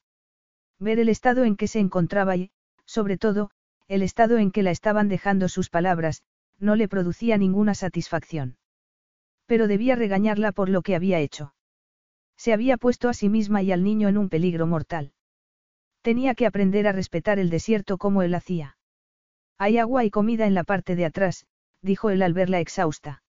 Ver 0.79 0.99
el 0.99 1.09
estado 1.09 1.43
en 1.43 1.55
que 1.55 1.67
se 1.67 1.79
encontraba 1.79 2.35
y, 2.35 2.51
sobre 2.85 3.17
todo, 3.17 3.51
el 3.89 4.03
estado 4.03 4.37
en 4.37 4.51
que 4.51 4.63
la 4.63 4.71
estaban 4.71 5.09
dejando 5.09 5.49
sus 5.49 5.69
palabras, 5.69 6.21
no 6.59 6.75
le 6.75 6.87
producía 6.87 7.37
ninguna 7.37 7.73
satisfacción. 7.73 8.57
Pero 9.47 9.67
debía 9.67 9.95
regañarla 9.95 10.51
por 10.51 10.69
lo 10.69 10.83
que 10.83 10.95
había 10.95 11.19
hecho. 11.19 11.55
Se 12.37 12.53
había 12.53 12.77
puesto 12.77 13.09
a 13.09 13.13
sí 13.13 13.29
misma 13.29 13.63
y 13.63 13.71
al 13.71 13.83
niño 13.83 14.07
en 14.07 14.17
un 14.17 14.29
peligro 14.29 14.67
mortal. 14.67 15.11
Tenía 16.03 16.35
que 16.35 16.45
aprender 16.45 16.87
a 16.87 16.91
respetar 16.91 17.39
el 17.39 17.49
desierto 17.49 17.97
como 17.97 18.21
él 18.21 18.35
hacía. 18.35 18.77
Hay 19.57 19.79
agua 19.79 20.05
y 20.05 20.11
comida 20.11 20.45
en 20.45 20.53
la 20.53 20.63
parte 20.63 20.95
de 20.95 21.05
atrás, 21.05 21.47
dijo 21.81 22.11
él 22.11 22.21
al 22.21 22.33
verla 22.33 22.59
exhausta. 22.59 23.23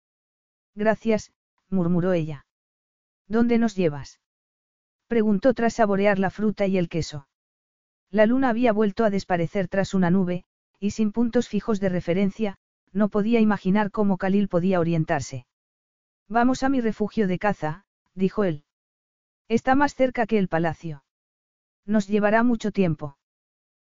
Gracias, 0.74 1.32
murmuró 1.70 2.12
ella. 2.12 2.44
¿Dónde 3.26 3.58
nos 3.58 3.74
llevas? 3.76 4.20
Preguntó 5.08 5.54
tras 5.54 5.74
saborear 5.74 6.18
la 6.18 6.30
fruta 6.30 6.66
y 6.66 6.76
el 6.76 6.88
queso. 6.88 7.26
La 8.10 8.26
luna 8.26 8.50
había 8.50 8.72
vuelto 8.72 9.04
a 9.04 9.10
desaparecer 9.10 9.68
tras 9.68 9.94
una 9.94 10.10
nube, 10.10 10.44
y 10.80 10.90
sin 10.90 11.12
puntos 11.12 11.48
fijos 11.48 11.78
de 11.78 11.90
referencia, 11.90 12.56
no 12.92 13.08
podía 13.08 13.38
imaginar 13.40 13.90
cómo 13.90 14.16
Khalil 14.16 14.48
podía 14.48 14.80
orientarse. 14.80 15.46
Vamos 16.28 16.62
a 16.62 16.68
mi 16.68 16.80
refugio 16.80 17.28
de 17.28 17.38
caza, 17.38 17.84
dijo 18.14 18.44
él. 18.44 18.64
Está 19.48 19.74
más 19.74 19.94
cerca 19.94 20.26
que 20.26 20.38
el 20.38 20.48
palacio. 20.48 21.04
Nos 21.86 22.08
llevará 22.08 22.42
mucho 22.42 22.72
tiempo. 22.72 23.18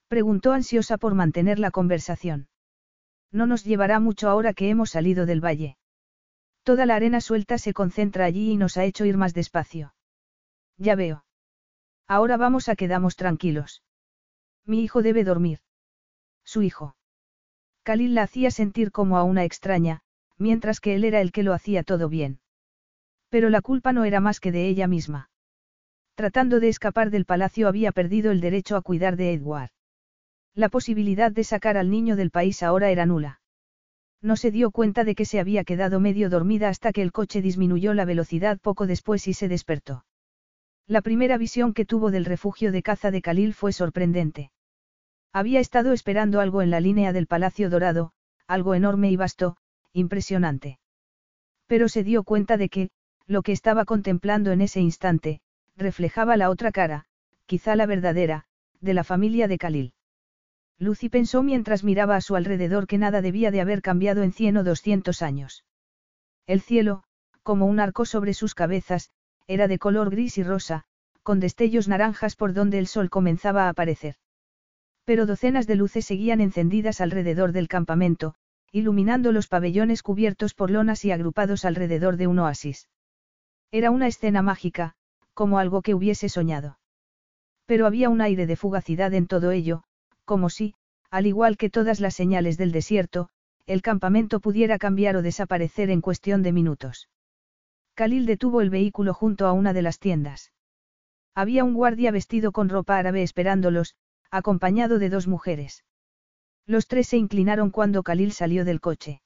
Preguntó 0.08 0.52
ansiosa 0.52 0.98
por 0.98 1.16
mantener 1.16 1.58
la 1.58 1.72
conversación. 1.72 2.50
No 3.32 3.48
nos 3.48 3.64
llevará 3.64 4.00
mucho 4.00 4.30
ahora 4.30 4.54
que 4.54 4.70
hemos 4.70 4.92
salido 4.92 5.26
del 5.26 5.44
valle. 5.44 5.78
Toda 6.64 6.86
la 6.86 6.96
arena 6.96 7.22
suelta 7.22 7.58
se 7.58 7.74
concentra 7.74 8.26
allí 8.26 8.52
y 8.52 8.58
nos 8.58 8.78
ha 8.78 8.84
hecho 8.84 9.06
ir 9.06 9.18
más 9.18 9.34
despacio. 9.34 9.94
Ya 10.78 10.96
veo. 10.96 11.26
Ahora 12.08 12.38
vamos 12.38 12.70
a 12.70 12.76
quedamos 12.76 13.16
tranquilos. 13.16 13.84
Mi 14.66 14.84
hijo 14.84 15.02
debe 15.02 15.24
dormir. 15.24 15.60
Su 16.44 16.62
hijo. 16.62 16.96
Khalil 17.84 18.16
la 18.16 18.24
hacía 18.24 18.52
sentir 18.52 18.92
como 18.92 19.18
a 19.18 19.24
una 19.24 19.44
extraña, 19.44 20.02
mientras 20.38 20.80
que 20.80 20.96
él 20.96 21.04
era 21.04 21.22
el 21.22 21.32
que 21.32 21.44
lo 21.44 21.54
hacía 21.54 21.84
todo 21.84 22.10
bien. 22.10 22.40
Pero 23.30 23.50
la 23.50 23.62
culpa 23.62 23.94
no 23.94 24.06
era 24.06 24.20
más 24.20 24.40
que 24.40 24.52
de 24.52 24.68
ella 24.68 24.88
misma. 24.88 25.30
Tratando 26.16 26.60
de 26.60 26.70
escapar 26.70 27.10
del 27.10 27.26
palacio 27.26 27.68
había 27.68 27.92
perdido 27.92 28.32
el 28.32 28.40
derecho 28.40 28.76
a 28.78 28.82
cuidar 28.82 29.16
de 29.18 29.34
Edward. 29.34 29.72
La 30.54 30.70
posibilidad 30.70 31.32
de 31.32 31.44
sacar 31.44 31.78
al 31.78 31.90
niño 31.90 32.16
del 32.16 32.30
país 32.30 32.64
ahora 32.64 32.92
era 32.92 33.06
nula. 33.06 33.42
No 34.22 34.38
se 34.38 34.52
dio 34.52 34.72
cuenta 34.72 35.04
de 35.04 35.16
que 35.16 35.26
se 35.26 35.42
había 35.42 35.66
quedado 35.66 36.00
medio 36.00 36.30
dormida 36.30 36.70
hasta 36.70 36.94
que 36.94 37.02
el 37.02 37.12
coche 37.12 37.42
disminuyó 37.42 37.94
la 37.94 38.06
velocidad 38.06 38.58
poco 38.60 38.88
después 38.88 39.28
y 39.28 39.34
se 39.34 39.50
despertó. 39.50 40.06
La 40.88 41.02
primera 41.02 41.38
visión 41.38 41.74
que 41.74 41.86
tuvo 41.86 42.10
del 42.10 42.24
refugio 42.24 42.72
de 42.72 42.84
caza 42.84 43.12
de 43.12 43.22
Khalil 43.22 43.54
fue 43.54 43.74
sorprendente. 43.74 44.53
Había 45.34 45.60
estado 45.60 45.94
esperando 45.94 46.40
algo 46.40 46.62
en 46.62 46.70
la 46.70 46.80
línea 46.80 47.12
del 47.12 47.26
Palacio 47.26 47.72
Dorado, 47.72 48.12
algo 48.48 48.76
enorme 48.76 49.10
y 49.10 49.16
vasto, 49.16 49.58
impresionante. 49.92 50.80
Pero 51.66 51.90
se 51.90 52.04
dio 52.04 52.24
cuenta 52.24 52.56
de 52.56 52.70
que, 52.70 52.90
lo 53.26 53.42
que 53.42 53.52
estaba 53.52 53.84
contemplando 53.86 54.52
en 54.52 54.62
ese 54.62 54.80
instante, 54.80 55.42
reflejaba 55.76 56.38
la 56.38 56.52
otra 56.52 56.72
cara, 56.72 57.06
quizá 57.48 57.76
la 57.76 57.88
verdadera, 57.88 58.46
de 58.80 58.94
la 58.94 59.04
familia 59.04 59.48
de 59.48 59.58
Khalil. 59.58 59.94
Lucy 60.78 61.10
pensó 61.10 61.42
mientras 61.42 61.84
miraba 61.84 62.16
a 62.16 62.22
su 62.22 62.36
alrededor 62.36 62.86
que 62.86 63.00
nada 63.00 63.22
debía 63.22 63.50
de 63.50 63.62
haber 63.62 63.82
cambiado 63.82 64.22
en 64.22 64.34
cien 64.34 64.56
o 64.58 64.64
doscientos 64.64 65.24
años. 65.24 65.66
El 66.46 66.62
cielo, 66.62 67.04
como 67.42 67.66
un 67.66 67.80
arco 67.80 68.06
sobre 68.06 68.36
sus 68.36 68.54
cabezas, 68.54 69.10
era 69.48 69.68
de 69.68 69.80
color 69.80 70.12
gris 70.12 70.38
y 70.38 70.44
rosa, 70.44 70.84
con 71.24 71.40
destellos 71.40 71.88
naranjas 71.88 72.36
por 72.36 72.54
donde 72.54 72.78
el 72.78 72.88
sol 72.88 73.10
comenzaba 73.10 73.66
a 73.66 73.70
aparecer. 73.70 74.16
Pero 75.06 75.26
docenas 75.26 75.68
de 75.68 75.76
luces 75.76 76.06
seguían 76.06 76.42
encendidas 76.42 77.02
alrededor 77.02 77.52
del 77.52 77.68
campamento, 77.68 78.36
iluminando 78.72 79.32
los 79.32 79.48
pabellones 79.48 80.02
cubiertos 80.02 80.54
por 80.54 80.72
lonas 80.72 81.06
y 81.06 81.12
agrupados 81.12 81.66
alrededor 81.66 82.18
de 82.18 82.28
un 82.28 82.40
oasis. 82.40 82.90
Era 83.72 83.92
una 83.92 84.08
escena 84.08 84.42
mágica, 84.42 84.96
como 85.34 85.60
algo 85.60 85.82
que 85.82 85.94
hubiese 85.94 86.30
soñado. 86.30 86.80
Pero 87.66 87.86
había 87.86 88.10
un 88.10 88.22
aire 88.22 88.46
de 88.46 88.56
fugacidad 88.56 89.14
en 89.14 89.28
todo 89.28 89.52
ello, 89.52 89.84
como 90.26 90.50
si, 90.50 90.76
al 91.10 91.26
igual 91.28 91.58
que 91.58 91.70
todas 91.70 92.00
las 92.00 92.16
señales 92.16 92.58
del 92.58 92.72
desierto, 92.72 93.30
el 93.66 93.82
campamento 93.82 94.40
pudiera 94.40 94.78
cambiar 94.78 95.16
o 95.16 95.22
desaparecer 95.22 95.90
en 95.90 96.02
cuestión 96.02 96.44
de 96.44 96.52
minutos. 96.52 97.10
Khalil 97.96 98.26
detuvo 98.26 98.62
el 98.62 98.70
vehículo 98.70 99.14
junto 99.14 99.48
a 99.48 99.54
una 99.54 99.74
de 99.74 99.82
las 99.82 100.00
tiendas. 100.00 100.52
Había 101.36 101.64
un 101.64 101.74
guardia 101.74 102.12
vestido 102.12 102.52
con 102.52 102.70
ropa 102.70 102.98
árabe 102.98 103.24
esperándolos, 103.24 103.96
acompañado 104.34 104.98
de 104.98 105.10
dos 105.10 105.28
mujeres. 105.28 105.84
Los 106.66 106.88
tres 106.88 107.08
se 107.08 107.18
inclinaron 107.18 107.70
cuando 107.70 108.02
Khalil 108.02 108.32
salió 108.32 108.66
del 108.66 108.82
coche. 108.82 109.22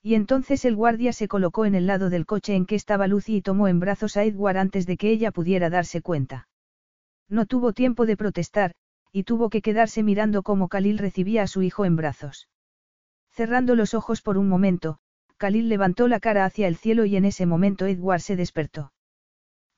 Y 0.00 0.14
entonces 0.14 0.64
el 0.64 0.74
guardia 0.74 1.12
se 1.12 1.28
colocó 1.28 1.66
en 1.66 1.74
el 1.74 1.86
lado 1.86 2.08
del 2.08 2.24
coche 2.24 2.54
en 2.54 2.64
que 2.64 2.74
estaba 2.74 3.06
Lucy 3.06 3.36
y 3.36 3.42
tomó 3.42 3.68
en 3.68 3.78
brazos 3.78 4.16
a 4.16 4.24
Edward 4.24 4.56
antes 4.56 4.86
de 4.86 4.96
que 4.96 5.10
ella 5.10 5.32
pudiera 5.32 5.68
darse 5.68 6.00
cuenta. 6.00 6.48
No 7.28 7.44
tuvo 7.44 7.74
tiempo 7.74 8.06
de 8.06 8.16
protestar, 8.16 8.72
y 9.12 9.24
tuvo 9.24 9.50
que 9.50 9.60
quedarse 9.60 10.02
mirando 10.02 10.42
cómo 10.42 10.68
Khalil 10.68 10.96
recibía 10.96 11.42
a 11.42 11.46
su 11.46 11.60
hijo 11.60 11.84
en 11.84 11.96
brazos. 11.96 12.48
Cerrando 13.30 13.74
los 13.74 13.92
ojos 13.92 14.22
por 14.22 14.38
un 14.38 14.48
momento, 14.48 14.98
Khalil 15.36 15.68
levantó 15.68 16.08
la 16.08 16.20
cara 16.20 16.46
hacia 16.46 16.68
el 16.68 16.76
cielo 16.76 17.04
y 17.04 17.16
en 17.16 17.26
ese 17.26 17.44
momento 17.44 17.86
Edward 17.86 18.20
se 18.20 18.36
despertó. 18.36 18.92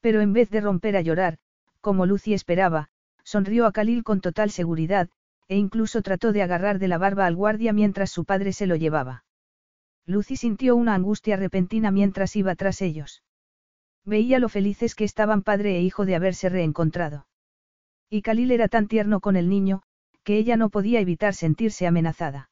Pero 0.00 0.20
en 0.20 0.33
vez 0.33 0.49
de 0.50 0.60
romper 0.60 0.97
a 0.97 1.00
llorar, 1.00 1.39
como 1.81 2.07
Lucy 2.07 2.34
esperaba, 2.34 2.91
sonrió 3.25 3.67
a 3.67 3.73
Khalil 3.73 4.05
con 4.05 4.20
total 4.20 4.51
seguridad, 4.51 5.09
e 5.49 5.57
incluso 5.57 6.03
trató 6.03 6.33
de 6.33 6.43
agarrar 6.43 6.78
de 6.78 6.89
la 6.89 6.99
barba 6.99 7.27
al 7.27 7.35
guardia 7.35 7.73
mientras 7.73 8.11
su 8.11 8.25
padre 8.25 8.53
se 8.53 8.67
lo 8.67 8.77
llevaba. 8.77 9.25
Lucy 10.07 10.36
sintió 10.36 10.77
una 10.77 10.94
angustia 10.94 11.36
repentina 11.36 11.91
mientras 11.91 12.36
iba 12.36 12.55
tras 12.55 12.83
ellos. 12.83 13.23
Veía 14.05 14.39
lo 14.39 14.49
felices 14.49 14.94
que 14.94 15.05
estaban 15.05 15.43
padre 15.43 15.77
e 15.77 15.83
hijo 15.83 16.05
de 16.05 16.15
haberse 16.15 16.49
reencontrado. 16.51 17.27
Y 18.11 18.23
Khalil 18.23 18.51
era 18.51 18.69
tan 18.69 18.86
tierno 18.86 19.20
con 19.20 19.36
el 19.36 19.49
niño, 19.49 19.83
que 20.23 20.36
ella 20.36 20.57
no 20.57 20.69
podía 20.69 21.01
evitar 21.01 21.35
sentirse 21.35 21.86
amenazada. 21.86 22.51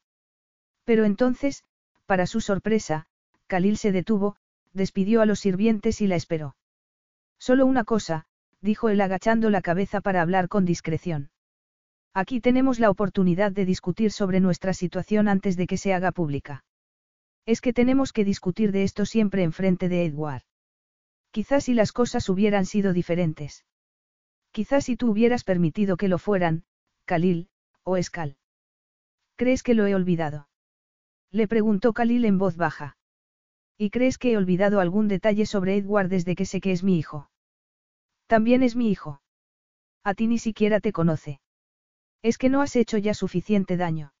Pero 0.83 1.05
entonces, 1.05 1.63
para 2.05 2.25
su 2.25 2.41
sorpresa, 2.41 3.05
Khalil 3.47 3.77
se 3.77 3.91
detuvo, 3.91 4.35
despidió 4.73 5.21
a 5.21 5.25
los 5.25 5.39
sirvientes 5.39 6.01
y 6.01 6.07
la 6.07 6.15
esperó. 6.15 6.55
Solo 7.37 7.65
una 7.65 7.83
cosa, 7.83 8.25
dijo 8.63 8.89
él 8.89 9.01
agachando 9.01 9.49
la 9.49 9.61
cabeza 9.61 10.01
para 10.01 10.21
hablar 10.21 10.47
con 10.47 10.65
discreción. 10.65 11.29
Aquí 12.13 12.39
tenemos 12.39 12.79
la 12.79 12.89
oportunidad 12.89 13.51
de 13.51 13.65
discutir 13.65 14.11
sobre 14.11 14.39
nuestra 14.39 14.73
situación 14.73 15.27
antes 15.27 15.57
de 15.57 15.67
que 15.67 15.77
se 15.77 15.93
haga 15.93 16.11
pública. 16.11 16.63
Es 17.45 17.59
que 17.59 17.73
tenemos 17.73 18.13
que 18.13 18.23
discutir 18.23 18.71
de 18.71 18.83
esto 18.83 19.05
siempre 19.05 19.43
en 19.43 19.51
frente 19.51 19.89
de 19.89 20.05
Edward. 20.05 20.43
Quizás 21.31 21.65
si 21.65 21.73
las 21.73 21.91
cosas 21.91 22.29
hubieran 22.29 22.65
sido 22.65 22.93
diferentes. 22.93 23.65
Quizás 24.51 24.85
si 24.85 24.95
tú 24.95 25.11
hubieras 25.11 25.43
permitido 25.43 25.97
que 25.97 26.07
lo 26.07 26.17
fueran, 26.17 26.63
Khalil, 27.05 27.49
o 27.83 27.97
Escal. 27.97 28.37
¿Crees 29.35 29.61
que 29.63 29.73
lo 29.73 29.87
he 29.87 29.95
olvidado? 29.95 30.47
Le 31.31 31.47
preguntó 31.47 31.91
Khalil 31.91 32.23
en 32.23 32.37
voz 32.37 32.55
baja. 32.55 32.95
¿Y 33.77 33.89
crees 33.89 34.17
que 34.17 34.31
he 34.31 34.37
olvidado 34.37 34.79
algún 34.79 35.07
detalle 35.07 35.45
sobre 35.47 35.75
Edward 35.75 36.07
desde 36.07 36.35
que 36.35 36.45
sé 36.45 36.61
que 36.61 36.71
es 36.71 36.83
mi 36.83 36.97
hijo? 36.97 37.31
También 38.33 38.63
es 38.63 38.75
mi 38.75 38.89
hijo. 38.89 39.21
A 40.03 40.15
ti 40.15 40.25
ni 40.25 40.39
siquiera 40.39 40.79
te 40.79 40.91
conoce. 40.91 41.39
¿Es 42.23 42.39
que 42.39 42.49
no 42.49 42.63
has 42.63 42.75
hecho 42.75 42.97
ya 42.97 43.13
suficiente 43.13 43.77
daño? 43.77 44.11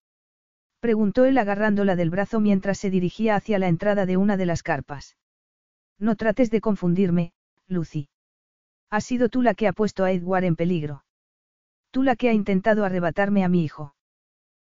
Preguntó 0.79 1.25
él 1.25 1.35
agarrándola 1.39 1.95
del 1.95 2.11
brazo 2.11 2.39
mientras 2.39 2.77
se 2.77 2.91
dirigía 2.91 3.35
hacia 3.35 3.57
la 3.57 3.69
entrada 3.69 4.05
de 4.05 4.17
una 4.17 4.37
de 4.37 4.45
las 4.45 4.61
carpas. 4.61 5.17
No 5.97 6.15
trates 6.15 6.51
de 6.51 6.61
confundirme, 6.61 7.33
Lucy. 7.67 8.07
Has 8.91 9.03
sido 9.03 9.29
tú 9.29 9.41
la 9.41 9.55
que 9.55 9.67
ha 9.67 9.73
puesto 9.73 10.03
a 10.03 10.11
Edward 10.11 10.43
en 10.43 10.57
peligro. 10.57 11.03
Tú 11.89 12.03
la 12.03 12.15
que 12.15 12.29
ha 12.29 12.33
intentado 12.33 12.85
arrebatarme 12.85 13.43
a 13.43 13.49
mi 13.49 13.63
hijo. 13.63 13.95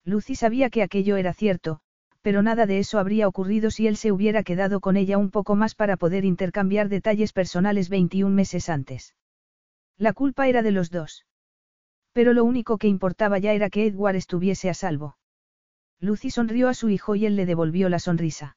Lucy 0.05 0.35
sabía 0.35 0.69
que 0.69 0.83
aquello 0.83 1.17
era 1.17 1.33
cierto, 1.33 1.81
pero 2.21 2.43
nada 2.43 2.67
de 2.67 2.79
eso 2.79 2.99
habría 2.99 3.27
ocurrido 3.27 3.71
si 3.71 3.87
él 3.87 3.97
se 3.97 4.13
hubiera 4.13 4.43
quedado 4.43 4.81
con 4.81 4.99
ella 4.99 5.17
un 5.17 5.31
poco 5.31 5.57
más 5.57 5.75
para 5.75 5.97
poder 5.97 6.27
intercambiar 6.27 6.91
detalles 6.91 7.33
personales 7.33 7.89
21 7.89 8.35
meses 8.35 8.69
antes. 8.69 9.15
La 10.01 10.15
culpa 10.15 10.49
era 10.49 10.63
de 10.63 10.71
los 10.71 10.91
dos. 10.91 11.27
Pero 12.15 12.33
lo 12.33 12.43
único 12.45 12.79
que 12.79 12.89
importaba 12.89 13.39
ya 13.39 13.53
era 13.53 13.69
que 13.69 13.85
Edward 13.85 14.17
estuviese 14.17 14.71
a 14.71 14.75
salvo. 14.75 15.19
Lucy 16.01 16.31
sonrió 16.31 16.69
a 16.71 16.75
su 16.75 16.89
hijo 16.89 17.17
y 17.17 17.27
él 17.27 17.37
le 17.37 17.45
devolvió 17.45 17.91
la 17.91 17.99
sonrisa. 17.99 18.57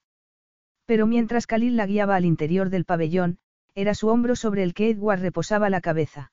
Pero 0.86 1.06
mientras 1.06 1.46
Khalil 1.46 1.76
la 1.76 1.86
guiaba 1.86 2.16
al 2.16 2.24
interior 2.24 2.70
del 2.70 2.86
pabellón, 2.86 3.40
era 3.76 3.94
su 3.94 4.08
hombro 4.08 4.38
sobre 4.38 4.64
el 4.64 4.74
que 4.74 4.90
Edward 4.90 5.20
reposaba 5.20 5.70
la 5.70 5.82
cabeza. 5.82 6.32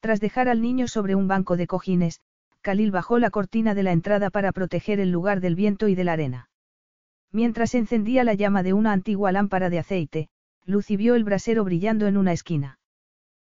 Tras 0.00 0.18
dejar 0.18 0.48
al 0.48 0.60
niño 0.60 0.88
sobre 0.88 1.14
un 1.14 1.28
banco 1.28 1.56
de 1.56 1.68
cojines, 1.68 2.20
Khalil 2.62 2.90
bajó 2.90 3.20
la 3.20 3.30
cortina 3.30 3.76
de 3.76 3.84
la 3.84 3.92
entrada 3.92 4.30
para 4.30 4.50
proteger 4.50 4.98
el 4.98 5.12
lugar 5.12 5.40
del 5.40 5.54
viento 5.54 5.86
y 5.86 5.94
de 5.94 6.02
la 6.02 6.14
arena. 6.14 6.50
Mientras 7.30 7.76
encendía 7.76 8.24
la 8.24 8.34
llama 8.34 8.64
de 8.64 8.72
una 8.72 8.90
antigua 8.90 9.30
lámpara 9.30 9.70
de 9.70 9.78
aceite, 9.78 10.30
Lucy 10.64 10.96
vio 10.96 11.14
el 11.14 11.22
brasero 11.22 11.62
brillando 11.62 12.08
en 12.08 12.16
una 12.16 12.32
esquina. 12.32 12.80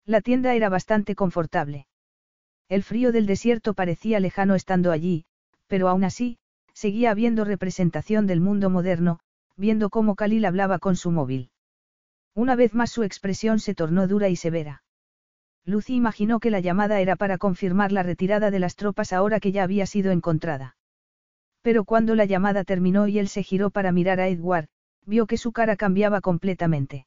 La 0.06 0.22
tienda 0.22 0.56
era 0.56 0.70
bastante 0.70 1.16
confortable. 1.16 1.88
El 2.70 2.84
frío 2.84 3.12
del 3.12 3.26
desierto 3.26 3.74
parecía 3.74 4.20
lejano 4.20 4.56
estando 4.56 4.92
allí, 4.92 5.26
pero 5.68 5.90
aún 5.90 6.04
así, 6.04 6.38
seguía 6.74 7.12
habiendo 7.12 7.44
representación 7.44 8.28
del 8.28 8.42
mundo 8.42 8.70
moderno, 8.70 9.20
viendo 9.58 9.90
cómo 9.90 10.16
Khalil 10.16 10.46
hablaba 10.46 10.80
con 10.80 10.96
su 10.96 11.12
móvil. 11.12 11.52
Una 12.34 12.56
vez 12.56 12.74
más 12.74 12.90
su 12.92 13.04
expresión 13.04 13.60
se 13.60 13.76
tornó 13.76 14.08
dura 14.08 14.30
y 14.30 14.36
severa. 14.36 14.84
Lucy 15.66 15.96
imaginó 15.96 16.40
que 16.40 16.50
la 16.50 16.60
llamada 16.60 17.00
era 17.00 17.16
para 17.16 17.38
confirmar 17.38 17.92
la 17.92 18.04
retirada 18.04 18.52
de 18.52 18.60
las 18.60 18.76
tropas 18.76 19.14
ahora 19.14 19.40
que 19.40 19.52
ya 19.52 19.64
había 19.64 19.86
sido 19.86 20.12
encontrada. 20.12 20.76
Pero 21.62 21.84
cuando 21.86 22.16
la 22.16 22.26
llamada 22.26 22.64
terminó 22.64 23.08
y 23.08 23.20
él 23.20 23.28
se 23.28 23.44
giró 23.44 23.70
para 23.70 23.92
mirar 23.92 24.20
a 24.20 24.28
Edward, 24.28 24.68
vio 25.06 25.28
que 25.28 25.38
su 25.38 25.52
cara 25.52 25.76
cambiaba 25.76 26.22
completamente. 26.22 27.06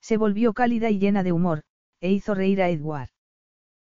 Se 0.00 0.16
volvió 0.16 0.52
cálida 0.52 0.90
y 0.90 0.98
llena 0.98 1.22
de 1.22 1.32
humor, 1.32 1.62
e 2.04 2.12
hizo 2.12 2.34
reír 2.34 2.60
a 2.60 2.68
Edward. 2.68 3.08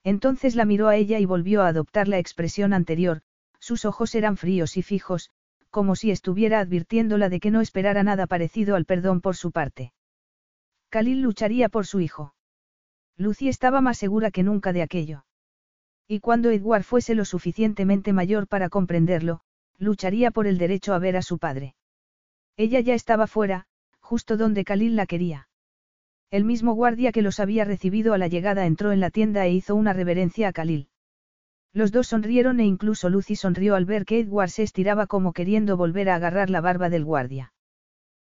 Entonces 0.04 0.54
la 0.54 0.64
miró 0.64 0.86
a 0.86 0.94
ella 0.94 1.18
y 1.18 1.24
volvió 1.24 1.62
a 1.62 1.66
adoptar 1.66 2.06
la 2.06 2.20
expresión 2.20 2.72
anterior, 2.72 3.22
sus 3.58 3.84
ojos 3.84 4.14
eran 4.14 4.36
fríos 4.36 4.76
y 4.76 4.82
fijos, 4.82 5.30
como 5.68 5.96
si 5.96 6.12
estuviera 6.12 6.60
advirtiéndola 6.60 7.28
de 7.28 7.40
que 7.40 7.50
no 7.50 7.60
esperara 7.60 8.04
nada 8.04 8.28
parecido 8.28 8.76
al 8.76 8.84
perdón 8.84 9.20
por 9.20 9.34
su 9.34 9.50
parte. 9.50 9.92
Khalil 10.90 11.22
lucharía 11.22 11.68
por 11.68 11.86
su 11.86 11.98
hijo. 11.98 12.36
Lucy 13.16 13.48
estaba 13.48 13.80
más 13.80 13.98
segura 13.98 14.30
que 14.30 14.44
nunca 14.44 14.72
de 14.72 14.82
aquello. 14.82 15.24
Y 16.06 16.20
cuando 16.20 16.50
Edward 16.50 16.84
fuese 16.84 17.16
lo 17.16 17.24
suficientemente 17.24 18.12
mayor 18.12 18.46
para 18.46 18.68
comprenderlo, 18.68 19.40
lucharía 19.76 20.30
por 20.30 20.46
el 20.46 20.56
derecho 20.58 20.94
a 20.94 21.00
ver 21.00 21.16
a 21.16 21.22
su 21.22 21.38
padre. 21.38 21.74
Ella 22.56 22.78
ya 22.78 22.94
estaba 22.94 23.26
fuera, 23.26 23.66
justo 23.98 24.36
donde 24.36 24.64
Khalil 24.64 24.94
la 24.94 25.06
quería. 25.06 25.48
El 26.30 26.44
mismo 26.44 26.74
guardia 26.74 27.12
que 27.12 27.22
los 27.22 27.40
había 27.40 27.64
recibido 27.64 28.12
a 28.14 28.18
la 28.18 28.28
llegada 28.28 28.66
entró 28.66 28.92
en 28.92 29.00
la 29.00 29.10
tienda 29.10 29.46
e 29.46 29.52
hizo 29.52 29.74
una 29.74 29.92
reverencia 29.92 30.48
a 30.48 30.52
Khalil. 30.52 30.88
Los 31.72 31.90
dos 31.90 32.06
sonrieron 32.06 32.60
e 32.60 32.64
incluso 32.64 33.08
Lucy 33.08 33.36
sonrió 33.36 33.74
al 33.74 33.84
ver 33.84 34.04
que 34.04 34.20
Edward 34.20 34.50
se 34.50 34.62
estiraba 34.62 35.06
como 35.06 35.32
queriendo 35.32 35.76
volver 35.76 36.08
a 36.08 36.14
agarrar 36.14 36.50
la 36.50 36.60
barba 36.60 36.88
del 36.88 37.04
guardia. 37.04 37.52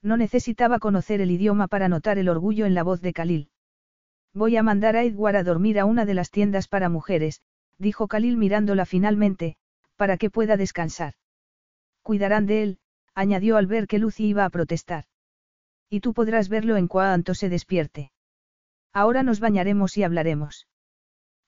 No 0.02 0.16
necesitaba 0.16 0.78
conocer 0.78 1.20
el 1.20 1.30
idioma 1.30 1.68
para 1.68 1.88
notar 1.88 2.18
el 2.18 2.28
orgullo 2.28 2.66
en 2.66 2.74
la 2.74 2.82
voz 2.82 3.00
de 3.00 3.12
Khalil. 3.12 3.50
Voy 4.34 4.56
a 4.56 4.62
mandar 4.62 4.96
a 4.96 5.02
Edward 5.02 5.36
a 5.36 5.42
dormir 5.44 5.78
a 5.78 5.84
una 5.84 6.04
de 6.04 6.14
las 6.14 6.30
tiendas 6.30 6.68
para 6.68 6.88
mujeres, 6.88 7.42
dijo 7.78 8.08
Khalil 8.08 8.36
mirándola 8.36 8.86
finalmente, 8.86 9.56
para 9.96 10.16
que 10.16 10.30
pueda 10.30 10.56
descansar. 10.56 11.14
Cuidarán 12.02 12.46
de 12.46 12.62
él, 12.62 12.78
añadió 13.14 13.56
al 13.56 13.66
ver 13.66 13.86
que 13.86 13.98
Lucy 13.98 14.26
iba 14.26 14.44
a 14.44 14.50
protestar. 14.50 15.04
Y 15.92 16.00
tú 16.00 16.14
podrás 16.14 16.48
verlo 16.48 16.78
en 16.78 16.88
cuanto 16.88 17.34
se 17.34 17.50
despierte. 17.50 18.12
Ahora 18.94 19.22
nos 19.22 19.40
bañaremos 19.40 19.98
y 19.98 20.04
hablaremos. 20.04 20.66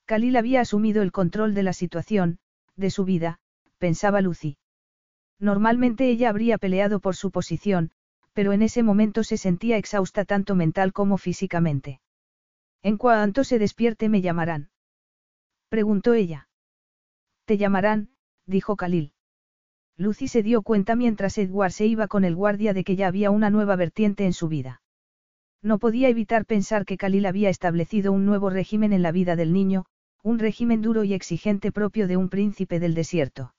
Khalil 0.05 0.35
había 0.37 0.61
asumido 0.61 1.01
el 1.01 1.11
control 1.11 1.55
de 1.55 1.63
la 1.63 1.73
situación, 1.73 2.37
de 2.75 2.91
su 2.91 3.05
vida, 3.05 3.39
pensaba 3.79 4.21
Lucy. 4.21 4.59
Normalmente 5.39 6.11
ella 6.11 6.29
habría 6.29 6.59
peleado 6.59 6.99
por 6.99 7.15
su 7.15 7.31
posición, 7.31 7.89
pero 8.33 8.53
en 8.53 8.61
ese 8.61 8.83
momento 8.83 9.23
se 9.23 9.37
sentía 9.37 9.77
exhausta 9.77 10.25
tanto 10.25 10.53
mental 10.53 10.93
como 10.93 11.17
físicamente. 11.17 11.99
En 12.83 12.97
cuanto 12.97 13.43
se 13.43 13.57
despierte 13.57 14.09
me 14.09 14.21
llamarán. 14.21 14.69
Preguntó 15.69 16.13
ella. 16.13 16.49
Te 17.45 17.57
llamarán, 17.57 18.11
dijo 18.45 18.75
Khalil. 18.75 19.14
Lucy 19.97 20.27
se 20.27 20.43
dio 20.43 20.61
cuenta 20.61 20.95
mientras 20.95 21.37
Edward 21.37 21.71
se 21.71 21.85
iba 21.85 22.07
con 22.07 22.25
el 22.25 22.35
guardia 22.35 22.73
de 22.73 22.83
que 22.83 22.95
ya 22.95 23.07
había 23.07 23.31
una 23.31 23.49
nueva 23.49 23.75
vertiente 23.75 24.25
en 24.25 24.33
su 24.33 24.49
vida. 24.49 24.81
No 25.61 25.79
podía 25.79 26.09
evitar 26.09 26.45
pensar 26.45 26.85
que 26.85 26.97
Khalil 26.97 27.25
había 27.25 27.49
establecido 27.49 28.11
un 28.11 28.25
nuevo 28.25 28.49
régimen 28.49 28.93
en 28.93 29.01
la 29.01 29.11
vida 29.11 29.35
del 29.35 29.53
niño, 29.53 29.85
un 30.21 30.37
régimen 30.37 30.81
duro 30.81 31.03
y 31.03 31.13
exigente 31.13 31.71
propio 31.71 32.07
de 32.07 32.17
un 32.17 32.29
príncipe 32.29 32.79
del 32.79 32.93
desierto. 32.93 33.55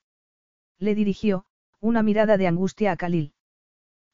Le 0.77 0.93
dirigió, 0.93 1.45
una 1.79 2.03
mirada 2.03 2.37
de 2.37 2.47
angustia 2.47 2.91
a 2.91 2.97
Khalil. 2.97 3.33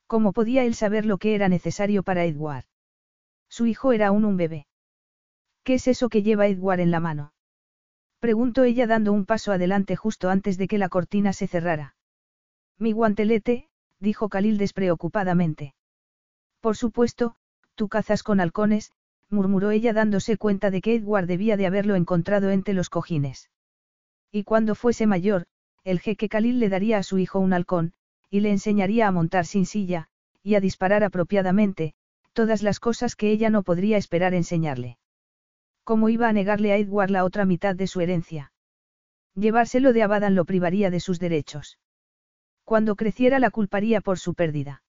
¿Cómo 0.08 0.32
podía 0.32 0.64
él 0.64 0.76
saber 0.76 1.06
lo 1.06 1.18
que 1.18 1.36
era 1.36 1.50
necesario 1.50 2.04
para 2.04 2.26
Edward? 2.26 2.66
Su 3.50 3.66
hijo 3.66 3.92
era 3.92 4.08
aún 4.08 4.24
un 4.24 4.38
bebé. 4.38 4.66
¿Qué 5.64 5.76
es 5.76 5.88
eso 5.88 6.10
que 6.10 6.24
lleva 6.24 6.48
Edward 6.48 6.80
en 6.80 6.92
la 6.92 7.00
mano? 7.00 7.34
Preguntó 8.20 8.64
ella 8.64 8.88
dando 8.88 9.12
un 9.12 9.26
paso 9.26 9.52
adelante 9.52 9.96
justo 9.96 10.30
antes 10.30 10.58
de 10.58 10.68
que 10.68 10.78
la 10.78 10.90
cortina 10.90 11.34
se 11.34 11.48
cerrara. 11.48 11.93
Mi 12.80 12.92
guantelete, 12.92 13.70
dijo 14.00 14.30
Khalil 14.30 14.58
despreocupadamente. 14.58 15.74
Por 16.60 16.76
supuesto, 16.76 17.36
tú 17.76 17.88
cazas 17.90 18.24
con 18.24 18.40
halcones, 18.40 18.92
murmuró 19.30 19.72
ella 19.72 19.94
dándose 19.94 20.38
cuenta 20.38 20.72
de 20.72 20.82
que 20.82 20.96
Edward 20.96 21.28
debía 21.28 21.58
de 21.58 21.66
haberlo 21.66 21.96
encontrado 21.96 22.50
entre 22.50 22.74
los 22.74 22.90
cojines. 22.90 23.50
Y 24.32 24.44
cuando 24.44 24.76
fuese 24.76 25.08
mayor, 25.08 25.46
el 25.84 26.00
jeque 26.00 26.30
Khalil 26.30 26.60
le 26.60 26.70
daría 26.70 26.98
a 26.98 27.04
su 27.04 27.18
hijo 27.18 27.40
un 27.40 27.54
halcón, 27.54 27.94
y 28.30 28.40
le 28.40 28.52
enseñaría 28.52 29.08
a 29.08 29.12
montar 29.12 29.46
sin 29.46 29.66
silla, 29.66 30.08
y 30.42 30.56
a 30.56 30.60
disparar 30.60 31.04
apropiadamente, 31.04 31.94
todas 32.34 32.64
las 32.64 32.80
cosas 32.80 33.16
que 33.16 33.32
ella 33.32 33.50
no 33.50 33.64
podría 33.64 33.98
esperar 33.98 34.34
enseñarle. 34.34 34.98
¿Cómo 35.84 36.10
iba 36.10 36.30
a 36.30 36.34
negarle 36.34 36.72
a 36.72 36.78
Edward 36.78 37.12
la 37.12 37.26
otra 37.26 37.46
mitad 37.46 37.76
de 37.76 37.88
su 37.88 38.02
herencia? 38.02 38.52
Llevárselo 39.36 39.94
de 39.94 40.04
Abadan 40.04 40.36
lo 40.36 40.46
privaría 40.46 40.90
de 40.90 41.00
sus 41.00 41.20
derechos. 41.20 41.78
Cuando 42.64 42.96
creciera 42.96 43.40
la 43.40 43.52
culparía 43.52 44.02
por 44.02 44.20
su 44.20 44.34
pérdida. 44.34 44.84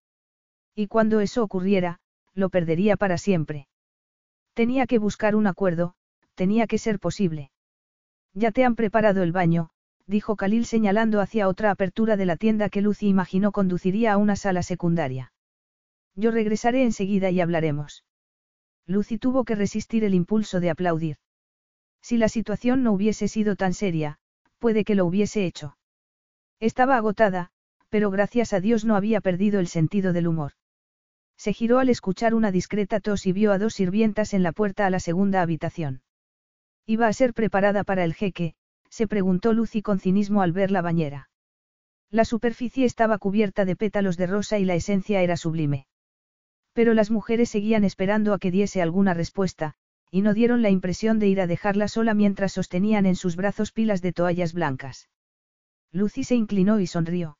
Y 0.75 0.87
cuando 0.87 1.21
eso 1.21 1.43
ocurriera, 1.43 2.01
lo 2.35 2.49
perdería 2.49 2.97
para 2.97 3.19
siempre. 3.19 3.69
Tenía 4.55 4.87
que 4.87 4.99
buscar 4.99 5.35
un 5.35 5.47
acuerdo, 5.47 5.95
tenía 6.35 6.67
que 6.67 6.79
ser 6.79 6.99
posible. 6.99 7.51
Ya 8.33 8.51
te 8.51 8.65
han 8.65 8.75
preparado 8.75 9.23
el 9.23 9.33
baño, 9.33 9.71
dijo 10.07 10.37
Khalil 10.37 10.67
señalando 10.67 11.21
hacia 11.21 11.49
otra 11.49 11.71
apertura 11.71 12.17
de 12.17 12.27
la 12.27 12.37
tienda 12.37 12.69
que 12.69 12.83
Lucy 12.83 13.09
imaginó 13.09 13.53
conduciría 13.53 14.13
a 14.13 14.17
una 14.17 14.37
sala 14.37 14.63
secundaria. 14.63 15.33
Yo 16.15 16.31
regresaré 16.31 16.85
enseguida 16.85 17.31
y 17.31 17.41
hablaremos. 17.41 18.05
Lucy 18.87 19.19
tuvo 19.19 19.45
que 19.45 19.55
resistir 19.55 20.05
el 20.05 20.15
impulso 20.15 20.61
de 20.61 20.71
aplaudir. 20.71 21.17
Si 22.03 22.19
la 22.19 22.29
situación 22.29 22.83
no 22.83 22.93
hubiese 22.93 23.29
sido 23.29 23.57
tan 23.57 23.73
seria, 23.73 24.19
puede 24.59 24.85
que 24.85 24.95
lo 24.95 25.07
hubiese 25.07 25.47
hecho. 25.47 25.77
Estaba 26.61 26.97
agotada, 26.97 27.51
pero 27.95 28.11
gracias 28.11 28.53
a 28.53 28.59
Dios 28.59 28.85
no 28.85 28.97
había 28.97 29.21
perdido 29.21 29.61
el 29.61 29.69
sentido 29.69 30.13
del 30.13 30.27
humor. 30.27 30.55
Se 31.37 31.53
giró 31.53 31.79
al 31.79 31.89
escuchar 31.89 32.35
una 32.35 32.51
discreta 32.51 32.99
tos 32.99 33.25
y 33.25 33.31
vio 33.31 33.53
a 33.53 33.59
dos 33.59 33.75
sirvientas 33.75 34.35
en 34.35 34.43
la 34.43 34.51
puerta 34.51 34.85
a 34.85 34.91
la 34.91 34.99
segunda 34.99 35.43
habitación. 35.43 36.03
¿Iba 36.87 37.07
a 37.07 37.13
ser 37.13 37.35
preparada 37.35 37.85
para 37.85 38.03
el 38.03 38.13
jeque? 38.13 38.57
se 38.91 39.07
preguntó 39.07 39.53
Lucy 39.53 39.81
con 39.81 40.01
cinismo 40.01 40.43
al 40.43 40.51
ver 40.51 40.73
la 40.73 40.83
bañera. 40.83 41.29
La 42.11 42.25
superficie 42.25 42.85
estaba 42.85 43.19
cubierta 43.19 43.65
de 43.65 43.77
pétalos 43.77 44.17
de 44.17 44.27
rosa 44.27 44.59
y 44.59 44.65
la 44.65 44.75
esencia 44.75 45.23
era 45.23 45.37
sublime. 45.37 45.87
Pero 46.73 46.95
las 46.95 47.13
mujeres 47.13 47.49
seguían 47.49 47.85
esperando 47.85 48.35
a 48.35 48.41
que 48.41 48.51
diese 48.51 48.83
alguna 48.83 49.15
respuesta, 49.15 49.75
y 50.11 50.23
no 50.23 50.35
dieron 50.35 50.63
la 50.63 50.71
impresión 50.71 51.21
de 51.21 51.29
ir 51.29 51.41
a 51.41 51.47
dejarla 51.47 51.87
sola 51.87 52.13
mientras 52.13 52.55
sostenían 52.55 53.07
en 53.07 53.15
sus 53.15 53.37
brazos 53.37 53.71
pilas 53.71 54.03
de 54.03 54.13
toallas 54.13 54.53
blancas. 54.53 55.09
Lucy 55.93 56.25
se 56.25 56.35
inclinó 56.35 56.81
y 56.81 56.89
sonrió. 56.89 57.39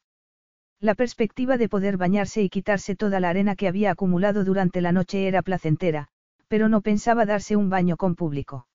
La 0.85 0.95
perspectiva 0.95 1.57
de 1.57 1.71
poder 1.71 1.97
bañarse 1.97 2.43
y 2.43 2.51
quitarse 2.51 2.95
toda 2.95 3.19
la 3.19 3.31
arena 3.31 3.57
que 3.57 3.69
había 3.69 3.91
acumulado 3.91 4.45
durante 4.45 4.83
la 4.83 4.93
noche 4.93 5.27
era 5.27 5.41
placentera, 5.41 6.09
pero 6.47 6.69
no 6.69 6.83
pensaba 6.83 7.25
darse 7.25 7.57
un 7.57 7.71
baño 7.71 7.97
con 7.97 8.15
público. 8.15 8.67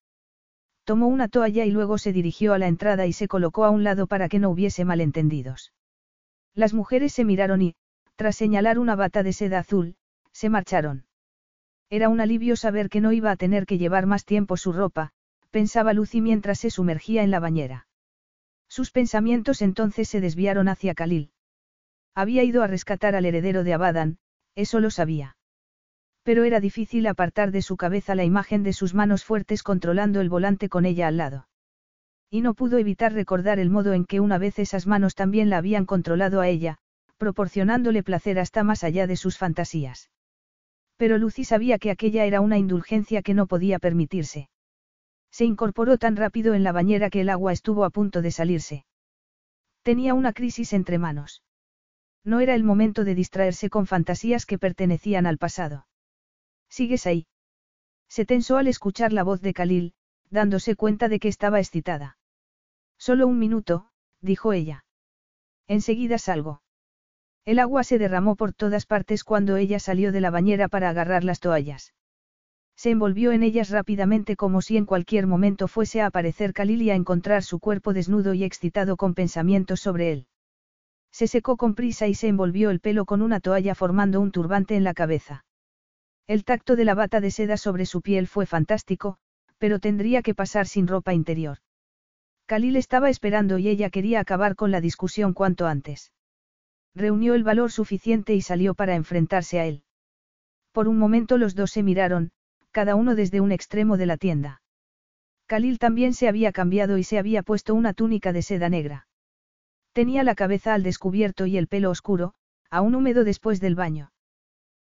Tomó 0.85 1.05
una 1.05 1.27
toalla 1.27 1.65
y 1.65 1.71
luego 1.71 1.99
se 1.99 2.11
dirigió 2.11 2.53
a 2.53 2.57
la 2.57 2.67
entrada 2.67 3.05
y 3.05 3.13
se 3.13 3.27
colocó 3.27 3.63
a 3.63 3.69
un 3.69 3.83
lado 3.83 4.07
para 4.07 4.27
que 4.27 4.39
no 4.39 4.49
hubiese 4.49 4.85
malentendidos. 4.85 5.71
Las 6.55 6.73
mujeres 6.73 7.13
se 7.13 7.25
miraron 7.25 7.61
y, 7.61 7.75
tras 8.15 8.35
señalar 8.35 8.79
una 8.79 8.95
bata 8.95 9.21
de 9.21 9.31
seda 9.31 9.59
azul, 9.59 9.95
se 10.31 10.49
marcharon. 10.49 11.05
Era 11.91 12.09
un 12.09 12.21
alivio 12.21 12.55
saber 12.55 12.89
que 12.89 13.01
no 13.01 13.11
iba 13.11 13.29
a 13.29 13.35
tener 13.35 13.67
que 13.67 13.77
llevar 13.77 14.07
más 14.07 14.25
tiempo 14.25 14.57
su 14.57 14.73
ropa, 14.73 15.11
pensaba 15.51 15.93
Lucy 15.93 16.21
mientras 16.21 16.57
se 16.57 16.71
sumergía 16.71 17.21
en 17.21 17.29
la 17.29 17.39
bañera. 17.39 17.85
Sus 18.67 18.89
pensamientos 18.89 19.61
entonces 19.61 20.09
se 20.09 20.21
desviaron 20.21 20.69
hacia 20.69 20.95
Khalil. 20.95 21.29
Había 22.19 22.43
ido 22.43 22.63
a 22.63 22.67
rescatar 22.67 23.15
al 23.15 23.23
heredero 23.23 23.63
de 23.63 23.73
Abadan, 23.73 24.17
eso 24.53 24.81
lo 24.81 24.91
sabía. 24.91 25.37
Pero 26.23 26.43
era 26.43 26.59
difícil 26.59 27.07
apartar 27.07 27.51
de 27.51 27.61
su 27.61 27.77
cabeza 27.77 28.13
la 28.13 28.25
imagen 28.25 28.61
de 28.61 28.73
sus 28.73 28.93
manos 28.93 29.23
fuertes 29.23 29.63
controlando 29.63 30.19
el 30.19 30.27
volante 30.27 30.67
con 30.67 30.85
ella 30.85 31.07
al 31.07 31.15
lado. 31.15 31.47
Y 32.29 32.41
no 32.41 32.55
pudo 32.55 32.77
evitar 32.77 33.13
recordar 33.13 33.57
el 33.57 33.69
modo 33.69 33.93
en 33.93 34.03
que 34.03 34.19
una 34.19 34.37
vez 34.37 34.59
esas 34.59 34.85
manos 34.85 35.15
también 35.15 35.49
la 35.49 35.59
habían 35.59 35.85
controlado 35.85 36.41
a 36.41 36.49
ella, 36.49 36.79
proporcionándole 37.15 38.03
placer 38.03 38.37
hasta 38.37 38.65
más 38.65 38.83
allá 38.83 39.07
de 39.07 39.15
sus 39.15 39.37
fantasías. 39.37 40.09
Pero 40.97 41.19
Lucy 41.19 41.45
sabía 41.45 41.79
que 41.79 41.89
aquella 41.89 42.25
era 42.25 42.41
una 42.41 42.57
indulgencia 42.57 43.21
que 43.21 43.33
no 43.33 43.47
podía 43.47 43.79
permitirse. 43.79 44.49
Se 45.31 45.45
incorporó 45.45 45.97
tan 45.97 46.17
rápido 46.17 46.53
en 46.53 46.65
la 46.65 46.73
bañera 46.73 47.09
que 47.09 47.21
el 47.21 47.29
agua 47.29 47.53
estuvo 47.53 47.85
a 47.85 47.91
punto 47.91 48.21
de 48.21 48.31
salirse. 48.31 48.85
Tenía 49.83 50.13
una 50.13 50.33
crisis 50.33 50.73
entre 50.73 50.97
manos. 50.97 51.43
No 52.23 52.39
era 52.39 52.55
el 52.55 52.63
momento 52.63 53.03
de 53.03 53.15
distraerse 53.15 53.69
con 53.69 53.87
fantasías 53.87 54.45
que 54.45 54.57
pertenecían 54.57 55.25
al 55.25 55.37
pasado. 55.37 55.87
¿Sigues 56.69 57.07
ahí? 57.07 57.27
Se 58.07 58.25
tensó 58.25 58.57
al 58.57 58.67
escuchar 58.67 59.13
la 59.13 59.23
voz 59.23 59.41
de 59.41 59.53
Khalil, 59.53 59.93
dándose 60.29 60.75
cuenta 60.75 61.07
de 61.09 61.19
que 61.19 61.27
estaba 61.27 61.59
excitada. 61.59 62.17
Solo 62.97 63.27
un 63.27 63.39
minuto, 63.39 63.89
dijo 64.21 64.53
ella. 64.53 64.85
Enseguida 65.67 66.17
salgo. 66.17 66.61
El 67.45 67.59
agua 67.59 67.83
se 67.83 67.97
derramó 67.97 68.35
por 68.35 68.53
todas 68.53 68.85
partes 68.85 69.23
cuando 69.23 69.57
ella 69.57 69.79
salió 69.79 70.11
de 70.11 70.21
la 70.21 70.29
bañera 70.29 70.67
para 70.67 70.89
agarrar 70.89 71.23
las 71.23 71.39
toallas. 71.39 71.93
Se 72.75 72.91
envolvió 72.91 73.31
en 73.31 73.43
ellas 73.43 73.69
rápidamente 73.69 74.35
como 74.35 74.61
si 74.61 74.77
en 74.77 74.85
cualquier 74.85 75.27
momento 75.27 75.67
fuese 75.67 76.01
a 76.01 76.05
aparecer 76.05 76.53
Khalil 76.53 76.81
y 76.81 76.91
a 76.91 76.95
encontrar 76.95 77.43
su 77.43 77.59
cuerpo 77.59 77.93
desnudo 77.93 78.33
y 78.33 78.43
excitado 78.43 78.97
con 78.97 79.15
pensamientos 79.15 79.81
sobre 79.81 80.11
él. 80.11 80.27
Se 81.11 81.27
secó 81.27 81.57
con 81.57 81.75
prisa 81.75 82.07
y 82.07 82.15
se 82.15 82.27
envolvió 82.27 82.69
el 82.69 82.79
pelo 82.79 83.05
con 83.05 83.21
una 83.21 83.39
toalla 83.39 83.75
formando 83.75 84.21
un 84.21 84.31
turbante 84.31 84.75
en 84.75 84.83
la 84.83 84.93
cabeza. 84.93 85.45
El 86.27 86.45
tacto 86.45 86.75
de 86.75 86.85
la 86.85 86.93
bata 86.93 87.21
de 87.21 87.31
seda 87.31 87.57
sobre 87.57 87.85
su 87.85 88.01
piel 88.01 88.27
fue 88.27 88.45
fantástico, 88.45 89.17
pero 89.57 89.79
tendría 89.79 90.21
que 90.21 90.35
pasar 90.35 90.67
sin 90.67 90.87
ropa 90.87 91.13
interior. 91.13 91.57
Khalil 92.45 92.77
estaba 92.77 93.09
esperando 93.09 93.57
y 93.57 93.67
ella 93.67 93.89
quería 93.89 94.19
acabar 94.19 94.55
con 94.55 94.71
la 94.71 94.81
discusión 94.81 95.33
cuanto 95.33 95.67
antes. 95.67 96.11
Reunió 96.95 97.35
el 97.35 97.43
valor 97.43 97.71
suficiente 97.71 98.33
y 98.33 98.41
salió 98.41 98.73
para 98.73 98.95
enfrentarse 98.95 99.59
a 99.59 99.65
él. 99.65 99.83
Por 100.71 100.87
un 100.87 100.97
momento 100.97 101.37
los 101.37 101.55
dos 101.55 101.71
se 101.71 101.83
miraron, 101.83 102.31
cada 102.71 102.95
uno 102.95 103.15
desde 103.15 103.41
un 103.41 103.51
extremo 103.51 103.97
de 103.97 104.05
la 104.05 104.17
tienda. 104.17 104.61
Khalil 105.47 105.79
también 105.79 106.13
se 106.13 106.27
había 106.27 106.51
cambiado 106.51 106.97
y 106.97 107.03
se 107.03 107.17
había 107.17 107.43
puesto 107.43 107.75
una 107.75 107.93
túnica 107.93 108.33
de 108.33 108.43
seda 108.43 108.69
negra. 108.69 109.08
Tenía 109.93 110.23
la 110.23 110.35
cabeza 110.35 110.73
al 110.73 110.83
descubierto 110.83 111.45
y 111.45 111.57
el 111.57 111.67
pelo 111.67 111.89
oscuro, 111.89 112.33
aún 112.69 112.95
húmedo 112.95 113.23
después 113.23 113.59
del 113.59 113.75
baño. 113.75 114.11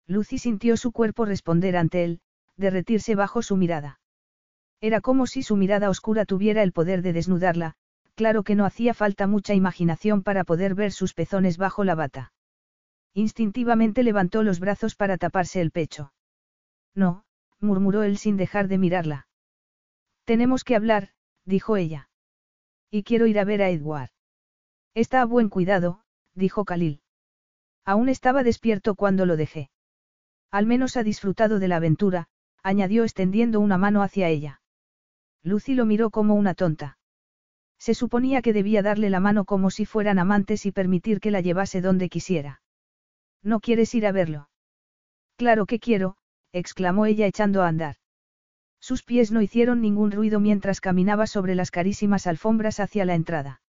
Lucy 0.08 0.38
sintió 0.38 0.78
su 0.78 0.92
cuerpo 0.92 1.26
responder 1.26 1.78
ante 1.78 2.04
él, 2.04 2.22
derretirse 2.58 3.16
bajo 3.16 3.42
su 3.42 3.58
mirada. 3.58 4.00
Era 4.80 5.02
como 5.02 5.28
si 5.28 5.44
su 5.44 5.56
mirada 5.56 5.90
oscura 5.90 6.26
tuviera 6.26 6.64
el 6.64 6.72
poder 6.72 7.02
de 7.02 7.14
desnudarla, 7.14 7.76
claro 8.16 8.44
que 8.44 8.56
no 8.56 8.66
hacía 8.66 8.94
falta 8.94 9.28
mucha 9.28 9.54
imaginación 9.54 10.24
para 10.24 10.44
poder 10.44 10.76
ver 10.76 10.92
sus 10.92 11.14
pezones 11.14 11.58
bajo 11.58 11.84
la 11.84 11.96
bata. 11.96 12.34
Instintivamente 13.14 14.04
levantó 14.04 14.44
los 14.44 14.60
brazos 14.60 14.96
para 14.96 15.18
taparse 15.18 15.62
el 15.62 15.72
pecho. 15.72 16.14
No, 16.96 17.26
murmuró 17.60 18.04
él 18.04 18.18
sin 18.18 18.38
dejar 18.38 18.68
de 18.68 18.78
mirarla. 18.78 19.28
Tenemos 20.26 20.64
que 20.64 20.76
hablar, 20.76 21.10
dijo 21.46 21.78
ella. 21.78 22.10
Y 22.90 23.04
quiero 23.04 23.28
ir 23.28 23.40
a 23.40 23.44
ver 23.44 23.62
a 23.62 23.70
Edward. 23.70 24.12
Está 24.94 25.22
a 25.22 25.26
buen 25.26 25.50
cuidado, 25.50 26.02
dijo 26.36 26.66
Khalil. 26.66 27.02
Aún 27.86 28.10
estaba 28.10 28.44
despierto 28.44 28.96
cuando 28.96 29.26
lo 29.26 29.38
dejé. 29.38 29.70
Al 30.52 30.66
menos 30.66 30.98
ha 30.98 31.04
disfrutado 31.04 31.60
de 31.60 31.68
la 31.70 31.78
aventura, 31.78 32.28
añadió 32.62 33.04
extendiendo 33.04 33.60
una 33.60 33.78
mano 33.78 34.04
hacia 34.04 34.28
ella. 34.28 34.62
Lucy 35.44 35.76
lo 35.76 35.86
miró 35.86 36.10
como 36.10 36.36
una 36.36 36.54
tonta. 36.54 36.98
Se 37.80 37.96
suponía 37.96 38.42
que 38.42 38.54
debía 38.54 38.84
darle 38.84 39.10
la 39.10 39.20
mano 39.20 39.46
como 39.46 39.72
si 39.72 39.86
fueran 39.86 40.20
amantes 40.20 40.66
y 40.66 40.72
permitir 40.72 41.20
que 41.20 41.32
la 41.32 41.42
llevase 41.42 41.82
donde 41.82 42.10
quisiera. 42.10 42.62
¿No 43.42 43.60
quieres 43.60 43.96
ir 43.96 44.06
a 44.06 44.12
verlo? 44.12 44.50
Claro 45.38 45.66
que 45.66 45.80
quiero, 45.80 46.18
exclamó 46.52 47.08
ella 47.08 47.26
echando 47.26 47.64
a 47.64 47.68
andar. 47.68 47.96
Sus 48.80 49.04
pies 49.04 49.32
no 49.32 49.42
hicieron 49.42 49.82
ningún 49.82 50.12
ruido 50.12 50.40
mientras 50.40 50.82
caminaba 50.82 51.26
sobre 51.26 51.56
las 51.56 51.72
carísimas 51.72 52.28
alfombras 52.28 52.80
hacia 52.80 53.06
la 53.06 53.16
entrada. 53.16 53.62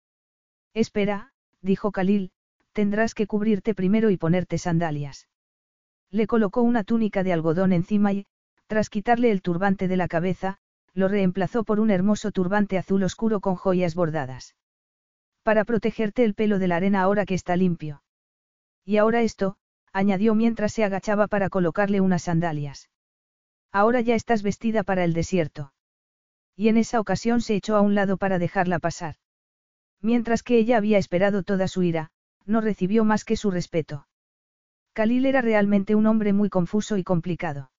Espera, 0.75 1.33
dijo 1.61 1.93
Khalil, 1.93 2.31
tendrás 2.73 3.15
que 3.15 3.27
cubrirte 3.27 3.75
primero 3.75 4.11
y 4.11 4.17
ponerte 4.17 4.59
sandalias. 4.59 5.29
Le 6.11 6.27
colocó 6.27 6.63
una 6.63 6.85
túnica 6.85 7.23
de 7.23 7.33
algodón 7.33 7.73
encima 7.73 8.13
y, 8.13 8.27
tras 8.67 8.89
quitarle 8.89 9.31
el 9.31 9.43
turbante 9.43 9.89
de 9.89 9.97
la 9.97 10.09
cabeza, 10.09 10.59
lo 10.95 11.09
reemplazó 11.09 11.65
por 11.65 11.81
un 11.81 11.91
hermoso 11.91 12.33
turbante 12.33 12.79
azul 12.79 13.03
oscuro 13.03 13.41
con 13.41 13.55
joyas 13.55 13.95
bordadas. 13.95 14.55
Para 15.43 15.65
protegerte 15.65 16.25
el 16.25 16.35
pelo 16.35 16.59
de 16.59 16.69
la 16.69 16.77
arena 16.77 17.03
ahora 17.03 17.27
que 17.27 17.35
está 17.35 17.57
limpio. 17.57 18.03
Y 18.85 18.97
ahora 18.97 19.23
esto, 19.23 19.57
añadió 19.93 20.35
mientras 20.35 20.73
se 20.73 20.85
agachaba 20.85 21.27
para 21.27 21.51
colocarle 21.51 22.01
unas 22.01 22.23
sandalias. 22.23 22.91
Ahora 23.73 24.01
ya 24.01 24.15
estás 24.15 24.43
vestida 24.43 24.83
para 24.83 25.05
el 25.05 25.13
desierto. 25.13 25.73
Y 26.57 26.69
en 26.69 26.77
esa 26.77 27.01
ocasión 27.01 27.41
se 27.41 27.57
echó 27.57 27.77
a 27.77 27.81
un 27.81 27.95
lado 27.95 28.17
para 28.19 28.39
dejarla 28.39 28.79
pasar. 28.79 29.17
Mientras 30.03 30.43
que 30.43 30.59
ella 30.59 30.77
había 30.77 30.99
esperado 30.99 31.45
toda 31.45 31.69
su 31.69 31.83
ira, 31.83 32.11
no 32.45 32.61
recibió 32.61 33.05
más 33.05 33.25
que 33.25 33.37
su 33.37 33.51
respeto. 33.51 34.09
Khalil 34.95 35.25
era 35.27 35.41
realmente 35.41 35.95
un 35.95 36.07
hombre 36.07 36.33
muy 36.33 36.51
confuso 36.51 36.99
y 36.99 37.05
complicado. 37.05 37.71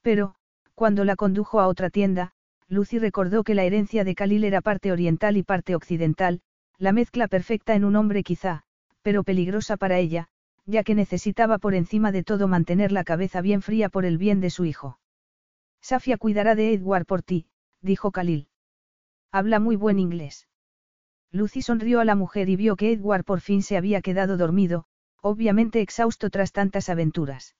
Pero, 0.00 0.34
cuando 0.74 1.04
la 1.04 1.16
condujo 1.16 1.60
a 1.60 1.68
otra 1.68 1.90
tienda, 1.90 2.32
Lucy 2.66 2.98
recordó 2.98 3.44
que 3.44 3.54
la 3.54 3.64
herencia 3.64 4.04
de 4.04 4.14
Khalil 4.14 4.44
era 4.44 4.62
parte 4.62 4.90
oriental 4.90 5.36
y 5.36 5.42
parte 5.42 5.76
occidental, 5.76 6.40
la 6.78 6.92
mezcla 6.92 7.28
perfecta 7.28 7.74
en 7.74 7.84
un 7.84 7.94
hombre 7.94 8.22
quizá, 8.22 8.62
pero 9.02 9.22
peligrosa 9.22 9.76
para 9.76 9.98
ella, 9.98 10.28
ya 10.66 10.82
que 10.82 10.94
necesitaba 10.94 11.58
por 11.58 11.74
encima 11.74 12.10
de 12.10 12.24
todo 12.24 12.48
mantener 12.48 12.90
la 12.90 13.04
cabeza 13.04 13.42
bien 13.42 13.60
fría 13.62 13.90
por 13.90 14.06
el 14.06 14.18
bien 14.18 14.40
de 14.40 14.50
su 14.50 14.64
hijo. 14.64 14.98
Safia 15.82 16.16
cuidará 16.16 16.54
de 16.54 16.72
Edward 16.72 17.04
por 17.04 17.22
ti, 17.22 17.46
dijo 17.82 18.10
Khalil. 18.10 18.48
Habla 19.30 19.60
muy 19.60 19.76
buen 19.76 19.98
inglés. 19.98 20.48
Lucy 21.34 21.62
sonrió 21.62 21.98
a 21.98 22.04
la 22.04 22.14
mujer 22.14 22.48
y 22.48 22.54
vio 22.54 22.76
que 22.76 22.92
Edward 22.92 23.24
por 23.24 23.40
fin 23.40 23.64
se 23.64 23.76
había 23.76 24.02
quedado 24.02 24.36
dormido, 24.36 24.84
obviamente 25.20 25.80
exhausto 25.80 26.30
tras 26.30 26.52
tantas 26.52 26.88
aventuras. 26.88 27.56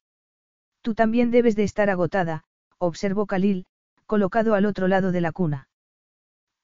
Tú 0.80 0.94
también 0.94 1.32
debes 1.32 1.56
de 1.56 1.64
estar 1.64 1.90
agotada, 1.90 2.44
observó 2.78 3.26
Khalil, 3.26 3.66
colocado 4.06 4.54
al 4.54 4.64
otro 4.64 4.86
lado 4.86 5.10
de 5.10 5.20
la 5.20 5.32
cuna. 5.32 5.68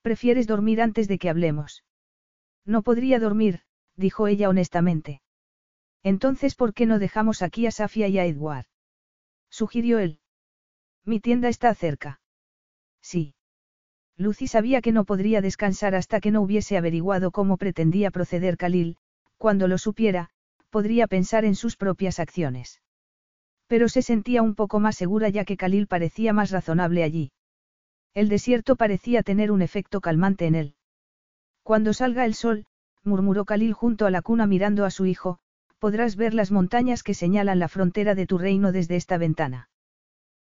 ¿Prefieres 0.03 0.47
dormir 0.47 0.81
antes 0.81 1.09
de 1.09 1.19
que 1.19 1.29
hablemos? 1.29 1.83
No 2.65 2.83
podría 2.83 3.19
dormir, 3.19 3.63
dijo 3.97 4.29
ella 4.29 4.49
honestamente. 4.49 5.21
Entonces, 6.05 6.55
¿por 6.55 6.75
qué 6.75 6.87
no 6.87 7.01
dejamos 7.01 7.43
aquí 7.43 7.67
a 7.67 7.73
Safia 7.73 8.07
y 8.07 8.21
a 8.21 8.25
Edward? 8.25 8.67
Sugirió 9.51 9.99
él. 9.99 10.21
Mi 11.05 11.19
tienda 11.19 11.49
está 11.49 11.75
cerca. 11.75 12.21
Sí. 13.03 13.35
Lucy 14.21 14.49
sabía 14.49 14.83
que 14.83 14.93
no 14.93 15.07
podría 15.07 15.41
descansar 15.41 15.95
hasta 15.95 16.21
que 16.21 16.31
no 16.31 16.43
hubiese 16.43 16.77
averiguado 16.77 17.31
cómo 17.31 17.57
pretendía 17.57 18.11
proceder 18.11 18.59
Khalil, 18.59 18.99
cuando 19.39 19.67
lo 19.67 19.79
supiera, 19.79 20.29
podría 20.69 21.07
pensar 21.07 21.47
en 21.47 21.55
sus 21.55 21.79
propias 21.79 22.21
acciones. 22.21 22.83
Pero 23.67 23.89
se 23.89 24.03
sentía 24.03 24.43
un 24.43 24.55
poco 24.55 24.79
más 24.79 24.97
segura 24.97 25.31
ya 25.31 25.47
que 25.47 25.57
Khalil 25.57 25.87
parecía 25.87 26.35
más 26.35 26.51
razonable 26.51 27.03
allí. 27.03 27.33
El 28.13 28.29
desierto 28.29 28.77
parecía 28.77 29.23
tener 29.23 29.51
un 29.51 29.63
efecto 29.63 30.03
calmante 30.03 30.47
en 30.47 30.55
él. 30.55 30.75
Cuando 31.63 31.95
salga 31.95 32.27
el 32.27 32.35
sol, 32.35 32.67
murmuró 33.03 33.47
Khalil 33.47 33.73
junto 33.73 34.05
a 34.05 34.11
la 34.11 34.21
cuna 34.21 34.47
mirando 34.47 34.85
a 34.85 34.91
su 34.91 35.07
hijo, 35.07 35.39
podrás 35.79 36.17
ver 36.17 36.35
las 36.35 36.51
montañas 36.51 37.03
que 37.03 37.15
señalan 37.15 37.59
la 37.59 37.69
frontera 37.69 38.15
de 38.15 38.27
tu 38.27 38.37
reino 38.37 38.71
desde 38.71 38.97
esta 38.97 39.17
ventana. 39.17 39.71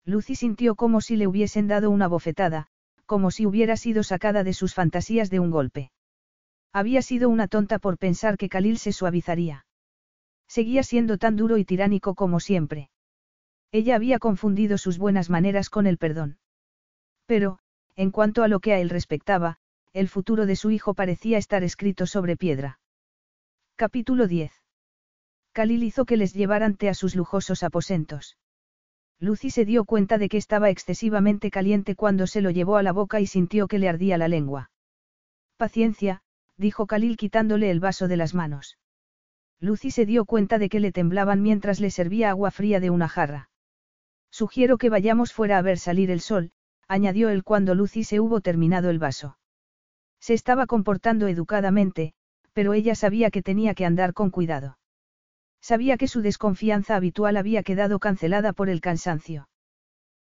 Lucy 0.04 0.36
sintió 0.36 0.76
como 0.76 1.00
si 1.00 1.16
le 1.16 1.26
hubiesen 1.26 1.66
dado 1.66 1.90
una 1.90 2.06
bofetada, 2.06 2.68
como 3.14 3.30
si 3.30 3.46
hubiera 3.46 3.76
sido 3.76 4.02
sacada 4.02 4.42
de 4.42 4.52
sus 4.52 4.74
fantasías 4.74 5.30
de 5.30 5.38
un 5.38 5.52
golpe. 5.52 5.92
Había 6.72 7.00
sido 7.00 7.28
una 7.28 7.46
tonta 7.46 7.78
por 7.78 7.96
pensar 7.96 8.36
que 8.36 8.48
Khalil 8.48 8.76
se 8.76 8.90
suavizaría. 8.90 9.66
Seguía 10.48 10.82
siendo 10.82 11.16
tan 11.16 11.36
duro 11.36 11.56
y 11.56 11.64
tiránico 11.64 12.16
como 12.16 12.40
siempre. 12.40 12.90
Ella 13.70 13.94
había 13.94 14.18
confundido 14.18 14.78
sus 14.78 14.98
buenas 14.98 15.30
maneras 15.30 15.70
con 15.70 15.86
el 15.86 15.96
perdón. 15.96 16.38
Pero, 17.26 17.60
en 17.94 18.10
cuanto 18.10 18.42
a 18.42 18.48
lo 18.48 18.58
que 18.58 18.72
a 18.72 18.80
él 18.80 18.90
respectaba, 18.90 19.58
el 19.92 20.08
futuro 20.08 20.44
de 20.44 20.56
su 20.56 20.72
hijo 20.72 20.94
parecía 20.94 21.38
estar 21.38 21.62
escrito 21.62 22.08
sobre 22.08 22.36
piedra. 22.36 22.80
Capítulo 23.76 24.26
10. 24.26 24.50
Khalil 25.52 25.84
hizo 25.84 26.04
que 26.04 26.16
les 26.16 26.34
llevaran 26.34 26.74
té 26.74 26.88
a 26.88 26.94
sus 26.94 27.14
lujosos 27.14 27.62
aposentos. 27.62 28.36
Lucy 29.24 29.48
se 29.48 29.64
dio 29.64 29.86
cuenta 29.86 30.18
de 30.18 30.28
que 30.28 30.36
estaba 30.36 30.68
excesivamente 30.68 31.50
caliente 31.50 31.96
cuando 31.96 32.26
se 32.26 32.42
lo 32.42 32.50
llevó 32.50 32.76
a 32.76 32.82
la 32.82 32.92
boca 32.92 33.20
y 33.20 33.26
sintió 33.26 33.68
que 33.68 33.78
le 33.78 33.88
ardía 33.88 34.18
la 34.18 34.28
lengua. 34.28 34.70
Paciencia, 35.56 36.20
dijo 36.58 36.86
Khalil 36.86 37.16
quitándole 37.16 37.70
el 37.70 37.80
vaso 37.80 38.06
de 38.06 38.18
las 38.18 38.34
manos. 38.34 38.76
Lucy 39.60 39.90
se 39.90 40.04
dio 40.04 40.26
cuenta 40.26 40.58
de 40.58 40.68
que 40.68 40.78
le 40.78 40.92
temblaban 40.92 41.40
mientras 41.40 41.80
le 41.80 41.90
servía 41.90 42.28
agua 42.28 42.50
fría 42.50 42.80
de 42.80 42.90
una 42.90 43.08
jarra. 43.08 43.48
Sugiero 44.30 44.76
que 44.76 44.90
vayamos 44.90 45.32
fuera 45.32 45.56
a 45.56 45.62
ver 45.62 45.78
salir 45.78 46.10
el 46.10 46.20
sol, 46.20 46.50
añadió 46.86 47.30
él 47.30 47.44
cuando 47.44 47.74
Lucy 47.74 48.04
se 48.04 48.20
hubo 48.20 48.42
terminado 48.42 48.90
el 48.90 48.98
vaso. 48.98 49.38
Se 50.20 50.34
estaba 50.34 50.66
comportando 50.66 51.28
educadamente, 51.28 52.12
pero 52.52 52.74
ella 52.74 52.94
sabía 52.94 53.30
que 53.30 53.40
tenía 53.40 53.72
que 53.72 53.86
andar 53.86 54.12
con 54.12 54.28
cuidado. 54.28 54.76
Sabía 55.64 55.96
que 55.96 56.08
su 56.08 56.20
desconfianza 56.20 56.94
habitual 56.94 57.38
había 57.38 57.62
quedado 57.62 57.98
cancelada 57.98 58.52
por 58.52 58.68
el 58.68 58.82
cansancio. 58.82 59.48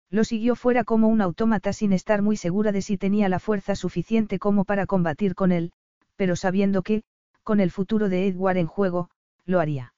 Lo 0.10 0.24
siguió 0.24 0.56
fuera 0.56 0.86
como 0.86 1.10
un 1.10 1.20
autómata 1.20 1.74
sin 1.74 1.92
estar 1.92 2.22
muy 2.22 2.38
segura 2.38 2.72
de 2.72 2.82
si 2.82 2.98
tenía 2.98 3.28
la 3.28 3.40
fuerza 3.40 3.76
suficiente 3.76 4.40
como 4.40 4.64
para 4.64 4.86
combatir 4.86 5.36
con 5.36 5.52
él, 5.52 5.74
pero 6.16 6.38
sabiendo 6.38 6.82
que, 6.82 7.04
con 7.44 7.60
el 7.60 7.72
futuro 7.72 8.08
de 8.08 8.28
Edward 8.28 8.56
en 8.56 8.68
juego, 8.68 9.10
lo 9.44 9.60
haría. 9.60 9.94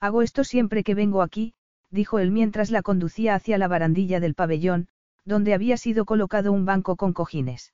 Hago 0.00 0.20
esto 0.20 0.44
siempre 0.44 0.84
que 0.84 0.94
vengo 0.94 1.22
aquí, 1.22 1.54
dijo 1.90 2.18
él 2.18 2.30
mientras 2.30 2.70
la 2.70 2.82
conducía 2.82 3.36
hacia 3.36 3.56
la 3.56 3.68
barandilla 3.68 4.20
del 4.20 4.34
pabellón, 4.34 4.88
donde 5.24 5.54
había 5.54 5.78
sido 5.78 6.04
colocado 6.04 6.52
un 6.52 6.66
banco 6.66 6.96
con 6.96 7.14
cojines. 7.14 7.72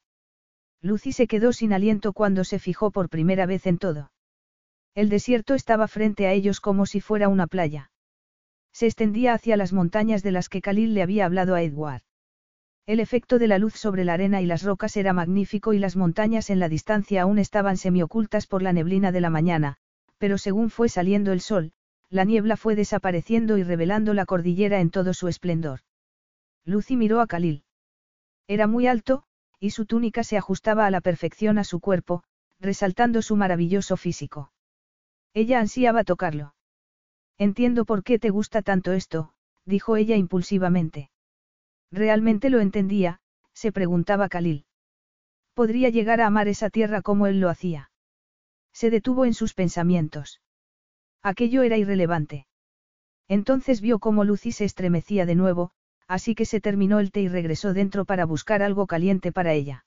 Lucy 0.80 1.10
se 1.10 1.26
quedó 1.26 1.52
sin 1.52 1.72
aliento 1.72 2.12
cuando 2.12 2.44
se 2.44 2.60
fijó 2.60 2.92
por 2.92 3.08
primera 3.08 3.46
vez 3.46 3.66
en 3.66 3.78
todo. 3.78 4.12
El 4.94 5.08
desierto 5.08 5.54
estaba 5.54 5.88
frente 5.88 6.26
a 6.28 6.32
ellos 6.32 6.60
como 6.60 6.86
si 6.86 7.00
fuera 7.00 7.28
una 7.28 7.48
playa. 7.48 7.90
Se 8.72 8.86
extendía 8.86 9.34
hacia 9.34 9.56
las 9.56 9.72
montañas 9.72 10.22
de 10.22 10.30
las 10.30 10.48
que 10.48 10.60
Khalil 10.60 10.94
le 10.94 11.02
había 11.02 11.26
hablado 11.26 11.56
a 11.56 11.62
Edward. 11.62 12.02
El 12.86 13.00
efecto 13.00 13.38
de 13.38 13.48
la 13.48 13.58
luz 13.58 13.74
sobre 13.74 14.04
la 14.04 14.12
arena 14.12 14.40
y 14.40 14.46
las 14.46 14.62
rocas 14.62 14.96
era 14.96 15.12
magnífico 15.12 15.72
y 15.72 15.78
las 15.78 15.96
montañas 15.96 16.48
en 16.50 16.60
la 16.60 16.68
distancia 16.68 17.22
aún 17.22 17.38
estaban 17.38 17.76
semiocultas 17.76 18.46
por 18.46 18.62
la 18.62 18.72
neblina 18.72 19.10
de 19.10 19.20
la 19.20 19.30
mañana, 19.30 19.78
pero 20.18 20.38
según 20.38 20.70
fue 20.70 20.88
saliendo 20.88 21.32
el 21.32 21.40
sol, 21.40 21.72
la 22.08 22.24
niebla 22.24 22.56
fue 22.56 22.76
desapareciendo 22.76 23.58
y 23.58 23.64
revelando 23.64 24.14
la 24.14 24.26
cordillera 24.26 24.80
en 24.80 24.90
todo 24.90 25.12
su 25.12 25.26
esplendor. 25.26 25.80
Lucy 26.64 26.96
miró 26.96 27.20
a 27.20 27.26
Khalil. 27.26 27.64
Era 28.46 28.68
muy 28.68 28.86
alto, 28.86 29.24
y 29.58 29.70
su 29.70 29.86
túnica 29.86 30.22
se 30.22 30.36
ajustaba 30.36 30.86
a 30.86 30.90
la 30.90 31.00
perfección 31.00 31.58
a 31.58 31.64
su 31.64 31.80
cuerpo, 31.80 32.22
resaltando 32.60 33.22
su 33.22 33.34
maravilloso 33.34 33.96
físico. 33.96 34.52
Ella 35.34 35.58
ansiaba 35.58 36.04
tocarlo. 36.04 36.54
Entiendo 37.36 37.84
por 37.84 38.04
qué 38.04 38.20
te 38.20 38.30
gusta 38.30 38.62
tanto 38.62 38.92
esto, 38.92 39.34
dijo 39.64 39.96
ella 39.96 40.16
impulsivamente. 40.16 41.10
Realmente 41.90 42.50
lo 42.50 42.60
entendía, 42.60 43.20
se 43.52 43.72
preguntaba 43.72 44.28
Khalil. 44.28 44.64
Podría 45.52 45.88
llegar 45.88 46.20
a 46.20 46.26
amar 46.26 46.48
esa 46.48 46.70
tierra 46.70 47.02
como 47.02 47.26
él 47.26 47.40
lo 47.40 47.48
hacía. 47.48 47.90
Se 48.72 48.90
detuvo 48.90 49.24
en 49.24 49.34
sus 49.34 49.54
pensamientos. 49.54 50.40
Aquello 51.22 51.62
era 51.62 51.76
irrelevante. 51.78 52.46
Entonces 53.28 53.80
vio 53.80 53.98
cómo 53.98 54.24
Lucy 54.24 54.52
se 54.52 54.64
estremecía 54.64 55.26
de 55.26 55.34
nuevo, 55.34 55.72
así 56.06 56.34
que 56.34 56.44
se 56.44 56.60
terminó 56.60 57.00
el 57.00 57.10
té 57.10 57.22
y 57.22 57.28
regresó 57.28 57.72
dentro 57.72 58.04
para 58.04 58.24
buscar 58.24 58.62
algo 58.62 58.86
caliente 58.86 59.32
para 59.32 59.52
ella. 59.52 59.84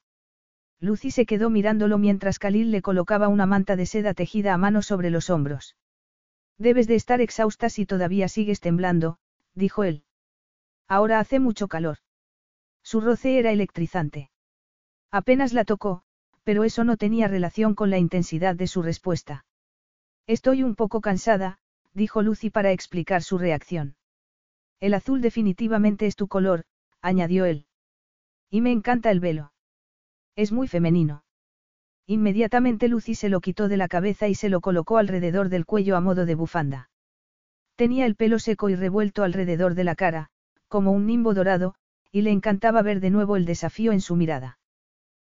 Lucy 0.80 1.12
se 1.12 1.26
quedó 1.26 1.50
mirándolo 1.50 1.98
mientras 1.98 2.38
Khalil 2.38 2.72
le 2.72 2.82
colocaba 2.82 3.28
una 3.30 3.46
manta 3.46 3.76
de 3.76 3.86
seda 3.86 4.14
tejida 4.14 4.54
a 4.54 4.58
mano 4.58 4.82
sobre 4.82 5.10
los 5.10 5.30
hombros. 5.30 5.76
Debes 6.60 6.88
de 6.88 6.96
estar 6.96 7.22
exhausta 7.22 7.70
si 7.70 7.86
todavía 7.86 8.28
sigues 8.28 8.60
temblando, 8.60 9.18
dijo 9.56 9.84
él. 9.84 10.04
Ahora 10.88 11.20
hace 11.20 11.40
mucho 11.40 11.68
calor. 11.68 11.98
Su 12.84 13.02
roce 13.02 13.40
era 13.40 13.52
electrizante. 13.52 14.30
Apenas 15.12 15.54
la 15.54 15.66
tocó, 15.66 16.04
pero 16.44 16.64
eso 16.64 16.84
no 16.84 16.96
tenía 16.96 17.28
relación 17.28 17.76
con 17.76 17.90
la 17.90 17.98
intensidad 17.98 18.56
de 18.56 18.68
su 18.68 18.82
respuesta. 18.82 19.46
Estoy 20.28 20.64
un 20.64 20.76
poco 20.76 21.02
cansada, 21.02 21.60
dijo 21.94 22.22
Lucy 22.22 22.50
para 22.50 22.72
explicar 22.72 23.24
su 23.24 23.38
reacción. 23.38 23.96
El 24.80 24.94
azul 24.94 25.22
definitivamente 25.22 26.06
es 26.06 26.16
tu 26.16 26.28
color, 26.28 26.66
añadió 27.02 27.46
él. 27.46 27.66
Y 28.50 28.62
me 28.62 28.72
encanta 28.72 29.10
el 29.12 29.20
velo. 29.20 29.52
Es 30.38 30.52
muy 30.52 30.68
femenino. 30.68 31.24
Inmediatamente 32.06 32.88
Lucy 32.88 33.16
se 33.16 33.28
lo 33.28 33.42
quitó 33.42 33.68
de 33.68 33.76
la 33.76 33.88
cabeza 33.88 34.28
y 34.28 34.36
se 34.36 34.50
lo 34.50 34.62
colocó 34.62 35.00
alrededor 35.00 35.50
del 35.50 35.66
cuello 35.66 35.98
a 35.98 36.00
modo 36.00 36.28
de 36.28 36.36
bufanda. 36.36 36.92
Tenía 37.76 38.06
el 38.06 38.16
pelo 38.16 38.38
seco 38.38 38.70
y 38.70 38.76
revuelto 38.76 39.24
alrededor 39.24 39.74
de 39.74 39.84
la 39.84 39.96
cara, 39.96 40.30
como 40.68 40.92
un 40.92 41.08
nimbo 41.08 41.34
dorado, 41.34 41.74
y 42.12 42.22
le 42.22 42.30
encantaba 42.30 42.84
ver 42.84 43.00
de 43.00 43.10
nuevo 43.10 43.36
el 43.36 43.46
desafío 43.46 43.92
en 43.92 44.00
su 44.00 44.16
mirada. 44.16 44.60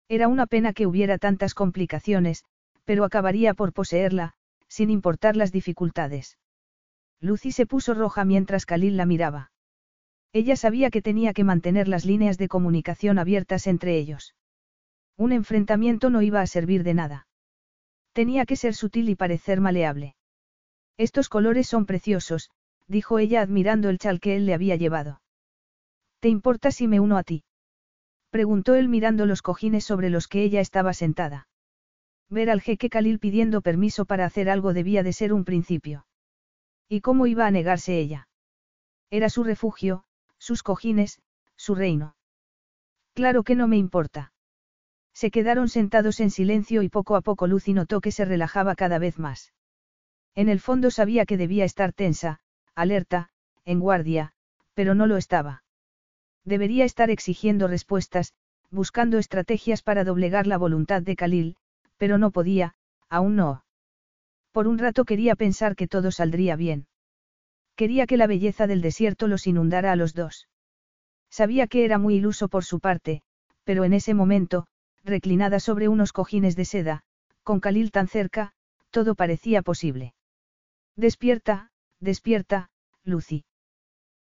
Era 0.09 0.27
una 0.27 0.47
pena 0.47 0.73
que 0.73 0.89
hubiera 0.89 1.19
tantas 1.19 1.55
complicaciones, 1.55 2.45
pero 2.85 3.05
acabaría 3.05 3.55
por 3.55 3.73
poseerla, 3.73 4.35
sin 4.67 4.91
importar 4.91 5.37
las 5.37 5.53
dificultades. 5.53 6.37
Lucy 7.21 7.53
se 7.53 7.65
puso 7.65 7.95
roja 7.95 8.25
mientras 8.25 8.67
Khalil 8.67 8.97
la 8.97 9.07
miraba. 9.07 9.53
Ella 10.33 10.57
sabía 10.57 10.91
que 10.91 11.01
tenía 11.01 11.33
que 11.33 11.45
mantener 11.45 11.87
las 11.87 12.05
líneas 12.05 12.39
de 12.39 12.49
comunicación 12.49 13.21
abiertas 13.21 13.69
entre 13.69 13.97
ellos. 13.99 14.35
Un 15.17 15.33
enfrentamiento 15.33 16.11
no 16.11 16.23
iba 16.23 16.41
a 16.41 16.47
servir 16.47 16.83
de 16.85 16.95
nada. 16.95 17.27
Tenía 18.13 18.47
que 18.47 18.57
ser 18.57 18.75
sutil 18.75 19.09
y 19.09 19.15
parecer 19.15 19.61
maleable. 19.61 20.17
Estos 20.99 21.29
colores 21.29 21.67
son 21.67 21.87
preciosos, 21.87 22.51
dijo 22.87 23.19
ella 23.19 23.43
admirando 23.43 23.89
el 23.89 23.99
chal 23.99 24.21
que 24.21 24.37
él 24.37 24.47
le 24.47 24.55
había 24.55 24.77
llevado. 24.77 25.21
¿Te 26.21 26.29
importa 26.29 26.71
si 26.71 26.89
me 26.89 27.01
uno 27.01 27.19
a 27.19 27.23
ti? 27.23 27.45
Preguntó 28.31 28.75
él 28.75 28.89
mirando 28.89 29.27
los 29.27 29.43
cojines 29.43 29.85
sobre 29.85 30.11
los 30.11 30.29
que 30.29 30.43
ella 30.43 30.61
estaba 30.61 30.93
sentada. 30.93 31.49
Ver 32.29 32.51
al 32.51 32.61
jeque 32.61 32.91
Khalil 32.91 33.19
pidiendo 33.19 33.63
permiso 33.63 34.05
para 34.05 34.25
hacer 34.25 34.51
algo 34.51 34.73
debía 34.73 35.03
de 35.03 35.13
ser 35.13 35.33
un 35.33 35.45
principio. 35.45 36.07
¿Y 36.89 37.01
cómo 37.01 37.27
iba 37.27 37.47
a 37.47 37.51
negarse 37.51 37.99
ella? 37.99 38.29
Era 39.11 39.29
su 39.29 39.45
refugio, 39.45 40.05
sus 40.39 40.63
cojines, 40.63 41.21
su 41.57 41.75
reino. 41.75 42.17
Claro 43.15 43.45
que 43.45 43.55
no 43.55 43.69
me 43.69 43.77
importa. 43.77 44.33
Se 45.17 45.31
quedaron 45.31 45.71
sentados 45.71 46.21
en 46.21 46.31
silencio 46.31 46.83
y 46.83 46.91
poco 46.91 47.17
a 47.17 47.23
poco 47.23 47.47
Lucy 47.47 47.73
notó 47.73 48.03
que 48.03 48.13
se 48.13 48.27
relajaba 48.27 48.75
cada 48.75 48.99
vez 48.99 49.19
más. 49.19 49.55
En 50.35 50.51
el 50.51 50.61
fondo 50.61 50.91
sabía 50.91 51.25
que 51.25 51.39
debía 51.39 51.65
estar 51.65 51.95
tensa, 51.95 52.41
alerta, 52.75 53.31
en 53.65 53.81
guardia, 53.81 54.35
pero 54.75 54.95
no 54.95 55.07
lo 55.07 55.17
estaba. 55.17 55.65
Debería 56.45 56.85
estar 56.85 57.09
exigiendo 57.09 57.67
respuestas, 57.67 58.35
buscando 58.71 59.17
estrategias 59.17 59.81
para 59.81 60.05
doblegar 60.05 60.47
la 60.47 60.59
voluntad 60.59 61.01
de 61.01 61.17
Khalil, 61.17 61.57
pero 61.97 62.19
no 62.19 62.31
podía, 62.31 62.75
aún 63.09 63.37
no. 63.37 63.65
Por 64.53 64.69
un 64.69 64.77
rato 64.77 65.07
quería 65.07 65.35
pensar 65.35 65.77
que 65.77 65.89
todo 65.89 66.11
saldría 66.11 66.57
bien. 66.57 66.89
Quería 67.75 68.07
que 68.07 68.19
la 68.19 68.27
belleza 68.27 68.67
del 68.67 68.83
desierto 68.83 69.29
los 69.29 69.47
inundara 69.47 69.93
a 69.93 69.97
los 69.97 70.13
dos. 70.13 70.47
Sabía 71.31 71.69
que 71.69 71.87
era 71.87 71.97
muy 71.97 72.17
iluso 72.17 72.49
por 72.49 72.67
su 72.67 72.81
parte, 72.81 73.23
pero 73.65 73.85
en 73.85 73.95
ese 73.95 74.13
momento, 74.13 74.67
reclinada 75.07 75.61
sobre 75.61 75.89
unos 75.89 76.13
cojines 76.13 76.57
de 76.57 76.65
seda, 76.65 77.03
con 77.43 77.61
Khalil 77.61 77.93
tan 77.93 78.09
cerca, 78.09 78.53
todo 78.91 79.15
parecía 79.15 79.63
posible. 79.63 80.15
Despierta, 80.97 81.71
despierta, 82.01 82.71
Lucy. 83.05 83.45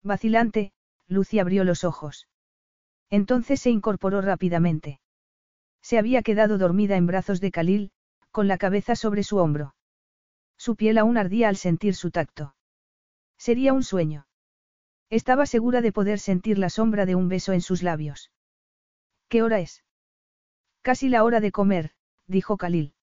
Vacilante, 0.02 0.72
Lucy 1.06 1.38
abrió 1.38 1.64
los 1.64 1.84
ojos. 1.84 2.28
Entonces 3.10 3.60
se 3.60 3.70
incorporó 3.70 4.20
rápidamente. 4.20 5.00
Se 5.82 5.98
había 5.98 6.22
quedado 6.22 6.58
dormida 6.58 6.96
en 6.96 7.06
brazos 7.06 7.40
de 7.40 7.50
Khalil, 7.52 7.92
con 8.30 8.48
la 8.48 8.58
cabeza 8.58 8.96
sobre 8.96 9.22
su 9.22 9.36
hombro. 9.36 9.74
Su 10.56 10.74
piel 10.76 10.98
aún 10.98 11.16
ardía 11.16 11.48
al 11.48 11.56
sentir 11.56 11.94
su 11.94 12.10
tacto. 12.10 12.54
Sería 13.36 13.72
un 13.72 13.82
sueño. 13.82 14.26
Estaba 15.10 15.46
segura 15.46 15.80
de 15.80 15.92
poder 15.92 16.18
sentir 16.18 16.58
la 16.58 16.70
sombra 16.70 17.04
de 17.04 17.14
un 17.14 17.28
beso 17.28 17.52
en 17.52 17.60
sus 17.60 17.82
labios. 17.82 18.30
¿Qué 19.28 19.42
hora 19.42 19.60
es? 19.60 19.84
Casi 20.82 21.08
la 21.08 21.22
hora 21.24 21.40
de 21.40 21.52
comer, 21.52 21.92
dijo 22.26 22.56
Khalil. 22.56 22.94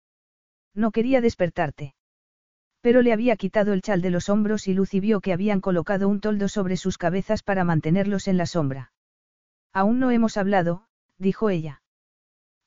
No 0.74 0.92
quería 0.92 1.22
despertarte. 1.22 1.96
Pero 2.82 3.02
le 3.02 3.14
había 3.14 3.36
quitado 3.36 3.74
el 3.74 3.82
chal 3.82 4.02
de 4.02 4.10
los 4.10 4.30
hombros 4.30 4.68
y 4.68 4.74
Lucy 4.74 5.00
vio 5.00 5.22
que 5.22 5.34
habían 5.34 5.62
colocado 5.62 6.08
un 6.08 6.22
toldo 6.22 6.48
sobre 6.48 6.78
sus 6.78 6.98
cabezas 6.98 7.44
para 7.44 7.64
mantenerlos 7.64 8.28
en 8.28 8.38
la 8.38 8.46
sombra. 8.46 8.92
Aún 9.74 10.00
no 10.00 10.12
hemos 10.12 10.38
hablado, 10.38 10.86
dijo 11.18 11.50
ella. 11.50 11.82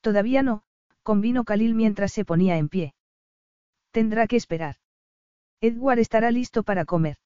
Todavía 0.00 0.42
no, 0.42 0.64
convino 1.02 1.44
Khalil 1.44 1.74
mientras 1.74 2.12
se 2.12 2.24
ponía 2.24 2.56
en 2.56 2.68
pie. 2.68 2.94
Tendrá 3.90 4.26
que 4.26 4.36
esperar. 4.36 4.76
Edward 5.60 5.98
estará 5.98 6.30
listo 6.30 6.62
para 6.62 6.84
comer. 6.84 7.16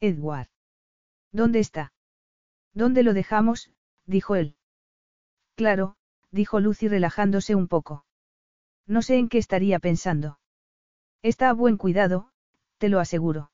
Edward. 0.00 0.48
¿Dónde 1.32 1.58
está? 1.58 1.92
¿Dónde 2.72 3.02
lo 3.02 3.14
dejamos? 3.14 3.70
dijo 4.06 4.34
él. 4.34 4.56
Claro, 5.56 5.96
dijo 6.32 6.60
Lucy 6.60 6.88
relajándose 6.88 7.54
un 7.54 7.68
poco. 7.68 8.04
No 8.86 9.02
sé 9.02 9.18
en 9.18 9.28
qué 9.28 9.38
estaría 9.38 9.78
pensando. 9.78 10.38
Está 11.22 11.50
a 11.50 11.52
buen 11.52 11.76
cuidado, 11.76 12.30
te 12.78 12.88
lo 12.88 12.98
aseguro. 12.98 13.50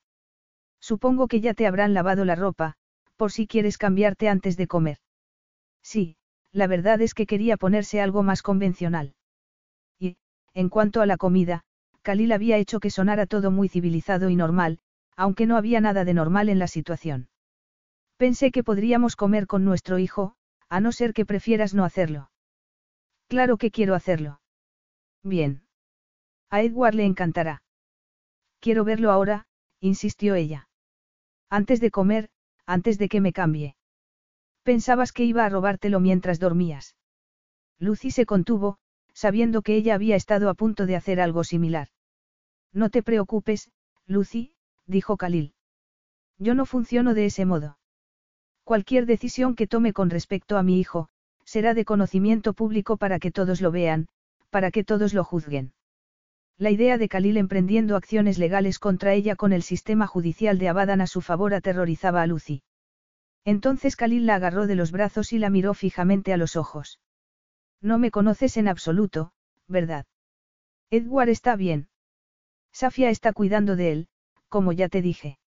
Supongo 0.79 1.27
que 1.27 1.41
ya 1.41 1.53
te 1.53 1.67
habrán 1.67 1.93
lavado 1.93 2.23
la 2.23 2.35
ropa, 2.35 2.75
por 3.15 3.31
si 3.31 3.47
quieres 3.47 3.77
cambiarte 3.77 4.29
antes 4.29 4.57
de 4.57 4.67
comer. 4.67 4.97
Sí, 5.83 6.17
la 6.51 6.67
verdad 6.67 7.01
es 7.01 7.13
que 7.13 7.25
quería 7.25 7.57
ponerse 7.57 8.01
algo 8.01 8.23
más 8.23 8.41
convencional. 8.41 9.15
Y, 9.99 10.17
en 10.53 10.69
cuanto 10.69 11.01
a 11.01 11.05
la 11.05 11.17
comida, 11.17 11.63
Khalil 12.03 12.31
había 12.31 12.57
hecho 12.57 12.79
que 12.79 12.89
sonara 12.89 13.25
todo 13.25 13.51
muy 13.51 13.67
civilizado 13.67 14.29
y 14.29 14.35
normal, 14.35 14.79
aunque 15.15 15.45
no 15.45 15.57
había 15.57 15.81
nada 15.81 16.05
de 16.05 16.13
normal 16.13 16.47
en 16.47 16.59
la 16.59 16.67
situación. 16.67 17.29
Pensé 18.17 18.51
que 18.51 18.63
podríamos 18.63 19.15
comer 19.15 19.45
con 19.45 19.65
nuestro 19.65 19.99
hijo, 19.99 20.35
a 20.69 20.79
no 20.79 20.91
ser 20.91 21.13
que 21.13 21.25
prefieras 21.25 21.73
no 21.73 21.83
hacerlo. 21.83 22.29
Claro 23.27 23.57
que 23.57 23.71
quiero 23.71 23.95
hacerlo. 23.95 24.39
Bien. 25.23 25.63
A 26.49 26.61
Edward 26.61 26.95
le 26.95 27.05
encantará. 27.05 27.61
Quiero 28.59 28.83
verlo 28.83 29.11
ahora, 29.11 29.47
insistió 29.79 30.35
ella. 30.35 30.69
Antes 31.49 31.79
de 31.79 31.91
comer, 31.91 32.29
antes 32.65 32.97
de 32.97 33.09
que 33.09 33.21
me 33.21 33.33
cambie. 33.33 33.75
Pensabas 34.63 35.11
que 35.11 35.23
iba 35.23 35.45
a 35.45 35.49
robártelo 35.49 35.99
mientras 35.99 36.39
dormías. 36.39 36.95
Lucy 37.79 38.11
se 38.11 38.25
contuvo, 38.25 38.77
sabiendo 39.13 39.61
que 39.61 39.75
ella 39.75 39.95
había 39.95 40.15
estado 40.15 40.49
a 40.49 40.53
punto 40.53 40.85
de 40.85 40.95
hacer 40.95 41.19
algo 41.21 41.43
similar. 41.43 41.89
No 42.73 42.89
te 42.89 43.03
preocupes, 43.03 43.71
Lucy, 44.05 44.53
dijo 44.85 45.17
Khalil. 45.17 45.53
Yo 46.37 46.53
no 46.53 46.65
funciono 46.65 47.13
de 47.13 47.25
ese 47.25 47.45
modo. 47.45 47.77
Cualquier 48.63 49.05
decisión 49.05 49.55
que 49.55 49.67
tome 49.67 49.93
con 49.93 50.09
respecto 50.09 50.57
a 50.57 50.63
mi 50.63 50.79
hijo, 50.79 51.09
será 51.47 51.73
de 51.73 51.85
conocimiento 51.85 52.53
público 52.53 52.97
para 52.97 53.19
que 53.19 53.31
todos 53.31 53.61
lo 53.61 53.71
vean, 53.71 54.09
para 54.49 54.69
que 54.69 54.83
todos 54.83 55.13
lo 55.13 55.23
juzguen. 55.23 55.71
La 56.57 56.71
idea 56.71 56.97
de 56.97 57.07
Khalil 57.07 57.37
emprendiendo 57.37 57.95
acciones 57.95 58.37
legales 58.37 58.79
contra 58.79 59.13
ella 59.13 59.37
con 59.37 59.53
el 59.53 59.63
sistema 59.63 60.07
judicial 60.07 60.57
de 60.57 60.67
Abadan 60.67 60.99
a 60.99 61.07
su 61.07 61.21
favor 61.21 61.53
aterrorizaba 61.53 62.21
a 62.21 62.27
Lucy. 62.27 62.63
Entonces 63.45 63.95
Khalil 63.95 64.25
la 64.25 64.35
agarró 64.35 64.67
de 64.67 64.75
los 64.75 64.91
brazos 64.91 65.31
y 65.31 65.39
la 65.39 65.49
miró 65.49 65.73
fijamente 65.73 66.33
a 66.33 66.37
los 66.37 66.57
ojos. 66.57 66.99
No 67.81 67.97
me 67.97 68.11
conoces 68.11 68.57
en 68.57 68.67
absoluto, 68.67 69.31
¿verdad? 69.69 70.05
Edward 70.89 71.29
está 71.29 71.55
bien. 71.55 71.87
Safia 72.73 73.09
está 73.09 73.31
cuidando 73.31 73.77
de 73.77 73.91
él, 73.93 74.07
como 74.49 74.73
ya 74.73 74.89
te 74.89 75.01
dije. 75.01 75.39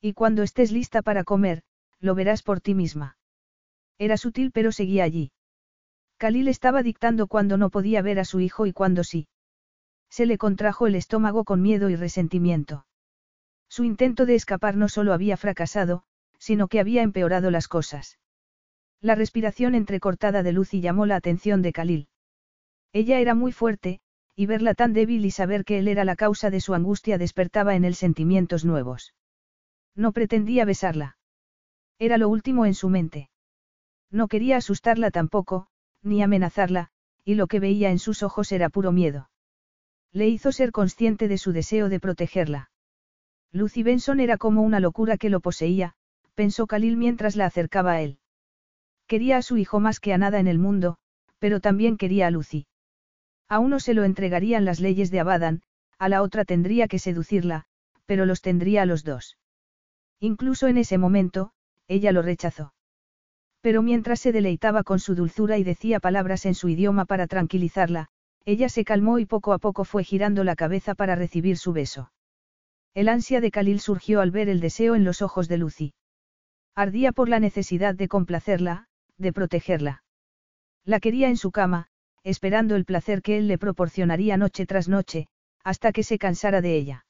Y 0.00 0.14
cuando 0.14 0.42
estés 0.42 0.72
lista 0.72 1.02
para 1.02 1.22
comer, 1.24 1.64
lo 2.00 2.14
verás 2.14 2.42
por 2.42 2.62
ti 2.62 2.74
misma. 2.74 3.17
Era 3.98 4.16
sutil 4.16 4.52
pero 4.52 4.72
seguía 4.72 5.04
allí. 5.04 5.32
Khalil 6.18 6.48
estaba 6.48 6.82
dictando 6.82 7.26
cuando 7.26 7.56
no 7.56 7.70
podía 7.70 8.02
ver 8.02 8.18
a 8.18 8.24
su 8.24 8.40
hijo 8.40 8.66
y 8.66 8.72
cuando 8.72 9.04
sí. 9.04 9.28
Se 10.10 10.26
le 10.26 10.38
contrajo 10.38 10.86
el 10.86 10.94
estómago 10.94 11.44
con 11.44 11.60
miedo 11.62 11.90
y 11.90 11.96
resentimiento. 11.96 12.86
Su 13.68 13.84
intento 13.84 14.24
de 14.26 14.34
escapar 14.34 14.76
no 14.76 14.88
solo 14.88 15.12
había 15.12 15.36
fracasado, 15.36 16.02
sino 16.38 16.68
que 16.68 16.80
había 16.80 17.02
empeorado 17.02 17.50
las 17.50 17.68
cosas. 17.68 18.18
La 19.00 19.14
respiración 19.14 19.74
entrecortada 19.74 20.42
de 20.42 20.52
Lucy 20.52 20.80
llamó 20.80 21.06
la 21.06 21.16
atención 21.16 21.62
de 21.62 21.72
Khalil. 21.72 22.08
Ella 22.92 23.20
era 23.20 23.34
muy 23.34 23.52
fuerte, 23.52 24.00
y 24.34 24.46
verla 24.46 24.74
tan 24.74 24.92
débil 24.92 25.24
y 25.24 25.30
saber 25.30 25.64
que 25.64 25.78
él 25.78 25.88
era 25.88 26.04
la 26.04 26.16
causa 26.16 26.50
de 26.50 26.60
su 26.60 26.74
angustia 26.74 27.18
despertaba 27.18 27.74
en 27.74 27.84
él 27.84 27.94
sentimientos 27.94 28.64
nuevos. 28.64 29.14
No 29.94 30.12
pretendía 30.12 30.64
besarla. 30.64 31.16
Era 31.98 32.18
lo 32.18 32.28
último 32.28 32.64
en 32.64 32.74
su 32.74 32.88
mente. 32.88 33.30
No 34.10 34.28
quería 34.28 34.56
asustarla 34.56 35.10
tampoco, 35.10 35.66
ni 36.02 36.22
amenazarla, 36.22 36.88
y 37.24 37.34
lo 37.34 37.46
que 37.46 37.60
veía 37.60 37.90
en 37.90 37.98
sus 37.98 38.22
ojos 38.22 38.52
era 38.52 38.68
puro 38.70 38.92
miedo. 38.92 39.30
Le 40.12 40.28
hizo 40.28 40.52
ser 40.52 40.72
consciente 40.72 41.28
de 41.28 41.38
su 41.38 41.52
deseo 41.52 41.88
de 41.88 42.00
protegerla. 42.00 42.70
Lucy 43.52 43.82
Benson 43.82 44.20
era 44.20 44.38
como 44.38 44.62
una 44.62 44.80
locura 44.80 45.16
que 45.18 45.30
lo 45.30 45.40
poseía, 45.40 45.94
pensó 46.34 46.66
Khalil 46.66 46.96
mientras 46.96 47.36
la 47.36 47.46
acercaba 47.46 47.92
a 47.92 48.00
él. 48.00 48.18
Quería 49.06 49.38
a 49.38 49.42
su 49.42 49.56
hijo 49.56 49.80
más 49.80 50.00
que 50.00 50.12
a 50.12 50.18
nada 50.18 50.38
en 50.38 50.46
el 50.46 50.58
mundo, 50.58 50.96
pero 51.38 51.60
también 51.60 51.96
quería 51.96 52.26
a 52.26 52.30
Lucy. 52.30 52.66
A 53.48 53.58
uno 53.58 53.80
se 53.80 53.94
lo 53.94 54.04
entregarían 54.04 54.64
las 54.64 54.80
leyes 54.80 55.10
de 55.10 55.20
Abadan, 55.20 55.62
a 55.98 56.08
la 56.08 56.22
otra 56.22 56.44
tendría 56.44 56.88
que 56.88 56.98
seducirla, 56.98 57.64
pero 58.06 58.26
los 58.26 58.40
tendría 58.40 58.82
a 58.82 58.86
los 58.86 59.04
dos. 59.04 59.38
Incluso 60.20 60.66
en 60.66 60.78
ese 60.78 60.98
momento, 60.98 61.52
ella 61.88 62.12
lo 62.12 62.22
rechazó. 62.22 62.72
Pero 63.60 63.82
mientras 63.82 64.20
se 64.20 64.32
deleitaba 64.32 64.84
con 64.84 65.00
su 65.00 65.14
dulzura 65.14 65.58
y 65.58 65.64
decía 65.64 66.00
palabras 66.00 66.46
en 66.46 66.54
su 66.54 66.68
idioma 66.68 67.04
para 67.04 67.26
tranquilizarla, 67.26 68.08
ella 68.44 68.68
se 68.68 68.84
calmó 68.84 69.18
y 69.18 69.26
poco 69.26 69.52
a 69.52 69.58
poco 69.58 69.84
fue 69.84 70.04
girando 70.04 70.44
la 70.44 70.56
cabeza 70.56 70.94
para 70.94 71.16
recibir 71.16 71.58
su 71.58 71.72
beso. 71.72 72.12
El 72.94 73.08
ansia 73.08 73.40
de 73.40 73.50
Khalil 73.50 73.80
surgió 73.80 74.20
al 74.20 74.30
ver 74.30 74.48
el 74.48 74.60
deseo 74.60 74.94
en 74.94 75.04
los 75.04 75.22
ojos 75.22 75.48
de 75.48 75.58
Lucy. 75.58 75.94
Ardía 76.74 77.12
por 77.12 77.28
la 77.28 77.40
necesidad 77.40 77.94
de 77.94 78.08
complacerla, 78.08 78.86
de 79.18 79.32
protegerla. 79.32 80.04
La 80.84 81.00
quería 81.00 81.28
en 81.28 81.36
su 81.36 81.50
cama, 81.50 81.88
esperando 82.22 82.76
el 82.76 82.84
placer 82.84 83.20
que 83.20 83.36
él 83.36 83.48
le 83.48 83.58
proporcionaría 83.58 84.36
noche 84.36 84.64
tras 84.64 84.88
noche, 84.88 85.28
hasta 85.64 85.92
que 85.92 86.02
se 86.02 86.18
cansara 86.18 86.60
de 86.60 86.76
ella. 86.76 87.06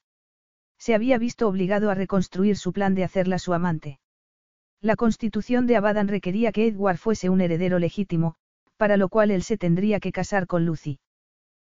Se 0.77 0.95
había 0.95 1.17
visto 1.17 1.47
obligado 1.47 1.89
a 1.89 1.95
reconstruir 1.95 2.57
su 2.57 2.73
plan 2.73 2.95
de 2.95 3.03
hacerla 3.03 3.39
su 3.39 3.53
amante. 3.53 3.99
La 4.81 4.95
constitución 4.95 5.67
de 5.67 5.75
Abadan 5.75 6.07
requería 6.07 6.53
que 6.53 6.67
Edward 6.67 6.97
fuese 6.97 7.29
un 7.29 7.41
heredero 7.41 7.79
legítimo, 7.79 8.35
para 8.77 8.95
lo 8.95 9.09
cual 9.09 9.29
él 9.29 9.43
se 9.43 9.57
tendría 9.57 9.99
que 9.99 10.13
casar 10.13 10.47
con 10.47 10.65
Lucy. 10.65 10.99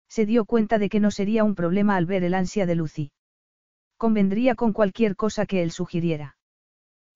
Se 0.09 0.27
dio 0.27 0.45
cuenta 0.45 0.79
de 0.79 0.89
que 0.89 0.99
no 0.99 1.13
sería 1.13 1.45
un 1.45 1.55
problema 1.55 1.97
al 1.97 2.07
ver 2.07 2.25
el 2.25 2.35
ansia 2.35 2.67
de 2.67 2.75
Lucy. 2.75 3.13
Convendría 3.97 4.57
con 4.57 4.73
cualquier 4.73 5.15
cosa 5.15 5.47
que 5.47 5.63
él 5.63 5.71
sugiriera. 5.71 6.37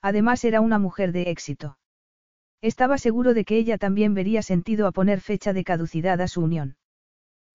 Además 0.00 0.44
era 0.44 0.60
una 0.60 0.78
mujer 0.78 1.10
de 1.10 1.22
éxito. 1.22 1.76
Estaba 2.62 2.96
seguro 2.96 3.34
de 3.34 3.44
que 3.44 3.56
ella 3.56 3.76
también 3.76 4.14
vería 4.14 4.42
sentido 4.42 4.86
a 4.86 4.92
poner 4.92 5.20
fecha 5.20 5.52
de 5.52 5.64
caducidad 5.64 6.20
a 6.20 6.28
su 6.28 6.40
unión. 6.40 6.76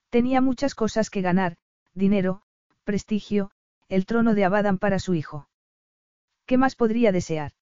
Tenía 0.10 0.42
muchas 0.42 0.76
cosas 0.76 1.10
que 1.10 1.22
ganar, 1.22 1.56
dinero, 1.94 2.42
prestigio, 2.84 3.52
el 3.88 4.06
trono 4.06 4.36
de 4.36 4.46
Abadan 4.46 4.78
para 4.78 5.00
su 5.00 5.14
hijo. 5.14 5.48
¿Qué 6.46 6.58
más 6.58 6.76
podría 6.76 7.12
desear? 7.12 7.54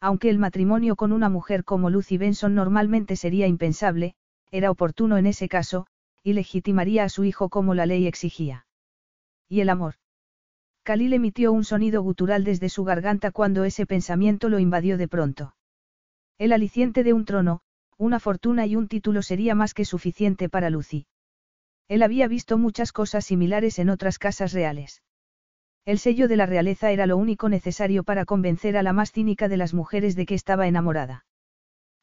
Aunque 0.00 0.30
el 0.30 0.38
matrimonio 0.38 0.96
con 0.96 1.12
una 1.12 1.28
mujer 1.28 1.64
como 1.64 1.90
Lucy 1.90 2.18
Benson 2.18 2.54
normalmente 2.54 3.16
sería 3.16 3.46
impensable, 3.46 4.14
era 4.50 4.70
oportuno 4.70 5.16
en 5.16 5.26
ese 5.26 5.48
caso, 5.48 5.86
y 6.22 6.32
legitimaría 6.32 7.04
a 7.04 7.08
su 7.08 7.24
hijo 7.24 7.48
como 7.48 7.74
la 7.74 7.86
ley 7.86 8.06
exigía. 8.06 8.66
¿Y 9.48 9.60
el 9.60 9.68
amor? 9.68 9.94
Khalil 10.84 11.14
emitió 11.14 11.52
un 11.52 11.64
sonido 11.64 12.02
gutural 12.02 12.44
desde 12.44 12.68
su 12.68 12.84
garganta 12.84 13.30
cuando 13.30 13.64
ese 13.64 13.86
pensamiento 13.86 14.48
lo 14.48 14.58
invadió 14.58 14.98
de 14.98 15.08
pronto. 15.08 15.54
El 16.36 16.52
aliciente 16.52 17.04
de 17.04 17.12
un 17.12 17.24
trono, 17.24 17.60
una 17.96 18.20
fortuna 18.20 18.66
y 18.66 18.76
un 18.76 18.88
título 18.88 19.22
sería 19.22 19.54
más 19.54 19.72
que 19.72 19.84
suficiente 19.84 20.48
para 20.48 20.68
Lucy. 20.68 21.06
Él 21.88 22.02
había 22.02 22.28
visto 22.28 22.58
muchas 22.58 22.92
cosas 22.92 23.24
similares 23.24 23.78
en 23.78 23.88
otras 23.88 24.18
casas 24.18 24.52
reales. 24.52 25.02
El 25.86 25.98
sello 25.98 26.28
de 26.28 26.36
la 26.36 26.46
realeza 26.46 26.90
era 26.90 27.06
lo 27.06 27.18
único 27.18 27.48
necesario 27.48 28.04
para 28.04 28.24
convencer 28.24 28.76
a 28.76 28.82
la 28.82 28.94
más 28.94 29.12
cínica 29.12 29.48
de 29.48 29.58
las 29.58 29.74
mujeres 29.74 30.16
de 30.16 30.24
que 30.24 30.34
estaba 30.34 30.66
enamorada. 30.66 31.26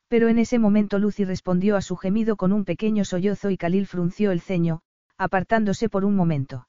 Pero 0.07 0.27
en 0.27 0.37
ese 0.37 0.59
momento 0.59 0.99
Lucy 0.99 1.25
respondió 1.25 1.77
a 1.77 1.81
su 1.81 1.95
gemido 1.95 2.35
con 2.35 2.51
un 2.51 2.63
pequeño 2.63 3.05
sollozo 3.05 3.49
y 3.49 3.57
Khalil 3.57 3.87
frunció 3.87 4.31
el 4.31 4.41
ceño, 4.41 4.81
apartándose 5.17 5.89
por 5.89 6.05
un 6.05 6.15
momento. 6.15 6.67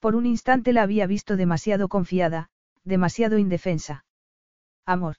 Por 0.00 0.16
un 0.16 0.26
instante 0.26 0.72
la 0.72 0.82
había 0.82 1.06
visto 1.06 1.36
demasiado 1.36 1.88
confiada, 1.88 2.48
demasiado 2.82 3.38
indefensa. 3.38 4.04
Amor. 4.84 5.16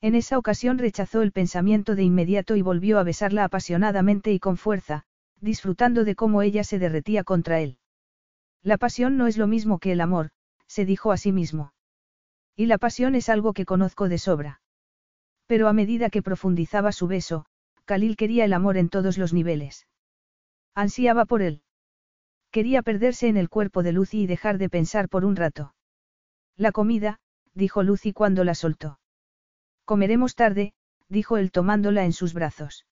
En 0.00 0.14
esa 0.14 0.38
ocasión 0.38 0.78
rechazó 0.78 1.22
el 1.22 1.32
pensamiento 1.32 1.94
de 1.94 2.02
inmediato 2.02 2.56
y 2.56 2.62
volvió 2.62 2.98
a 2.98 3.04
besarla 3.04 3.44
apasionadamente 3.44 4.32
y 4.32 4.38
con 4.38 4.56
fuerza, 4.56 5.04
disfrutando 5.40 6.04
de 6.04 6.14
cómo 6.14 6.42
ella 6.42 6.64
se 6.64 6.78
derretía 6.78 7.22
contra 7.22 7.60
él. 7.60 7.78
La 8.66 8.78
pasión 8.78 9.16
no 9.16 9.28
es 9.28 9.36
lo 9.38 9.46
mismo 9.46 9.78
que 9.78 9.92
el 9.92 10.00
amor, 10.00 10.30
se 10.66 10.84
dijo 10.84 11.12
a 11.12 11.16
sí 11.16 11.30
mismo. 11.30 11.72
Y 12.56 12.66
la 12.66 12.78
pasión 12.78 13.14
es 13.14 13.28
algo 13.28 13.52
que 13.52 13.64
conozco 13.64 14.08
de 14.08 14.18
sobra. 14.18 14.60
Pero 15.46 15.68
a 15.68 15.72
medida 15.72 16.10
que 16.10 16.20
profundizaba 16.20 16.90
su 16.90 17.06
beso, 17.06 17.46
Khalil 17.84 18.16
quería 18.16 18.44
el 18.44 18.52
amor 18.52 18.76
en 18.76 18.88
todos 18.88 19.18
los 19.18 19.32
niveles. 19.32 19.86
Ansiaba 20.74 21.26
por 21.26 21.42
él. 21.42 21.62
Quería 22.50 22.82
perderse 22.82 23.28
en 23.28 23.36
el 23.36 23.48
cuerpo 23.48 23.84
de 23.84 23.92
Lucy 23.92 24.22
y 24.22 24.26
dejar 24.26 24.58
de 24.58 24.68
pensar 24.68 25.08
por 25.08 25.24
un 25.24 25.36
rato. 25.36 25.76
La 26.56 26.72
comida, 26.72 27.20
dijo 27.54 27.84
Lucy 27.84 28.12
cuando 28.12 28.42
la 28.42 28.56
soltó. 28.56 28.98
Comeremos 29.84 30.34
tarde, 30.34 30.72
dijo 31.08 31.36
él 31.36 31.52
tomándola 31.52 32.04
en 32.04 32.12
sus 32.12 32.34
brazos. 32.34 32.84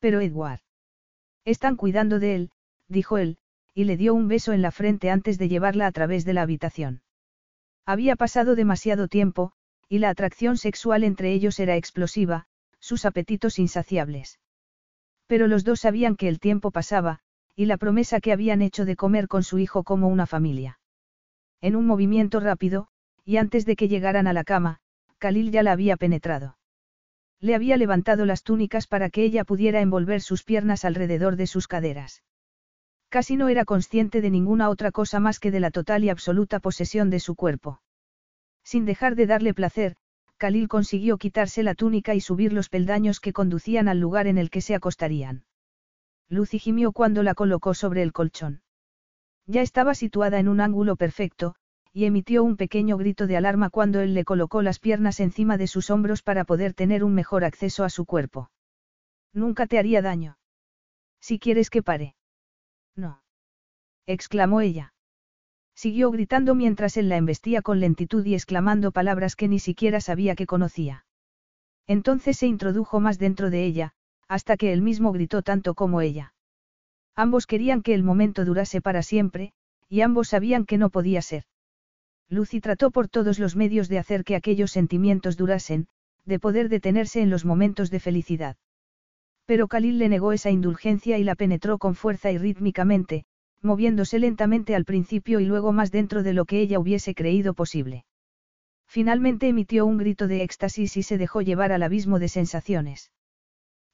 Pero 0.00 0.20
Edward. 0.20 0.58
Están 1.44 1.76
cuidando 1.76 2.18
de 2.18 2.34
él, 2.34 2.50
dijo 2.88 3.18
él, 3.18 3.38
y 3.74 3.84
le 3.84 3.96
dio 3.96 4.14
un 4.14 4.28
beso 4.28 4.52
en 4.52 4.62
la 4.62 4.70
frente 4.70 5.10
antes 5.10 5.38
de 5.38 5.48
llevarla 5.48 5.86
a 5.86 5.92
través 5.92 6.24
de 6.24 6.32
la 6.34 6.42
habitación. 6.42 7.02
Había 7.86 8.16
pasado 8.16 8.54
demasiado 8.54 9.08
tiempo, 9.08 9.52
y 9.88 9.98
la 9.98 10.10
atracción 10.10 10.56
sexual 10.56 11.04
entre 11.04 11.32
ellos 11.32 11.58
era 11.58 11.76
explosiva, 11.76 12.46
sus 12.78 13.04
apetitos 13.04 13.58
insaciables. 13.58 14.40
Pero 15.26 15.46
los 15.46 15.64
dos 15.64 15.80
sabían 15.80 16.16
que 16.16 16.28
el 16.28 16.40
tiempo 16.40 16.70
pasaba, 16.70 17.20
y 17.54 17.66
la 17.66 17.76
promesa 17.76 18.20
que 18.20 18.32
habían 18.32 18.62
hecho 18.62 18.84
de 18.84 18.96
comer 18.96 19.28
con 19.28 19.42
su 19.42 19.58
hijo 19.58 19.84
como 19.84 20.08
una 20.08 20.26
familia. 20.26 20.78
En 21.60 21.76
un 21.76 21.86
movimiento 21.86 22.40
rápido, 22.40 22.88
y 23.24 23.36
antes 23.36 23.64
de 23.66 23.76
que 23.76 23.88
llegaran 23.88 24.26
a 24.26 24.32
la 24.32 24.44
cama, 24.44 24.80
Khalil 25.18 25.50
ya 25.50 25.62
la 25.62 25.72
había 25.72 25.96
penetrado. 25.96 26.58
Le 27.40 27.54
había 27.54 27.76
levantado 27.76 28.24
las 28.26 28.42
túnicas 28.42 28.86
para 28.86 29.10
que 29.10 29.22
ella 29.22 29.44
pudiera 29.44 29.80
envolver 29.80 30.20
sus 30.20 30.44
piernas 30.44 30.84
alrededor 30.84 31.36
de 31.36 31.46
sus 31.46 31.68
caderas. 31.68 32.22
Casi 33.12 33.36
no 33.36 33.50
era 33.50 33.66
consciente 33.66 34.22
de 34.22 34.30
ninguna 34.30 34.70
otra 34.70 34.90
cosa 34.90 35.20
más 35.20 35.38
que 35.38 35.50
de 35.50 35.60
la 35.60 35.70
total 35.70 36.02
y 36.02 36.08
absoluta 36.08 36.60
posesión 36.60 37.10
de 37.10 37.20
su 37.20 37.34
cuerpo. 37.34 37.82
Sin 38.64 38.86
dejar 38.86 39.16
de 39.16 39.26
darle 39.26 39.52
placer, 39.52 39.96
Khalil 40.38 40.66
consiguió 40.66 41.18
quitarse 41.18 41.62
la 41.62 41.74
túnica 41.74 42.14
y 42.14 42.22
subir 42.22 42.54
los 42.54 42.70
peldaños 42.70 43.20
que 43.20 43.34
conducían 43.34 43.86
al 43.86 44.00
lugar 44.00 44.28
en 44.28 44.38
el 44.38 44.48
que 44.48 44.62
se 44.62 44.74
acostarían. 44.74 45.44
Lucy 46.30 46.58
gimió 46.58 46.92
cuando 46.92 47.22
la 47.22 47.34
colocó 47.34 47.74
sobre 47.74 48.02
el 48.02 48.14
colchón. 48.14 48.62
Ya 49.44 49.60
estaba 49.60 49.94
situada 49.94 50.38
en 50.38 50.48
un 50.48 50.62
ángulo 50.62 50.96
perfecto, 50.96 51.54
y 51.92 52.06
emitió 52.06 52.42
un 52.42 52.56
pequeño 52.56 52.96
grito 52.96 53.26
de 53.26 53.36
alarma 53.36 53.68
cuando 53.68 54.00
él 54.00 54.14
le 54.14 54.24
colocó 54.24 54.62
las 54.62 54.78
piernas 54.78 55.20
encima 55.20 55.58
de 55.58 55.66
sus 55.66 55.90
hombros 55.90 56.22
para 56.22 56.44
poder 56.44 56.72
tener 56.72 57.04
un 57.04 57.12
mejor 57.12 57.44
acceso 57.44 57.84
a 57.84 57.90
su 57.90 58.06
cuerpo. 58.06 58.50
Nunca 59.34 59.66
te 59.66 59.78
haría 59.78 60.00
daño. 60.00 60.38
Si 61.20 61.38
quieres 61.38 61.68
que 61.68 61.82
pare. 61.82 62.14
No. 62.96 63.22
exclamó 64.06 64.60
ella. 64.60 64.94
Siguió 65.74 66.10
gritando 66.10 66.54
mientras 66.54 66.96
él 66.96 67.08
la 67.08 67.16
embestía 67.16 67.62
con 67.62 67.80
lentitud 67.80 68.24
y 68.24 68.34
exclamando 68.34 68.92
palabras 68.92 69.36
que 69.36 69.48
ni 69.48 69.58
siquiera 69.58 70.00
sabía 70.00 70.34
que 70.34 70.46
conocía. 70.46 71.06
Entonces 71.86 72.36
se 72.38 72.46
introdujo 72.46 73.00
más 73.00 73.18
dentro 73.18 73.50
de 73.50 73.64
ella, 73.64 73.94
hasta 74.28 74.56
que 74.56 74.72
él 74.72 74.82
mismo 74.82 75.12
gritó 75.12 75.42
tanto 75.42 75.74
como 75.74 76.00
ella. 76.00 76.34
Ambos 77.14 77.46
querían 77.46 77.82
que 77.82 77.94
el 77.94 78.02
momento 78.02 78.44
durase 78.44 78.80
para 78.80 79.02
siempre, 79.02 79.52
y 79.88 80.00
ambos 80.00 80.28
sabían 80.28 80.64
que 80.64 80.78
no 80.78 80.90
podía 80.90 81.20
ser. 81.20 81.44
Lucy 82.28 82.60
trató 82.60 82.90
por 82.90 83.08
todos 83.08 83.38
los 83.38 83.56
medios 83.56 83.88
de 83.88 83.98
hacer 83.98 84.24
que 84.24 84.36
aquellos 84.36 84.70
sentimientos 84.70 85.36
durasen, 85.36 85.86
de 86.24 86.38
poder 86.38 86.68
detenerse 86.68 87.20
en 87.20 87.28
los 87.28 87.44
momentos 87.44 87.90
de 87.90 88.00
felicidad. 88.00 88.56
Pero 89.46 89.68
Khalil 89.68 89.98
le 89.98 90.08
negó 90.08 90.32
esa 90.32 90.50
indulgencia 90.50 91.18
y 91.18 91.24
la 91.24 91.34
penetró 91.34 91.78
con 91.78 91.94
fuerza 91.94 92.30
y 92.30 92.38
rítmicamente, 92.38 93.24
moviéndose 93.60 94.18
lentamente 94.18 94.74
al 94.74 94.84
principio 94.84 95.40
y 95.40 95.46
luego 95.46 95.72
más 95.72 95.90
dentro 95.90 96.22
de 96.22 96.32
lo 96.32 96.44
que 96.44 96.60
ella 96.60 96.78
hubiese 96.78 97.14
creído 97.14 97.54
posible. 97.54 98.04
Finalmente 98.86 99.48
emitió 99.48 99.86
un 99.86 99.96
grito 99.96 100.26
de 100.26 100.42
éxtasis 100.42 100.96
y 100.96 101.02
se 101.02 101.16
dejó 101.16 101.40
llevar 101.40 101.72
al 101.72 101.82
abismo 101.82 102.18
de 102.18 102.28
sensaciones. 102.28 103.10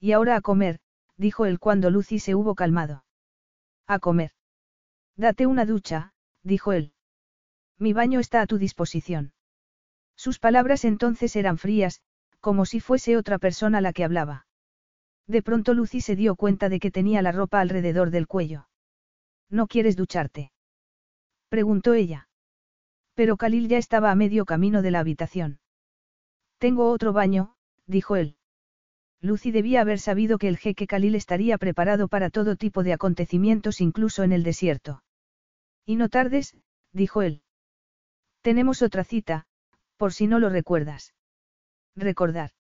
Y 0.01 0.13
ahora 0.13 0.35
a 0.35 0.41
comer, 0.41 0.81
dijo 1.17 1.47
él 1.47 1.61
cuando 1.61 1.91
Lucy 1.91 2.19
se 2.19 2.35
hubo 2.35 2.55
calmado. 2.55 3.05
A 3.87 4.01
comer. 4.01 4.33
Date 5.17 5.47
una 5.47 5.65
ducha, 5.67 6.15
dijo 6.43 6.73
él. 6.73 6.93
Mi 7.79 7.93
baño 7.93 8.19
está 8.19 8.41
a 8.41 8.47
tu 8.47 8.59
disposición. 8.59 9.33
Sus 10.17 10.41
palabras 10.41 10.85
entonces 10.85 11.37
eran 11.37 11.59
frías, 11.59 12.03
como 12.41 12.67
si 12.67 12.81
fuese 12.81 13.17
otra 13.17 13.39
persona 13.39 13.81
la 13.81 13.93
que 13.93 14.03
hablaba. 14.03 14.48
De 15.29 15.43
pronto 15.43 15.75
Lucy 15.75 16.01
se 16.01 16.17
dio 16.17 16.37
cuenta 16.37 16.71
de 16.71 16.81
que 16.81 16.91
tenía 16.91 17.21
la 17.21 17.33
ropa 17.33 17.61
alrededor 17.61 18.11
del 18.11 18.27
cuello. 18.27 18.67
¿No 19.51 19.67
quieres 19.67 19.95
ducharte? 19.95 20.53
preguntó 21.51 21.93
ella. 21.93 22.29
Pero 23.15 23.37
Khalil 23.37 23.69
ya 23.69 23.77
estaba 23.79 24.11
a 24.11 24.15
medio 24.15 24.47
camino 24.47 24.81
de 24.81 24.91
la 24.91 25.01
habitación. 25.01 25.61
Tengo 26.59 26.91
otro 26.91 27.13
baño, 27.13 27.55
dijo 27.87 28.17
él. 28.17 28.37
Lucy 29.21 29.51
debía 29.51 29.83
haber 29.83 29.99
sabido 29.99 30.39
que 30.39 30.49
el 30.49 30.57
jeque 30.57 30.87
Khalil 30.87 31.15
estaría 31.15 31.59
preparado 31.59 32.09
para 32.09 32.31
todo 32.31 32.57
tipo 32.57 32.83
de 32.83 32.93
acontecimientos 32.93 33.81
incluso 33.81 34.23
en 34.23 34.33
el 34.33 34.43
desierto. 34.43 35.03
Y 35.85 35.97
no 35.97 36.09
tardes, 36.09 36.57
dijo 36.93 37.23
él. 37.23 37.43
Tenemos 38.41 38.81
otra 38.83 39.05
cita, 39.05 39.47
por 39.97 40.13
si 40.13 40.27
no 40.27 40.39
lo 40.39 40.49
recuerdas. 40.49 41.15
Recordar. 41.97 42.53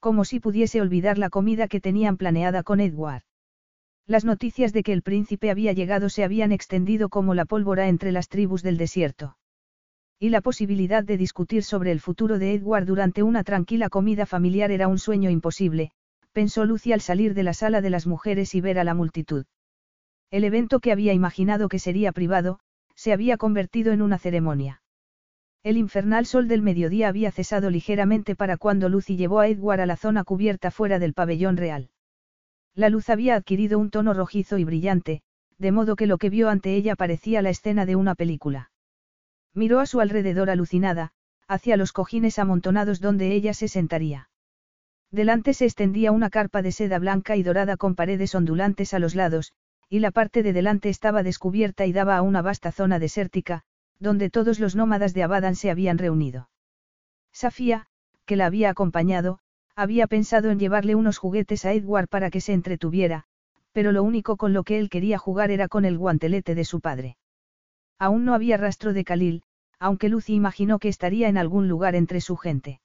Como 0.00 0.24
si 0.24 0.38
pudiese 0.38 0.80
olvidar 0.80 1.18
la 1.18 1.30
comida 1.30 1.66
que 1.66 1.80
tenían 1.80 2.16
planeada 2.16 2.62
con 2.62 2.80
Edward. 2.80 3.22
Las 4.06 4.24
noticias 4.24 4.72
de 4.72 4.82
que 4.82 4.92
el 4.92 5.02
príncipe 5.02 5.50
había 5.50 5.72
llegado 5.72 6.08
se 6.08 6.24
habían 6.24 6.52
extendido 6.52 7.08
como 7.08 7.34
la 7.34 7.44
pólvora 7.44 7.88
entre 7.88 8.12
las 8.12 8.28
tribus 8.28 8.62
del 8.62 8.78
desierto. 8.78 9.36
Y 10.18 10.30
la 10.30 10.40
posibilidad 10.40 11.04
de 11.04 11.16
discutir 11.16 11.62
sobre 11.62 11.92
el 11.92 12.00
futuro 12.00 12.38
de 12.38 12.54
Edward 12.54 12.86
durante 12.86 13.22
una 13.22 13.44
tranquila 13.44 13.88
comida 13.88 14.24
familiar 14.24 14.70
era 14.70 14.88
un 14.88 14.98
sueño 14.98 15.30
imposible, 15.30 15.90
pensó 16.32 16.64
Lucy 16.64 16.92
al 16.92 17.00
salir 17.00 17.34
de 17.34 17.42
la 17.42 17.52
sala 17.52 17.80
de 17.80 17.90
las 17.90 18.06
mujeres 18.06 18.54
y 18.54 18.60
ver 18.60 18.78
a 18.78 18.84
la 18.84 18.94
multitud. 18.94 19.44
El 20.30 20.44
evento 20.44 20.80
que 20.80 20.92
había 20.92 21.12
imaginado 21.12 21.68
que 21.68 21.78
sería 21.78 22.12
privado, 22.12 22.60
se 22.94 23.12
había 23.12 23.36
convertido 23.36 23.92
en 23.92 24.02
una 24.02 24.18
ceremonia. 24.18 24.82
El 25.62 25.76
infernal 25.76 26.24
sol 26.24 26.48
del 26.48 26.62
mediodía 26.62 27.08
había 27.08 27.32
cesado 27.32 27.70
ligeramente 27.70 28.36
para 28.36 28.56
cuando 28.56 28.88
Lucy 28.88 29.16
llevó 29.16 29.40
a 29.40 29.48
Edward 29.48 29.80
a 29.80 29.86
la 29.86 29.96
zona 29.96 30.24
cubierta 30.24 30.70
fuera 30.70 30.98
del 30.98 31.14
pabellón 31.14 31.56
real. 31.56 31.90
La 32.74 32.88
luz 32.88 33.10
había 33.10 33.34
adquirido 33.34 33.78
un 33.78 33.90
tono 33.90 34.14
rojizo 34.14 34.58
y 34.58 34.64
brillante, 34.64 35.22
de 35.58 35.72
modo 35.72 35.96
que 35.96 36.06
lo 36.06 36.18
que 36.18 36.30
vio 36.30 36.48
ante 36.48 36.74
ella 36.74 36.94
parecía 36.94 37.42
la 37.42 37.50
escena 37.50 37.86
de 37.86 37.96
una 37.96 38.14
película. 38.14 38.70
Miró 39.52 39.80
a 39.80 39.86
su 39.86 40.00
alrededor 40.00 40.50
alucinada, 40.50 41.10
hacia 41.48 41.76
los 41.76 41.92
cojines 41.92 42.38
amontonados 42.38 43.00
donde 43.00 43.32
ella 43.32 43.54
se 43.54 43.66
sentaría. 43.66 44.30
Delante 45.10 45.54
se 45.54 45.64
extendía 45.64 46.12
una 46.12 46.30
carpa 46.30 46.62
de 46.62 46.70
seda 46.70 46.98
blanca 46.98 47.34
y 47.34 47.42
dorada 47.42 47.76
con 47.76 47.94
paredes 47.94 48.34
ondulantes 48.34 48.94
a 48.94 48.98
los 48.98 49.14
lados, 49.14 49.52
y 49.88 50.00
la 50.00 50.10
parte 50.10 50.42
de 50.42 50.52
delante 50.52 50.90
estaba 50.90 51.22
descubierta 51.22 51.86
y 51.86 51.92
daba 51.92 52.16
a 52.16 52.22
una 52.22 52.42
vasta 52.42 52.70
zona 52.70 52.98
desértica, 52.98 53.64
donde 54.00 54.30
todos 54.30 54.60
los 54.60 54.76
nómadas 54.76 55.14
de 55.14 55.22
Abadan 55.22 55.56
se 55.56 55.70
habían 55.70 55.98
reunido. 55.98 56.50
Safía, 57.32 57.86
que 58.26 58.36
la 58.36 58.46
había 58.46 58.70
acompañado, 58.70 59.38
había 59.74 60.06
pensado 60.06 60.50
en 60.50 60.58
llevarle 60.58 60.94
unos 60.94 61.18
juguetes 61.18 61.64
a 61.64 61.72
Edward 61.72 62.08
para 62.08 62.30
que 62.30 62.40
se 62.40 62.52
entretuviera, 62.52 63.24
pero 63.72 63.92
lo 63.92 64.02
único 64.02 64.36
con 64.36 64.52
lo 64.52 64.64
que 64.64 64.78
él 64.78 64.90
quería 64.90 65.18
jugar 65.18 65.50
era 65.50 65.68
con 65.68 65.84
el 65.84 65.98
guantelete 65.98 66.54
de 66.54 66.64
su 66.64 66.80
padre. 66.80 67.16
Aún 67.98 68.24
no 68.24 68.34
había 68.34 68.56
rastro 68.56 68.92
de 68.92 69.04
Khalil, 69.04 69.42
aunque 69.78 70.08
Lucy 70.08 70.34
imaginó 70.34 70.78
que 70.78 70.88
estaría 70.88 71.28
en 71.28 71.38
algún 71.38 71.68
lugar 71.68 71.94
entre 71.94 72.20
su 72.20 72.36
gente. 72.36 72.80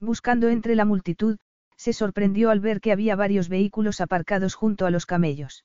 Buscando 0.00 0.48
entre 0.48 0.74
la 0.74 0.84
multitud, 0.84 1.38
se 1.76 1.92
sorprendió 1.92 2.50
al 2.50 2.60
ver 2.60 2.80
que 2.80 2.92
había 2.92 3.16
varios 3.16 3.48
vehículos 3.48 4.00
aparcados 4.00 4.54
junto 4.54 4.86
a 4.86 4.90
los 4.90 5.06
camellos. 5.06 5.64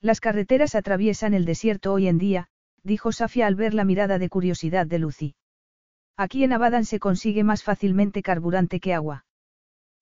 Las 0.00 0.20
carreteras 0.20 0.74
atraviesan 0.74 1.34
el 1.34 1.44
desierto 1.44 1.92
hoy 1.92 2.08
en 2.08 2.18
día, 2.18 2.48
dijo 2.82 3.12
Safia 3.12 3.46
al 3.46 3.54
ver 3.54 3.74
la 3.74 3.84
mirada 3.84 4.18
de 4.18 4.28
curiosidad 4.28 4.86
de 4.86 4.98
Lucy. 4.98 5.34
Aquí 6.16 6.44
en 6.44 6.52
Abadan 6.52 6.84
se 6.84 6.98
consigue 6.98 7.44
más 7.44 7.62
fácilmente 7.62 8.22
carburante 8.22 8.80
que 8.80 8.94
agua. 8.94 9.24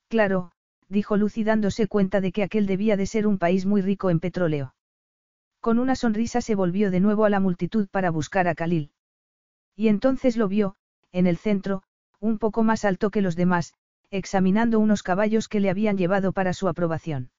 Claro, 0.08 0.52
dijo 0.88 1.16
Lucy 1.16 1.44
dándose 1.44 1.86
cuenta 1.86 2.20
de 2.20 2.32
que 2.32 2.42
aquel 2.42 2.66
debía 2.66 2.96
de 2.96 3.06
ser 3.06 3.26
un 3.26 3.38
país 3.38 3.66
muy 3.66 3.82
rico 3.82 4.10
en 4.10 4.20
petróleo. 4.20 4.74
Con 5.60 5.78
una 5.78 5.96
sonrisa 5.96 6.40
se 6.40 6.54
volvió 6.54 6.90
de 6.90 7.00
nuevo 7.00 7.24
a 7.24 7.30
la 7.30 7.40
multitud 7.40 7.88
para 7.90 8.10
buscar 8.10 8.48
a 8.48 8.54
Khalil. 8.54 8.90
Y 9.76 9.88
entonces 9.88 10.36
lo 10.36 10.48
vio, 10.48 10.76
en 11.12 11.26
el 11.26 11.36
centro, 11.36 11.82
un 12.20 12.38
poco 12.38 12.62
más 12.62 12.84
alto 12.84 13.10
que 13.10 13.22
los 13.22 13.36
demás, 13.36 13.74
examinando 14.10 14.78
unos 14.80 15.02
caballos 15.02 15.48
que 15.48 15.60
le 15.60 15.70
habían 15.70 15.98
llevado 15.98 16.32
para 16.32 16.52
su 16.52 16.68
aprobación. 16.68 17.30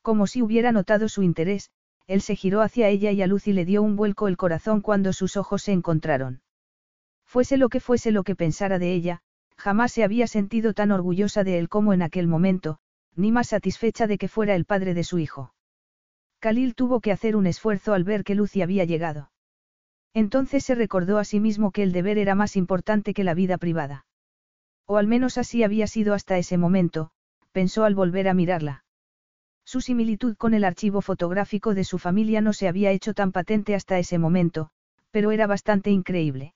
Como 0.00 0.26
si 0.26 0.42
hubiera 0.42 0.72
notado 0.72 1.08
su 1.08 1.22
interés, 1.22 1.70
él 2.06 2.20
se 2.20 2.36
giró 2.36 2.62
hacia 2.62 2.88
ella 2.88 3.12
y 3.12 3.22
a 3.22 3.26
Lucy 3.26 3.52
le 3.52 3.64
dio 3.64 3.82
un 3.82 3.96
vuelco 3.96 4.28
el 4.28 4.36
corazón 4.36 4.80
cuando 4.80 5.12
sus 5.12 5.36
ojos 5.36 5.62
se 5.62 5.72
encontraron. 5.72 6.42
Fuese 7.24 7.56
lo 7.56 7.68
que 7.68 7.80
fuese 7.80 8.12
lo 8.12 8.24
que 8.24 8.36
pensara 8.36 8.78
de 8.78 8.92
ella, 8.92 9.22
jamás 9.56 9.92
se 9.92 10.04
había 10.04 10.26
sentido 10.26 10.74
tan 10.74 10.92
orgullosa 10.92 11.44
de 11.44 11.58
él 11.58 11.68
como 11.68 11.92
en 11.92 12.02
aquel 12.02 12.26
momento, 12.26 12.78
ni 13.14 13.32
más 13.32 13.48
satisfecha 13.48 14.06
de 14.06 14.18
que 14.18 14.28
fuera 14.28 14.54
el 14.54 14.64
padre 14.64 14.94
de 14.94 15.04
su 15.04 15.18
hijo. 15.18 15.54
Khalil 16.40 16.74
tuvo 16.74 17.00
que 17.00 17.12
hacer 17.12 17.36
un 17.36 17.46
esfuerzo 17.46 17.94
al 17.94 18.04
ver 18.04 18.24
que 18.24 18.34
Lucy 18.34 18.62
había 18.62 18.84
llegado. 18.84 19.30
Entonces 20.14 20.64
se 20.64 20.74
recordó 20.74 21.18
a 21.18 21.24
sí 21.24 21.40
mismo 21.40 21.70
que 21.70 21.82
el 21.82 21.92
deber 21.92 22.18
era 22.18 22.34
más 22.34 22.56
importante 22.56 23.14
que 23.14 23.24
la 23.24 23.34
vida 23.34 23.58
privada. 23.58 24.06
O 24.86 24.96
al 24.96 25.06
menos 25.06 25.38
así 25.38 25.62
había 25.62 25.86
sido 25.86 26.14
hasta 26.14 26.36
ese 26.36 26.58
momento, 26.58 27.12
pensó 27.52 27.84
al 27.84 27.94
volver 27.94 28.28
a 28.28 28.34
mirarla. 28.34 28.81
Su 29.72 29.80
similitud 29.80 30.36
con 30.36 30.52
el 30.52 30.64
archivo 30.64 31.00
fotográfico 31.00 31.72
de 31.72 31.84
su 31.84 31.98
familia 31.98 32.42
no 32.42 32.52
se 32.52 32.68
había 32.68 32.90
hecho 32.90 33.14
tan 33.14 33.32
patente 33.32 33.74
hasta 33.74 33.98
ese 33.98 34.18
momento, 34.18 34.68
pero 35.10 35.30
era 35.30 35.46
bastante 35.46 35.88
increíble. 35.88 36.52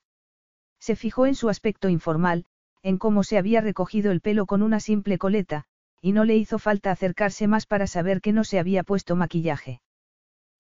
Se 0.81 0.97
fijó 0.97 1.25
en 1.25 1.35
su 1.35 1.49
aspecto 1.49 1.89
informal, 1.89 2.45
en 2.83 2.99
cómo 2.99 3.25
se 3.25 3.39
había 3.39 3.63
recogido 3.63 4.13
el 4.13 4.21
pelo 4.21 4.45
con 4.45 4.61
una 4.61 4.81
simple 4.81 5.17
coleta, 5.17 5.65
y 6.03 6.13
no 6.13 6.27
le 6.27 6.37
hizo 6.37 6.59
falta 6.59 6.91
acercarse 6.91 7.47
más 7.47 7.65
para 7.65 7.87
saber 7.87 8.21
que 8.21 8.35
no 8.35 8.45
se 8.45 8.59
había 8.59 8.83
puesto 8.83 9.17
maquillaje. 9.17 9.81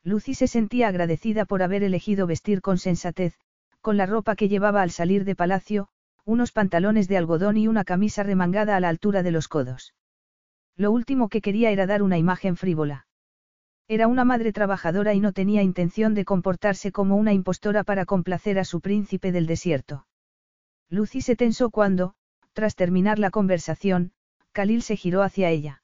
Lucy 0.02 0.33
se 0.33 0.47
sentía 0.47 0.89
agradecida 0.89 1.44
por 1.44 1.62
haber 1.62 1.83
elegido 1.83 2.26
vestir 2.26 2.62
con 2.62 2.78
sensatez, 2.78 3.35
con 3.83 3.99
la 3.99 4.07
ropa 4.07 4.35
que 4.35 4.49
llevaba 4.49 4.81
al 4.81 4.93
salir 4.93 5.26
de 5.26 5.36
palacio, 5.36 5.89
unos 6.25 6.52
pantalones 6.52 7.07
de 7.07 7.18
algodón 7.18 7.59
y 7.59 7.68
una 7.68 7.85
camisa 7.85 8.23
remangada 8.23 8.76
a 8.76 8.81
la 8.81 8.89
altura 8.89 9.23
de 9.23 9.33
los 9.33 9.47
codos. 9.47 9.93
Lo 10.76 10.90
último 10.90 11.28
que 11.28 11.40
quería 11.40 11.70
era 11.70 11.86
dar 11.86 12.02
una 12.02 12.18
imagen 12.18 12.56
frívola. 12.56 13.06
Era 13.88 14.08
una 14.08 14.24
madre 14.24 14.52
trabajadora 14.52 15.14
y 15.14 15.20
no 15.20 15.32
tenía 15.32 15.62
intención 15.62 16.14
de 16.14 16.24
comportarse 16.24 16.92
como 16.92 17.16
una 17.16 17.32
impostora 17.32 17.84
para 17.84 18.05
complacer 18.05 18.58
a 18.58 18.64
su 18.64 18.80
príncipe 18.80 19.32
del 19.32 19.46
desierto. 19.46 20.06
Lucy 20.90 21.20
se 21.20 21.36
tensó 21.36 21.70
cuando, 21.70 22.14
tras 22.52 22.74
terminar 22.74 23.18
la 23.18 23.30
conversación, 23.30 24.12
Khalil 24.52 24.82
se 24.82 24.96
giró 24.96 25.22
hacia 25.22 25.50
ella. 25.50 25.82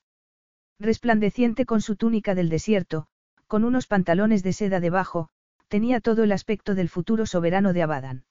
Resplandeciente 0.79 1.65
con 1.65 1.81
su 1.81 1.97
túnica 1.97 2.35
del 2.35 2.49
desierto, 2.49 3.07
con 3.47 3.65
unos 3.65 3.87
pantalones 3.87 4.43
de 4.43 4.53
seda 4.53 4.81
debajo, 4.81 5.29
tenía 5.69 6.01
todo 6.01 6.25
el 6.25 6.33
aspecto 6.33 6.75
del 6.75 6.89
futuro 6.89 7.25
soberano 7.25 7.73
de 7.73 7.83
Abadan. 7.83 8.25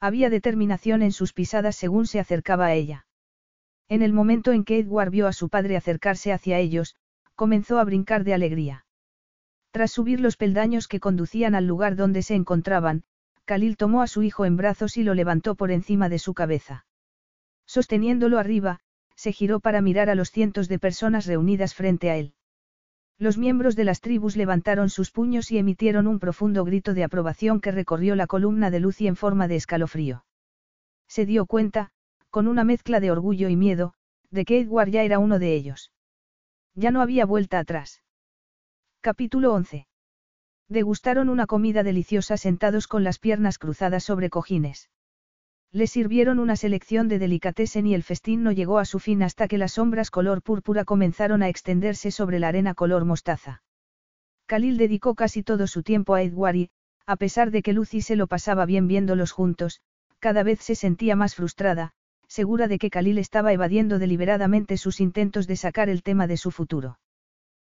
Había 0.00 0.30
determinación 0.30 1.02
en 1.02 1.12
sus 1.12 1.32
pisadas 1.32 1.76
según 1.76 2.06
se 2.06 2.20
acercaba 2.20 2.66
a 2.66 2.74
ella. 2.74 3.06
En 3.88 4.02
el 4.02 4.12
momento 4.12 4.52
en 4.52 4.64
que 4.64 4.78
Edward 4.78 5.10
vio 5.10 5.26
a 5.26 5.32
su 5.32 5.48
padre 5.48 5.76
acercarse 5.76 6.32
hacia 6.32 6.58
ellos, 6.58 6.96
comenzó 7.34 7.78
a 7.78 7.84
brincar 7.84 8.24
de 8.24 8.34
alegría. 8.34 8.86
Tras 9.70 9.90
subir 9.90 10.20
los 10.20 10.36
peldaños 10.36 10.88
que 10.88 11.00
conducían 11.00 11.54
al 11.54 11.66
lugar 11.66 11.96
donde 11.96 12.22
se 12.22 12.34
encontraban, 12.34 13.02
Khalil 13.44 13.76
tomó 13.76 14.02
a 14.02 14.06
su 14.06 14.22
hijo 14.22 14.44
en 14.44 14.56
brazos 14.56 14.96
y 14.96 15.02
lo 15.02 15.14
levantó 15.14 15.54
por 15.54 15.70
encima 15.70 16.08
de 16.08 16.18
su 16.18 16.32
cabeza. 16.32 16.86
Sosteniéndolo 17.66 18.38
arriba, 18.38 18.80
se 19.16 19.32
giró 19.32 19.60
para 19.60 19.80
mirar 19.80 20.10
a 20.10 20.14
los 20.14 20.30
cientos 20.30 20.68
de 20.68 20.78
personas 20.78 21.26
reunidas 21.26 21.74
frente 21.74 22.10
a 22.10 22.16
él. 22.16 22.34
Los 23.18 23.38
miembros 23.38 23.76
de 23.76 23.84
las 23.84 24.00
tribus 24.00 24.36
levantaron 24.36 24.90
sus 24.90 25.10
puños 25.10 25.50
y 25.52 25.58
emitieron 25.58 26.06
un 26.06 26.18
profundo 26.18 26.64
grito 26.64 26.94
de 26.94 27.04
aprobación 27.04 27.60
que 27.60 27.70
recorrió 27.70 28.16
la 28.16 28.26
columna 28.26 28.70
de 28.70 28.80
Lucy 28.80 29.06
en 29.06 29.16
forma 29.16 29.46
de 29.46 29.56
escalofrío. 29.56 30.24
Se 31.06 31.26
dio 31.26 31.46
cuenta, 31.46 31.92
con 32.34 32.48
una 32.48 32.64
mezcla 32.64 32.98
de 32.98 33.12
orgullo 33.12 33.48
y 33.48 33.54
miedo, 33.54 33.94
de 34.32 34.44
que 34.44 34.58
Edward 34.58 34.90
ya 34.90 35.04
era 35.04 35.20
uno 35.20 35.38
de 35.38 35.54
ellos. 35.54 35.92
Ya 36.74 36.90
no 36.90 37.00
había 37.00 37.26
vuelta 37.26 37.60
atrás. 37.60 38.02
Capítulo 39.00 39.54
11. 39.54 39.86
Degustaron 40.68 41.28
una 41.28 41.46
comida 41.46 41.84
deliciosa 41.84 42.36
sentados 42.36 42.88
con 42.88 43.04
las 43.04 43.20
piernas 43.20 43.56
cruzadas 43.58 44.02
sobre 44.02 44.30
cojines. 44.30 44.90
Le 45.70 45.86
sirvieron 45.86 46.40
una 46.40 46.56
selección 46.56 47.06
de 47.06 47.20
delicatessen 47.20 47.86
y 47.86 47.94
el 47.94 48.02
festín 48.02 48.42
no 48.42 48.50
llegó 48.50 48.80
a 48.80 48.84
su 48.84 48.98
fin 48.98 49.22
hasta 49.22 49.46
que 49.46 49.56
las 49.56 49.74
sombras 49.74 50.10
color 50.10 50.42
púrpura 50.42 50.84
comenzaron 50.84 51.40
a 51.40 51.48
extenderse 51.48 52.10
sobre 52.10 52.40
la 52.40 52.48
arena 52.48 52.74
color 52.74 53.04
mostaza. 53.04 53.62
Khalil 54.46 54.76
dedicó 54.76 55.14
casi 55.14 55.44
todo 55.44 55.68
su 55.68 55.84
tiempo 55.84 56.16
a 56.16 56.22
Edward 56.22 56.56
y, 56.56 56.70
a 57.06 57.14
pesar 57.14 57.52
de 57.52 57.62
que 57.62 57.72
Lucy 57.72 58.00
se 58.00 58.16
lo 58.16 58.26
pasaba 58.26 58.66
bien 58.66 58.88
viéndolos 58.88 59.30
juntos, 59.30 59.82
cada 60.18 60.42
vez 60.42 60.58
se 60.58 60.74
sentía 60.74 61.14
más 61.14 61.36
frustrada, 61.36 61.94
segura 62.34 62.66
de 62.66 62.80
que 62.80 62.90
Khalil 62.90 63.18
estaba 63.18 63.52
evadiendo 63.52 64.00
deliberadamente 64.00 64.76
sus 64.76 65.00
intentos 65.00 65.46
de 65.46 65.54
sacar 65.54 65.88
el 65.88 66.02
tema 66.02 66.26
de 66.26 66.36
su 66.36 66.50
futuro. 66.50 66.98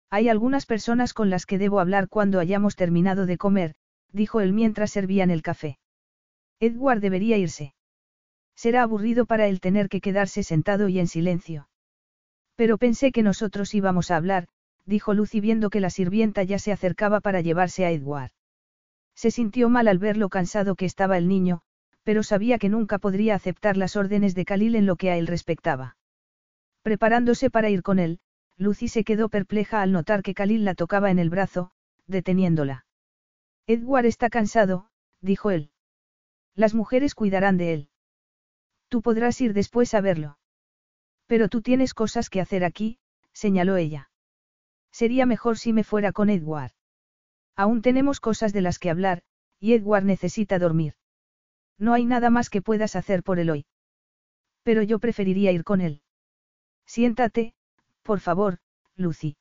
Hay 0.09 0.29
algunas 0.29 0.65
personas 0.65 1.13
con 1.13 1.29
las 1.29 1.45
que 1.45 1.57
debo 1.57 1.81
hablar 1.81 2.07
cuando 2.07 2.39
hayamos 2.39 2.77
terminado 2.77 3.25
de 3.25 3.37
comer, 3.37 3.75
dijo 4.13 4.39
él 4.39 4.53
mientras 4.53 4.91
servían 4.91 5.31
el 5.31 5.41
café. 5.41 5.79
Edward 6.61 7.01
debería 7.01 7.37
irse. 7.37 7.73
Será 8.55 8.83
aburrido 8.83 9.25
para 9.25 9.47
él 9.47 9.59
tener 9.59 9.89
que 9.89 9.99
quedarse 9.99 10.43
sentado 10.43 10.87
y 10.87 10.97
en 10.99 11.07
silencio. 11.07 11.67
Pero 12.55 12.77
pensé 12.77 13.11
que 13.11 13.21
nosotros 13.21 13.73
íbamos 13.73 14.11
a 14.11 14.15
hablar, 14.15 14.47
dijo 14.85 15.13
Lucy 15.13 15.41
viendo 15.41 15.69
que 15.71 15.81
la 15.81 15.89
sirvienta 15.89 16.41
ya 16.43 16.57
se 16.57 16.71
acercaba 16.71 17.19
para 17.19 17.41
llevarse 17.41 17.85
a 17.85 17.91
Edward. 17.91 18.31
Se 19.13 19.29
sintió 19.29 19.67
mal 19.67 19.89
al 19.89 19.97
ver 19.97 20.15
lo 20.15 20.29
cansado 20.29 20.75
que 20.75 20.85
estaba 20.85 21.17
el 21.17 21.27
niño, 21.27 21.63
pero 22.03 22.23
sabía 22.23 22.59
que 22.59 22.69
nunca 22.69 22.99
podría 22.99 23.35
aceptar 23.35 23.77
las 23.77 23.95
órdenes 23.95 24.35
de 24.35 24.45
Khalil 24.45 24.75
en 24.75 24.85
lo 24.85 24.95
que 24.95 25.09
a 25.09 25.17
él 25.17 25.27
respectaba. 25.27 25.97
Preparándose 26.81 27.49
para 27.49 27.69
ir 27.69 27.81
con 27.81 27.99
él, 27.99 28.19
Lucy 28.57 28.87
se 28.87 29.03
quedó 29.03 29.29
perpleja 29.29 29.81
al 29.81 29.91
notar 29.91 30.21
que 30.21 30.33
Khalil 30.33 30.65
la 30.65 30.75
tocaba 30.75 31.09
en 31.11 31.19
el 31.19 31.29
brazo, 31.29 31.71
deteniéndola. 32.07 32.85
Edward 33.67 34.05
está 34.05 34.29
cansado, 34.29 34.89
dijo 35.21 35.49
él. 35.49 35.71
Las 36.55 36.73
mujeres 36.73 37.15
cuidarán 37.15 37.57
de 37.57 37.73
él. 37.73 37.89
Tú 38.89 39.01
podrás 39.01 39.39
ir 39.41 39.53
después 39.53 39.93
a 39.93 40.01
verlo. 40.01 40.37
Pero 41.25 41.47
tú 41.47 41.61
tienes 41.61 41.93
cosas 41.93 42.29
que 42.29 42.41
hacer 42.41 42.63
aquí, 42.63 42.99
señaló 43.31 43.77
ella. 43.77 44.11
Sería 44.91 45.25
mejor 45.25 45.57
si 45.57 45.73
me 45.73 45.83
fuera 45.83 46.11
con 46.11 46.29
Edward. 46.29 46.73
Aún 47.55 47.81
tenemos 47.81 48.19
cosas 48.19 48.53
de 48.53 48.61
las 48.61 48.77
que 48.77 48.89
hablar, 48.89 49.23
y 49.59 49.73
Edward 49.73 50.03
necesita 50.03 50.59
dormir. 50.59 50.95
No 51.83 51.93
hay 51.93 52.05
nada 52.05 52.29
más 52.29 52.49
que 52.49 52.61
puedas 52.61 52.95
hacer 52.95 53.23
por 53.23 53.39
él 53.39 53.49
hoy. 53.49 53.65
Pero 54.63 54.83
yo 54.83 54.99
preferiría 54.99 55.51
ir 55.51 55.65
con 55.65 55.81
él. 55.81 56.01
Siéntate, 56.85 57.53
por 58.03 58.21
favor, 58.21 58.59
Lucy. 58.95 59.35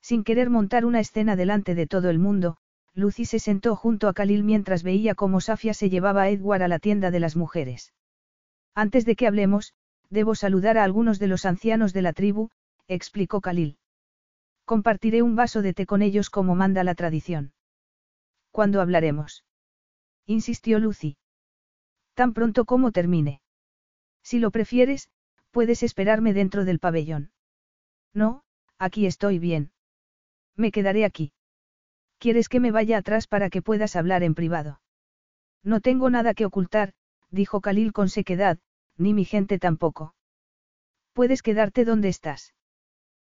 Sin 0.00 0.22
querer 0.22 0.48
montar 0.48 0.84
una 0.84 1.00
escena 1.00 1.34
delante 1.34 1.74
de 1.74 1.88
todo 1.88 2.08
el 2.08 2.20
mundo, 2.20 2.56
Lucy 2.94 3.24
se 3.24 3.40
sentó 3.40 3.74
junto 3.74 4.06
a 4.06 4.12
Khalil 4.12 4.44
mientras 4.44 4.84
veía 4.84 5.16
cómo 5.16 5.40
Safia 5.40 5.74
se 5.74 5.90
llevaba 5.90 6.22
a 6.22 6.28
Edward 6.28 6.62
a 6.62 6.68
la 6.68 6.78
tienda 6.78 7.10
de 7.10 7.18
las 7.18 7.34
mujeres. 7.34 7.92
Antes 8.76 9.04
de 9.04 9.16
que 9.16 9.26
hablemos, 9.26 9.74
debo 10.08 10.36
saludar 10.36 10.78
a 10.78 10.84
algunos 10.84 11.18
de 11.18 11.26
los 11.26 11.44
ancianos 11.44 11.92
de 11.92 12.02
la 12.02 12.12
tribu, 12.12 12.50
explicó 12.86 13.40
Khalil. 13.40 13.76
Compartiré 14.64 15.20
un 15.20 15.34
vaso 15.34 15.62
de 15.62 15.74
té 15.74 15.84
con 15.84 16.02
ellos 16.02 16.30
como 16.30 16.54
manda 16.54 16.84
la 16.84 16.94
tradición. 16.94 17.54
¿Cuándo 18.52 18.80
hablaremos? 18.80 19.44
insistió 20.26 20.78
Lucy. 20.78 21.16
Tan 22.16 22.32
pronto 22.32 22.64
como 22.64 22.92
termine. 22.92 23.42
Si 24.22 24.38
lo 24.38 24.50
prefieres, 24.50 25.10
puedes 25.50 25.82
esperarme 25.82 26.32
dentro 26.32 26.64
del 26.64 26.78
pabellón. 26.78 27.30
No, 28.14 28.42
aquí 28.78 29.04
estoy 29.04 29.38
bien. 29.38 29.70
Me 30.56 30.72
quedaré 30.72 31.04
aquí. 31.04 31.34
¿Quieres 32.18 32.48
que 32.48 32.58
me 32.58 32.70
vaya 32.70 32.96
atrás 32.96 33.26
para 33.26 33.50
que 33.50 33.60
puedas 33.60 33.96
hablar 33.96 34.22
en 34.22 34.34
privado? 34.34 34.80
No 35.62 35.82
tengo 35.82 36.08
nada 36.08 36.32
que 36.32 36.46
ocultar, 36.46 36.94
dijo 37.30 37.60
Khalil 37.60 37.92
con 37.92 38.08
sequedad, 38.08 38.58
ni 38.96 39.12
mi 39.12 39.26
gente 39.26 39.58
tampoco. 39.58 40.14
Puedes 41.12 41.42
quedarte 41.42 41.84
donde 41.84 42.08
estás. 42.08 42.54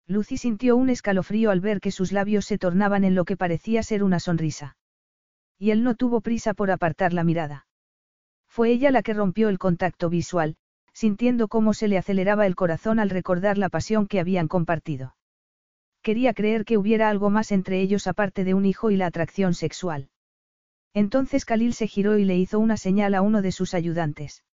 Lucy 0.05 0.37
sintió 0.37 0.75
un 0.75 0.91
escalofrío 0.91 1.49
al 1.49 1.59
ver 1.59 1.81
que 1.81 1.89
sus 1.89 2.11
labios 2.11 2.45
se 2.45 2.59
tornaban 2.59 3.03
en 3.03 3.15
lo 3.15 3.25
que 3.25 3.35
parecía 3.35 3.81
ser 3.81 4.03
una 4.03 4.19
sonrisa. 4.19 4.77
Y 5.57 5.71
él 5.71 5.81
no 5.81 5.95
tuvo 5.95 6.21
prisa 6.21 6.53
por 6.53 6.69
apartar 6.69 7.13
la 7.13 7.23
mirada. 7.23 7.64
Fue 8.55 8.71
ella 8.71 8.89
la 8.89 9.03
que 9.03 9.13
rompió 9.13 9.49
el 9.49 9.59
contacto 9.59 10.09
visual, 10.09 10.55
sintiendo 10.93 11.49
cómo 11.49 11.73
se 11.73 11.89
le 11.89 11.97
aceleraba 11.97 12.47
el 12.47 12.55
corazón 12.55 12.99
al 12.99 13.09
recordar 13.09 13.57
la 13.57 13.67
pasión 13.67 14.07
que 14.07 14.21
habían 14.21 14.47
compartido. 14.47 15.17
Quería 16.01 16.33
creer 16.33 16.63
que 16.63 16.77
hubiera 16.77 17.09
algo 17.09 17.29
más 17.29 17.51
entre 17.51 17.81
ellos 17.81 18.07
aparte 18.07 18.45
de 18.45 18.53
un 18.53 18.63
hijo 18.63 18.91
y 18.91 18.95
la 18.95 19.07
atracción 19.07 19.55
sexual. 19.55 20.07
Entonces 20.93 21.43
Khalil 21.43 21.73
se 21.73 21.87
giró 21.87 22.17
y 22.17 22.23
le 22.23 22.37
hizo 22.37 22.57
una 22.57 22.77
señal 22.77 23.15
a 23.15 23.21
uno 23.21 23.41
de 23.41 23.51
sus 23.51 23.73
ayudantes. 23.73 24.45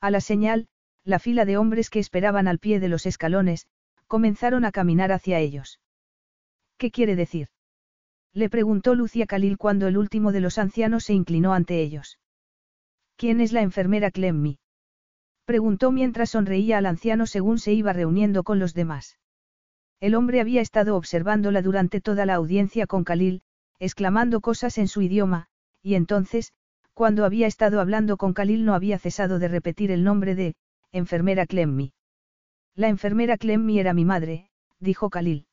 A 0.00 0.10
la 0.10 0.20
señal, 0.20 0.66
la 1.04 1.20
fila 1.20 1.44
de 1.44 1.56
hombres 1.56 1.88
que 1.88 2.00
esperaban 2.00 2.48
al 2.48 2.58
pie 2.58 2.80
de 2.80 2.88
los 2.88 3.06
escalones, 3.06 3.68
comenzaron 4.08 4.64
a 4.64 4.72
caminar 4.72 5.12
hacia 5.12 5.38
ellos. 5.38 5.78
¿Qué 6.78 6.90
quiere 6.90 7.14
decir? 7.14 7.46
Le 8.32 8.50
preguntó 8.50 8.96
Lucia 8.96 9.26
Khalil 9.26 9.56
cuando 9.56 9.86
el 9.86 9.98
último 9.98 10.32
de 10.32 10.40
los 10.40 10.58
ancianos 10.58 11.04
se 11.04 11.12
inclinó 11.12 11.54
ante 11.54 11.80
ellos. 11.80 12.18
¿Quién 13.20 13.42
es 13.42 13.52
la 13.52 13.60
enfermera 13.60 14.10
Clemmy? 14.10 14.58
Preguntó 15.44 15.92
mientras 15.92 16.30
sonreía 16.30 16.78
al 16.78 16.86
anciano 16.86 17.26
según 17.26 17.58
se 17.58 17.74
iba 17.74 17.92
reuniendo 17.92 18.44
con 18.44 18.58
los 18.58 18.72
demás. 18.72 19.18
El 20.00 20.14
hombre 20.14 20.40
había 20.40 20.62
estado 20.62 20.96
observándola 20.96 21.60
durante 21.60 22.00
toda 22.00 22.24
la 22.24 22.36
audiencia 22.36 22.86
con 22.86 23.04
Khalil, 23.04 23.42
exclamando 23.78 24.40
cosas 24.40 24.78
en 24.78 24.88
su 24.88 25.02
idioma, 25.02 25.48
y 25.82 25.96
entonces, 25.96 26.54
cuando 26.94 27.26
había 27.26 27.46
estado 27.46 27.82
hablando 27.82 28.16
con 28.16 28.32
Khalil 28.32 28.64
no 28.64 28.72
había 28.72 28.98
cesado 28.98 29.38
de 29.38 29.48
repetir 29.48 29.90
el 29.90 30.02
nombre 30.02 30.34
de, 30.34 30.54
enfermera 30.90 31.44
Clemmy. 31.44 31.92
La 32.74 32.88
enfermera 32.88 33.36
Clemmy 33.36 33.80
era 33.80 33.92
mi 33.92 34.06
madre, 34.06 34.48
dijo 34.78 35.10
Khalil. 35.10 35.46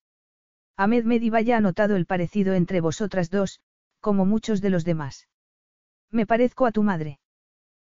Ahmed 0.77 1.03
Mediva 1.03 1.41
ya 1.41 1.57
ha 1.57 1.59
notado 1.59 1.97
el 1.97 2.05
parecido 2.05 2.53
entre 2.53 2.79
vosotras 2.79 3.29
dos, 3.29 3.59
como 3.99 4.25
muchos 4.25 4.61
de 4.61 4.69
los 4.69 4.85
demás. 4.85 5.27
Me 6.09 6.25
parezco 6.25 6.65
a 6.65 6.71
tu 6.71 6.81
madre. 6.81 7.19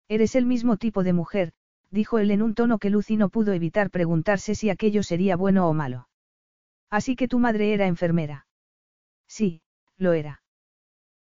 Eres 0.08 0.34
el 0.34 0.46
mismo 0.46 0.76
tipo 0.76 1.02
de 1.02 1.12
mujer, 1.12 1.52
dijo 1.90 2.18
él 2.18 2.30
en 2.30 2.42
un 2.42 2.54
tono 2.54 2.78
que 2.78 2.90
Lucy 2.90 3.16
no 3.16 3.28
pudo 3.28 3.52
evitar 3.52 3.90
preguntarse 3.90 4.54
si 4.54 4.68
aquello 4.68 5.02
sería 5.02 5.36
bueno 5.36 5.68
o 5.68 5.72
malo. 5.72 6.08
Así 6.90 7.16
que 7.16 7.28
tu 7.28 7.38
madre 7.38 7.72
era 7.72 7.86
enfermera. 7.86 8.46
Sí, 9.26 9.62
lo 9.96 10.12
era. 10.12 10.42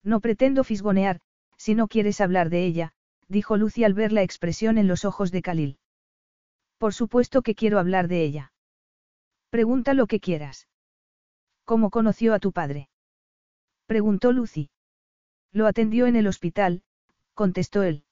No 0.02 0.20
pretendo 0.20 0.64
fisgonear, 0.64 1.20
si 1.56 1.74
no 1.74 1.88
quieres 1.88 2.20
hablar 2.20 2.50
de 2.50 2.64
ella, 2.64 2.92
dijo 3.28 3.56
Lucy 3.56 3.84
al 3.84 3.94
ver 3.94 4.12
la 4.12 4.22
expresión 4.22 4.76
en 4.76 4.86
los 4.86 5.04
ojos 5.04 5.30
de 5.30 5.42
Khalil. 5.42 5.78
Por 6.78 6.92
supuesto 6.92 7.42
que 7.42 7.54
quiero 7.54 7.78
hablar 7.78 8.08
de 8.08 8.22
ella. 8.22 8.52
Pregunta 9.48 9.94
lo 9.94 10.06
que 10.06 10.20
quieras. 10.20 10.68
¿Cómo 11.64 11.88
conoció 11.90 12.34
a 12.34 12.38
tu 12.38 12.52
padre? 12.52 12.90
Preguntó 13.86 14.32
Lucy. 14.32 14.70
Lo 15.52 15.66
atendió 15.66 16.06
en 16.06 16.16
el 16.16 16.26
hospital, 16.26 16.82
contestó 17.32 17.82
él. 17.82 18.03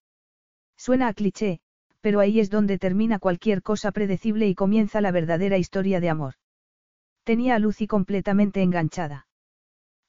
Suena 0.85 1.07
a 1.07 1.15
cliché, 1.15 1.61
pero 2.01 2.19
ahí 2.19 2.41
es 2.41 2.51
donde 2.51 2.77
termina 2.77 3.20
cualquier 3.20 3.62
cosa 3.62 3.93
predecible 3.93 4.49
y 4.49 4.57
comienza 4.57 5.01
la 5.01 5.12
verdadera 5.12 5.57
historia 5.57 6.01
de 6.01 6.11
amor. 6.11 6.35
Tenía 7.23 7.55
a 7.55 7.61
Lucy 7.61 7.86
completamente 7.86 8.62
enganchada. 8.62 9.28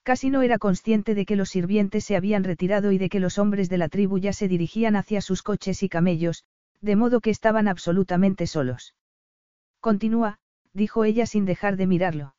Casi 0.01 0.31
no 0.31 0.41
era 0.41 0.57
consciente 0.57 1.13
de 1.13 1.27
que 1.27 1.35
los 1.35 1.49
sirvientes 1.49 2.05
se 2.05 2.15
habían 2.15 2.43
retirado 2.43 2.91
y 2.91 2.97
de 2.97 3.09
que 3.09 3.19
los 3.19 3.37
hombres 3.37 3.69
de 3.69 3.77
la 3.77 3.87
tribu 3.87 4.17
ya 4.17 4.33
se 4.33 4.47
dirigían 4.47 4.95
hacia 4.95 5.21
sus 5.21 5.43
coches 5.43 5.83
y 5.83 5.89
camellos, 5.89 6.43
de 6.81 6.95
modo 6.95 7.21
que 7.21 7.29
estaban 7.29 7.67
absolutamente 7.67 8.47
solos. 8.47 8.95
Continúa, 9.79 10.39
dijo 10.73 11.03
ella 11.03 11.27
sin 11.27 11.45
dejar 11.45 11.77
de 11.77 11.85
mirarlo. 11.85 12.33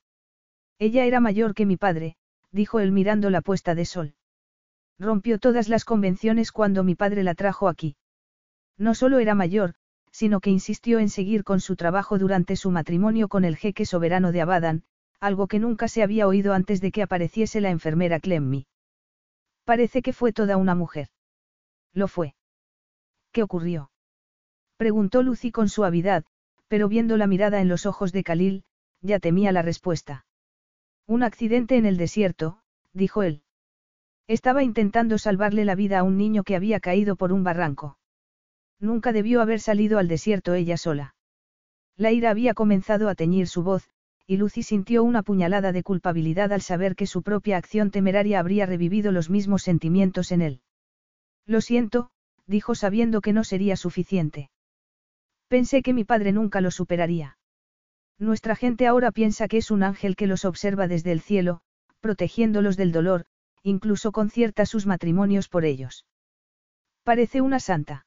Ella 0.81 1.05
era 1.05 1.21
mayor 1.21 1.55
que 1.55 1.67
mi 1.67 1.77
padre, 1.77 2.17
dijo 2.51 2.81
él 2.81 2.91
mirando 2.91 3.31
la 3.31 3.43
puesta 3.43 3.77
de 3.77 3.85
sol. 3.85 4.15
Rompió 4.99 5.39
todas 5.39 5.69
las 5.69 5.85
convenciones 5.85 6.51
cuando 6.51 6.83
mi 6.83 6.97
padre 6.97 7.23
la 7.23 7.37
trajo 7.37 7.69
aquí. 7.69 7.95
No 8.79 8.95
solo 8.95 9.19
era 9.19 9.35
mayor, 9.35 9.75
sino 10.11 10.41
que 10.41 10.51
insistió 10.51 10.99
en 10.99 11.09
seguir 11.09 11.45
con 11.45 11.61
su 11.61 11.77
trabajo 11.77 12.19
durante 12.19 12.57
su 12.57 12.71
matrimonio 12.71 13.29
con 13.29 13.45
el 13.45 13.57
jeque 13.57 13.85
soberano 13.85 14.33
de 14.33 14.41
Abadan, 14.41 14.85
algo 15.21 15.47
que 15.47 15.59
nunca 15.59 15.89
se 15.89 16.03
había 16.03 16.27
oído 16.27 16.53
antes 16.53 16.81
de 16.81 16.93
que 16.93 17.03
apareciese 17.03 17.61
la 17.61 17.71
enfermera 17.71 18.21
Clemmy. 18.21 18.67
Parece 19.65 20.03
que 20.03 20.13
fue 20.13 20.33
toda 20.33 20.57
una 20.57 20.75
mujer. 20.75 21.09
Lo 21.93 22.09
fue. 22.09 22.35
¿Qué 23.33 23.43
ocurrió? 23.43 23.91
Preguntó 24.77 25.23
Lucy 25.23 25.51
con 25.51 25.69
suavidad, 25.69 26.25
pero 26.69 26.89
viendo 26.89 27.17
la 27.17 27.27
mirada 27.27 27.61
en 27.61 27.69
los 27.69 27.87
ojos 27.87 28.13
de 28.13 28.23
Khalil, 28.23 28.65
ya 29.01 29.19
temía 29.19 29.53
la 29.53 29.63
respuesta. 29.63 30.27
Un 31.07 31.23
accidente 31.23 31.77
en 31.77 31.87
el 31.87 31.97
desierto, 31.97 32.61
dijo 32.93 33.23
él. 33.23 33.43
Estaba 34.27 34.63
intentando 34.63 35.19
salvarle 35.19 35.65
la 35.65 35.75
vida 35.75 35.99
a 35.99 36.03
un 36.03 36.17
niño 36.17 36.45
que 36.45 36.57
había 36.57 36.81
caído 36.81 37.17
por 37.17 37.33
un 37.33 37.45
barranco. 37.45 37.99
Nunca 38.85 39.13
debió 39.13 39.41
haber 39.41 39.61
salido 39.61 39.99
al 39.99 40.09
desierto 40.09 40.53
ella 40.53 40.77
sola. 40.77 41.15
La 41.97 42.13
ira 42.13 42.29
había 42.29 42.53
comenzado 42.53 43.09
a 43.09 43.15
teñir 43.15 43.49
su 43.49 43.63
voz, 43.63 43.89
y 44.27 44.37
Lucy 44.37 44.63
sintió 44.63 45.03
una 45.05 45.23
puñalada 45.23 45.73
de 45.73 45.83
culpabilidad 45.83 46.53
al 46.53 46.61
saber 46.61 46.95
que 46.95 47.07
su 47.07 47.23
propia 47.23 47.57
acción 47.57 47.91
temeraria 47.91 48.41
habría 48.41 48.67
revivido 48.67 49.11
los 49.11 49.31
mismos 49.31 49.63
sentimientos 49.63 50.33
en 50.33 50.43
él. 50.43 50.61
Lo 51.47 51.63
siento, 51.63 52.11
dijo 52.47 52.75
sabiendo 52.75 53.23
que 53.23 53.33
no 53.33 53.43
sería 53.43 53.77
suficiente. 53.77 54.51
Pensé 55.49 55.83
que 55.83 55.95
mi 55.95 56.05
padre 56.05 56.33
nunca 56.33 56.61
lo 56.61 56.71
superaría. 56.71 57.39
Nuestra 58.19 58.55
gente 58.55 58.87
ahora 58.87 59.13
piensa 59.13 59.49
que 59.49 59.57
es 59.57 59.71
un 59.71 59.83
ángel 59.83 60.15
que 60.15 60.27
los 60.27 60.45
observa 60.45 60.89
desde 60.89 61.13
el 61.13 61.23
cielo, 61.23 61.63
protegiéndolos 62.01 62.77
del 62.77 62.93
dolor, 62.93 63.25
incluso 63.63 64.13
concierta 64.13 64.67
sus 64.67 64.85
matrimonios 64.85 65.49
por 65.49 65.65
ellos. 65.65 66.05
Parece 67.03 67.41
una 67.41 67.61
santa. 67.61 68.05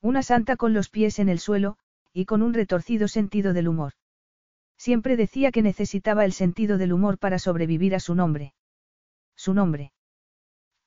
Una 0.00 0.22
santa 0.22 0.56
con 0.56 0.74
los 0.74 0.90
pies 0.90 1.18
en 1.18 1.28
el 1.28 1.40
suelo, 1.40 1.76
y 2.12 2.24
con 2.24 2.42
un 2.42 2.54
retorcido 2.54 3.08
sentido 3.08 3.52
del 3.52 3.68
humor. 3.68 3.94
Siempre 4.76 5.16
decía 5.16 5.50
que 5.50 5.62
necesitaba 5.62 6.24
el 6.24 6.32
sentido 6.32 6.78
del 6.78 6.92
humor 6.92 7.18
para 7.18 7.38
sobrevivir 7.38 7.94
a 7.94 8.00
su 8.00 8.14
nombre. 8.14 8.54
Su 9.36 9.54
nombre. 9.54 9.92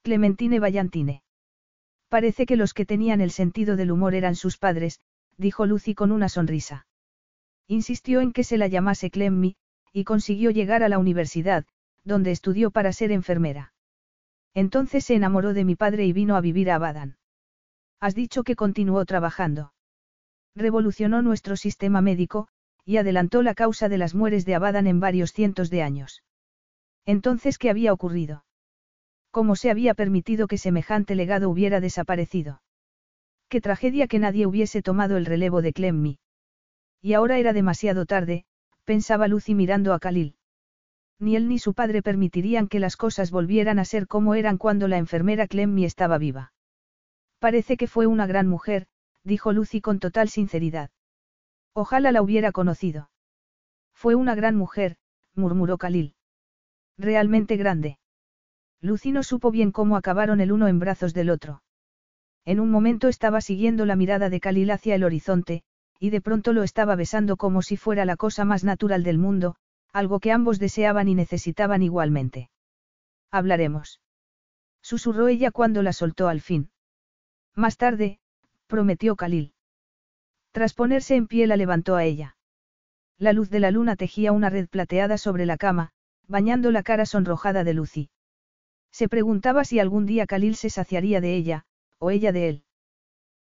Clementine 0.01 0.59
Vallantine. 0.59 1.23
Parece 2.07 2.45
que 2.45 2.55
los 2.55 2.73
que 2.73 2.85
tenían 2.85 3.21
el 3.21 3.31
sentido 3.31 3.75
del 3.75 3.91
humor 3.91 4.15
eran 4.15 4.35
sus 4.35 4.57
padres, 4.57 4.99
dijo 5.37 5.65
Lucy 5.65 5.93
con 5.93 6.11
una 6.11 6.29
sonrisa. 6.29 6.87
Insistió 7.67 8.21
en 8.21 8.31
que 8.31 8.43
se 8.43 8.57
la 8.57 8.67
llamase 8.67 9.11
Clemmy, 9.11 9.55
y 9.93 10.05
consiguió 10.05 10.51
llegar 10.51 10.83
a 10.83 10.89
la 10.89 10.99
universidad, 10.99 11.65
donde 12.03 12.31
estudió 12.31 12.71
para 12.71 12.93
ser 12.93 13.11
enfermera. 13.11 13.73
Entonces 14.53 15.05
se 15.05 15.15
enamoró 15.15 15.53
de 15.53 15.65
mi 15.65 15.75
padre 15.75 16.05
y 16.05 16.13
vino 16.13 16.35
a 16.35 16.41
vivir 16.41 16.71
a 16.71 16.75
Abadan. 16.75 17.17
Has 18.01 18.15
dicho 18.15 18.43
que 18.43 18.55
continuó 18.55 19.05
trabajando. 19.05 19.73
Revolucionó 20.55 21.21
nuestro 21.21 21.55
sistema 21.55 22.01
médico, 22.01 22.47
y 22.83 22.97
adelantó 22.97 23.43
la 23.43 23.53
causa 23.53 23.89
de 23.89 23.99
las 23.99 24.15
mueres 24.15 24.43
de 24.43 24.55
Abadan 24.55 24.87
en 24.87 24.99
varios 24.99 25.31
cientos 25.33 25.69
de 25.69 25.83
años. 25.83 26.23
Entonces, 27.05 27.59
¿qué 27.59 27.69
había 27.69 27.93
ocurrido? 27.93 28.43
¿Cómo 29.29 29.55
se 29.55 29.69
había 29.69 29.93
permitido 29.93 30.47
que 30.47 30.57
semejante 30.57 31.13
legado 31.13 31.47
hubiera 31.49 31.79
desaparecido? 31.79 32.63
Qué 33.49 33.61
tragedia 33.61 34.07
que 34.07 34.17
nadie 34.17 34.47
hubiese 34.47 34.81
tomado 34.81 35.15
el 35.15 35.25
relevo 35.27 35.61
de 35.61 35.71
Clemmy. 35.71 36.19
Y 37.01 37.13
ahora 37.13 37.37
era 37.37 37.53
demasiado 37.53 38.05
tarde, 38.07 38.45
pensaba 38.83 39.27
Lucy 39.27 39.53
mirando 39.53 39.93
a 39.93 39.99
Khalil. 39.99 40.35
Ni 41.19 41.35
él 41.35 41.47
ni 41.47 41.59
su 41.59 41.75
padre 41.75 42.01
permitirían 42.01 42.67
que 42.67 42.79
las 42.79 42.97
cosas 42.97 43.29
volvieran 43.29 43.77
a 43.77 43.85
ser 43.85 44.07
como 44.07 44.33
eran 44.33 44.57
cuando 44.57 44.87
la 44.87 44.97
enfermera 44.97 45.45
Clemmy 45.45 45.85
estaba 45.85 46.17
viva. 46.17 46.51
Parece 47.41 47.75
que 47.75 47.87
fue 47.87 48.05
una 48.05 48.27
gran 48.27 48.47
mujer, 48.47 48.85
dijo 49.23 49.51
Lucy 49.51 49.81
con 49.81 49.97
total 49.97 50.29
sinceridad. 50.29 50.91
Ojalá 51.73 52.11
la 52.11 52.21
hubiera 52.21 52.51
conocido. 52.51 53.09
Fue 53.95 54.13
una 54.13 54.35
gran 54.35 54.55
mujer, 54.55 54.97
murmuró 55.33 55.79
Khalil. 55.79 56.13
Realmente 56.99 57.57
grande. 57.57 57.97
Lucy 58.79 59.11
no 59.11 59.23
supo 59.23 59.49
bien 59.49 59.71
cómo 59.71 59.97
acabaron 59.97 60.39
el 60.39 60.51
uno 60.51 60.67
en 60.67 60.77
brazos 60.77 61.15
del 61.15 61.31
otro. 61.31 61.63
En 62.45 62.59
un 62.59 62.69
momento 62.69 63.07
estaba 63.07 63.41
siguiendo 63.41 63.87
la 63.87 63.95
mirada 63.95 64.29
de 64.29 64.39
Khalil 64.39 64.69
hacia 64.69 64.93
el 64.93 65.03
horizonte, 65.03 65.63
y 65.99 66.11
de 66.11 66.21
pronto 66.21 66.53
lo 66.53 66.61
estaba 66.61 66.95
besando 66.95 67.37
como 67.37 67.63
si 67.63 67.75
fuera 67.75 68.05
la 68.05 68.17
cosa 68.17 68.45
más 68.45 68.63
natural 68.63 69.01
del 69.01 69.17
mundo, 69.17 69.55
algo 69.91 70.19
que 70.19 70.31
ambos 70.31 70.59
deseaban 70.59 71.07
y 71.07 71.15
necesitaban 71.15 71.81
igualmente. 71.81 72.51
Hablaremos. 73.31 73.99
Susurró 74.83 75.27
ella 75.27 75.49
cuando 75.49 75.81
la 75.81 75.91
soltó 75.91 76.27
al 76.27 76.41
fin. 76.41 76.69
Más 77.55 77.77
tarde, 77.77 78.19
prometió 78.67 79.15
Khalil. 79.15 79.53
Tras 80.51 80.73
ponerse 80.73 81.15
en 81.15 81.27
pie 81.27 81.47
la 81.47 81.57
levantó 81.57 81.95
a 81.95 82.03
ella. 82.03 82.37
La 83.17 83.33
luz 83.33 83.49
de 83.49 83.59
la 83.59 83.71
luna 83.71 83.95
tejía 83.95 84.31
una 84.31 84.49
red 84.49 84.67
plateada 84.67 85.17
sobre 85.17 85.45
la 85.45 85.57
cama, 85.57 85.91
bañando 86.27 86.71
la 86.71 86.83
cara 86.83 87.05
sonrojada 87.05 87.63
de 87.63 87.73
Lucy. 87.73 88.09
Se 88.91 89.07
preguntaba 89.07 89.63
si 89.63 89.79
algún 89.79 90.05
día 90.05 90.25
Khalil 90.25 90.55
se 90.55 90.69
saciaría 90.69 91.21
de 91.21 91.35
ella, 91.35 91.65
o 91.99 92.11
ella 92.11 92.31
de 92.31 92.49
él. 92.49 92.63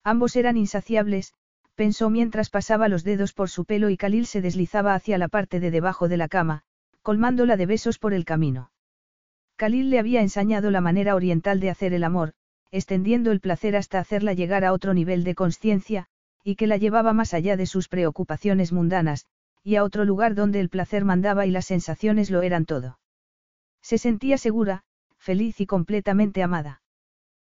Ambos 0.04 0.36
eran 0.36 0.58
insaciables, 0.58 1.34
pensó 1.76 2.10
mientras 2.10 2.50
pasaba 2.50 2.88
los 2.88 3.04
dedos 3.04 3.34
por 3.34 3.50
su 3.50 3.66
pelo 3.66 3.90
y 3.90 3.98
Khalil 3.98 4.26
se 4.26 4.42
deslizaba 4.42 4.96
hacia 4.96 5.18
la 5.18 5.28
parte 5.28 5.60
de 5.60 5.70
debajo 5.70 6.08
de 6.08 6.18
la 6.18 6.28
cama, 6.28 6.64
colmándola 7.02 7.56
de 7.56 7.66
besos 7.66 8.00
por 8.00 8.14
el 8.14 8.26
camino. 8.26 8.72
Khalil 9.58 9.90
le 9.90 10.00
había 10.00 10.22
enseñado 10.22 10.72
la 10.72 10.82
manera 10.82 11.16
oriental 11.16 11.60
de 11.60 11.70
hacer 11.70 11.94
el 11.94 12.04
amor, 12.04 12.34
extendiendo 12.72 13.32
el 13.32 13.40
placer 13.40 13.76
hasta 13.76 14.00
hacerla 14.00 14.34
llegar 14.34 14.66
a 14.66 14.74
otro 14.74 14.94
nivel 14.94 15.24
de 15.24 15.36
conciencia, 15.36 16.08
y 16.44 16.56
que 16.56 16.68
la 16.68 16.78
llevaba 16.78 17.14
más 17.14 17.34
allá 17.34 17.58
de 17.58 17.66
sus 17.66 17.88
preocupaciones 17.88 18.72
mundanas, 18.72 19.26
y 19.64 19.76
a 19.76 19.84
otro 19.84 20.06
lugar 20.06 20.36
donde 20.36 20.60
el 20.60 20.70
placer 20.70 21.04
mandaba 21.06 21.46
y 21.46 21.52
las 21.52 21.66
sensaciones 21.66 22.30
lo 22.32 22.42
eran 22.42 22.66
todo. 22.66 23.00
Se 23.82 23.98
sentía 23.98 24.38
segura, 24.38 24.84
feliz 25.18 25.60
y 25.60 25.66
completamente 25.66 26.44
amada. 26.44 26.82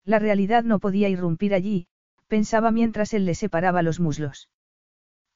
La 0.06 0.20
realidad 0.20 0.64
no 0.64 0.80
podía 0.80 1.10
irrumpir 1.10 1.54
allí, 1.54 1.88
pensaba 2.28 2.72
mientras 2.72 3.14
él 3.14 3.26
le 3.26 3.36
separaba 3.36 3.82
los 3.82 4.00
muslos. 4.00 4.50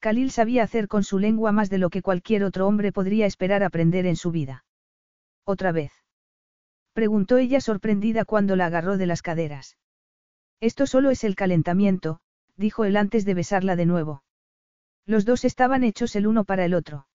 Khalil 0.00 0.30
sabía 0.30 0.62
hacer 0.62 0.88
con 0.88 1.02
su 1.02 1.18
lengua 1.18 1.50
más 1.52 1.70
de 1.70 1.78
lo 1.78 1.90
que 1.90 2.02
cualquier 2.02 2.44
otro 2.44 2.66
hombre 2.66 2.92
podría 2.92 3.26
esperar 3.26 3.62
aprender 3.62 4.04
en 4.06 4.16
su 4.16 4.30
vida. 4.30 4.64
¿Otra 5.44 5.72
vez? 5.72 6.03
Preguntó 6.94 7.38
ella 7.38 7.60
sorprendida 7.60 8.24
cuando 8.24 8.54
la 8.54 8.66
agarró 8.66 8.96
de 8.96 9.06
las 9.06 9.20
caderas. 9.20 9.76
Esto 10.60 10.86
solo 10.86 11.10
es 11.10 11.24
el 11.24 11.34
calentamiento, 11.34 12.20
dijo 12.56 12.84
él 12.84 12.96
antes 12.96 13.24
de 13.24 13.34
besarla 13.34 13.74
de 13.74 13.84
nuevo. 13.84 14.22
Los 15.04 15.24
dos 15.24 15.44
estaban 15.44 15.82
hechos 15.82 16.14
el 16.14 16.26
uno 16.26 16.44
para 16.44 16.64
el 16.64 16.72
otro. 16.72 17.08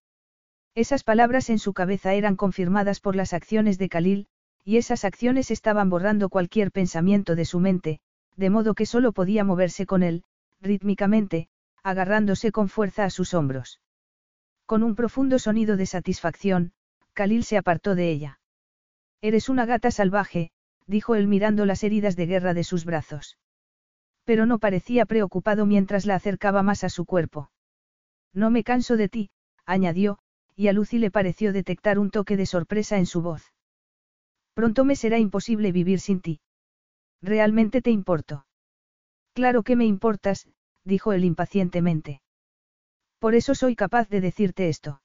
Esas 0.75 1.03
palabras 1.03 1.49
en 1.49 1.59
su 1.59 1.73
cabeza 1.73 2.13
eran 2.13 2.35
confirmadas 2.35 2.99
por 2.99 3.15
las 3.15 3.33
acciones 3.33 3.77
de 3.77 3.87
Khalil, 3.89 4.27
y 4.65 4.77
esas 4.77 5.05
acciones 5.05 5.49
estaban 5.49 5.89
borrando 5.89 6.29
cualquier 6.29 6.71
pensamiento 6.71 7.35
de 7.35 7.45
su 7.45 7.59
mente, 7.59 8.01
de 8.35 8.49
modo 8.49 8.75
que 8.75 8.85
solo 8.85 9.13
podía 9.13 9.45
moverse 9.45 9.85
con 9.85 10.03
él, 10.03 10.23
rítmicamente, 10.61 11.47
agarrándose 11.83 12.51
con 12.51 12.67
fuerza 12.67 13.05
a 13.05 13.09
sus 13.09 13.33
hombros. 13.33 13.79
Con 14.65 14.83
un 14.83 14.95
profundo 14.95 15.39
sonido 15.39 15.77
de 15.77 15.85
satisfacción, 15.85 16.73
Khalil 17.13 17.45
se 17.45 17.57
apartó 17.57 17.95
de 17.95 18.11
ella. 18.11 18.38
Eres 19.21 19.49
una 19.49 19.65
gata 19.65 19.91
salvaje, 19.91 20.51
dijo 20.87 21.15
él 21.15 21.27
mirando 21.27 21.65
las 21.65 21.83
heridas 21.83 22.15
de 22.15 22.25
guerra 22.25 22.53
de 22.53 22.63
sus 22.63 22.85
brazos 22.85 23.37
pero 24.29 24.45
no 24.45 24.59
parecía 24.59 25.07
preocupado 25.07 25.65
mientras 25.65 26.05
la 26.05 26.13
acercaba 26.13 26.61
más 26.61 26.83
a 26.83 26.89
su 26.89 27.03
cuerpo. 27.03 27.49
No 28.31 28.51
me 28.51 28.63
canso 28.63 28.95
de 28.95 29.09
ti, 29.09 29.31
añadió, 29.65 30.19
y 30.55 30.67
a 30.67 30.73
Lucy 30.73 30.99
le 30.99 31.09
pareció 31.09 31.51
detectar 31.51 31.97
un 31.97 32.11
toque 32.11 32.37
de 32.37 32.45
sorpresa 32.45 32.99
en 32.99 33.07
su 33.07 33.23
voz. 33.23 33.41
Pronto 34.53 34.85
me 34.85 34.95
será 34.95 35.17
imposible 35.17 35.71
vivir 35.71 35.99
sin 35.99 36.21
ti. 36.21 36.41
¿Realmente 37.23 37.81
te 37.81 37.89
importo? 37.89 38.45
Claro 39.33 39.63
que 39.63 39.75
me 39.75 39.85
importas, 39.85 40.47
dijo 40.83 41.11
él 41.11 41.25
impacientemente. 41.25 42.21
Por 43.17 43.33
eso 43.33 43.55
soy 43.55 43.75
capaz 43.75 44.09
de 44.09 44.21
decirte 44.21 44.69
esto. 44.69 45.01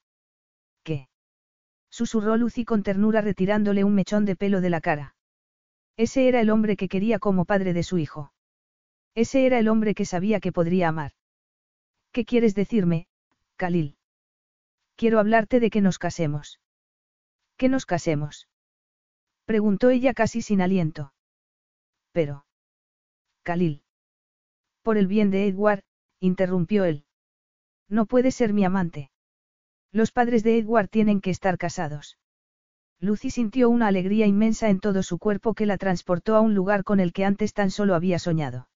Susurró 1.94 2.36
Lucy 2.36 2.64
con 2.64 2.82
ternura 2.82 3.20
retirándole 3.20 3.84
un 3.84 3.94
mechón 3.94 4.24
de 4.24 4.34
pelo 4.34 4.60
de 4.60 4.68
la 4.68 4.80
cara. 4.80 5.14
Ese 5.96 6.26
era 6.26 6.40
el 6.40 6.50
hombre 6.50 6.76
que 6.76 6.88
quería 6.88 7.20
como 7.20 7.44
padre 7.44 7.72
de 7.72 7.84
su 7.84 7.98
hijo. 7.98 8.32
Ese 9.14 9.46
era 9.46 9.60
el 9.60 9.68
hombre 9.68 9.94
que 9.94 10.04
sabía 10.04 10.40
que 10.40 10.50
podría 10.50 10.88
amar. 10.88 11.12
¿Qué 12.10 12.24
quieres 12.24 12.56
decirme, 12.56 13.06
Khalil? 13.54 13.96
Quiero 14.96 15.20
hablarte 15.20 15.60
de 15.60 15.70
que 15.70 15.80
nos 15.80 16.00
casemos. 16.00 16.58
¿Que 17.56 17.68
nos 17.68 17.86
casemos? 17.86 18.48
Preguntó 19.44 19.90
ella 19.90 20.14
casi 20.14 20.42
sin 20.42 20.62
aliento. 20.62 21.14
Pero. 22.10 22.44
Khalil. 23.44 23.84
Por 24.82 24.96
el 24.98 25.06
bien 25.06 25.30
de 25.30 25.46
Edward, 25.46 25.84
interrumpió 26.18 26.86
él. 26.86 27.04
No 27.88 28.06
puede 28.06 28.32
ser 28.32 28.52
mi 28.52 28.64
amante. 28.64 29.12
Los 29.94 30.10
padres 30.10 30.42
de 30.42 30.58
Edward 30.58 30.88
tienen 30.88 31.20
que 31.20 31.30
estar 31.30 31.56
casados. 31.56 32.18
Lucy 32.98 33.30
sintió 33.30 33.70
una 33.70 33.86
alegría 33.86 34.26
inmensa 34.26 34.68
en 34.68 34.80
todo 34.80 35.04
su 35.04 35.20
cuerpo 35.20 35.54
que 35.54 35.66
la 35.66 35.78
transportó 35.78 36.34
a 36.34 36.40
un 36.40 36.52
lugar 36.52 36.82
con 36.82 36.98
el 36.98 37.12
que 37.12 37.24
antes 37.24 37.54
tan 37.54 37.70
solo 37.70 37.94
había 37.94 38.18
soñado. 38.18 38.68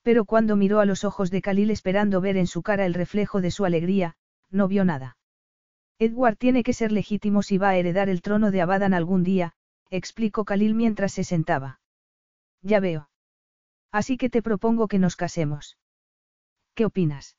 Pero 0.00 0.24
cuando 0.24 0.56
miró 0.56 0.80
a 0.80 0.86
los 0.86 1.04
ojos 1.04 1.30
de 1.30 1.42
Khalil 1.42 1.70
esperando 1.70 2.22
ver 2.22 2.38
en 2.38 2.46
su 2.46 2.62
cara 2.62 2.86
el 2.86 2.94
reflejo 2.94 3.42
de 3.42 3.50
su 3.50 3.66
alegría, 3.66 4.16
no 4.48 4.66
vio 4.66 4.86
nada. 4.86 5.18
Edward 5.98 6.38
tiene 6.38 6.62
que 6.62 6.72
ser 6.72 6.90
legítimo 6.90 7.42
si 7.42 7.58
va 7.58 7.68
a 7.68 7.76
heredar 7.76 8.08
el 8.08 8.22
trono 8.22 8.50
de 8.50 8.62
Abadan 8.62 8.94
algún 8.94 9.22
día, 9.22 9.52
explicó 9.90 10.46
Khalil 10.46 10.74
mientras 10.74 11.12
se 11.12 11.22
sentaba. 11.22 11.80
Ya 12.62 12.80
veo. 12.80 13.10
Así 13.92 14.16
que 14.16 14.30
te 14.30 14.40
propongo 14.40 14.88
que 14.88 14.98
nos 14.98 15.16
casemos. 15.16 15.76
¿Qué 16.72 16.86
opinas? 16.86 17.36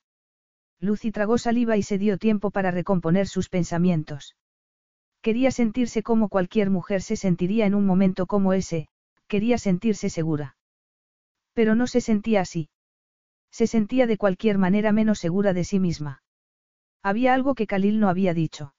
Lucy 0.82 1.12
tragó 1.12 1.38
saliva 1.38 1.78
y 1.78 1.84
se 1.84 2.00
dio 2.00 2.18
tiempo 2.18 2.50
para 2.50 2.72
recomponer 2.72 3.28
sus 3.28 3.50
pensamientos. 3.50 4.36
Quería 5.22 5.52
sentirse 5.52 6.02
como 6.02 6.28
cualquier 6.28 6.72
mujer 6.72 7.04
se 7.04 7.16
sentiría 7.16 7.68
en 7.68 7.76
un 7.76 7.86
momento 7.86 8.26
como 8.26 8.54
ese, 8.54 8.88
quería 9.28 9.60
sentirse 9.60 10.10
segura. 10.10 10.58
Pero 11.54 11.76
no 11.76 11.86
se 11.86 12.02
sentía 12.02 12.42
así. 12.42 12.70
Se 13.52 13.68
sentía 13.68 14.08
de 14.08 14.18
cualquier 14.18 14.58
manera 14.58 14.92
menos 14.92 15.20
segura 15.20 15.54
de 15.54 15.64
sí 15.66 15.80
misma. 15.80 16.24
Había 17.04 17.36
algo 17.36 17.54
que 17.54 17.68
Khalil 17.68 18.00
no 18.00 18.10
había 18.10 18.34
dicho. 18.34 18.74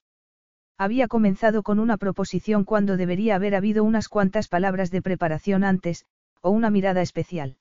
Había 0.77 1.07
comenzado 1.07 1.63
con 1.63 1.79
una 1.79 1.99
proposición 1.99 2.65
cuando 2.65 2.97
debería 2.97 3.37
haber 3.37 3.55
habido 3.55 3.85
unas 3.85 4.09
cuantas 4.09 4.49
palabras 4.49 4.91
de 4.91 5.03
preparación 5.03 5.63
antes, 5.63 6.07
o 6.41 6.51
una 6.51 6.71
mirada 6.71 7.03
especial. 7.03 7.59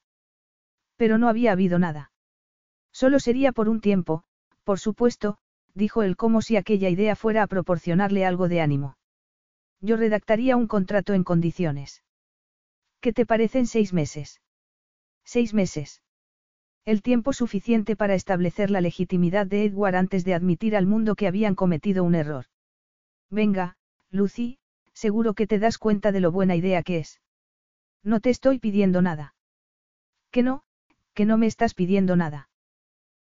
Pero 0.96 1.20
no 1.20 1.30
había 1.30 1.52
habido 1.52 1.78
nada. 1.78 2.12
Solo 2.92 3.20
sería 3.20 3.52
por 3.52 3.70
un 3.70 3.80
tiempo, 3.80 4.24
por 4.64 4.80
supuesto, 4.80 5.38
dijo 5.74 6.04
él 6.04 6.16
como 6.18 6.42
si 6.42 6.58
aquella 6.58 6.90
idea 6.90 7.16
fuera 7.16 7.44
a 7.44 7.48
proporcionarle 7.48 8.26
algo 8.26 8.48
de 8.48 8.62
ánimo. 8.62 8.98
Yo 9.80 9.98
redactaría 9.98 10.58
un 10.58 10.68
contrato 10.68 11.14
en 11.14 11.24
condiciones. 11.24 12.04
¿Qué 13.00 13.14
te 13.14 13.26
parecen 13.26 13.66
seis 13.66 13.94
meses? 13.94 14.42
Seis 15.24 15.54
meses. 15.54 16.04
El 16.86 17.02
tiempo 17.02 17.34
suficiente 17.34 17.96
para 17.96 18.16
establecer 18.16 18.70
la 18.70 18.82
legitimidad 18.82 19.48
de 19.48 19.66
Edward 19.66 19.96
antes 19.96 20.24
de 20.24 20.34
admitir 20.34 20.76
al 20.76 20.86
mundo 20.86 21.16
que 21.16 21.28
habían 21.28 21.56
cometido 21.56 22.04
un 22.04 22.16
error. 22.16 22.46
Venga, 23.30 23.78
Lucy, 24.12 24.60
seguro 24.94 25.34
que 25.34 25.48
te 25.48 25.58
das 25.58 25.78
cuenta 25.78 26.12
de 26.12 26.20
lo 26.20 26.32
buena 26.32 26.56
idea 26.56 26.84
que 26.84 27.00
es. 27.00 27.22
No 28.04 28.20
te 28.20 28.30
estoy 28.30 28.60
pidiendo 28.60 29.02
nada. 29.02 29.36
Que 30.32 30.44
no, 30.44 30.64
que 31.14 31.26
no 31.26 31.38
me 31.38 31.48
estás 31.48 31.74
pidiendo 31.74 32.16
nada. 32.16 32.50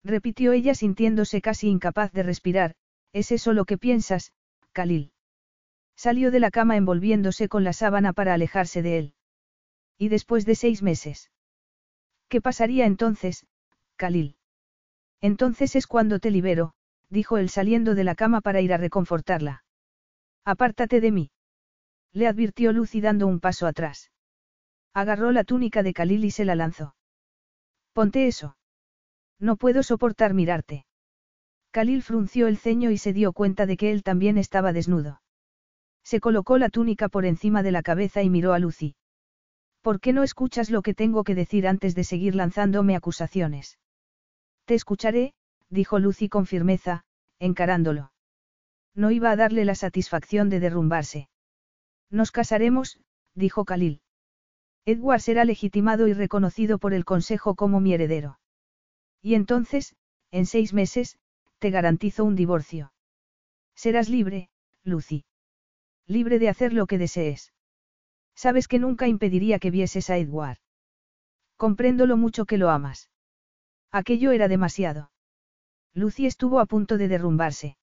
Repitió 0.05 0.51
ella 0.51 0.75
sintiéndose 0.75 1.41
casi 1.41 1.67
incapaz 1.67 2.11
de 2.11 2.21
respirar, 2.21 2.75
¿es 3.11 3.31
eso 3.31 3.53
lo 3.53 3.65
que 3.65 3.79
piensas, 3.79 4.33
Khalil? 4.71 5.11
Salió 5.95 6.29
de 6.29 6.39
la 6.39 6.51
cama 6.51 6.77
envolviéndose 6.77 7.49
con 7.49 7.63
la 7.63 7.73
sábana 7.73 8.13
para 8.13 8.35
alejarse 8.35 8.83
de 8.83 8.99
él. 8.99 9.13
¿Y 9.97 10.09
después 10.09 10.45
de 10.45 10.53
seis 10.53 10.83
meses? 10.83 11.31
¿Qué 12.29 12.39
pasaría 12.39 12.85
entonces, 12.85 13.47
Khalil? 13.95 14.35
Entonces 15.21 15.75
es 15.75 15.87
cuando 15.87 16.19
te 16.19 16.29
libero, 16.29 16.75
dijo 17.09 17.39
él 17.39 17.49
saliendo 17.49 17.95
de 17.95 18.03
la 18.03 18.13
cama 18.13 18.41
para 18.41 18.61
ir 18.61 18.73
a 18.73 18.77
reconfortarla. 18.77 19.63
Apártate 20.43 21.01
de 21.01 21.11
mí. 21.11 21.31
Le 22.13 22.27
advirtió 22.27 22.73
Lucy 22.73 23.01
dando 23.01 23.25
un 23.25 23.39
paso 23.39 23.65
atrás. 23.65 24.11
Agarró 24.93 25.31
la 25.31 25.43
túnica 25.43 25.81
de 25.81 25.93
Khalil 25.93 26.25
y 26.25 26.31
se 26.31 26.45
la 26.45 26.53
lanzó. 26.53 26.95
Ponte 27.93 28.27
eso. 28.27 28.55
No 29.45 29.57
puedo 29.57 29.83
soportar 29.83 30.33
mirarte. 30.33 30.87
Khalil 31.69 32.01
frunció 32.01 32.47
el 32.47 32.57
ceño 32.57 32.89
y 32.89 32.97
se 32.97 33.13
dio 33.13 33.31
cuenta 33.31 33.67
de 33.67 33.77
que 33.77 33.91
él 33.91 34.01
también 34.01 34.39
estaba 34.39 34.73
desnudo. 34.73 35.21
Se 36.03 36.19
colocó 36.19 36.57
la 36.57 36.69
túnica 36.69 37.09
por 37.09 37.25
encima 37.25 37.61
de 37.61 37.71
la 37.71 37.83
cabeza 37.83 38.23
y 38.23 38.29
miró 38.31 38.53
a 38.53 38.59
Lucy. 38.59 38.95
¿Por 39.83 39.99
qué 39.99 40.13
no 40.13 40.23
escuchas 40.23 40.71
lo 40.71 40.81
que 40.81 40.95
tengo 40.95 41.23
que 41.23 41.35
decir 41.35 41.67
antes 41.67 41.93
de 41.93 42.03
seguir 42.03 42.33
lanzándome 42.33 42.95
acusaciones? 42.95 43.77
Te 44.65 44.73
escucharé, 44.73 45.35
dijo 45.69 45.99
Lucy 45.99 46.27
con 46.27 46.47
firmeza, 46.47 47.05
encarándolo. 47.37 48.13
No 48.95 49.11
iba 49.11 49.29
a 49.29 49.35
darle 49.35 49.63
la 49.63 49.75
satisfacción 49.75 50.49
de 50.49 50.59
derrumbarse. 50.59 51.29
Nos 52.09 52.31
casaremos, 52.31 52.99
dijo 53.35 53.63
Khalil. 53.63 54.01
Edward 54.85 55.21
será 55.21 55.45
legitimado 55.45 56.07
y 56.07 56.13
reconocido 56.13 56.79
por 56.79 56.95
el 56.95 57.05
Consejo 57.05 57.53
como 57.53 57.79
mi 57.79 57.93
heredero. 57.93 58.39
Y 59.25 59.33
entonces, 59.33 59.95
en 60.29 60.45
seis 60.45 60.71
meses, 60.71 61.17
te 61.57 61.71
garantizo 61.71 62.23
un 62.23 62.35
divorcio. 62.35 62.93
Serás 63.73 64.07
libre, 64.07 64.49
Lucy 64.83 65.25
libre 66.07 66.39
de 66.39 66.49
hacer 66.49 66.73
lo 66.73 66.85
que 66.85 66.97
desees. 66.97 67.51
Sabes 68.35 68.67
que 68.67 68.79
nunca 68.79 69.07
impediría 69.07 69.59
que 69.59 69.71
vieses 69.71 70.09
a 70.09 70.17
Edward. 70.17 70.57
Comprendo 71.57 72.05
lo 72.05 72.17
mucho 72.17 72.45
que 72.45 72.57
lo 72.57 72.69
amas. 72.69 73.09
Aquello 73.91 74.31
era 74.31 74.47
demasiado. 74.47 75.11
Lucy 75.93 76.25
estuvo 76.25 76.59
a 76.59 76.65
punto 76.65 76.97
de 76.97 77.07
derrumbarse. 77.07 77.77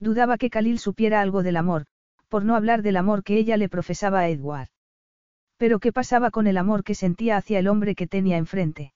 Dudaba 0.00 0.38
que 0.38 0.50
Khalil 0.50 0.78
supiera 0.78 1.20
algo 1.20 1.42
del 1.42 1.56
amor, 1.56 1.86
por 2.28 2.44
no 2.44 2.56
hablar 2.56 2.82
del 2.82 2.96
amor 2.96 3.22
que 3.22 3.36
ella 3.36 3.56
le 3.56 3.68
profesaba 3.68 4.20
a 4.20 4.28
Edward. 4.28 4.68
Pero 5.56 5.78
¿qué 5.78 5.92
pasaba 5.92 6.30
con 6.30 6.46
el 6.46 6.56
amor 6.56 6.84
que 6.84 6.94
sentía 6.94 7.36
hacia 7.36 7.58
el 7.58 7.68
hombre 7.68 7.94
que 7.94 8.06
tenía 8.06 8.38
enfrente? 8.38 8.95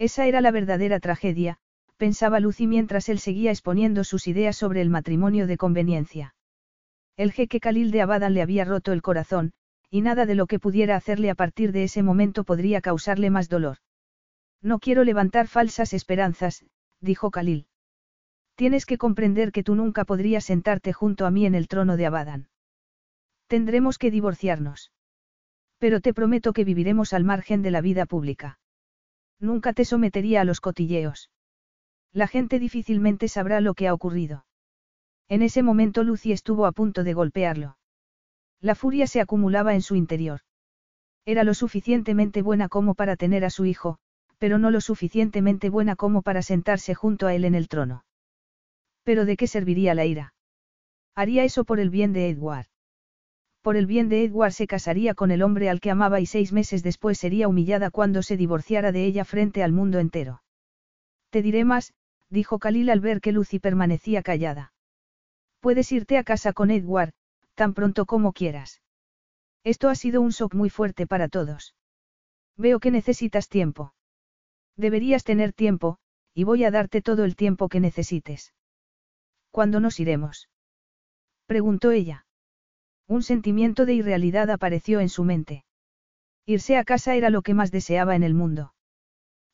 Esa 0.00 0.26
era 0.26 0.40
la 0.40 0.50
verdadera 0.50 0.98
tragedia, 0.98 1.58
pensaba 1.98 2.40
Lucy 2.40 2.66
mientras 2.66 3.10
él 3.10 3.18
seguía 3.18 3.50
exponiendo 3.50 4.02
sus 4.02 4.26
ideas 4.28 4.56
sobre 4.56 4.80
el 4.80 4.88
matrimonio 4.88 5.46
de 5.46 5.58
conveniencia. 5.58 6.34
El 7.18 7.32
jeque 7.32 7.60
Khalil 7.60 7.90
de 7.90 8.00
Abadan 8.00 8.32
le 8.32 8.40
había 8.40 8.64
roto 8.64 8.94
el 8.94 9.02
corazón, 9.02 9.52
y 9.90 10.00
nada 10.00 10.24
de 10.24 10.34
lo 10.34 10.46
que 10.46 10.58
pudiera 10.58 10.96
hacerle 10.96 11.28
a 11.28 11.34
partir 11.34 11.70
de 11.72 11.84
ese 11.84 12.02
momento 12.02 12.44
podría 12.44 12.80
causarle 12.80 13.28
más 13.28 13.50
dolor. 13.50 13.76
No 14.62 14.78
quiero 14.78 15.04
levantar 15.04 15.48
falsas 15.48 15.92
esperanzas, 15.92 16.64
dijo 17.02 17.30
Khalil. 17.30 17.66
Tienes 18.54 18.86
que 18.86 18.96
comprender 18.96 19.52
que 19.52 19.62
tú 19.62 19.74
nunca 19.74 20.06
podrías 20.06 20.46
sentarte 20.46 20.94
junto 20.94 21.26
a 21.26 21.30
mí 21.30 21.44
en 21.44 21.54
el 21.54 21.68
trono 21.68 21.98
de 21.98 22.06
Abadan. 22.06 22.48
Tendremos 23.48 23.98
que 23.98 24.10
divorciarnos. 24.10 24.92
Pero 25.76 26.00
te 26.00 26.14
prometo 26.14 26.54
que 26.54 26.64
viviremos 26.64 27.12
al 27.12 27.24
margen 27.24 27.60
de 27.60 27.70
la 27.70 27.82
vida 27.82 28.06
pública. 28.06 28.60
Nunca 29.40 29.72
te 29.72 29.84
sometería 29.84 30.42
a 30.42 30.44
los 30.44 30.60
cotilleos. 30.60 31.30
La 32.12 32.26
gente 32.26 32.58
difícilmente 32.58 33.26
sabrá 33.28 33.60
lo 33.60 33.74
que 33.74 33.88
ha 33.88 33.94
ocurrido. 33.94 34.44
En 35.28 35.42
ese 35.42 35.62
momento 35.62 36.04
Lucy 36.04 36.32
estuvo 36.32 36.66
a 36.66 36.72
punto 36.72 37.04
de 37.04 37.14
golpearlo. 37.14 37.78
La 38.60 38.74
furia 38.74 39.06
se 39.06 39.20
acumulaba 39.20 39.74
en 39.74 39.80
su 39.80 39.96
interior. 39.96 40.40
Era 41.24 41.44
lo 41.44 41.54
suficientemente 41.54 42.42
buena 42.42 42.68
como 42.68 42.94
para 42.94 43.16
tener 43.16 43.44
a 43.44 43.50
su 43.50 43.64
hijo, 43.64 43.98
pero 44.38 44.58
no 44.58 44.70
lo 44.70 44.80
suficientemente 44.80 45.70
buena 45.70 45.96
como 45.96 46.22
para 46.22 46.42
sentarse 46.42 46.94
junto 46.94 47.26
a 47.26 47.34
él 47.34 47.44
en 47.44 47.54
el 47.54 47.68
trono. 47.68 48.04
Pero 49.04 49.24
¿de 49.24 49.36
qué 49.36 49.46
serviría 49.46 49.94
la 49.94 50.04
ira? 50.04 50.34
Haría 51.14 51.44
eso 51.44 51.64
por 51.64 51.80
el 51.80 51.90
bien 51.90 52.12
de 52.12 52.28
Edward. 52.28 52.66
Por 53.62 53.76
el 53.76 53.86
bien 53.86 54.08
de 54.08 54.24
Edward 54.24 54.52
se 54.52 54.66
casaría 54.66 55.14
con 55.14 55.30
el 55.30 55.42
hombre 55.42 55.68
al 55.68 55.80
que 55.80 55.90
amaba 55.90 56.20
y 56.20 56.26
seis 56.26 56.52
meses 56.52 56.82
después 56.82 57.18
sería 57.18 57.46
humillada 57.46 57.90
cuando 57.90 58.22
se 58.22 58.36
divorciara 58.36 58.90
de 58.90 59.04
ella 59.04 59.24
frente 59.24 59.62
al 59.62 59.72
mundo 59.72 59.98
entero. 59.98 60.42
Te 61.28 61.42
diré 61.42 61.64
más, 61.64 61.92
dijo 62.30 62.58
Khalil 62.58 62.88
al 62.88 63.00
ver 63.00 63.20
que 63.20 63.32
Lucy 63.32 63.58
permanecía 63.58 64.22
callada. 64.22 64.72
Puedes 65.60 65.92
irte 65.92 66.16
a 66.16 66.24
casa 66.24 66.54
con 66.54 66.70
Edward, 66.70 67.12
tan 67.54 67.74
pronto 67.74 68.06
como 68.06 68.32
quieras. 68.32 68.80
Esto 69.62 69.90
ha 69.90 69.94
sido 69.94 70.22
un 70.22 70.30
shock 70.30 70.54
muy 70.54 70.70
fuerte 70.70 71.06
para 71.06 71.28
todos. 71.28 71.74
Veo 72.56 72.80
que 72.80 72.90
necesitas 72.90 73.48
tiempo. 73.48 73.92
Deberías 74.76 75.22
tener 75.22 75.52
tiempo, 75.52 75.98
y 76.32 76.44
voy 76.44 76.64
a 76.64 76.70
darte 76.70 77.02
todo 77.02 77.24
el 77.24 77.36
tiempo 77.36 77.68
que 77.68 77.80
necesites. 77.80 78.54
¿Cuándo 79.50 79.80
nos 79.80 80.00
iremos? 80.00 80.48
preguntó 81.46 81.90
ella. 81.90 82.24
Un 83.10 83.24
sentimiento 83.24 83.86
de 83.86 83.94
irrealidad 83.94 84.50
apareció 84.50 85.00
en 85.00 85.08
su 85.08 85.24
mente. 85.24 85.64
Irse 86.46 86.76
a 86.76 86.84
casa 86.84 87.16
era 87.16 87.28
lo 87.28 87.42
que 87.42 87.54
más 87.54 87.72
deseaba 87.72 88.14
en 88.14 88.22
el 88.22 88.34
mundo. 88.34 88.72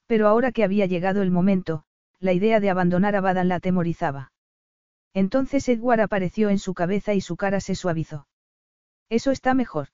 Pero 0.06 0.28
ahora 0.28 0.52
que 0.52 0.62
había 0.62 0.84
llegado 0.84 1.22
el 1.22 1.30
momento, 1.30 1.84
la 2.20 2.34
idea 2.34 2.60
de 2.60 2.68
abandonar 2.68 3.16
a 3.16 3.22
Badan 3.22 3.48
la 3.48 3.54
atemorizaba. 3.54 4.30
Entonces 5.14 5.66
Edward 5.70 6.02
apareció 6.02 6.50
en 6.50 6.58
su 6.58 6.74
cabeza 6.74 7.14
y 7.14 7.22
su 7.22 7.38
cara 7.38 7.60
se 7.60 7.74
suavizó. 7.74 8.28
Eso 9.08 9.30
está 9.30 9.54
mejor. 9.54 9.88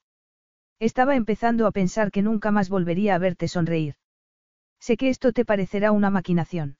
Estaba 0.80 1.14
empezando 1.14 1.68
a 1.68 1.70
pensar 1.70 2.10
que 2.10 2.22
nunca 2.22 2.50
más 2.50 2.68
volvería 2.68 3.14
a 3.14 3.18
verte 3.18 3.46
sonreír. 3.46 3.94
Sé 4.80 4.96
que 4.96 5.08
esto 5.08 5.32
te 5.32 5.44
parecerá 5.44 5.92
una 5.92 6.10
maquinación. 6.10 6.78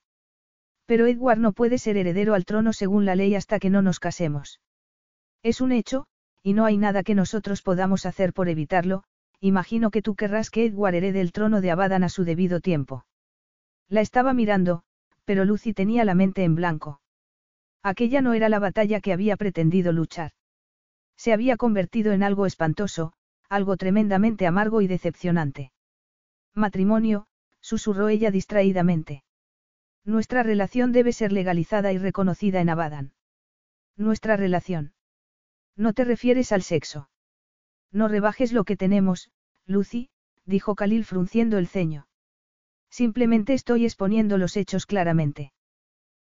Pero 0.87 1.07
Edward 1.07 1.39
no 1.39 1.53
puede 1.53 1.79
ser 1.79 1.97
heredero 1.97 2.35
al 2.35 2.45
trono 2.45 2.73
según 2.73 3.05
la 3.05 3.15
ley 3.15 3.37
hasta 3.37 3.61
que 3.61 3.71
no 3.71 3.83
nos 3.83 4.01
casemos. 4.01 4.61
Es 5.45 5.61
un 5.61 5.71
hecho, 5.71 6.07
y 6.43 6.55
no 6.55 6.65
hay 6.65 6.77
nada 6.77 7.03
que 7.03 7.15
nosotros 7.15 7.63
podamos 7.63 8.07
hacer 8.07 8.33
por 8.33 8.49
evitarlo, 8.49 9.05
imagino 9.41 9.91
que 9.91 10.03
tú 10.03 10.15
querrás 10.15 10.51
que 10.51 10.67
Edward 10.67 10.95
herede 10.95 11.21
el 11.21 11.33
trono 11.33 11.61
de 11.61 11.71
Abadan 11.71 12.05
a 12.05 12.09
su 12.09 12.25
debido 12.25 12.61
tiempo. 12.61 13.07
La 13.89 14.01
estaba 14.01 14.33
mirando, 14.35 14.83
pero 15.25 15.45
Lucy 15.45 15.73
tenía 15.73 16.05
la 16.05 16.15
mente 16.15 16.45
en 16.45 16.55
blanco. 16.55 17.01
Aquella 17.83 18.23
no 18.23 18.33
era 18.33 18.49
la 18.49 18.59
batalla 18.59 19.01
que 19.01 19.13
había 19.13 19.37
pretendido 19.37 19.93
luchar. 19.93 20.33
Se 21.17 21.33
había 21.33 21.57
convertido 21.57 22.13
en 22.13 22.23
algo 22.23 22.47
espantoso, 22.47 23.13
algo 23.49 23.77
tremendamente 23.77 24.47
amargo 24.47 24.81
y 24.81 24.87
decepcionante. 24.87 25.73
Matrimonio, 26.55 27.27
susurró 27.61 28.09
ella 28.09 28.31
distraídamente. 28.31 29.25
Nuestra 30.05 30.43
relación 30.43 30.93
debe 30.93 31.13
ser 31.13 31.33
legalizada 31.33 31.93
y 31.93 31.99
reconocida 31.99 32.61
en 32.61 32.71
Abadan. 32.71 33.13
Nuestra 33.97 34.37
relación. 34.37 34.93
No 35.77 35.93
te 35.93 36.05
refieres 36.05 36.53
al 36.53 36.63
sexo. 36.63 37.09
No 37.91 38.09
rebajes 38.09 38.53
lo 38.53 38.65
que 38.65 38.77
tenemos, 38.77 39.31
Lucy, 39.67 40.11
dijo 40.45 40.75
Khalil 40.75 41.05
frunciendo 41.05 41.59
el 41.59 41.69
ceño. 41.69 42.07
Simplemente 42.91 43.55
estoy 43.55 43.85
exponiendo 43.85 44.39
los 44.39 44.57
hechos 44.57 44.87
claramente. 44.87 45.53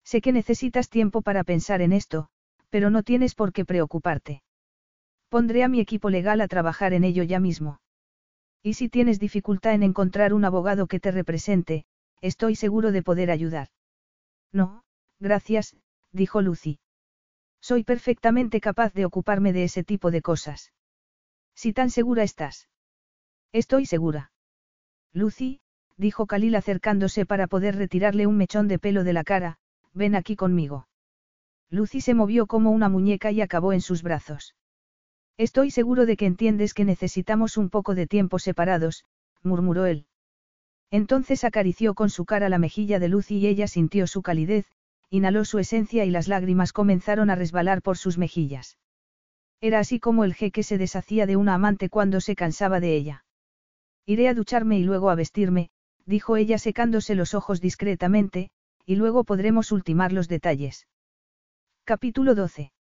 Sé 0.04 0.20
que 0.20 0.32
necesitas 0.32 0.88
tiempo 0.88 1.22
para 1.22 1.44
pensar 1.44 1.80
en 1.82 1.92
esto, 1.92 2.28
pero 2.70 2.90
no 2.90 3.02
tienes 3.02 3.34
por 3.34 3.52
qué 3.52 3.64
preocuparte. 3.64 4.42
Pondré 5.28 5.64
a 5.64 5.68
mi 5.68 5.80
equipo 5.80 6.10
legal 6.10 6.40
a 6.40 6.48
trabajar 6.48 6.92
en 6.92 7.04
ello 7.04 7.22
ya 7.22 7.40
mismo. 7.40 7.80
Y 8.62 8.74
si 8.74 8.88
tienes 8.88 9.18
dificultad 9.18 9.74
en 9.74 9.82
encontrar 9.82 10.34
un 10.34 10.44
abogado 10.44 10.86
que 10.86 11.00
te 11.00 11.10
represente, 11.10 11.84
estoy 12.20 12.54
seguro 12.54 12.92
de 12.92 13.02
poder 13.02 13.30
ayudar. 13.30 13.68
No, 14.52 14.84
gracias, 15.18 15.76
dijo 16.12 16.42
Lucy. 16.42 16.78
Soy 17.62 17.84
perfectamente 17.84 18.60
capaz 18.60 18.92
de 18.92 19.05
ocuparme 19.05 19.52
de 19.52 19.62
ese 19.62 19.84
tipo 19.84 20.10
de 20.10 20.20
cosas. 20.20 20.73
Si 21.55 21.73
tan 21.73 21.91
segura 21.91 22.24
estás. 22.24 22.68
Estoy 23.52 23.86
segura. 23.86 24.32
Lucy, 25.12 25.60
dijo 25.97 26.26
Khalil 26.26 26.57
acercándose 26.57 27.24
para 27.24 27.47
poder 27.47 27.76
retirarle 27.76 28.26
un 28.26 28.36
mechón 28.36 28.66
de 28.66 28.81
pelo 28.81 29.05
de 29.05 29.12
la 29.12 29.23
cara, 29.23 29.58
ven 29.92 30.16
aquí 30.16 30.34
conmigo. 30.34 30.89
Lucy 31.70 32.00
se 32.00 32.15
movió 32.15 32.47
como 32.47 32.73
una 32.73 32.89
muñeca 32.89 33.31
y 33.31 33.41
acabó 33.41 33.73
en 33.73 33.81
sus 33.81 34.02
brazos. 34.02 34.57
Estoy 35.39 35.70
seguro 35.70 36.05
de 36.05 36.16
que 36.16 36.26
entiendes 36.26 36.74
que 36.74 36.84
necesitamos 36.84 37.57
un 37.57 37.70
poco 37.70 37.94
de 37.94 38.08
tiempo 38.08 38.41
separados, 38.41 39.05
murmuró 39.42 39.86
él. 39.86 40.07
Entonces 40.91 41.44
acarició 41.44 41.94
con 41.94 42.10
su 42.10 42.24
cara 42.24 42.49
la 42.49 42.58
mejilla 42.58 42.99
de 42.99 43.08
Lucy 43.08 43.39
y 43.39 43.47
ella 43.47 43.68
sintió 43.68 44.07
su 44.08 44.20
calidez, 44.20 44.66
inhaló 45.12 45.44
su 45.44 45.58
esencia 45.58 46.07
y 46.07 46.10
las 46.10 46.26
lágrimas 46.26 46.73
comenzaron 46.73 47.28
a 47.28 47.34
resbalar 47.34 47.82
por 47.82 47.99
sus 47.99 48.16
mejillas. 48.16 48.78
Era 49.60 49.78
así 49.78 50.00
como 50.00 50.24
el 50.24 50.32
jeque 50.32 50.62
se 50.62 50.78
deshacía 50.78 51.26
de 51.26 51.36
una 51.36 51.52
amante 51.52 51.91
cuando 51.91 52.23
se 52.23 52.34
cansaba 52.34 52.81
de 52.81 52.97
ella. 52.97 53.24
Iré 54.07 54.28
a 54.28 54.34
ducharme 54.34 54.78
y 54.78 54.84
luego 54.84 55.10
a 55.10 55.15
vestirme, 55.15 55.68
dijo 56.07 56.39
ella 56.39 56.57
secándose 56.57 57.15
los 57.15 57.34
ojos 57.34 57.60
discretamente, 57.60 58.49
y 58.86 58.97
luego 58.97 59.24
podremos 59.24 59.70
ultimar 59.70 60.15
los 60.15 60.28
detalles. 60.28 60.89
Capítulo 61.84 62.34
12. 62.34 62.73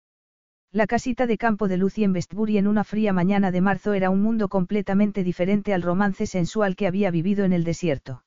La 0.71 0.87
casita 0.87 1.27
de 1.27 1.37
campo 1.37 1.67
de 1.67 1.79
Lucy 1.79 2.05
en 2.05 2.13
Westbury 2.13 2.59
en 2.59 2.69
una 2.69 2.85
fría 2.85 3.13
mañana 3.13 3.51
de 3.51 3.61
marzo 3.61 3.93
era 3.93 4.09
un 4.09 4.23
mundo 4.23 4.49
completamente 4.49 5.25
diferente 5.25 5.75
al 5.75 5.83
romance 5.83 6.27
sensual 6.27 6.77
que 6.77 6.87
había 6.87 7.11
vivido 7.11 7.45
en 7.45 7.53
el 7.53 7.65
desierto. 7.65 8.23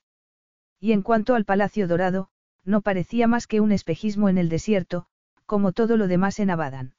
Y 0.82 0.92
en 0.92 1.04
cuanto 1.04 1.36
al 1.36 1.46
Palacio 1.46 1.88
Dorado, 1.88 2.28
no 2.66 2.82
parecía 2.82 3.28
más 3.28 3.48
que 3.48 3.60
un 3.60 3.72
espejismo 3.72 4.30
en 4.30 4.38
el 4.38 4.50
desierto, 4.50 5.06
como 5.46 5.72
todo 5.72 5.98
lo 5.98 6.08
demás 6.08 6.40
en 6.40 6.50
Abadan. 6.50 6.96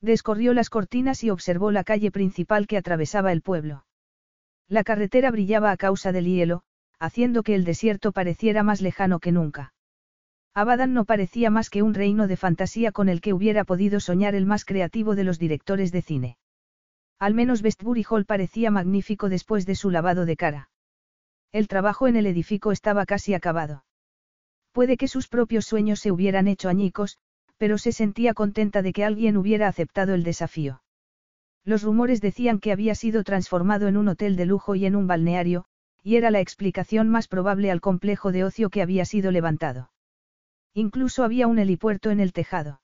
Descorrió 0.00 0.52
las 0.54 0.70
cortinas 0.70 1.24
y 1.24 1.30
observó 1.30 1.70
la 1.70 1.84
calle 1.84 2.10
principal 2.10 2.66
que 2.66 2.76
atravesaba 2.76 3.32
el 3.32 3.42
pueblo. 3.42 3.84
La 4.68 4.84
carretera 4.84 5.30
brillaba 5.30 5.70
a 5.70 5.76
causa 5.76 6.12
del 6.12 6.26
hielo, 6.26 6.62
haciendo 6.98 7.42
que 7.42 7.54
el 7.54 7.64
desierto 7.64 8.12
pareciera 8.12 8.62
más 8.62 8.80
lejano 8.80 9.20
que 9.20 9.32
nunca. 9.32 9.74
Abadan 10.54 10.94
no 10.94 11.04
parecía 11.04 11.50
más 11.50 11.68
que 11.68 11.82
un 11.82 11.92
reino 11.92 12.26
de 12.26 12.36
fantasía 12.36 12.90
con 12.90 13.08
el 13.08 13.20
que 13.20 13.34
hubiera 13.34 13.64
podido 13.64 14.00
soñar 14.00 14.34
el 14.34 14.46
más 14.46 14.64
creativo 14.64 15.14
de 15.14 15.24
los 15.24 15.38
directores 15.38 15.92
de 15.92 16.02
cine. 16.02 16.38
Al 17.18 17.34
menos 17.34 17.62
Westbury 17.62 18.04
Hall 18.08 18.24
parecía 18.24 18.70
magnífico 18.70 19.28
después 19.28 19.66
de 19.66 19.74
su 19.74 19.90
lavado 19.90 20.24
de 20.24 20.36
cara. 20.36 20.70
El 21.52 21.68
trabajo 21.68 22.08
en 22.08 22.16
el 22.16 22.26
edificio 22.26 22.72
estaba 22.72 23.06
casi 23.06 23.34
acabado. 23.34 23.84
Puede 24.76 24.98
que 24.98 25.08
sus 25.08 25.26
propios 25.26 25.64
sueños 25.64 26.00
se 26.00 26.12
hubieran 26.12 26.48
hecho 26.48 26.68
añicos, 26.68 27.16
pero 27.56 27.78
se 27.78 27.92
sentía 27.92 28.34
contenta 28.34 28.82
de 28.82 28.92
que 28.92 29.06
alguien 29.06 29.38
hubiera 29.38 29.68
aceptado 29.68 30.12
el 30.12 30.22
desafío. 30.22 30.82
Los 31.64 31.82
rumores 31.82 32.20
decían 32.20 32.60
que 32.60 32.72
había 32.72 32.94
sido 32.94 33.24
transformado 33.24 33.88
en 33.88 33.96
un 33.96 34.08
hotel 34.08 34.36
de 34.36 34.44
lujo 34.44 34.74
y 34.74 34.84
en 34.84 34.94
un 34.94 35.06
balneario, 35.06 35.64
y 36.02 36.16
era 36.16 36.30
la 36.30 36.40
explicación 36.40 37.08
más 37.08 37.26
probable 37.26 37.70
al 37.70 37.80
complejo 37.80 38.32
de 38.32 38.44
ocio 38.44 38.68
que 38.68 38.82
había 38.82 39.06
sido 39.06 39.30
levantado. 39.30 39.92
Incluso 40.74 41.24
había 41.24 41.46
un 41.46 41.58
helipuerto 41.58 42.10
en 42.10 42.20
el 42.20 42.34
tejado. 42.34 42.82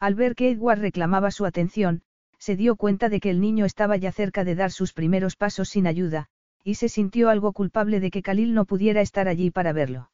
Al 0.00 0.14
ver 0.14 0.34
que 0.34 0.50
Edward 0.50 0.80
reclamaba 0.80 1.30
su 1.30 1.44
atención, 1.44 2.04
se 2.38 2.56
dio 2.56 2.74
cuenta 2.76 3.10
de 3.10 3.20
que 3.20 3.28
el 3.28 3.38
niño 3.38 3.66
estaba 3.66 3.98
ya 3.98 4.12
cerca 4.12 4.44
de 4.44 4.54
dar 4.54 4.70
sus 4.70 4.94
primeros 4.94 5.36
pasos 5.36 5.68
sin 5.68 5.86
ayuda, 5.86 6.30
y 6.64 6.76
se 6.76 6.88
sintió 6.88 7.28
algo 7.28 7.52
culpable 7.52 8.00
de 8.00 8.10
que 8.10 8.22
Khalil 8.22 8.54
no 8.54 8.64
pudiera 8.64 9.02
estar 9.02 9.28
allí 9.28 9.50
para 9.50 9.74
verlo. 9.74 10.08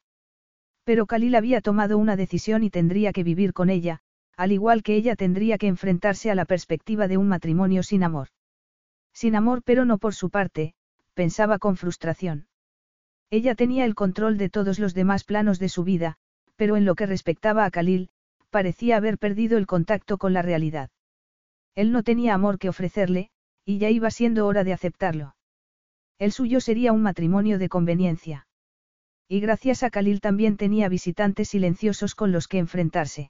Pero 0.89 1.05
Khalil 1.05 1.35
había 1.35 1.61
tomado 1.61 1.99
una 1.99 2.15
decisión 2.15 2.63
y 2.63 2.71
tendría 2.71 3.13
que 3.13 3.23
vivir 3.23 3.53
con 3.53 3.69
ella, 3.69 3.99
al 4.35 4.51
igual 4.51 4.81
que 4.81 4.95
ella 4.95 5.15
tendría 5.15 5.59
que 5.59 5.67
enfrentarse 5.67 6.31
a 6.31 6.33
la 6.33 6.45
perspectiva 6.45 7.07
de 7.07 7.17
un 7.17 7.27
matrimonio 7.27 7.83
sin 7.83 8.01
amor. 8.01 8.29
Sin 9.13 9.35
amor 9.35 9.61
pero 9.63 9.85
no 9.85 9.99
por 9.99 10.15
su 10.15 10.31
parte, 10.31 10.73
pensaba 11.13 11.59
con 11.59 11.77
frustración. 11.77 12.47
Ella 13.29 13.53
tenía 13.53 13.85
el 13.85 13.93
control 13.93 14.39
de 14.39 14.49
todos 14.49 14.79
los 14.79 14.95
demás 14.95 15.25
planos 15.25 15.59
de 15.59 15.69
su 15.69 15.83
vida, 15.83 16.15
pero 16.55 16.75
en 16.75 16.85
lo 16.85 16.95
que 16.95 17.05
respectaba 17.05 17.65
a 17.65 17.69
Khalil, 17.69 18.09
parecía 18.49 18.97
haber 18.97 19.19
perdido 19.19 19.59
el 19.59 19.67
contacto 19.67 20.17
con 20.17 20.33
la 20.33 20.41
realidad. 20.41 20.89
Él 21.75 21.91
no 21.91 22.01
tenía 22.01 22.33
amor 22.33 22.57
que 22.57 22.67
ofrecerle, 22.67 23.29
y 23.63 23.77
ya 23.77 23.91
iba 23.91 24.09
siendo 24.09 24.47
hora 24.47 24.63
de 24.63 24.73
aceptarlo. 24.73 25.35
El 26.17 26.31
suyo 26.31 26.59
sería 26.59 26.93
un 26.93 27.03
matrimonio 27.03 27.59
de 27.59 27.69
conveniencia. 27.69 28.47
Y 29.31 29.41
gracias 29.41 29.83
a 29.83 29.91
Khalil 29.91 30.21
también 30.21 30.57
tenía 30.57 30.89
visitantes 30.89 31.49
silenciosos 31.49 32.15
con 32.15 32.31
los 32.31 32.47
que 32.47 32.57
enfrentarse. 32.57 33.29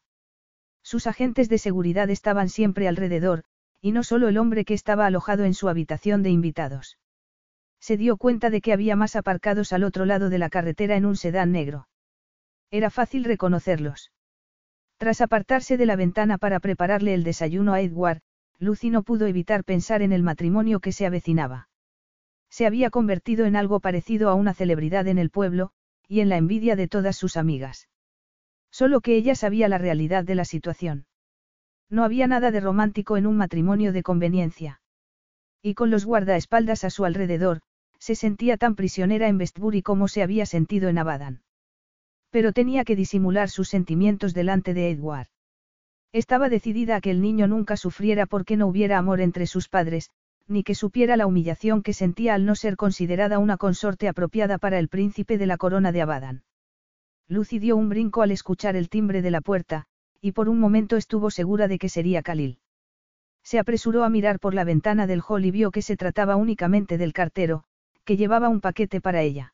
Sus 0.82 1.08
agentes 1.08 1.50
de 1.50 1.58
seguridad 1.58 2.10
estaban 2.10 2.48
siempre 2.48 2.88
alrededor, 2.88 3.44
y 3.82 3.92
no 3.92 4.04
solo 4.04 4.30
el 4.30 4.38
hombre 4.38 4.64
que 4.64 4.74
estaba 4.74 5.06
alojado 5.06 5.44
en 5.44 5.54
su 5.54 5.68
habitación 5.68 6.24
de 6.24 6.30
invitados. 6.30 6.98
Se 7.82 7.98
dio 7.98 8.16
cuenta 8.16 8.50
de 8.50 8.62
que 8.62 8.72
había 8.72 8.96
más 8.96 9.18
aparcados 9.18 9.74
al 9.74 9.84
otro 9.84 10.06
lado 10.06 10.30
de 10.30 10.38
la 10.38 10.50
carretera 10.50 10.96
en 10.96 11.06
un 11.06 11.18
sedán 11.18 11.52
negro. 11.52 11.90
Era 12.72 12.90
fácil 12.90 13.26
reconocerlos. 13.26 14.14
Tras 14.98 15.20
apartarse 15.20 15.76
de 15.76 15.86
la 15.86 15.98
ventana 15.98 16.38
para 16.38 16.62
prepararle 16.62 17.14
el 17.14 17.26
desayuno 17.26 17.74
a 17.74 17.82
Edward, 17.82 18.22
Lucy 18.58 18.90
no 18.90 19.04
pudo 19.04 19.28
evitar 19.28 19.66
pensar 19.66 20.02
en 20.02 20.14
el 20.14 20.24
matrimonio 20.24 20.80
que 20.80 20.94
se 20.94 21.06
avecinaba. 21.06 21.68
Se 22.50 22.66
había 22.66 22.90
convertido 22.90 23.46
en 23.46 23.58
algo 23.58 23.82
parecido 23.82 24.30
a 24.30 24.34
una 24.34 24.54
celebridad 24.54 25.08
en 25.08 25.18
el 25.18 25.30
pueblo, 25.30 25.72
y 26.10 26.22
en 26.22 26.28
la 26.28 26.38
envidia 26.38 26.76
de 26.76 26.88
todas 26.88 27.16
sus 27.16 27.38
amigas. 27.38 27.88
Solo 28.72 29.00
que 29.00 29.16
ella 29.16 29.36
sabía 29.36 29.70
la 29.70 29.78
realidad 29.78 30.26
de 30.26 30.36
la 30.36 30.44
situación. 30.44 31.06
No 31.90 32.04
había 32.04 32.28
nada 32.28 32.50
de 32.52 32.60
romántico 32.60 33.16
en 33.16 33.28
un 33.28 33.38
matrimonio 33.38 33.94
de 33.94 34.04
conveniencia. 34.04 34.82
Y 35.62 35.76
con 35.76 35.92
los 35.92 36.06
guardaespaldas 36.06 36.84
a 36.84 36.90
su 36.90 37.06
alrededor, 37.06 37.62
se 38.00 38.16
sentía 38.16 38.58
tan 38.58 38.76
prisionera 38.76 39.28
en 39.28 39.38
Westbury 39.38 39.84
como 39.84 40.08
se 40.08 40.24
había 40.24 40.46
sentido 40.46 40.90
en 40.90 40.98
Abadan. 40.98 41.44
Pero 42.32 42.54
tenía 42.54 42.86
que 42.86 42.96
disimular 42.96 43.50
sus 43.50 43.70
sentimientos 43.70 44.34
delante 44.34 44.74
de 44.74 44.90
Edward. 44.90 45.28
Estaba 46.12 46.50
decidida 46.50 46.96
a 46.96 47.02
que 47.02 47.12
el 47.12 47.22
niño 47.22 47.48
nunca 47.48 47.78
sufriera 47.78 48.26
porque 48.26 48.58
no 48.58 48.68
hubiera 48.68 48.98
amor 48.98 49.22
entre 49.22 49.46
sus 49.46 49.70
padres, 49.70 50.10
ni 50.50 50.64
que 50.64 50.76
supiera 50.76 51.16
la 51.16 51.28
humillación 51.28 51.84
que 51.84 51.94
sentía 51.94 52.34
al 52.34 52.46
no 52.46 52.56
ser 52.56 52.76
considerada 52.76 53.40
una 53.40 53.58
consorte 53.58 54.08
apropiada 54.08 54.58
para 54.58 54.80
el 54.80 54.90
príncipe 54.90 55.38
de 55.38 55.46
la 55.46 55.58
corona 55.58 55.92
de 55.92 56.02
Abadan. 56.02 56.44
Lucy 57.28 57.60
dio 57.60 57.78
un 57.78 57.90
brinco 57.90 58.24
al 58.24 58.32
escuchar 58.32 58.76
el 58.76 58.90
timbre 58.90 59.22
de 59.22 59.32
la 59.32 59.42
puerta, 59.42 59.86
y 60.20 60.32
por 60.32 60.50
un 60.50 60.60
momento 60.60 60.98
estuvo 60.98 61.30
segura 61.30 61.68
de 61.68 61.78
que 61.78 61.88
sería 61.88 62.24
Khalil. 62.24 62.60
Se 63.44 63.60
apresuró 63.60 64.04
a 64.04 64.10
mirar 64.10 64.40
por 64.40 64.54
la 64.54 64.64
ventana 64.64 65.08
del 65.08 65.22
hall 65.22 65.46
y 65.46 65.52
vio 65.52 65.72
que 65.72 65.82
se 65.82 65.96
trataba 65.96 66.36
únicamente 66.36 66.98
del 66.98 67.14
cartero, 67.14 67.64
que 68.04 68.18
llevaba 68.18 68.50
un 68.50 68.60
paquete 68.60 69.02
para 69.02 69.22
ella. 69.22 69.54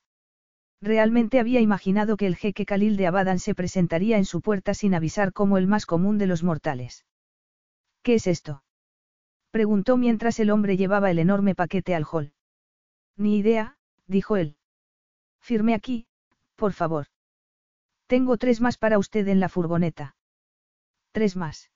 Realmente 0.81 1.39
había 1.39 1.61
imaginado 1.61 2.17
que 2.17 2.27
el 2.27 2.35
jeque 2.35 2.65
Khalil 2.65 2.95
de 2.95 3.07
Abadan 3.07 3.39
se 3.39 3.55
presentaría 3.55 4.17
en 4.17 4.25
su 4.25 4.41
puerta 4.41 4.73
sin 4.73 4.93
avisar 4.93 5.33
como 5.33 5.57
el 5.57 5.67
más 5.67 5.85
común 5.85 6.17
de 6.17 6.27
los 6.27 6.43
mortales. 6.43 7.05
¿Qué 8.01 8.15
es 8.15 8.27
esto? 8.27 8.64
Preguntó 9.55 9.95
mientras 9.95 10.37
el 10.41 10.49
hombre 10.49 10.75
llevaba 10.75 11.09
el 11.09 11.17
enorme 11.17 11.55
paquete 11.55 11.95
al 11.95 12.03
hall. 12.11 12.33
Ni 13.15 13.37
idea, 13.37 13.77
dijo 14.05 14.35
él. 14.35 14.57
Firme 15.39 15.73
aquí, 15.73 16.07
por 16.57 16.73
favor. 16.73 17.05
Tengo 18.05 18.35
tres 18.35 18.59
más 18.59 18.77
para 18.77 18.99
usted 18.99 19.25
en 19.29 19.39
la 19.39 19.47
furgoneta. 19.47 20.17
Tres 21.13 21.37
más. 21.37 21.71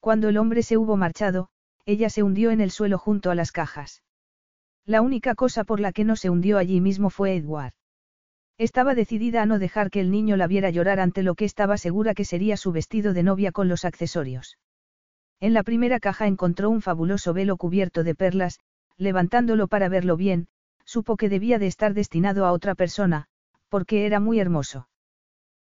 Cuando 0.00 0.28
el 0.28 0.38
hombre 0.38 0.64
se 0.64 0.76
hubo 0.76 0.96
marchado, 0.96 1.50
ella 1.86 2.10
se 2.10 2.24
hundió 2.24 2.50
en 2.50 2.60
el 2.60 2.72
suelo 2.72 2.98
junto 2.98 3.30
a 3.30 3.36
las 3.36 3.52
cajas. 3.52 4.02
La 4.84 5.00
única 5.00 5.36
cosa 5.36 5.62
por 5.62 5.78
la 5.78 5.92
que 5.92 6.02
no 6.02 6.16
se 6.16 6.30
hundió 6.30 6.58
allí 6.58 6.80
mismo 6.80 7.10
fue 7.10 7.36
Edward. 7.36 7.74
Estaba 8.58 8.96
decidida 8.96 9.42
a 9.42 9.46
no 9.46 9.60
dejar 9.60 9.92
que 9.92 10.00
el 10.00 10.10
niño 10.10 10.36
la 10.36 10.48
viera 10.48 10.70
llorar 10.70 10.98
ante 10.98 11.22
lo 11.22 11.36
que 11.36 11.44
estaba 11.44 11.76
segura 11.76 12.12
que 12.14 12.24
sería 12.24 12.56
su 12.56 12.72
vestido 12.72 13.14
de 13.14 13.22
novia 13.22 13.52
con 13.52 13.68
los 13.68 13.84
accesorios. 13.84 14.58
En 15.40 15.54
la 15.54 15.62
primera 15.62 16.00
caja 16.00 16.26
encontró 16.26 16.68
un 16.70 16.82
fabuloso 16.82 17.32
velo 17.32 17.56
cubierto 17.56 18.02
de 18.02 18.14
perlas, 18.14 18.58
levantándolo 18.96 19.68
para 19.68 19.88
verlo 19.88 20.16
bien, 20.16 20.48
supo 20.84 21.16
que 21.16 21.28
debía 21.28 21.58
de 21.58 21.66
estar 21.66 21.94
destinado 21.94 22.44
a 22.44 22.52
otra 22.52 22.74
persona, 22.74 23.26
porque 23.68 24.06
era 24.06 24.20
muy 24.20 24.40
hermoso. 24.40 24.88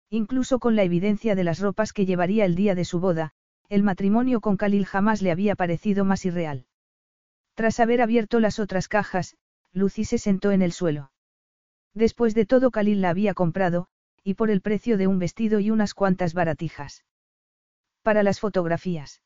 Incluso 0.09 0.59
con 0.59 0.75
la 0.75 0.83
evidencia 0.83 1.35
de 1.35 1.43
las 1.43 1.59
ropas 1.59 1.93
que 1.93 2.05
llevaría 2.05 2.45
el 2.45 2.55
día 2.55 2.75
de 2.75 2.85
su 2.85 2.99
boda, 2.99 3.33
el 3.69 3.83
matrimonio 3.83 4.39
con 4.39 4.57
Khalil 4.57 4.85
jamás 4.85 5.21
le 5.21 5.31
había 5.31 5.55
parecido 5.55 6.05
más 6.05 6.25
irreal. 6.25 6.65
Tras 7.53 7.79
haber 7.79 8.01
abierto 8.01 8.39
las 8.39 8.59
otras 8.59 8.87
cajas, 8.87 9.35
Lucy 9.73 10.05
se 10.05 10.17
sentó 10.17 10.51
en 10.51 10.61
el 10.61 10.71
suelo. 10.71 11.11
Después 11.93 12.33
de 12.33 12.45
todo 12.45 12.71
Khalil 12.71 13.01
la 13.01 13.09
había 13.09 13.33
comprado, 13.33 13.87
y 14.23 14.35
por 14.35 14.49
el 14.49 14.61
precio 14.61 14.97
de 14.97 15.07
un 15.07 15.19
vestido 15.19 15.59
y 15.59 15.71
unas 15.71 15.93
cuantas 15.93 16.33
baratijas. 16.33 17.03
Para 18.01 18.23
las 18.23 18.39
fotografías. 18.39 19.21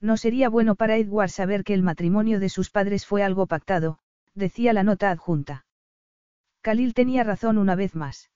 No 0.00 0.16
sería 0.16 0.48
bueno 0.48 0.74
para 0.74 0.96
Edward 0.96 1.30
saber 1.30 1.64
que 1.64 1.74
el 1.74 1.82
matrimonio 1.82 2.40
de 2.40 2.48
sus 2.48 2.70
padres 2.70 3.06
fue 3.06 3.22
algo 3.22 3.46
pactado, 3.46 3.98
decía 4.34 4.72
la 4.72 4.82
nota 4.82 5.10
adjunta. 5.10 5.66
Khalil 6.62 6.94
tenía 6.94 7.24
razón 7.24 7.58
una 7.58 7.74
vez 7.74 7.94
más. 7.94 8.30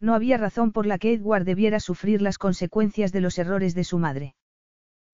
No 0.00 0.14
había 0.14 0.36
razón 0.36 0.72
por 0.72 0.86
la 0.86 0.98
que 0.98 1.12
Edward 1.12 1.44
debiera 1.44 1.78
sufrir 1.78 2.22
las 2.22 2.38
consecuencias 2.38 3.12
de 3.12 3.20
los 3.20 3.38
errores 3.38 3.74
de 3.74 3.84
su 3.84 3.98
madre. 3.98 4.34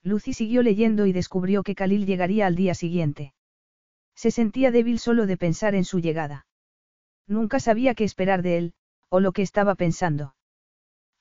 Lucy 0.03 0.33
siguió 0.33 0.63
leyendo 0.63 1.07
y 1.07 1.13
descubrió 1.13 1.63
que 1.63 1.75
Khalil 1.75 2.07
llegaría 2.07 2.47
al 2.47 2.57
día 2.57 2.75
siguiente. 2.75 3.35
Se 4.15 4.31
sentía 4.31 4.71
débil 4.71 4.99
solo 4.99 5.27
de 5.27 5.37
pensar 5.37 5.75
en 5.75 5.85
su 5.85 6.01
llegada. 6.01 6.47
Nunca 7.27 7.61
sabía 7.61 7.95
qué 7.95 8.05
esperar 8.05 8.43
de 8.43 8.59
él, 8.59 8.75
o 9.11 9.21
lo 9.21 9.33
que 9.33 9.43
estaba 9.43 9.75
pensando. 9.75 10.35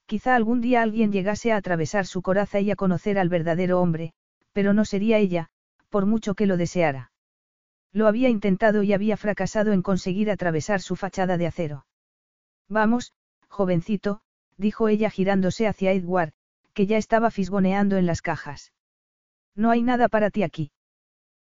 Quizá 0.05 0.35
algún 0.35 0.61
día 0.61 0.81
alguien 0.81 1.11
llegase 1.11 1.51
a 1.51 1.57
atravesar 1.57 2.05
su 2.05 2.21
coraza 2.21 2.61
y 2.61 2.71
a 2.71 2.77
conocer 2.77 3.19
al 3.19 3.27
verdadero 3.27 3.81
hombre, 3.81 4.13
pero 4.57 4.73
no 4.73 4.85
sería 4.85 5.19
ella, 5.19 5.51
por 5.89 6.07
mucho 6.07 6.33
que 6.33 6.47
lo 6.47 6.57
deseara. 6.57 7.11
Lo 7.93 8.07
había 8.07 8.27
intentado 8.27 8.81
y 8.81 8.91
había 8.91 9.15
fracasado 9.15 9.71
en 9.71 9.83
conseguir 9.83 10.31
atravesar 10.31 10.81
su 10.81 10.95
fachada 10.95 11.37
de 11.37 11.45
acero. 11.45 11.85
Vamos, 12.67 13.13
jovencito, 13.49 14.21
dijo 14.57 14.87
ella 14.87 15.11
girándose 15.11 15.67
hacia 15.67 15.91
Edward, 15.91 16.33
que 16.73 16.87
ya 16.87 16.97
estaba 16.97 17.29
fisgoneando 17.29 17.97
en 17.97 18.07
las 18.07 18.23
cajas. 18.23 18.73
No 19.53 19.69
hay 19.69 19.83
nada 19.83 20.09
para 20.09 20.31
ti 20.31 20.41
aquí. 20.41 20.71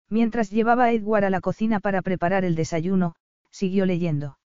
Mientras 0.08 0.48
llevaba 0.48 0.84
a 0.84 0.92
Edward 0.92 1.24
a 1.24 1.28
la 1.28 1.42
cocina 1.42 1.80
para 1.80 2.00
preparar 2.00 2.46
el 2.46 2.54
desayuno, 2.54 3.14
siguió 3.50 3.84
leyendo. 3.84 4.38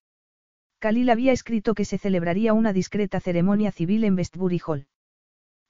Khalil 0.79 1.09
había 1.09 1.31
escrito 1.31 1.73
que 1.73 1.85
se 1.85 1.97
celebraría 1.97 2.51
una 2.51 2.73
discreta 2.73 3.21
ceremonia 3.21 3.71
civil 3.71 4.03
en 4.03 4.15
Westbury 4.15 4.59
Hall. 4.67 4.87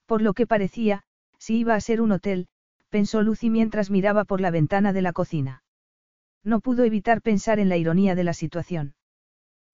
Por 0.08 0.24
lo 0.24 0.34
que 0.34 0.48
parecía, 0.48 1.04
si 1.38 1.60
iba 1.60 1.76
a 1.76 1.80
ser 1.80 2.02
un 2.02 2.12
hotel, 2.12 2.48
pensó 2.90 3.22
Lucy 3.22 3.50
mientras 3.50 3.90
miraba 3.90 4.26
por 4.26 4.42
la 4.42 4.52
ventana 4.52 4.94
de 4.94 5.02
la 5.02 5.14
cocina. 5.14 5.64
No 6.44 6.60
pudo 6.60 6.84
evitar 6.84 7.22
pensar 7.22 7.60
en 7.60 7.70
la 7.70 7.78
ironía 7.78 8.16
de 8.16 8.24
la 8.24 8.34
situación. 8.34 8.96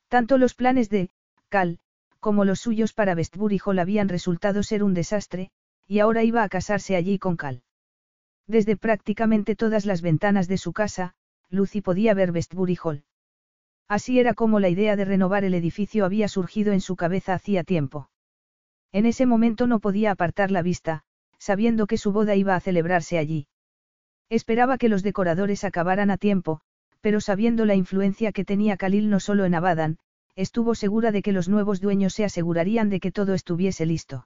Tanto 0.07 0.37
los 0.37 0.55
planes 0.55 0.89
de, 0.89 1.09
Cal, 1.49 1.79
como 2.19 2.45
los 2.45 2.59
suyos 2.61 2.93
para 2.93 3.13
Westbury 3.13 3.59
Hall 3.63 3.79
habían 3.79 4.09
resultado 4.09 4.63
ser 4.63 4.83
un 4.83 4.93
desastre, 4.93 5.51
y 5.87 5.99
ahora 5.99 6.23
iba 6.23 6.43
a 6.43 6.49
casarse 6.49 6.95
allí 6.95 7.19
con 7.19 7.35
Cal. 7.35 7.63
Desde 8.47 8.77
prácticamente 8.77 9.55
todas 9.55 9.85
las 9.85 10.01
ventanas 10.01 10.47
de 10.47 10.57
su 10.57 10.73
casa, 10.73 11.15
Lucy 11.49 11.81
podía 11.81 12.13
ver 12.13 12.31
Westbury 12.31 12.77
Hall. 12.83 13.03
Así 13.87 14.19
era 14.19 14.33
como 14.33 14.59
la 14.59 14.69
idea 14.69 14.95
de 14.95 15.05
renovar 15.05 15.43
el 15.43 15.53
edificio 15.53 16.05
había 16.05 16.27
surgido 16.27 16.73
en 16.73 16.81
su 16.81 16.95
cabeza 16.95 17.33
hacía 17.33 17.63
tiempo. 17.63 18.09
En 18.91 19.05
ese 19.05 19.25
momento 19.25 19.67
no 19.67 19.79
podía 19.79 20.11
apartar 20.11 20.51
la 20.51 20.61
vista, 20.61 21.03
sabiendo 21.43 21.87
que 21.87 21.97
su 21.97 22.13
boda 22.13 22.35
iba 22.35 22.55
a 22.55 22.61
celebrarse 22.61 23.17
allí. 23.17 23.47
Esperaba 24.29 24.77
que 24.77 24.87
los 24.87 25.03
decoradores 25.03 25.65
acabaran 25.65 26.09
a 26.09 26.17
tiempo, 26.17 26.61
pero 27.01 27.19
sabiendo 27.19 27.65
la 27.65 27.75
influencia 27.75 28.31
que 28.31 28.45
tenía 28.45 28.77
Khalil 28.77 29.09
no 29.09 29.19
solo 29.19 29.43
en 29.43 29.53
Abadan, 29.53 29.97
estuvo 30.37 30.73
segura 30.73 31.11
de 31.11 31.21
que 31.21 31.33
los 31.33 31.49
nuevos 31.49 31.81
dueños 31.81 32.13
se 32.13 32.23
asegurarían 32.23 32.89
de 32.89 33.01
que 33.01 33.11
todo 33.11 33.33
estuviese 33.33 33.85
listo. 33.85 34.25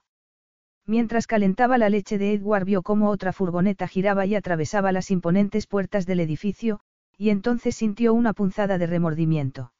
Mientras 0.86 1.26
calentaba 1.26 1.76
la 1.76 1.90
leche 1.90 2.18
de 2.18 2.34
Edward 2.34 2.64
vio 2.64 2.82
cómo 2.82 3.10
otra 3.10 3.32
furgoneta 3.32 3.88
giraba 3.88 4.24
y 4.24 4.36
atravesaba 4.36 4.92
las 4.92 5.10
imponentes 5.10 5.66
puertas 5.66 6.06
del 6.06 6.20
edificio, 6.20 6.78
y 7.16 7.30
entonces 7.30 7.74
sintió 7.74 8.14
una 8.14 8.32
punzada 8.32 8.78
de 8.78 8.86
remordimiento. 8.86 9.72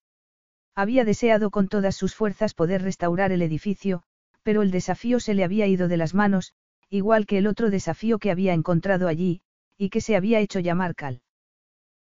Había 0.75 1.05
deseado 1.05 1.51
con 1.51 1.69
todas 1.69 1.95
sus 1.95 2.17
fuerzas 2.17 2.53
poder 2.53 2.83
restaurar 2.83 3.31
el 3.31 3.43
edificio, 3.43 4.03
pero 4.43 4.63
el 4.63 4.73
desafío 4.73 5.21
se 5.21 5.35
le 5.35 5.45
había 5.45 5.69
ido 5.69 5.87
de 5.87 5.99
las 5.99 6.15
manos, 6.15 6.53
igual 6.91 7.27
que 7.27 7.39
el 7.39 7.47
otro 7.47 7.71
desafío 7.71 8.19
que 8.19 8.31
había 8.31 8.55
encontrado 8.55 9.09
allí, 9.09 9.43
y 9.77 9.91
que 9.91 10.01
se 10.01 10.17
había 10.17 10.41
hecho 10.41 10.61
llamar 10.61 10.95
Cal. 10.95 11.23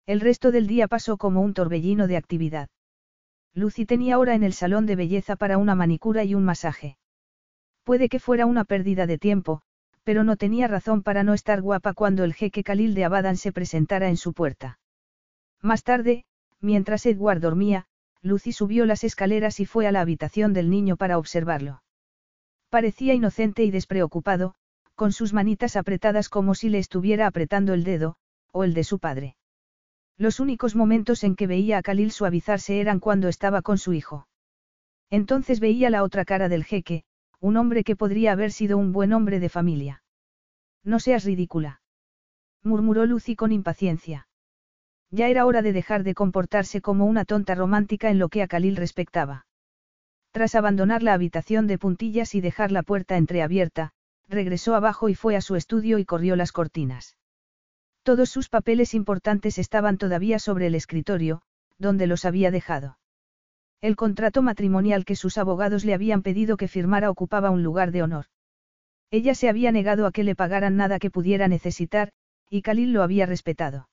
El 0.06 0.20
resto 0.20 0.50
del 0.50 0.66
día 0.66 0.88
pasó 0.88 1.16
como 1.16 1.42
un 1.42 1.54
torbellino 1.54 2.06
de 2.06 2.16
actividad. 2.16 2.68
Lucy 3.54 3.86
tenía 3.86 4.18
hora 4.18 4.34
en 4.34 4.42
el 4.42 4.52
salón 4.52 4.86
de 4.86 4.96
belleza 4.96 5.36
para 5.36 5.58
una 5.58 5.74
manicura 5.74 6.24
y 6.24 6.34
un 6.34 6.44
masaje. 6.44 6.96
Puede 7.84 8.08
que 8.08 8.20
fuera 8.20 8.46
una 8.46 8.64
pérdida 8.64 9.06
de 9.06 9.18
tiempo, 9.18 9.62
pero 10.04 10.24
no 10.24 10.36
tenía 10.36 10.68
razón 10.68 11.02
para 11.02 11.22
no 11.22 11.34
estar 11.34 11.60
guapa 11.60 11.92
cuando 11.92 12.24
el 12.24 12.34
jeque 12.34 12.62
Khalil 12.62 12.94
de 12.94 13.04
Abadan 13.04 13.36
se 13.36 13.52
presentara 13.52 14.08
en 14.08 14.16
su 14.16 14.32
puerta. 14.32 14.78
Más 15.60 15.82
tarde, 15.82 16.24
mientras 16.60 17.04
Edward 17.04 17.40
dormía, 17.40 17.86
Lucy 18.22 18.52
subió 18.52 18.86
las 18.86 19.04
escaleras 19.04 19.60
y 19.60 19.66
fue 19.66 19.86
a 19.86 19.92
la 19.92 20.00
habitación 20.00 20.52
del 20.52 20.70
niño 20.70 20.96
para 20.96 21.18
observarlo. 21.18 21.82
Parecía 22.70 23.14
inocente 23.14 23.64
y 23.64 23.70
despreocupado, 23.70 24.54
con 24.98 25.12
sus 25.12 25.32
manitas 25.32 25.76
apretadas 25.76 26.28
como 26.28 26.56
si 26.56 26.70
le 26.70 26.78
estuviera 26.78 27.28
apretando 27.28 27.72
el 27.72 27.84
dedo, 27.84 28.16
o 28.50 28.64
el 28.64 28.74
de 28.74 28.82
su 28.82 28.98
padre. 28.98 29.36
Los 30.16 30.40
únicos 30.40 30.74
momentos 30.74 31.22
en 31.22 31.36
que 31.36 31.46
veía 31.46 31.78
a 31.78 31.82
Khalil 31.82 32.10
suavizarse 32.10 32.80
eran 32.80 32.98
cuando 32.98 33.28
estaba 33.28 33.62
con 33.62 33.78
su 33.78 33.92
hijo. 33.92 34.26
Entonces 35.08 35.60
veía 35.60 35.88
la 35.88 36.02
otra 36.02 36.24
cara 36.24 36.48
del 36.48 36.64
jeque, 36.64 37.04
un 37.38 37.56
hombre 37.56 37.84
que 37.84 37.94
podría 37.94 38.32
haber 38.32 38.50
sido 38.50 38.76
un 38.76 38.90
buen 38.92 39.12
hombre 39.12 39.38
de 39.38 39.48
familia. 39.48 40.02
No 40.82 40.98
seas 40.98 41.24
ridícula. 41.24 41.80
murmuró 42.64 43.06
Lucy 43.06 43.36
con 43.36 43.52
impaciencia. 43.52 44.26
Ya 45.12 45.28
era 45.28 45.46
hora 45.46 45.62
de 45.62 45.72
dejar 45.72 46.02
de 46.02 46.14
comportarse 46.14 46.80
como 46.80 47.06
una 47.06 47.24
tonta 47.24 47.54
romántica 47.54 48.10
en 48.10 48.18
lo 48.18 48.28
que 48.30 48.42
a 48.42 48.48
Khalil 48.48 48.74
respectaba. 48.74 49.46
Tras 50.32 50.56
abandonar 50.56 51.04
la 51.04 51.14
habitación 51.14 51.68
de 51.68 51.78
puntillas 51.78 52.34
y 52.34 52.40
dejar 52.40 52.72
la 52.72 52.82
puerta 52.82 53.16
entreabierta, 53.16 53.92
regresó 54.28 54.74
abajo 54.74 55.08
y 55.08 55.14
fue 55.14 55.36
a 55.36 55.40
su 55.40 55.56
estudio 55.56 55.98
y 55.98 56.04
corrió 56.04 56.36
las 56.36 56.52
cortinas. 56.52 57.16
Todos 58.02 58.30
sus 58.30 58.48
papeles 58.48 58.94
importantes 58.94 59.58
estaban 59.58 59.98
todavía 59.98 60.38
sobre 60.38 60.66
el 60.66 60.74
escritorio, 60.74 61.42
donde 61.78 62.06
los 62.06 62.24
había 62.24 62.50
dejado. 62.50 62.98
El 63.80 63.96
contrato 63.96 64.42
matrimonial 64.42 65.04
que 65.04 65.14
sus 65.14 65.38
abogados 65.38 65.84
le 65.84 65.94
habían 65.94 66.22
pedido 66.22 66.56
que 66.56 66.68
firmara 66.68 67.10
ocupaba 67.10 67.50
un 67.50 67.62
lugar 67.62 67.92
de 67.92 68.02
honor. 68.02 68.26
Ella 69.10 69.34
se 69.34 69.48
había 69.48 69.72
negado 69.72 70.06
a 70.06 70.12
que 70.12 70.24
le 70.24 70.34
pagaran 70.34 70.76
nada 70.76 70.98
que 70.98 71.10
pudiera 71.10 71.48
necesitar, 71.48 72.12
y 72.50 72.62
Khalil 72.62 72.92
lo 72.92 73.02
había 73.02 73.24
respetado. 73.26 73.88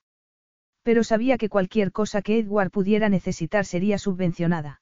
Pero 0.84 1.04
sabía 1.04 1.38
que 1.38 1.50
cualquier 1.50 1.92
cosa 1.92 2.22
que 2.22 2.40
Edward 2.40 2.72
pudiera 2.72 3.10
necesitar 3.10 3.66
sería 3.66 3.98
subvencionada. 3.98 4.82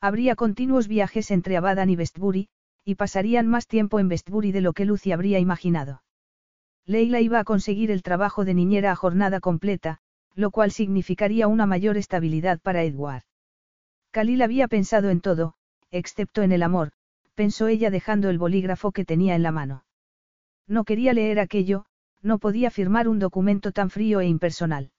Habría 0.00 0.36
continuos 0.36 0.88
viajes 0.88 1.30
entre 1.30 1.56
Abadan 1.56 1.90
y 1.90 1.96
Westbury, 1.96 2.48
y 2.84 2.96
pasarían 2.96 3.46
más 3.46 3.66
tiempo 3.66 3.98
en 3.98 4.08
Westbury 4.08 4.52
de 4.52 4.60
lo 4.60 4.72
que 4.72 4.84
Lucy 4.84 5.12
habría 5.12 5.38
imaginado. 5.38 6.02
Leila 6.86 7.20
iba 7.20 7.38
a 7.38 7.44
conseguir 7.44 7.90
el 7.90 8.02
trabajo 8.02 8.44
de 8.44 8.54
niñera 8.54 8.92
a 8.92 8.96
jornada 8.96 9.40
completa, 9.40 10.00
lo 10.34 10.50
cual 10.50 10.70
significaría 10.70 11.48
una 11.48 11.66
mayor 11.66 11.96
estabilidad 11.96 12.60
para 12.60 12.82
Edward. 12.82 13.22
Khalil 14.10 14.42
había 14.42 14.68
pensado 14.68 15.10
en 15.10 15.20
todo, 15.20 15.54
excepto 15.90 16.42
en 16.42 16.52
el 16.52 16.62
amor, 16.62 16.92
pensó 17.34 17.68
ella 17.68 17.90
dejando 17.90 18.28
el 18.28 18.38
bolígrafo 18.38 18.92
que 18.92 19.04
tenía 19.04 19.34
en 19.34 19.42
la 19.42 19.52
mano. 19.52 19.84
No 20.66 20.84
quería 20.84 21.12
leer 21.12 21.40
aquello, 21.40 21.86
no 22.22 22.38
podía 22.38 22.70
firmar 22.70 23.08
un 23.08 23.18
documento 23.18 23.72
tan 23.72 23.90
frío 23.90 24.20
e 24.20 24.26
impersonal. 24.26 24.90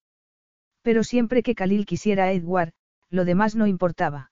Pero 0.82 1.04
siempre 1.04 1.44
que 1.44 1.56
Khalil 1.56 1.86
quisiera 1.86 2.26
a 2.26 2.32
Edward, 2.32 2.74
lo 3.10 3.26
demás 3.26 3.56
no 3.56 3.68
importaba. 3.68 4.32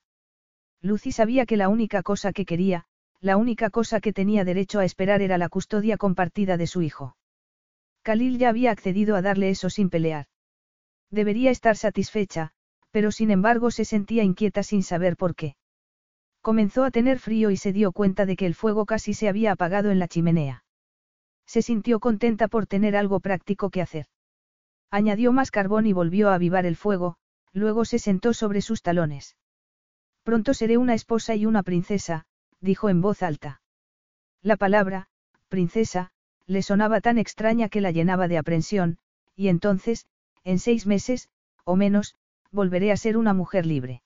Lucy 0.80 1.12
sabía 1.12 1.46
que 1.46 1.56
la 1.56 1.68
única 1.68 2.02
cosa 2.02 2.32
que 2.32 2.44
quería, 2.44 2.86
la 3.24 3.38
única 3.38 3.70
cosa 3.70 4.02
que 4.02 4.12
tenía 4.12 4.44
derecho 4.44 4.80
a 4.80 4.84
esperar 4.84 5.22
era 5.22 5.38
la 5.38 5.48
custodia 5.48 5.96
compartida 5.96 6.58
de 6.58 6.66
su 6.66 6.82
hijo. 6.82 7.16
Khalil 8.02 8.36
ya 8.36 8.50
había 8.50 8.70
accedido 8.70 9.16
a 9.16 9.22
darle 9.22 9.48
eso 9.48 9.70
sin 9.70 9.88
pelear. 9.88 10.26
Debería 11.10 11.50
estar 11.50 11.74
satisfecha, 11.78 12.50
pero 12.90 13.10
sin 13.10 13.30
embargo 13.30 13.70
se 13.70 13.86
sentía 13.86 14.24
inquieta 14.24 14.62
sin 14.62 14.82
saber 14.82 15.16
por 15.16 15.34
qué. 15.34 15.56
Comenzó 16.42 16.84
a 16.84 16.90
tener 16.90 17.18
frío 17.18 17.50
y 17.50 17.56
se 17.56 17.72
dio 17.72 17.92
cuenta 17.92 18.26
de 18.26 18.36
que 18.36 18.44
el 18.44 18.54
fuego 18.54 18.84
casi 18.84 19.14
se 19.14 19.30
había 19.30 19.52
apagado 19.52 19.90
en 19.90 19.98
la 19.98 20.06
chimenea. 20.06 20.66
Se 21.46 21.62
sintió 21.62 22.00
contenta 22.00 22.46
por 22.48 22.66
tener 22.66 22.94
algo 22.94 23.20
práctico 23.20 23.70
que 23.70 23.80
hacer. 23.80 24.04
Añadió 24.90 25.32
más 25.32 25.50
carbón 25.50 25.86
y 25.86 25.94
volvió 25.94 26.28
a 26.28 26.34
avivar 26.34 26.66
el 26.66 26.76
fuego, 26.76 27.16
luego 27.54 27.86
se 27.86 27.98
sentó 27.98 28.34
sobre 28.34 28.60
sus 28.60 28.82
talones. 28.82 29.38
Pronto 30.24 30.52
seré 30.52 30.76
una 30.76 30.92
esposa 30.92 31.34
y 31.34 31.46
una 31.46 31.62
princesa, 31.62 32.26
dijo 32.64 32.88
en 32.88 33.00
voz 33.00 33.22
alta. 33.22 33.60
La 34.42 34.56
palabra, 34.56 35.06
princesa, 35.48 36.10
le 36.46 36.62
sonaba 36.62 37.00
tan 37.00 37.18
extraña 37.18 37.68
que 37.68 37.80
la 37.80 37.90
llenaba 37.90 38.26
de 38.26 38.38
aprensión, 38.38 38.98
y 39.36 39.48
entonces, 39.48 40.06
en 40.44 40.58
seis 40.58 40.86
meses, 40.86 41.28
o 41.64 41.76
menos, 41.76 42.16
volveré 42.50 42.90
a 42.90 42.96
ser 42.96 43.16
una 43.16 43.34
mujer 43.34 43.66
libre. 43.66 44.02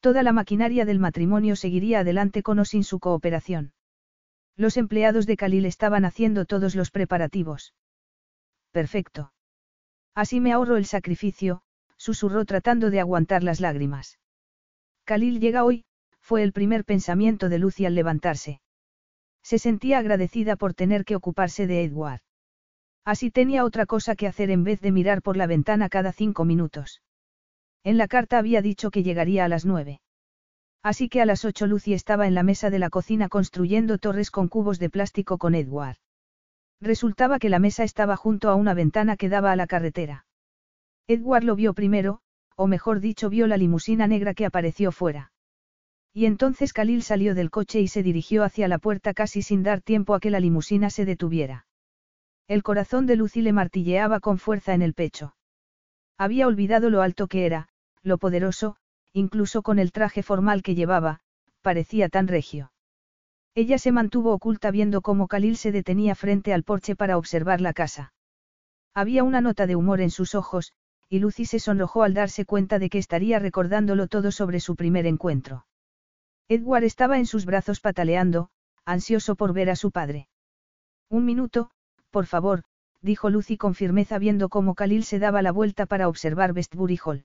Toda 0.00 0.22
la 0.22 0.32
maquinaria 0.32 0.84
del 0.84 0.98
matrimonio 0.98 1.56
seguiría 1.56 2.00
adelante 2.00 2.42
con 2.42 2.58
o 2.58 2.64
sin 2.64 2.82
su 2.84 2.98
cooperación. 2.98 3.72
Los 4.56 4.76
empleados 4.76 5.26
de 5.26 5.36
Khalil 5.36 5.66
estaban 5.66 6.04
haciendo 6.04 6.46
todos 6.46 6.74
los 6.74 6.90
preparativos. 6.90 7.74
Perfecto. 8.70 9.32
Así 10.14 10.40
me 10.40 10.52
ahorro 10.52 10.76
el 10.76 10.86
sacrificio, 10.86 11.62
susurró 11.96 12.44
tratando 12.46 12.90
de 12.90 13.00
aguantar 13.00 13.42
las 13.42 13.60
lágrimas. 13.60 14.18
Khalil 15.04 15.40
llega 15.40 15.64
hoy, 15.64 15.84
fue 16.26 16.42
el 16.42 16.52
primer 16.52 16.84
pensamiento 16.84 17.48
de 17.48 17.60
Lucy 17.60 17.86
al 17.86 17.94
levantarse. 17.94 18.60
Se 19.44 19.60
sentía 19.60 19.98
agradecida 19.98 20.56
por 20.56 20.74
tener 20.74 21.04
que 21.04 21.14
ocuparse 21.14 21.68
de 21.68 21.84
Edward. 21.84 22.20
Así 23.04 23.30
tenía 23.30 23.64
otra 23.64 23.86
cosa 23.86 24.16
que 24.16 24.26
hacer 24.26 24.50
en 24.50 24.64
vez 24.64 24.80
de 24.80 24.90
mirar 24.90 25.22
por 25.22 25.36
la 25.36 25.46
ventana 25.46 25.88
cada 25.88 26.10
cinco 26.10 26.44
minutos. 26.44 27.00
En 27.84 27.96
la 27.96 28.08
carta 28.08 28.38
había 28.38 28.60
dicho 28.60 28.90
que 28.90 29.04
llegaría 29.04 29.44
a 29.44 29.48
las 29.48 29.64
nueve. 29.64 30.00
Así 30.82 31.08
que 31.08 31.22
a 31.22 31.26
las 31.26 31.44
ocho 31.44 31.68
Lucy 31.68 31.94
estaba 31.94 32.26
en 32.26 32.34
la 32.34 32.42
mesa 32.42 32.70
de 32.70 32.80
la 32.80 32.90
cocina 32.90 33.28
construyendo 33.28 33.98
torres 33.98 34.32
con 34.32 34.48
cubos 34.48 34.80
de 34.80 34.90
plástico 34.90 35.38
con 35.38 35.54
Edward. 35.54 35.98
Resultaba 36.80 37.38
que 37.38 37.50
la 37.50 37.60
mesa 37.60 37.84
estaba 37.84 38.16
junto 38.16 38.50
a 38.50 38.56
una 38.56 38.74
ventana 38.74 39.16
que 39.16 39.28
daba 39.28 39.52
a 39.52 39.56
la 39.56 39.68
carretera. 39.68 40.26
Edward 41.06 41.44
lo 41.44 41.54
vio 41.54 41.72
primero, 41.72 42.18
o 42.56 42.66
mejor 42.66 42.98
dicho 42.98 43.30
vio 43.30 43.46
la 43.46 43.58
limusina 43.58 44.08
negra 44.08 44.34
que 44.34 44.44
apareció 44.44 44.90
fuera. 44.90 45.30
Y 46.16 46.24
entonces 46.24 46.72
Khalil 46.72 47.02
salió 47.02 47.34
del 47.34 47.50
coche 47.50 47.78
y 47.82 47.88
se 47.88 48.02
dirigió 48.02 48.42
hacia 48.42 48.68
la 48.68 48.78
puerta 48.78 49.12
casi 49.12 49.42
sin 49.42 49.62
dar 49.62 49.82
tiempo 49.82 50.14
a 50.14 50.18
que 50.18 50.30
la 50.30 50.40
limusina 50.40 50.88
se 50.88 51.04
detuviera. 51.04 51.66
El 52.48 52.62
corazón 52.62 53.04
de 53.04 53.16
Lucy 53.16 53.42
le 53.42 53.52
martilleaba 53.52 54.20
con 54.20 54.38
fuerza 54.38 54.72
en 54.72 54.80
el 54.80 54.94
pecho. 54.94 55.36
Había 56.16 56.46
olvidado 56.46 56.88
lo 56.88 57.02
alto 57.02 57.26
que 57.26 57.44
era, 57.44 57.68
lo 58.02 58.16
poderoso, 58.16 58.76
incluso 59.12 59.60
con 59.60 59.78
el 59.78 59.92
traje 59.92 60.22
formal 60.22 60.62
que 60.62 60.74
llevaba, 60.74 61.20
parecía 61.60 62.08
tan 62.08 62.28
regio. 62.28 62.72
Ella 63.54 63.76
se 63.76 63.92
mantuvo 63.92 64.32
oculta 64.32 64.70
viendo 64.70 65.02
cómo 65.02 65.28
Khalil 65.28 65.58
se 65.58 65.70
detenía 65.70 66.14
frente 66.14 66.54
al 66.54 66.62
porche 66.62 66.96
para 66.96 67.18
observar 67.18 67.60
la 67.60 67.74
casa. 67.74 68.14
Había 68.94 69.22
una 69.22 69.42
nota 69.42 69.66
de 69.66 69.76
humor 69.76 70.00
en 70.00 70.10
sus 70.10 70.34
ojos, 70.34 70.72
y 71.10 71.18
Lucy 71.18 71.44
se 71.44 71.58
sonrojó 71.58 72.04
al 72.04 72.14
darse 72.14 72.46
cuenta 72.46 72.78
de 72.78 72.88
que 72.88 72.96
estaría 72.96 73.38
recordándolo 73.38 74.06
todo 74.06 74.32
sobre 74.32 74.60
su 74.60 74.76
primer 74.76 75.06
encuentro. 75.06 75.66
Edward 76.48 76.84
estaba 76.84 77.18
en 77.18 77.26
sus 77.26 77.44
brazos 77.44 77.80
pataleando, 77.80 78.50
ansioso 78.84 79.34
por 79.34 79.52
ver 79.52 79.68
a 79.68 79.76
su 79.76 79.90
padre. 79.90 80.28
Un 81.10 81.24
minuto, 81.24 81.70
por 82.10 82.26
favor, 82.26 82.62
dijo 83.02 83.30
Lucy 83.30 83.56
con 83.56 83.74
firmeza 83.74 84.18
viendo 84.18 84.48
cómo 84.48 84.74
Khalil 84.74 85.04
se 85.04 85.18
daba 85.18 85.42
la 85.42 85.50
vuelta 85.50 85.86
para 85.86 86.08
observar 86.08 86.52
Westbury 86.52 86.98
Hall. 87.04 87.24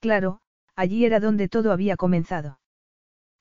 Claro, 0.00 0.40
allí 0.74 1.04
era 1.04 1.20
donde 1.20 1.48
todo 1.48 1.72
había 1.72 1.96
comenzado. 1.96 2.58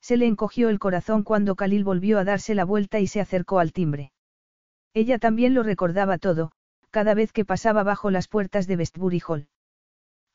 Se 0.02 0.18
le 0.18 0.26
encogió 0.26 0.70
el 0.70 0.80
corazón 0.80 1.24
cuando 1.24 1.56
Khalil 1.56 1.84
volvió 1.84 2.20
a 2.20 2.24
darse 2.24 2.54
la 2.54 2.66
vuelta 2.66 3.00
y 3.00 3.08
se 3.08 3.22
acercó 3.22 3.60
al 3.60 3.72
timbre. 3.72 4.12
Ella 4.94 5.20
también 5.20 5.54
lo 5.54 5.64
recordaba 5.64 6.18
todo, 6.18 6.52
cada 6.90 7.14
vez 7.14 7.32
que 7.32 7.46
pasaba 7.46 7.84
bajo 7.84 8.12
las 8.12 8.28
puertas 8.28 8.68
de 8.68 8.76
Westbury 8.76 9.22
Hall. 9.26 9.48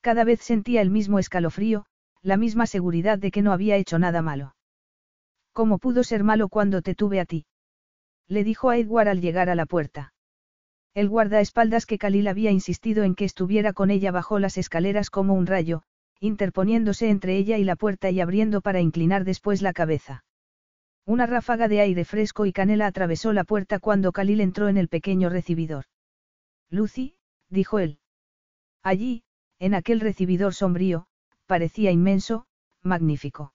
Cada 0.01 0.25
vez 0.25 0.41
sentía 0.41 0.81
el 0.81 0.91
mismo 0.91 1.19
escalofrío, 1.19 1.85
la 2.27 2.37
misma 2.37 2.67
seguridad 2.67 3.21
de 3.21 3.31
que 3.31 3.41
no 3.41 3.53
había 3.53 3.77
hecho 3.77 4.01
nada 4.01 4.21
malo. 4.21 4.57
¿Cómo 5.53 5.79
pudo 5.79 6.03
ser 6.03 6.25
malo 6.25 6.49
cuando 6.49 6.83
te 6.83 6.97
tuve 6.97 7.21
a 7.21 7.25
ti? 7.25 7.47
Le 8.27 8.43
dijo 8.43 8.69
a 8.69 8.79
Edward 8.79 9.07
al 9.07 9.21
llegar 9.21 9.49
a 9.49 9.55
la 9.55 9.65
puerta. 9.65 10.13
El 10.93 11.09
guardaespaldas 11.09 11.87
que 11.87 11.99
Khalil 11.99 12.27
había 12.27 12.51
insistido 12.51 13.05
en 13.05 13.15
que 13.15 13.25
estuviera 13.25 13.73
con 13.73 13.93
ella 13.93 14.11
bajó 14.11 14.41
las 14.41 14.59
escaleras 14.59 15.09
como 15.09 15.35
un 15.35 15.47
rayo, 15.47 15.83
interponiéndose 16.19 17.11
entre 17.11 17.37
ella 17.37 17.59
y 17.59 17.65
la 17.65 17.77
puerta 17.77 18.11
y 18.11 18.21
abriendo 18.21 18.61
para 18.61 18.81
inclinar 18.81 19.23
después 19.23 19.63
la 19.63 19.73
cabeza. 19.73 20.25
Una 21.05 21.27
ráfaga 21.27 21.69
de 21.69 21.81
aire 21.81 22.05
fresco 22.05 22.45
y 22.45 22.53
canela 22.53 22.89
atravesó 22.89 23.33
la 23.33 23.45
puerta 23.45 23.79
cuando 23.79 24.11
Khalil 24.11 24.41
entró 24.41 24.69
en 24.69 24.79
el 24.79 24.89
pequeño 24.89 25.29
recibidor. 25.29 25.85
Lucy, 26.71 27.19
dijo 27.51 27.79
él. 27.79 28.01
Allí, 28.83 29.23
en 29.61 29.75
aquel 29.75 30.01
recibidor 30.01 30.55
sombrío, 30.55 31.07
parecía 31.47 31.91
inmenso, 31.91 32.47
magnífico. 32.83 33.55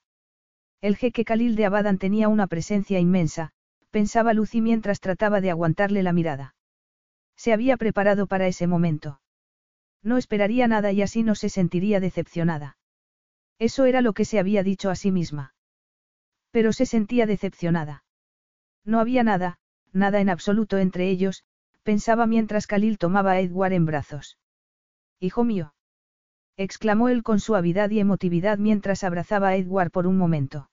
El 0.82 0.95
jeque 0.95 1.24
Khalil 1.26 1.56
de 1.56 1.66
Abadan 1.66 2.00
tenía 2.00 2.28
una 2.28 2.48
presencia 2.48 3.00
inmensa, 3.00 3.52
pensaba 3.92 4.34
Lucy 4.34 4.61
mientras 4.61 5.00
trataba 5.00 5.42
de 5.42 5.52
aguantarle 5.52 6.02
la 6.02 6.14
mirada. 6.14 6.56
Se 7.36 7.53
había 7.53 7.78
preparado 7.78 8.28
para 8.28 8.48
ese 8.48 8.68
momento. 8.68 9.22
No 10.03 10.18
esperaría 10.18 10.68
nada 10.68 10.92
y 10.92 11.02
así 11.02 11.22
no 11.22 11.36
se 11.36 11.50
sentiría 11.50 12.00
decepcionada. 12.00 12.78
Eso 13.60 13.86
era 13.86 14.02
lo 14.02 14.14
que 14.14 14.26
se 14.26 14.40
había 14.40 14.64
dicho 14.64 14.90
a 14.90 14.95
sí 14.95 15.11
misma. 15.11 15.53
Pero 16.50 16.74
se 16.74 16.86
sentía 16.86 17.28
decepcionada. 17.28 18.03
No 18.84 19.00
había 19.00 19.24
nada, 19.24 19.60
nada 19.94 20.20
en 20.20 20.30
absoluto 20.30 20.80
entre 20.80 21.10
ellos, 21.10 21.44
pensaba 21.84 22.26
mientras 22.26 22.66
Khalil 22.66 22.98
tomaba 22.98 23.34
a 23.34 23.40
Edward 23.40 23.74
en 23.74 23.86
brazos. 23.86 24.38
Hijo 25.20 25.44
mío. 25.44 25.76
Exclamó 26.58 27.10
él 27.10 27.24
con 27.24 27.40
suavidad 27.40 27.90
y 27.90 28.00
emotividad 28.00 28.58
mientras 28.58 29.04
abrazaba 29.04 29.50
a 29.50 29.56
Edward 29.56 29.92
por 29.92 30.08
un 30.08 30.18
momento. 30.18 30.70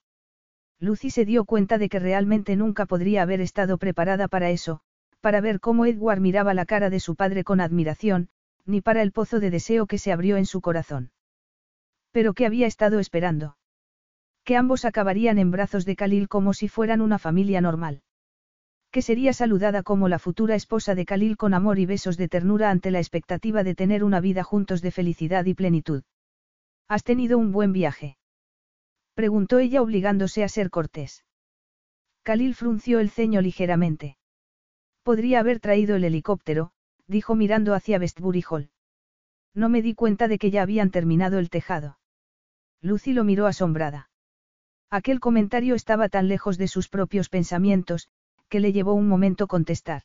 Lucy 0.81 1.11
se 1.11 1.25
dio 1.25 1.45
cuenta 1.45 1.79
de 1.79 1.89
que 1.89 1.99
realmente 1.99 2.55
nunca 2.57 2.87
podría 2.87 3.23
haber 3.23 3.41
estado 3.41 3.79
preparada 3.79 4.29
para 4.29 4.51
eso, 4.51 4.81
para 5.21 5.41
ver 5.41 5.61
cómo 5.61 5.87
Edward 5.87 6.21
miraba 6.21 6.55
la 6.55 6.67
cara 6.67 6.91
de 6.91 7.01
su 7.01 7.17
padre 7.17 7.43
con 7.43 7.61
admiración, 7.61 8.29
ni 8.65 8.81
para 8.81 9.03
el 9.03 9.13
pozo 9.13 9.41
de 9.41 9.51
deseo 9.51 9.87
que 9.87 9.99
se 9.99 10.13
abrió 10.13 10.37
en 10.37 10.47
su 10.47 10.61
corazón. 10.61 11.11
Pero 12.13 12.35
¿qué 12.35 12.47
había 12.47 12.67
estado 12.67 13.01
esperando? 13.01 13.57
Que 14.45 14.57
ambos 14.57 14.85
acabarían 14.85 15.39
en 15.39 15.51
brazos 15.51 15.85
de 15.85 15.97
Khalil 15.97 16.29
como 16.29 16.55
si 16.55 16.69
fueran 16.69 17.01
una 17.01 17.19
familia 17.19 17.61
normal. 17.61 18.03
Que 18.91 19.03
sería 19.03 19.33
saludada 19.33 19.83
como 19.83 20.09
la 20.09 20.19
futura 20.19 20.55
esposa 20.55 20.95
de 20.95 21.05
Khalil 21.05 21.37
con 21.37 21.53
amor 21.53 21.79
y 21.79 21.87
besos 21.87 22.17
de 22.17 22.29
ternura 22.29 22.71
ante 22.71 22.91
la 22.91 22.99
expectativa 22.99 23.63
de 23.63 23.75
tener 23.75 24.03
una 24.03 24.21
vida 24.21 24.43
juntos 24.45 24.81
de 24.81 24.91
felicidad 24.91 25.45
y 25.45 25.55
plenitud. 25.55 26.03
¿Has 26.89 27.05
tenido 27.05 27.37
un 27.37 27.53
buen 27.53 27.73
viaje? 27.73 28.17
Preguntó 29.15 29.59
ella 29.59 29.83
obligándose 29.83 30.43
a 30.43 30.49
ser 30.49 30.71
cortés. 30.71 31.25
Khalil 32.23 32.55
frunció 32.55 33.01
el 33.01 33.11
ceño 33.11 33.41
ligeramente. 33.43 34.17
Podría 35.03 35.41
haber 35.41 35.61
traído 35.61 35.97
el 35.97 36.05
helicóptero, 36.05 36.73
dijo 37.07 37.35
mirando 37.35 37.75
hacia 37.75 37.99
Westbury 37.99 38.45
Hall. 38.49 38.71
No 39.55 39.69
me 39.69 39.83
di 39.83 39.95
cuenta 39.95 40.29
de 40.29 40.39
que 40.39 40.51
ya 40.51 40.63
habían 40.63 40.91
terminado 40.91 41.39
el 41.39 41.51
tejado. 41.51 41.99
Lucy 42.81 43.13
lo 43.13 43.25
miró 43.25 43.47
asombrada. 43.47 44.11
Aquel 44.91 45.21
comentario 45.21 45.75
estaba 45.75 46.09
tan 46.09 46.29
lejos 46.29 46.57
de 46.57 46.69
sus 46.69 46.89
propios 46.89 47.29
pensamientos, 47.29 48.09
que 48.49 48.61
le 48.61 48.73
llevó 48.73 48.95
un 48.95 49.09
momento 49.09 49.47
contestar. 49.47 50.03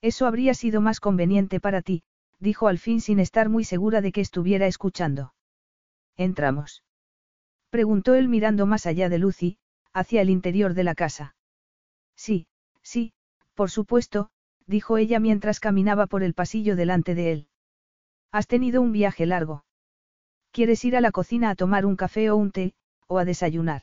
Eso 0.00 0.26
habría 0.26 0.54
sido 0.54 0.80
más 0.80 1.00
conveniente 1.00 1.60
para 1.60 1.82
ti, 1.82 2.02
dijo 2.38 2.68
al 2.68 2.78
fin 2.78 3.00
sin 3.00 3.20
estar 3.20 3.48
muy 3.48 3.64
segura 3.64 4.00
de 4.00 4.12
que 4.12 4.20
estuviera 4.20 4.66
escuchando. 4.66 5.32
¿Entramos? 6.16 6.82
Preguntó 7.70 8.14
él 8.14 8.28
mirando 8.28 8.66
más 8.66 8.86
allá 8.86 9.08
de 9.08 9.18
Lucy, 9.18 9.58
hacia 9.92 10.20
el 10.22 10.30
interior 10.30 10.74
de 10.74 10.84
la 10.84 10.94
casa. 10.94 11.36
Sí, 12.16 12.46
sí, 12.82 13.12
por 13.54 13.70
supuesto, 13.70 14.30
dijo 14.66 14.98
ella 14.98 15.20
mientras 15.20 15.60
caminaba 15.60 16.06
por 16.06 16.22
el 16.22 16.34
pasillo 16.34 16.76
delante 16.76 17.14
de 17.14 17.32
él. 17.32 17.48
Has 18.32 18.46
tenido 18.46 18.82
un 18.82 18.92
viaje 18.92 19.26
largo. 19.26 19.64
¿Quieres 20.50 20.84
ir 20.84 20.96
a 20.96 21.00
la 21.00 21.12
cocina 21.12 21.50
a 21.50 21.54
tomar 21.54 21.86
un 21.86 21.96
café 21.96 22.30
o 22.30 22.36
un 22.36 22.50
té, 22.50 22.74
o 23.06 23.18
a 23.18 23.24
desayunar? 23.24 23.82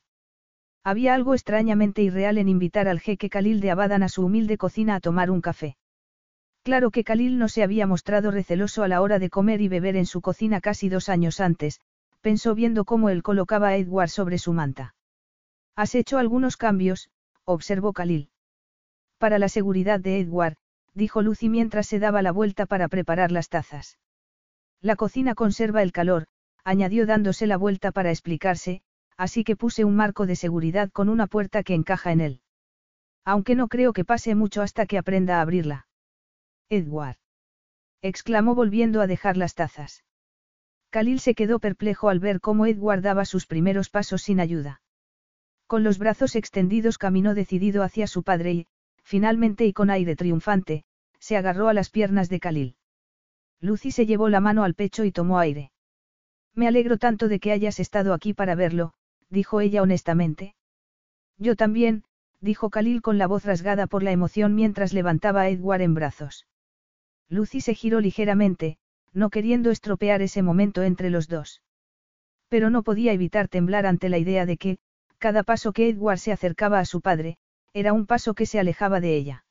Había 0.90 1.14
algo 1.14 1.36
extrañamente 1.36 2.02
irreal 2.02 2.40
en 2.40 2.50
invitar 2.50 2.88
al 2.88 3.00
jeque 3.00 3.30
Khalil 3.30 3.60
de 3.60 3.70
Abadan 3.70 4.02
a 4.02 4.10
su 4.10 4.26
humilde 4.26 4.58
cocina 4.58 4.96
a 4.96 5.00
tomar 5.00 5.30
un 5.30 5.40
café. 5.40 5.78
Claro 6.64 6.90
que 6.90 7.04
Khalil 7.04 7.38
no 7.38 7.48
se 7.48 7.62
había 7.62 7.86
mostrado 7.86 8.32
receloso 8.32 8.82
a 8.82 8.88
la 8.88 9.00
hora 9.04 9.20
de 9.20 9.30
comer 9.30 9.62
y 9.62 9.68
beber 9.68 9.96
en 9.96 10.08
su 10.08 10.20
cocina 10.22 10.62
casi 10.62 10.90
dos 10.90 11.08
años 11.08 11.42
antes, 11.42 11.80
pensó 12.22 12.56
viendo 12.56 12.86
cómo 12.86 13.10
él 13.10 13.22
colocaba 13.22 13.68
a 13.68 13.78
Edward 13.78 14.10
sobre 14.10 14.40
su 14.40 14.52
manta. 14.52 14.96
Has 15.76 15.94
hecho 15.94 16.18
algunos 16.18 16.58
cambios, 16.58 17.12
observó 17.46 17.94
Khalil. 17.94 18.32
Para 19.20 19.38
la 19.38 19.48
seguridad 19.48 20.00
de 20.00 20.20
Edward, 20.20 20.56
dijo 20.96 21.22
Lucy 21.22 21.50
mientras 21.50 21.86
se 21.86 22.00
daba 22.00 22.24
la 22.24 22.32
vuelta 22.32 22.66
para 22.66 22.88
preparar 22.88 23.32
las 23.32 23.50
tazas. 23.50 24.00
La 24.82 24.96
cocina 24.96 25.36
conserva 25.36 25.84
el 25.84 25.92
calor, 25.92 26.26
añadió 26.64 27.06
dándose 27.06 27.46
la 27.46 27.58
vuelta 27.58 27.92
para 27.92 28.10
explicarse, 28.10 28.82
así 29.20 29.44
que 29.44 29.58
puse 29.58 29.84
un 29.84 29.98
marco 29.98 30.26
de 30.26 30.38
seguridad 30.38 30.90
con 30.92 31.10
una 31.10 31.28
puerta 31.28 31.62
que 31.62 31.74
encaja 31.74 32.14
en 32.14 32.22
él. 32.22 32.42
Aunque 33.26 33.54
no 33.54 33.68
creo 33.68 33.92
que 33.92 34.06
pase 34.06 34.34
mucho 34.34 34.62
hasta 34.62 34.86
que 34.86 34.98
aprenda 34.98 35.38
a 35.38 35.42
abrirla. 35.42 35.88
Edward. 36.70 37.18
exclamó 38.02 38.56
volviendo 38.56 39.02
a 39.02 39.08
dejar 39.08 39.36
las 39.36 39.56
tazas. 39.56 40.06
Khalil 40.90 41.20
se 41.20 41.36
quedó 41.36 41.60
perplejo 41.60 42.08
al 42.08 42.22
ver 42.22 42.40
cómo 42.40 42.66
Edward 42.66 43.02
daba 43.02 43.26
sus 43.26 43.46
primeros 43.46 43.90
pasos 43.90 44.22
sin 44.22 44.40
ayuda. 44.40 44.82
Con 45.68 45.84
los 45.84 45.98
brazos 45.98 46.38
extendidos 46.38 46.98
caminó 46.98 47.34
decidido 47.34 47.84
hacia 47.84 48.08
su 48.08 48.24
padre 48.24 48.54
y, 48.54 48.68
finalmente 49.04 49.66
y 49.66 49.74
con 49.74 49.90
aire 49.90 50.16
triunfante, 50.16 50.86
se 51.20 51.36
agarró 51.36 51.68
a 51.68 51.74
las 51.74 51.90
piernas 51.90 52.30
de 52.30 52.40
Khalil. 52.40 52.78
Lucy 53.60 53.92
se 53.92 54.06
llevó 54.06 54.30
la 54.30 54.40
mano 54.40 54.64
al 54.64 54.76
pecho 54.76 55.04
y 55.04 55.12
tomó 55.12 55.40
aire. 55.40 55.74
Me 56.56 56.70
alegro 56.70 56.98
tanto 56.98 57.28
de 57.28 57.42
que 57.42 57.52
hayas 57.52 57.82
estado 57.82 58.14
aquí 58.14 58.34
para 58.34 58.56
verlo, 58.56 58.94
dijo 59.30 59.62
ella 59.62 59.82
honestamente. 59.82 60.56
Yo 61.38 61.56
también, 61.56 62.04
dijo 62.42 62.70
Khalil 62.70 63.02
con 63.02 63.18
la 63.18 63.28
voz 63.28 63.46
rasgada 63.46 63.88
por 63.88 64.04
la 64.04 64.12
emoción 64.12 64.56
mientras 64.56 64.94
levantaba 64.94 65.42
a 65.42 65.50
Edward 65.50 65.82
en 65.82 65.94
brazos. 65.94 66.48
Lucy 67.30 67.62
se 67.62 67.76
giró 67.76 68.00
ligeramente, 68.00 68.78
no 69.14 69.30
queriendo 69.30 69.72
estropear 69.72 70.22
ese 70.22 70.42
momento 70.42 70.84
entre 70.84 71.10
los 71.10 71.28
dos. 71.28 71.62
Pero 72.48 72.70
no 72.70 72.84
podía 72.84 73.14
evitar 73.14 73.48
temblar 73.48 73.86
ante 73.86 74.10
la 74.10 74.18
idea 74.18 74.46
de 74.46 74.58
que, 74.58 74.78
cada 75.20 75.44
paso 75.44 75.74
que 75.74 75.90
Edward 75.90 76.20
se 76.20 76.32
acercaba 76.32 76.80
a 76.80 76.86
su 76.86 77.02
padre, 77.02 77.38
era 77.74 77.94
un 77.94 78.06
paso 78.06 78.34
que 78.34 78.46
se 78.46 78.60
alejaba 78.60 79.00
de 79.00 79.16
ella. 79.16 79.46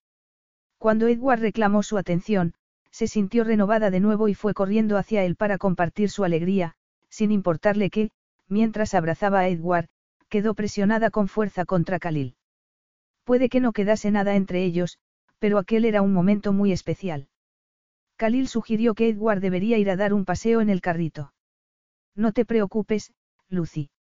Cuando 0.79 1.07
Edward 1.09 1.41
reclamó 1.41 1.83
su 1.83 1.99
atención, 1.99 2.55
se 2.91 3.07
sintió 3.07 3.45
renovada 3.45 3.91
de 3.91 4.01
nuevo 4.01 4.29
y 4.29 4.35
fue 4.35 4.55
corriendo 4.55 4.97
hacia 4.97 5.25
él 5.25 5.37
para 5.37 5.59
compartir 5.59 6.11
su 6.11 6.25
alegría, 6.25 6.75
sin 7.09 7.31
importarle 7.31 7.91
que, 7.91 8.11
mientras 8.49 8.95
abrazaba 8.95 9.41
a 9.41 9.49
Edward, 9.49 9.89
quedó 10.29 10.55
presionada 10.55 11.11
con 11.11 11.29
fuerza 11.29 11.65
contra 11.65 11.99
Khalil. 11.99 12.37
Puede 13.25 13.49
que 13.49 13.61
no 13.61 13.73
quedase 13.73 14.11
nada 14.11 14.37
entre 14.37 14.65
ellos, 14.65 14.99
pero 15.39 15.59
aquel 15.59 15.85
era 15.85 16.03
un 16.03 16.13
momento 16.13 16.53
muy 16.53 16.73
especial. 16.73 17.29
Khalil 18.17 18.49
sugirió 18.49 18.95
que 18.95 19.09
Edward 19.09 19.41
debería 19.41 19.79
ir 19.79 19.91
a 19.91 19.97
dar 19.97 20.13
un 20.13 20.25
paseo 20.25 20.61
en 20.61 20.71
el 20.71 20.81
carrito. 20.81 21.33
No 22.15 22.33
te 22.33 22.45
preocupes, 22.45 23.13
Lucy. 23.49 23.91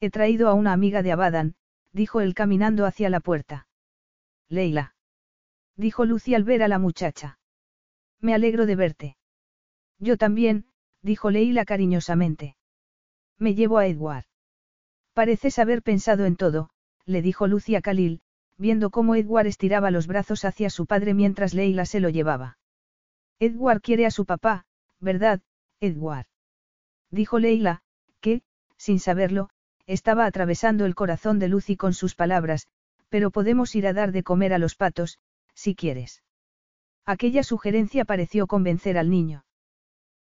He 0.00 0.10
traído 0.10 0.48
a 0.48 0.54
una 0.54 0.72
amiga 0.72 1.02
de 1.02 1.12
Abadan, 1.12 1.54
dijo 1.92 2.20
él 2.20 2.34
caminando 2.34 2.86
hacia 2.86 3.08
la 3.08 3.20
puerta. 3.20 3.68
Leila. 4.48 4.94
Dijo 5.76 6.04
Lucy 6.04 6.34
al 6.34 6.44
ver 6.44 6.62
a 6.62 6.68
la 6.68 6.78
muchacha. 6.78 7.38
Me 8.20 8.34
alegro 8.34 8.66
de 8.66 8.76
verte. 8.76 9.16
Yo 9.98 10.16
también, 10.16 10.66
dijo 11.02 11.30
Leila 11.30 11.64
cariñosamente. 11.64 12.56
Me 13.38 13.54
llevo 13.54 13.78
a 13.78 13.86
Edward. 13.86 14.24
Pareces 15.12 15.58
haber 15.58 15.82
pensado 15.82 16.24
en 16.24 16.36
todo, 16.36 16.70
le 17.04 17.22
dijo 17.22 17.46
Lucy 17.46 17.74
a 17.74 17.80
Khalil, 17.80 18.20
viendo 18.58 18.90
cómo 18.90 19.14
Edward 19.14 19.46
estiraba 19.46 19.90
los 19.90 20.06
brazos 20.06 20.44
hacia 20.44 20.70
su 20.70 20.86
padre 20.86 21.14
mientras 21.14 21.54
Leila 21.54 21.86
se 21.86 22.00
lo 22.00 22.08
llevaba. 22.08 22.58
Edward 23.38 23.80
quiere 23.82 24.06
a 24.06 24.10
su 24.10 24.24
papá, 24.24 24.64
¿verdad, 25.00 25.40
Edward? 25.80 26.26
Dijo 27.10 27.38
Leila, 27.38 27.82
que, 28.20 28.42
sin 28.76 28.98
saberlo, 28.98 29.50
estaba 29.86 30.26
atravesando 30.26 30.84
el 30.84 30.94
corazón 30.94 31.38
de 31.38 31.48
Lucy 31.48 31.76
con 31.76 31.94
sus 31.94 32.14
palabras, 32.14 32.66
pero 33.08 33.30
podemos 33.30 33.74
ir 33.74 33.86
a 33.86 33.92
dar 33.92 34.12
de 34.12 34.22
comer 34.22 34.52
a 34.52 34.58
los 34.58 34.74
patos, 34.74 35.18
si 35.54 35.74
quieres. 35.74 36.22
Aquella 37.04 37.42
sugerencia 37.42 38.04
pareció 38.04 38.46
convencer 38.46 38.98
al 38.98 39.10
niño. 39.10 39.45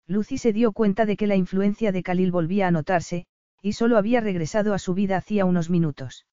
Lucy 0.07 0.37
se 0.37 0.53
dio 0.53 0.71
cuenta 0.71 1.05
de 1.05 1.17
que 1.17 1.27
la 1.27 1.35
influencia 1.35 1.91
de 1.91 2.03
Khalil 2.03 2.31
volvía 2.31 2.67
a 2.67 2.71
notarse, 2.71 3.25
y 3.61 3.73
solo 3.73 3.97
había 3.97 4.21
regresado 4.21 4.73
a 4.73 4.79
su 4.79 4.93
vida 4.93 5.17
hacía 5.17 5.45
unos 5.45 5.69
minutos. 5.69 6.25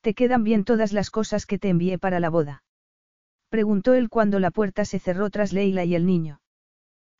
¿Te 0.00 0.14
quedan 0.14 0.44
bien 0.44 0.64
todas 0.64 0.92
las 0.92 1.10
cosas 1.10 1.46
que 1.46 1.58
te 1.58 1.68
envié 1.68 1.98
para 1.98 2.20
la 2.20 2.30
boda? 2.30 2.62
Preguntó 3.48 3.94
él 3.94 4.08
cuando 4.08 4.38
la 4.38 4.50
puerta 4.50 4.84
se 4.84 4.98
cerró 4.98 5.30
tras 5.30 5.52
Leila 5.52 5.84
y 5.84 5.94
el 5.94 6.06
niño. 6.06 6.40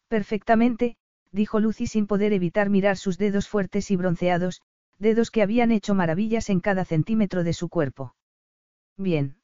Perfectamente, 0.08 0.96
dijo 1.32 1.58
Lucy 1.58 1.86
sin 1.86 2.06
poder 2.06 2.32
evitar 2.32 2.70
mirar 2.70 2.96
sus 2.96 3.18
dedos 3.18 3.48
fuertes 3.48 3.90
y 3.90 3.96
bronceados, 3.96 4.62
dedos 4.98 5.30
que 5.30 5.42
habían 5.42 5.72
hecho 5.72 5.94
maravillas 5.94 6.50
en 6.50 6.60
cada 6.60 6.84
centímetro 6.84 7.42
de 7.42 7.52
su 7.52 7.68
cuerpo. 7.68 8.14
Bien. 8.96 9.36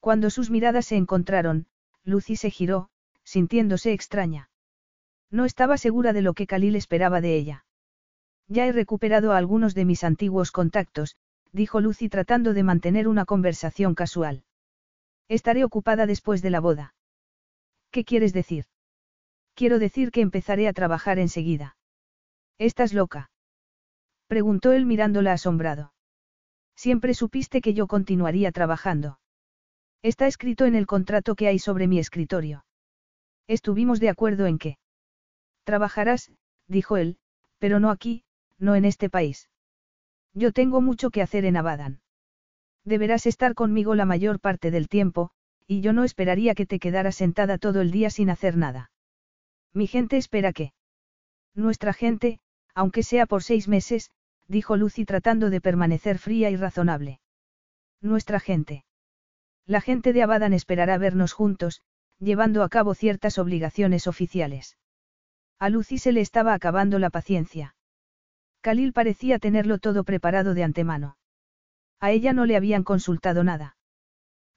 Cuando 0.00 0.30
sus 0.30 0.50
miradas 0.50 0.86
se 0.86 0.96
encontraron, 0.96 1.66
Lucy 2.02 2.34
se 2.36 2.50
giró, 2.50 2.88
sintiéndose 3.22 3.92
extraña. 3.92 4.50
No 5.30 5.44
estaba 5.44 5.76
segura 5.78 6.12
de 6.12 6.22
lo 6.22 6.34
que 6.34 6.46
Khalil 6.46 6.76
esperaba 6.76 7.20
de 7.20 7.36
ella. 7.36 7.64
Ya 8.48 8.66
he 8.66 8.72
recuperado 8.72 9.32
a 9.32 9.38
algunos 9.38 9.74
de 9.74 9.84
mis 9.84 10.04
antiguos 10.04 10.52
contactos, 10.52 11.16
dijo 11.52 11.80
Lucy 11.80 12.08
tratando 12.08 12.54
de 12.54 12.62
mantener 12.62 13.08
una 13.08 13.24
conversación 13.24 13.94
casual. 13.94 14.44
Estaré 15.28 15.64
ocupada 15.64 16.06
después 16.06 16.42
de 16.42 16.50
la 16.50 16.60
boda. 16.60 16.94
¿Qué 17.90 18.04
quieres 18.04 18.32
decir? 18.32 18.66
Quiero 19.54 19.78
decir 19.78 20.10
que 20.10 20.20
empezaré 20.20 20.68
a 20.68 20.72
trabajar 20.72 21.18
enseguida. 21.18 21.76
¿Estás 22.58 22.92
loca? 22.92 23.30
Preguntó 24.28 24.72
él 24.72 24.86
mirándola 24.86 25.32
asombrado. 25.32 25.92
Siempre 26.76 27.14
supiste 27.14 27.60
que 27.60 27.74
yo 27.74 27.86
continuaría 27.86 28.52
trabajando. 28.52 29.18
Está 30.02 30.26
escrito 30.26 30.66
en 30.66 30.74
el 30.74 30.86
contrato 30.86 31.34
que 31.34 31.48
hay 31.48 31.58
sobre 31.58 31.88
mi 31.88 31.98
escritorio. 31.98 32.64
Estuvimos 33.48 33.98
de 33.98 34.10
acuerdo 34.10 34.46
en 34.46 34.58
que. 34.58 34.76
Trabajarás, 35.66 36.30
dijo 36.68 36.96
él, 36.96 37.18
pero 37.58 37.80
no 37.80 37.90
aquí, 37.90 38.22
no 38.56 38.76
en 38.76 38.84
este 38.84 39.10
país. 39.10 39.50
Yo 40.32 40.52
tengo 40.52 40.80
mucho 40.80 41.10
que 41.10 41.22
hacer 41.22 41.44
en 41.44 41.56
Abadan. 41.56 42.02
Deberás 42.84 43.26
estar 43.26 43.54
conmigo 43.54 43.96
la 43.96 44.04
mayor 44.04 44.38
parte 44.38 44.70
del 44.70 44.88
tiempo, 44.88 45.32
y 45.66 45.80
yo 45.80 45.92
no 45.92 46.04
esperaría 46.04 46.54
que 46.54 46.66
te 46.66 46.78
quedaras 46.78 47.16
sentada 47.16 47.58
todo 47.58 47.80
el 47.80 47.90
día 47.90 48.10
sin 48.10 48.30
hacer 48.30 48.56
nada. 48.56 48.92
Mi 49.72 49.88
gente 49.88 50.16
espera 50.16 50.52
que. 50.52 50.72
Nuestra 51.52 51.92
gente, 51.92 52.38
aunque 52.72 53.02
sea 53.02 53.26
por 53.26 53.42
seis 53.42 53.66
meses, 53.66 54.12
dijo 54.46 54.76
Lucy 54.76 55.04
tratando 55.04 55.50
de 55.50 55.60
permanecer 55.60 56.18
fría 56.18 56.48
y 56.50 56.54
razonable. 56.54 57.18
Nuestra 58.00 58.38
gente. 58.38 58.84
La 59.66 59.80
gente 59.80 60.12
de 60.12 60.22
Abadan 60.22 60.52
esperará 60.52 60.96
vernos 60.96 61.32
juntos, 61.32 61.82
llevando 62.20 62.62
a 62.62 62.68
cabo 62.68 62.94
ciertas 62.94 63.36
obligaciones 63.36 64.06
oficiales. 64.06 64.76
A 65.58 65.70
Lucy 65.70 65.98
se 65.98 66.12
le 66.12 66.20
estaba 66.20 66.52
acabando 66.52 66.98
la 66.98 67.10
paciencia. 67.10 67.74
Khalil 68.60 68.92
parecía 68.92 69.38
tenerlo 69.38 69.78
todo 69.78 70.04
preparado 70.04 70.54
de 70.54 70.64
antemano. 70.64 71.16
A 72.00 72.10
ella 72.10 72.32
no 72.32 72.44
le 72.44 72.56
habían 72.56 72.84
consultado 72.84 73.42
nada. 73.42 73.76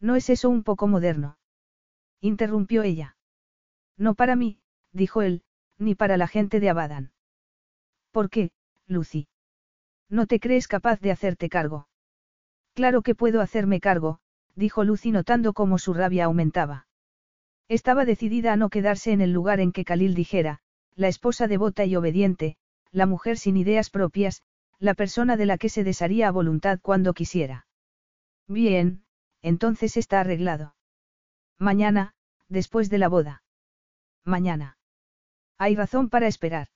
¿No 0.01 0.15
es 0.15 0.29
eso 0.29 0.49
un 0.49 0.63
poco 0.63 0.87
moderno? 0.87 1.37
Interrumpió 2.19 2.83
ella. 2.83 3.17
No 3.97 4.15
para 4.15 4.35
mí, 4.35 4.59
dijo 4.91 5.21
él, 5.21 5.43
ni 5.77 5.95
para 5.95 6.17
la 6.17 6.27
gente 6.27 6.59
de 6.59 6.69
Abadan. 6.69 7.11
¿Por 8.11 8.29
qué, 8.29 8.51
Lucy? 8.87 9.27
¿No 10.09 10.25
te 10.25 10.39
crees 10.39 10.67
capaz 10.67 10.99
de 10.99 11.11
hacerte 11.11 11.49
cargo? 11.49 11.87
Claro 12.73 13.01
que 13.01 13.15
puedo 13.15 13.41
hacerme 13.41 13.79
cargo, 13.79 14.19
dijo 14.55 14.83
Lucy 14.83 15.11
notando 15.11 15.53
cómo 15.53 15.77
su 15.77 15.93
rabia 15.93 16.25
aumentaba. 16.25 16.87
Estaba 17.67 18.03
decidida 18.05 18.53
a 18.53 18.57
no 18.57 18.69
quedarse 18.69 19.11
en 19.11 19.21
el 19.21 19.31
lugar 19.31 19.59
en 19.59 19.71
que 19.71 19.85
Khalil 19.85 20.15
dijera, 20.15 20.61
la 20.99 21.07
esposa 21.07 21.47
devota 21.47 21.85
y 21.85 21.95
obediente, 21.95 22.57
la 22.91 23.05
mujer 23.05 23.37
sin 23.37 23.55
ideas 23.55 23.89
propias, 23.89 24.43
la 24.79 24.95
persona 24.95 25.37
de 25.37 25.45
la 25.45 25.57
que 25.57 25.69
se 25.69 25.85
desharía 25.85 26.27
a 26.27 26.31
voluntad 26.31 26.79
cuando 26.81 27.13
quisiera. 27.13 27.67
Bien, 28.49 29.05
entonces 29.41 29.95
está 29.95 30.19
arreglado. 30.19 30.75
Mañana, 31.57 32.15
después 32.49 32.89
de 32.89 32.97
la 32.97 33.07
boda. 33.07 33.43
Mañana. 34.25 34.77
Hay 35.57 35.73
razón 35.73 36.09
para 36.09 36.27
esperar. 36.27 36.67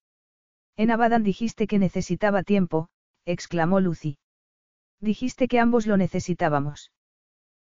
En 0.78 0.90
Abadan 0.90 1.24
dijiste 1.24 1.68
que 1.68 1.78
necesitaba 1.78 2.44
tiempo, 2.44 2.88
exclamó 3.26 3.82
Lucy. 3.82 4.20
Dijiste 5.02 5.50
que 5.50 5.60
ambos 5.60 5.86
lo 5.86 5.98
necesitábamos. 5.98 6.94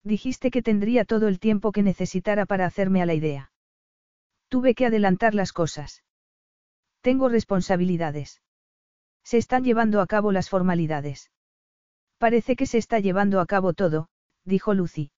Dijiste 0.03 0.51
que 0.51 0.61
tendría 0.61 1.03
todo 1.03 1.27
el 1.27 1.39
tiempo 1.39 1.71
que 1.71 1.81
necesitara 1.81 2.45
para 2.45 2.67
hacerme 2.67 3.01
a 3.01 3.07
la 3.07 3.15
idea. 3.15 3.51
Tuve 4.49 4.75
que 4.75 4.85
adelantar 4.85 5.33
las 5.33 5.51
cosas. 5.51 6.03
Tengo 7.03 7.27
responsabilidades. 7.27 8.41
Se 9.25 9.37
están 9.37 9.65
llevando 9.65 9.99
a 9.99 10.07
cabo 10.07 10.31
las 10.31 10.49
formalidades. 10.49 11.31
Parece 12.17 12.55
que 12.55 12.65
se 12.65 12.77
está 12.77 12.99
llevando 12.99 13.41
a 13.41 13.45
cabo 13.45 13.73
todo, 13.73 14.07
dijo 14.45 14.73
Lucy. 14.73 15.11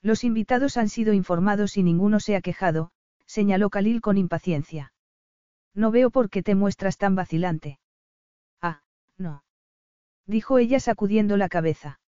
Los 0.00 0.24
invitados 0.24 0.78
han 0.78 0.88
sido 0.88 1.12
informados 1.12 1.76
y 1.76 1.82
ninguno 1.82 2.18
se 2.18 2.34
ha 2.34 2.40
quejado, 2.40 2.92
señaló 3.26 3.68
Khalil 3.68 4.00
con 4.00 4.16
impaciencia. 4.16 4.94
No 5.74 5.90
veo 5.90 6.10
por 6.10 6.30
qué 6.30 6.42
te 6.42 6.54
muestras 6.54 6.96
tan 6.96 7.14
vacilante. 7.14 7.78
Ah, 8.62 8.80
no. 9.18 9.44
Dijo 10.26 10.56
ella 10.56 10.80
sacudiendo 10.80 11.36
la 11.36 11.50
cabeza. 11.50 12.00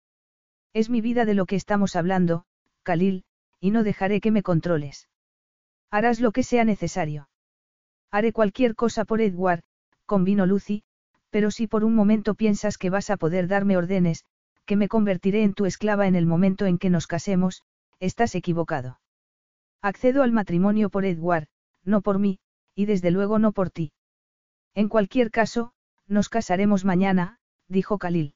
Es 0.72 0.88
mi 0.88 1.02
vida 1.02 1.26
de 1.26 1.34
lo 1.34 1.44
que 1.44 1.56
estamos 1.56 1.94
hablando, 1.94 2.46
Khalil, 2.84 3.24
y 3.60 3.70
no 3.70 3.82
dejaré 3.82 4.22
que 4.22 4.30
me 4.30 4.42
controles. 4.42 5.10
Harás 5.90 6.20
lo 6.20 6.32
que 6.32 6.42
sea 6.42 6.64
necesario. 6.64 7.28
Haré 8.10 8.32
cualquier 8.32 8.74
cosa 8.74 9.04
por 9.04 9.20
Edward, 9.20 9.62
convino 10.06 10.46
Lucy, 10.46 10.84
pero 11.30 11.50
si 11.50 11.66
por 11.66 11.84
un 11.84 11.94
momento 11.94 12.34
piensas 12.34 12.78
que 12.78 12.90
vas 12.90 13.10
a 13.10 13.16
poder 13.16 13.48
darme 13.48 13.76
órdenes, 13.76 14.24
que 14.66 14.76
me 14.76 14.88
convertiré 14.88 15.42
en 15.42 15.54
tu 15.54 15.66
esclava 15.66 16.06
en 16.06 16.14
el 16.14 16.26
momento 16.26 16.66
en 16.66 16.78
que 16.78 16.90
nos 16.90 17.06
casemos, 17.06 17.62
estás 18.00 18.34
equivocado. 18.34 19.00
Accedo 19.82 20.22
al 20.22 20.32
matrimonio 20.32 20.90
por 20.90 21.04
Edward, 21.04 21.48
no 21.84 22.00
por 22.00 22.18
mí, 22.18 22.38
y 22.74 22.86
desde 22.86 23.10
luego 23.10 23.38
no 23.38 23.52
por 23.52 23.70
ti. 23.70 23.92
En 24.74 24.88
cualquier 24.88 25.30
caso, 25.30 25.72
nos 26.06 26.28
casaremos 26.28 26.84
mañana, 26.84 27.38
dijo 27.68 27.98
Khalil. 27.98 28.34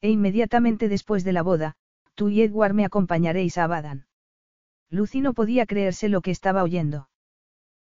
E 0.00 0.10
inmediatamente 0.10 0.88
después 0.88 1.24
de 1.24 1.32
la 1.32 1.42
boda, 1.42 1.76
tú 2.14 2.28
y 2.28 2.42
Edward 2.42 2.74
me 2.74 2.84
acompañaréis 2.84 3.58
a 3.58 3.64
Abadan. 3.64 4.06
Lucy 4.90 5.20
no 5.20 5.34
podía 5.34 5.66
creerse 5.66 6.08
lo 6.08 6.20
que 6.20 6.30
estaba 6.30 6.62
oyendo. 6.62 7.08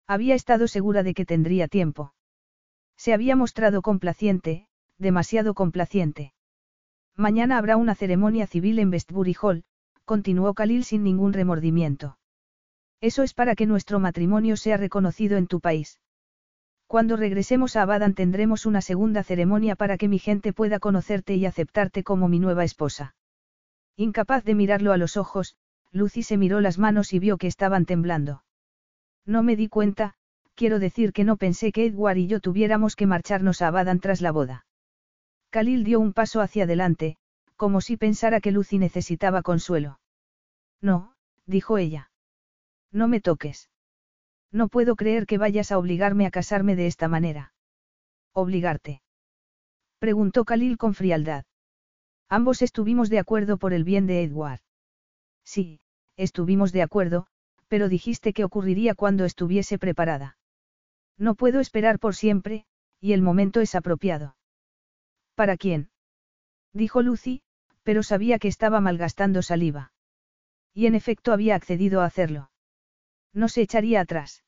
Había 0.07 0.35
estado 0.35 0.69
segura 0.69 1.03
de 1.03 1.15
que 1.15 1.25
tendría 1.25 1.69
tiempo. 1.69 2.15
Se 2.97 3.13
había 3.13 3.37
mostrado 3.37 3.83
complaciente, 3.83 4.67
demasiado 4.99 5.55
complaciente. 5.55 6.35
Mañana 7.17 7.59
habrá 7.59 7.77
una 7.77 7.95
ceremonia 7.95 8.47
civil 8.47 8.79
en 8.79 8.91
Westbury 8.91 9.37
Hall, 9.41 9.65
continuó 10.05 10.55
Khalil 10.55 10.85
sin 10.85 11.03
ningún 11.03 11.33
remordimiento. 11.33 12.19
Eso 13.01 13.23
es 13.23 13.35
para 13.35 13.55
que 13.55 13.67
nuestro 13.67 13.99
matrimonio 13.99 14.57
sea 14.57 14.77
reconocido 14.77 15.37
en 15.37 15.47
tu 15.47 15.61
país. 15.61 16.01
Cuando 16.87 17.17
regresemos 17.17 17.77
a 17.77 17.83
Abadan 17.83 18.15
tendremos 18.15 18.67
una 18.67 18.81
segunda 18.81 19.23
ceremonia 19.23 19.77
para 19.77 19.97
que 19.99 20.09
mi 20.09 20.19
gente 20.19 20.53
pueda 20.53 20.79
conocerte 20.79 21.35
y 21.35 21.47
aceptarte 21.47 22.05
como 22.05 22.29
mi 22.29 22.39
nueva 22.39 22.65
esposa. 22.65 23.15
Incapaz 23.97 24.45
de 24.45 24.55
mirarlo 24.55 24.93
a 24.93 24.99
los 24.99 25.17
ojos, 25.17 25.57
Lucy 25.91 26.23
se 26.23 26.37
miró 26.37 26.61
las 26.61 26.79
manos 26.79 27.13
y 27.13 27.19
vio 27.19 27.39
que 27.39 27.47
estaban 27.47 27.87
temblando. 27.87 28.43
No 29.27 29.43
me 29.43 29.57
di 29.57 29.69
cuenta, 29.69 30.15
quiero 30.55 30.79
decir 30.79 31.13
que 31.13 31.25
no 31.25 31.37
pensé 31.37 31.73
que 31.73 31.87
Edward 31.87 32.17
y 32.17 32.27
yo 32.27 32.41
tuviéramos 32.41 32.97
que 32.97 33.07
marcharnos 33.07 33.63
a 33.63 33.69
Abadan 33.69 34.01
tras 34.01 34.21
la 34.21 34.33
boda. 34.33 34.67
Khalil 35.51 35.85
dio 35.85 36.01
un 36.01 36.13
paso 36.13 36.41
hacia 36.41 36.65
adelante, 36.65 37.17
como 37.57 37.81
si 37.81 37.97
pensara 37.97 38.41
que 38.41 38.53
Lucy 38.53 38.79
necesitaba 38.79 39.43
consuelo. 39.43 40.01
No, 40.81 41.15
dijo 41.47 41.79
ella. 41.79 42.11
No 42.91 43.07
me 43.07 43.21
toques. 43.21 43.71
No 44.51 44.69
puedo 44.69 44.97
creer 44.97 45.27
que 45.27 45.39
vayas 45.39 45.73
a 45.73 45.79
obligarme 45.79 46.27
a 46.27 46.31
casarme 46.31 46.77
de 46.77 46.87
esta 46.87 47.09
manera. 47.09 47.55
¿Obligarte? 48.33 49.03
Preguntó 49.99 50.45
Khalil 50.45 50.79
con 50.79 50.95
frialdad. 50.95 51.45
Ambos 52.29 52.63
estuvimos 52.63 53.09
de 53.11 53.19
acuerdo 53.19 53.59
por 53.59 53.73
el 53.73 53.85
bien 53.85 54.07
de 54.07 54.23
Edward. 54.23 54.61
Sí, 55.45 55.81
estuvimos 56.17 56.73
de 56.73 56.83
acuerdo, 56.83 57.27
pero 57.73 57.89
dijiste 57.89 58.35
que 58.35 58.45
ocurriría 58.45 58.95
cuando 58.95 59.25
estuviese 59.25 59.79
preparada. 59.79 60.37
No 61.17 61.35
puedo 61.35 61.59
esperar 61.59 61.99
por 61.99 62.15
siempre, 62.15 62.67
y 63.01 63.15
el 63.15 63.23
momento 63.23 63.63
es 63.63 63.75
apropiado. 63.75 64.37
¿Para 65.35 65.57
quién? 65.57 65.89
Dijo 66.75 67.01
Lucy, 67.01 67.41
pero 67.83 68.03
sabía 68.03 68.39
que 68.39 68.49
estaba 68.49 68.83
malgastando 68.83 69.41
saliva. 69.41 69.95
Y 70.75 70.85
en 70.85 70.95
efecto 70.95 71.33
había 71.33 71.55
accedido 71.55 72.03
a 72.03 72.05
hacerlo. 72.05 72.51
No 73.33 73.49
se 73.49 73.63
echaría 73.63 74.03
atrás. 74.03 74.45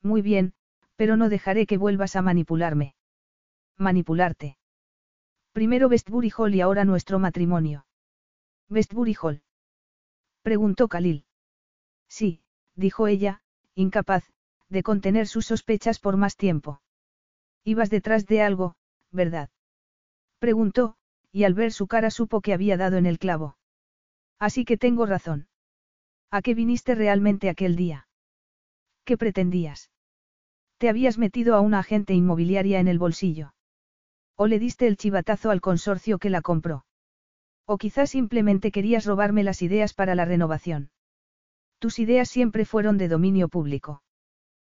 Muy 0.00 0.22
bien, 0.22 0.54
pero 0.94 1.16
no 1.16 1.28
dejaré 1.28 1.66
que 1.66 1.78
vuelvas 1.78 2.14
a 2.14 2.22
manipularme. 2.22 2.94
Manipularte. 3.76 4.56
Primero 5.50 5.88
Westbury 5.88 6.30
Hall 6.36 6.54
y 6.54 6.60
ahora 6.60 6.84
nuestro 6.84 7.18
matrimonio. 7.18 7.86
Westbury 8.70 9.16
Hall. 9.20 9.42
Preguntó 10.42 10.86
Khalil. 10.86 11.25
Sí, 12.08 12.42
dijo 12.74 13.06
ella, 13.06 13.42
incapaz, 13.74 14.24
de 14.68 14.82
contener 14.82 15.26
sus 15.26 15.46
sospechas 15.46 15.98
por 15.98 16.16
más 16.16 16.36
tiempo. 16.36 16.80
Ibas 17.64 17.90
detrás 17.90 18.26
de 18.26 18.42
algo, 18.42 18.76
¿verdad? 19.10 19.50
Preguntó, 20.38 20.96
y 21.32 21.44
al 21.44 21.54
ver 21.54 21.72
su 21.72 21.86
cara 21.86 22.10
supo 22.10 22.40
que 22.40 22.52
había 22.52 22.76
dado 22.76 22.96
en 22.96 23.06
el 23.06 23.18
clavo. 23.18 23.56
Así 24.38 24.64
que 24.64 24.76
tengo 24.76 25.06
razón. 25.06 25.48
¿A 26.30 26.42
qué 26.42 26.54
viniste 26.54 26.94
realmente 26.94 27.48
aquel 27.48 27.76
día? 27.76 28.08
¿Qué 29.04 29.16
pretendías? 29.16 29.90
Te 30.78 30.88
habías 30.88 31.16
metido 31.16 31.54
a 31.54 31.60
una 31.60 31.78
agente 31.78 32.12
inmobiliaria 32.12 32.80
en 32.80 32.88
el 32.88 32.98
bolsillo. 32.98 33.54
O 34.36 34.46
le 34.46 34.58
diste 34.58 34.86
el 34.86 34.96
chivatazo 34.96 35.50
al 35.50 35.60
consorcio 35.60 36.18
que 36.18 36.30
la 36.30 36.42
compró. 36.42 36.84
O 37.64 37.78
quizás 37.78 38.10
simplemente 38.10 38.70
querías 38.70 39.06
robarme 39.06 39.42
las 39.42 39.62
ideas 39.62 39.94
para 39.94 40.14
la 40.14 40.24
renovación. 40.24 40.90
Tus 41.78 41.98
ideas 41.98 42.28
siempre 42.28 42.64
fueron 42.64 42.98
de 42.98 43.08
dominio 43.08 43.48
público. 43.48 44.02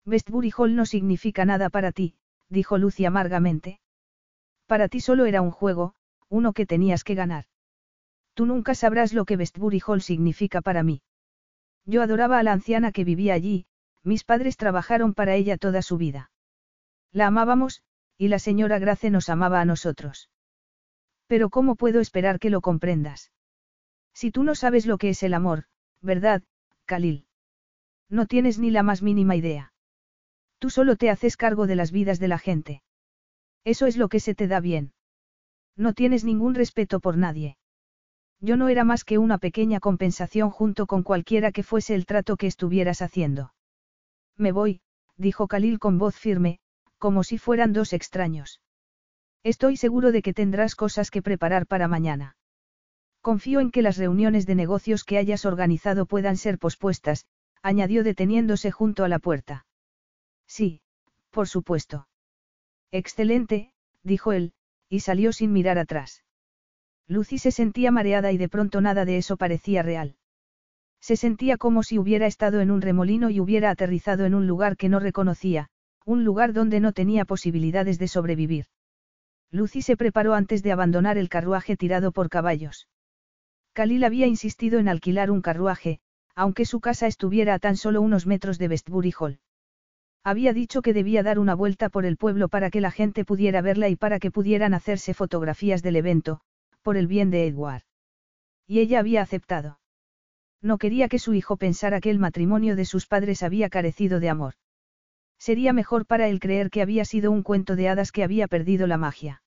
Westbury 0.06 0.52
Hall 0.56 0.76
no 0.76 0.86
significa 0.86 1.44
nada 1.44 1.68
para 1.68 1.92
ti, 1.92 2.14
dijo 2.48 2.78
Lucy 2.78 3.04
amargamente. 3.04 3.80
Para 4.66 4.88
ti 4.88 5.00
solo 5.00 5.26
era 5.26 5.42
un 5.42 5.50
juego, 5.50 5.94
uno 6.28 6.52
que 6.52 6.66
tenías 6.66 7.04
que 7.04 7.14
ganar. 7.14 7.44
Tú 8.34 8.46
nunca 8.46 8.74
sabrás 8.74 9.12
lo 9.12 9.24
que 9.24 9.36
Westbury 9.36 9.80
Hall 9.86 10.02
significa 10.02 10.60
para 10.60 10.82
mí. 10.82 11.02
Yo 11.84 12.02
adoraba 12.02 12.38
a 12.38 12.42
la 12.42 12.52
anciana 12.52 12.92
que 12.92 13.04
vivía 13.04 13.34
allí, 13.34 13.66
mis 14.02 14.24
padres 14.24 14.56
trabajaron 14.56 15.14
para 15.14 15.34
ella 15.34 15.56
toda 15.56 15.82
su 15.82 15.96
vida. 15.96 16.30
La 17.12 17.26
amábamos, 17.26 17.82
y 18.18 18.28
la 18.28 18.38
señora 18.38 18.78
Grace 18.78 19.10
nos 19.10 19.28
amaba 19.28 19.60
a 19.60 19.64
nosotros. 19.64 20.30
Pero 21.26 21.50
¿cómo 21.50 21.76
puedo 21.76 22.00
esperar 22.00 22.38
que 22.38 22.50
lo 22.50 22.60
comprendas? 22.60 23.32
Si 24.12 24.30
tú 24.30 24.44
no 24.44 24.54
sabes 24.54 24.86
lo 24.86 24.98
que 24.98 25.10
es 25.10 25.22
el 25.22 25.34
amor, 25.34 25.64
¿verdad, 26.00 26.42
Khalil? 26.86 27.26
No 28.08 28.26
tienes 28.26 28.58
ni 28.58 28.70
la 28.70 28.82
más 28.82 29.02
mínima 29.02 29.36
idea. 29.36 29.72
Tú 30.58 30.70
solo 30.70 30.96
te 30.96 31.10
haces 31.10 31.36
cargo 31.36 31.66
de 31.66 31.76
las 31.76 31.90
vidas 31.90 32.18
de 32.18 32.28
la 32.28 32.38
gente. 32.38 32.82
Eso 33.64 33.86
es 33.86 33.96
lo 33.96 34.08
que 34.08 34.20
se 34.20 34.34
te 34.34 34.46
da 34.46 34.60
bien. 34.60 34.92
No 35.76 35.92
tienes 35.92 36.24
ningún 36.24 36.54
respeto 36.54 37.00
por 37.00 37.18
nadie. 37.18 37.58
Yo 38.40 38.56
no 38.56 38.68
era 38.68 38.84
más 38.84 39.04
que 39.04 39.18
una 39.18 39.38
pequeña 39.38 39.80
compensación 39.80 40.50
junto 40.50 40.86
con 40.86 41.02
cualquiera 41.02 41.52
que 41.52 41.62
fuese 41.62 41.94
el 41.94 42.06
trato 42.06 42.36
que 42.36 42.46
estuvieras 42.46 43.02
haciendo. 43.02 43.52
Me 44.36 44.52
voy, 44.52 44.80
dijo 45.16 45.48
Khalil 45.48 45.78
con 45.78 45.98
voz 45.98 46.16
firme, 46.16 46.60
como 46.98 47.24
si 47.24 47.38
fueran 47.38 47.72
dos 47.72 47.92
extraños. 47.92 48.60
Estoy 49.42 49.76
seguro 49.76 50.12
de 50.12 50.22
que 50.22 50.34
tendrás 50.34 50.74
cosas 50.74 51.10
que 51.10 51.22
preparar 51.22 51.66
para 51.66 51.88
mañana. 51.88 52.36
Confío 53.26 53.58
en 53.58 53.72
que 53.72 53.82
las 53.82 53.96
reuniones 53.96 54.46
de 54.46 54.54
negocios 54.54 55.02
que 55.02 55.18
hayas 55.18 55.46
organizado 55.46 56.06
puedan 56.06 56.36
ser 56.36 56.60
pospuestas, 56.60 57.26
añadió 57.60 58.04
deteniéndose 58.04 58.70
junto 58.70 59.02
a 59.02 59.08
la 59.08 59.18
puerta. 59.18 59.66
Sí, 60.46 60.80
por 61.32 61.48
supuesto. 61.48 62.06
Excelente, 62.92 63.72
dijo 64.04 64.32
él, 64.32 64.52
y 64.88 65.00
salió 65.00 65.32
sin 65.32 65.52
mirar 65.52 65.76
atrás. 65.76 66.22
Lucy 67.08 67.38
se 67.38 67.50
sentía 67.50 67.90
mareada 67.90 68.30
y 68.30 68.38
de 68.38 68.48
pronto 68.48 68.80
nada 68.80 69.04
de 69.04 69.16
eso 69.16 69.36
parecía 69.36 69.82
real. 69.82 70.14
Se 71.00 71.16
sentía 71.16 71.56
como 71.56 71.82
si 71.82 71.98
hubiera 71.98 72.28
estado 72.28 72.60
en 72.60 72.70
un 72.70 72.80
remolino 72.80 73.28
y 73.28 73.40
hubiera 73.40 73.70
aterrizado 73.70 74.24
en 74.24 74.36
un 74.36 74.46
lugar 74.46 74.76
que 74.76 74.88
no 74.88 75.00
reconocía, 75.00 75.66
un 76.04 76.22
lugar 76.22 76.52
donde 76.52 76.78
no 76.78 76.92
tenía 76.92 77.24
posibilidades 77.24 77.98
de 77.98 78.06
sobrevivir. 78.06 78.66
Lucy 79.50 79.82
se 79.82 79.96
preparó 79.96 80.34
antes 80.34 80.62
de 80.62 80.70
abandonar 80.70 81.18
el 81.18 81.28
carruaje 81.28 81.76
tirado 81.76 82.12
por 82.12 82.28
caballos. 82.28 82.86
Khalil 83.76 84.04
había 84.04 84.26
insistido 84.26 84.78
en 84.78 84.88
alquilar 84.88 85.30
un 85.30 85.42
carruaje, 85.42 86.00
aunque 86.34 86.64
su 86.64 86.80
casa 86.80 87.06
estuviera 87.06 87.52
a 87.52 87.58
tan 87.58 87.76
solo 87.76 88.00
unos 88.00 88.26
metros 88.26 88.56
de 88.58 88.68
Westbury 88.68 89.12
Hall. 89.20 89.38
Había 90.24 90.54
dicho 90.54 90.80
que 90.80 90.94
debía 90.94 91.22
dar 91.22 91.38
una 91.38 91.54
vuelta 91.54 91.90
por 91.90 92.06
el 92.06 92.16
pueblo 92.16 92.48
para 92.48 92.70
que 92.70 92.80
la 92.80 92.90
gente 92.90 93.26
pudiera 93.26 93.60
verla 93.60 93.90
y 93.90 93.96
para 93.96 94.18
que 94.18 94.30
pudieran 94.30 94.72
hacerse 94.72 95.12
fotografías 95.12 95.82
del 95.82 95.96
evento, 95.96 96.40
por 96.80 96.96
el 96.96 97.06
bien 97.06 97.30
de 97.30 97.46
Edward. 97.46 97.82
Y 98.66 98.78
ella 98.78 98.98
había 98.98 99.20
aceptado. 99.20 99.78
No 100.62 100.78
quería 100.78 101.10
que 101.10 101.18
su 101.18 101.34
hijo 101.34 101.58
pensara 101.58 102.00
que 102.00 102.08
el 102.08 102.18
matrimonio 102.18 102.76
de 102.76 102.86
sus 102.86 103.06
padres 103.06 103.42
había 103.42 103.68
carecido 103.68 104.20
de 104.20 104.30
amor. 104.30 104.54
Sería 105.38 105.74
mejor 105.74 106.06
para 106.06 106.28
él 106.28 106.40
creer 106.40 106.70
que 106.70 106.80
había 106.80 107.04
sido 107.04 107.30
un 107.30 107.42
cuento 107.42 107.76
de 107.76 107.90
hadas 107.90 108.10
que 108.10 108.24
había 108.24 108.48
perdido 108.48 108.86
la 108.86 108.96
magia. 108.96 109.42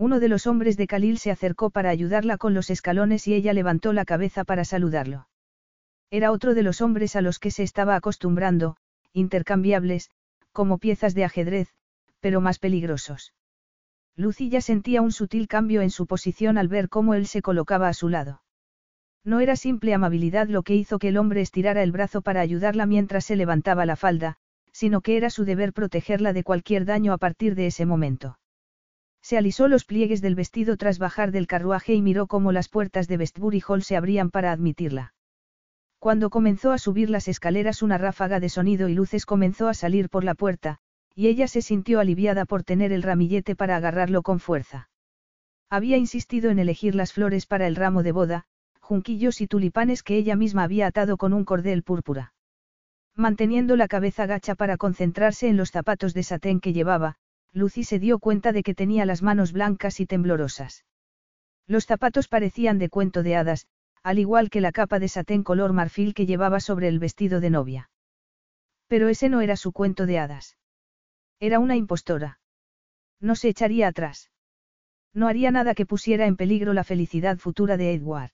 Uno 0.00 0.18
de 0.18 0.28
los 0.28 0.46
hombres 0.46 0.78
de 0.78 0.86
Khalil 0.86 1.18
se 1.18 1.30
acercó 1.30 1.68
para 1.68 1.90
ayudarla 1.90 2.38
con 2.38 2.54
los 2.54 2.70
escalones 2.70 3.28
y 3.28 3.34
ella 3.34 3.52
levantó 3.52 3.92
la 3.92 4.06
cabeza 4.06 4.44
para 4.44 4.64
saludarlo. 4.64 5.28
Era 6.10 6.32
otro 6.32 6.54
de 6.54 6.62
los 6.62 6.80
hombres 6.80 7.16
a 7.16 7.20
los 7.20 7.38
que 7.38 7.50
se 7.50 7.64
estaba 7.64 7.96
acostumbrando, 7.96 8.78
intercambiables, 9.12 10.08
como 10.52 10.78
piezas 10.78 11.14
de 11.14 11.24
ajedrez, 11.24 11.68
pero 12.18 12.40
más 12.40 12.58
peligrosos. 12.58 13.34
Lucilla 14.16 14.62
sentía 14.62 15.02
un 15.02 15.12
sutil 15.12 15.48
cambio 15.48 15.82
en 15.82 15.90
su 15.90 16.06
posición 16.06 16.56
al 16.56 16.68
ver 16.68 16.88
cómo 16.88 17.12
él 17.12 17.26
se 17.26 17.42
colocaba 17.42 17.88
a 17.88 17.92
su 17.92 18.08
lado. 18.08 18.40
No 19.22 19.40
era 19.40 19.54
simple 19.54 19.92
amabilidad 19.92 20.48
lo 20.48 20.62
que 20.62 20.76
hizo 20.76 20.98
que 20.98 21.08
el 21.08 21.18
hombre 21.18 21.42
estirara 21.42 21.82
el 21.82 21.92
brazo 21.92 22.22
para 22.22 22.40
ayudarla 22.40 22.86
mientras 22.86 23.26
se 23.26 23.36
levantaba 23.36 23.84
la 23.84 23.96
falda, 23.96 24.38
sino 24.72 25.02
que 25.02 25.18
era 25.18 25.28
su 25.28 25.44
deber 25.44 25.74
protegerla 25.74 26.32
de 26.32 26.42
cualquier 26.42 26.86
daño 26.86 27.12
a 27.12 27.18
partir 27.18 27.54
de 27.54 27.66
ese 27.66 27.84
momento. 27.84 28.38
Se 29.22 29.36
alisó 29.36 29.68
los 29.68 29.84
pliegues 29.84 30.20
del 30.20 30.34
vestido 30.34 30.76
tras 30.76 30.98
bajar 30.98 31.30
del 31.30 31.46
carruaje 31.46 31.94
y 31.94 32.02
miró 32.02 32.26
cómo 32.26 32.52
las 32.52 32.68
puertas 32.68 33.08
de 33.08 33.16
Westbury 33.16 33.62
Hall 33.66 33.82
se 33.82 33.96
abrían 33.96 34.30
para 34.30 34.52
admitirla. 34.52 35.14
Cuando 35.98 36.30
comenzó 36.30 36.72
a 36.72 36.78
subir 36.78 37.10
las 37.10 37.28
escaleras 37.28 37.82
una 37.82 37.98
ráfaga 37.98 38.40
de 38.40 38.48
sonido 38.48 38.88
y 38.88 38.94
luces 38.94 39.26
comenzó 39.26 39.68
a 39.68 39.74
salir 39.74 40.08
por 40.08 40.24
la 40.24 40.34
puerta, 40.34 40.78
y 41.14 41.26
ella 41.26 41.46
se 41.46 41.60
sintió 41.60 42.00
aliviada 42.00 42.46
por 42.46 42.64
tener 42.64 42.92
el 42.92 43.02
ramillete 43.02 43.54
para 43.54 43.76
agarrarlo 43.76 44.22
con 44.22 44.40
fuerza. 44.40 44.88
Había 45.68 45.98
insistido 45.98 46.50
en 46.50 46.58
elegir 46.58 46.94
las 46.94 47.12
flores 47.12 47.46
para 47.46 47.66
el 47.66 47.76
ramo 47.76 48.02
de 48.02 48.12
boda, 48.12 48.44
junquillos 48.80 49.40
y 49.40 49.46
tulipanes 49.46 50.02
que 50.02 50.16
ella 50.16 50.36
misma 50.36 50.64
había 50.64 50.86
atado 50.86 51.16
con 51.16 51.32
un 51.32 51.44
cordel 51.44 51.82
púrpura. 51.82 52.32
Manteniendo 53.14 53.76
la 53.76 53.86
cabeza 53.86 54.26
gacha 54.26 54.54
para 54.54 54.78
concentrarse 54.78 55.48
en 55.48 55.56
los 55.56 55.70
zapatos 55.70 56.14
de 56.14 56.22
satén 56.22 56.60
que 56.60 56.72
llevaba, 56.72 57.16
Lucy 57.52 57.84
se 57.84 57.98
dio 57.98 58.18
cuenta 58.18 58.52
de 58.52 58.62
que 58.62 58.74
tenía 58.74 59.04
las 59.06 59.22
manos 59.22 59.52
blancas 59.52 60.00
y 60.00 60.06
temblorosas. 60.06 60.84
Los 61.66 61.86
zapatos 61.86 62.28
parecían 62.28 62.78
de 62.78 62.88
cuento 62.88 63.22
de 63.22 63.36
hadas, 63.36 63.66
al 64.02 64.18
igual 64.18 64.50
que 64.50 64.60
la 64.60 64.72
capa 64.72 64.98
de 64.98 65.08
satén 65.08 65.42
color 65.42 65.72
marfil 65.72 66.14
que 66.14 66.26
llevaba 66.26 66.60
sobre 66.60 66.88
el 66.88 66.98
vestido 66.98 67.40
de 67.40 67.50
novia. 67.50 67.90
Pero 68.86 69.08
ese 69.08 69.28
no 69.28 69.40
era 69.40 69.56
su 69.56 69.72
cuento 69.72 70.06
de 70.06 70.18
hadas. 70.18 70.56
Era 71.38 71.58
una 71.58 71.76
impostora. 71.76 72.40
No 73.20 73.34
se 73.34 73.48
echaría 73.48 73.88
atrás. 73.88 74.30
No 75.12 75.28
haría 75.28 75.50
nada 75.50 75.74
que 75.74 75.86
pusiera 75.86 76.26
en 76.26 76.36
peligro 76.36 76.72
la 76.72 76.84
felicidad 76.84 77.38
futura 77.38 77.76
de 77.76 77.94
Edward. 77.94 78.30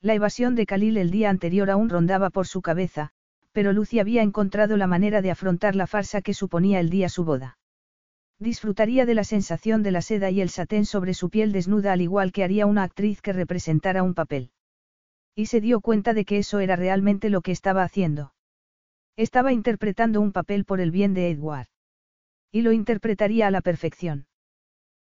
La 0.00 0.14
evasión 0.14 0.54
de 0.54 0.66
Khalil 0.66 0.98
el 0.98 1.10
día 1.10 1.30
anterior 1.30 1.70
aún 1.70 1.88
rondaba 1.88 2.30
por 2.30 2.46
su 2.46 2.60
cabeza, 2.62 3.10
pero 3.52 3.72
Lucy 3.72 3.98
había 3.98 4.22
encontrado 4.22 4.76
la 4.76 4.86
manera 4.86 5.22
de 5.22 5.30
afrontar 5.30 5.74
la 5.74 5.86
farsa 5.86 6.20
que 6.20 6.34
suponía 6.34 6.80
el 6.80 6.90
día 6.90 7.08
su 7.08 7.24
boda. 7.24 7.58
Disfrutaría 8.38 9.06
de 9.06 9.14
la 9.14 9.24
sensación 9.24 9.82
de 9.82 9.90
la 9.90 10.02
seda 10.02 10.30
y 10.30 10.40
el 10.40 10.50
satén 10.50 10.84
sobre 10.84 11.14
su 11.14 11.30
piel 11.30 11.52
desnuda 11.52 11.92
al 11.92 12.02
igual 12.02 12.32
que 12.32 12.44
haría 12.44 12.66
una 12.66 12.82
actriz 12.82 13.22
que 13.22 13.32
representara 13.32 14.02
un 14.02 14.14
papel. 14.14 14.50
Y 15.34 15.46
se 15.46 15.60
dio 15.60 15.80
cuenta 15.80 16.12
de 16.12 16.24
que 16.24 16.38
eso 16.38 16.60
era 16.60 16.76
realmente 16.76 17.30
lo 17.30 17.40
que 17.40 17.52
estaba 17.52 17.82
haciendo. 17.82 18.34
Estaba 19.16 19.52
interpretando 19.52 20.20
un 20.20 20.32
papel 20.32 20.66
por 20.66 20.80
el 20.80 20.90
bien 20.90 21.14
de 21.14 21.30
Edward. 21.30 21.68
Y 22.52 22.60
lo 22.60 22.72
interpretaría 22.72 23.46
a 23.46 23.50
la 23.50 23.62
perfección. 23.62 24.26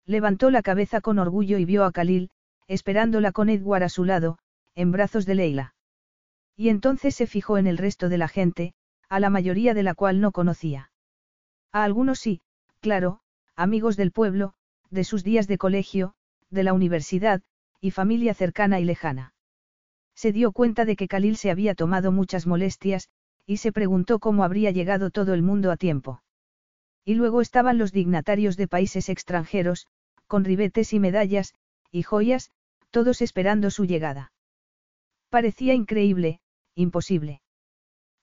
Levantó 0.06 0.52
la 0.52 0.62
cabeza 0.62 1.00
con 1.00 1.18
orgullo 1.18 1.58
y 1.58 1.66
vio 1.66 1.86
a 1.86 1.92
Khalil, 1.92 2.30
esperándola 2.68 3.32
con 3.32 3.50
Edward 3.50 3.84
a 3.84 3.90
su 3.90 4.04
lado, 4.04 4.38
en 4.76 4.92
brazos 4.92 5.26
de 5.26 5.36
Leila. 5.36 5.76
Y 6.58 6.70
entonces 6.70 7.16
se 7.16 7.28
fijó 7.28 7.58
en 7.58 7.68
el 7.68 7.78
resto 7.78 8.10
de 8.10 8.18
la 8.18 8.28
gente, 8.28 8.74
a 9.10 9.20
la 9.20 9.30
mayoría 9.30 9.74
de 9.74 9.84
la 9.84 9.94
cual 9.94 10.20
no 10.20 10.32
conocía. 10.32 10.92
A 11.72 11.84
algunos 11.84 12.20
sí, 12.20 12.42
claro, 12.82 13.20
amigos 13.56 13.96
del 13.96 14.12
pueblo, 14.12 14.54
de 14.90 15.04
sus 15.04 15.24
días 15.24 15.48
de 15.48 15.58
colegio, 15.58 16.14
de 16.50 16.64
la 16.64 16.74
universidad, 16.74 17.42
y 17.80 17.92
familia 17.92 18.34
cercana 18.34 18.80
y 18.80 18.86
lejana. 18.86 19.34
Se 20.16 20.32
dio 20.32 20.52
cuenta 20.52 20.84
de 20.84 20.96
que 20.96 21.08
Khalil 21.08 21.38
se 21.38 21.52
había 21.52 21.76
tomado 21.76 22.12
muchas 22.12 22.46
molestias, 22.46 23.10
y 23.46 23.58
se 23.58 23.72
preguntó 23.72 24.20
cómo 24.20 24.44
habría 24.44 24.72
llegado 24.72 25.10
todo 25.10 25.34
el 25.34 25.42
mundo 25.42 25.72
a 25.72 25.78
tiempo. 25.78 26.22
Y 27.06 27.16
luego 27.16 27.42
estaban 27.42 27.78
los 27.78 27.92
dignatarios 27.92 28.58
de 28.58 28.68
países 28.68 29.10
extranjeros, 29.10 29.88
con 30.28 30.44
ribetes 30.44 30.94
y 30.94 31.00
medallas, 31.00 31.54
y 31.92 32.04
joyas, 32.04 32.52
todos 32.92 33.22
esperando 33.22 33.72
su 33.72 33.86
llegada. 33.86 34.32
Parecía 35.30 35.74
increíble, 35.74 36.42
imposible. 36.76 37.42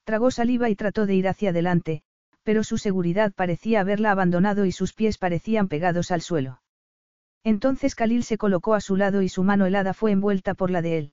Tragó 0.05 0.31
saliva 0.31 0.69
y 0.71 0.77
trató 0.77 1.07
de 1.07 1.15
ir 1.15 1.29
hacia 1.29 1.51
adelante, 1.51 2.03
pero 2.49 2.65
su 2.65 2.79
seguridad 2.79 3.35
parecía 3.35 3.81
haberla 3.81 4.11
abandonado 4.11 4.65
y 4.65 4.73
sus 4.73 4.95
pies 4.95 5.19
parecían 5.19 5.69
pegados 5.69 6.11
al 6.11 6.23
suelo. 6.23 6.63
Entonces 7.45 7.95
Khalil 7.95 8.23
se 8.23 8.39
colocó 8.39 8.73
a 8.73 8.81
su 8.81 8.97
lado 8.97 9.21
y 9.21 9.29
su 9.29 9.43
mano 9.43 9.67
helada 9.67 9.93
fue 9.93 10.13
envuelta 10.13 10.55
por 10.55 10.71
la 10.71 10.81
de 10.81 10.97
él. 10.97 11.13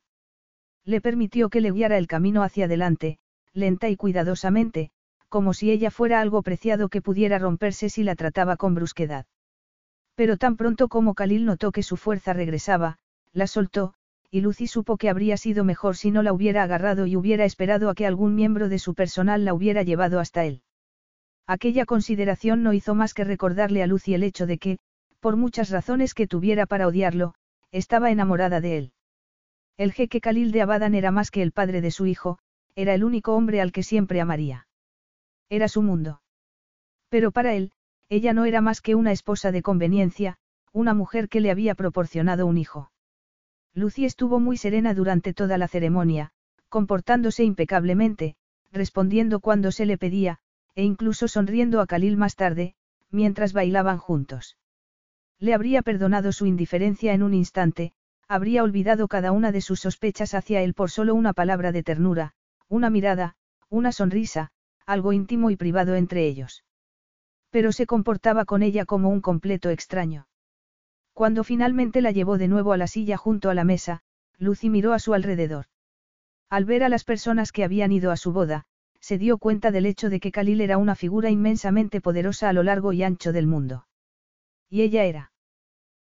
Le 0.85 1.01
permitió 1.01 1.49
que 1.49 1.59
le 1.59 1.71
guiara 1.71 1.97
el 1.97 2.07
camino 2.07 2.41
hacia 2.41 2.67
adelante, 2.67 3.17
lenta 3.51 3.89
y 3.89 3.97
cuidadosamente, 3.97 4.91
como 5.27 5.53
si 5.53 5.71
ella 5.71 5.91
fuera 5.91 6.21
algo 6.21 6.41
preciado 6.41 6.87
que 6.87 7.01
pudiera 7.01 7.37
romperse 7.37 7.89
si 7.89 8.03
la 8.03 8.15
trataba 8.15 8.55
con 8.55 8.73
brusquedad. 8.73 9.25
Pero 10.15 10.37
tan 10.37 10.55
pronto 10.55 10.87
como 10.87 11.15
Khalil 11.15 11.43
notó 11.43 11.73
que 11.73 11.83
su 11.83 11.97
fuerza 11.97 12.31
regresaba, 12.31 12.97
la 13.33 13.47
soltó, 13.47 13.93
y 14.31 14.39
Lucy 14.39 14.67
supo 14.67 14.95
que 14.95 15.09
habría 15.09 15.35
sido 15.35 15.65
mejor 15.65 15.97
si 15.97 16.11
no 16.11 16.23
la 16.23 16.31
hubiera 16.31 16.63
agarrado 16.63 17.07
y 17.07 17.17
hubiera 17.17 17.43
esperado 17.43 17.89
a 17.89 17.93
que 17.93 18.07
algún 18.07 18.35
miembro 18.35 18.69
de 18.69 18.79
su 18.79 18.93
personal 18.95 19.43
la 19.43 19.53
hubiera 19.53 19.83
llevado 19.83 20.21
hasta 20.21 20.45
él. 20.45 20.61
Aquella 21.47 21.85
consideración 21.85 22.63
no 22.63 22.73
hizo 22.73 22.95
más 22.95 23.13
que 23.13 23.23
recordarle 23.23 23.83
a 23.83 23.87
Lucy 23.87 24.13
el 24.13 24.23
hecho 24.23 24.45
de 24.47 24.57
que, 24.57 24.79
por 25.19 25.37
muchas 25.37 25.69
razones 25.69 26.13
que 26.13 26.27
tuviera 26.27 26.65
para 26.65 26.87
odiarlo, 26.87 27.35
estaba 27.71 28.11
enamorada 28.11 28.61
de 28.61 28.77
él. 28.77 28.93
El 29.77 29.91
jeque 29.91 30.21
Khalil 30.21 30.51
de 30.51 30.61
Abadan 30.61 30.95
era 30.95 31.11
más 31.11 31.31
que 31.31 31.41
el 31.41 31.51
padre 31.51 31.81
de 31.81 31.91
su 31.91 32.05
hijo, 32.05 32.39
era 32.75 32.93
el 32.93 33.03
único 33.03 33.35
hombre 33.35 33.61
al 33.61 33.71
que 33.71 33.83
siempre 33.83 34.21
amaría. 34.21 34.67
Era 35.49 35.67
su 35.67 35.81
mundo. 35.81 36.21
Pero 37.09 37.31
para 37.31 37.53
él, 37.53 37.71
ella 38.09 38.33
no 38.33 38.45
era 38.45 38.61
más 38.61 38.81
que 38.81 38.95
una 38.95 39.11
esposa 39.11 39.51
de 39.51 39.61
conveniencia, 39.61 40.37
una 40.71 40.93
mujer 40.93 41.29
que 41.29 41.41
le 41.41 41.51
había 41.51 41.75
proporcionado 41.75 42.45
un 42.47 42.57
hijo. 42.57 42.91
Lucy 43.73 44.05
estuvo 44.05 44.39
muy 44.39 44.57
serena 44.57 44.93
durante 44.93 45.33
toda 45.33 45.57
la 45.57 45.67
ceremonia, 45.67 46.31
comportándose 46.69 47.43
impecablemente, 47.43 48.35
respondiendo 48.71 49.39
cuando 49.39 49.71
se 49.71 49.85
le 49.85 49.97
pedía, 49.97 50.39
e 50.75 50.83
incluso 50.83 51.27
sonriendo 51.27 51.81
a 51.81 51.87
Khalil 51.87 52.17
más 52.17 52.35
tarde, 52.35 52.75
mientras 53.09 53.53
bailaban 53.53 53.97
juntos. 53.97 54.57
Le 55.39 55.53
habría 55.53 55.81
perdonado 55.81 56.31
su 56.31 56.45
indiferencia 56.45 57.13
en 57.13 57.23
un 57.23 57.33
instante, 57.33 57.93
habría 58.27 58.63
olvidado 58.63 59.07
cada 59.07 59.31
una 59.31 59.51
de 59.51 59.61
sus 59.61 59.81
sospechas 59.81 60.33
hacia 60.33 60.61
él 60.61 60.73
por 60.73 60.91
solo 60.91 61.15
una 61.15 61.33
palabra 61.33 61.71
de 61.71 61.83
ternura, 61.83 62.33
una 62.67 62.89
mirada, 62.89 63.35
una 63.69 63.91
sonrisa, 63.91 64.51
algo 64.85 65.13
íntimo 65.13 65.49
y 65.49 65.55
privado 65.55 65.95
entre 65.95 66.27
ellos. 66.27 66.63
Pero 67.49 67.71
se 67.71 67.85
comportaba 67.85 68.45
con 68.45 68.63
ella 68.63 68.85
como 68.85 69.09
un 69.09 69.21
completo 69.21 69.69
extraño. 69.69 70.27
Cuando 71.13 71.43
finalmente 71.43 72.01
la 72.01 72.11
llevó 72.11 72.37
de 72.37 72.47
nuevo 72.47 72.73
a 72.73 72.77
la 72.77 72.87
silla 72.87 73.17
junto 73.17 73.49
a 73.49 73.53
la 73.53 73.63
mesa, 73.63 74.01
Lucy 74.37 74.69
miró 74.69 74.93
a 74.93 74.99
su 74.99 75.13
alrededor. 75.13 75.67
Al 76.49 76.65
ver 76.65 76.83
a 76.83 76.89
las 76.89 77.03
personas 77.03 77.51
que 77.51 77.63
habían 77.63 77.91
ido 77.91 78.11
a 78.11 78.17
su 78.17 78.33
boda, 78.33 78.65
se 79.05 79.19
dio 79.19 79.37
cuenta 79.37 79.69
del 79.69 79.85
hecho 79.85 80.09
de 80.09 80.19
que 80.19 80.31
Khalil 80.31 80.61
era 80.61 80.79
una 80.79 80.95
figura 80.95 81.29
inmensamente 81.29 82.01
poderosa 82.01 82.49
a 82.49 82.53
lo 82.53 82.63
largo 82.63 82.91
y 82.91 83.03
ancho 83.03 83.33
del 83.33 83.45
mundo. 83.45 83.85
Y 84.67 84.81
ella 84.81 85.03
era. 85.03 85.31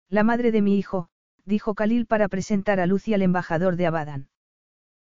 La 0.07 0.23
madre 0.23 0.51
de 0.51 0.61
mi 0.61 0.77
hijo, 0.77 1.09
dijo 1.43 1.73
Khalil 1.73 2.05
para 2.05 2.27
presentar 2.27 2.79
a 2.79 2.85
Lucy 2.85 3.15
al 3.15 3.23
embajador 3.23 3.75
de 3.75 3.87
Abadan. 3.87 4.29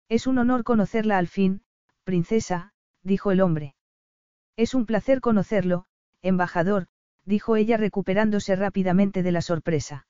Es 0.09 0.27
un 0.27 0.38
honor 0.38 0.64
conocerla 0.64 1.17
al 1.17 1.26
fin, 1.26 1.64
princesa, 2.03 2.72
dijo 3.01 3.32
el 3.32 3.42
hombre. 3.42 3.74
Es 4.58 4.76
un 4.76 4.85
placer 4.85 5.19
conocerlo, 5.19 5.85
embajador, 6.22 6.85
dijo 7.26 7.56
ella 7.56 7.77
recuperándose 7.77 8.56
rápidamente 8.56 9.24
de 9.24 9.32
la 9.32 9.42
sorpresa. 9.42 10.06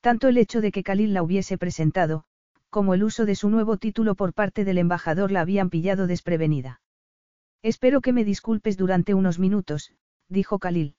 Tanto 0.00 0.26
el 0.26 0.38
hecho 0.38 0.60
de 0.60 0.72
que 0.72 0.82
Khalil 0.82 1.14
la 1.14 1.22
hubiese 1.22 1.56
presentado, 1.56 2.24
como 2.68 2.94
el 2.94 3.04
uso 3.04 3.26
de 3.26 3.36
su 3.36 3.48
nuevo 3.48 3.76
título 3.76 4.16
por 4.16 4.34
parte 4.34 4.64
del 4.64 4.78
embajador 4.78 5.30
la 5.30 5.42
habían 5.42 5.70
pillado 5.70 6.08
desprevenida. 6.08 6.80
Espero 7.62 8.00
que 8.00 8.12
me 8.12 8.24
disculpes 8.24 8.76
durante 8.76 9.14
unos 9.14 9.38
minutos, 9.38 9.92
dijo 10.28 10.58
Khalil. 10.58 10.94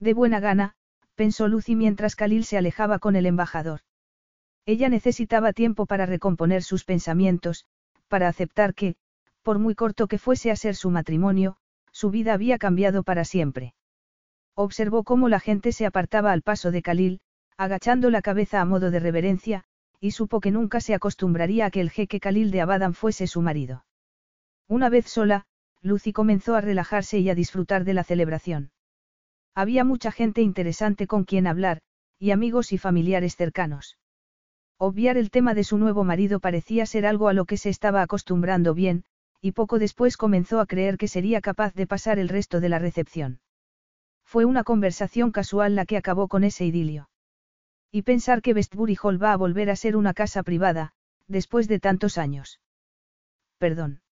De 0.00 0.14
buena 0.14 0.40
gana, 0.40 0.74
pensó 1.14 1.48
Lucy 1.48 1.76
mientras 1.76 2.16
Khalil 2.16 2.44
se 2.44 2.58
alejaba 2.58 2.98
con 2.98 3.16
el 3.16 3.26
embajador. 3.26 3.80
Ella 4.66 4.88
necesitaba 4.88 5.52
tiempo 5.52 5.86
para 5.86 6.06
recomponer 6.06 6.62
sus 6.62 6.84
pensamientos, 6.84 7.66
para 8.08 8.28
aceptar 8.28 8.74
que, 8.74 8.96
por 9.42 9.58
muy 9.58 9.74
corto 9.74 10.08
que 10.08 10.18
fuese 10.18 10.50
a 10.50 10.56
ser 10.56 10.74
su 10.74 10.90
matrimonio, 10.90 11.56
su 11.92 12.10
vida 12.10 12.34
había 12.34 12.58
cambiado 12.58 13.02
para 13.04 13.24
siempre. 13.24 13.74
Observó 14.54 15.04
cómo 15.04 15.28
la 15.28 15.38
gente 15.38 15.72
se 15.72 15.86
apartaba 15.86 16.32
al 16.32 16.42
paso 16.42 16.70
de 16.70 16.82
Khalil, 16.82 17.20
agachando 17.56 18.10
la 18.10 18.22
cabeza 18.22 18.60
a 18.60 18.64
modo 18.64 18.90
de 18.90 19.00
reverencia, 19.00 19.64
y 20.00 20.10
supo 20.10 20.40
que 20.40 20.50
nunca 20.50 20.80
se 20.80 20.94
acostumbraría 20.94 21.66
a 21.66 21.70
que 21.70 21.80
el 21.80 21.90
jeque 21.90 22.20
Khalil 22.20 22.50
de 22.50 22.60
Abadan 22.60 22.92
fuese 22.92 23.26
su 23.26 23.40
marido. 23.40 23.84
Una 24.68 24.88
vez 24.88 25.06
sola, 25.06 25.46
Lucy 25.86 26.12
comenzó 26.12 26.56
a 26.56 26.60
relajarse 26.60 27.20
y 27.20 27.30
a 27.30 27.34
disfrutar 27.34 27.84
de 27.84 27.94
la 27.94 28.02
celebración. 28.02 28.72
Había 29.54 29.84
mucha 29.84 30.10
gente 30.10 30.42
interesante 30.42 31.06
con 31.06 31.24
quien 31.24 31.46
hablar, 31.46 31.80
y 32.18 32.32
amigos 32.32 32.72
y 32.72 32.78
familiares 32.78 33.36
cercanos. 33.36 33.96
Obviar 34.78 35.16
el 35.16 35.30
tema 35.30 35.54
de 35.54 35.64
su 35.64 35.78
nuevo 35.78 36.02
marido 36.02 36.40
parecía 36.40 36.84
ser 36.86 37.06
algo 37.06 37.28
a 37.28 37.32
lo 37.32 37.44
que 37.44 37.56
se 37.56 37.70
estaba 37.70 38.02
acostumbrando 38.02 38.74
bien, 38.74 39.04
y 39.40 39.52
poco 39.52 39.78
después 39.78 40.16
comenzó 40.16 40.60
a 40.60 40.66
creer 40.66 40.98
que 40.98 41.08
sería 41.08 41.40
capaz 41.40 41.72
de 41.74 41.86
pasar 41.86 42.18
el 42.18 42.28
resto 42.28 42.60
de 42.60 42.68
la 42.68 42.78
recepción. 42.78 43.40
Fue 44.24 44.44
una 44.44 44.64
conversación 44.64 45.30
casual 45.30 45.76
la 45.76 45.86
que 45.86 45.96
acabó 45.96 46.26
con 46.26 46.42
ese 46.42 46.66
idilio. 46.66 47.08
Y 47.92 48.02
pensar 48.02 48.42
que 48.42 48.52
Westbury 48.52 48.98
Hall 49.00 49.22
va 49.22 49.32
a 49.32 49.36
volver 49.36 49.70
a 49.70 49.76
ser 49.76 49.96
una 49.96 50.14
casa 50.14 50.42
privada, 50.42 50.92
después 51.28 51.68
de 51.68 51.78
tantos 51.78 52.18
años. 52.18 52.60
Perdón. 53.58 54.02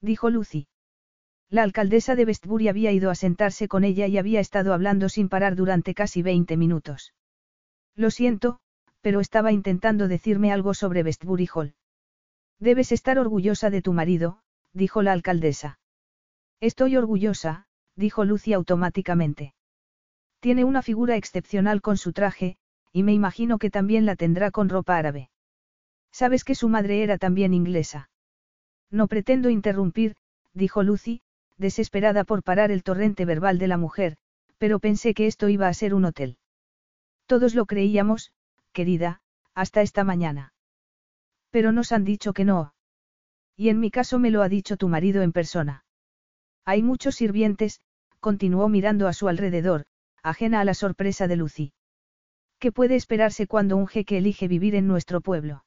Dijo 0.00 0.30
Lucy. 0.30 0.68
La 1.52 1.64
alcaldesa 1.64 2.14
de 2.14 2.24
Westbury 2.24 2.68
había 2.68 2.92
ido 2.92 3.10
a 3.10 3.14
sentarse 3.14 3.68
con 3.68 3.84
ella 3.84 4.06
y 4.06 4.16
había 4.16 4.40
estado 4.40 4.72
hablando 4.72 5.10
sin 5.10 5.28
parar 5.28 5.54
durante 5.54 5.92
casi 5.92 6.22
20 6.22 6.56
minutos. 6.56 7.12
Lo 7.94 8.10
siento, 8.10 8.58
pero 9.02 9.20
estaba 9.20 9.52
intentando 9.52 10.08
decirme 10.08 10.50
algo 10.50 10.72
sobre 10.72 11.02
Westbury 11.02 11.46
Hall. 11.54 11.74
Debes 12.58 12.90
estar 12.90 13.18
orgullosa 13.18 13.68
de 13.68 13.82
tu 13.82 13.92
marido, 13.92 14.38
dijo 14.72 15.02
la 15.02 15.12
alcaldesa. 15.12 15.78
Estoy 16.58 16.96
orgullosa, 16.96 17.66
dijo 17.96 18.24
Lucy 18.24 18.54
automáticamente. 18.54 19.52
Tiene 20.40 20.64
una 20.64 20.80
figura 20.80 21.16
excepcional 21.16 21.82
con 21.82 21.98
su 21.98 22.14
traje, 22.14 22.56
y 22.94 23.02
me 23.02 23.12
imagino 23.12 23.58
que 23.58 23.68
también 23.68 24.06
la 24.06 24.16
tendrá 24.16 24.52
con 24.52 24.70
ropa 24.70 24.96
árabe. 24.96 25.28
Sabes 26.12 26.44
que 26.44 26.54
su 26.54 26.70
madre 26.70 27.02
era 27.02 27.18
también 27.18 27.52
inglesa. 27.52 28.08
No 28.90 29.06
pretendo 29.06 29.50
interrumpir, 29.50 30.16
dijo 30.54 30.82
Lucy, 30.82 31.20
desesperada 31.58 32.24
por 32.24 32.42
parar 32.42 32.70
el 32.70 32.82
torrente 32.82 33.24
verbal 33.24 33.58
de 33.58 33.68
la 33.68 33.76
mujer, 33.76 34.16
pero 34.58 34.78
pensé 34.78 35.14
que 35.14 35.26
esto 35.26 35.48
iba 35.48 35.68
a 35.68 35.74
ser 35.74 35.94
un 35.94 36.04
hotel. 36.04 36.36
Todos 37.26 37.54
lo 37.54 37.66
creíamos, 37.66 38.32
querida, 38.72 39.20
hasta 39.54 39.82
esta 39.82 40.04
mañana. 40.04 40.52
Pero 41.50 41.72
nos 41.72 41.92
han 41.92 42.04
dicho 42.04 42.32
que 42.32 42.44
no. 42.44 42.74
Y 43.56 43.68
en 43.68 43.80
mi 43.80 43.90
caso 43.90 44.18
me 44.18 44.30
lo 44.30 44.42
ha 44.42 44.48
dicho 44.48 44.76
tu 44.76 44.88
marido 44.88 45.22
en 45.22 45.32
persona. 45.32 45.84
Hay 46.64 46.82
muchos 46.82 47.16
sirvientes, 47.16 47.80
continuó 48.20 48.68
mirando 48.68 49.08
a 49.08 49.12
su 49.12 49.28
alrededor, 49.28 49.84
ajena 50.22 50.60
a 50.60 50.64
la 50.64 50.74
sorpresa 50.74 51.26
de 51.26 51.36
Lucy. 51.36 51.72
¿Qué 52.58 52.70
puede 52.70 52.94
esperarse 52.94 53.46
cuando 53.46 53.76
un 53.76 53.88
jeque 53.88 54.18
elige 54.18 54.46
vivir 54.46 54.76
en 54.76 54.86
nuestro 54.86 55.20
pueblo? 55.20 55.64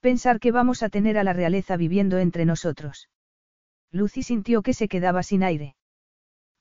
Pensar 0.00 0.40
que 0.40 0.50
vamos 0.50 0.82
a 0.82 0.88
tener 0.88 1.16
a 1.16 1.24
la 1.24 1.32
realeza 1.32 1.76
viviendo 1.76 2.18
entre 2.18 2.44
nosotros. 2.44 3.08
Lucy 3.92 4.22
sintió 4.22 4.62
que 4.62 4.74
se 4.74 4.88
quedaba 4.88 5.22
sin 5.22 5.42
aire. 5.42 5.74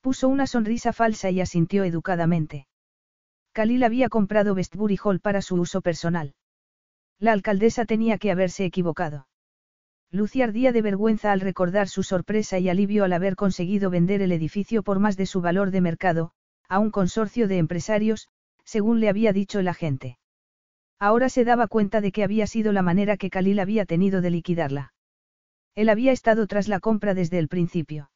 Puso 0.01 0.30
una 0.30 0.48
sonrisa 0.48 0.93
falsa 0.93 1.30
y 1.30 1.41
asintió 1.41 1.83
educadamente. 1.83 2.67
Khalil 3.53 3.83
había 3.83 4.09
comprado 4.09 4.53
Westbury 4.53 4.98
Hall 5.03 5.19
para 5.19 5.41
su 5.41 5.56
uso 5.56 5.82
personal. 5.82 6.33
La 7.19 7.33
alcaldesa 7.33 7.85
tenía 7.85 8.17
que 8.17 8.32
haberse 8.32 8.66
equivocado. 8.66 9.27
Lucy 10.11 10.41
ardía 10.41 10.72
de 10.72 10.82
vergüenza 10.82 11.32
al 11.32 11.41
recordar 11.41 11.88
su 11.88 12.01
sorpresa 12.01 12.58
y 12.58 12.69
alivio 12.69 13.03
al 13.03 13.14
haber 13.14 13.35
conseguido 13.35 13.90
vender 13.90 14.22
el 14.22 14.32
edificio 14.32 14.82
por 14.82 14.99
más 14.99 15.17
de 15.17 15.25
su 15.25 15.41
valor 15.41 15.69
de 15.69 15.82
mercado, 15.82 16.32
a 16.67 16.80
un 16.80 16.90
consorcio 16.90 17.48
de 17.48 17.58
empresarios, 17.58 18.30
según 18.64 18.99
le 18.99 19.09
había 19.09 19.33
dicho 19.33 19.59
el 19.59 19.67
agente. 19.67 20.17
Ahora 20.98 21.30
se 21.30 21.43
daba 21.43 21.67
cuenta 21.67 22.01
de 22.01 22.11
que 22.11 22.24
había 22.24 22.48
sido 22.48 22.72
la 22.72 22.82
manera 22.82 23.17
que 23.17 23.30
Khalil 23.30 23.59
había 23.59 23.85
tenido 23.85 24.22
de 24.22 24.32
liquidarla. 24.32 24.93
Él 25.80 25.88
había 25.88 26.11
estado 26.11 26.45
tras 26.45 26.67
la 26.67 26.82
compra 26.82 27.14
desde 27.14 27.40
el 27.40 27.48
principio. 27.48 28.11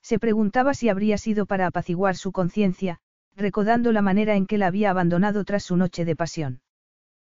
Se 0.00 0.18
preguntaba 0.18 0.72
si 0.72 0.88
habría 0.88 1.18
sido 1.18 1.44
para 1.44 1.66
apaciguar 1.66 2.16
su 2.16 2.32
conciencia, 2.32 2.98
recordando 3.36 3.92
la 3.92 4.00
manera 4.00 4.36
en 4.36 4.46
que 4.46 4.56
la 4.56 4.68
había 4.68 4.88
abandonado 4.88 5.44
tras 5.44 5.64
su 5.64 5.76
noche 5.76 6.06
de 6.06 6.16
pasión. 6.16 6.62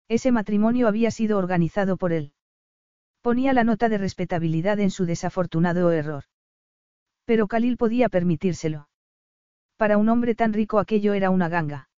Ese 0.08 0.32
matrimonio 0.32 0.88
había 0.88 1.12
sido 1.12 1.38
organizado 1.38 1.98
por 1.98 2.14
él. 2.14 2.32
Ponía 3.20 3.52
la 3.52 3.66
nota 3.66 3.90
de 3.90 3.98
respetabilidad 3.98 4.80
en 4.80 4.90
su 4.90 5.06
desafortunado 5.06 5.92
error. 5.92 6.24
Pero 7.26 7.50
Khalil 7.50 7.76
podía 7.76 8.08
permitírselo. 8.08 8.88
Para 9.76 9.98
un 9.98 10.08
hombre 10.08 10.34
tan 10.34 10.54
rico 10.54 10.80
aquello 10.80 11.14
era 11.14 11.30
una 11.30 11.50
ganga. 11.50 11.90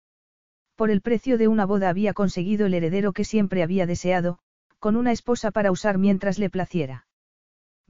Por 0.75 0.91
el 0.91 1.03
precio 1.03 1.37
de 1.37 1.49
una 1.49 1.67
boda 1.67 1.91
había 1.91 2.15
conseguido 2.15 2.65
el 2.65 2.73
heredero 2.73 3.13
que 3.13 3.25
siempre 3.25 3.63
había 3.63 3.85
deseado, 3.85 4.39
con 4.79 4.97
una 4.97 5.13
esposa 5.13 5.51
para 5.51 5.71
usar 5.71 5.99
mientras 5.99 6.39
le 6.39 6.49
placiera. 6.49 7.05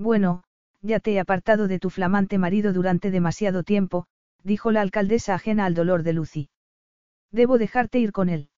Bueno, 0.02 0.42
ya 0.80 0.98
te 0.98 1.12
he 1.12 1.20
apartado 1.20 1.68
de 1.68 1.78
tu 1.78 1.88
flamante 1.88 2.36
marido 2.36 2.72
durante 2.72 3.12
demasiado 3.12 3.62
tiempo, 3.62 4.06
dijo 4.42 4.72
la 4.72 4.80
alcaldesa 4.80 5.34
ajena 5.34 5.64
al 5.64 5.74
dolor 5.74 6.02
de 6.02 6.12
Lucy. 6.12 6.48
Debo 7.30 7.56
dejarte 7.56 8.00
ir 8.00 8.10
con 8.10 8.28
él. 8.28 8.48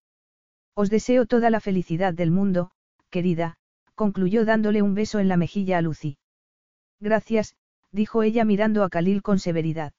Os 0.75 0.89
deseo 0.89 1.27
toda 1.27 1.51
la 1.51 1.61
felicidad 1.61 2.15
del 2.15 2.31
mundo, 2.31 2.71
querida, 3.11 3.59
concluyó 3.95 4.47
dándole 4.47 4.81
un 4.81 4.95
beso 4.95 5.19
en 5.19 5.29
la 5.29 5.37
mejilla 5.37 5.77
a 5.77 5.83
Lucy. 5.83 6.17
Gracias, 6.99 7.57
dijo 7.93 8.23
ella 8.23 8.47
mirando 8.47 8.83
a 8.83 8.89
Khalil 8.89 9.21
con 9.21 9.39
severidad. 9.39 9.93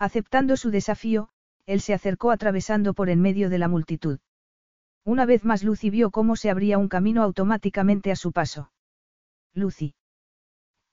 Aceptando 0.00 0.56
su 0.56 0.72
desafío, 0.72 1.28
él 1.66 1.80
se 1.80 1.94
acercó 1.94 2.32
atravesando 2.32 2.92
por 2.92 3.08
en 3.08 3.22
medio 3.22 3.50
de 3.50 3.58
la 3.58 3.68
multitud. 3.68 4.18
Una 5.04 5.26
vez 5.26 5.44
más 5.44 5.62
Lucy 5.62 5.90
vio 5.90 6.10
cómo 6.10 6.34
se 6.34 6.50
abría 6.50 6.76
un 6.76 6.88
camino 6.88 7.22
automáticamente 7.22 8.10
a 8.10 8.16
su 8.16 8.32
paso. 8.32 8.72
Lucy. 9.54 9.94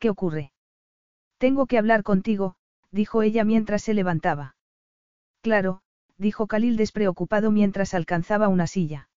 ¿Qué 0.03 0.09
ocurre? 0.09 0.51
Tengo 1.37 1.65
que 1.65 1.77
hablar 1.77 2.03
contigo, 2.03 2.57
dijo 2.91 3.21
ella 3.21 3.45
mientras 3.45 3.83
se 3.83 3.93
levantaba. 3.93 4.57
Claro, 5.41 5.81
dijo 6.17 6.45
Khalil 6.45 6.75
despreocupado 6.75 7.51
mientras 7.51 7.93
alcanzaba 7.93 8.49
una 8.49 8.67
silla. 8.67 9.07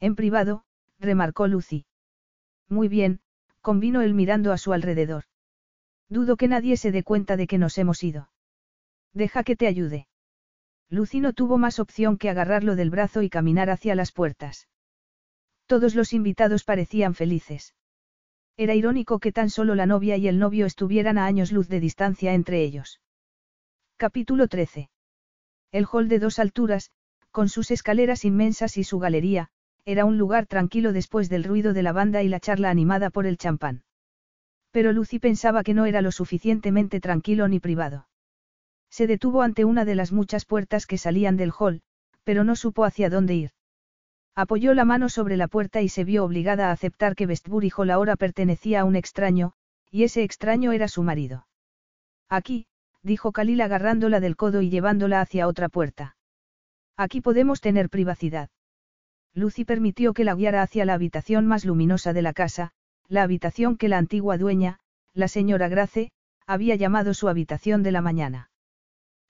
En 0.00 0.14
privado, 0.14 0.66
remarcó 0.98 1.46
Lucy. 1.46 1.86
Muy 2.68 2.88
bien, 2.88 3.20
convino 3.62 4.02
él 4.02 4.12
mirando 4.12 4.52
a 4.52 4.58
su 4.58 4.74
alrededor. 4.74 5.24
Dudo 6.10 6.36
que 6.36 6.46
nadie 6.46 6.76
se 6.76 6.92
dé 6.92 7.02
cuenta 7.02 7.38
de 7.38 7.46
que 7.46 7.56
nos 7.56 7.78
hemos 7.78 8.04
ido. 8.04 8.28
Deja 9.14 9.44
que 9.44 9.56
te 9.56 9.66
ayude. 9.66 10.08
Lucy 10.90 11.20
no 11.20 11.32
tuvo 11.32 11.56
más 11.56 11.78
opción 11.78 12.18
que 12.18 12.28
agarrarlo 12.28 12.76
del 12.76 12.90
brazo 12.90 13.22
y 13.22 13.30
caminar 13.30 13.70
hacia 13.70 13.94
las 13.94 14.12
puertas. 14.12 14.68
Todos 15.64 15.94
los 15.94 16.12
invitados 16.12 16.64
parecían 16.64 17.14
felices. 17.14 17.74
Era 18.56 18.74
irónico 18.74 19.18
que 19.18 19.32
tan 19.32 19.50
solo 19.50 19.74
la 19.74 19.86
novia 19.86 20.16
y 20.16 20.28
el 20.28 20.38
novio 20.38 20.66
estuvieran 20.66 21.18
a 21.18 21.26
años 21.26 21.52
luz 21.52 21.68
de 21.68 21.80
distancia 21.80 22.34
entre 22.34 22.62
ellos. 22.62 23.00
Capítulo 23.96 24.48
13. 24.48 24.90
El 25.70 25.86
hall 25.90 26.08
de 26.08 26.18
dos 26.18 26.38
alturas, 26.38 26.90
con 27.30 27.48
sus 27.48 27.70
escaleras 27.70 28.24
inmensas 28.24 28.76
y 28.76 28.84
su 28.84 28.98
galería, 28.98 29.48
era 29.84 30.04
un 30.04 30.18
lugar 30.18 30.46
tranquilo 30.46 30.92
después 30.92 31.28
del 31.28 31.44
ruido 31.44 31.72
de 31.72 31.82
la 31.82 31.92
banda 31.92 32.22
y 32.22 32.28
la 32.28 32.40
charla 32.40 32.70
animada 32.70 33.10
por 33.10 33.26
el 33.26 33.38
champán. 33.38 33.84
Pero 34.70 34.92
Lucy 34.92 35.18
pensaba 35.18 35.62
que 35.62 35.74
no 35.74 35.86
era 35.86 36.02
lo 36.02 36.12
suficientemente 36.12 37.00
tranquilo 37.00 37.48
ni 37.48 37.58
privado. 37.58 38.06
Se 38.90 39.06
detuvo 39.06 39.42
ante 39.42 39.64
una 39.64 39.84
de 39.84 39.94
las 39.94 40.12
muchas 40.12 40.44
puertas 40.44 40.86
que 40.86 40.98
salían 40.98 41.36
del 41.38 41.52
hall, 41.58 41.80
pero 42.24 42.44
no 42.44 42.54
supo 42.54 42.84
hacia 42.84 43.08
dónde 43.08 43.34
ir. 43.34 43.50
Apoyó 44.34 44.72
la 44.72 44.84
mano 44.84 45.10
sobre 45.10 45.36
la 45.36 45.46
puerta 45.46 45.82
y 45.82 45.88
se 45.88 46.04
vio 46.04 46.24
obligada 46.24 46.68
a 46.68 46.72
aceptar 46.72 47.14
que 47.14 47.26
Westbury 47.26 47.70
Hall 47.76 47.90
ahora 47.90 48.16
pertenecía 48.16 48.80
a 48.80 48.84
un 48.84 48.96
extraño, 48.96 49.52
y 49.90 50.04
ese 50.04 50.22
extraño 50.22 50.72
era 50.72 50.88
su 50.88 51.02
marido. 51.02 51.46
Aquí, 52.30 52.66
dijo 53.02 53.32
Khalil 53.32 53.60
agarrándola 53.60 54.20
del 54.20 54.36
codo 54.36 54.62
y 54.62 54.70
llevándola 54.70 55.20
hacia 55.20 55.46
otra 55.46 55.68
puerta. 55.68 56.16
Aquí 56.96 57.20
podemos 57.20 57.60
tener 57.60 57.90
privacidad. 57.90 58.48
Lucy 59.34 59.64
permitió 59.64 60.14
que 60.14 60.24
la 60.24 60.34
guiara 60.34 60.62
hacia 60.62 60.86
la 60.86 60.94
habitación 60.94 61.46
más 61.46 61.64
luminosa 61.64 62.14
de 62.14 62.22
la 62.22 62.32
casa, 62.32 62.72
la 63.08 63.22
habitación 63.22 63.76
que 63.76 63.88
la 63.88 63.98
antigua 63.98 64.38
dueña, 64.38 64.78
la 65.12 65.28
señora 65.28 65.68
Grace, 65.68 66.10
había 66.46 66.74
llamado 66.76 67.12
su 67.12 67.28
habitación 67.28 67.82
de 67.82 67.92
la 67.92 68.00
mañana. 68.00 68.50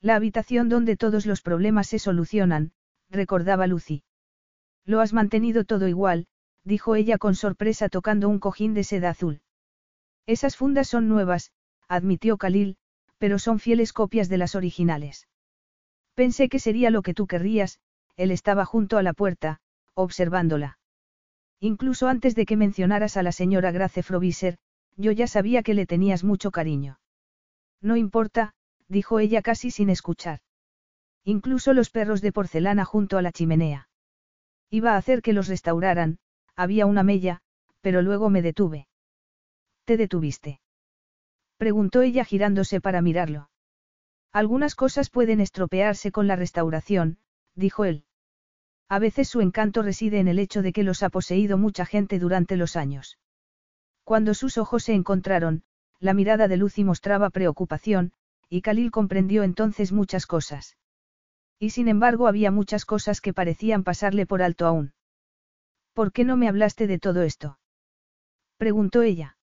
La 0.00 0.14
habitación 0.14 0.68
donde 0.68 0.96
todos 0.96 1.26
los 1.26 1.42
problemas 1.42 1.88
se 1.88 1.98
solucionan, 1.98 2.72
recordaba 3.10 3.66
Lucy. 3.66 4.04
Lo 4.84 5.00
has 5.00 5.12
mantenido 5.12 5.64
todo 5.64 5.88
igual, 5.88 6.26
dijo 6.64 6.94
ella 6.94 7.18
con 7.18 7.34
sorpresa 7.34 7.88
tocando 7.88 8.28
un 8.28 8.38
cojín 8.38 8.74
de 8.74 8.84
seda 8.84 9.10
azul. 9.10 9.40
Esas 10.26 10.56
fundas 10.56 10.88
son 10.88 11.08
nuevas, 11.08 11.52
admitió 11.88 12.36
Khalil, 12.36 12.76
pero 13.18 13.38
son 13.38 13.58
fieles 13.58 13.92
copias 13.92 14.28
de 14.28 14.38
las 14.38 14.54
originales. 14.54 15.28
Pensé 16.14 16.48
que 16.48 16.58
sería 16.58 16.90
lo 16.90 17.02
que 17.02 17.14
tú 17.14 17.26
querrías, 17.26 17.80
él 18.16 18.30
estaba 18.30 18.64
junto 18.64 18.98
a 18.98 19.02
la 19.02 19.12
puerta, 19.12 19.60
observándola. 19.94 20.78
Incluso 21.60 22.08
antes 22.08 22.34
de 22.34 22.44
que 22.44 22.56
mencionaras 22.56 23.16
a 23.16 23.22
la 23.22 23.32
señora 23.32 23.70
Grace 23.70 24.02
Frobiser, 24.02 24.58
yo 24.96 25.12
ya 25.12 25.26
sabía 25.26 25.62
que 25.62 25.74
le 25.74 25.86
tenías 25.86 26.24
mucho 26.24 26.50
cariño. 26.50 26.98
No 27.80 27.96
importa, 27.96 28.54
dijo 28.88 29.20
ella 29.20 29.42
casi 29.42 29.70
sin 29.70 29.88
escuchar. 29.88 30.40
Incluso 31.24 31.72
los 31.72 31.90
perros 31.90 32.20
de 32.20 32.32
porcelana 32.32 32.84
junto 32.84 33.16
a 33.16 33.22
la 33.22 33.32
chimenea. 33.32 33.88
Iba 34.72 34.94
a 34.94 34.96
hacer 34.96 35.20
que 35.20 35.34
los 35.34 35.48
restauraran, 35.48 36.18
había 36.56 36.86
una 36.86 37.02
mella, 37.02 37.42
pero 37.82 38.00
luego 38.00 38.30
me 38.30 38.40
detuve. 38.40 38.88
¿Te 39.84 39.98
detuviste? 39.98 40.62
Preguntó 41.58 42.00
ella 42.00 42.24
girándose 42.24 42.80
para 42.80 43.02
mirarlo. 43.02 43.50
Algunas 44.32 44.74
cosas 44.74 45.10
pueden 45.10 45.40
estropearse 45.40 46.10
con 46.10 46.26
la 46.26 46.36
restauración, 46.36 47.18
dijo 47.54 47.84
él. 47.84 48.06
A 48.88 48.98
veces 48.98 49.28
su 49.28 49.42
encanto 49.42 49.82
reside 49.82 50.20
en 50.20 50.28
el 50.28 50.38
hecho 50.38 50.62
de 50.62 50.72
que 50.72 50.84
los 50.84 51.02
ha 51.02 51.10
poseído 51.10 51.58
mucha 51.58 51.84
gente 51.84 52.18
durante 52.18 52.56
los 52.56 52.74
años. 52.74 53.18
Cuando 54.04 54.32
sus 54.32 54.56
ojos 54.56 54.84
se 54.84 54.94
encontraron, 54.94 55.64
la 56.00 56.14
mirada 56.14 56.48
de 56.48 56.56
Lucy 56.56 56.82
mostraba 56.82 57.28
preocupación, 57.28 58.12
y 58.48 58.62
Khalil 58.62 58.90
comprendió 58.90 59.42
entonces 59.42 59.92
muchas 59.92 60.26
cosas. 60.26 60.78
Y 61.62 61.70
sin 61.70 61.86
embargo 61.86 62.26
había 62.26 62.50
muchas 62.50 62.84
cosas 62.84 63.20
que 63.20 63.32
parecían 63.32 63.84
pasarle 63.84 64.26
por 64.26 64.42
alto 64.42 64.66
aún. 64.66 64.94
¿Por 65.92 66.10
qué 66.10 66.24
no 66.24 66.36
me 66.36 66.48
hablaste 66.48 66.88
de 66.88 66.98
todo 66.98 67.22
esto? 67.22 67.60
preguntó 68.56 69.02
ella. 69.02 69.36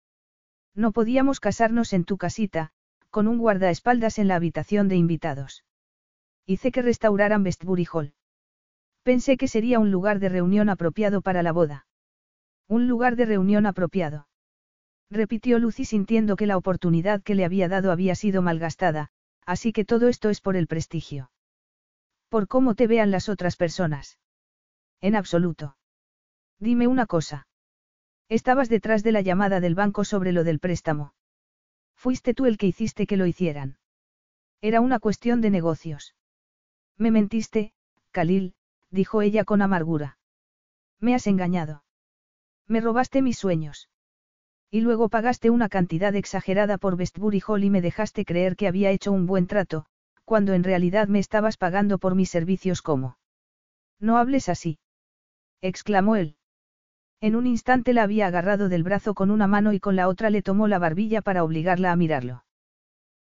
No 0.76 0.92
podíamos 0.92 1.40
casarnos 1.40 1.94
en 1.94 2.04
tu 2.04 2.18
casita, 2.18 2.72
con 3.10 3.30
un 3.30 3.38
guardaespaldas 3.38 4.20
en 4.20 4.28
la 4.28 4.36
habitación 4.36 4.90
de 4.90 4.98
invitados. 4.98 5.64
Hice 6.46 6.74
que 6.74 6.82
restauraran 6.82 7.46
Westbury 7.46 7.88
Hall. 7.90 8.14
Pensé 9.04 9.38
que 9.38 9.48
sería 9.48 9.80
un 9.80 9.90
lugar 9.90 10.20
de 10.20 10.28
reunión 10.28 10.68
apropiado 10.68 11.22
para 11.22 11.42
la 11.42 11.54
boda. 11.54 11.88
Un 12.68 12.90
lugar 12.90 13.16
de 13.16 13.28
reunión 13.28 13.66
apropiado 13.66 14.28
repitió 15.10 15.58
Lucy 15.58 15.86
sintiendo 15.86 16.36
que 16.36 16.48
la 16.48 16.58
oportunidad 16.58 17.24
que 17.24 17.36
le 17.36 17.46
había 17.46 17.70
dado 17.70 17.94
había 17.94 18.14
sido 18.14 18.42
malgastada, 18.42 19.08
así 19.46 19.72
que 19.72 19.86
todo 19.86 20.10
esto 20.10 20.30
es 20.30 20.42
por 20.42 20.58
el 20.58 20.68
prestigio. 20.68 21.32
Por 22.30 22.48
cómo 22.48 22.76
te 22.76 22.88
vean 22.88 23.12
las 23.12 23.28
otras 23.28 23.56
personas. 23.56 24.20
En 25.02 25.16
absoluto. 25.16 25.78
Dime 26.60 26.88
una 26.88 27.06
cosa. 27.06 27.48
Estabas 28.30 28.70
detrás 28.70 29.02
de 29.04 29.12
la 29.12 29.22
llamada 29.22 29.60
del 29.60 29.76
banco 29.76 30.06
sobre 30.06 30.32
lo 30.32 30.44
del 30.44 30.60
préstamo. 30.60 31.14
Fuiste 31.96 32.34
tú 32.34 32.46
el 32.46 32.58
que 32.58 32.68
hiciste 32.68 33.08
que 33.08 33.18
lo 33.18 33.26
hicieran. 33.26 33.80
Era 34.62 34.80
una 34.82 35.00
cuestión 35.00 35.42
de 35.42 35.50
negocios. 35.50 36.16
Me 36.98 37.12
mentiste, 37.12 37.74
Khalil, 38.12 38.54
dijo 38.92 39.22
ella 39.22 39.44
con 39.44 39.62
amargura. 39.62 40.18
Me 41.00 41.16
has 41.16 41.28
engañado. 41.28 41.84
Me 42.68 42.82
robaste 42.82 43.22
mis 43.22 43.40
sueños. 43.40 43.90
Y 44.70 44.82
luego 44.82 45.10
pagaste 45.10 45.50
una 45.50 45.68
cantidad 45.68 46.16
exagerada 46.16 46.78
por 46.78 46.94
Westbury 46.94 47.42
Hall 47.48 47.64
y 47.64 47.70
me 47.72 47.82
dejaste 47.82 48.24
creer 48.26 48.56
que 48.56 48.68
había 48.68 48.92
hecho 48.92 49.12
un 49.12 49.26
buen 49.26 49.48
trato, 49.48 49.88
cuando 50.30 50.54
en 50.54 50.64
realidad 50.64 51.08
me 51.08 51.18
estabas 51.18 51.58
pagando 51.58 51.98
por 51.98 52.14
mis 52.14 52.30
servicios 52.30 52.84
como. 52.84 53.18
No 54.00 54.20
hables 54.20 54.48
así. 54.48 54.78
exclamó 55.60 56.18
él. 56.18 56.36
En 57.20 57.36
un 57.36 57.48
instante 57.48 57.94
la 57.94 58.04
había 58.04 58.28
agarrado 58.28 58.70
del 58.70 58.84
brazo 58.84 59.16
con 59.16 59.32
una 59.32 59.48
mano 59.48 59.74
y 59.74 59.80
con 59.80 59.96
la 59.96 60.08
otra 60.08 60.30
le 60.30 60.44
tomó 60.44 60.68
la 60.68 60.78
barbilla 60.78 61.24
para 61.24 61.44
obligarla 61.44 61.92
a 61.92 61.96
mirarlo. 61.96 62.44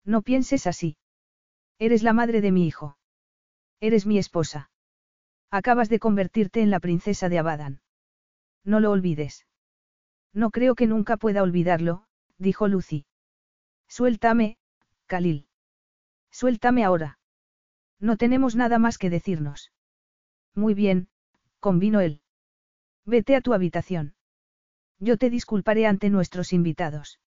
No 0.03 0.21
pienses 0.21 0.67
así. 0.67 0.97
Eres 1.79 2.03
la 2.03 2.11
madre 2.11 2.41
de 2.41 2.51
mi 2.51 2.67
hijo. 2.67 2.97
Eres 3.79 4.05
mi 4.05 4.17
esposa. 4.17 4.69
Acabas 5.49 5.87
de 5.87 5.99
convertirte 5.99 6.61
en 6.61 6.71
la 6.71 6.81
princesa 6.81 7.29
de 7.29 7.39
Abadan. 7.39 7.79
No 8.65 8.81
lo 8.81 8.91
olvides. 8.91 9.47
No 10.33 10.51
creo 10.51 10.75
que 10.75 10.87
nunca 10.87 11.15
pueda 11.15 11.41
olvidarlo, 11.41 12.03
dijo 12.37 12.67
Lucy. 12.67 13.05
Suéltame, 13.87 14.57
Khalil. 15.05 15.46
Suéltame 16.39 16.83
ahora. 16.83 17.17
No 17.99 18.15
tenemos 18.15 18.55
nada 18.55 18.77
más 18.77 18.99
que 18.99 19.09
decirnos. 19.09 19.71
Muy 20.53 20.75
bien, 20.75 21.09
convino 21.59 21.99
él. 21.99 22.21
Vete 23.05 23.35
a 23.35 23.41
tu 23.41 23.55
habitación. 23.55 24.13
Yo 24.99 25.17
te 25.17 25.31
disculparé 25.31 25.87
ante 25.87 26.11
nuestros 26.11 26.53
invitados. 26.53 27.19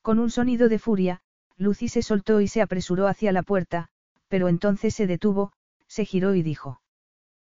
Con 0.00 0.18
un 0.18 0.30
sonido 0.30 0.70
de 0.70 0.78
furia, 0.78 1.20
Lucy 1.58 1.88
se 1.88 2.00
soltó 2.00 2.40
y 2.40 2.48
se 2.48 2.62
apresuró 2.62 3.06
hacia 3.06 3.32
la 3.32 3.42
puerta, 3.42 3.90
pero 4.28 4.48
entonces 4.48 4.94
se 4.94 5.06
detuvo, 5.06 5.52
se 5.86 6.06
giró 6.06 6.34
y 6.34 6.42
dijo. 6.42 6.80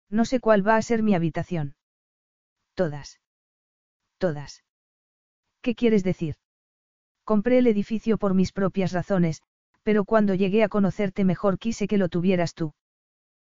No 0.09 0.23
sé 0.23 0.39
cuál 0.39 0.65
va 0.65 0.77
a 0.77 0.81
ser 0.81 1.03
mi 1.03 1.13
habitación. 1.13 1.75
Todas. 2.73 3.19
Todas. 4.17 4.63
¿Qué 5.59 5.75
quieres 5.75 6.05
decir? 6.05 6.37
Compré 7.25 7.57
el 7.57 7.67
edificio 7.67 8.17
por 8.17 8.33
mis 8.33 8.53
propias 8.53 8.93
razones, 8.93 9.43
pero 9.83 10.05
cuando 10.05 10.33
llegué 10.35 10.63
a 10.63 10.69
conocerte 10.69 11.23
mejor 11.25 11.57
quise 11.57 11.87
que 11.87 11.97
lo 11.97 12.09
tuvieras 12.09 12.53
tú. 12.53 12.73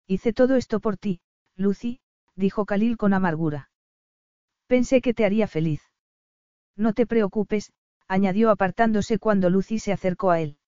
Hice 0.07 0.33
todo 0.33 0.57
esto 0.57 0.81
por 0.81 0.97
ti, 0.97 1.21
Lucy, 1.57 2.01
dijo 2.35 2.65
Khalil 2.67 2.97
con 2.97 3.13
amargura. 3.15 3.71
Pensé 4.67 5.01
que 5.01 5.15
te 5.15 5.25
haría 5.25 5.47
feliz. 5.47 5.83
No 6.77 6.93
te 6.95 7.07
preocupes, 7.07 7.73
añadió 8.09 8.51
apartándose 8.51 9.19
cuando 9.19 9.51
Lucy 9.51 9.79
se 9.79 9.93
acercó 9.93 10.31
a 10.31 10.41
él. 10.41 10.59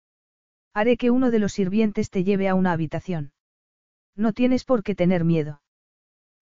Haré 0.74 0.96
que 0.96 1.10
uno 1.10 1.30
de 1.30 1.38
los 1.38 1.52
sirvientes 1.52 2.10
te 2.10 2.24
lleve 2.24 2.48
a 2.48 2.54
una 2.54 2.72
habitación. 2.72 3.32
No 4.16 4.32
tienes 4.32 4.64
por 4.64 4.82
qué 4.82 4.94
tener 4.94 5.24
miedo. 5.24 5.62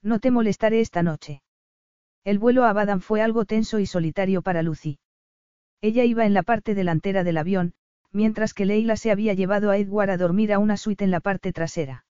No 0.02 0.18
te 0.18 0.30
molestaré 0.30 0.80
esta 0.80 1.02
noche. 1.02 1.42
El 2.24 2.38
vuelo 2.38 2.64
a 2.64 2.72
Badam 2.72 3.00
fue 3.00 3.22
algo 3.22 3.44
tenso 3.44 3.78
y 3.78 3.86
solitario 3.86 4.42
para 4.42 4.62
Lucy. 4.62 4.98
Ella 5.80 6.04
iba 6.04 6.26
en 6.26 6.34
la 6.34 6.42
parte 6.42 6.74
delantera 6.74 7.24
del 7.24 7.38
avión, 7.38 7.72
mientras 8.12 8.54
que 8.54 8.66
Leila 8.66 8.96
se 8.96 9.10
había 9.10 9.34
llevado 9.34 9.70
a 9.70 9.78
Edward 9.78 10.10
a 10.10 10.16
dormir 10.16 10.52
a 10.52 10.58
una 10.58 10.76
suite 10.76 11.04
en 11.04 11.10
la 11.10 11.20
parte 11.20 11.52
trasera. 11.52 12.04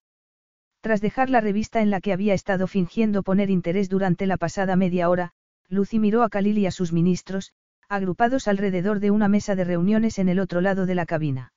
Tras 0.80 1.00
dejar 1.00 1.28
la 1.28 1.40
revista 1.40 1.82
en 1.82 1.90
la 1.90 2.00
que 2.00 2.12
había 2.12 2.32
estado 2.32 2.66
fingiendo 2.66 3.22
poner 3.22 3.50
interés 3.50 3.88
durante 3.88 4.26
la 4.26 4.38
pasada 4.38 4.76
media 4.76 5.10
hora, 5.10 5.32
Lucy 5.68 5.98
miró 5.98 6.22
a 6.22 6.30
Khalil 6.30 6.58
y 6.58 6.66
a 6.66 6.70
sus 6.70 6.92
ministros, 6.92 7.52
agrupados 7.88 8.48
alrededor 8.48 9.00
de 9.00 9.10
una 9.10 9.28
mesa 9.28 9.54
de 9.54 9.64
reuniones 9.64 10.18
en 10.18 10.28
el 10.28 10.38
otro 10.38 10.60
lado 10.60 10.86
de 10.86 10.94
la 10.94 11.06
cabina. 11.06 11.52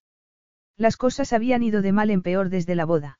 Las 0.78 0.98
cosas 0.98 1.32
habían 1.32 1.64
ido 1.64 1.82
de 1.82 1.92
mal 1.92 2.10
en 2.10 2.22
peor 2.22 2.50
desde 2.50 2.76
la 2.76 2.86
boda. 2.86 3.20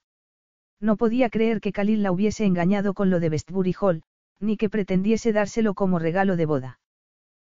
No 0.80 0.98
podía 0.98 1.30
creer 1.30 1.62
que 1.62 1.72
Khalil 1.72 2.04
la 2.04 2.12
hubiese 2.12 2.46
engañado 2.46 2.94
con 2.94 3.10
lo 3.10 3.20
de 3.20 3.30
Westbury 3.30 3.76
Hall, 3.80 4.04
ni 4.40 4.58
que 4.58 4.70
pretendiese 4.70 5.32
dárselo 5.32 5.74
como 5.74 6.00
regalo 6.00 6.36
de 6.36 6.46
boda. 6.46 6.80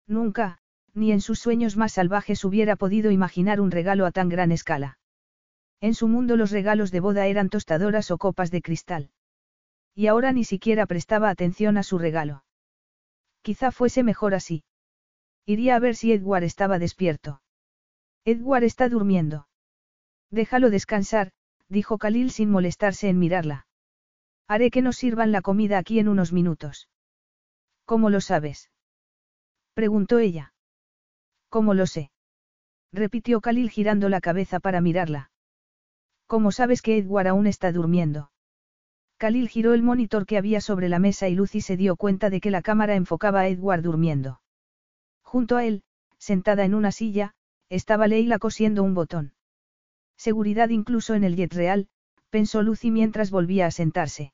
Nunca, 0.06 0.59
ni 0.94 1.12
en 1.12 1.20
sus 1.20 1.38
sueños 1.38 1.76
más 1.76 1.92
salvajes 1.92 2.44
hubiera 2.44 2.76
podido 2.76 3.10
imaginar 3.10 3.60
un 3.60 3.70
regalo 3.70 4.06
a 4.06 4.10
tan 4.10 4.28
gran 4.28 4.52
escala. 4.52 4.98
En 5.80 5.94
su 5.94 6.08
mundo 6.08 6.36
los 6.36 6.50
regalos 6.50 6.90
de 6.90 7.00
boda 7.00 7.26
eran 7.26 7.48
tostadoras 7.48 8.10
o 8.10 8.18
copas 8.18 8.50
de 8.50 8.60
cristal. 8.60 9.10
Y 9.94 10.06
ahora 10.06 10.32
ni 10.32 10.44
siquiera 10.44 10.86
prestaba 10.86 11.30
atención 11.30 11.76
a 11.78 11.82
su 11.82 11.98
regalo. 11.98 12.44
Quizá 13.42 13.72
fuese 13.72 14.02
mejor 14.02 14.34
así. 14.34 14.64
Iría 15.46 15.76
a 15.76 15.78
ver 15.78 15.96
si 15.96 16.12
Edward 16.12 16.44
estaba 16.44 16.78
despierto. 16.78 17.40
Edward 18.24 18.64
está 18.64 18.88
durmiendo. 18.88 19.48
Déjalo 20.30 20.70
descansar, 20.70 21.32
dijo 21.68 21.98
Khalil 21.98 22.30
sin 22.30 22.50
molestarse 22.50 23.08
en 23.08 23.18
mirarla. 23.18 23.66
Haré 24.46 24.70
que 24.70 24.82
nos 24.82 24.96
sirvan 24.96 25.32
la 25.32 25.42
comida 25.42 25.78
aquí 25.78 25.98
en 25.98 26.08
unos 26.08 26.32
minutos. 26.32 26.88
¿Cómo 27.84 28.10
lo 28.10 28.20
sabes? 28.20 28.70
preguntó 29.74 30.18
ella. 30.18 30.52
¿Cómo 31.50 31.74
lo 31.74 31.86
sé? 31.86 32.10
repitió 32.92 33.40
Khalil 33.40 33.70
girando 33.70 34.08
la 34.08 34.20
cabeza 34.20 34.60
para 34.60 34.80
mirarla. 34.80 35.30
¿Cómo 36.26 36.52
sabes 36.52 36.80
que 36.80 36.96
Edward 36.96 37.26
aún 37.26 37.46
está 37.48 37.72
durmiendo? 37.72 38.30
Khalil 39.18 39.48
giró 39.48 39.74
el 39.74 39.82
monitor 39.82 40.26
que 40.26 40.38
había 40.38 40.60
sobre 40.60 40.88
la 40.88 41.00
mesa 41.00 41.28
y 41.28 41.34
Lucy 41.34 41.60
se 41.60 41.76
dio 41.76 41.96
cuenta 41.96 42.30
de 42.30 42.40
que 42.40 42.50
la 42.50 42.62
cámara 42.62 42.94
enfocaba 42.94 43.40
a 43.40 43.48
Edward 43.48 43.82
durmiendo. 43.82 44.40
Junto 45.22 45.56
a 45.56 45.64
él, 45.64 45.82
sentada 46.18 46.64
en 46.64 46.74
una 46.74 46.92
silla, 46.92 47.34
estaba 47.68 48.06
Leila 48.06 48.38
cosiendo 48.38 48.82
un 48.82 48.94
botón. 48.94 49.34
Seguridad 50.16 50.68
incluso 50.68 51.14
en 51.14 51.24
el 51.24 51.34
jet 51.34 51.52
real, 51.52 51.88
pensó 52.30 52.62
Lucy 52.62 52.90
mientras 52.90 53.30
volvía 53.30 53.66
a 53.66 53.70
sentarse. 53.70 54.32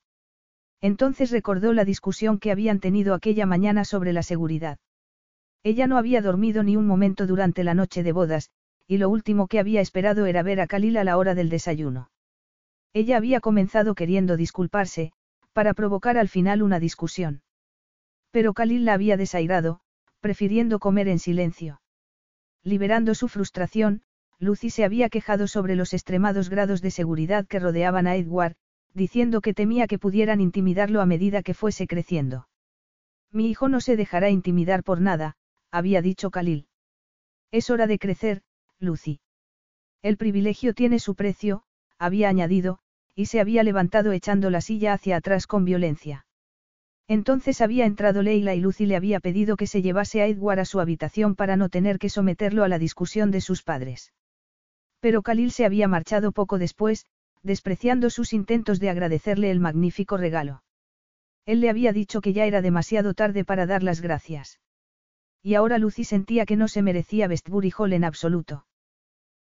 Entonces 0.82 1.30
recordó 1.30 1.72
la 1.72 1.84
discusión 1.86 2.38
que 2.38 2.50
habían 2.50 2.78
tenido 2.78 3.14
aquella 3.14 3.46
mañana 3.46 3.84
sobre 3.84 4.12
la 4.12 4.22
seguridad. 4.22 4.78
Ella 5.66 5.88
no 5.88 5.98
había 5.98 6.22
dormido 6.22 6.62
ni 6.62 6.76
un 6.76 6.86
momento 6.86 7.26
durante 7.26 7.64
la 7.64 7.74
noche 7.74 8.04
de 8.04 8.12
bodas, 8.12 8.50
y 8.86 8.98
lo 8.98 9.08
último 9.08 9.48
que 9.48 9.58
había 9.58 9.80
esperado 9.80 10.26
era 10.26 10.44
ver 10.44 10.60
a 10.60 10.68
Khalil 10.68 10.96
a 10.96 11.02
la 11.02 11.16
hora 11.16 11.34
del 11.34 11.48
desayuno. 11.48 12.08
Ella 12.92 13.16
había 13.16 13.40
comenzado 13.40 13.96
queriendo 13.96 14.36
disculparse, 14.36 15.10
para 15.52 15.74
provocar 15.74 16.18
al 16.18 16.28
final 16.28 16.62
una 16.62 16.78
discusión. 16.78 17.42
Pero 18.30 18.54
Khalil 18.54 18.84
la 18.84 18.94
había 18.94 19.16
desairado, 19.16 19.80
prefiriendo 20.20 20.78
comer 20.78 21.08
en 21.08 21.18
silencio. 21.18 21.80
Liberando 22.62 23.16
su 23.16 23.26
frustración, 23.26 24.02
Lucy 24.38 24.70
se 24.70 24.84
había 24.84 25.08
quejado 25.08 25.48
sobre 25.48 25.74
los 25.74 25.94
extremados 25.94 26.48
grados 26.48 26.80
de 26.80 26.92
seguridad 26.92 27.44
que 27.44 27.58
rodeaban 27.58 28.06
a 28.06 28.14
Edward, 28.14 28.54
diciendo 28.94 29.40
que 29.40 29.52
temía 29.52 29.88
que 29.88 29.98
pudieran 29.98 30.40
intimidarlo 30.40 31.00
a 31.00 31.06
medida 31.06 31.42
que 31.42 31.54
fuese 31.54 31.88
creciendo. 31.88 32.46
Mi 33.32 33.50
hijo 33.50 33.68
no 33.68 33.80
se 33.80 33.96
dejará 33.96 34.30
intimidar 34.30 34.84
por 34.84 35.00
nada, 35.00 35.34
había 35.76 36.00
dicho 36.00 36.30
Khalil. 36.30 36.68
Es 37.52 37.68
hora 37.68 37.86
de 37.86 37.98
crecer, 37.98 38.40
Lucy. 38.78 39.20
El 40.02 40.16
privilegio 40.16 40.72
tiene 40.72 40.98
su 40.98 41.14
precio, 41.14 41.64
había 41.98 42.30
añadido, 42.30 42.78
y 43.14 43.26
se 43.26 43.40
había 43.40 43.62
levantado 43.62 44.12
echando 44.12 44.48
la 44.48 44.62
silla 44.62 44.94
hacia 44.94 45.16
atrás 45.16 45.46
con 45.46 45.66
violencia. 45.66 46.26
Entonces 47.08 47.60
había 47.60 47.84
entrado 47.84 48.22
Leila 48.22 48.54
y 48.54 48.60
Lucy 48.60 48.86
le 48.86 48.96
había 48.96 49.20
pedido 49.20 49.56
que 49.56 49.66
se 49.66 49.82
llevase 49.82 50.22
a 50.22 50.26
Edward 50.26 50.60
a 50.60 50.64
su 50.64 50.80
habitación 50.80 51.34
para 51.34 51.56
no 51.56 51.68
tener 51.68 51.98
que 51.98 52.08
someterlo 52.08 52.64
a 52.64 52.68
la 52.68 52.78
discusión 52.78 53.30
de 53.30 53.42
sus 53.42 53.62
padres. 53.62 54.14
Pero 55.00 55.20
Khalil 55.20 55.50
se 55.50 55.66
había 55.66 55.88
marchado 55.88 56.32
poco 56.32 56.58
después, 56.58 57.04
despreciando 57.42 58.08
sus 58.08 58.32
intentos 58.32 58.80
de 58.80 58.88
agradecerle 58.88 59.50
el 59.50 59.60
magnífico 59.60 60.16
regalo. 60.16 60.62
Él 61.44 61.60
le 61.60 61.68
había 61.68 61.92
dicho 61.92 62.22
que 62.22 62.32
ya 62.32 62.46
era 62.46 62.62
demasiado 62.62 63.12
tarde 63.12 63.44
para 63.44 63.66
dar 63.66 63.82
las 63.82 64.00
gracias. 64.00 64.58
Y 65.46 65.54
ahora 65.54 65.78
Lucy 65.78 66.02
sentía 66.02 66.44
que 66.44 66.56
no 66.56 66.66
se 66.66 66.82
merecía 66.82 67.28
Westbury 67.28 67.72
Hall 67.78 67.92
en 67.92 68.02
absoluto. 68.02 68.66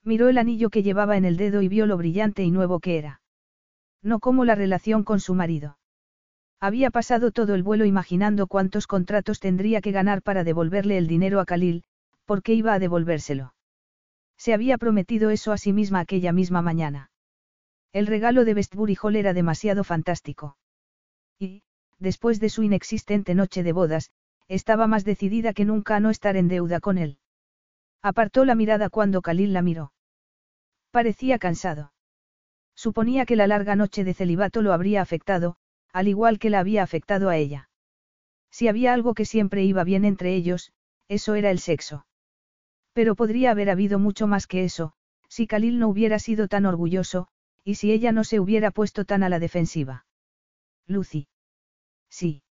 Miró 0.03 0.31
el 0.31 0.39
anillo 0.39 0.70
que 0.70 0.83
llevaba 0.83 1.19
en 1.19 1.27
el 1.27 1.37
dedo 1.37 1.61
y 1.61 1.69
vio 1.69 1.85
lo 1.85 1.99
brillante 1.99 2.43
y 2.43 2.51
nuevo 2.51 2.81
que 2.81 2.97
era. 2.97 3.20
No 4.03 4.19
como 4.19 4.47
la 4.47 4.55
relación 4.55 5.05
con 5.05 5.20
su 5.20 5.35
marido. 5.35 5.77
Había 6.59 6.89
pasado 6.89 7.33
todo 7.33 7.55
el 7.55 7.62
vuelo 7.62 7.85
imaginando 7.85 8.47
cuántos 8.47 8.87
contratos 8.87 9.41
tendría 9.41 9.83
que 9.83 9.93
ganar 9.93 10.23
para 10.23 10.43
devolverle 10.43 10.97
el 10.97 11.07
dinero 11.07 11.39
a 11.39 11.45
Khalil, 11.45 11.85
porque 12.25 12.55
iba 12.55 12.73
a 12.73 12.79
devolvérselo. 12.79 13.53
Se 14.39 14.55
había 14.55 14.79
prometido 14.79 15.29
eso 15.29 15.53
a 15.53 15.59
sí 15.59 15.75
misma 15.75 16.01
aquella 16.01 16.33
misma 16.33 16.62
mañana. 16.62 17.11
El 17.93 18.07
regalo 18.07 18.47
de 18.47 18.55
Westbury 18.55 18.97
Hall 19.03 19.17
era 19.17 19.35
demasiado 19.35 19.85
fantástico. 19.85 20.57
Y, 21.39 21.62
después 21.99 22.41
de 22.41 22.49
su 22.49 22.62
inexistente 22.62 23.35
noche 23.35 23.62
de 23.62 23.75
bodas, 23.75 24.11
estaba 24.51 24.89
más 24.89 25.05
decidida 25.05 25.53
que 25.53 25.65
nunca 25.65 25.95
a 25.95 26.01
no 26.01 26.11
estar 26.11 26.37
en 26.37 26.49
deuda 26.49 26.81
con 26.81 26.99
él. 26.99 27.19
Apartó 28.03 28.45
la 28.45 28.57
mirada 28.57 28.91
cuando 28.91 29.23
Khalil 29.23 29.53
la 29.53 29.62
miró. 29.62 29.93
Parecía 30.91 31.39
cansado. 31.39 31.93
Suponía 32.75 33.27
que 33.27 33.37
la 33.37 33.47
larga 33.47 33.77
noche 33.77 34.03
de 34.03 34.12
celibato 34.12 34.61
lo 34.61 34.73
habría 34.73 35.03
afectado, 35.03 35.57
al 35.93 36.09
igual 36.09 36.41
que 36.41 36.51
la 36.51 36.59
había 36.59 36.83
afectado 36.83 37.29
a 37.29 37.37
ella. 37.37 37.70
Si 38.51 38.67
había 38.67 38.93
algo 38.93 39.15
que 39.15 39.25
siempre 39.25 39.62
iba 39.62 39.85
bien 39.85 40.05
entre 40.05 40.35
ellos, 40.35 40.73
eso 41.07 41.37
era 41.37 41.53
el 41.53 41.61
sexo. 41.61 42.07
Pero 42.93 43.15
podría 43.15 43.53
haber 43.53 43.70
habido 43.70 44.01
mucho 44.01 44.27
más 44.27 44.49
que 44.49 44.65
eso, 44.65 44.95
si 45.29 45.47
Khalil 45.47 45.79
no 45.79 45.89
hubiera 45.89 46.19
sido 46.19 46.49
tan 46.49 46.67
orgulloso, 46.67 47.29
y 47.62 47.77
si 47.77 47.93
ella 47.93 48.11
no 48.11 48.25
se 48.25 48.41
hubiera 48.41 48.73
puesto 48.73 49.05
tan 49.05 49.23
a 49.23 49.29
la 49.29 49.39
defensiva. 49.39 50.07
Lucy. 50.89 51.29
Sí. 52.09 52.43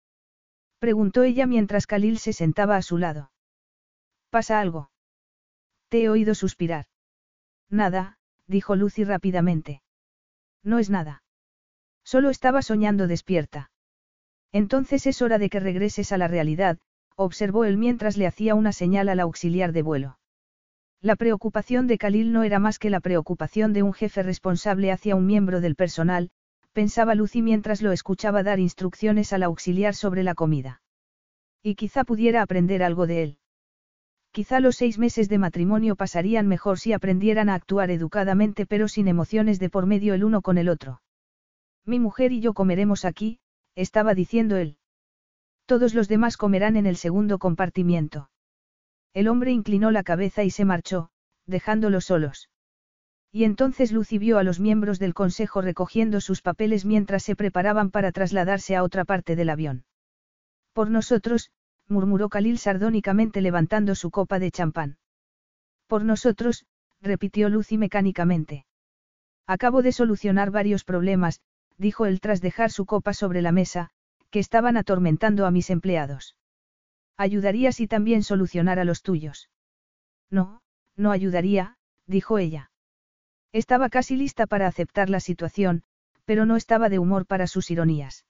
Preguntó 0.80 1.24
ella 1.24 1.46
mientras 1.46 1.88
Khalil 1.88 2.18
se 2.20 2.34
sentaba 2.34 2.78
a 2.78 2.82
su 2.82 2.98
lado. 2.98 3.32
¿Pasa 4.30 4.60
algo? 4.60 4.92
Te 5.90 6.04
he 6.04 6.10
oído 6.10 6.36
suspirar. 6.36 6.86
Nada, 7.70 8.18
dijo 8.48 8.76
Lucy 8.76 9.04
rápidamente. 9.04 9.82
No 10.64 10.80
es 10.80 10.90
nada. 10.90 11.24
Solo 12.04 12.30
estaba 12.30 12.62
soñando 12.62 13.08
despierta. 13.08 13.72
Entonces 14.52 15.06
es 15.06 15.22
hora 15.22 15.38
de 15.38 15.50
que 15.50 15.60
regreses 15.60 16.12
a 16.12 16.18
la 16.18 16.28
realidad, 16.28 16.80
observó 17.16 17.66
él 17.66 17.78
mientras 17.78 18.18
le 18.18 18.26
hacía 18.26 18.56
una 18.56 18.72
señal 18.72 19.10
al 19.10 19.20
auxiliar 19.20 19.74
de 19.74 19.82
vuelo. 19.82 20.20
La 21.02 21.16
preocupación 21.16 21.88
de 21.88 21.98
Khalil 21.98 22.32
no 22.32 22.44
era 22.44 22.60
más 22.60 22.80
que 22.80 22.90
la 22.90 23.00
preocupación 23.00 23.74
de 23.74 23.84
un 23.84 23.94
jefe 23.94 24.24
responsable 24.24 24.92
hacia 24.92 25.16
un 25.16 25.26
miembro 25.26 25.62
del 25.62 25.76
personal, 25.76 26.32
pensaba 26.74 27.16
Lucy 27.16 27.42
mientras 27.42 27.82
lo 27.82 27.92
escuchaba 27.92 28.44
dar 28.44 28.60
instrucciones 28.60 29.34
al 29.34 29.44
auxiliar 29.44 29.96
sobre 29.96 30.24
la 30.24 30.36
comida. 30.36 30.82
Y 31.62 31.76
quizá 31.76 32.04
pudiera 32.04 32.42
aprender 32.42 32.84
algo 32.84 33.08
de 33.08 33.24
él. 33.24 33.38
Quizá 34.32 34.60
los 34.60 34.76
seis 34.76 35.00
meses 35.00 35.28
de 35.28 35.40
matrimonio 35.40 35.96
pasarían 35.96 36.48
mejor 36.48 36.80
si 36.80 36.94
aprendieran 36.94 37.50
a 37.50 37.56
actuar 37.56 37.90
educadamente 37.90 38.66
pero 38.66 38.88
sin 38.88 39.08
emociones 39.08 39.60
de 39.60 39.70
por 39.70 39.88
medio 39.88 40.14
el 40.14 40.24
uno 40.24 40.42
con 40.42 40.58
el 40.58 40.70
otro. 40.70 41.02
Mi 41.86 42.00
mujer 42.00 42.32
y 42.32 42.40
yo 42.40 42.54
comeremos 42.54 43.06
aquí, 43.06 43.40
estaba 43.76 44.14
diciendo 44.14 44.58
él. 44.58 44.78
Todos 45.66 45.94
los 45.94 46.08
demás 46.08 46.38
comerán 46.38 46.76
en 46.76 46.86
el 46.86 46.96
segundo 46.96 47.40
compartimiento. 47.40 48.30
El 49.14 49.28
hombre 49.28 49.52
inclinó 49.52 49.90
la 49.92 50.04
cabeza 50.04 50.44
y 50.44 50.52
se 50.52 50.66
marchó, 50.66 51.10
dejándolos 51.48 52.06
solos. 52.06 52.50
Y 53.32 53.44
entonces 53.44 53.92
Lucy 53.92 54.18
vio 54.18 54.40
a 54.40 54.44
los 54.44 54.60
miembros 54.60 54.98
del 54.98 55.14
consejo 55.14 55.62
recogiendo 55.62 56.20
sus 56.20 56.42
papeles 56.42 56.86
mientras 56.86 57.24
se 57.24 57.36
preparaban 57.36 57.92
para 57.92 58.12
trasladarse 58.12 58.76
a 58.76 58.84
otra 58.84 59.06
parte 59.06 59.36
del 59.36 59.50
avión. 59.50 59.86
Por 60.74 60.90
nosotros, 60.90 61.52
murmuró 61.88 62.30
Khalil 62.30 62.58
sardónicamente 62.58 63.42
levantando 63.42 63.96
su 63.96 64.10
copa 64.10 64.40
de 64.40 64.52
champán. 64.52 64.98
Por 65.88 66.04
nosotros, 66.04 66.66
repitió 67.02 67.50
Lucy 67.50 67.78
mecánicamente. 67.78 68.66
Acabo 69.46 69.82
de 69.82 69.92
solucionar 69.92 70.52
varios 70.52 70.84
problemas, 70.84 71.42
dijo 71.78 72.06
él 72.06 72.22
tras 72.22 72.42
dejar 72.42 72.72
su 72.72 72.86
copa 72.86 73.14
sobre 73.14 73.42
la 73.42 73.52
mesa, 73.52 73.90
que 74.30 74.40
estaban 74.40 74.78
atormentando 74.78 75.46
a 75.46 75.52
mis 75.52 75.70
empleados. 75.70 76.36
Ayudaría 77.18 77.72
si 77.72 77.88
también 77.88 78.24
solucionara 78.24 78.84
los 78.86 79.02
tuyos. 79.02 79.50
No, 80.30 80.62
no 80.96 81.12
ayudaría, 81.12 81.78
dijo 82.06 82.38
ella. 82.38 82.69
Estaba 83.52 83.90
casi 83.90 84.16
lista 84.16 84.46
para 84.46 84.68
aceptar 84.68 85.10
la 85.10 85.20
situación, 85.20 85.84
pero 86.26 86.46
no 86.46 86.56
estaba 86.56 86.90
de 86.90 87.00
humor 87.00 87.26
para 87.26 87.48
sus 87.48 87.72
ironías. 87.72 88.26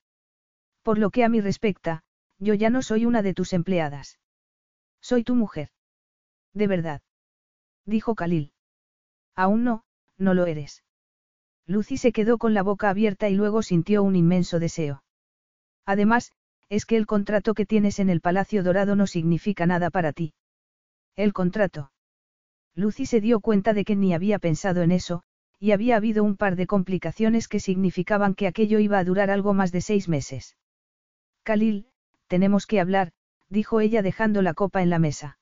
Por 0.81 0.97
lo 0.97 1.09
que 1.09 1.23
a 1.23 1.29
mí 1.29 1.41
respecta, 1.41 2.03
yo 2.37 2.53
ya 2.53 2.69
no 2.69 2.81
soy 2.81 3.05
una 3.05 3.21
de 3.21 3.33
tus 3.33 3.51
empleadas. 3.53 4.19
Soy 5.01 5.23
tu 5.23 5.35
mujer. 5.35 5.69
De 6.53 6.67
verdad. 6.67 7.01
Dijo 7.85 8.15
Khalil. 8.15 8.53
Aún 9.35 9.63
no, 9.63 9.83
no 10.17 10.33
lo 10.33 10.45
eres. 10.45 10.83
Lucy 11.65 11.97
se 11.97 12.11
quedó 12.11 12.37
con 12.37 12.53
la 12.53 12.63
boca 12.63 12.89
abierta 12.89 13.29
y 13.29 13.35
luego 13.35 13.61
sintió 13.61 14.03
un 14.03 14.15
inmenso 14.15 14.59
deseo. 14.59 15.03
Además, 15.85 16.31
es 16.69 16.85
que 16.85 16.97
el 16.97 17.05
contrato 17.05 17.53
que 17.53 17.65
tienes 17.65 17.99
en 17.99 18.09
el 18.09 18.21
Palacio 18.21 18.63
Dorado 18.63 18.95
no 18.95 19.07
significa 19.07 19.65
nada 19.65 19.89
para 19.89 20.13
ti. 20.13 20.33
El 21.15 21.33
contrato. 21.33 21.91
Lucy 22.79 23.05
se 23.05 23.19
dio 23.19 23.41
cuenta 23.41 23.73
de 23.73 23.83
que 23.83 23.97
ni 23.97 24.13
había 24.13 24.39
pensado 24.39 24.81
en 24.83 24.91
eso, 24.91 25.21
y 25.59 25.71
había 25.71 25.97
habido 25.97 26.23
un 26.23 26.37
par 26.37 26.55
de 26.55 26.65
complicaciones 26.65 27.49
que 27.49 27.59
significaban 27.59 28.35
que 28.35 28.47
aquello 28.47 28.79
iba 28.79 28.97
a 28.97 29.03
durar 29.03 29.29
algo 29.29 29.53
más 29.53 29.73
de 29.73 29.81
seis 29.81 30.07
meses. 30.07 30.55
Khalil, 31.43 31.87
tenemos 32.27 32.65
que 32.65 32.79
hablar, 32.79 33.11
dijo 33.49 33.81
ella 33.81 34.01
dejando 34.01 34.41
la 34.41 34.53
copa 34.53 34.81
en 34.81 34.89
la 34.89 34.97
mesa. 34.97 35.37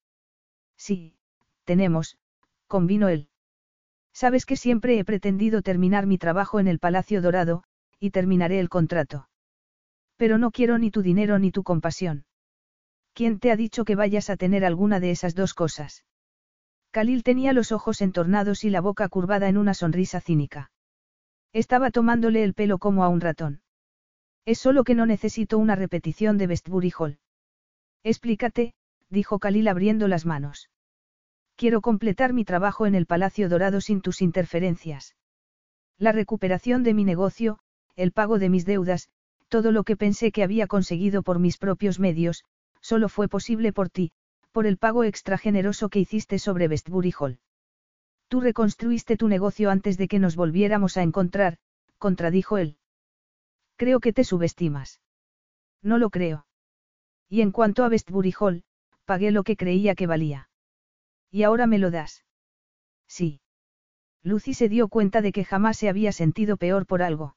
Sí, 0.78 1.16
tenemos, 1.64 2.18
convino 2.66 3.08
él. 3.08 3.30
Sabes 4.14 4.48
que 4.48 4.56
siempre 4.56 4.98
he 4.98 5.06
pretendido 5.06 5.62
terminar 5.62 6.08
mi 6.08 6.18
trabajo 6.18 6.60
en 6.60 6.68
el 6.68 6.80
Palacio 6.80 7.22
Dorado, 7.22 7.64
y 8.00 8.10
terminaré 8.10 8.60
el 8.60 8.70
contrato. 8.70 9.30
Pero 10.16 10.40
no 10.40 10.50
quiero 10.50 10.80
ni 10.80 10.90
tu 10.90 11.04
dinero 11.04 11.38
ni 11.38 11.52
tu 11.52 11.62
compasión. 11.62 12.26
¿Quién 13.14 13.38
te 13.38 13.52
ha 13.52 13.56
dicho 13.56 13.86
que 13.86 13.96
vayas 13.96 14.32
a 14.32 14.38
tener 14.38 14.66
alguna 14.66 15.00
de 15.00 15.12
esas 15.12 15.36
dos 15.36 15.54
cosas? 15.54 16.04
Khalil 16.98 17.22
tenía 17.22 17.54
los 17.54 17.72
ojos 17.72 18.02
entornados 18.02 18.64
y 18.64 18.72
la 18.72 18.82
boca 18.82 19.08
curvada 19.08 19.50
en 19.50 19.60
una 19.60 19.76
sonrisa 19.76 20.20
cínica. 20.20 20.72
Estaba 21.54 21.92
tomándole 21.92 22.44
el 22.44 22.56
pelo 22.56 22.80
como 22.80 23.04
a 23.04 23.08
un 23.08 23.22
ratón. 23.22 23.62
Es 24.46 24.58
solo 24.58 24.84
que 24.84 24.96
no 24.96 25.06
necesito 25.06 25.60
una 25.60 25.76
repetición 25.76 26.40
de 26.40 26.48
Westbury 26.48 26.92
Hall. 26.98 27.20
Explícate, 28.02 28.74
dijo 29.12 29.38
Khalil 29.38 29.68
abriendo 29.68 30.08
las 30.08 30.26
manos. 30.26 30.72
Quiero 31.56 31.82
completar 31.82 32.34
mi 32.34 32.44
trabajo 32.46 32.88
en 32.88 32.96
el 32.96 33.06
Palacio 33.06 33.48
Dorado 33.48 33.80
sin 33.80 34.02
tus 34.02 34.24
interferencias. 34.24 35.16
La 36.00 36.14
recuperación 36.14 36.82
de 36.82 36.96
mi 36.96 37.04
negocio, 37.04 37.60
el 37.96 38.12
pago 38.12 38.40
de 38.40 38.50
mis 38.50 38.66
deudas, 38.66 39.08
todo 39.50 39.72
lo 39.72 39.84
que 39.84 39.98
pensé 39.98 40.32
que 40.32 40.42
había 40.42 40.66
conseguido 40.66 41.22
por 41.22 41.38
mis 41.38 41.60
propios 41.60 42.00
medios, 42.00 42.44
solo 42.82 43.08
fue 43.08 43.28
posible 43.28 43.72
por 43.72 43.92
ti, 43.92 44.14
por 44.52 44.66
el 44.66 44.78
pago 44.78 45.04
extra 45.04 45.38
generoso 45.38 45.90
que 45.90 46.00
hiciste 46.00 46.40
sobre 46.40 46.68
Westbury 46.68 47.14
Hall. 47.20 47.40
Tú 48.28 48.42
reconstruiste 48.42 49.18
tu 49.18 49.28
negocio 49.28 49.70
antes 49.70 49.98
de 49.98 50.08
que 50.08 50.20
nos 50.20 50.36
volviéramos 50.36 50.98
a 50.98 51.04
encontrar, 51.04 51.58
contradijo 51.98 52.58
él. 52.58 52.78
Creo 53.78 54.00
que 54.00 54.14
te 54.14 54.24
subestimas. 54.24 55.02
No 55.82 55.98
lo 55.98 56.10
creo. 56.10 56.46
Y 57.30 57.42
en 57.42 57.52
cuanto 57.52 57.84
a 57.84 57.90
Westbury 57.90 58.34
Hall, 58.40 58.64
pagué 59.06 59.32
lo 59.32 59.44
que 59.44 59.56
creía 59.56 59.96
que 59.96 60.08
valía. 60.08 60.50
¿Y 61.32 61.44
ahora 61.44 61.68
me 61.68 61.78
lo 61.78 61.92
das? 61.92 62.26
Sí. 63.08 63.40
Lucy 64.24 64.54
se 64.54 64.68
dio 64.70 64.88
cuenta 64.90 65.22
de 65.22 65.32
que 65.32 65.46
jamás 65.46 65.78
se 65.78 65.90
había 65.90 66.12
sentido 66.12 66.58
peor 66.58 66.86
por 66.86 67.02
algo. 67.02 67.36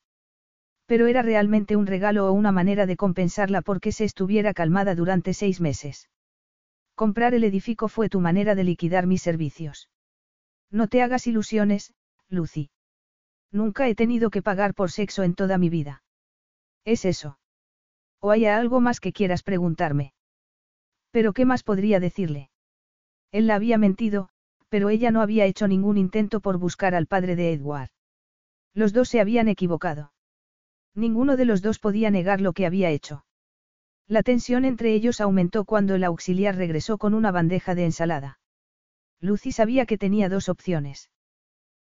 Pero 0.86 1.06
era 1.06 1.22
realmente 1.22 1.76
un 1.76 1.86
regalo 1.86 2.26
o 2.26 2.32
una 2.32 2.50
manera 2.50 2.86
de 2.86 2.96
compensarla 2.96 3.62
porque 3.62 3.92
se 3.92 4.04
estuviera 4.04 4.54
calmada 4.54 4.96
durante 4.96 5.34
seis 5.34 5.60
meses. 5.60 6.08
Comprar 7.00 7.32
el 7.32 7.44
edificio 7.44 7.88
fue 7.88 8.10
tu 8.10 8.20
manera 8.20 8.54
de 8.54 8.62
liquidar 8.62 9.06
mis 9.06 9.22
servicios. 9.22 9.88
No 10.70 10.86
te 10.86 11.00
hagas 11.00 11.26
ilusiones, 11.26 11.94
Lucy. 12.28 12.68
Nunca 13.50 13.88
he 13.88 13.94
tenido 13.94 14.28
que 14.28 14.42
pagar 14.42 14.74
por 14.74 14.90
sexo 14.90 15.22
en 15.22 15.34
toda 15.34 15.56
mi 15.56 15.70
vida. 15.70 16.02
¿Es 16.84 17.06
eso? 17.06 17.38
¿O 18.20 18.30
hay 18.30 18.44
algo 18.44 18.82
más 18.82 19.00
que 19.00 19.14
quieras 19.14 19.42
preguntarme? 19.42 20.12
¿Pero 21.10 21.32
qué 21.32 21.46
más 21.46 21.62
podría 21.62 22.00
decirle? 22.00 22.50
Él 23.32 23.46
la 23.46 23.54
había 23.54 23.78
mentido, 23.78 24.28
pero 24.68 24.90
ella 24.90 25.10
no 25.10 25.22
había 25.22 25.46
hecho 25.46 25.68
ningún 25.68 25.96
intento 25.96 26.40
por 26.40 26.58
buscar 26.58 26.94
al 26.94 27.06
padre 27.06 27.34
de 27.34 27.54
Edward. 27.54 27.88
Los 28.74 28.92
dos 28.92 29.08
se 29.08 29.22
habían 29.22 29.48
equivocado. 29.48 30.12
Ninguno 30.94 31.38
de 31.38 31.46
los 31.46 31.62
dos 31.62 31.78
podía 31.78 32.10
negar 32.10 32.42
lo 32.42 32.52
que 32.52 32.66
había 32.66 32.90
hecho. 32.90 33.24
La 34.10 34.24
tensión 34.24 34.64
entre 34.64 34.92
ellos 34.92 35.20
aumentó 35.20 35.64
cuando 35.64 35.94
el 35.94 36.02
auxiliar 36.02 36.56
regresó 36.56 36.98
con 36.98 37.14
una 37.14 37.30
bandeja 37.30 37.76
de 37.76 37.84
ensalada. 37.84 38.40
Lucy 39.20 39.52
sabía 39.52 39.86
que 39.86 39.98
tenía 39.98 40.28
dos 40.28 40.48
opciones. 40.48 41.12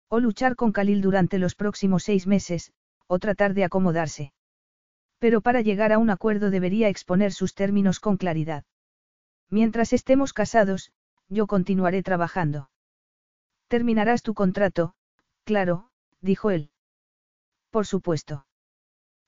O 0.10 0.20
luchar 0.20 0.58
con 0.58 0.74
Khalil 0.74 1.00
durante 1.00 1.40
los 1.40 1.56
próximos 1.56 2.04
seis 2.04 2.28
meses, 2.28 2.74
o 3.08 3.18
tratar 3.20 3.54
de 3.54 3.64
acomodarse. 3.64 4.34
Pero 5.20 5.40
para 5.40 5.62
llegar 5.62 5.94
a 5.94 6.00
un 6.00 6.10
acuerdo 6.10 6.50
debería 6.52 6.90
exponer 6.90 7.32
sus 7.32 7.54
términos 7.54 8.02
con 8.02 8.18
claridad. 8.18 8.66
Mientras 9.50 9.94
estemos 9.94 10.34
casados, 10.34 10.92
yo 11.30 11.48
continuaré 11.48 12.04
trabajando. 12.04 12.70
Terminarás 13.70 14.22
tu 14.22 14.34
contrato, 14.34 14.96
claro, 15.46 15.92
dijo 16.20 16.52
él. 16.52 16.72
Por 17.70 17.88
supuesto. 17.88 18.46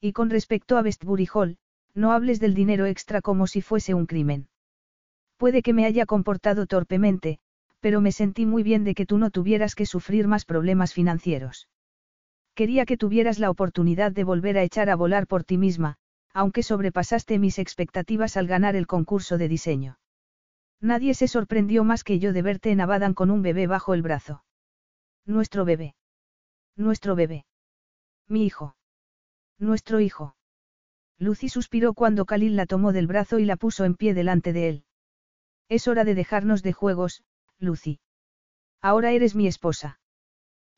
Y 0.02 0.11
con 0.11 0.30
respecto 0.30 0.78
a 0.78 0.82
Westbury 0.82 1.30
Hall, 1.34 1.60
no 1.93 2.11
hables 2.11 2.40
del 2.40 2.53
dinero 2.53 2.85
extra 2.85 3.22
como 3.22 3.48
si 3.48 3.61
fuese 3.61 3.93
un 3.93 4.06
crimen. 4.06 4.48
Puede 5.38 5.61
que 5.61 5.74
me 5.74 5.85
haya 5.85 6.06
comportado 6.06 6.66
torpemente, 6.66 7.40
pero 7.80 8.01
me 8.01 8.11
sentí 8.11 8.45
muy 8.45 8.64
bien 8.64 8.84
de 8.84 8.93
que 8.93 9.06
tú 9.06 9.18
no 9.18 9.32
tuvieras 9.32 9.76
que 9.76 9.85
sufrir 9.85 10.27
más 10.27 10.45
problemas 10.45 10.93
financieros. 10.93 11.69
Quería 12.53 12.85
que 12.85 12.98
tuvieras 12.98 13.40
la 13.40 13.50
oportunidad 13.50 14.11
de 14.11 14.24
volver 14.24 14.58
a 14.58 14.64
echar 14.64 14.90
a 14.90 14.95
volar 14.95 15.27
por 15.27 15.43
ti 15.43 15.58
misma, 15.58 15.95
aunque 16.34 16.64
sobrepasaste 16.64 17.40
mis 17.40 17.58
expectativas 17.58 18.38
al 18.38 18.48
ganar 18.48 18.76
el 18.76 18.85
concurso 18.85 19.38
de 19.38 19.48
diseño. 19.48 19.98
Nadie 20.82 21.14
se 21.14 21.27
sorprendió 21.27 21.84
más 21.84 22.03
que 22.03 22.19
yo 22.19 22.34
de 22.34 22.42
verte 22.42 22.72
en 22.72 22.82
Abadan 22.82 23.14
con 23.14 23.32
un 23.32 23.42
bebé 23.42 23.68
bajo 23.68 23.93
el 23.93 24.01
brazo. 24.01 24.43
Nuestro 25.26 25.66
bebé. 25.66 25.95
Nuestro 26.76 27.16
bebé. 27.16 27.45
Mi 28.27 28.45
hijo. 28.45 28.76
Nuestro 29.58 30.00
hijo. 30.00 30.35
Lucy 31.19 31.49
suspiró 31.49 31.93
cuando 31.93 32.25
Khalil 32.25 32.56
la 32.56 32.65
tomó 32.65 32.93
del 32.93 33.06
brazo 33.06 33.39
y 33.39 33.45
la 33.45 33.57
puso 33.57 33.83
en 33.83 33.95
pie 33.95 34.14
delante 34.14 34.53
de 34.53 34.69
él. 34.69 34.83
Es 35.67 35.88
hora 35.89 36.06
de 36.06 36.15
dejarnos 36.15 36.64
de 36.64 36.72
juegos, 36.72 37.23
Lucy. 37.59 37.99
Ahora 38.81 39.11
eres 39.11 39.35
mi 39.35 39.45
esposa. 39.45 39.99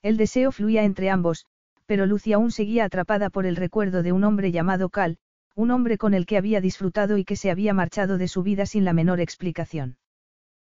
El 0.01 0.17
deseo 0.17 0.51
fluía 0.51 0.83
entre 0.83 1.11
ambos, 1.11 1.45
pero 1.85 2.07
Lucy 2.07 2.33
aún 2.33 2.51
seguía 2.51 2.85
atrapada 2.85 3.29
por 3.29 3.45
el 3.45 3.55
recuerdo 3.55 4.01
de 4.01 4.11
un 4.11 4.23
hombre 4.23 4.51
llamado 4.51 4.89
Cal, 4.89 5.19
un 5.55 5.69
hombre 5.69 5.99
con 5.99 6.15
el 6.15 6.25
que 6.25 6.37
había 6.37 6.59
disfrutado 6.59 7.17
y 7.17 7.25
que 7.25 7.35
se 7.35 7.51
había 7.51 7.73
marchado 7.75 8.17
de 8.17 8.27
su 8.27 8.41
vida 8.41 8.65
sin 8.65 8.83
la 8.83 8.93
menor 8.93 9.19
explicación. 9.19 9.97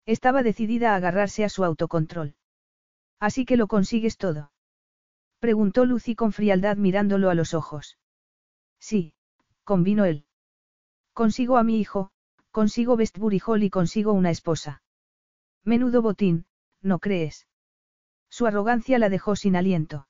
Estaba 0.06 0.44
decidida 0.44 0.94
a 0.94 0.98
agarrarse 0.98 1.44
a 1.44 1.50
su 1.50 1.64
autocontrol. 1.64 2.36
Así 3.20 3.46
que 3.46 3.58
lo 3.58 3.66
consigues 3.66 4.18
todo. 4.18 4.52
Preguntó 5.40 5.86
Lucy 5.86 6.14
con 6.16 6.32
frialdad 6.32 6.78
mirándolo 6.78 7.32
a 7.32 7.36
los 7.36 7.56
ojos. 7.56 7.98
Sí, 8.80 9.14
convino 9.66 10.06
él. 10.06 10.24
Consigo 11.14 11.58
a 11.58 11.64
mi 11.64 11.80
hijo, 11.80 12.12
consigo 12.52 12.94
Westbury 12.94 13.42
Hall 13.46 13.64
y 13.64 13.70
consigo 13.70 14.14
una 14.14 14.30
esposa. 14.30 14.82
Menudo 15.66 16.02
botín, 16.02 16.46
¿no 16.82 17.00
crees? 17.00 17.48
Su 18.30 18.46
arrogancia 18.46 19.00
la 19.00 19.10
dejó 19.10 19.36
sin 19.36 19.56
aliento. 19.56 20.08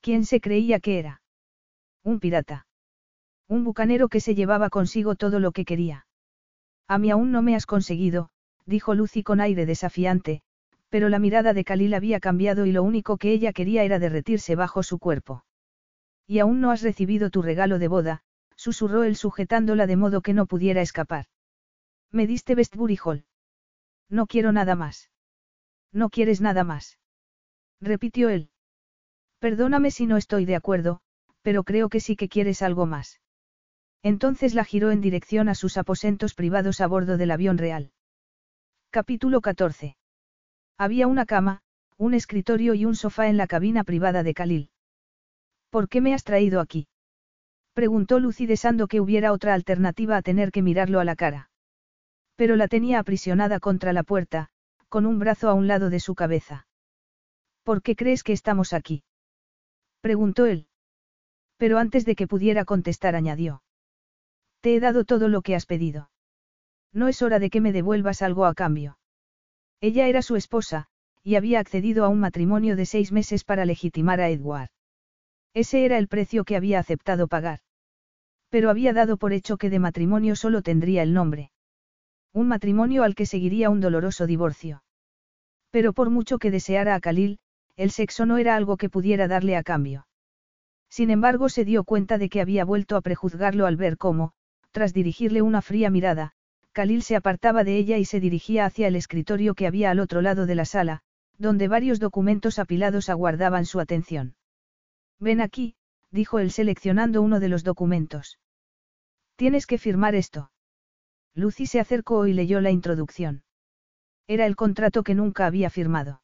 ¿Quién 0.00 0.24
se 0.24 0.40
creía 0.40 0.78
que 0.80 0.98
era? 0.98 1.22
Un 2.04 2.20
pirata. 2.20 2.66
Un 3.48 3.64
bucanero 3.64 4.08
que 4.08 4.20
se 4.20 4.34
llevaba 4.34 4.70
consigo 4.70 5.16
todo 5.16 5.40
lo 5.40 5.52
que 5.52 5.64
quería. 5.64 6.06
A 6.86 6.98
mí 6.98 7.10
aún 7.10 7.32
no 7.32 7.42
me 7.42 7.56
has 7.56 7.66
conseguido, 7.66 8.30
dijo 8.66 8.94
Lucy 8.94 9.22
con 9.22 9.40
aire 9.40 9.66
desafiante, 9.66 10.42
pero 10.88 11.08
la 11.08 11.18
mirada 11.18 11.52
de 11.54 11.64
Khalil 11.64 11.94
había 11.94 12.20
cambiado 12.20 12.66
y 12.66 12.72
lo 12.72 12.82
único 12.82 13.16
que 13.16 13.32
ella 13.32 13.52
quería 13.52 13.84
era 13.84 13.98
derretirse 13.98 14.56
bajo 14.56 14.82
su 14.82 14.98
cuerpo. 14.98 15.44
Y 16.26 16.38
aún 16.40 16.60
no 16.60 16.70
has 16.70 16.82
recibido 16.82 17.30
tu 17.30 17.42
regalo 17.42 17.78
de 17.78 17.88
boda, 17.88 18.22
susurró 18.60 19.04
él 19.04 19.16
sujetándola 19.16 19.86
de 19.86 19.96
modo 19.96 20.20
que 20.20 20.34
no 20.34 20.44
pudiera 20.44 20.82
escapar. 20.82 21.24
Me 22.12 22.26
diste 22.26 22.54
Westbury. 22.54 23.24
No 24.10 24.26
quiero 24.26 24.52
nada 24.52 24.74
más. 24.74 25.10
No 25.92 26.10
quieres 26.10 26.42
nada 26.42 26.62
más. 26.62 26.98
Repitió 27.80 28.28
él. 28.28 28.50
Perdóname 29.38 29.90
si 29.90 30.04
no 30.04 30.18
estoy 30.18 30.44
de 30.44 30.56
acuerdo, 30.56 31.00
pero 31.40 31.64
creo 31.64 31.88
que 31.88 32.00
sí 32.00 32.16
que 32.16 32.28
quieres 32.28 32.60
algo 32.60 32.84
más. 32.84 33.22
Entonces 34.02 34.54
la 34.54 34.66
giró 34.66 34.90
en 34.90 35.00
dirección 35.00 35.48
a 35.48 35.54
sus 35.54 35.78
aposentos 35.78 36.34
privados 36.34 36.82
a 36.82 36.86
bordo 36.86 37.16
del 37.16 37.30
avión 37.30 37.56
real. 37.56 37.92
Capítulo 38.90 39.40
14. 39.40 39.96
Había 40.76 41.06
una 41.06 41.24
cama, 41.24 41.62
un 41.96 42.12
escritorio 42.12 42.74
y 42.74 42.84
un 42.84 42.94
sofá 42.94 43.28
en 43.28 43.38
la 43.38 43.46
cabina 43.46 43.84
privada 43.84 44.22
de 44.22 44.34
Khalil. 44.34 44.70
¿Por 45.70 45.88
qué 45.88 46.02
me 46.02 46.12
has 46.12 46.24
traído 46.24 46.60
aquí? 46.60 46.88
Preguntó 47.72 48.18
Lucy 48.18 48.46
deseando 48.46 48.88
que 48.88 49.00
hubiera 49.00 49.32
otra 49.32 49.54
alternativa 49.54 50.16
a 50.16 50.22
tener 50.22 50.50
que 50.50 50.62
mirarlo 50.62 51.00
a 51.00 51.04
la 51.04 51.16
cara. 51.16 51.50
Pero 52.36 52.56
la 52.56 52.68
tenía 52.68 52.98
aprisionada 52.98 53.60
contra 53.60 53.92
la 53.92 54.02
puerta, 54.02 54.48
con 54.88 55.06
un 55.06 55.18
brazo 55.18 55.48
a 55.48 55.54
un 55.54 55.66
lado 55.66 55.90
de 55.90 56.00
su 56.00 56.14
cabeza. 56.14 56.66
¿Por 57.62 57.82
qué 57.82 57.94
crees 57.94 58.22
que 58.22 58.32
estamos 58.32 58.72
aquí? 58.72 59.04
Preguntó 60.00 60.46
él. 60.46 60.66
Pero 61.56 61.78
antes 61.78 62.04
de 62.04 62.16
que 62.16 62.26
pudiera 62.26 62.64
contestar 62.64 63.14
añadió. 63.14 63.62
Te 64.60 64.74
he 64.74 64.80
dado 64.80 65.04
todo 65.04 65.28
lo 65.28 65.42
que 65.42 65.54
has 65.54 65.66
pedido. 65.66 66.10
No 66.92 67.06
es 67.06 67.22
hora 67.22 67.38
de 67.38 67.50
que 67.50 67.60
me 67.60 67.72
devuelvas 67.72 68.22
algo 68.22 68.46
a 68.46 68.54
cambio. 68.54 68.98
Ella 69.80 70.08
era 70.08 70.22
su 70.22 70.36
esposa, 70.36 70.88
y 71.22 71.36
había 71.36 71.60
accedido 71.60 72.04
a 72.04 72.08
un 72.08 72.18
matrimonio 72.18 72.76
de 72.76 72.86
seis 72.86 73.12
meses 73.12 73.44
para 73.44 73.64
legitimar 73.64 74.20
a 74.20 74.28
Edward. 74.30 74.70
Ese 75.54 75.84
era 75.84 75.98
el 75.98 76.08
precio 76.08 76.44
que 76.44 76.56
había 76.56 76.78
aceptado 76.78 77.26
pagar. 77.28 77.60
Pero 78.50 78.70
había 78.70 78.92
dado 78.92 79.16
por 79.16 79.32
hecho 79.32 79.56
que 79.56 79.70
de 79.70 79.78
matrimonio 79.78 80.36
solo 80.36 80.62
tendría 80.62 81.02
el 81.02 81.12
nombre. 81.12 81.50
Un 82.32 82.48
matrimonio 82.48 83.02
al 83.02 83.14
que 83.14 83.26
seguiría 83.26 83.70
un 83.70 83.80
doloroso 83.80 84.26
divorcio. 84.26 84.82
Pero 85.70 85.92
por 85.92 86.10
mucho 86.10 86.38
que 86.38 86.50
deseara 86.50 86.94
a 86.94 87.00
Khalil, 87.00 87.38
el 87.76 87.90
sexo 87.90 88.26
no 88.26 88.38
era 88.38 88.56
algo 88.56 88.76
que 88.76 88.90
pudiera 88.90 89.28
darle 89.28 89.56
a 89.56 89.62
cambio. 89.62 90.06
Sin 90.88 91.10
embargo, 91.10 91.48
se 91.48 91.64
dio 91.64 91.84
cuenta 91.84 92.18
de 92.18 92.28
que 92.28 92.40
había 92.40 92.64
vuelto 92.64 92.96
a 92.96 93.00
prejuzgarlo 93.00 93.66
al 93.66 93.76
ver 93.76 93.96
cómo, 93.96 94.32
tras 94.72 94.92
dirigirle 94.92 95.42
una 95.42 95.62
fría 95.62 95.90
mirada, 95.90 96.32
Khalil 96.72 97.02
se 97.02 97.16
apartaba 97.16 97.64
de 97.64 97.76
ella 97.76 97.98
y 97.98 98.04
se 98.04 98.20
dirigía 98.20 98.64
hacia 98.64 98.88
el 98.88 98.96
escritorio 98.96 99.54
que 99.54 99.66
había 99.66 99.90
al 99.90 100.00
otro 100.00 100.22
lado 100.22 100.46
de 100.46 100.54
la 100.54 100.64
sala, 100.64 101.00
donde 101.38 101.68
varios 101.68 101.98
documentos 101.98 102.58
apilados 102.58 103.08
aguardaban 103.08 103.66
su 103.66 103.80
atención. 103.80 104.34
Ven 105.20 105.40
aquí, 105.42 105.76
dijo 106.10 106.38
él 106.38 106.50
seleccionando 106.50 107.22
uno 107.22 107.40
de 107.40 107.48
los 107.48 107.62
documentos. 107.62 108.38
Tienes 109.36 109.66
que 109.66 109.78
firmar 109.78 110.14
esto. 110.14 110.50
Lucy 111.34 111.66
se 111.66 111.78
acercó 111.78 112.26
y 112.26 112.32
leyó 112.32 112.60
la 112.60 112.70
introducción. 112.70 113.44
Era 114.26 114.46
el 114.46 114.56
contrato 114.56 115.02
que 115.02 115.14
nunca 115.14 115.46
había 115.46 115.70
firmado. 115.70 116.22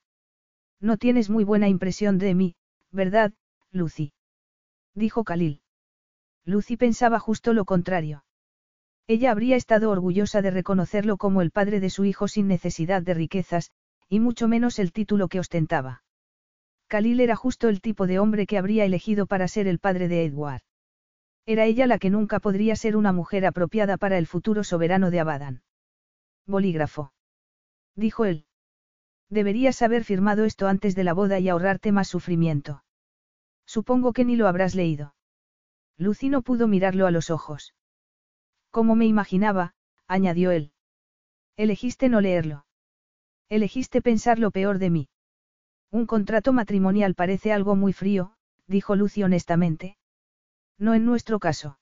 No 0.80 0.96
tienes 0.96 1.30
muy 1.30 1.44
buena 1.44 1.68
impresión 1.68 2.18
de 2.18 2.34
mí, 2.34 2.56
¿verdad, 2.90 3.32
Lucy? 3.70 4.12
Dijo 4.94 5.24
Khalil. 5.24 5.60
Lucy 6.44 6.76
pensaba 6.76 7.18
justo 7.18 7.52
lo 7.52 7.64
contrario. 7.64 8.24
Ella 9.06 9.30
habría 9.30 9.56
estado 9.56 9.90
orgullosa 9.90 10.42
de 10.42 10.50
reconocerlo 10.50 11.16
como 11.16 11.42
el 11.42 11.50
padre 11.50 11.80
de 11.80 11.90
su 11.90 12.04
hijo 12.04 12.28
sin 12.28 12.48
necesidad 12.48 13.02
de 13.02 13.14
riquezas, 13.14 13.70
y 14.08 14.20
mucho 14.20 14.48
menos 14.48 14.78
el 14.78 14.92
título 14.92 15.28
que 15.28 15.40
ostentaba. 15.40 16.02
Khalil 16.88 17.20
era 17.20 17.34
justo 17.34 17.68
el 17.68 17.80
tipo 17.80 18.06
de 18.06 18.18
hombre 18.18 18.46
que 18.46 18.58
habría 18.58 18.84
elegido 18.84 19.26
para 19.26 19.48
ser 19.48 19.66
el 19.66 19.78
padre 19.78 20.08
de 20.08 20.24
Edward. 20.24 20.62
Era 21.44 21.64
ella 21.64 21.86
la 21.86 21.98
que 21.98 22.10
nunca 22.10 22.40
podría 22.40 22.76
ser 22.76 22.96
una 22.96 23.12
mujer 23.12 23.46
apropiada 23.46 23.96
para 23.96 24.18
el 24.18 24.26
futuro 24.26 24.64
soberano 24.64 25.10
de 25.10 25.20
Abadan. 25.20 25.62
Bolígrafo. 26.46 27.12
Dijo 27.94 28.24
él. 28.24 28.46
Deberías 29.30 29.82
haber 29.82 30.04
firmado 30.04 30.44
esto 30.44 30.68
antes 30.68 30.94
de 30.94 31.04
la 31.04 31.12
boda 31.12 31.38
y 31.40 31.48
ahorrarte 31.48 31.90
más 31.90 32.08
sufrimiento. 32.08 32.84
Supongo 33.66 34.12
que 34.12 34.24
ni 34.24 34.36
lo 34.36 34.46
habrás 34.46 34.74
leído. 34.74 35.14
Lucy 35.98 36.28
no 36.28 36.42
pudo 36.42 36.68
mirarlo 36.68 37.06
a 37.06 37.10
los 37.10 37.30
ojos. 37.30 37.74
Como 38.70 38.94
me 38.94 39.06
imaginaba, 39.06 39.74
añadió 40.06 40.52
él. 40.52 40.72
Elegiste 41.56 42.08
no 42.08 42.20
leerlo. 42.20 42.66
Elegiste 43.48 44.02
pensar 44.02 44.38
lo 44.38 44.50
peor 44.50 44.78
de 44.78 44.90
mí. 44.90 45.08
Un 45.90 46.06
contrato 46.06 46.52
matrimonial 46.52 47.14
parece 47.14 47.52
algo 47.52 47.76
muy 47.76 47.92
frío, 47.92 48.32
dijo 48.66 48.96
Lucy 48.96 49.22
honestamente. 49.22 49.96
No 50.78 50.94
en 50.94 51.04
nuestro 51.04 51.38
caso. 51.38 51.78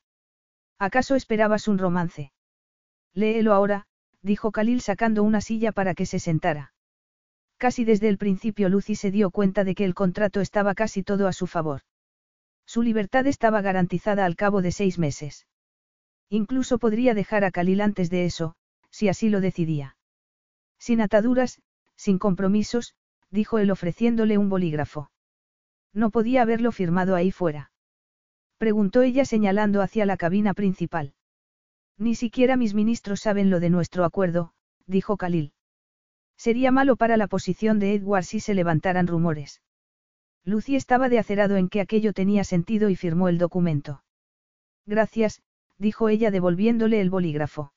¿Acaso 0.79 1.15
esperabas 1.15 1.69
un 1.69 1.79
romance? 1.79 2.33
Léelo 3.15 3.55
ahora, 3.55 3.87
dijo 4.23 4.53
Khalil 4.53 4.81
sacando 4.81 5.23
una 5.23 5.41
silla 5.41 5.73
para 5.73 5.95
que 5.95 6.07
se 6.07 6.19
sentara. 6.19 6.73
Casi 7.57 7.85
desde 7.85 8.09
el 8.09 8.19
principio 8.19 8.69
Lucy 8.69 8.97
se 8.97 9.11
dio 9.11 9.31
cuenta 9.31 9.65
de 9.65 9.75
que 9.75 9.85
el 9.85 9.95
contrato 9.95 10.41
estaba 10.41 10.75
casi 10.75 11.03
todo 11.03 11.29
a 11.29 11.33
su 11.33 11.47
favor. 11.47 11.83
Su 12.67 12.83
libertad 12.83 13.27
estaba 13.27 13.63
garantizada 13.63 14.25
al 14.25 14.37
cabo 14.37 14.63
de 14.63 14.73
seis 14.73 14.99
meses. 14.99 15.47
Incluso 16.29 16.79
podría 16.79 17.15
dejar 17.15 17.45
a 17.45 17.51
Khalil 17.51 17.81
antes 17.81 18.11
de 18.11 18.25
eso, 18.25 18.57
si 18.91 19.09
así 19.09 19.29
lo 19.29 19.41
decidía. 19.41 19.97
Sin 20.79 21.01
ataduras, 21.01 21.61
sin 21.97 22.19
compromisos, 22.19 22.95
dijo 23.35 23.59
él 23.59 23.73
ofreciéndole 23.73 24.39
un 24.39 24.49
bolígrafo. 24.49 25.11
No 25.93 26.11
podía 26.11 26.43
haberlo 26.43 26.71
firmado 26.71 27.17
ahí 27.17 27.33
fuera. 27.33 27.73
Preguntó 28.59 29.03
ella 29.03 29.25
señalando 29.25 29.83
hacia 29.83 30.07
la 30.07 30.17
cabina 30.17 30.55
principal. 30.55 31.15
Ni 31.99 32.15
siquiera 32.15 32.57
mis 32.57 32.75
ministros 32.75 33.21
saben 33.21 33.51
lo 33.51 33.59
de 33.59 33.71
nuestro 33.71 34.05
acuerdo, 34.05 34.53
dijo 34.87 35.17
Khalil. 35.17 35.53
Sería 36.37 36.71
malo 36.71 36.95
para 36.95 37.17
la 37.17 37.27
posición 37.27 37.81
de 37.81 37.95
Edward 37.95 38.25
si 38.25 38.39
se 38.39 38.55
levantaran 38.55 39.09
rumores. 39.09 39.61
Lucy 40.45 40.77
estaba 40.77 41.09
de 41.09 41.19
acerado 41.19 41.57
en 41.57 41.69
que 41.69 41.81
aquello 41.81 42.13
tenía 42.13 42.45
sentido 42.45 42.89
y 42.89 42.97
firmó 42.97 43.29
el 43.29 43.39
documento. 43.39 44.05
Gracias, 44.87 45.43
dijo 45.79 46.09
ella 46.09 46.31
devolviéndole 46.31 47.01
el 47.01 47.11
bolígrafo. 47.11 47.73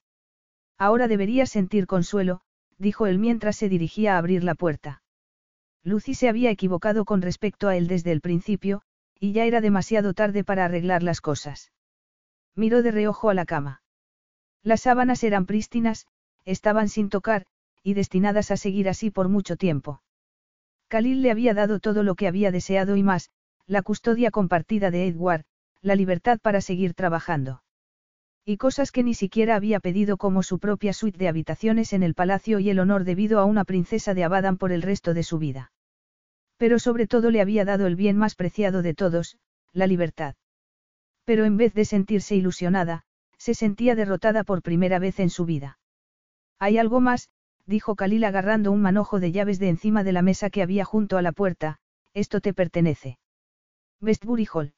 Ahora 0.78 1.08
debería 1.08 1.48
sentir 1.48 1.88
consuelo, 1.88 2.42
dijo 2.78 3.08
él 3.08 3.18
mientras 3.18 3.56
se 3.56 3.70
dirigía 3.70 4.16
a 4.16 4.18
abrir 4.20 4.44
la 4.44 4.54
puerta. 4.54 5.02
Lucy 5.88 6.16
se 6.16 6.28
había 6.28 6.52
equivocado 6.52 7.06
con 7.06 7.22
respecto 7.22 7.70
a 7.70 7.78
él 7.78 7.88
desde 7.88 8.12
el 8.12 8.20
principio, 8.20 8.82
y 9.18 9.32
ya 9.32 9.46
era 9.46 9.62
demasiado 9.62 10.14
tarde 10.14 10.44
para 10.44 10.66
arreglar 10.66 11.02
las 11.02 11.22
cosas. 11.22 11.72
Miró 12.56 12.84
de 12.84 12.92
reojo 12.92 13.30
a 13.30 13.34
la 13.34 13.46
cama. 13.46 13.82
Las 14.64 14.82
sábanas 14.82 15.24
eran 15.24 15.46
prístinas, 15.46 16.06
estaban 16.44 16.90
sin 16.90 17.08
tocar, 17.08 17.46
y 17.84 17.94
destinadas 17.94 18.52
a 18.52 18.58
seguir 18.58 18.90
así 18.90 19.12
por 19.12 19.30
mucho 19.30 19.56
tiempo. 19.56 20.02
Khalil 20.90 21.22
le 21.22 21.32
había 21.32 21.54
dado 21.54 21.80
todo 21.80 22.04
lo 22.04 22.16
que 22.16 22.28
había 22.28 22.52
deseado 22.52 22.98
y 22.98 23.04
más, 23.04 23.30
la 23.66 23.82
custodia 23.82 24.30
compartida 24.30 24.92
de 24.92 25.08
Edward, 25.08 25.46
la 25.82 25.96
libertad 25.96 26.38
para 26.42 26.60
seguir 26.60 26.96
trabajando. 26.96 27.64
Y 28.44 28.58
cosas 28.58 28.92
que 28.92 29.04
ni 29.04 29.14
siquiera 29.14 29.56
había 29.56 29.80
pedido 29.80 30.18
como 30.18 30.44
su 30.44 30.60
propia 30.60 30.92
suite 30.92 31.18
de 31.18 31.30
habitaciones 31.30 31.94
en 31.94 32.04
el 32.04 32.14
palacio 32.14 32.60
y 32.60 32.70
el 32.70 32.80
honor 32.80 33.06
debido 33.06 33.40
a 33.40 33.46
una 33.46 33.64
princesa 33.64 34.14
de 34.14 34.26
Abadan 34.26 34.58
por 34.58 34.74
el 34.74 34.82
resto 34.82 35.14
de 35.14 35.24
su 35.24 35.40
vida. 35.40 35.72
Pero 36.58 36.80
sobre 36.80 37.08
todo 37.08 37.32
le 37.32 37.42
había 37.42 37.66
dado 37.66 37.88
el 37.88 37.96
bien 37.96 38.18
más 38.18 38.36
preciado 38.36 38.82
de 38.82 38.94
todos, 38.94 39.38
la 39.74 39.88
libertad. 39.88 40.36
Pero 41.24 41.46
en 41.46 41.58
vez 41.58 41.74
de 41.74 41.86
sentirse 41.86 42.36
ilusionada, 42.36 43.04
se 43.38 43.54
sentía 43.54 43.96
derrotada 43.96 44.44
por 44.44 44.62
primera 44.62 45.00
vez 45.00 45.20
en 45.20 45.30
su 45.30 45.46
vida. 45.46 45.80
Hay 46.60 46.78
algo 46.78 47.00
más, 47.00 47.30
dijo 47.66 47.96
Khalil 47.96 48.24
agarrando 48.24 48.72
un 48.72 48.82
manojo 48.82 49.20
de 49.20 49.32
llaves 49.32 49.60
de 49.60 49.70
encima 49.70 50.04
de 50.04 50.14
la 50.14 50.22
mesa 50.22 50.50
que 50.50 50.64
había 50.64 50.86
junto 50.86 51.18
a 51.18 51.22
la 51.22 51.32
puerta, 51.32 51.78
esto 52.14 52.42
te 52.42 52.54
pertenece. 52.54 53.20
¿Westbury 54.02 54.48
Hall? 54.52 54.74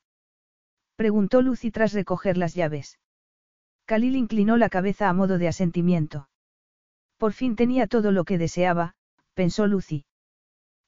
Preguntó 0.95 1.41
Lucy 1.41 1.71
tras 1.71 1.93
recoger 1.93 2.35
las 2.35 2.55
llaves. 2.55 2.99
Khalil 3.85 4.15
inclinó 4.15 4.57
la 4.57 4.69
cabeza 4.69 5.07
a 5.07 5.13
modo 5.13 5.37
de 5.37 5.47
asentimiento. 5.47 6.29
Por 7.17 7.33
fin 7.33 7.55
tenía 7.55 7.87
todo 7.87 8.11
lo 8.11 8.25
que 8.25 8.37
deseaba, 8.37 8.95
pensó 9.33 9.67
Lucy. 9.67 10.05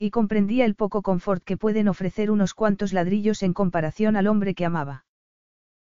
Y 0.04 0.10
comprendía 0.10 0.66
el 0.66 0.74
poco 0.74 1.04
confort 1.04 1.44
que 1.44 1.58
pueden 1.58 1.88
ofrecer 1.88 2.32
unos 2.32 2.56
cuantos 2.56 2.92
ladrillos 2.92 3.44
en 3.44 3.54
comparación 3.54 4.16
al 4.16 4.26
hombre 4.26 4.56
que 4.56 4.66
amaba. 4.66 5.06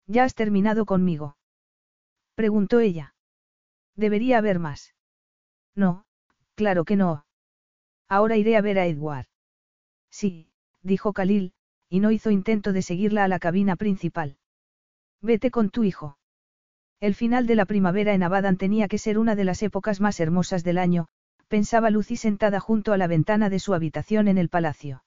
¿Ya 0.07 0.25
has 0.25 0.35
terminado 0.35 0.85
conmigo? 0.85 1.39
Preguntó 2.35 2.81
ella. 2.81 3.15
Debería 3.97 4.37
haber 4.37 4.59
más. 4.59 4.95
No, 5.75 6.05
claro 6.55 6.85
que 6.85 6.97
no. 6.97 7.25
Ahora 8.11 8.37
iré 8.37 8.59
a 8.59 8.61
ver 8.61 8.79
a 8.79 8.85
Edward. 8.85 9.25
Sí, 10.11 10.51
dijo 10.83 11.15
Khalil, 11.15 11.55
y 11.89 12.01
no 12.01 12.11
hizo 12.11 12.31
intento 12.31 12.75
de 12.75 12.83
seguirla 12.83 13.25
a 13.25 13.29
la 13.29 13.39
cabina 13.39 13.77
principal. 13.77 14.37
Vete 15.23 15.51
con 15.51 15.71
tu 15.71 15.83
hijo. 15.83 16.19
El 17.01 17.15
final 17.15 17.47
de 17.47 17.55
la 17.55 17.65
primavera 17.65 18.13
en 18.13 18.23
Abadan 18.23 18.59
tenía 18.59 18.87
que 18.87 18.99
ser 18.99 19.19
una 19.19 19.35
de 19.35 19.45
las 19.45 19.63
épocas 19.63 19.99
más 19.99 20.21
hermosas 20.21 20.63
del 20.63 20.77
año, 20.77 21.09
pensaba 21.51 21.91
Lucy 21.91 22.17
sentada 22.17 22.61
junto 22.61 22.93
a 22.93 22.97
la 22.97 23.09
ventana 23.09 23.51
de 23.51 23.59
su 23.59 23.75
habitación 23.75 24.29
en 24.29 24.39
el 24.39 24.49
palacio. 24.49 25.03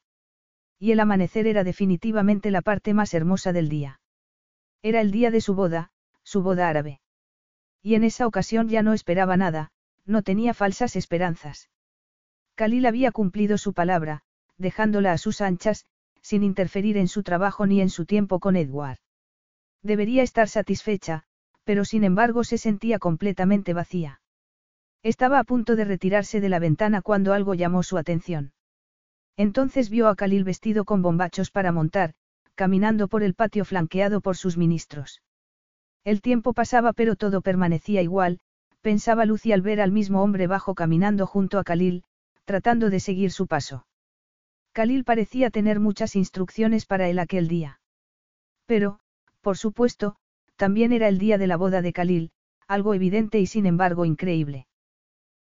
Y 0.78 0.92
el 0.92 1.00
amanecer 1.00 1.48
era 1.48 1.64
definitivamente 1.64 2.52
la 2.52 2.62
parte 2.62 2.94
más 2.94 3.14
hermosa 3.14 3.54
del 3.54 3.70
día. 3.70 4.02
Era 4.82 5.00
el 5.00 5.12
día 5.12 5.32
de 5.32 5.40
su 5.40 5.56
boda, 5.56 5.92
su 6.22 6.44
boda 6.44 6.68
árabe. 6.68 7.00
Y 7.82 7.96
en 7.96 8.04
esa 8.04 8.28
ocasión 8.28 8.68
ya 8.68 8.84
no 8.84 8.92
esperaba 8.92 9.38
nada, 9.38 9.72
no 10.06 10.22
tenía 10.22 10.54
falsas 10.54 10.98
esperanzas. 10.98 11.70
Khalil 12.56 12.88
había 12.88 13.14
cumplido 13.14 13.58
su 13.58 13.74
palabra, 13.74 14.24
dejándola 14.58 15.14
a 15.14 15.18
sus 15.18 15.40
anchas, 15.40 15.86
sin 16.22 16.44
interferir 16.44 16.98
en 16.98 17.08
su 17.08 17.24
trabajo 17.24 17.66
ni 17.68 17.80
en 17.80 17.90
su 17.90 18.06
tiempo 18.06 18.42
con 18.42 18.58
Edward. 18.58 19.00
Debería 19.82 20.24
estar 20.24 20.50
satisfecha, 20.50 21.24
pero 21.64 21.86
sin 21.86 22.04
embargo 22.04 22.44
se 22.44 22.58
sentía 22.58 23.00
completamente 23.00 23.74
vacía. 23.74 24.20
Estaba 25.04 25.38
a 25.40 25.44
punto 25.44 25.76
de 25.76 25.84
retirarse 25.84 26.40
de 26.40 26.48
la 26.48 26.60
ventana 26.60 27.02
cuando 27.02 27.34
algo 27.34 27.54
llamó 27.54 27.84
su 27.84 27.98
atención. 27.98 28.54
Entonces 29.36 29.90
vio 29.90 30.08
a 30.08 30.16
Khalil 30.16 30.46
vestido 30.46 30.86
con 30.86 31.02
bombachos 31.02 31.52
para 31.52 31.74
montar, 31.74 32.14
caminando 32.56 33.10
por 33.10 33.22
el 33.22 33.34
patio 33.34 33.66
flanqueado 33.66 34.22
por 34.22 34.38
sus 34.38 34.58
ministros. 34.58 35.22
El 36.06 36.22
tiempo 36.22 36.54
pasaba 36.54 36.94
pero 36.94 37.18
todo 37.18 37.42
permanecía 37.42 38.02
igual, 38.02 38.40
pensaba 38.82 39.26
Lucy 39.26 39.52
al 39.52 39.62
ver 39.62 39.82
al 39.82 39.92
mismo 39.92 40.24
hombre 40.24 40.48
bajo 40.48 40.74
caminando 40.74 41.28
junto 41.28 41.60
a 41.60 41.64
Khalil, 41.64 42.04
tratando 42.46 42.90
de 42.90 43.00
seguir 43.00 43.32
su 43.32 43.48
paso. 43.48 43.86
Khalil 44.74 45.04
parecía 45.04 45.50
tener 45.50 45.80
muchas 45.80 46.16
instrucciones 46.16 46.86
para 46.86 47.10
él 47.10 47.20
aquel 47.20 47.48
día. 47.48 47.80
Pero, 48.66 49.00
por 49.42 49.58
supuesto, 49.58 50.16
también 50.56 50.94
era 50.94 51.08
el 51.10 51.18
día 51.18 51.38
de 51.38 51.48
la 51.48 51.58
boda 51.58 51.82
de 51.82 51.94
Khalil, 51.94 52.32
algo 52.68 52.94
evidente 52.94 53.40
y 53.40 53.48
sin 53.48 53.66
embargo 53.66 54.06
increíble. 54.06 54.68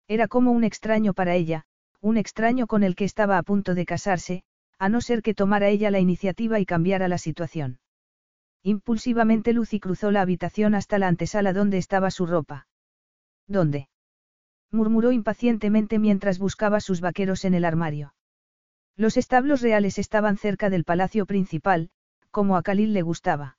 Era 0.08 0.28
como 0.28 0.52
un 0.52 0.64
extraño 0.64 1.14
para 1.14 1.34
ella, 1.34 1.64
un 2.00 2.16
extraño 2.16 2.66
con 2.66 2.82
el 2.82 2.96
que 2.96 3.04
estaba 3.04 3.38
a 3.38 3.42
punto 3.42 3.74
de 3.74 3.86
casarse, 3.86 4.42
a 4.78 4.88
no 4.88 5.00
ser 5.00 5.22
que 5.22 5.34
tomara 5.34 5.68
ella 5.68 5.90
la 5.90 6.00
iniciativa 6.00 6.58
y 6.58 6.66
cambiara 6.66 7.08
la 7.08 7.18
situación. 7.18 7.78
Impulsivamente 8.64 9.52
Lucy 9.52 9.80
cruzó 9.80 10.10
la 10.10 10.20
habitación 10.20 10.74
hasta 10.74 10.98
la 10.98 11.08
antesala 11.08 11.52
donde 11.52 11.78
estaba 11.78 12.10
su 12.10 12.26
ropa. 12.26 12.66
¿Dónde? 13.46 13.88
murmuró 14.70 15.12
impacientemente 15.12 15.98
mientras 15.98 16.38
buscaba 16.38 16.80
sus 16.80 17.00
vaqueros 17.00 17.44
en 17.44 17.54
el 17.54 17.64
armario. 17.64 18.14
Los 18.96 19.16
establos 19.16 19.60
reales 19.60 19.98
estaban 19.98 20.36
cerca 20.36 20.70
del 20.70 20.84
palacio 20.84 21.26
principal, 21.26 21.90
como 22.30 22.56
a 22.56 22.62
Khalil 22.62 22.92
le 22.92 23.02
gustaba. 23.02 23.58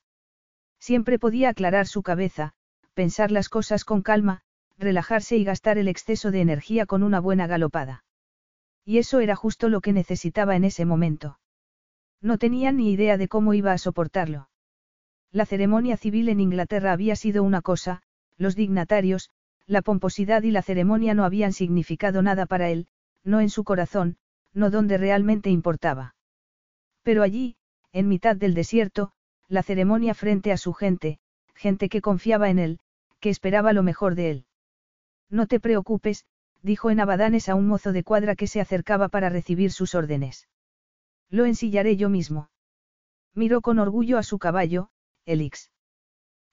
Siempre 0.80 1.20
podía 1.20 1.50
aclarar 1.50 1.88
su 1.88 2.02
cabeza, 2.02 2.54
pensar 2.94 3.32
las 3.32 3.50
cosas 3.50 3.86
con 3.86 4.02
calma, 4.02 4.42
relajarse 4.84 5.38
y 5.38 5.44
gastar 5.44 5.78
el 5.78 5.88
exceso 5.88 6.32
de 6.32 6.42
energía 6.42 6.86
con 6.86 7.04
una 7.04 7.20
buena 7.20 7.48
galopada. 7.48 8.04
Y 8.86 8.98
eso 8.98 9.20
era 9.20 9.36
justo 9.36 9.70
lo 9.70 9.82
que 9.82 9.94
necesitaba 9.94 10.56
en 10.56 10.64
ese 10.64 10.86
momento. 10.86 11.40
No 12.22 12.38
tenía 12.38 12.72
ni 12.72 12.92
idea 12.92 13.18
de 13.18 13.28
cómo 13.28 13.54
iba 13.54 13.72
a 13.72 13.78
soportarlo. 13.78 14.50
La 15.32 15.46
ceremonia 15.46 15.98
civil 15.98 16.30
en 16.30 16.40
Inglaterra 16.40 16.92
había 16.92 17.16
sido 17.16 17.44
una 17.44 17.62
cosa, 17.62 18.04
los 18.38 18.56
dignatarios, 18.56 19.30
la 19.66 19.82
pomposidad 19.82 20.44
y 20.44 20.52
la 20.52 20.62
ceremonia 20.62 21.14
no 21.14 21.24
habían 21.24 21.54
significado 21.54 22.22
nada 22.22 22.46
para 22.46 22.70
él, 22.70 22.88
no 23.24 23.40
en 23.40 23.50
su 23.50 23.64
corazón, 23.64 24.18
no 24.54 24.70
donde 24.70 24.98
realmente 24.98 25.50
importaba. 25.50 26.16
Pero 27.02 27.24
allí, 27.24 27.56
en 27.92 28.08
mitad 28.08 28.36
del 28.36 28.54
desierto, 28.54 29.12
la 29.48 29.64
ceremonia 29.64 30.14
frente 30.14 30.52
a 30.52 30.58
su 30.58 30.74
gente, 30.74 31.20
gente 31.56 31.90
que 31.90 32.02
confiaba 32.02 32.50
en 32.50 32.60
él, 32.60 32.80
que 33.20 33.30
esperaba 33.30 33.74
lo 33.74 33.84
mejor 33.84 34.16
de 34.16 34.32
él. 34.32 34.46
No 35.34 35.48
te 35.48 35.60
preocupes, 35.60 36.28
dijo 36.62 36.92
en 36.92 37.00
Abadanes 37.00 37.50
a 37.50 37.56
un 37.56 37.66
mozo 37.68 37.92
de 37.92 38.04
cuadra 38.04 38.36
que 38.36 38.46
se 38.46 38.62
acercaba 38.62 39.10
para 39.10 39.30
recibir 39.30 39.72
sus 39.72 39.96
órdenes. 39.96 40.48
Lo 41.28 41.46
ensillaré 41.46 41.98
yo 41.98 42.08
mismo. 42.08 42.52
Miró 43.34 43.62
con 43.62 43.80
orgullo 43.80 44.20
a 44.20 44.24
su 44.24 44.38
caballo, 44.38 44.92
Elix. 45.26 45.72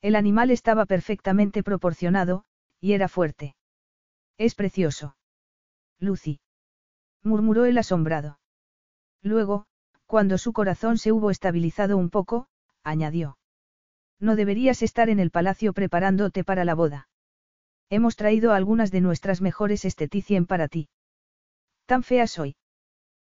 El 0.01 0.17
animal 0.17 0.51
estaba 0.51 0.87
perfectamente 0.87 1.63
proporcionado, 1.63 2.47
y 2.81 2.95
era 2.95 3.09
fuerte. 3.09 3.55
Es 4.39 4.55
precioso. 4.55 5.15
Lucy. 5.99 6.41
murmuró 7.23 7.67
el 7.67 7.77
asombrado. 7.77 8.41
Luego, 9.21 9.67
cuando 10.07 10.39
su 10.39 10.55
corazón 10.55 10.97
se 10.97 11.13
hubo 11.13 11.31
estabilizado 11.31 11.99
un 11.99 12.09
poco, 12.09 12.49
añadió. 12.83 13.37
No 14.19 14.37
deberías 14.37 14.81
estar 14.81 15.11
en 15.11 15.21
el 15.21 15.31
palacio 15.31 15.75
preparándote 15.75 16.45
para 16.45 16.65
la 16.65 16.75
boda. 16.75 17.10
Hemos 17.91 18.15
traído 18.15 18.53
algunas 18.53 18.93
de 18.93 19.01
nuestras 19.01 19.41
mejores 19.41 19.85
esteticien 19.85 20.47
para 20.47 20.69
ti. 20.69 20.89
¿Tan 21.87 22.05
fea 22.05 22.29
soy? 22.29 22.55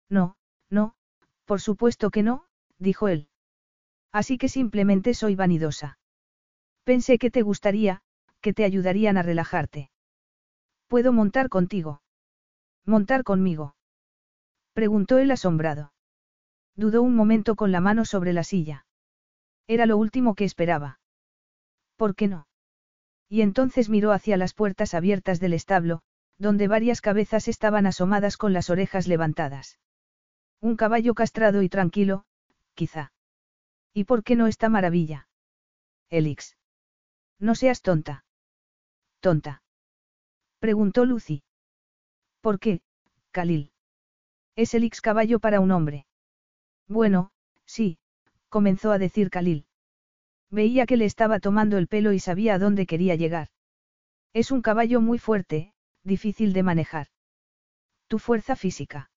No, 0.09 0.37
no, 0.69 0.95
por 1.43 1.59
supuesto 1.59 2.09
que 2.11 2.23
no, 2.23 2.45
dijo 2.79 3.09
él. 3.09 3.27
Así 4.13 4.37
que 4.37 4.47
simplemente 4.47 5.13
soy 5.13 5.35
vanidosa. 5.35 5.97
Pensé 6.85 7.17
que 7.17 7.29
te 7.29 7.41
gustaría, 7.41 8.01
que 8.39 8.53
te 8.53 8.63
ayudarían 8.63 9.17
a 9.17 9.21
relajarte. 9.21 9.91
¿Puedo 10.87 11.11
montar 11.11 11.49
contigo? 11.49 12.01
¿Montar 12.85 13.23
conmigo? 13.23 13.75
Preguntó 14.73 15.17
él 15.17 15.31
asombrado. 15.31 15.93
Dudó 16.75 17.01
un 17.01 17.15
momento 17.15 17.55
con 17.55 17.71
la 17.71 17.81
mano 17.81 18.05
sobre 18.05 18.31
la 18.31 18.43
silla. 18.43 18.85
Era 19.67 19.85
lo 19.85 19.97
último 19.97 20.35
que 20.35 20.45
esperaba. 20.45 20.99
¿Por 21.97 22.15
qué 22.15 22.27
no? 22.27 22.47
Y 23.33 23.41
entonces 23.41 23.89
miró 23.89 24.11
hacia 24.11 24.37
las 24.37 24.53
puertas 24.53 24.93
abiertas 24.93 25.39
del 25.39 25.53
establo, 25.53 26.03
donde 26.37 26.67
varias 26.67 27.01
cabezas 27.01 27.47
estaban 27.47 27.87
asomadas 27.87 28.37
con 28.37 28.53
las 28.53 28.69
orejas 28.69 29.07
levantadas. 29.07 29.79
Un 30.61 30.75
caballo 30.75 31.15
castrado 31.15 31.63
y 31.63 31.67
tranquilo, 31.67 32.25
quizá. 32.75 33.11
¿Y 33.91 34.03
por 34.03 34.23
qué 34.23 34.35
no 34.35 34.45
esta 34.45 34.69
maravilla? 34.69 35.27
Elix. 36.11 36.57
No 37.39 37.55
seas 37.55 37.81
tonta. 37.81 38.23
Tonta. 39.19 39.63
Preguntó 40.59 41.03
Lucy. 41.03 41.41
¿Por 42.39 42.59
qué, 42.59 42.83
Khalil? 43.31 43.71
Es 44.55 44.75
Elix 44.75 45.01
caballo 45.01 45.39
para 45.39 45.59
un 45.59 45.71
hombre. 45.71 46.05
Bueno, 46.87 47.31
sí, 47.65 47.97
comenzó 48.49 48.91
a 48.91 48.99
decir 48.99 49.31
Khalil. 49.31 49.65
Veía 50.53 50.85
que 50.85 50.97
le 50.97 51.05
estaba 51.05 51.39
tomando 51.39 51.79
el 51.79 51.87
pelo 51.87 52.13
y 52.13 52.19
sabía 52.19 52.53
a 52.53 52.59
dónde 52.59 52.85
quería 52.85 53.15
llegar. 53.15 53.47
Es 54.33 54.51
un 54.51 54.61
caballo 54.61 55.01
muy 55.01 55.17
fuerte, 55.17 55.73
difícil 56.03 56.53
de 56.53 56.61
manejar. 56.61 57.07
Tu 58.07 58.19
fuerza 58.19 58.55
física. 58.55 59.09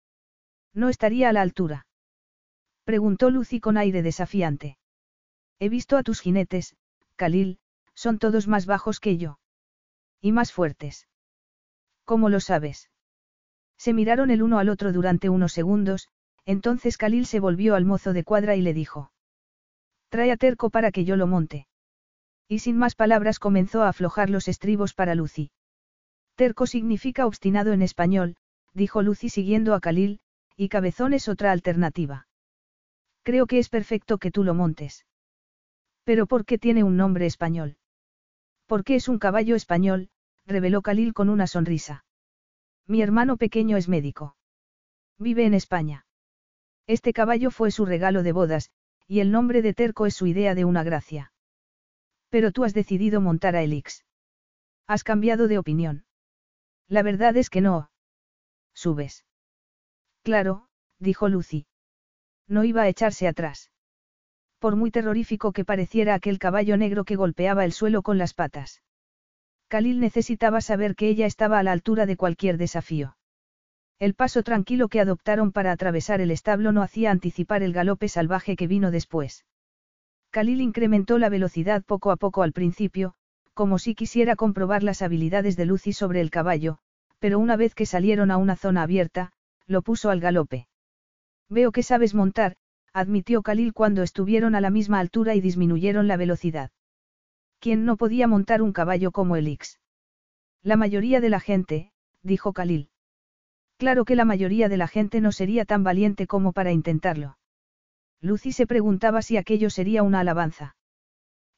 ¿No 0.73 0.89
estaría 0.89 1.29
a 1.29 1.35
la 1.35 1.43
altura? 1.43 1.87
Preguntó 2.85 3.29
Lucy 3.29 3.61
con 3.61 3.77
aire 3.77 4.01
desafiante. 4.03 4.79
He 5.59 5.69
visto 5.69 5.99
a 5.99 6.03
tus 6.03 6.23
jinetes, 6.23 6.75
Khalil, 7.17 7.59
son 7.95 8.19
todos 8.19 8.49
más 8.49 8.65
bajos 8.65 8.99
que 8.99 9.19
yo. 9.19 9.39
Y 10.23 10.33
más 10.33 10.53
fuertes. 10.53 11.07
¿Cómo 12.07 12.31
lo 12.31 12.41
sabes? 12.41 12.89
Se 13.77 13.93
miraron 13.93 14.31
el 14.31 14.43
uno 14.43 14.59
al 14.59 14.71
otro 14.71 14.91
durante 14.91 15.29
unos 15.29 15.53
segundos, 15.53 16.09
entonces 16.47 16.97
Khalil 16.97 17.27
se 17.27 17.41
volvió 17.41 17.75
al 17.75 17.85
mozo 17.85 18.15
de 18.15 18.25
cuadra 18.25 18.57
y 18.57 18.63
le 18.63 18.73
dijo. 18.73 19.11
Trae 20.09 20.31
a 20.31 20.37
Terco 20.37 20.71
para 20.71 20.93
que 20.93 21.05
yo 21.05 21.17
lo 21.17 21.27
monte. 21.27 21.67
Y 22.49 22.61
sin 22.61 22.77
más 22.77 22.95
palabras 22.95 23.39
comenzó 23.39 23.83
a 23.83 23.89
aflojar 23.89 24.31
los 24.31 24.49
estribos 24.49 24.95
para 24.95 25.15
Lucy. 25.15 25.51
Terco 26.37 26.67
significa 26.67 27.27
obstinado 27.27 27.73
en 27.73 27.83
español, 27.83 28.37
dijo 28.73 29.03
Lucy 29.03 29.31
siguiendo 29.31 29.75
a 29.75 29.81
Khalil, 29.81 30.21
y 30.57 30.69
cabezón 30.69 31.13
es 31.13 31.29
otra 31.29 31.51
alternativa. 31.51 32.29
Creo 33.23 33.47
que 33.47 33.59
es 33.59 33.69
perfecto 33.69 34.19
que 34.19 34.31
tú 34.31 34.45
lo 34.45 34.55
montes. 34.55 35.07
Pero 36.05 36.27
¿por 36.27 36.45
qué 36.45 36.59
tiene 36.59 36.85
un 36.85 36.97
nombre 36.97 37.27
español? 37.27 37.77
Porque 38.67 38.95
es 38.95 39.09
un 39.09 39.19
caballo 39.19 39.57
español, 39.57 40.11
reveló 40.47 40.83
Khalil 40.83 41.13
con 41.13 41.29
una 41.29 41.47
sonrisa. 41.47 42.05
Mi 42.87 43.03
hermano 43.03 43.37
pequeño 43.37 43.77
es 43.77 43.89
médico. 43.89 44.37
Vive 45.19 45.45
en 45.45 45.55
España. 45.55 46.07
Este 46.87 47.13
caballo 47.13 47.51
fue 47.51 47.73
su 47.73 47.85
regalo 47.85 48.23
de 48.23 48.33
bodas, 48.33 48.71
y 49.09 49.21
el 49.21 49.31
nombre 49.31 49.63
de 49.63 49.75
Terco 49.75 50.07
es 50.07 50.15
su 50.15 50.27
idea 50.27 50.55
de 50.55 50.65
una 50.65 50.83
gracia. 50.83 51.33
Pero 52.29 52.53
tú 52.53 52.65
has 52.65 52.75
decidido 52.75 53.21
montar 53.21 53.57
a 53.57 53.63
Elix. 53.63 54.05
Has 54.87 55.05
cambiado 55.05 55.49
de 55.49 55.59
opinión. 55.59 56.05
La 56.89 57.03
verdad 57.03 57.37
es 57.37 57.51
que 57.51 57.61
no. 57.61 57.91
Subes. 58.75 59.25
Claro, 60.23 60.69
dijo 60.99 61.29
Lucy. 61.29 61.67
No 62.49 62.65
iba 62.65 62.83
a 62.83 62.89
echarse 62.89 63.27
atrás. 63.27 63.71
Por 64.59 64.77
muy 64.77 64.91
terrorífico 64.91 65.53
que 65.53 65.65
pareciera 65.65 66.15
aquel 66.15 66.39
caballo 66.39 66.77
negro 66.77 67.05
que 67.05 67.17
golpeaba 67.17 67.65
el 67.65 67.73
suelo 67.73 68.03
con 68.03 68.19
las 68.19 68.35
patas. 68.35 68.83
Khalil 69.69 70.01
necesitaba 70.01 70.61
saber 70.61 70.95
que 70.95 71.09
ella 71.09 71.27
estaba 71.27 71.59
a 71.59 71.63
la 71.63 71.73
altura 71.73 72.07
de 72.07 72.17
cualquier 72.17 72.57
desafío. 72.57 73.17
El 73.99 74.15
paso 74.15 74.43
tranquilo 74.43 74.89
que 74.89 75.01
adoptaron 75.01 75.53
para 75.53 75.73
atravesar 75.73 76.21
el 76.21 76.31
establo 76.31 76.71
no 76.71 76.83
hacía 76.83 77.11
anticipar 77.11 77.63
el 77.63 77.73
galope 77.73 78.09
salvaje 78.09 78.55
que 78.55 78.67
vino 78.67 78.91
después. 78.91 79.47
Khalil 80.31 80.61
incrementó 80.61 81.19
la 81.19 81.31
velocidad 81.31 81.83
poco 81.83 82.11
a 82.11 82.17
poco 82.17 82.43
al 82.43 82.53
principio, 82.53 83.15
como 83.55 83.79
si 83.79 83.95
quisiera 83.95 84.37
comprobar 84.37 84.83
las 84.83 85.01
habilidades 85.01 85.57
de 85.57 85.65
Lucy 85.65 85.95
sobre 85.95 86.21
el 86.21 86.31
caballo, 86.31 86.77
pero 87.21 87.39
una 87.39 87.57
vez 87.57 87.75
que 87.75 87.87
salieron 87.87 88.31
a 88.31 88.37
una 88.37 88.55
zona 88.55 88.83
abierta, 88.83 89.33
lo 89.67 89.81
puso 89.81 90.11
al 90.11 90.21
galope. 90.21 90.69
Veo 91.49 91.73
que 91.73 91.83
sabes 91.83 92.15
montar, 92.15 92.57
admitió 92.93 93.41
Khalil 93.41 93.73
cuando 93.73 94.03
estuvieron 94.03 94.55
a 94.55 94.61
la 94.61 94.69
misma 94.69 95.01
altura 95.01 95.35
y 95.35 95.41
disminuyeron 95.41 96.07
la 96.07 96.19
velocidad. 96.19 96.71
¿Quién 97.61 97.87
no 97.87 97.97
podía 97.97 98.29
montar 98.29 98.61
un 98.61 98.75
caballo 98.75 99.11
como 99.11 99.37
Elix? 99.37 99.81
La 100.63 100.77
mayoría 100.77 101.23
de 101.23 101.31
la 101.31 101.41
gente, 101.41 101.93
dijo 102.23 102.53
Khalil. 102.53 102.91
Claro 103.79 104.05
que 104.05 104.17
la 104.17 104.25
mayoría 104.25 104.69
de 104.69 104.79
la 104.79 104.89
gente 104.89 105.21
no 105.21 105.33
sería 105.33 105.65
tan 105.65 105.85
valiente 105.85 106.27
como 106.27 106.53
para 106.53 106.73
intentarlo. 106.73 107.37
Lucy 108.21 108.53
se 108.53 108.67
preguntaba 108.67 109.21
si 109.21 109.37
aquello 109.37 109.69
sería 109.69 110.03
una 110.03 110.21
alabanza. 110.21 110.77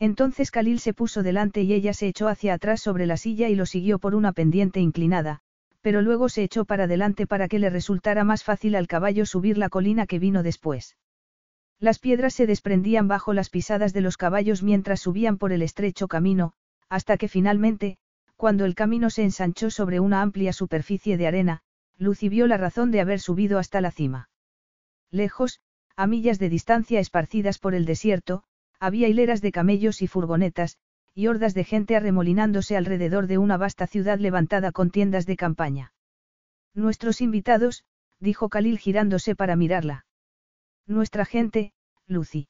Entonces 0.00 0.50
Khalil 0.50 0.80
se 0.80 0.94
puso 0.94 1.22
delante 1.22 1.62
y 1.62 1.72
ella 1.72 1.92
se 1.92 2.08
echó 2.08 2.28
hacia 2.28 2.54
atrás 2.54 2.80
sobre 2.80 3.06
la 3.06 3.16
silla 3.16 3.48
y 3.48 3.54
lo 3.54 3.66
siguió 3.66 3.98
por 3.98 4.14
una 4.14 4.32
pendiente 4.32 4.80
inclinada, 4.80 5.40
pero 5.80 6.02
luego 6.02 6.28
se 6.28 6.42
echó 6.42 6.64
para 6.64 6.84
adelante 6.84 7.26
para 7.26 7.48
que 7.48 7.58
le 7.58 7.70
resultara 7.70 8.24
más 8.24 8.44
fácil 8.44 8.74
al 8.74 8.88
caballo 8.88 9.26
subir 9.26 9.58
la 9.58 9.68
colina 9.68 10.06
que 10.06 10.18
vino 10.18 10.42
después. 10.42 10.96
Las 11.80 12.00
piedras 12.00 12.34
se 12.34 12.46
desprendían 12.46 13.06
bajo 13.06 13.32
las 13.32 13.50
pisadas 13.50 13.92
de 13.92 14.00
los 14.00 14.16
caballos 14.16 14.64
mientras 14.64 15.00
subían 15.00 15.38
por 15.38 15.52
el 15.52 15.62
estrecho 15.62 16.08
camino, 16.08 16.52
hasta 16.88 17.16
que 17.16 17.28
finalmente, 17.28 17.98
cuando 18.36 18.64
el 18.64 18.74
camino 18.74 19.10
se 19.10 19.22
ensanchó 19.22 19.70
sobre 19.70 20.00
una 20.00 20.22
amplia 20.22 20.52
superficie 20.52 21.16
de 21.16 21.26
arena, 21.28 21.62
Lucy 21.98 22.28
vio 22.28 22.46
la 22.46 22.56
razón 22.56 22.90
de 22.90 23.00
haber 23.00 23.20
subido 23.20 23.58
hasta 23.58 23.80
la 23.80 23.90
cima. 23.90 24.30
Lejos, 25.10 25.60
a 25.96 26.06
millas 26.06 26.38
de 26.38 26.48
distancia 26.48 27.00
esparcidas 27.00 27.58
por 27.58 27.74
el 27.74 27.84
desierto, 27.84 28.44
había 28.78 29.08
hileras 29.08 29.40
de 29.40 29.50
camellos 29.50 30.00
y 30.02 30.06
furgonetas, 30.06 30.78
y 31.14 31.26
hordas 31.26 31.54
de 31.54 31.64
gente 31.64 31.96
arremolinándose 31.96 32.76
alrededor 32.76 33.26
de 33.26 33.38
una 33.38 33.56
vasta 33.56 33.88
ciudad 33.88 34.20
levantada 34.20 34.70
con 34.70 34.90
tiendas 34.90 35.26
de 35.26 35.36
campaña. 35.36 35.92
Nuestros 36.74 37.20
invitados, 37.20 37.84
dijo 38.20 38.48
Khalil 38.48 38.78
girándose 38.78 39.34
para 39.34 39.56
mirarla. 39.56 40.06
Nuestra 40.86 41.24
gente, 41.24 41.72
Lucy. 42.06 42.48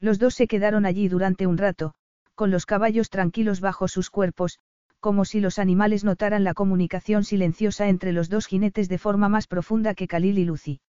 Los 0.00 0.18
dos 0.18 0.34
se 0.34 0.46
quedaron 0.46 0.84
allí 0.84 1.08
durante 1.08 1.46
un 1.46 1.56
rato, 1.56 1.94
con 2.34 2.50
los 2.50 2.66
caballos 2.66 3.08
tranquilos 3.08 3.60
bajo 3.60 3.88
sus 3.88 4.10
cuerpos, 4.10 4.58
como 5.00 5.24
si 5.24 5.40
los 5.40 5.58
animales 5.58 6.04
notaran 6.04 6.44
la 6.44 6.54
comunicación 6.54 7.24
silenciosa 7.24 7.88
entre 7.88 8.12
los 8.12 8.28
dos 8.28 8.46
jinetes 8.46 8.88
de 8.88 8.98
forma 8.98 9.28
más 9.28 9.46
profunda 9.46 9.94
que 9.94 10.08
Khalil 10.08 10.38
y 10.38 10.44
Lucy. 10.44 10.80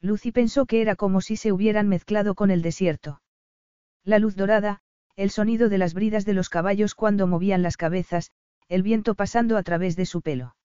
Lucy 0.00 0.32
pensó 0.32 0.66
que 0.66 0.80
era 0.80 0.96
como 0.96 1.20
si 1.20 1.36
se 1.36 1.52
hubieran 1.52 1.88
mezclado 1.88 2.34
con 2.34 2.50
el 2.50 2.62
desierto. 2.62 3.20
La 4.04 4.18
luz 4.18 4.36
dorada, 4.36 4.80
el 5.16 5.30
sonido 5.30 5.68
de 5.68 5.78
las 5.78 5.94
bridas 5.94 6.24
de 6.24 6.34
los 6.34 6.48
caballos 6.48 6.94
cuando 6.94 7.26
movían 7.26 7.62
las 7.62 7.76
cabezas, 7.76 8.30
el 8.68 8.82
viento 8.82 9.14
pasando 9.14 9.56
a 9.56 9.62
través 9.62 9.96
de 9.96 10.06
su 10.06 10.22
pelo. 10.22 10.56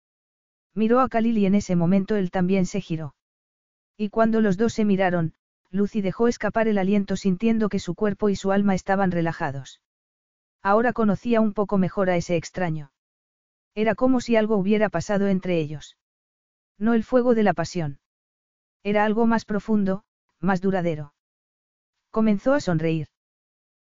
Miró 0.74 1.00
a 1.00 1.10
Khalil 1.10 1.38
y 1.38 1.46
en 1.46 1.56
ese 1.56 1.76
momento 1.76 2.16
él 2.16 2.32
también 2.32 2.66
se 2.66 2.82
giró. 2.82 3.16
Y 3.98 4.10
cuando 4.10 4.42
los 4.42 4.58
dos 4.58 4.74
se 4.74 4.86
miraron, 4.86 5.34
Lucy 5.70 6.02
dejó 6.02 6.28
escapar 6.28 6.68
el 6.68 6.78
aliento 6.78 7.16
sintiendo 7.16 7.70
que 7.70 7.80
su 7.80 7.96
cuerpo 7.96 8.30
y 8.30 8.36
su 8.36 8.52
alma 8.52 8.76
estaban 8.76 9.12
relajados. 9.12 9.82
Ahora 10.64 10.94
conocía 10.94 11.42
un 11.42 11.54
poco 11.54 11.78
mejor 11.78 12.10
a 12.10 12.18
ese 12.18 12.36
extraño. 12.36 12.92
Era 13.74 13.96
como 13.96 14.22
si 14.22 14.36
algo 14.36 14.58
hubiera 14.58 14.90
pasado 14.90 15.28
entre 15.28 15.60
ellos. 15.60 15.98
No 16.78 16.94
el 16.94 17.04
fuego 17.04 17.36
de 17.36 17.44
la 17.44 17.54
pasión. 17.54 18.00
Era 18.84 19.06
algo 19.06 19.26
más 19.26 19.46
profundo, 19.46 20.04
más 20.40 20.62
duradero. 20.62 21.14
Comenzó 22.10 22.54
a 22.54 22.60
sonreír. 22.60 23.08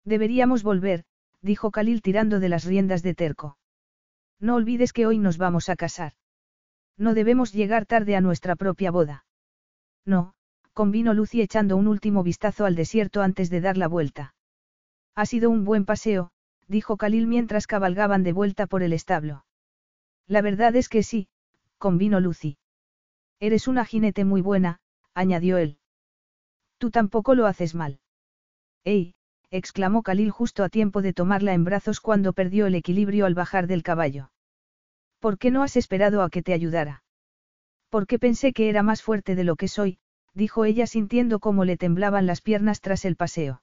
Deberíamos 0.06 0.64
volver, 0.64 1.03
dijo 1.42 1.72
Khalil 1.72 2.02
tirando 2.02 2.40
de 2.40 2.50
las 2.50 2.66
riendas 2.66 3.03
de 3.03 3.16
terco. 3.16 3.58
No 4.40 4.56
olvides 4.56 4.93
que 4.93 5.06
hoy 5.06 5.19
nos 5.19 5.38
vamos 5.38 5.69
a 5.69 5.76
casar. 5.76 6.14
No 6.98 7.14
debemos 7.14 7.53
llegar 7.53 7.85
tarde 7.85 8.16
a 8.16 8.22
nuestra 8.22 8.56
propia 8.56 8.92
boda. 8.92 9.26
No, 10.06 10.34
convino 10.74 11.14
Lucy 11.14 11.42
echando 11.42 11.77
un 11.77 11.88
último 11.88 12.24
vistazo 12.24 12.66
al 12.66 12.76
desierto 12.76 13.22
antes 13.22 13.50
de 13.50 13.61
dar 13.61 13.77
la 13.77 13.88
vuelta. 13.88 14.35
Ha 15.16 15.26
sido 15.26 15.50
un 15.50 15.64
buen 15.64 15.85
paseo, 15.85 16.32
dijo 16.67 16.98
Khalil 16.98 17.27
mientras 17.27 17.67
cabalgaban 17.67 18.24
de 18.24 18.33
vuelta 18.33 18.67
por 18.67 18.83
el 18.83 18.93
establo. 18.93 19.45
La 20.27 20.42
verdad 20.42 20.75
es 20.75 20.90
que 20.90 21.03
sí, 21.03 21.27
convino 21.77 22.19
Lucy. 22.19 22.58
Eres 23.40 23.67
una 23.67 23.85
jinete 23.85 24.25
muy 24.25 24.42
buena, 24.42 24.80
añadió 25.14 25.58
él. 25.58 25.77
Tú 26.77 26.92
tampoco 26.92 27.35
lo 27.35 27.45
haces 27.45 27.75
mal. 27.75 28.00
¡Ey! 28.83 29.16
exclamó 29.51 30.01
Khalil 30.01 30.32
justo 30.32 30.64
a 30.64 30.69
tiempo 30.69 31.01
de 31.01 31.14
tomarla 31.14 31.53
en 31.53 31.64
brazos 31.64 32.00
cuando 32.00 32.33
perdió 32.33 32.66
el 32.66 32.75
equilibrio 32.75 33.25
al 33.25 33.35
bajar 33.35 33.67
del 33.67 33.83
caballo. 33.83 34.32
¿Por 35.19 35.38
qué 35.38 35.51
no 35.51 35.64
has 35.64 35.77
esperado 35.77 36.24
a 36.24 36.30
que 36.30 36.42
te 36.42 36.53
ayudara? 36.53 37.03
Porque 37.90 38.17
pensé 38.17 38.51
que 38.51 38.69
era 38.69 38.82
más 38.82 39.01
fuerte 39.01 39.35
de 39.35 39.43
lo 39.43 39.56
que 39.56 39.67
soy, 39.67 40.00
dijo 40.33 40.66
ella 40.66 40.88
sintiendo 40.88 41.40
cómo 41.40 41.66
le 41.66 41.77
temblaban 41.77 42.25
las 42.25 42.42
piernas 42.42 42.82
tras 42.82 43.06
el 43.06 43.16
paseo. 43.16 43.61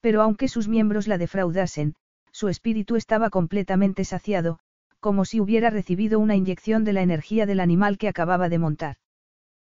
Pero 0.00 0.22
aunque 0.22 0.48
sus 0.48 0.68
miembros 0.68 1.06
la 1.06 1.18
defraudasen, 1.18 1.94
su 2.34 2.48
espíritu 2.48 2.96
estaba 2.96 3.30
completamente 3.30 4.04
saciado, 4.04 4.58
como 4.98 5.24
si 5.24 5.40
hubiera 5.40 5.70
recibido 5.70 6.18
una 6.18 6.34
inyección 6.34 6.82
de 6.82 6.92
la 6.92 7.02
energía 7.02 7.46
del 7.46 7.60
animal 7.60 7.96
que 7.96 8.08
acababa 8.08 8.48
de 8.48 8.58
montar. 8.58 8.96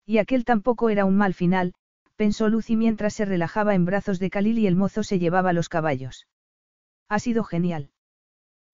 Y 0.05 0.17
aquel 0.17 0.43
tampoco 0.43 0.89
era 0.89 1.05
un 1.05 1.15
mal 1.15 1.33
final, 1.33 1.73
pensó 2.17 2.49
Lucy 2.49 2.75
mientras 2.75 3.13
se 3.13 3.23
relajaba 3.23 3.75
en 3.75 3.85
brazos 3.85 4.19
de 4.19 4.29
Khalil 4.29 4.59
y 4.59 4.67
el 4.67 4.75
mozo 4.75 5.03
se 5.03 5.19
llevaba 5.19 5.53
los 5.53 5.69
caballos. 5.69 6.27
Ha 7.07 7.19
sido 7.19 7.45
genial. 7.45 7.91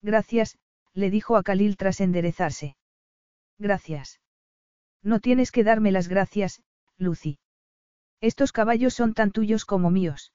Gracias, 0.02 0.58
le 0.92 1.08
dijo 1.08 1.36
a 1.36 1.44
Khalil 1.44 1.76
tras 1.76 2.00
enderezarse. 2.00 2.76
Gracias. 3.56 4.18
No 5.00 5.20
tienes 5.20 5.52
que 5.52 5.62
darme 5.62 5.92
las 5.92 6.08
gracias, 6.08 6.60
Lucy. 6.98 7.38
Estos 8.20 8.50
caballos 8.50 8.94
son 8.94 9.14
tan 9.14 9.30
tuyos 9.30 9.64
como 9.64 9.90
míos. 9.92 10.32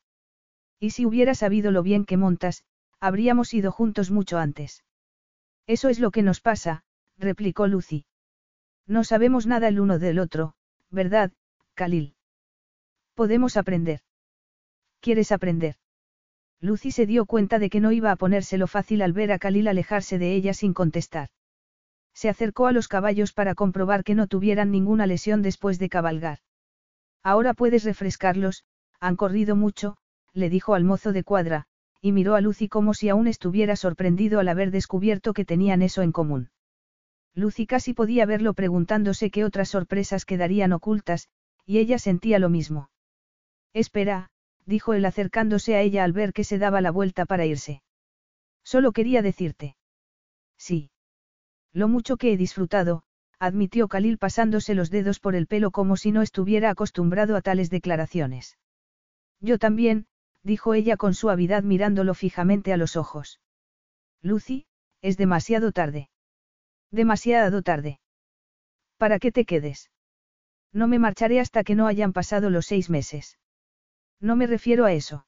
Y 0.79 0.91
si 0.91 1.05
hubiera 1.05 1.35
sabido 1.35 1.71
lo 1.71 1.83
bien 1.83 2.05
que 2.05 2.15
montas, 2.15 2.63
habríamos 3.01 3.53
ido 3.53 3.71
juntos 3.71 4.11
mucho 4.11 4.37
antes. 4.37 4.85
Eso 5.67 5.89
es 5.89 5.99
lo 5.99 6.11
que 6.11 6.21
nos 6.21 6.39
pasa, 6.39 6.83
replicó 7.17 7.67
Lucy. 7.67 8.05
No 8.87 9.03
sabemos 9.03 9.47
nada 9.47 9.67
el 9.67 9.79
uno 9.79 9.99
del 9.99 10.19
otro, 10.19 10.53
¿verdad, 10.89 11.31
Khalil? 11.73 12.15
Podemos 13.15 13.57
aprender. 13.57 14.01
¿Quieres 14.99 15.31
aprender? 15.31 15.75
Lucy 16.59 16.91
se 16.91 17.07
dio 17.07 17.25
cuenta 17.25 17.57
de 17.57 17.71
que 17.71 17.79
no 17.79 17.91
iba 17.91 18.11
a 18.11 18.15
ponérselo 18.15 18.67
fácil 18.67 19.01
al 19.01 19.13
ver 19.13 19.31
a 19.31 19.39
Khalil 19.39 19.67
alejarse 19.67 20.19
de 20.19 20.35
ella 20.35 20.53
sin 20.53 20.73
contestar. 20.73 21.29
Se 22.13 22.29
acercó 22.29 22.67
a 22.67 22.71
los 22.71 22.87
caballos 22.87 23.33
para 23.33 23.55
comprobar 23.55 24.03
que 24.03 24.13
no 24.13 24.27
tuvieran 24.27 24.69
ninguna 24.69 25.07
lesión 25.07 25.41
después 25.41 25.79
de 25.79 25.89
cabalgar. 25.89 26.39
Ahora 27.23 27.55
puedes 27.55 27.83
refrescarlos, 27.83 28.63
han 28.99 29.15
corrido 29.15 29.55
mucho, 29.55 29.97
le 30.33 30.49
dijo 30.49 30.75
al 30.75 30.83
mozo 30.83 31.13
de 31.13 31.23
cuadra, 31.23 31.67
y 32.01 32.11
miró 32.11 32.35
a 32.35 32.41
Lucy 32.41 32.67
como 32.67 32.93
si 32.93 33.09
aún 33.09 33.27
estuviera 33.27 33.75
sorprendido 33.75 34.39
al 34.39 34.47
haber 34.49 34.71
descubierto 34.71 35.33
que 35.33 35.45
tenían 35.45 35.81
eso 35.81 36.01
en 36.01 36.11
común. 36.11 36.49
Lucy 37.33 37.65
casi 37.65 37.93
podía 37.93 38.25
verlo 38.25 38.53
preguntándose 38.53 39.29
qué 39.29 39.45
otras 39.45 39.69
sorpresas 39.69 40.25
quedarían 40.25 40.73
ocultas, 40.73 41.29
y 41.65 41.77
ella 41.77 41.99
sentía 41.99 42.39
lo 42.39 42.49
mismo. 42.49 42.89
Espera, 43.73 44.31
dijo 44.65 44.93
él 44.93 45.05
acercándose 45.05 45.75
a 45.75 45.81
ella 45.81 46.03
al 46.03 46.11
ver 46.11 46.33
que 46.33 46.43
se 46.43 46.57
daba 46.57 46.81
la 46.81 46.91
vuelta 46.91 47.25
para 47.25 47.45
irse. 47.45 47.81
Solo 48.63 48.91
quería 48.91 49.21
decirte. 49.21 49.75
Sí. 50.57 50.89
Lo 51.71 51.87
mucho 51.87 52.17
que 52.17 52.33
he 52.33 52.37
disfrutado, 52.37 53.03
admitió 53.39 53.87
Khalil 53.87 54.17
pasándose 54.17 54.75
los 54.75 54.89
dedos 54.89 55.19
por 55.19 55.35
el 55.35 55.47
pelo 55.47 55.71
como 55.71 55.97
si 55.97 56.11
no 56.11 56.21
estuviera 56.21 56.69
acostumbrado 56.69 57.35
a 57.35 57.41
tales 57.41 57.69
declaraciones. 57.69 58.57
Yo 59.39 59.57
también, 59.57 60.05
dijo 60.43 60.73
ella 60.73 60.97
con 60.97 61.13
suavidad 61.13 61.63
mirándolo 61.63 62.13
fijamente 62.13 62.73
a 62.73 62.77
los 62.77 62.95
ojos. 62.95 63.39
Lucy, 64.21 64.65
es 65.01 65.17
demasiado 65.17 65.71
tarde. 65.71 66.09
Demasiado 66.91 67.61
tarde. 67.61 67.99
¿Para 68.97 69.19
qué 69.19 69.31
te 69.31 69.45
quedes? 69.45 69.89
No 70.73 70.87
me 70.87 70.99
marcharé 70.99 71.39
hasta 71.39 71.63
que 71.63 71.75
no 71.75 71.87
hayan 71.87 72.13
pasado 72.13 72.49
los 72.49 72.65
seis 72.65 72.89
meses. 72.89 73.37
No 74.19 74.35
me 74.35 74.47
refiero 74.47 74.85
a 74.85 74.93
eso. 74.93 75.25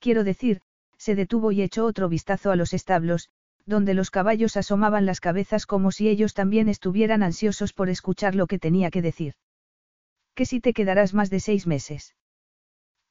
Quiero 0.00 0.24
decir, 0.24 0.62
se 0.96 1.14
detuvo 1.14 1.52
y 1.52 1.62
echó 1.62 1.84
otro 1.84 2.08
vistazo 2.08 2.50
a 2.50 2.56
los 2.56 2.72
establos, 2.72 3.28
donde 3.66 3.94
los 3.94 4.10
caballos 4.10 4.56
asomaban 4.56 5.04
las 5.04 5.20
cabezas 5.20 5.66
como 5.66 5.92
si 5.92 6.08
ellos 6.08 6.32
también 6.32 6.68
estuvieran 6.68 7.22
ansiosos 7.22 7.72
por 7.72 7.90
escuchar 7.90 8.34
lo 8.34 8.46
que 8.46 8.58
tenía 8.58 8.90
que 8.90 9.02
decir. 9.02 9.34
¿Qué 10.34 10.46
si 10.46 10.60
te 10.60 10.72
quedarás 10.72 11.12
más 11.12 11.30
de 11.30 11.40
seis 11.40 11.66
meses? 11.66 12.14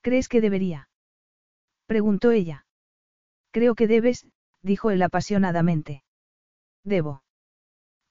¿Crees 0.01 0.27
que 0.29 0.41
debería? 0.41 0.89
Preguntó 1.87 2.31
ella. 2.31 2.65
Creo 3.51 3.73
que 3.73 3.87
debes, 3.87 4.27
dijo 4.61 4.91
él 4.91 5.01
apasionadamente. 5.01 6.03
Debo. 6.83 7.23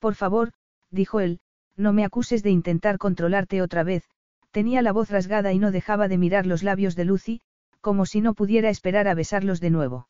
Por 0.00 0.14
favor, 0.14 0.52
dijo 0.90 1.20
él, 1.20 1.40
no 1.76 1.92
me 1.92 2.04
acuses 2.04 2.42
de 2.42 2.50
intentar 2.50 2.98
controlarte 2.98 3.62
otra 3.62 3.84
vez, 3.84 4.04
tenía 4.50 4.80
la 4.80 4.92
voz 4.92 5.10
rasgada 5.10 5.52
y 5.52 5.58
no 5.58 5.70
dejaba 5.70 6.08
de 6.08 6.18
mirar 6.18 6.46
los 6.46 6.62
labios 6.62 6.96
de 6.96 7.04
Lucy, 7.04 7.42
como 7.82 8.06
si 8.06 8.22
no 8.22 8.34
pudiera 8.34 8.70
esperar 8.70 9.08
a 9.08 9.14
besarlos 9.14 9.60
de 9.60 9.70
nuevo. 9.70 10.08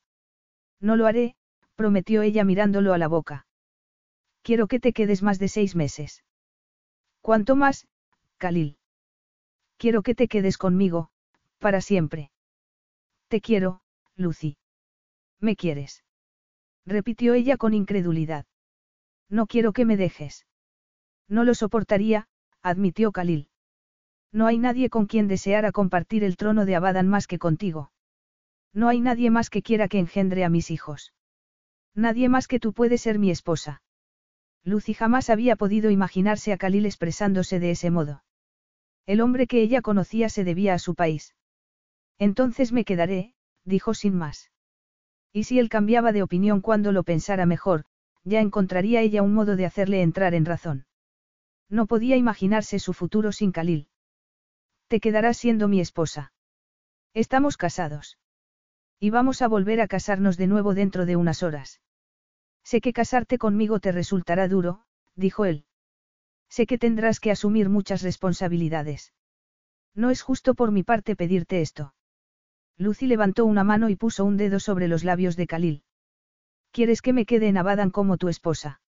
No 0.80 0.94
lo 0.94 1.06
haré, 1.06 1.34
prometió 1.74 2.22
ella 2.22 2.44
mirándolo 2.44 2.94
a 2.94 2.98
la 2.98 3.08
boca. 3.08 3.46
Quiero 4.42 4.68
que 4.68 4.78
te 4.78 4.92
quedes 4.92 5.22
más 5.22 5.40
de 5.40 5.48
seis 5.48 5.74
meses. 5.74 6.22
¿Cuánto 7.20 7.56
más, 7.56 7.88
Khalil? 8.38 8.78
Quiero 9.76 10.02
que 10.02 10.14
te 10.14 10.28
quedes 10.28 10.56
conmigo, 10.56 11.10
para 11.58 11.80
siempre. 11.80 12.30
Te 13.28 13.40
quiero, 13.40 13.80
Lucy. 14.14 14.56
¿Me 15.40 15.56
quieres? 15.56 16.04
repitió 16.84 17.34
ella 17.34 17.56
con 17.56 17.74
incredulidad. 17.74 18.46
No 19.28 19.46
quiero 19.46 19.72
que 19.72 19.84
me 19.84 19.96
dejes. 19.96 20.46
No 21.28 21.42
lo 21.42 21.54
soportaría, 21.54 22.28
admitió 22.62 23.10
Khalil. 23.10 23.48
No 24.32 24.46
hay 24.46 24.58
nadie 24.58 24.90
con 24.90 25.06
quien 25.06 25.26
deseara 25.26 25.72
compartir 25.72 26.22
el 26.22 26.36
trono 26.36 26.64
de 26.64 26.76
Abadan 26.76 27.08
más 27.08 27.26
que 27.26 27.38
contigo. 27.38 27.90
No 28.72 28.88
hay 28.88 29.00
nadie 29.00 29.30
más 29.30 29.50
que 29.50 29.62
quiera 29.62 29.88
que 29.88 29.98
engendre 29.98 30.44
a 30.44 30.48
mis 30.48 30.70
hijos. 30.70 31.12
Nadie 31.94 32.28
más 32.28 32.46
que 32.46 32.60
tú 32.60 32.72
puede 32.72 32.98
ser 32.98 33.18
mi 33.18 33.30
esposa. 33.30 33.82
Lucy 34.62 34.94
jamás 34.94 35.30
había 35.30 35.56
podido 35.56 35.90
imaginarse 35.90 36.52
a 36.52 36.58
Khalil 36.58 36.86
expresándose 36.86 37.58
de 37.58 37.70
ese 37.70 37.90
modo. 37.90 38.22
El 39.06 39.20
hombre 39.20 39.46
que 39.46 39.62
ella 39.62 39.80
conocía 39.80 40.28
se 40.28 40.44
debía 40.44 40.74
a 40.74 40.78
su 40.78 40.94
país. 40.94 41.34
Entonces 42.18 42.72
me 42.72 42.84
quedaré, 42.84 43.34
dijo 43.64 43.94
sin 43.94 44.14
más. 44.14 44.50
Y 45.32 45.44
si 45.44 45.58
él 45.58 45.68
cambiaba 45.68 46.12
de 46.12 46.22
opinión 46.22 46.60
cuando 46.60 46.92
lo 46.92 47.02
pensara 47.02 47.46
mejor, 47.46 47.84
ya 48.24 48.40
encontraría 48.40 49.02
ella 49.02 49.22
un 49.22 49.34
modo 49.34 49.56
de 49.56 49.66
hacerle 49.66 50.02
entrar 50.02 50.34
en 50.34 50.44
razón. 50.44 50.86
No 51.68 51.86
podía 51.86 52.16
imaginarse 52.16 52.78
su 52.78 52.92
futuro 52.92 53.32
sin 53.32 53.52
Khalil. 53.52 53.88
Te 54.88 55.00
quedarás 55.00 55.36
siendo 55.36 55.68
mi 55.68 55.80
esposa. 55.80 56.32
Estamos 57.12 57.56
casados. 57.56 58.18
Y 58.98 59.10
vamos 59.10 59.42
a 59.42 59.48
volver 59.48 59.80
a 59.80 59.88
casarnos 59.88 60.36
de 60.36 60.46
nuevo 60.46 60.74
dentro 60.74 61.06
de 61.06 61.16
unas 61.16 61.42
horas. 61.42 61.80
Sé 62.62 62.80
que 62.80 62.92
casarte 62.92 63.36
conmigo 63.38 63.78
te 63.78 63.92
resultará 63.92 64.48
duro, 64.48 64.84
dijo 65.14 65.44
él. 65.44 65.66
Sé 66.48 66.66
que 66.66 66.78
tendrás 66.78 67.20
que 67.20 67.30
asumir 67.30 67.68
muchas 67.68 68.02
responsabilidades. 68.02 69.12
No 69.94 70.10
es 70.10 70.22
justo 70.22 70.54
por 70.54 70.72
mi 70.72 70.82
parte 70.82 71.16
pedirte 71.16 71.60
esto. 71.60 71.94
Lucy 72.78 73.06
levantó 73.06 73.46
una 73.46 73.64
mano 73.64 73.88
y 73.88 73.96
puso 73.96 74.24
un 74.24 74.36
dedo 74.36 74.60
sobre 74.60 74.88
los 74.88 75.04
labios 75.04 75.36
de 75.36 75.46
Khalil. 75.46 75.82
¿Quieres 76.72 77.00
que 77.00 77.12
me 77.12 77.24
quede 77.24 77.48
en 77.48 77.56
Abadan 77.56 77.90
como 77.90 78.18
tu 78.18 78.28
esposa? 78.28 78.80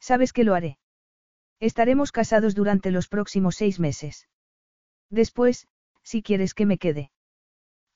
Sabes 0.00 0.32
que 0.32 0.44
lo 0.44 0.54
haré. 0.54 0.78
Estaremos 1.60 2.10
casados 2.10 2.54
durante 2.54 2.90
los 2.90 3.08
próximos 3.08 3.54
seis 3.54 3.78
meses. 3.78 4.28
Después, 5.10 5.68
si 6.02 6.22
quieres 6.22 6.54
que 6.54 6.66
me 6.66 6.76
quede. 6.78 7.12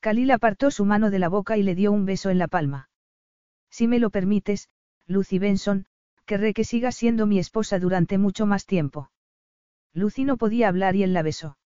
Khalil 0.00 0.30
apartó 0.30 0.70
su 0.70 0.84
mano 0.84 1.10
de 1.10 1.18
la 1.18 1.28
boca 1.28 1.56
y 1.56 1.62
le 1.64 1.74
dio 1.74 1.90
un 1.90 2.04
beso 2.04 2.30
en 2.30 2.38
la 2.38 2.46
palma. 2.46 2.88
Si 3.70 3.88
me 3.88 3.98
lo 3.98 4.10
permites, 4.10 4.68
Lucy 5.06 5.38
Benson, 5.38 5.86
querré 6.24 6.54
que 6.54 6.64
sigas 6.64 6.94
siendo 6.94 7.26
mi 7.26 7.38
esposa 7.38 7.78
durante 7.78 8.18
mucho 8.18 8.46
más 8.46 8.66
tiempo. 8.66 9.10
Lucy 9.92 10.24
no 10.24 10.36
podía 10.36 10.68
hablar 10.68 10.94
y 10.94 11.02
él 11.02 11.12
la 11.12 11.22
besó. 11.22 11.58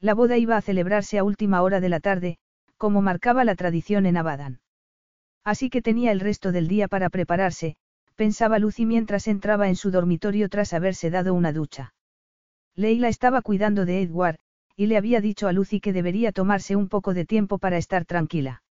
La 0.00 0.14
boda 0.14 0.36
iba 0.36 0.56
a 0.56 0.62
celebrarse 0.62 1.18
a 1.18 1.24
última 1.24 1.62
hora 1.62 1.80
de 1.80 1.88
la 1.88 1.98
tarde, 1.98 2.38
como 2.78 3.02
marcaba 3.02 3.44
la 3.44 3.54
tradición 3.54 4.06
en 4.06 4.16
Abadan. 4.16 4.60
Así 5.44 5.68
que 5.68 5.82
tenía 5.82 6.12
el 6.12 6.20
resto 6.20 6.52
del 6.52 6.68
día 6.68 6.88
para 6.88 7.10
prepararse, 7.10 7.76
pensaba 8.14 8.58
Lucy 8.58 8.86
mientras 8.86 9.28
entraba 9.28 9.68
en 9.68 9.76
su 9.76 9.90
dormitorio 9.90 10.48
tras 10.48 10.72
haberse 10.72 11.10
dado 11.10 11.34
una 11.34 11.52
ducha. 11.52 11.94
Leila 12.74 13.08
estaba 13.08 13.42
cuidando 13.42 13.84
de 13.84 14.02
Edward, 14.02 14.38
y 14.76 14.86
le 14.86 14.96
había 14.96 15.20
dicho 15.20 15.48
a 15.48 15.52
Lucy 15.52 15.80
que 15.80 15.92
debería 15.92 16.32
tomarse 16.32 16.76
un 16.76 16.88
poco 16.88 17.14
de 17.14 17.24
tiempo 17.24 17.58
para 17.58 17.76
estar 17.76 18.04
tranquila. 18.04 18.62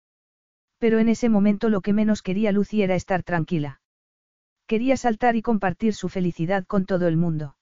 Pero 0.79 0.99
en 0.99 1.09
ese 1.09 1.29
momento 1.29 1.69
lo 1.69 1.81
que 1.81 1.93
menos 1.93 2.21
quería 2.21 2.51
Lucy 2.51 2.81
era 2.81 2.95
estar 2.95 3.23
tranquila. 3.23 3.81
Quería 4.67 4.97
saltar 4.97 5.35
y 5.35 5.41
compartir 5.41 5.93
su 5.93 6.09
felicidad 6.09 6.65
con 6.65 6.85
todo 6.85 7.07
el 7.07 7.15
mundo. 7.15 7.55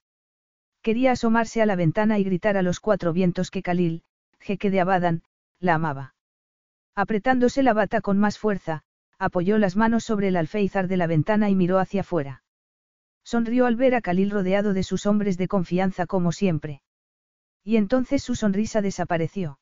Quería 0.82 1.12
asomarse 1.12 1.62
a 1.62 1.66
la 1.66 1.76
ventana 1.76 2.18
y 2.18 2.24
gritar 2.24 2.56
a 2.56 2.62
los 2.62 2.80
cuatro 2.80 3.12
vientos 3.12 3.50
que 3.50 3.62
Khalil, 3.62 4.02
jeque 4.40 4.70
de 4.70 4.80
Abadan, 4.80 5.22
la 5.60 5.74
amaba. 5.74 6.15
Apretándose 6.96 7.62
la 7.62 7.74
bata 7.74 8.00
con 8.00 8.18
más 8.18 8.38
fuerza, 8.38 8.82
apoyó 9.18 9.58
las 9.58 9.76
manos 9.76 10.04
sobre 10.04 10.28
el 10.28 10.36
alféizar 10.36 10.88
de 10.88 10.96
la 10.96 11.06
ventana 11.06 11.50
y 11.50 11.54
miró 11.54 11.78
hacia 11.78 12.00
afuera. 12.00 12.42
Sonrió 13.22 13.66
al 13.66 13.76
ver 13.76 13.94
a 13.94 14.00
Khalil 14.00 14.30
rodeado 14.30 14.72
de 14.72 14.82
sus 14.82 15.04
hombres 15.04 15.36
de 15.36 15.46
confianza 15.46 16.06
como 16.06 16.32
siempre. 16.32 16.80
Y 17.62 17.76
entonces 17.76 18.22
su 18.22 18.34
sonrisa 18.34 18.80
desapareció. 18.80 19.58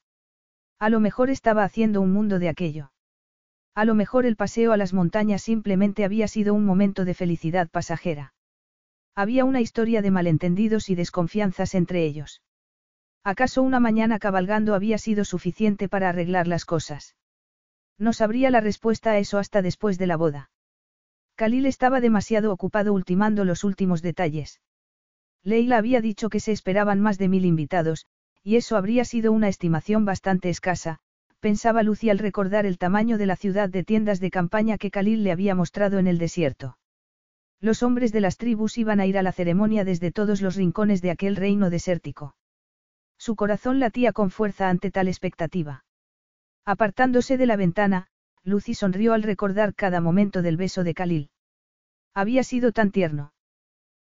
A 0.79 0.91
lo 0.91 1.01
mejor 1.01 1.29
estaba 1.29 1.65
haciendo 1.65 2.01
un 2.01 2.13
mundo 2.13 2.39
de 2.39 2.49
aquello. 2.49 2.93
A 3.75 3.85
lo 3.85 3.97
mejor 3.97 4.27
el 4.27 4.37
paseo 4.37 4.73
a 4.73 4.77
las 4.77 4.93
montañas 4.93 5.43
simplemente 5.43 6.05
había 6.05 6.29
sido 6.29 6.55
un 6.55 6.65
momento 6.65 7.05
de 7.05 7.15
felicidad 7.15 7.69
pasajera. 7.69 8.33
Había 9.17 9.45
una 9.45 9.61
historia 9.61 10.03
de 10.03 10.13
malentendidos 10.13 10.89
y 10.89 10.95
desconfianzas 10.95 11.75
entre 11.75 12.05
ellos. 12.05 12.43
¿Acaso 13.25 13.63
una 13.63 13.81
mañana 13.81 14.21
cabalgando 14.21 14.75
había 14.75 14.99
sido 14.99 15.25
suficiente 15.25 15.89
para 15.89 16.11
arreglar 16.11 16.47
las 16.47 16.65
cosas? 16.65 17.17
No 17.98 18.12
sabría 18.12 18.50
la 18.50 18.60
respuesta 18.60 19.12
a 19.12 19.18
eso 19.18 19.39
hasta 19.39 19.62
después 19.62 19.98
de 19.98 20.06
la 20.06 20.16
boda. 20.16 20.50
Khalil 21.36 21.66
estaba 21.66 22.00
demasiado 22.00 22.52
ocupado 22.52 22.92
ultimando 22.92 23.44
los 23.44 23.64
últimos 23.64 24.02
detalles. 24.02 24.60
Leila 25.42 25.78
había 25.78 26.00
dicho 26.00 26.28
que 26.28 26.40
se 26.40 26.52
esperaban 26.52 27.00
más 27.00 27.18
de 27.18 27.28
mil 27.28 27.44
invitados, 27.44 28.06
y 28.42 28.56
eso 28.56 28.76
habría 28.76 29.05
sido 29.05 29.32
una 29.32 29.48
estimación 29.48 30.05
bastante 30.05 30.48
escasa, 30.48 30.98
pensaba 31.40 31.82
Lucy 31.82 32.08
al 32.08 32.18
recordar 32.18 32.66
el 32.66 32.78
tamaño 32.78 33.18
de 33.18 33.26
la 33.26 33.36
ciudad 33.36 33.68
de 33.68 33.84
tiendas 33.84 34.20
de 34.20 34.31
campaña 34.31 34.78
que 34.78 34.90
Khalil 34.90 35.24
le 35.24 35.32
había 35.32 35.55
mostrado 35.55 35.98
en 35.98 36.06
el 36.06 36.18
desierto. 36.18 36.78
Los 37.60 37.82
hombres 37.82 38.12
de 38.12 38.20
las 38.20 38.36
tribus 38.36 38.78
iban 38.78 39.00
a 39.00 39.06
ir 39.06 39.18
a 39.18 39.23
la 39.23 39.32
ceremonia 39.32 39.84
desde 39.84 40.12
todos 40.12 40.40
los 40.40 40.56
rincones 40.56 41.02
de 41.02 41.10
aquel 41.10 41.36
reino 41.36 41.70
desértico. 41.70 42.36
Su 43.18 43.36
corazón 43.36 43.81
latía 43.81 44.12
con 44.12 44.31
fuerza 44.31 44.68
ante 44.68 44.90
tal 44.90 45.08
expectativa. 45.08 45.84
Apartándose 46.67 47.36
de 47.36 47.47
la 47.47 47.57
ventana, 47.57 48.07
Lucy 48.43 48.75
sonrió 48.75 49.12
al 49.12 49.23
recordar 49.23 49.75
cada 49.75 50.01
momento 50.01 50.41
del 50.41 50.57
beso 50.57 50.84
de 50.84 50.94
Khalil. 50.94 51.31
Había 52.15 52.43
sido 52.43 52.73
tan 52.73 52.91
tierno. 52.91 53.33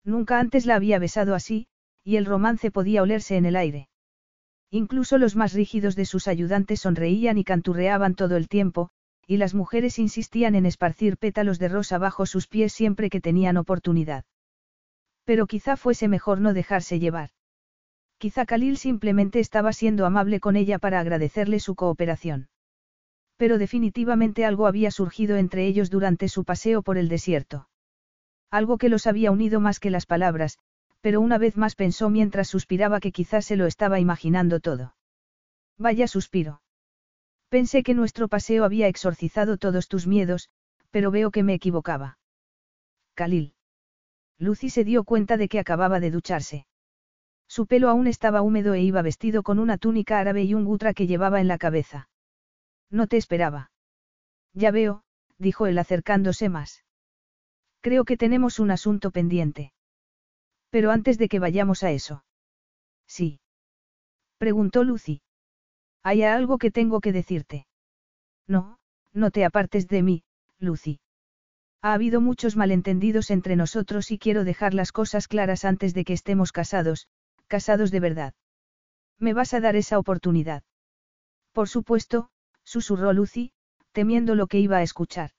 Nunca 0.03 0.39
antes 0.39 0.65
la 0.65 0.75
había 0.75 0.99
besado 0.99 1.33
así, 1.33 1.67
y 2.03 2.17
el 2.17 2.25
romance 2.25 2.69
podía 2.69 3.01
olerse 3.01 3.37
en 3.37 3.45
el 3.45 3.55
aire. 3.55 3.89
Incluso 4.69 5.17
los 5.17 5.35
más 5.35 5.53
rígidos 5.53 5.95
de 5.95 6.05
sus 6.05 6.27
ayudantes 6.27 6.81
sonreían 6.81 7.37
y 7.37 7.43
canturreaban 7.43 8.15
todo 8.15 8.35
el 8.37 8.47
tiempo, 8.47 8.89
y 9.25 9.37
las 9.37 9.53
mujeres 9.53 9.99
insistían 9.99 10.55
en 10.55 10.65
esparcir 10.65 11.17
pétalos 11.17 11.59
de 11.59 11.69
rosa 11.69 11.97
bajo 11.97 12.25
sus 12.25 12.47
pies 12.47 12.73
siempre 12.73 13.09
que 13.09 13.21
tenían 13.21 13.57
oportunidad. 13.57 14.25
Pero 15.23 15.47
quizá 15.47 15.77
fuese 15.77 16.07
mejor 16.07 16.41
no 16.41 16.53
dejarse 16.53 16.99
llevar. 16.99 17.29
Quizá 18.23 18.45
Khalil 18.45 18.77
simplemente 18.77 19.41
estaba 19.41 19.73
siendo 19.73 20.05
amable 20.05 20.39
con 20.39 20.55
ella 20.55 20.79
para 20.79 21.01
agradecerle 21.01 21.59
su 21.59 21.75
cooperación. 21.75 22.47
Pero 23.35 23.57
definitivamente 23.57 24.45
algo 24.45 24.65
había 24.65 24.91
surgido 24.91 25.35
entre 25.35 25.67
ellos 25.67 25.89
durante 25.89 26.29
su 26.29 26.45
paseo 26.45 26.83
por 26.83 26.97
el 26.97 27.09
desierto. 27.09 27.67
Algo 28.49 28.77
que 28.77 28.87
los 28.87 29.07
había 29.07 29.29
unido 29.29 29.59
más 29.59 29.81
que 29.81 29.89
las 29.89 30.05
palabras, 30.05 30.57
pero 31.01 31.19
una 31.19 31.37
vez 31.37 31.57
más 31.57 31.75
pensó 31.75 32.09
mientras 32.09 32.47
suspiraba 32.47 33.01
que 33.01 33.11
quizás 33.11 33.43
se 33.43 33.57
lo 33.57 33.65
estaba 33.65 33.99
imaginando 33.99 34.61
todo. 34.61 34.95
Vaya 35.77 36.07
suspiro. 36.07 36.61
Pensé 37.49 37.83
que 37.83 37.93
nuestro 37.93 38.29
paseo 38.29 38.63
había 38.63 38.87
exorcizado 38.87 39.57
todos 39.57 39.89
tus 39.89 40.07
miedos, 40.07 40.47
pero 40.91 41.11
veo 41.11 41.29
que 41.29 41.43
me 41.43 41.55
equivocaba. 41.55 42.19
Khalil. 43.15 43.53
Lucy 44.39 44.69
se 44.69 44.85
dio 44.85 45.03
cuenta 45.03 45.35
de 45.35 45.49
que 45.49 45.59
acababa 45.59 45.99
de 45.99 46.09
ducharse. 46.09 46.67
Su 47.55 47.67
pelo 47.67 47.87
aún 47.89 48.07
estaba 48.07 48.41
húmedo 48.41 48.73
e 48.73 48.81
iba 48.81 49.03
vestido 49.03 49.43
con 49.43 49.59
una 49.59 49.77
túnica 49.77 50.17
árabe 50.17 50.41
y 50.41 50.55
un 50.55 50.65
gutra 50.65 50.95
que 50.95 51.05
llevaba 51.05 51.39
en 51.39 51.47
la 51.47 51.59
cabeza. 51.59 52.09
No 52.89 53.05
te 53.05 53.15
esperaba. 53.15 53.69
Ya 54.53 54.71
veo, 54.71 55.03
dijo 55.37 55.67
él 55.67 55.77
acercándose 55.77 56.49
más. 56.49 56.83
Creo 57.79 58.05
que 58.05 58.17
tenemos 58.17 58.57
un 58.57 58.71
asunto 58.71 59.11
pendiente. 59.11 59.71
Pero 60.71 60.89
antes 60.89 61.19
de 61.19 61.29
que 61.29 61.37
vayamos 61.37 61.83
a 61.83 61.91
eso. 61.91 62.25
Sí. 63.05 63.39
Preguntó 64.39 64.83
Lucy. 64.83 65.21
¿Hay 66.01 66.23
algo 66.23 66.57
que 66.57 66.71
tengo 66.71 67.01
que 67.01 67.11
decirte? 67.11 67.67
No, 68.47 68.79
no 69.13 69.29
te 69.29 69.45
apartes 69.45 69.87
de 69.87 70.01
mí, 70.01 70.23
Lucy. 70.57 71.01
Ha 71.83 71.93
habido 71.93 72.19
muchos 72.19 72.55
malentendidos 72.55 73.29
entre 73.29 73.55
nosotros 73.55 74.09
y 74.09 74.17
quiero 74.17 74.43
dejar 74.43 74.73
las 74.73 74.91
cosas 74.91 75.27
claras 75.27 75.65
antes 75.65 75.93
de 75.93 76.03
que 76.03 76.13
estemos 76.13 76.51
casados, 76.51 77.07
casados 77.47 77.91
de 77.91 77.99
verdad. 77.99 78.33
¿Me 79.19 79.33
vas 79.33 79.53
a 79.53 79.59
dar 79.59 79.75
esa 79.75 79.99
oportunidad? 79.99 80.63
Por 81.51 81.69
supuesto, 81.69 82.29
susurró 82.63 83.13
Lucy, 83.13 83.51
temiendo 83.91 84.35
lo 84.35 84.47
que 84.47 84.59
iba 84.59 84.77
a 84.77 84.83
escuchar. 84.83 85.31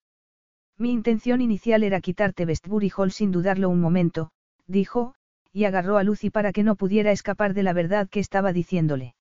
Mi 0.76 0.92
intención 0.92 1.40
inicial 1.40 1.82
era 1.82 2.00
quitarte 2.00 2.44
Westbury 2.44 2.90
Hall 2.96 3.12
sin 3.12 3.30
dudarlo 3.30 3.68
un 3.68 3.80
momento, 3.80 4.30
dijo, 4.66 5.14
y 5.52 5.64
agarró 5.64 5.98
a 5.98 6.02
Lucy 6.02 6.30
para 6.30 6.52
que 6.52 6.64
no 6.64 6.74
pudiera 6.74 7.12
escapar 7.12 7.54
de 7.54 7.62
la 7.62 7.72
verdad 7.72 8.08
que 8.08 8.20
estaba 8.20 8.52
diciéndole. 8.52 9.14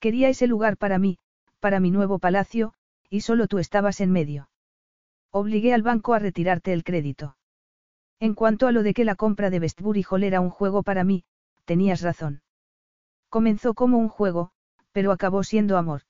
Quería 0.00 0.28
ese 0.28 0.46
lugar 0.46 0.76
para 0.78 0.98
mí, 0.98 1.18
para 1.60 1.78
mi 1.78 1.90
nuevo 1.90 2.18
palacio, 2.18 2.72
y 3.10 3.20
solo 3.20 3.46
tú 3.46 3.58
estabas 3.58 4.00
en 4.00 4.10
medio. 4.10 4.48
Obligué 5.30 5.74
al 5.74 5.82
banco 5.82 6.14
a 6.14 6.18
retirarte 6.18 6.72
el 6.72 6.84
crédito. 6.84 7.36
En 8.18 8.34
cuanto 8.34 8.66
a 8.66 8.72
lo 8.72 8.82
de 8.82 8.94
que 8.94 9.04
la 9.04 9.14
compra 9.14 9.50
de 9.50 9.58
Westbury 9.58 10.04
Hall 10.08 10.24
era 10.24 10.40
un 10.40 10.50
juego 10.50 10.82
para 10.82 11.04
mí, 11.04 11.24
tenías 11.64 12.02
razón. 12.02 12.42
Comenzó 13.28 13.74
como 13.74 13.98
un 13.98 14.08
juego, 14.08 14.50
pero 14.92 15.12
acabó 15.12 15.42
siendo 15.42 15.76
amor. 15.76 16.02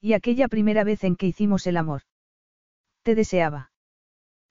Y 0.00 0.12
aquella 0.12 0.48
primera 0.48 0.84
vez 0.84 1.04
en 1.04 1.16
que 1.16 1.26
hicimos 1.26 1.66
el 1.66 1.76
amor. 1.76 2.02
Te 3.02 3.14
deseaba. 3.14 3.72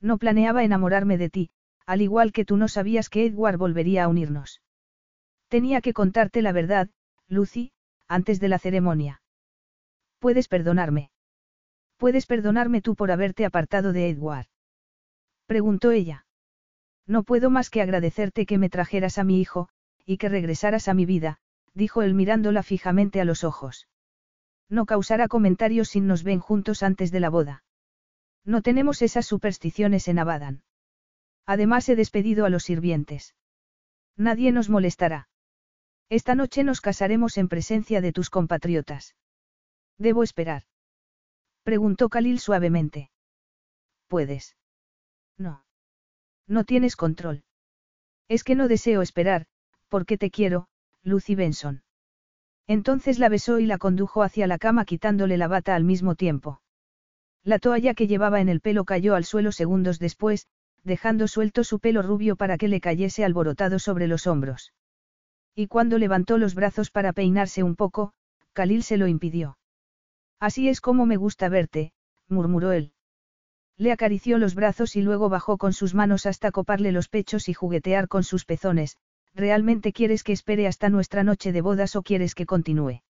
No 0.01 0.17
planeaba 0.17 0.63
enamorarme 0.63 1.17
de 1.17 1.29
ti, 1.29 1.49
al 1.85 2.01
igual 2.01 2.31
que 2.31 2.45
tú 2.45 2.57
no 2.57 2.67
sabías 2.67 3.09
que 3.09 3.25
Edward 3.25 3.57
volvería 3.57 4.03
a 4.03 4.07
unirnos. 4.07 4.61
Tenía 5.47 5.81
que 5.81 5.93
contarte 5.93 6.41
la 6.41 6.51
verdad, 6.51 6.89
Lucy, 7.27 7.71
antes 8.07 8.39
de 8.39 8.49
la 8.49 8.59
ceremonia. 8.59 9.21
Puedes 10.19 10.47
perdonarme. 10.47 11.11
Puedes 11.97 12.25
perdonarme 12.25 12.81
tú 12.81 12.95
por 12.95 13.11
haberte 13.11 13.45
apartado 13.45 13.93
de 13.93 14.09
Edward. 14.09 14.47
Preguntó 15.45 15.91
ella. 15.91 16.25
No 17.07 17.23
puedo 17.23 17.49
más 17.49 17.69
que 17.69 17.81
agradecerte 17.81 18.45
que 18.45 18.57
me 18.57 18.69
trajeras 18.69 19.17
a 19.17 19.23
mi 19.23 19.39
hijo, 19.39 19.69
y 20.05 20.17
que 20.17 20.29
regresaras 20.29 20.87
a 20.87 20.93
mi 20.93 21.05
vida, 21.05 21.39
dijo 21.73 22.01
él 22.01 22.13
mirándola 22.13 22.63
fijamente 22.63 23.19
a 23.21 23.25
los 23.25 23.43
ojos. 23.43 23.87
No 24.69 24.85
causará 24.85 25.27
comentarios 25.27 25.89
si 25.89 26.01
nos 26.01 26.23
ven 26.23 26.39
juntos 26.39 26.83
antes 26.83 27.11
de 27.11 27.19
la 27.19 27.29
boda. 27.29 27.63
No 28.43 28.61
tenemos 28.61 29.01
esas 29.01 29.25
supersticiones 29.25 30.07
en 30.07 30.19
Abadan. 30.19 30.63
Además 31.45 31.89
he 31.89 31.95
despedido 31.95 32.45
a 32.45 32.49
los 32.49 32.63
sirvientes. 32.63 33.35
Nadie 34.17 34.51
nos 34.51 34.69
molestará. 34.69 35.27
Esta 36.09 36.35
noche 36.35 36.63
nos 36.63 36.81
casaremos 36.81 37.37
en 37.37 37.47
presencia 37.47 38.01
de 38.01 38.13
tus 38.13 38.29
compatriotas. 38.29 39.15
¿Debo 39.97 40.23
esperar? 40.23 40.63
Preguntó 41.63 42.09
Khalil 42.09 42.39
suavemente. 42.39 43.09
Puedes. 44.07 44.55
No. 45.37 45.65
No 46.47 46.63
tienes 46.63 46.95
control. 46.95 47.43
Es 48.27 48.43
que 48.43 48.55
no 48.55 48.67
deseo 48.67 49.01
esperar, 49.01 49.47
porque 49.95 50.17
te 50.17 50.29
quiero, 50.29 50.67
Lucy 51.03 51.35
Benson. 51.35 51.81
Entonces 52.67 53.17
la 53.17 53.29
besó 53.29 53.59
y 53.59 53.65
la 53.65 53.77
condujo 53.77 54.23
hacia 54.23 54.45
la 54.45 54.57
cama 54.57 54.83
quitándole 54.83 55.37
la 55.37 55.47
bata 55.47 55.73
al 55.73 55.85
mismo 55.85 56.15
tiempo. 56.15 56.59
La 57.45 57.59
toalla 57.59 57.93
que 57.93 58.05
llevaba 58.05 58.41
en 58.41 58.49
el 58.49 58.59
pelo 58.59 58.83
cayó 58.83 59.15
al 59.15 59.23
suelo 59.23 59.53
segundos 59.53 59.97
después, 59.97 60.47
dejando 60.83 61.29
suelto 61.29 61.63
su 61.63 61.79
pelo 61.79 62.01
rubio 62.01 62.35
para 62.35 62.57
que 62.57 62.67
le 62.67 62.81
cayese 62.81 63.23
alborotado 63.23 63.79
sobre 63.79 64.07
los 64.07 64.27
hombros. 64.27 64.73
Y 65.55 65.67
cuando 65.67 65.97
levantó 65.97 66.37
los 66.37 66.55
brazos 66.55 66.91
para 66.91 67.13
peinarse 67.13 67.63
un 67.63 67.77
poco, 67.77 68.11
Khalil 68.51 68.83
se 68.83 68.97
lo 68.97 69.07
impidió. 69.07 69.57
Así 70.41 70.67
es 70.67 70.81
como 70.81 71.05
me 71.05 71.15
gusta 71.15 71.47
verte, 71.47 71.93
murmuró 72.27 72.73
él. 72.73 72.91
Le 73.77 73.93
acarició 73.93 74.39
los 74.39 74.55
brazos 74.55 74.97
y 74.97 75.01
luego 75.01 75.29
bajó 75.29 75.57
con 75.57 75.71
sus 75.71 75.95
manos 75.95 76.25
hasta 76.25 76.51
coparle 76.51 76.91
los 76.91 77.07
pechos 77.07 77.47
y 77.47 77.53
juguetear 77.53 78.09
con 78.09 78.25
sus 78.25 78.43
pezones. 78.43 78.97
¿Realmente 79.35 79.91
quieres 79.91 80.23
que 80.23 80.31
espere 80.31 80.65
hasta 80.65 80.87
nuestra 80.89 81.23
noche 81.23 81.51
de 81.51 81.59
bodas 81.59 81.97
o 81.97 82.03
quieres 82.03 82.35
que 82.35 82.45
continúe? 82.45 83.01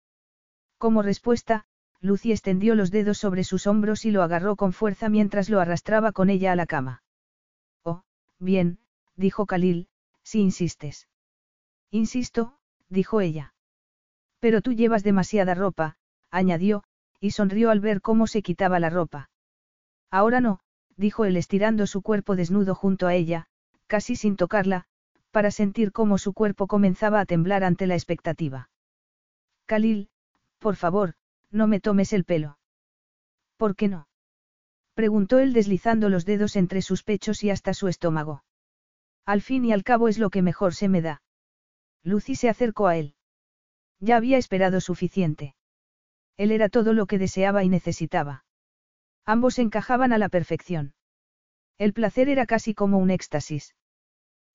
Como 0.79 1.03
respuesta, 1.03 1.65
Lucy 2.01 2.31
extendió 2.31 2.73
los 2.73 2.89
dedos 2.89 3.19
sobre 3.19 3.43
sus 3.43 3.67
hombros 3.67 4.05
y 4.05 4.11
lo 4.11 4.23
agarró 4.23 4.55
con 4.55 4.73
fuerza 4.73 5.07
mientras 5.07 5.51
lo 5.51 5.59
arrastraba 5.59 6.11
con 6.11 6.31
ella 6.31 6.51
a 6.51 6.55
la 6.55 6.65
cama. 6.65 7.03
Oh, 7.83 8.01
bien, 8.39 8.79
dijo 9.15 9.45
Khalil, 9.45 9.87
si 10.23 10.41
insistes. 10.41 11.07
Insisto, 11.91 12.57
dijo 12.89 13.21
ella. 13.21 13.53
Pero 14.39 14.61
tú 14.61 14.73
llevas 14.73 15.03
demasiada 15.03 15.53
ropa, 15.53 15.97
añadió, 16.31 16.83
y 17.19 17.31
sonrió 17.31 17.69
al 17.69 17.81
ver 17.81 18.01
cómo 18.01 18.25
se 18.25 18.41
quitaba 18.41 18.79
la 18.79 18.89
ropa. 18.89 19.29
Ahora 20.09 20.41
no, 20.41 20.59
dijo 20.97 21.25
él 21.25 21.37
estirando 21.37 21.85
su 21.85 22.01
cuerpo 22.01 22.35
desnudo 22.35 22.73
junto 22.73 23.05
a 23.05 23.13
ella, 23.13 23.45
casi 23.85 24.15
sin 24.15 24.35
tocarla, 24.35 24.87
para 25.35 25.51
sentir 25.51 25.91
cómo 25.91 26.17
su 26.17 26.31
cuerpo 26.31 26.65
comenzaba 26.65 27.19
a 27.19 27.25
temblar 27.25 27.65
ante 27.65 27.87
la 27.87 27.95
expectativa. 27.95 28.69
Khalil, 29.65 30.07
por 30.59 30.77
favor, 30.77 31.15
no 31.51 31.67
me 31.67 31.81
tomes 31.81 32.13
el 32.13 32.23
pelo. 32.23 32.57
¿Por 33.57 33.75
qué 33.75 33.89
no? 33.89 34.07
preguntó 34.93 35.39
él 35.39 35.51
deslizando 35.51 36.07
los 36.07 36.23
dedos 36.23 36.55
entre 36.55 36.81
sus 36.81 37.03
pechos 37.03 37.43
y 37.43 37.49
hasta 37.49 37.73
su 37.73 37.89
estómago. 37.89 38.45
Al 39.25 39.41
fin 39.41 39.65
y 39.65 39.73
al 39.73 39.83
cabo 39.83 40.07
es 40.07 40.19
lo 40.19 40.29
que 40.29 40.41
mejor 40.41 40.73
se 40.73 40.87
me 40.87 41.01
da. 41.01 41.21
Lucy 42.01 42.35
se 42.35 42.47
acercó 42.47 42.87
a 42.87 42.95
él. 42.95 43.13
Ya 43.99 44.15
había 44.15 44.37
esperado 44.37 44.79
suficiente. 44.79 45.53
Él 46.37 46.53
era 46.53 46.69
todo 46.69 46.93
lo 46.93 47.07
que 47.07 47.19
deseaba 47.19 47.65
y 47.65 47.67
necesitaba. 47.67 48.45
Ambos 49.25 49.59
encajaban 49.59 50.13
a 50.13 50.17
la 50.17 50.29
perfección. 50.29 50.93
El 51.77 51.91
placer 51.91 52.29
era 52.29 52.45
casi 52.45 52.73
como 52.73 52.99
un 52.99 53.11
éxtasis. 53.11 53.75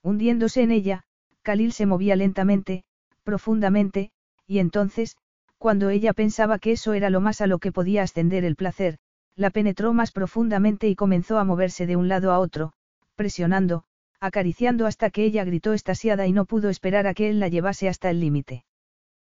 Hundiéndose 0.03 0.63
en 0.63 0.71
ella, 0.71 1.03
Khalil 1.43 1.73
se 1.73 1.87
movía 1.87 2.17
lentamente, 2.17 2.85
profundamente, 3.23 4.11
y 4.47 4.59
entonces, 4.59 5.17
cuando 5.59 5.91
ella 5.91 6.15
pensaba 6.15 6.59
que 6.59 6.73
eso 6.73 6.95
era 6.95 7.11
lo 7.11 7.21
más 7.21 7.41
a 7.41 7.47
lo 7.47 7.59
que 7.59 7.71
podía 7.71 8.03
ascender 8.03 8.45
el 8.45 8.57
placer, 8.57 8.99
la 9.37 9.51
penetró 9.51 9.93
más 9.93 10.11
profundamente 10.11 10.89
y 10.89 10.97
comenzó 10.97 11.39
a 11.39 11.45
moverse 11.45 11.87
de 11.87 11.97
un 11.97 12.09
lado 12.09 12.33
a 12.33 12.39
otro, 12.39 12.73
presionando, 13.15 13.85
acariciando 14.21 14.87
hasta 14.87 15.11
que 15.11 15.25
ella 15.25 15.45
gritó 15.45 15.73
estasiada 15.73 16.27
y 16.27 16.33
no 16.33 16.45
pudo 16.45 16.69
esperar 16.69 17.07
a 17.07 17.15
que 17.15 17.31
él 17.31 17.41
la 17.41 17.49
llevase 17.49 17.89
hasta 17.89 18.11
el 18.11 18.21
límite. 18.21 18.65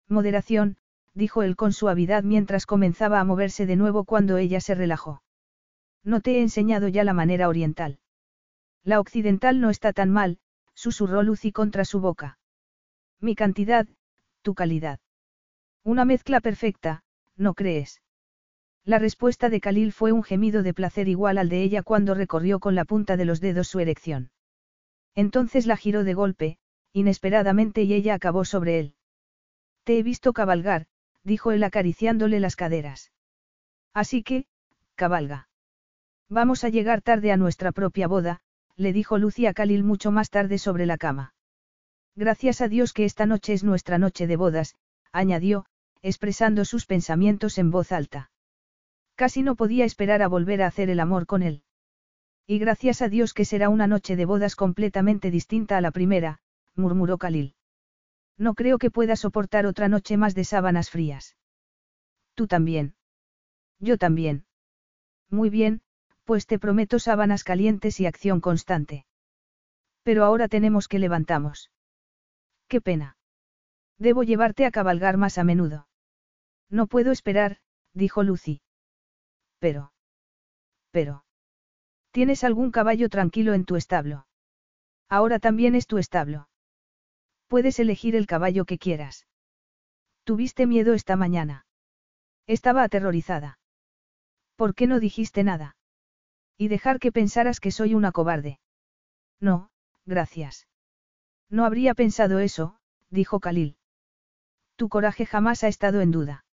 Moderación, 0.07 0.77
dijo 1.13 1.43
él 1.43 1.55
con 1.55 1.73
suavidad 1.73 2.23
mientras 2.23 2.65
comenzaba 2.65 3.19
a 3.19 3.23
moverse 3.23 3.65
de 3.65 3.75
nuevo 3.75 4.05
cuando 4.05 4.37
ella 4.37 4.61
se 4.61 4.75
relajó. 4.75 5.23
No 6.03 6.21
te 6.21 6.37
he 6.37 6.41
enseñado 6.41 6.87
ya 6.87 7.03
la 7.03 7.13
manera 7.13 7.47
oriental. 7.47 7.99
La 8.83 8.99
occidental 8.99 9.59
no 9.61 9.69
está 9.69 9.93
tan 9.93 10.09
mal, 10.09 10.39
susurró 10.81 11.21
Lucy 11.21 11.51
contra 11.51 11.85
su 11.85 11.99
boca. 11.99 12.39
Mi 13.19 13.35
cantidad, 13.35 13.87
tu 14.41 14.55
calidad. 14.55 14.99
Una 15.83 16.05
mezcla 16.05 16.41
perfecta, 16.41 17.03
¿no 17.35 17.53
crees? 17.53 18.01
La 18.83 18.97
respuesta 18.97 19.49
de 19.49 19.61
Khalil 19.61 19.93
fue 19.93 20.11
un 20.11 20.23
gemido 20.23 20.63
de 20.63 20.73
placer 20.73 21.07
igual 21.07 21.37
al 21.37 21.49
de 21.49 21.61
ella 21.61 21.83
cuando 21.83 22.15
recorrió 22.15 22.59
con 22.59 22.73
la 22.73 22.83
punta 22.83 23.15
de 23.15 23.25
los 23.25 23.39
dedos 23.39 23.67
su 23.67 23.79
erección. 23.79 24.31
Entonces 25.13 25.67
la 25.67 25.77
giró 25.77 26.03
de 26.03 26.15
golpe, 26.15 26.57
inesperadamente 26.93 27.83
y 27.83 27.93
ella 27.93 28.15
acabó 28.15 28.43
sobre 28.43 28.79
él. 28.79 28.95
Te 29.83 29.99
he 29.99 30.03
visto 30.03 30.33
cabalgar, 30.33 30.87
dijo 31.23 31.51
él 31.51 31.63
acariciándole 31.63 32.39
las 32.39 32.55
caderas. 32.55 33.11
Así 33.93 34.23
que, 34.23 34.47
cabalga. 34.95 35.47
Vamos 36.27 36.63
a 36.63 36.69
llegar 36.69 37.03
tarde 37.03 37.31
a 37.31 37.37
nuestra 37.37 37.71
propia 37.71 38.07
boda, 38.07 38.41
le 38.75 38.93
dijo 38.93 39.17
Lucy 39.17 39.45
a 39.45 39.53
Khalil 39.53 39.83
mucho 39.83 40.11
más 40.11 40.29
tarde 40.29 40.57
sobre 40.57 40.85
la 40.85 40.97
cama. 40.97 41.33
Gracias 42.15 42.61
a 42.61 42.67
Dios 42.67 42.93
que 42.93 43.05
esta 43.05 43.25
noche 43.25 43.53
es 43.53 43.63
nuestra 43.63 43.97
noche 43.97 44.27
de 44.27 44.35
bodas, 44.35 44.75
añadió, 45.11 45.65
expresando 46.01 46.65
sus 46.65 46.85
pensamientos 46.85 47.57
en 47.57 47.71
voz 47.71 47.91
alta. 47.91 48.31
Casi 49.15 49.43
no 49.43 49.55
podía 49.55 49.85
esperar 49.85 50.21
a 50.21 50.27
volver 50.27 50.61
a 50.61 50.67
hacer 50.67 50.89
el 50.89 50.99
amor 50.99 51.25
con 51.25 51.43
él. 51.43 51.63
Y 52.47 52.59
gracias 52.59 53.01
a 53.01 53.07
Dios 53.07 53.33
que 53.33 53.45
será 53.45 53.69
una 53.69 53.87
noche 53.87 54.15
de 54.15 54.25
bodas 54.25 54.55
completamente 54.55 55.31
distinta 55.31 55.77
a 55.77 55.81
la 55.81 55.91
primera, 55.91 56.39
murmuró 56.75 57.17
Khalil. 57.17 57.55
No 58.37 58.55
creo 58.55 58.77
que 58.77 58.89
pueda 58.89 59.15
soportar 59.15 59.65
otra 59.65 59.87
noche 59.87 60.17
más 60.17 60.33
de 60.33 60.43
sábanas 60.43 60.89
frías. 60.89 61.37
Tú 62.33 62.47
también. 62.47 62.95
Yo 63.79 63.97
también. 63.97 64.45
Muy 65.29 65.49
bien, 65.49 65.81
pues 66.31 66.47
te 66.47 66.59
prometo 66.59 66.97
sábanas 66.97 67.43
calientes 67.43 67.99
y 67.99 68.05
acción 68.05 68.39
constante. 68.39 69.05
Pero 70.01 70.23
ahora 70.23 70.47
tenemos 70.47 70.87
que 70.87 70.97
levantamos. 70.97 71.71
Qué 72.69 72.79
pena. 72.79 73.17
Debo 73.97 74.23
llevarte 74.23 74.65
a 74.65 74.71
cabalgar 74.71 75.17
más 75.17 75.37
a 75.37 75.43
menudo. 75.43 75.89
No 76.69 76.87
puedo 76.87 77.11
esperar, 77.11 77.57
dijo 77.93 78.23
Lucy. 78.23 78.61
Pero. 79.59 79.91
Pero. 80.91 81.25
¿Tienes 82.11 82.45
algún 82.45 82.71
caballo 82.71 83.09
tranquilo 83.09 83.53
en 83.53 83.65
tu 83.65 83.75
establo? 83.75 84.25
Ahora 85.09 85.37
también 85.37 85.75
es 85.75 85.85
tu 85.85 85.97
establo. 85.97 86.47
Puedes 87.47 87.77
elegir 87.77 88.15
el 88.15 88.25
caballo 88.25 88.63
que 88.63 88.77
quieras. 88.77 89.27
Tuviste 90.23 90.65
miedo 90.65 90.93
esta 90.93 91.17
mañana. 91.17 91.65
Estaba 92.47 92.83
aterrorizada. 92.83 93.59
¿Por 94.55 94.75
qué 94.75 94.87
no 94.87 95.01
dijiste 95.01 95.43
nada? 95.43 95.75
Y 96.61 96.67
dejar 96.67 96.99
que 96.99 97.11
pensaras 97.11 97.59
que 97.59 97.71
soy 97.71 97.95
una 97.95 98.11
cobarde. 98.11 98.59
No, 99.39 99.71
gracias. 100.05 100.67
No 101.49 101.65
habría 101.65 101.95
pensado 101.95 102.37
eso, 102.37 102.77
dijo 103.09 103.39
Khalil. 103.39 103.77
Tu 104.75 104.87
coraje 104.87 105.25
jamás 105.25 105.63
ha 105.63 105.67
estado 105.69 106.01
en 106.01 106.11
duda. 106.11 106.45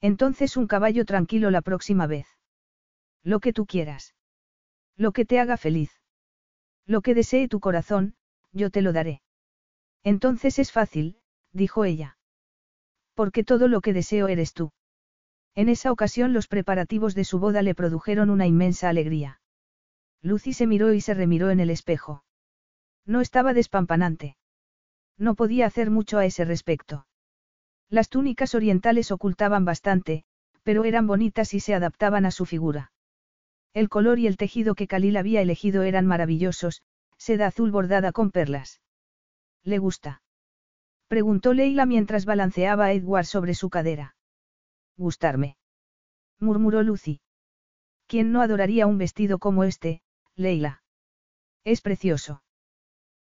Entonces 0.00 0.56
un 0.56 0.66
caballo 0.66 1.04
tranquilo 1.04 1.50
la 1.50 1.60
próxima 1.60 2.06
vez. 2.06 2.26
Lo 3.22 3.40
que 3.40 3.52
tú 3.52 3.66
quieras. 3.66 4.14
Lo 4.96 5.12
que 5.12 5.26
te 5.26 5.38
haga 5.38 5.58
feliz. 5.58 5.90
Lo 6.86 7.02
que 7.02 7.12
desee 7.12 7.46
tu 7.46 7.60
corazón, 7.60 8.16
yo 8.52 8.70
te 8.70 8.80
lo 8.80 8.94
daré. 8.94 9.20
Entonces 10.02 10.58
es 10.58 10.72
fácil, 10.72 11.20
dijo 11.52 11.84
ella. 11.84 12.16
Porque 13.12 13.44
todo 13.44 13.68
lo 13.68 13.82
que 13.82 13.92
deseo 13.92 14.28
eres 14.28 14.54
tú. 14.54 14.72
En 15.56 15.70
esa 15.70 15.90
ocasión 15.90 16.34
los 16.34 16.48
preparativos 16.48 17.14
de 17.14 17.24
su 17.24 17.38
boda 17.38 17.62
le 17.62 17.74
produjeron 17.74 18.28
una 18.28 18.46
inmensa 18.46 18.90
alegría. 18.90 19.40
Lucy 20.20 20.52
se 20.52 20.66
miró 20.66 20.92
y 20.92 21.00
se 21.00 21.14
remiró 21.14 21.50
en 21.50 21.60
el 21.60 21.70
espejo. 21.70 22.24
No 23.06 23.22
estaba 23.22 23.54
despampanante. 23.54 24.36
No 25.16 25.34
podía 25.34 25.64
hacer 25.64 25.90
mucho 25.90 26.18
a 26.18 26.26
ese 26.26 26.44
respecto. 26.44 27.06
Las 27.88 28.10
túnicas 28.10 28.54
orientales 28.54 29.10
ocultaban 29.10 29.64
bastante, 29.64 30.24
pero 30.62 30.84
eran 30.84 31.06
bonitas 31.06 31.54
y 31.54 31.60
se 31.60 31.74
adaptaban 31.74 32.26
a 32.26 32.32
su 32.32 32.44
figura. 32.44 32.92
El 33.72 33.88
color 33.88 34.18
y 34.18 34.26
el 34.26 34.36
tejido 34.36 34.74
que 34.74 34.86
Khalil 34.86 35.16
había 35.16 35.40
elegido 35.40 35.84
eran 35.84 36.06
maravillosos, 36.06 36.82
seda 37.16 37.46
azul 37.46 37.70
bordada 37.70 38.12
con 38.12 38.30
perlas. 38.30 38.82
¿Le 39.62 39.78
gusta? 39.78 40.22
Preguntó 41.08 41.54
Leila 41.54 41.86
mientras 41.86 42.26
balanceaba 42.26 42.86
a 42.86 42.92
Edward 42.92 43.24
sobre 43.24 43.54
su 43.54 43.70
cadera. 43.70 44.15
Gustarme. 44.96 45.56
Murmuró 46.40 46.82
Lucy. 46.82 47.20
¿Quién 48.06 48.32
no 48.32 48.40
adoraría 48.40 48.86
un 48.86 48.98
vestido 48.98 49.38
como 49.38 49.64
este, 49.64 50.02
Leila? 50.34 50.82
Es 51.64 51.80
precioso. 51.80 52.42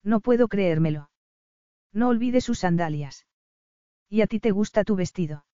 No 0.03 0.21
puedo 0.21 0.49
creérmelo. 0.49 1.11
No 1.93 2.09
olvides 2.09 2.45
sus 2.45 2.59
sandalias. 2.59 3.27
¿Y 4.09 4.21
a 4.21 4.27
ti 4.27 4.41
te 4.41 4.51
gusta 4.51 4.85
tu 4.85 4.97
vestido? 4.97 5.47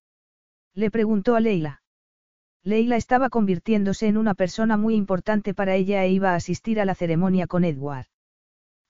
Le 0.74 0.90
preguntó 0.90 1.36
a 1.36 1.40
Leila. 1.40 1.82
Leila 2.62 2.96
estaba 2.96 3.30
convirtiéndose 3.30 4.06
en 4.06 4.16
una 4.16 4.34
persona 4.34 4.76
muy 4.76 4.94
importante 4.94 5.54
para 5.54 5.76
ella 5.76 6.04
e 6.04 6.10
iba 6.10 6.32
a 6.32 6.34
asistir 6.34 6.80
a 6.80 6.84
la 6.84 6.94
ceremonia 6.94 7.46
con 7.46 7.64
Edward. 7.64 8.06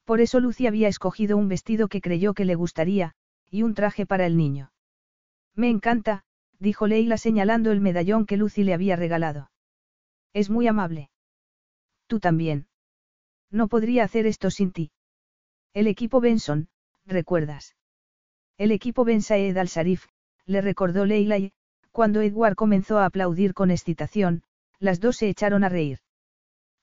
Por 0.05 0.21
eso 0.21 0.41
Lucy 0.41 0.67
había 0.67 0.89
escogido 0.89 1.37
un 1.37 1.49
vestido 1.49 1.89
que 1.89 2.01
creyó 2.01 2.35
que 2.35 2.45
le 2.45 2.57
gustaría, 2.57 3.15
y 3.49 3.63
un 3.63 3.75
traje 3.75 4.07
para 4.07 4.27
el 4.27 4.37
niño. 4.37 4.73
Me 5.55 5.69
encanta, 5.69 6.25
dijo 6.61 6.87
Leila 6.87 7.17
señalando 7.17 7.73
el 7.73 7.81
medallón 7.81 8.27
que 8.27 8.37
Lucy 8.37 8.63
le 8.63 8.75
había 8.75 8.95
regalado. 8.95 9.51
Es 10.33 10.51
muy 10.51 10.69
amable. 10.69 11.11
Tú 12.07 12.21
también. 12.21 12.69
No 13.51 13.67
podría 13.67 14.05
hacer 14.05 14.27
esto 14.27 14.51
sin 14.51 14.71
ti. 14.71 14.93
El 15.75 15.89
equipo 15.89 16.21
Benson, 16.21 16.69
¿recuerdas? 17.07 17.75
El 18.59 18.73
equipo 18.73 19.05
Ben 19.05 19.23
Saed 19.23 19.57
al-Sarif, 19.57 20.07
le 20.45 20.61
recordó 20.61 21.07
Leila 21.07 21.39
y, 21.39 21.53
cuando 21.91 22.21
Edward 22.21 22.55
comenzó 22.55 22.99
a 22.99 23.07
aplaudir 23.07 23.55
con 23.55 23.71
excitación, 23.71 24.43
las 24.79 25.01
dos 25.01 25.17
se 25.17 25.29
echaron 25.29 25.65
a 25.65 25.69
reír. 25.69 25.99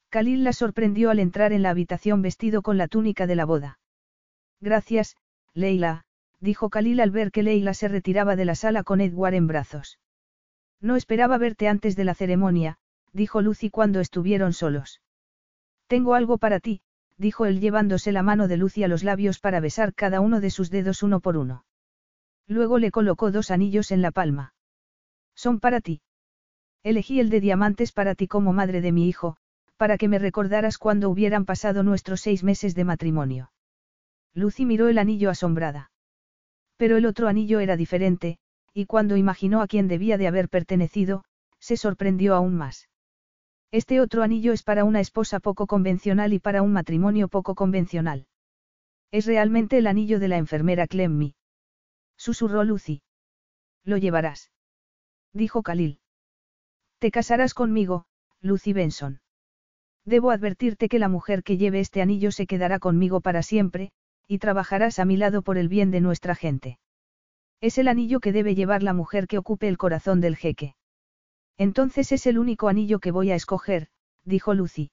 Khalil 0.10 0.44
la 0.44 0.54
sorprendió 0.54 1.12
al 1.12 1.20
entrar 1.20 1.54
en 1.54 1.62
la 1.62 1.70
habitación 1.70 2.22
vestido 2.22 2.62
con 2.62 2.78
la 2.78 2.88
túnica 2.88 3.28
de 3.28 3.36
la 3.36 3.46
boda. 3.46 3.80
Gracias, 4.60 5.18
Leila, 5.54 6.06
dijo 6.40 6.70
Khalil 6.70 7.00
al 7.00 7.12
ver 7.12 7.32
que 7.32 7.44
Leila 7.44 7.74
se 7.74 7.88
retiraba 7.88 8.36
de 8.36 8.46
la 8.46 8.56
sala 8.56 8.84
con 8.84 9.02
Edward 9.02 9.34
en 9.34 9.48
brazos. 9.48 10.00
No 10.80 10.96
esperaba 10.96 11.38
verte 11.38 11.68
antes 11.68 11.96
de 11.96 12.04
la 12.04 12.14
ceremonia, 12.14 12.78
dijo 13.14 13.42
Lucy 13.42 13.70
cuando 13.70 14.00
estuvieron 14.00 14.54
solos. 14.54 15.02
Tengo 15.88 16.14
algo 16.14 16.38
para 16.38 16.60
ti, 16.60 16.82
dijo 17.18 17.46
él 17.46 17.60
llevándose 17.60 18.12
la 18.12 18.24
mano 18.24 18.48
de 18.48 18.58
Lucy 18.58 18.84
a 18.84 18.88
los 18.88 19.04
labios 19.04 19.40
para 19.40 19.60
besar 19.60 19.94
cada 19.94 20.20
uno 20.22 20.40
de 20.40 20.52
sus 20.52 20.70
dedos 20.70 21.02
uno 21.02 21.20
por 21.20 21.38
uno. 21.38 21.66
Luego 22.48 22.78
le 22.78 22.92
colocó 22.92 23.32
dos 23.32 23.52
anillos 23.52 23.92
en 23.92 24.02
la 24.02 24.12
palma. 24.12 24.54
Son 25.36 25.60
para 25.60 25.82
ti. 25.82 26.02
Elegí 26.84 27.20
el 27.20 27.30
de 27.30 27.42
diamantes 27.42 27.92
para 27.92 28.16
ti 28.16 28.28
como 28.28 28.54
madre 28.54 28.82
de 28.82 28.92
mi 28.92 29.08
hijo, 29.08 29.38
para 29.78 29.98
que 29.98 30.08
me 30.08 30.20
recordaras 30.20 30.78
cuando 30.78 31.10
hubieran 31.10 31.46
pasado 31.46 31.84
nuestros 31.84 32.22
seis 32.22 32.44
meses 32.44 32.76
de 32.76 32.86
matrimonio. 32.86 33.52
Lucy 34.34 34.66
miró 34.66 34.88
el 34.88 34.98
anillo 34.98 35.30
asombrada. 35.30 35.92
Pero 36.78 36.98
el 36.98 37.06
otro 37.06 37.28
anillo 37.28 37.60
era 37.60 37.76
diferente, 37.76 38.38
y 38.74 38.86
cuando 38.86 39.18
imaginó 39.18 39.62
a 39.62 39.68
quién 39.68 39.88
debía 39.88 40.18
de 40.18 40.28
haber 40.28 40.50
pertenecido, 40.50 41.24
se 41.60 41.78
sorprendió 41.78 42.36
aún 42.36 42.56
más. 42.56 42.88
Este 43.72 44.00
otro 44.00 44.24
anillo 44.24 44.54
es 44.54 44.64
para 44.64 44.86
una 44.86 45.02
esposa 45.02 45.40
poco 45.40 45.68
convencional 45.68 46.32
y 46.34 46.40
para 46.40 46.62
un 46.62 46.72
matrimonio 46.72 47.28
poco 47.28 47.56
convencional. 47.56 48.28
Es 49.12 49.26
realmente 49.26 49.78
el 49.80 49.88
anillo 49.88 50.20
de 50.20 50.28
la 50.28 50.38
enfermera 50.38 50.88
Clemmy. 50.88 51.36
Susurró 52.18 52.64
Lucy. 52.64 53.02
Lo 53.84 53.98
llevarás. 53.98 54.52
Dijo 55.34 55.64
Khalil. 55.64 56.00
Te 57.00 57.12
casarás 57.12 57.54
conmigo, 57.54 58.06
Lucy 58.42 58.74
Benson. 58.74 59.22
Debo 60.06 60.32
advertirte 60.32 60.88
que 60.88 61.00
la 61.00 61.10
mujer 61.10 61.44
que 61.44 61.58
lleve 61.58 61.80
este 61.80 62.02
anillo 62.02 62.32
se 62.32 62.48
quedará 62.48 62.80
conmigo 62.80 63.22
para 63.22 63.44
siempre, 63.44 63.92
y 64.28 64.40
trabajarás 64.40 65.00
a 65.00 65.06
mi 65.06 65.18
lado 65.18 65.42
por 65.42 65.58
el 65.58 65.70
bien 65.70 65.92
de 65.92 66.02
nuestra 66.02 66.36
gente. 66.36 66.80
Es 67.62 67.78
el 67.78 67.88
anillo 67.88 68.20
que 68.20 68.32
debe 68.32 68.54
llevar 68.54 68.84
la 68.84 68.94
mujer 68.94 69.28
que 69.28 69.38
ocupe 69.38 69.68
el 69.68 69.78
corazón 69.78 70.22
del 70.22 70.36
jeque. 70.36 70.76
Entonces 71.58 72.12
es 72.12 72.28
el 72.28 72.38
único 72.38 72.68
anillo 72.68 73.00
que 73.00 73.12
voy 73.12 73.32
a 73.32 73.36
escoger, 73.36 73.88
dijo 74.24 74.54
Lucy. 74.54 74.92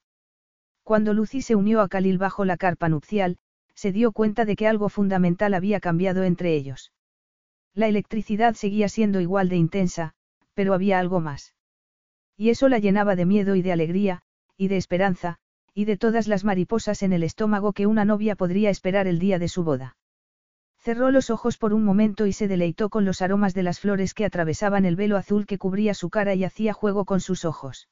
Cuando 0.83 1.13
Lucy 1.13 1.43
se 1.43 1.57
unió 1.57 1.81
a 1.81 1.89
Khalil 1.89 2.19
bajo 2.19 2.45
la 2.45 2.57
carpa 2.57 2.89
nupcial, 2.89 3.39
se 3.75 3.93
dio 3.93 4.13
cuenta 4.13 4.45
de 4.45 4.57
que 4.57 4.69
algo 4.69 4.89
fundamental 4.89 5.53
había 5.55 5.81
cambiado 5.81 6.25
entre 6.25 6.55
ellos. 6.55 6.93
La 7.75 7.89
electricidad 7.89 8.55
seguía 8.55 8.89
siendo 8.89 9.21
igual 9.21 9.49
de 9.49 9.57
intensa, 9.57 10.15
pero 10.55 10.75
había 10.75 10.99
algo 10.99 11.21
más. 11.21 11.55
Y 12.37 12.51
eso 12.51 12.69
la 12.69 12.79
llenaba 12.79 13.17
de 13.17 13.27
miedo 13.27 13.57
y 13.57 13.63
de 13.63 13.73
alegría, 13.73 14.23
y 14.57 14.69
de 14.69 14.77
esperanza, 14.77 15.39
y 15.75 15.85
de 15.85 15.97
todas 15.97 16.29
las 16.29 16.45
mariposas 16.45 17.03
en 17.03 17.13
el 17.13 17.25
estómago 17.25 17.73
que 17.73 17.87
una 17.87 18.05
novia 18.05 18.37
podría 18.37 18.71
esperar 18.71 19.07
el 19.07 19.19
día 19.19 19.39
de 19.39 19.49
su 19.49 19.65
boda. 19.65 19.97
Cerró 20.79 21.11
los 21.11 21.31
ojos 21.31 21.59
por 21.59 21.73
un 21.73 21.83
momento 21.83 22.27
y 22.27 22.33
se 22.33 22.47
deleitó 22.47 22.91
con 22.91 23.05
los 23.05 23.23
aromas 23.23 23.55
de 23.55 23.63
las 23.63 23.81
flores 23.81 24.15
que 24.15 24.25
atravesaban 24.25 24.85
el 24.85 24.97
velo 24.97 25.17
azul 25.17 25.47
que 25.47 25.59
cubría 25.59 25.95
su 25.95 26.11
cara 26.11 26.35
y 26.35 26.45
hacía 26.45 26.73
juego 26.73 27.05
con 27.05 27.21
sus 27.21 27.45
ojos. 27.45 27.89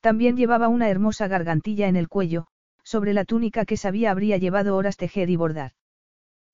También 0.00 0.36
llevaba 0.36 0.68
una 0.68 0.88
hermosa 0.88 1.28
gargantilla 1.28 1.88
en 1.88 1.96
el 1.96 2.08
cuello, 2.08 2.46
sobre 2.82 3.12
la 3.12 3.24
túnica 3.24 3.64
que 3.64 3.76
sabía 3.76 4.10
habría 4.10 4.38
llevado 4.38 4.76
horas 4.76 4.96
tejer 4.96 5.30
y 5.30 5.36
bordar. 5.36 5.72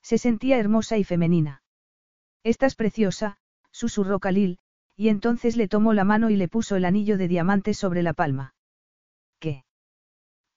Se 0.03 0.19
sentía 0.19 0.59
hermosa 0.59 0.99
y 0.99 1.05
femenina. 1.05 1.63
Estás 2.45 2.75
preciosa, 2.75 3.39
susurró 3.71 4.21
Khalil, 4.21 4.59
y 4.95 5.09
entonces 5.09 5.57
le 5.57 5.69
tomó 5.69 5.95
la 5.95 6.05
mano 6.05 6.31
y 6.31 6.37
le 6.37 6.49
puso 6.49 6.77
el 6.77 6.85
anillo 6.85 7.17
de 7.19 7.29
diamantes 7.29 7.79
sobre 7.79 8.03
la 8.03 8.13
palma. 8.13 8.56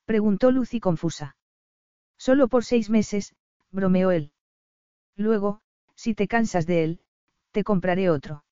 Preguntó 0.10 0.50
Lucy 0.50 0.80
confusa. 0.80 1.38
Solo 2.18 2.48
por 2.48 2.66
seis 2.66 2.90
meses, 2.90 3.36
bromeó 3.70 4.10
él. 4.10 4.32
Luego, 5.16 5.62
si 5.94 6.16
te 6.16 6.28
cansas 6.28 6.66
de 6.66 6.84
él, 6.84 7.02
te 7.52 7.64
compraré 7.64 8.10
otro. 8.10 8.44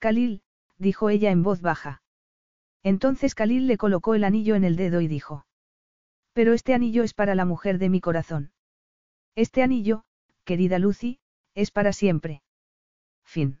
Khalil, 0.00 0.42
dijo 0.76 1.08
ella 1.08 1.30
en 1.30 1.44
voz 1.44 1.60
baja. 1.60 2.02
Entonces 2.82 3.36
Khalil 3.36 3.68
le 3.68 3.76
colocó 3.76 4.16
el 4.16 4.24
anillo 4.24 4.56
en 4.56 4.64
el 4.64 4.74
dedo 4.74 5.00
y 5.00 5.06
dijo. 5.06 5.46
Pero 6.32 6.52
este 6.52 6.74
anillo 6.74 7.04
es 7.04 7.14
para 7.14 7.36
la 7.36 7.44
mujer 7.44 7.78
de 7.78 7.88
mi 7.88 8.00
corazón. 8.00 8.50
Este 9.36 9.62
anillo, 9.62 10.02
querida 10.42 10.80
Lucy, 10.80 11.20
es 11.54 11.70
para 11.70 11.92
siempre. 11.92 12.42
Fin. 13.22 13.60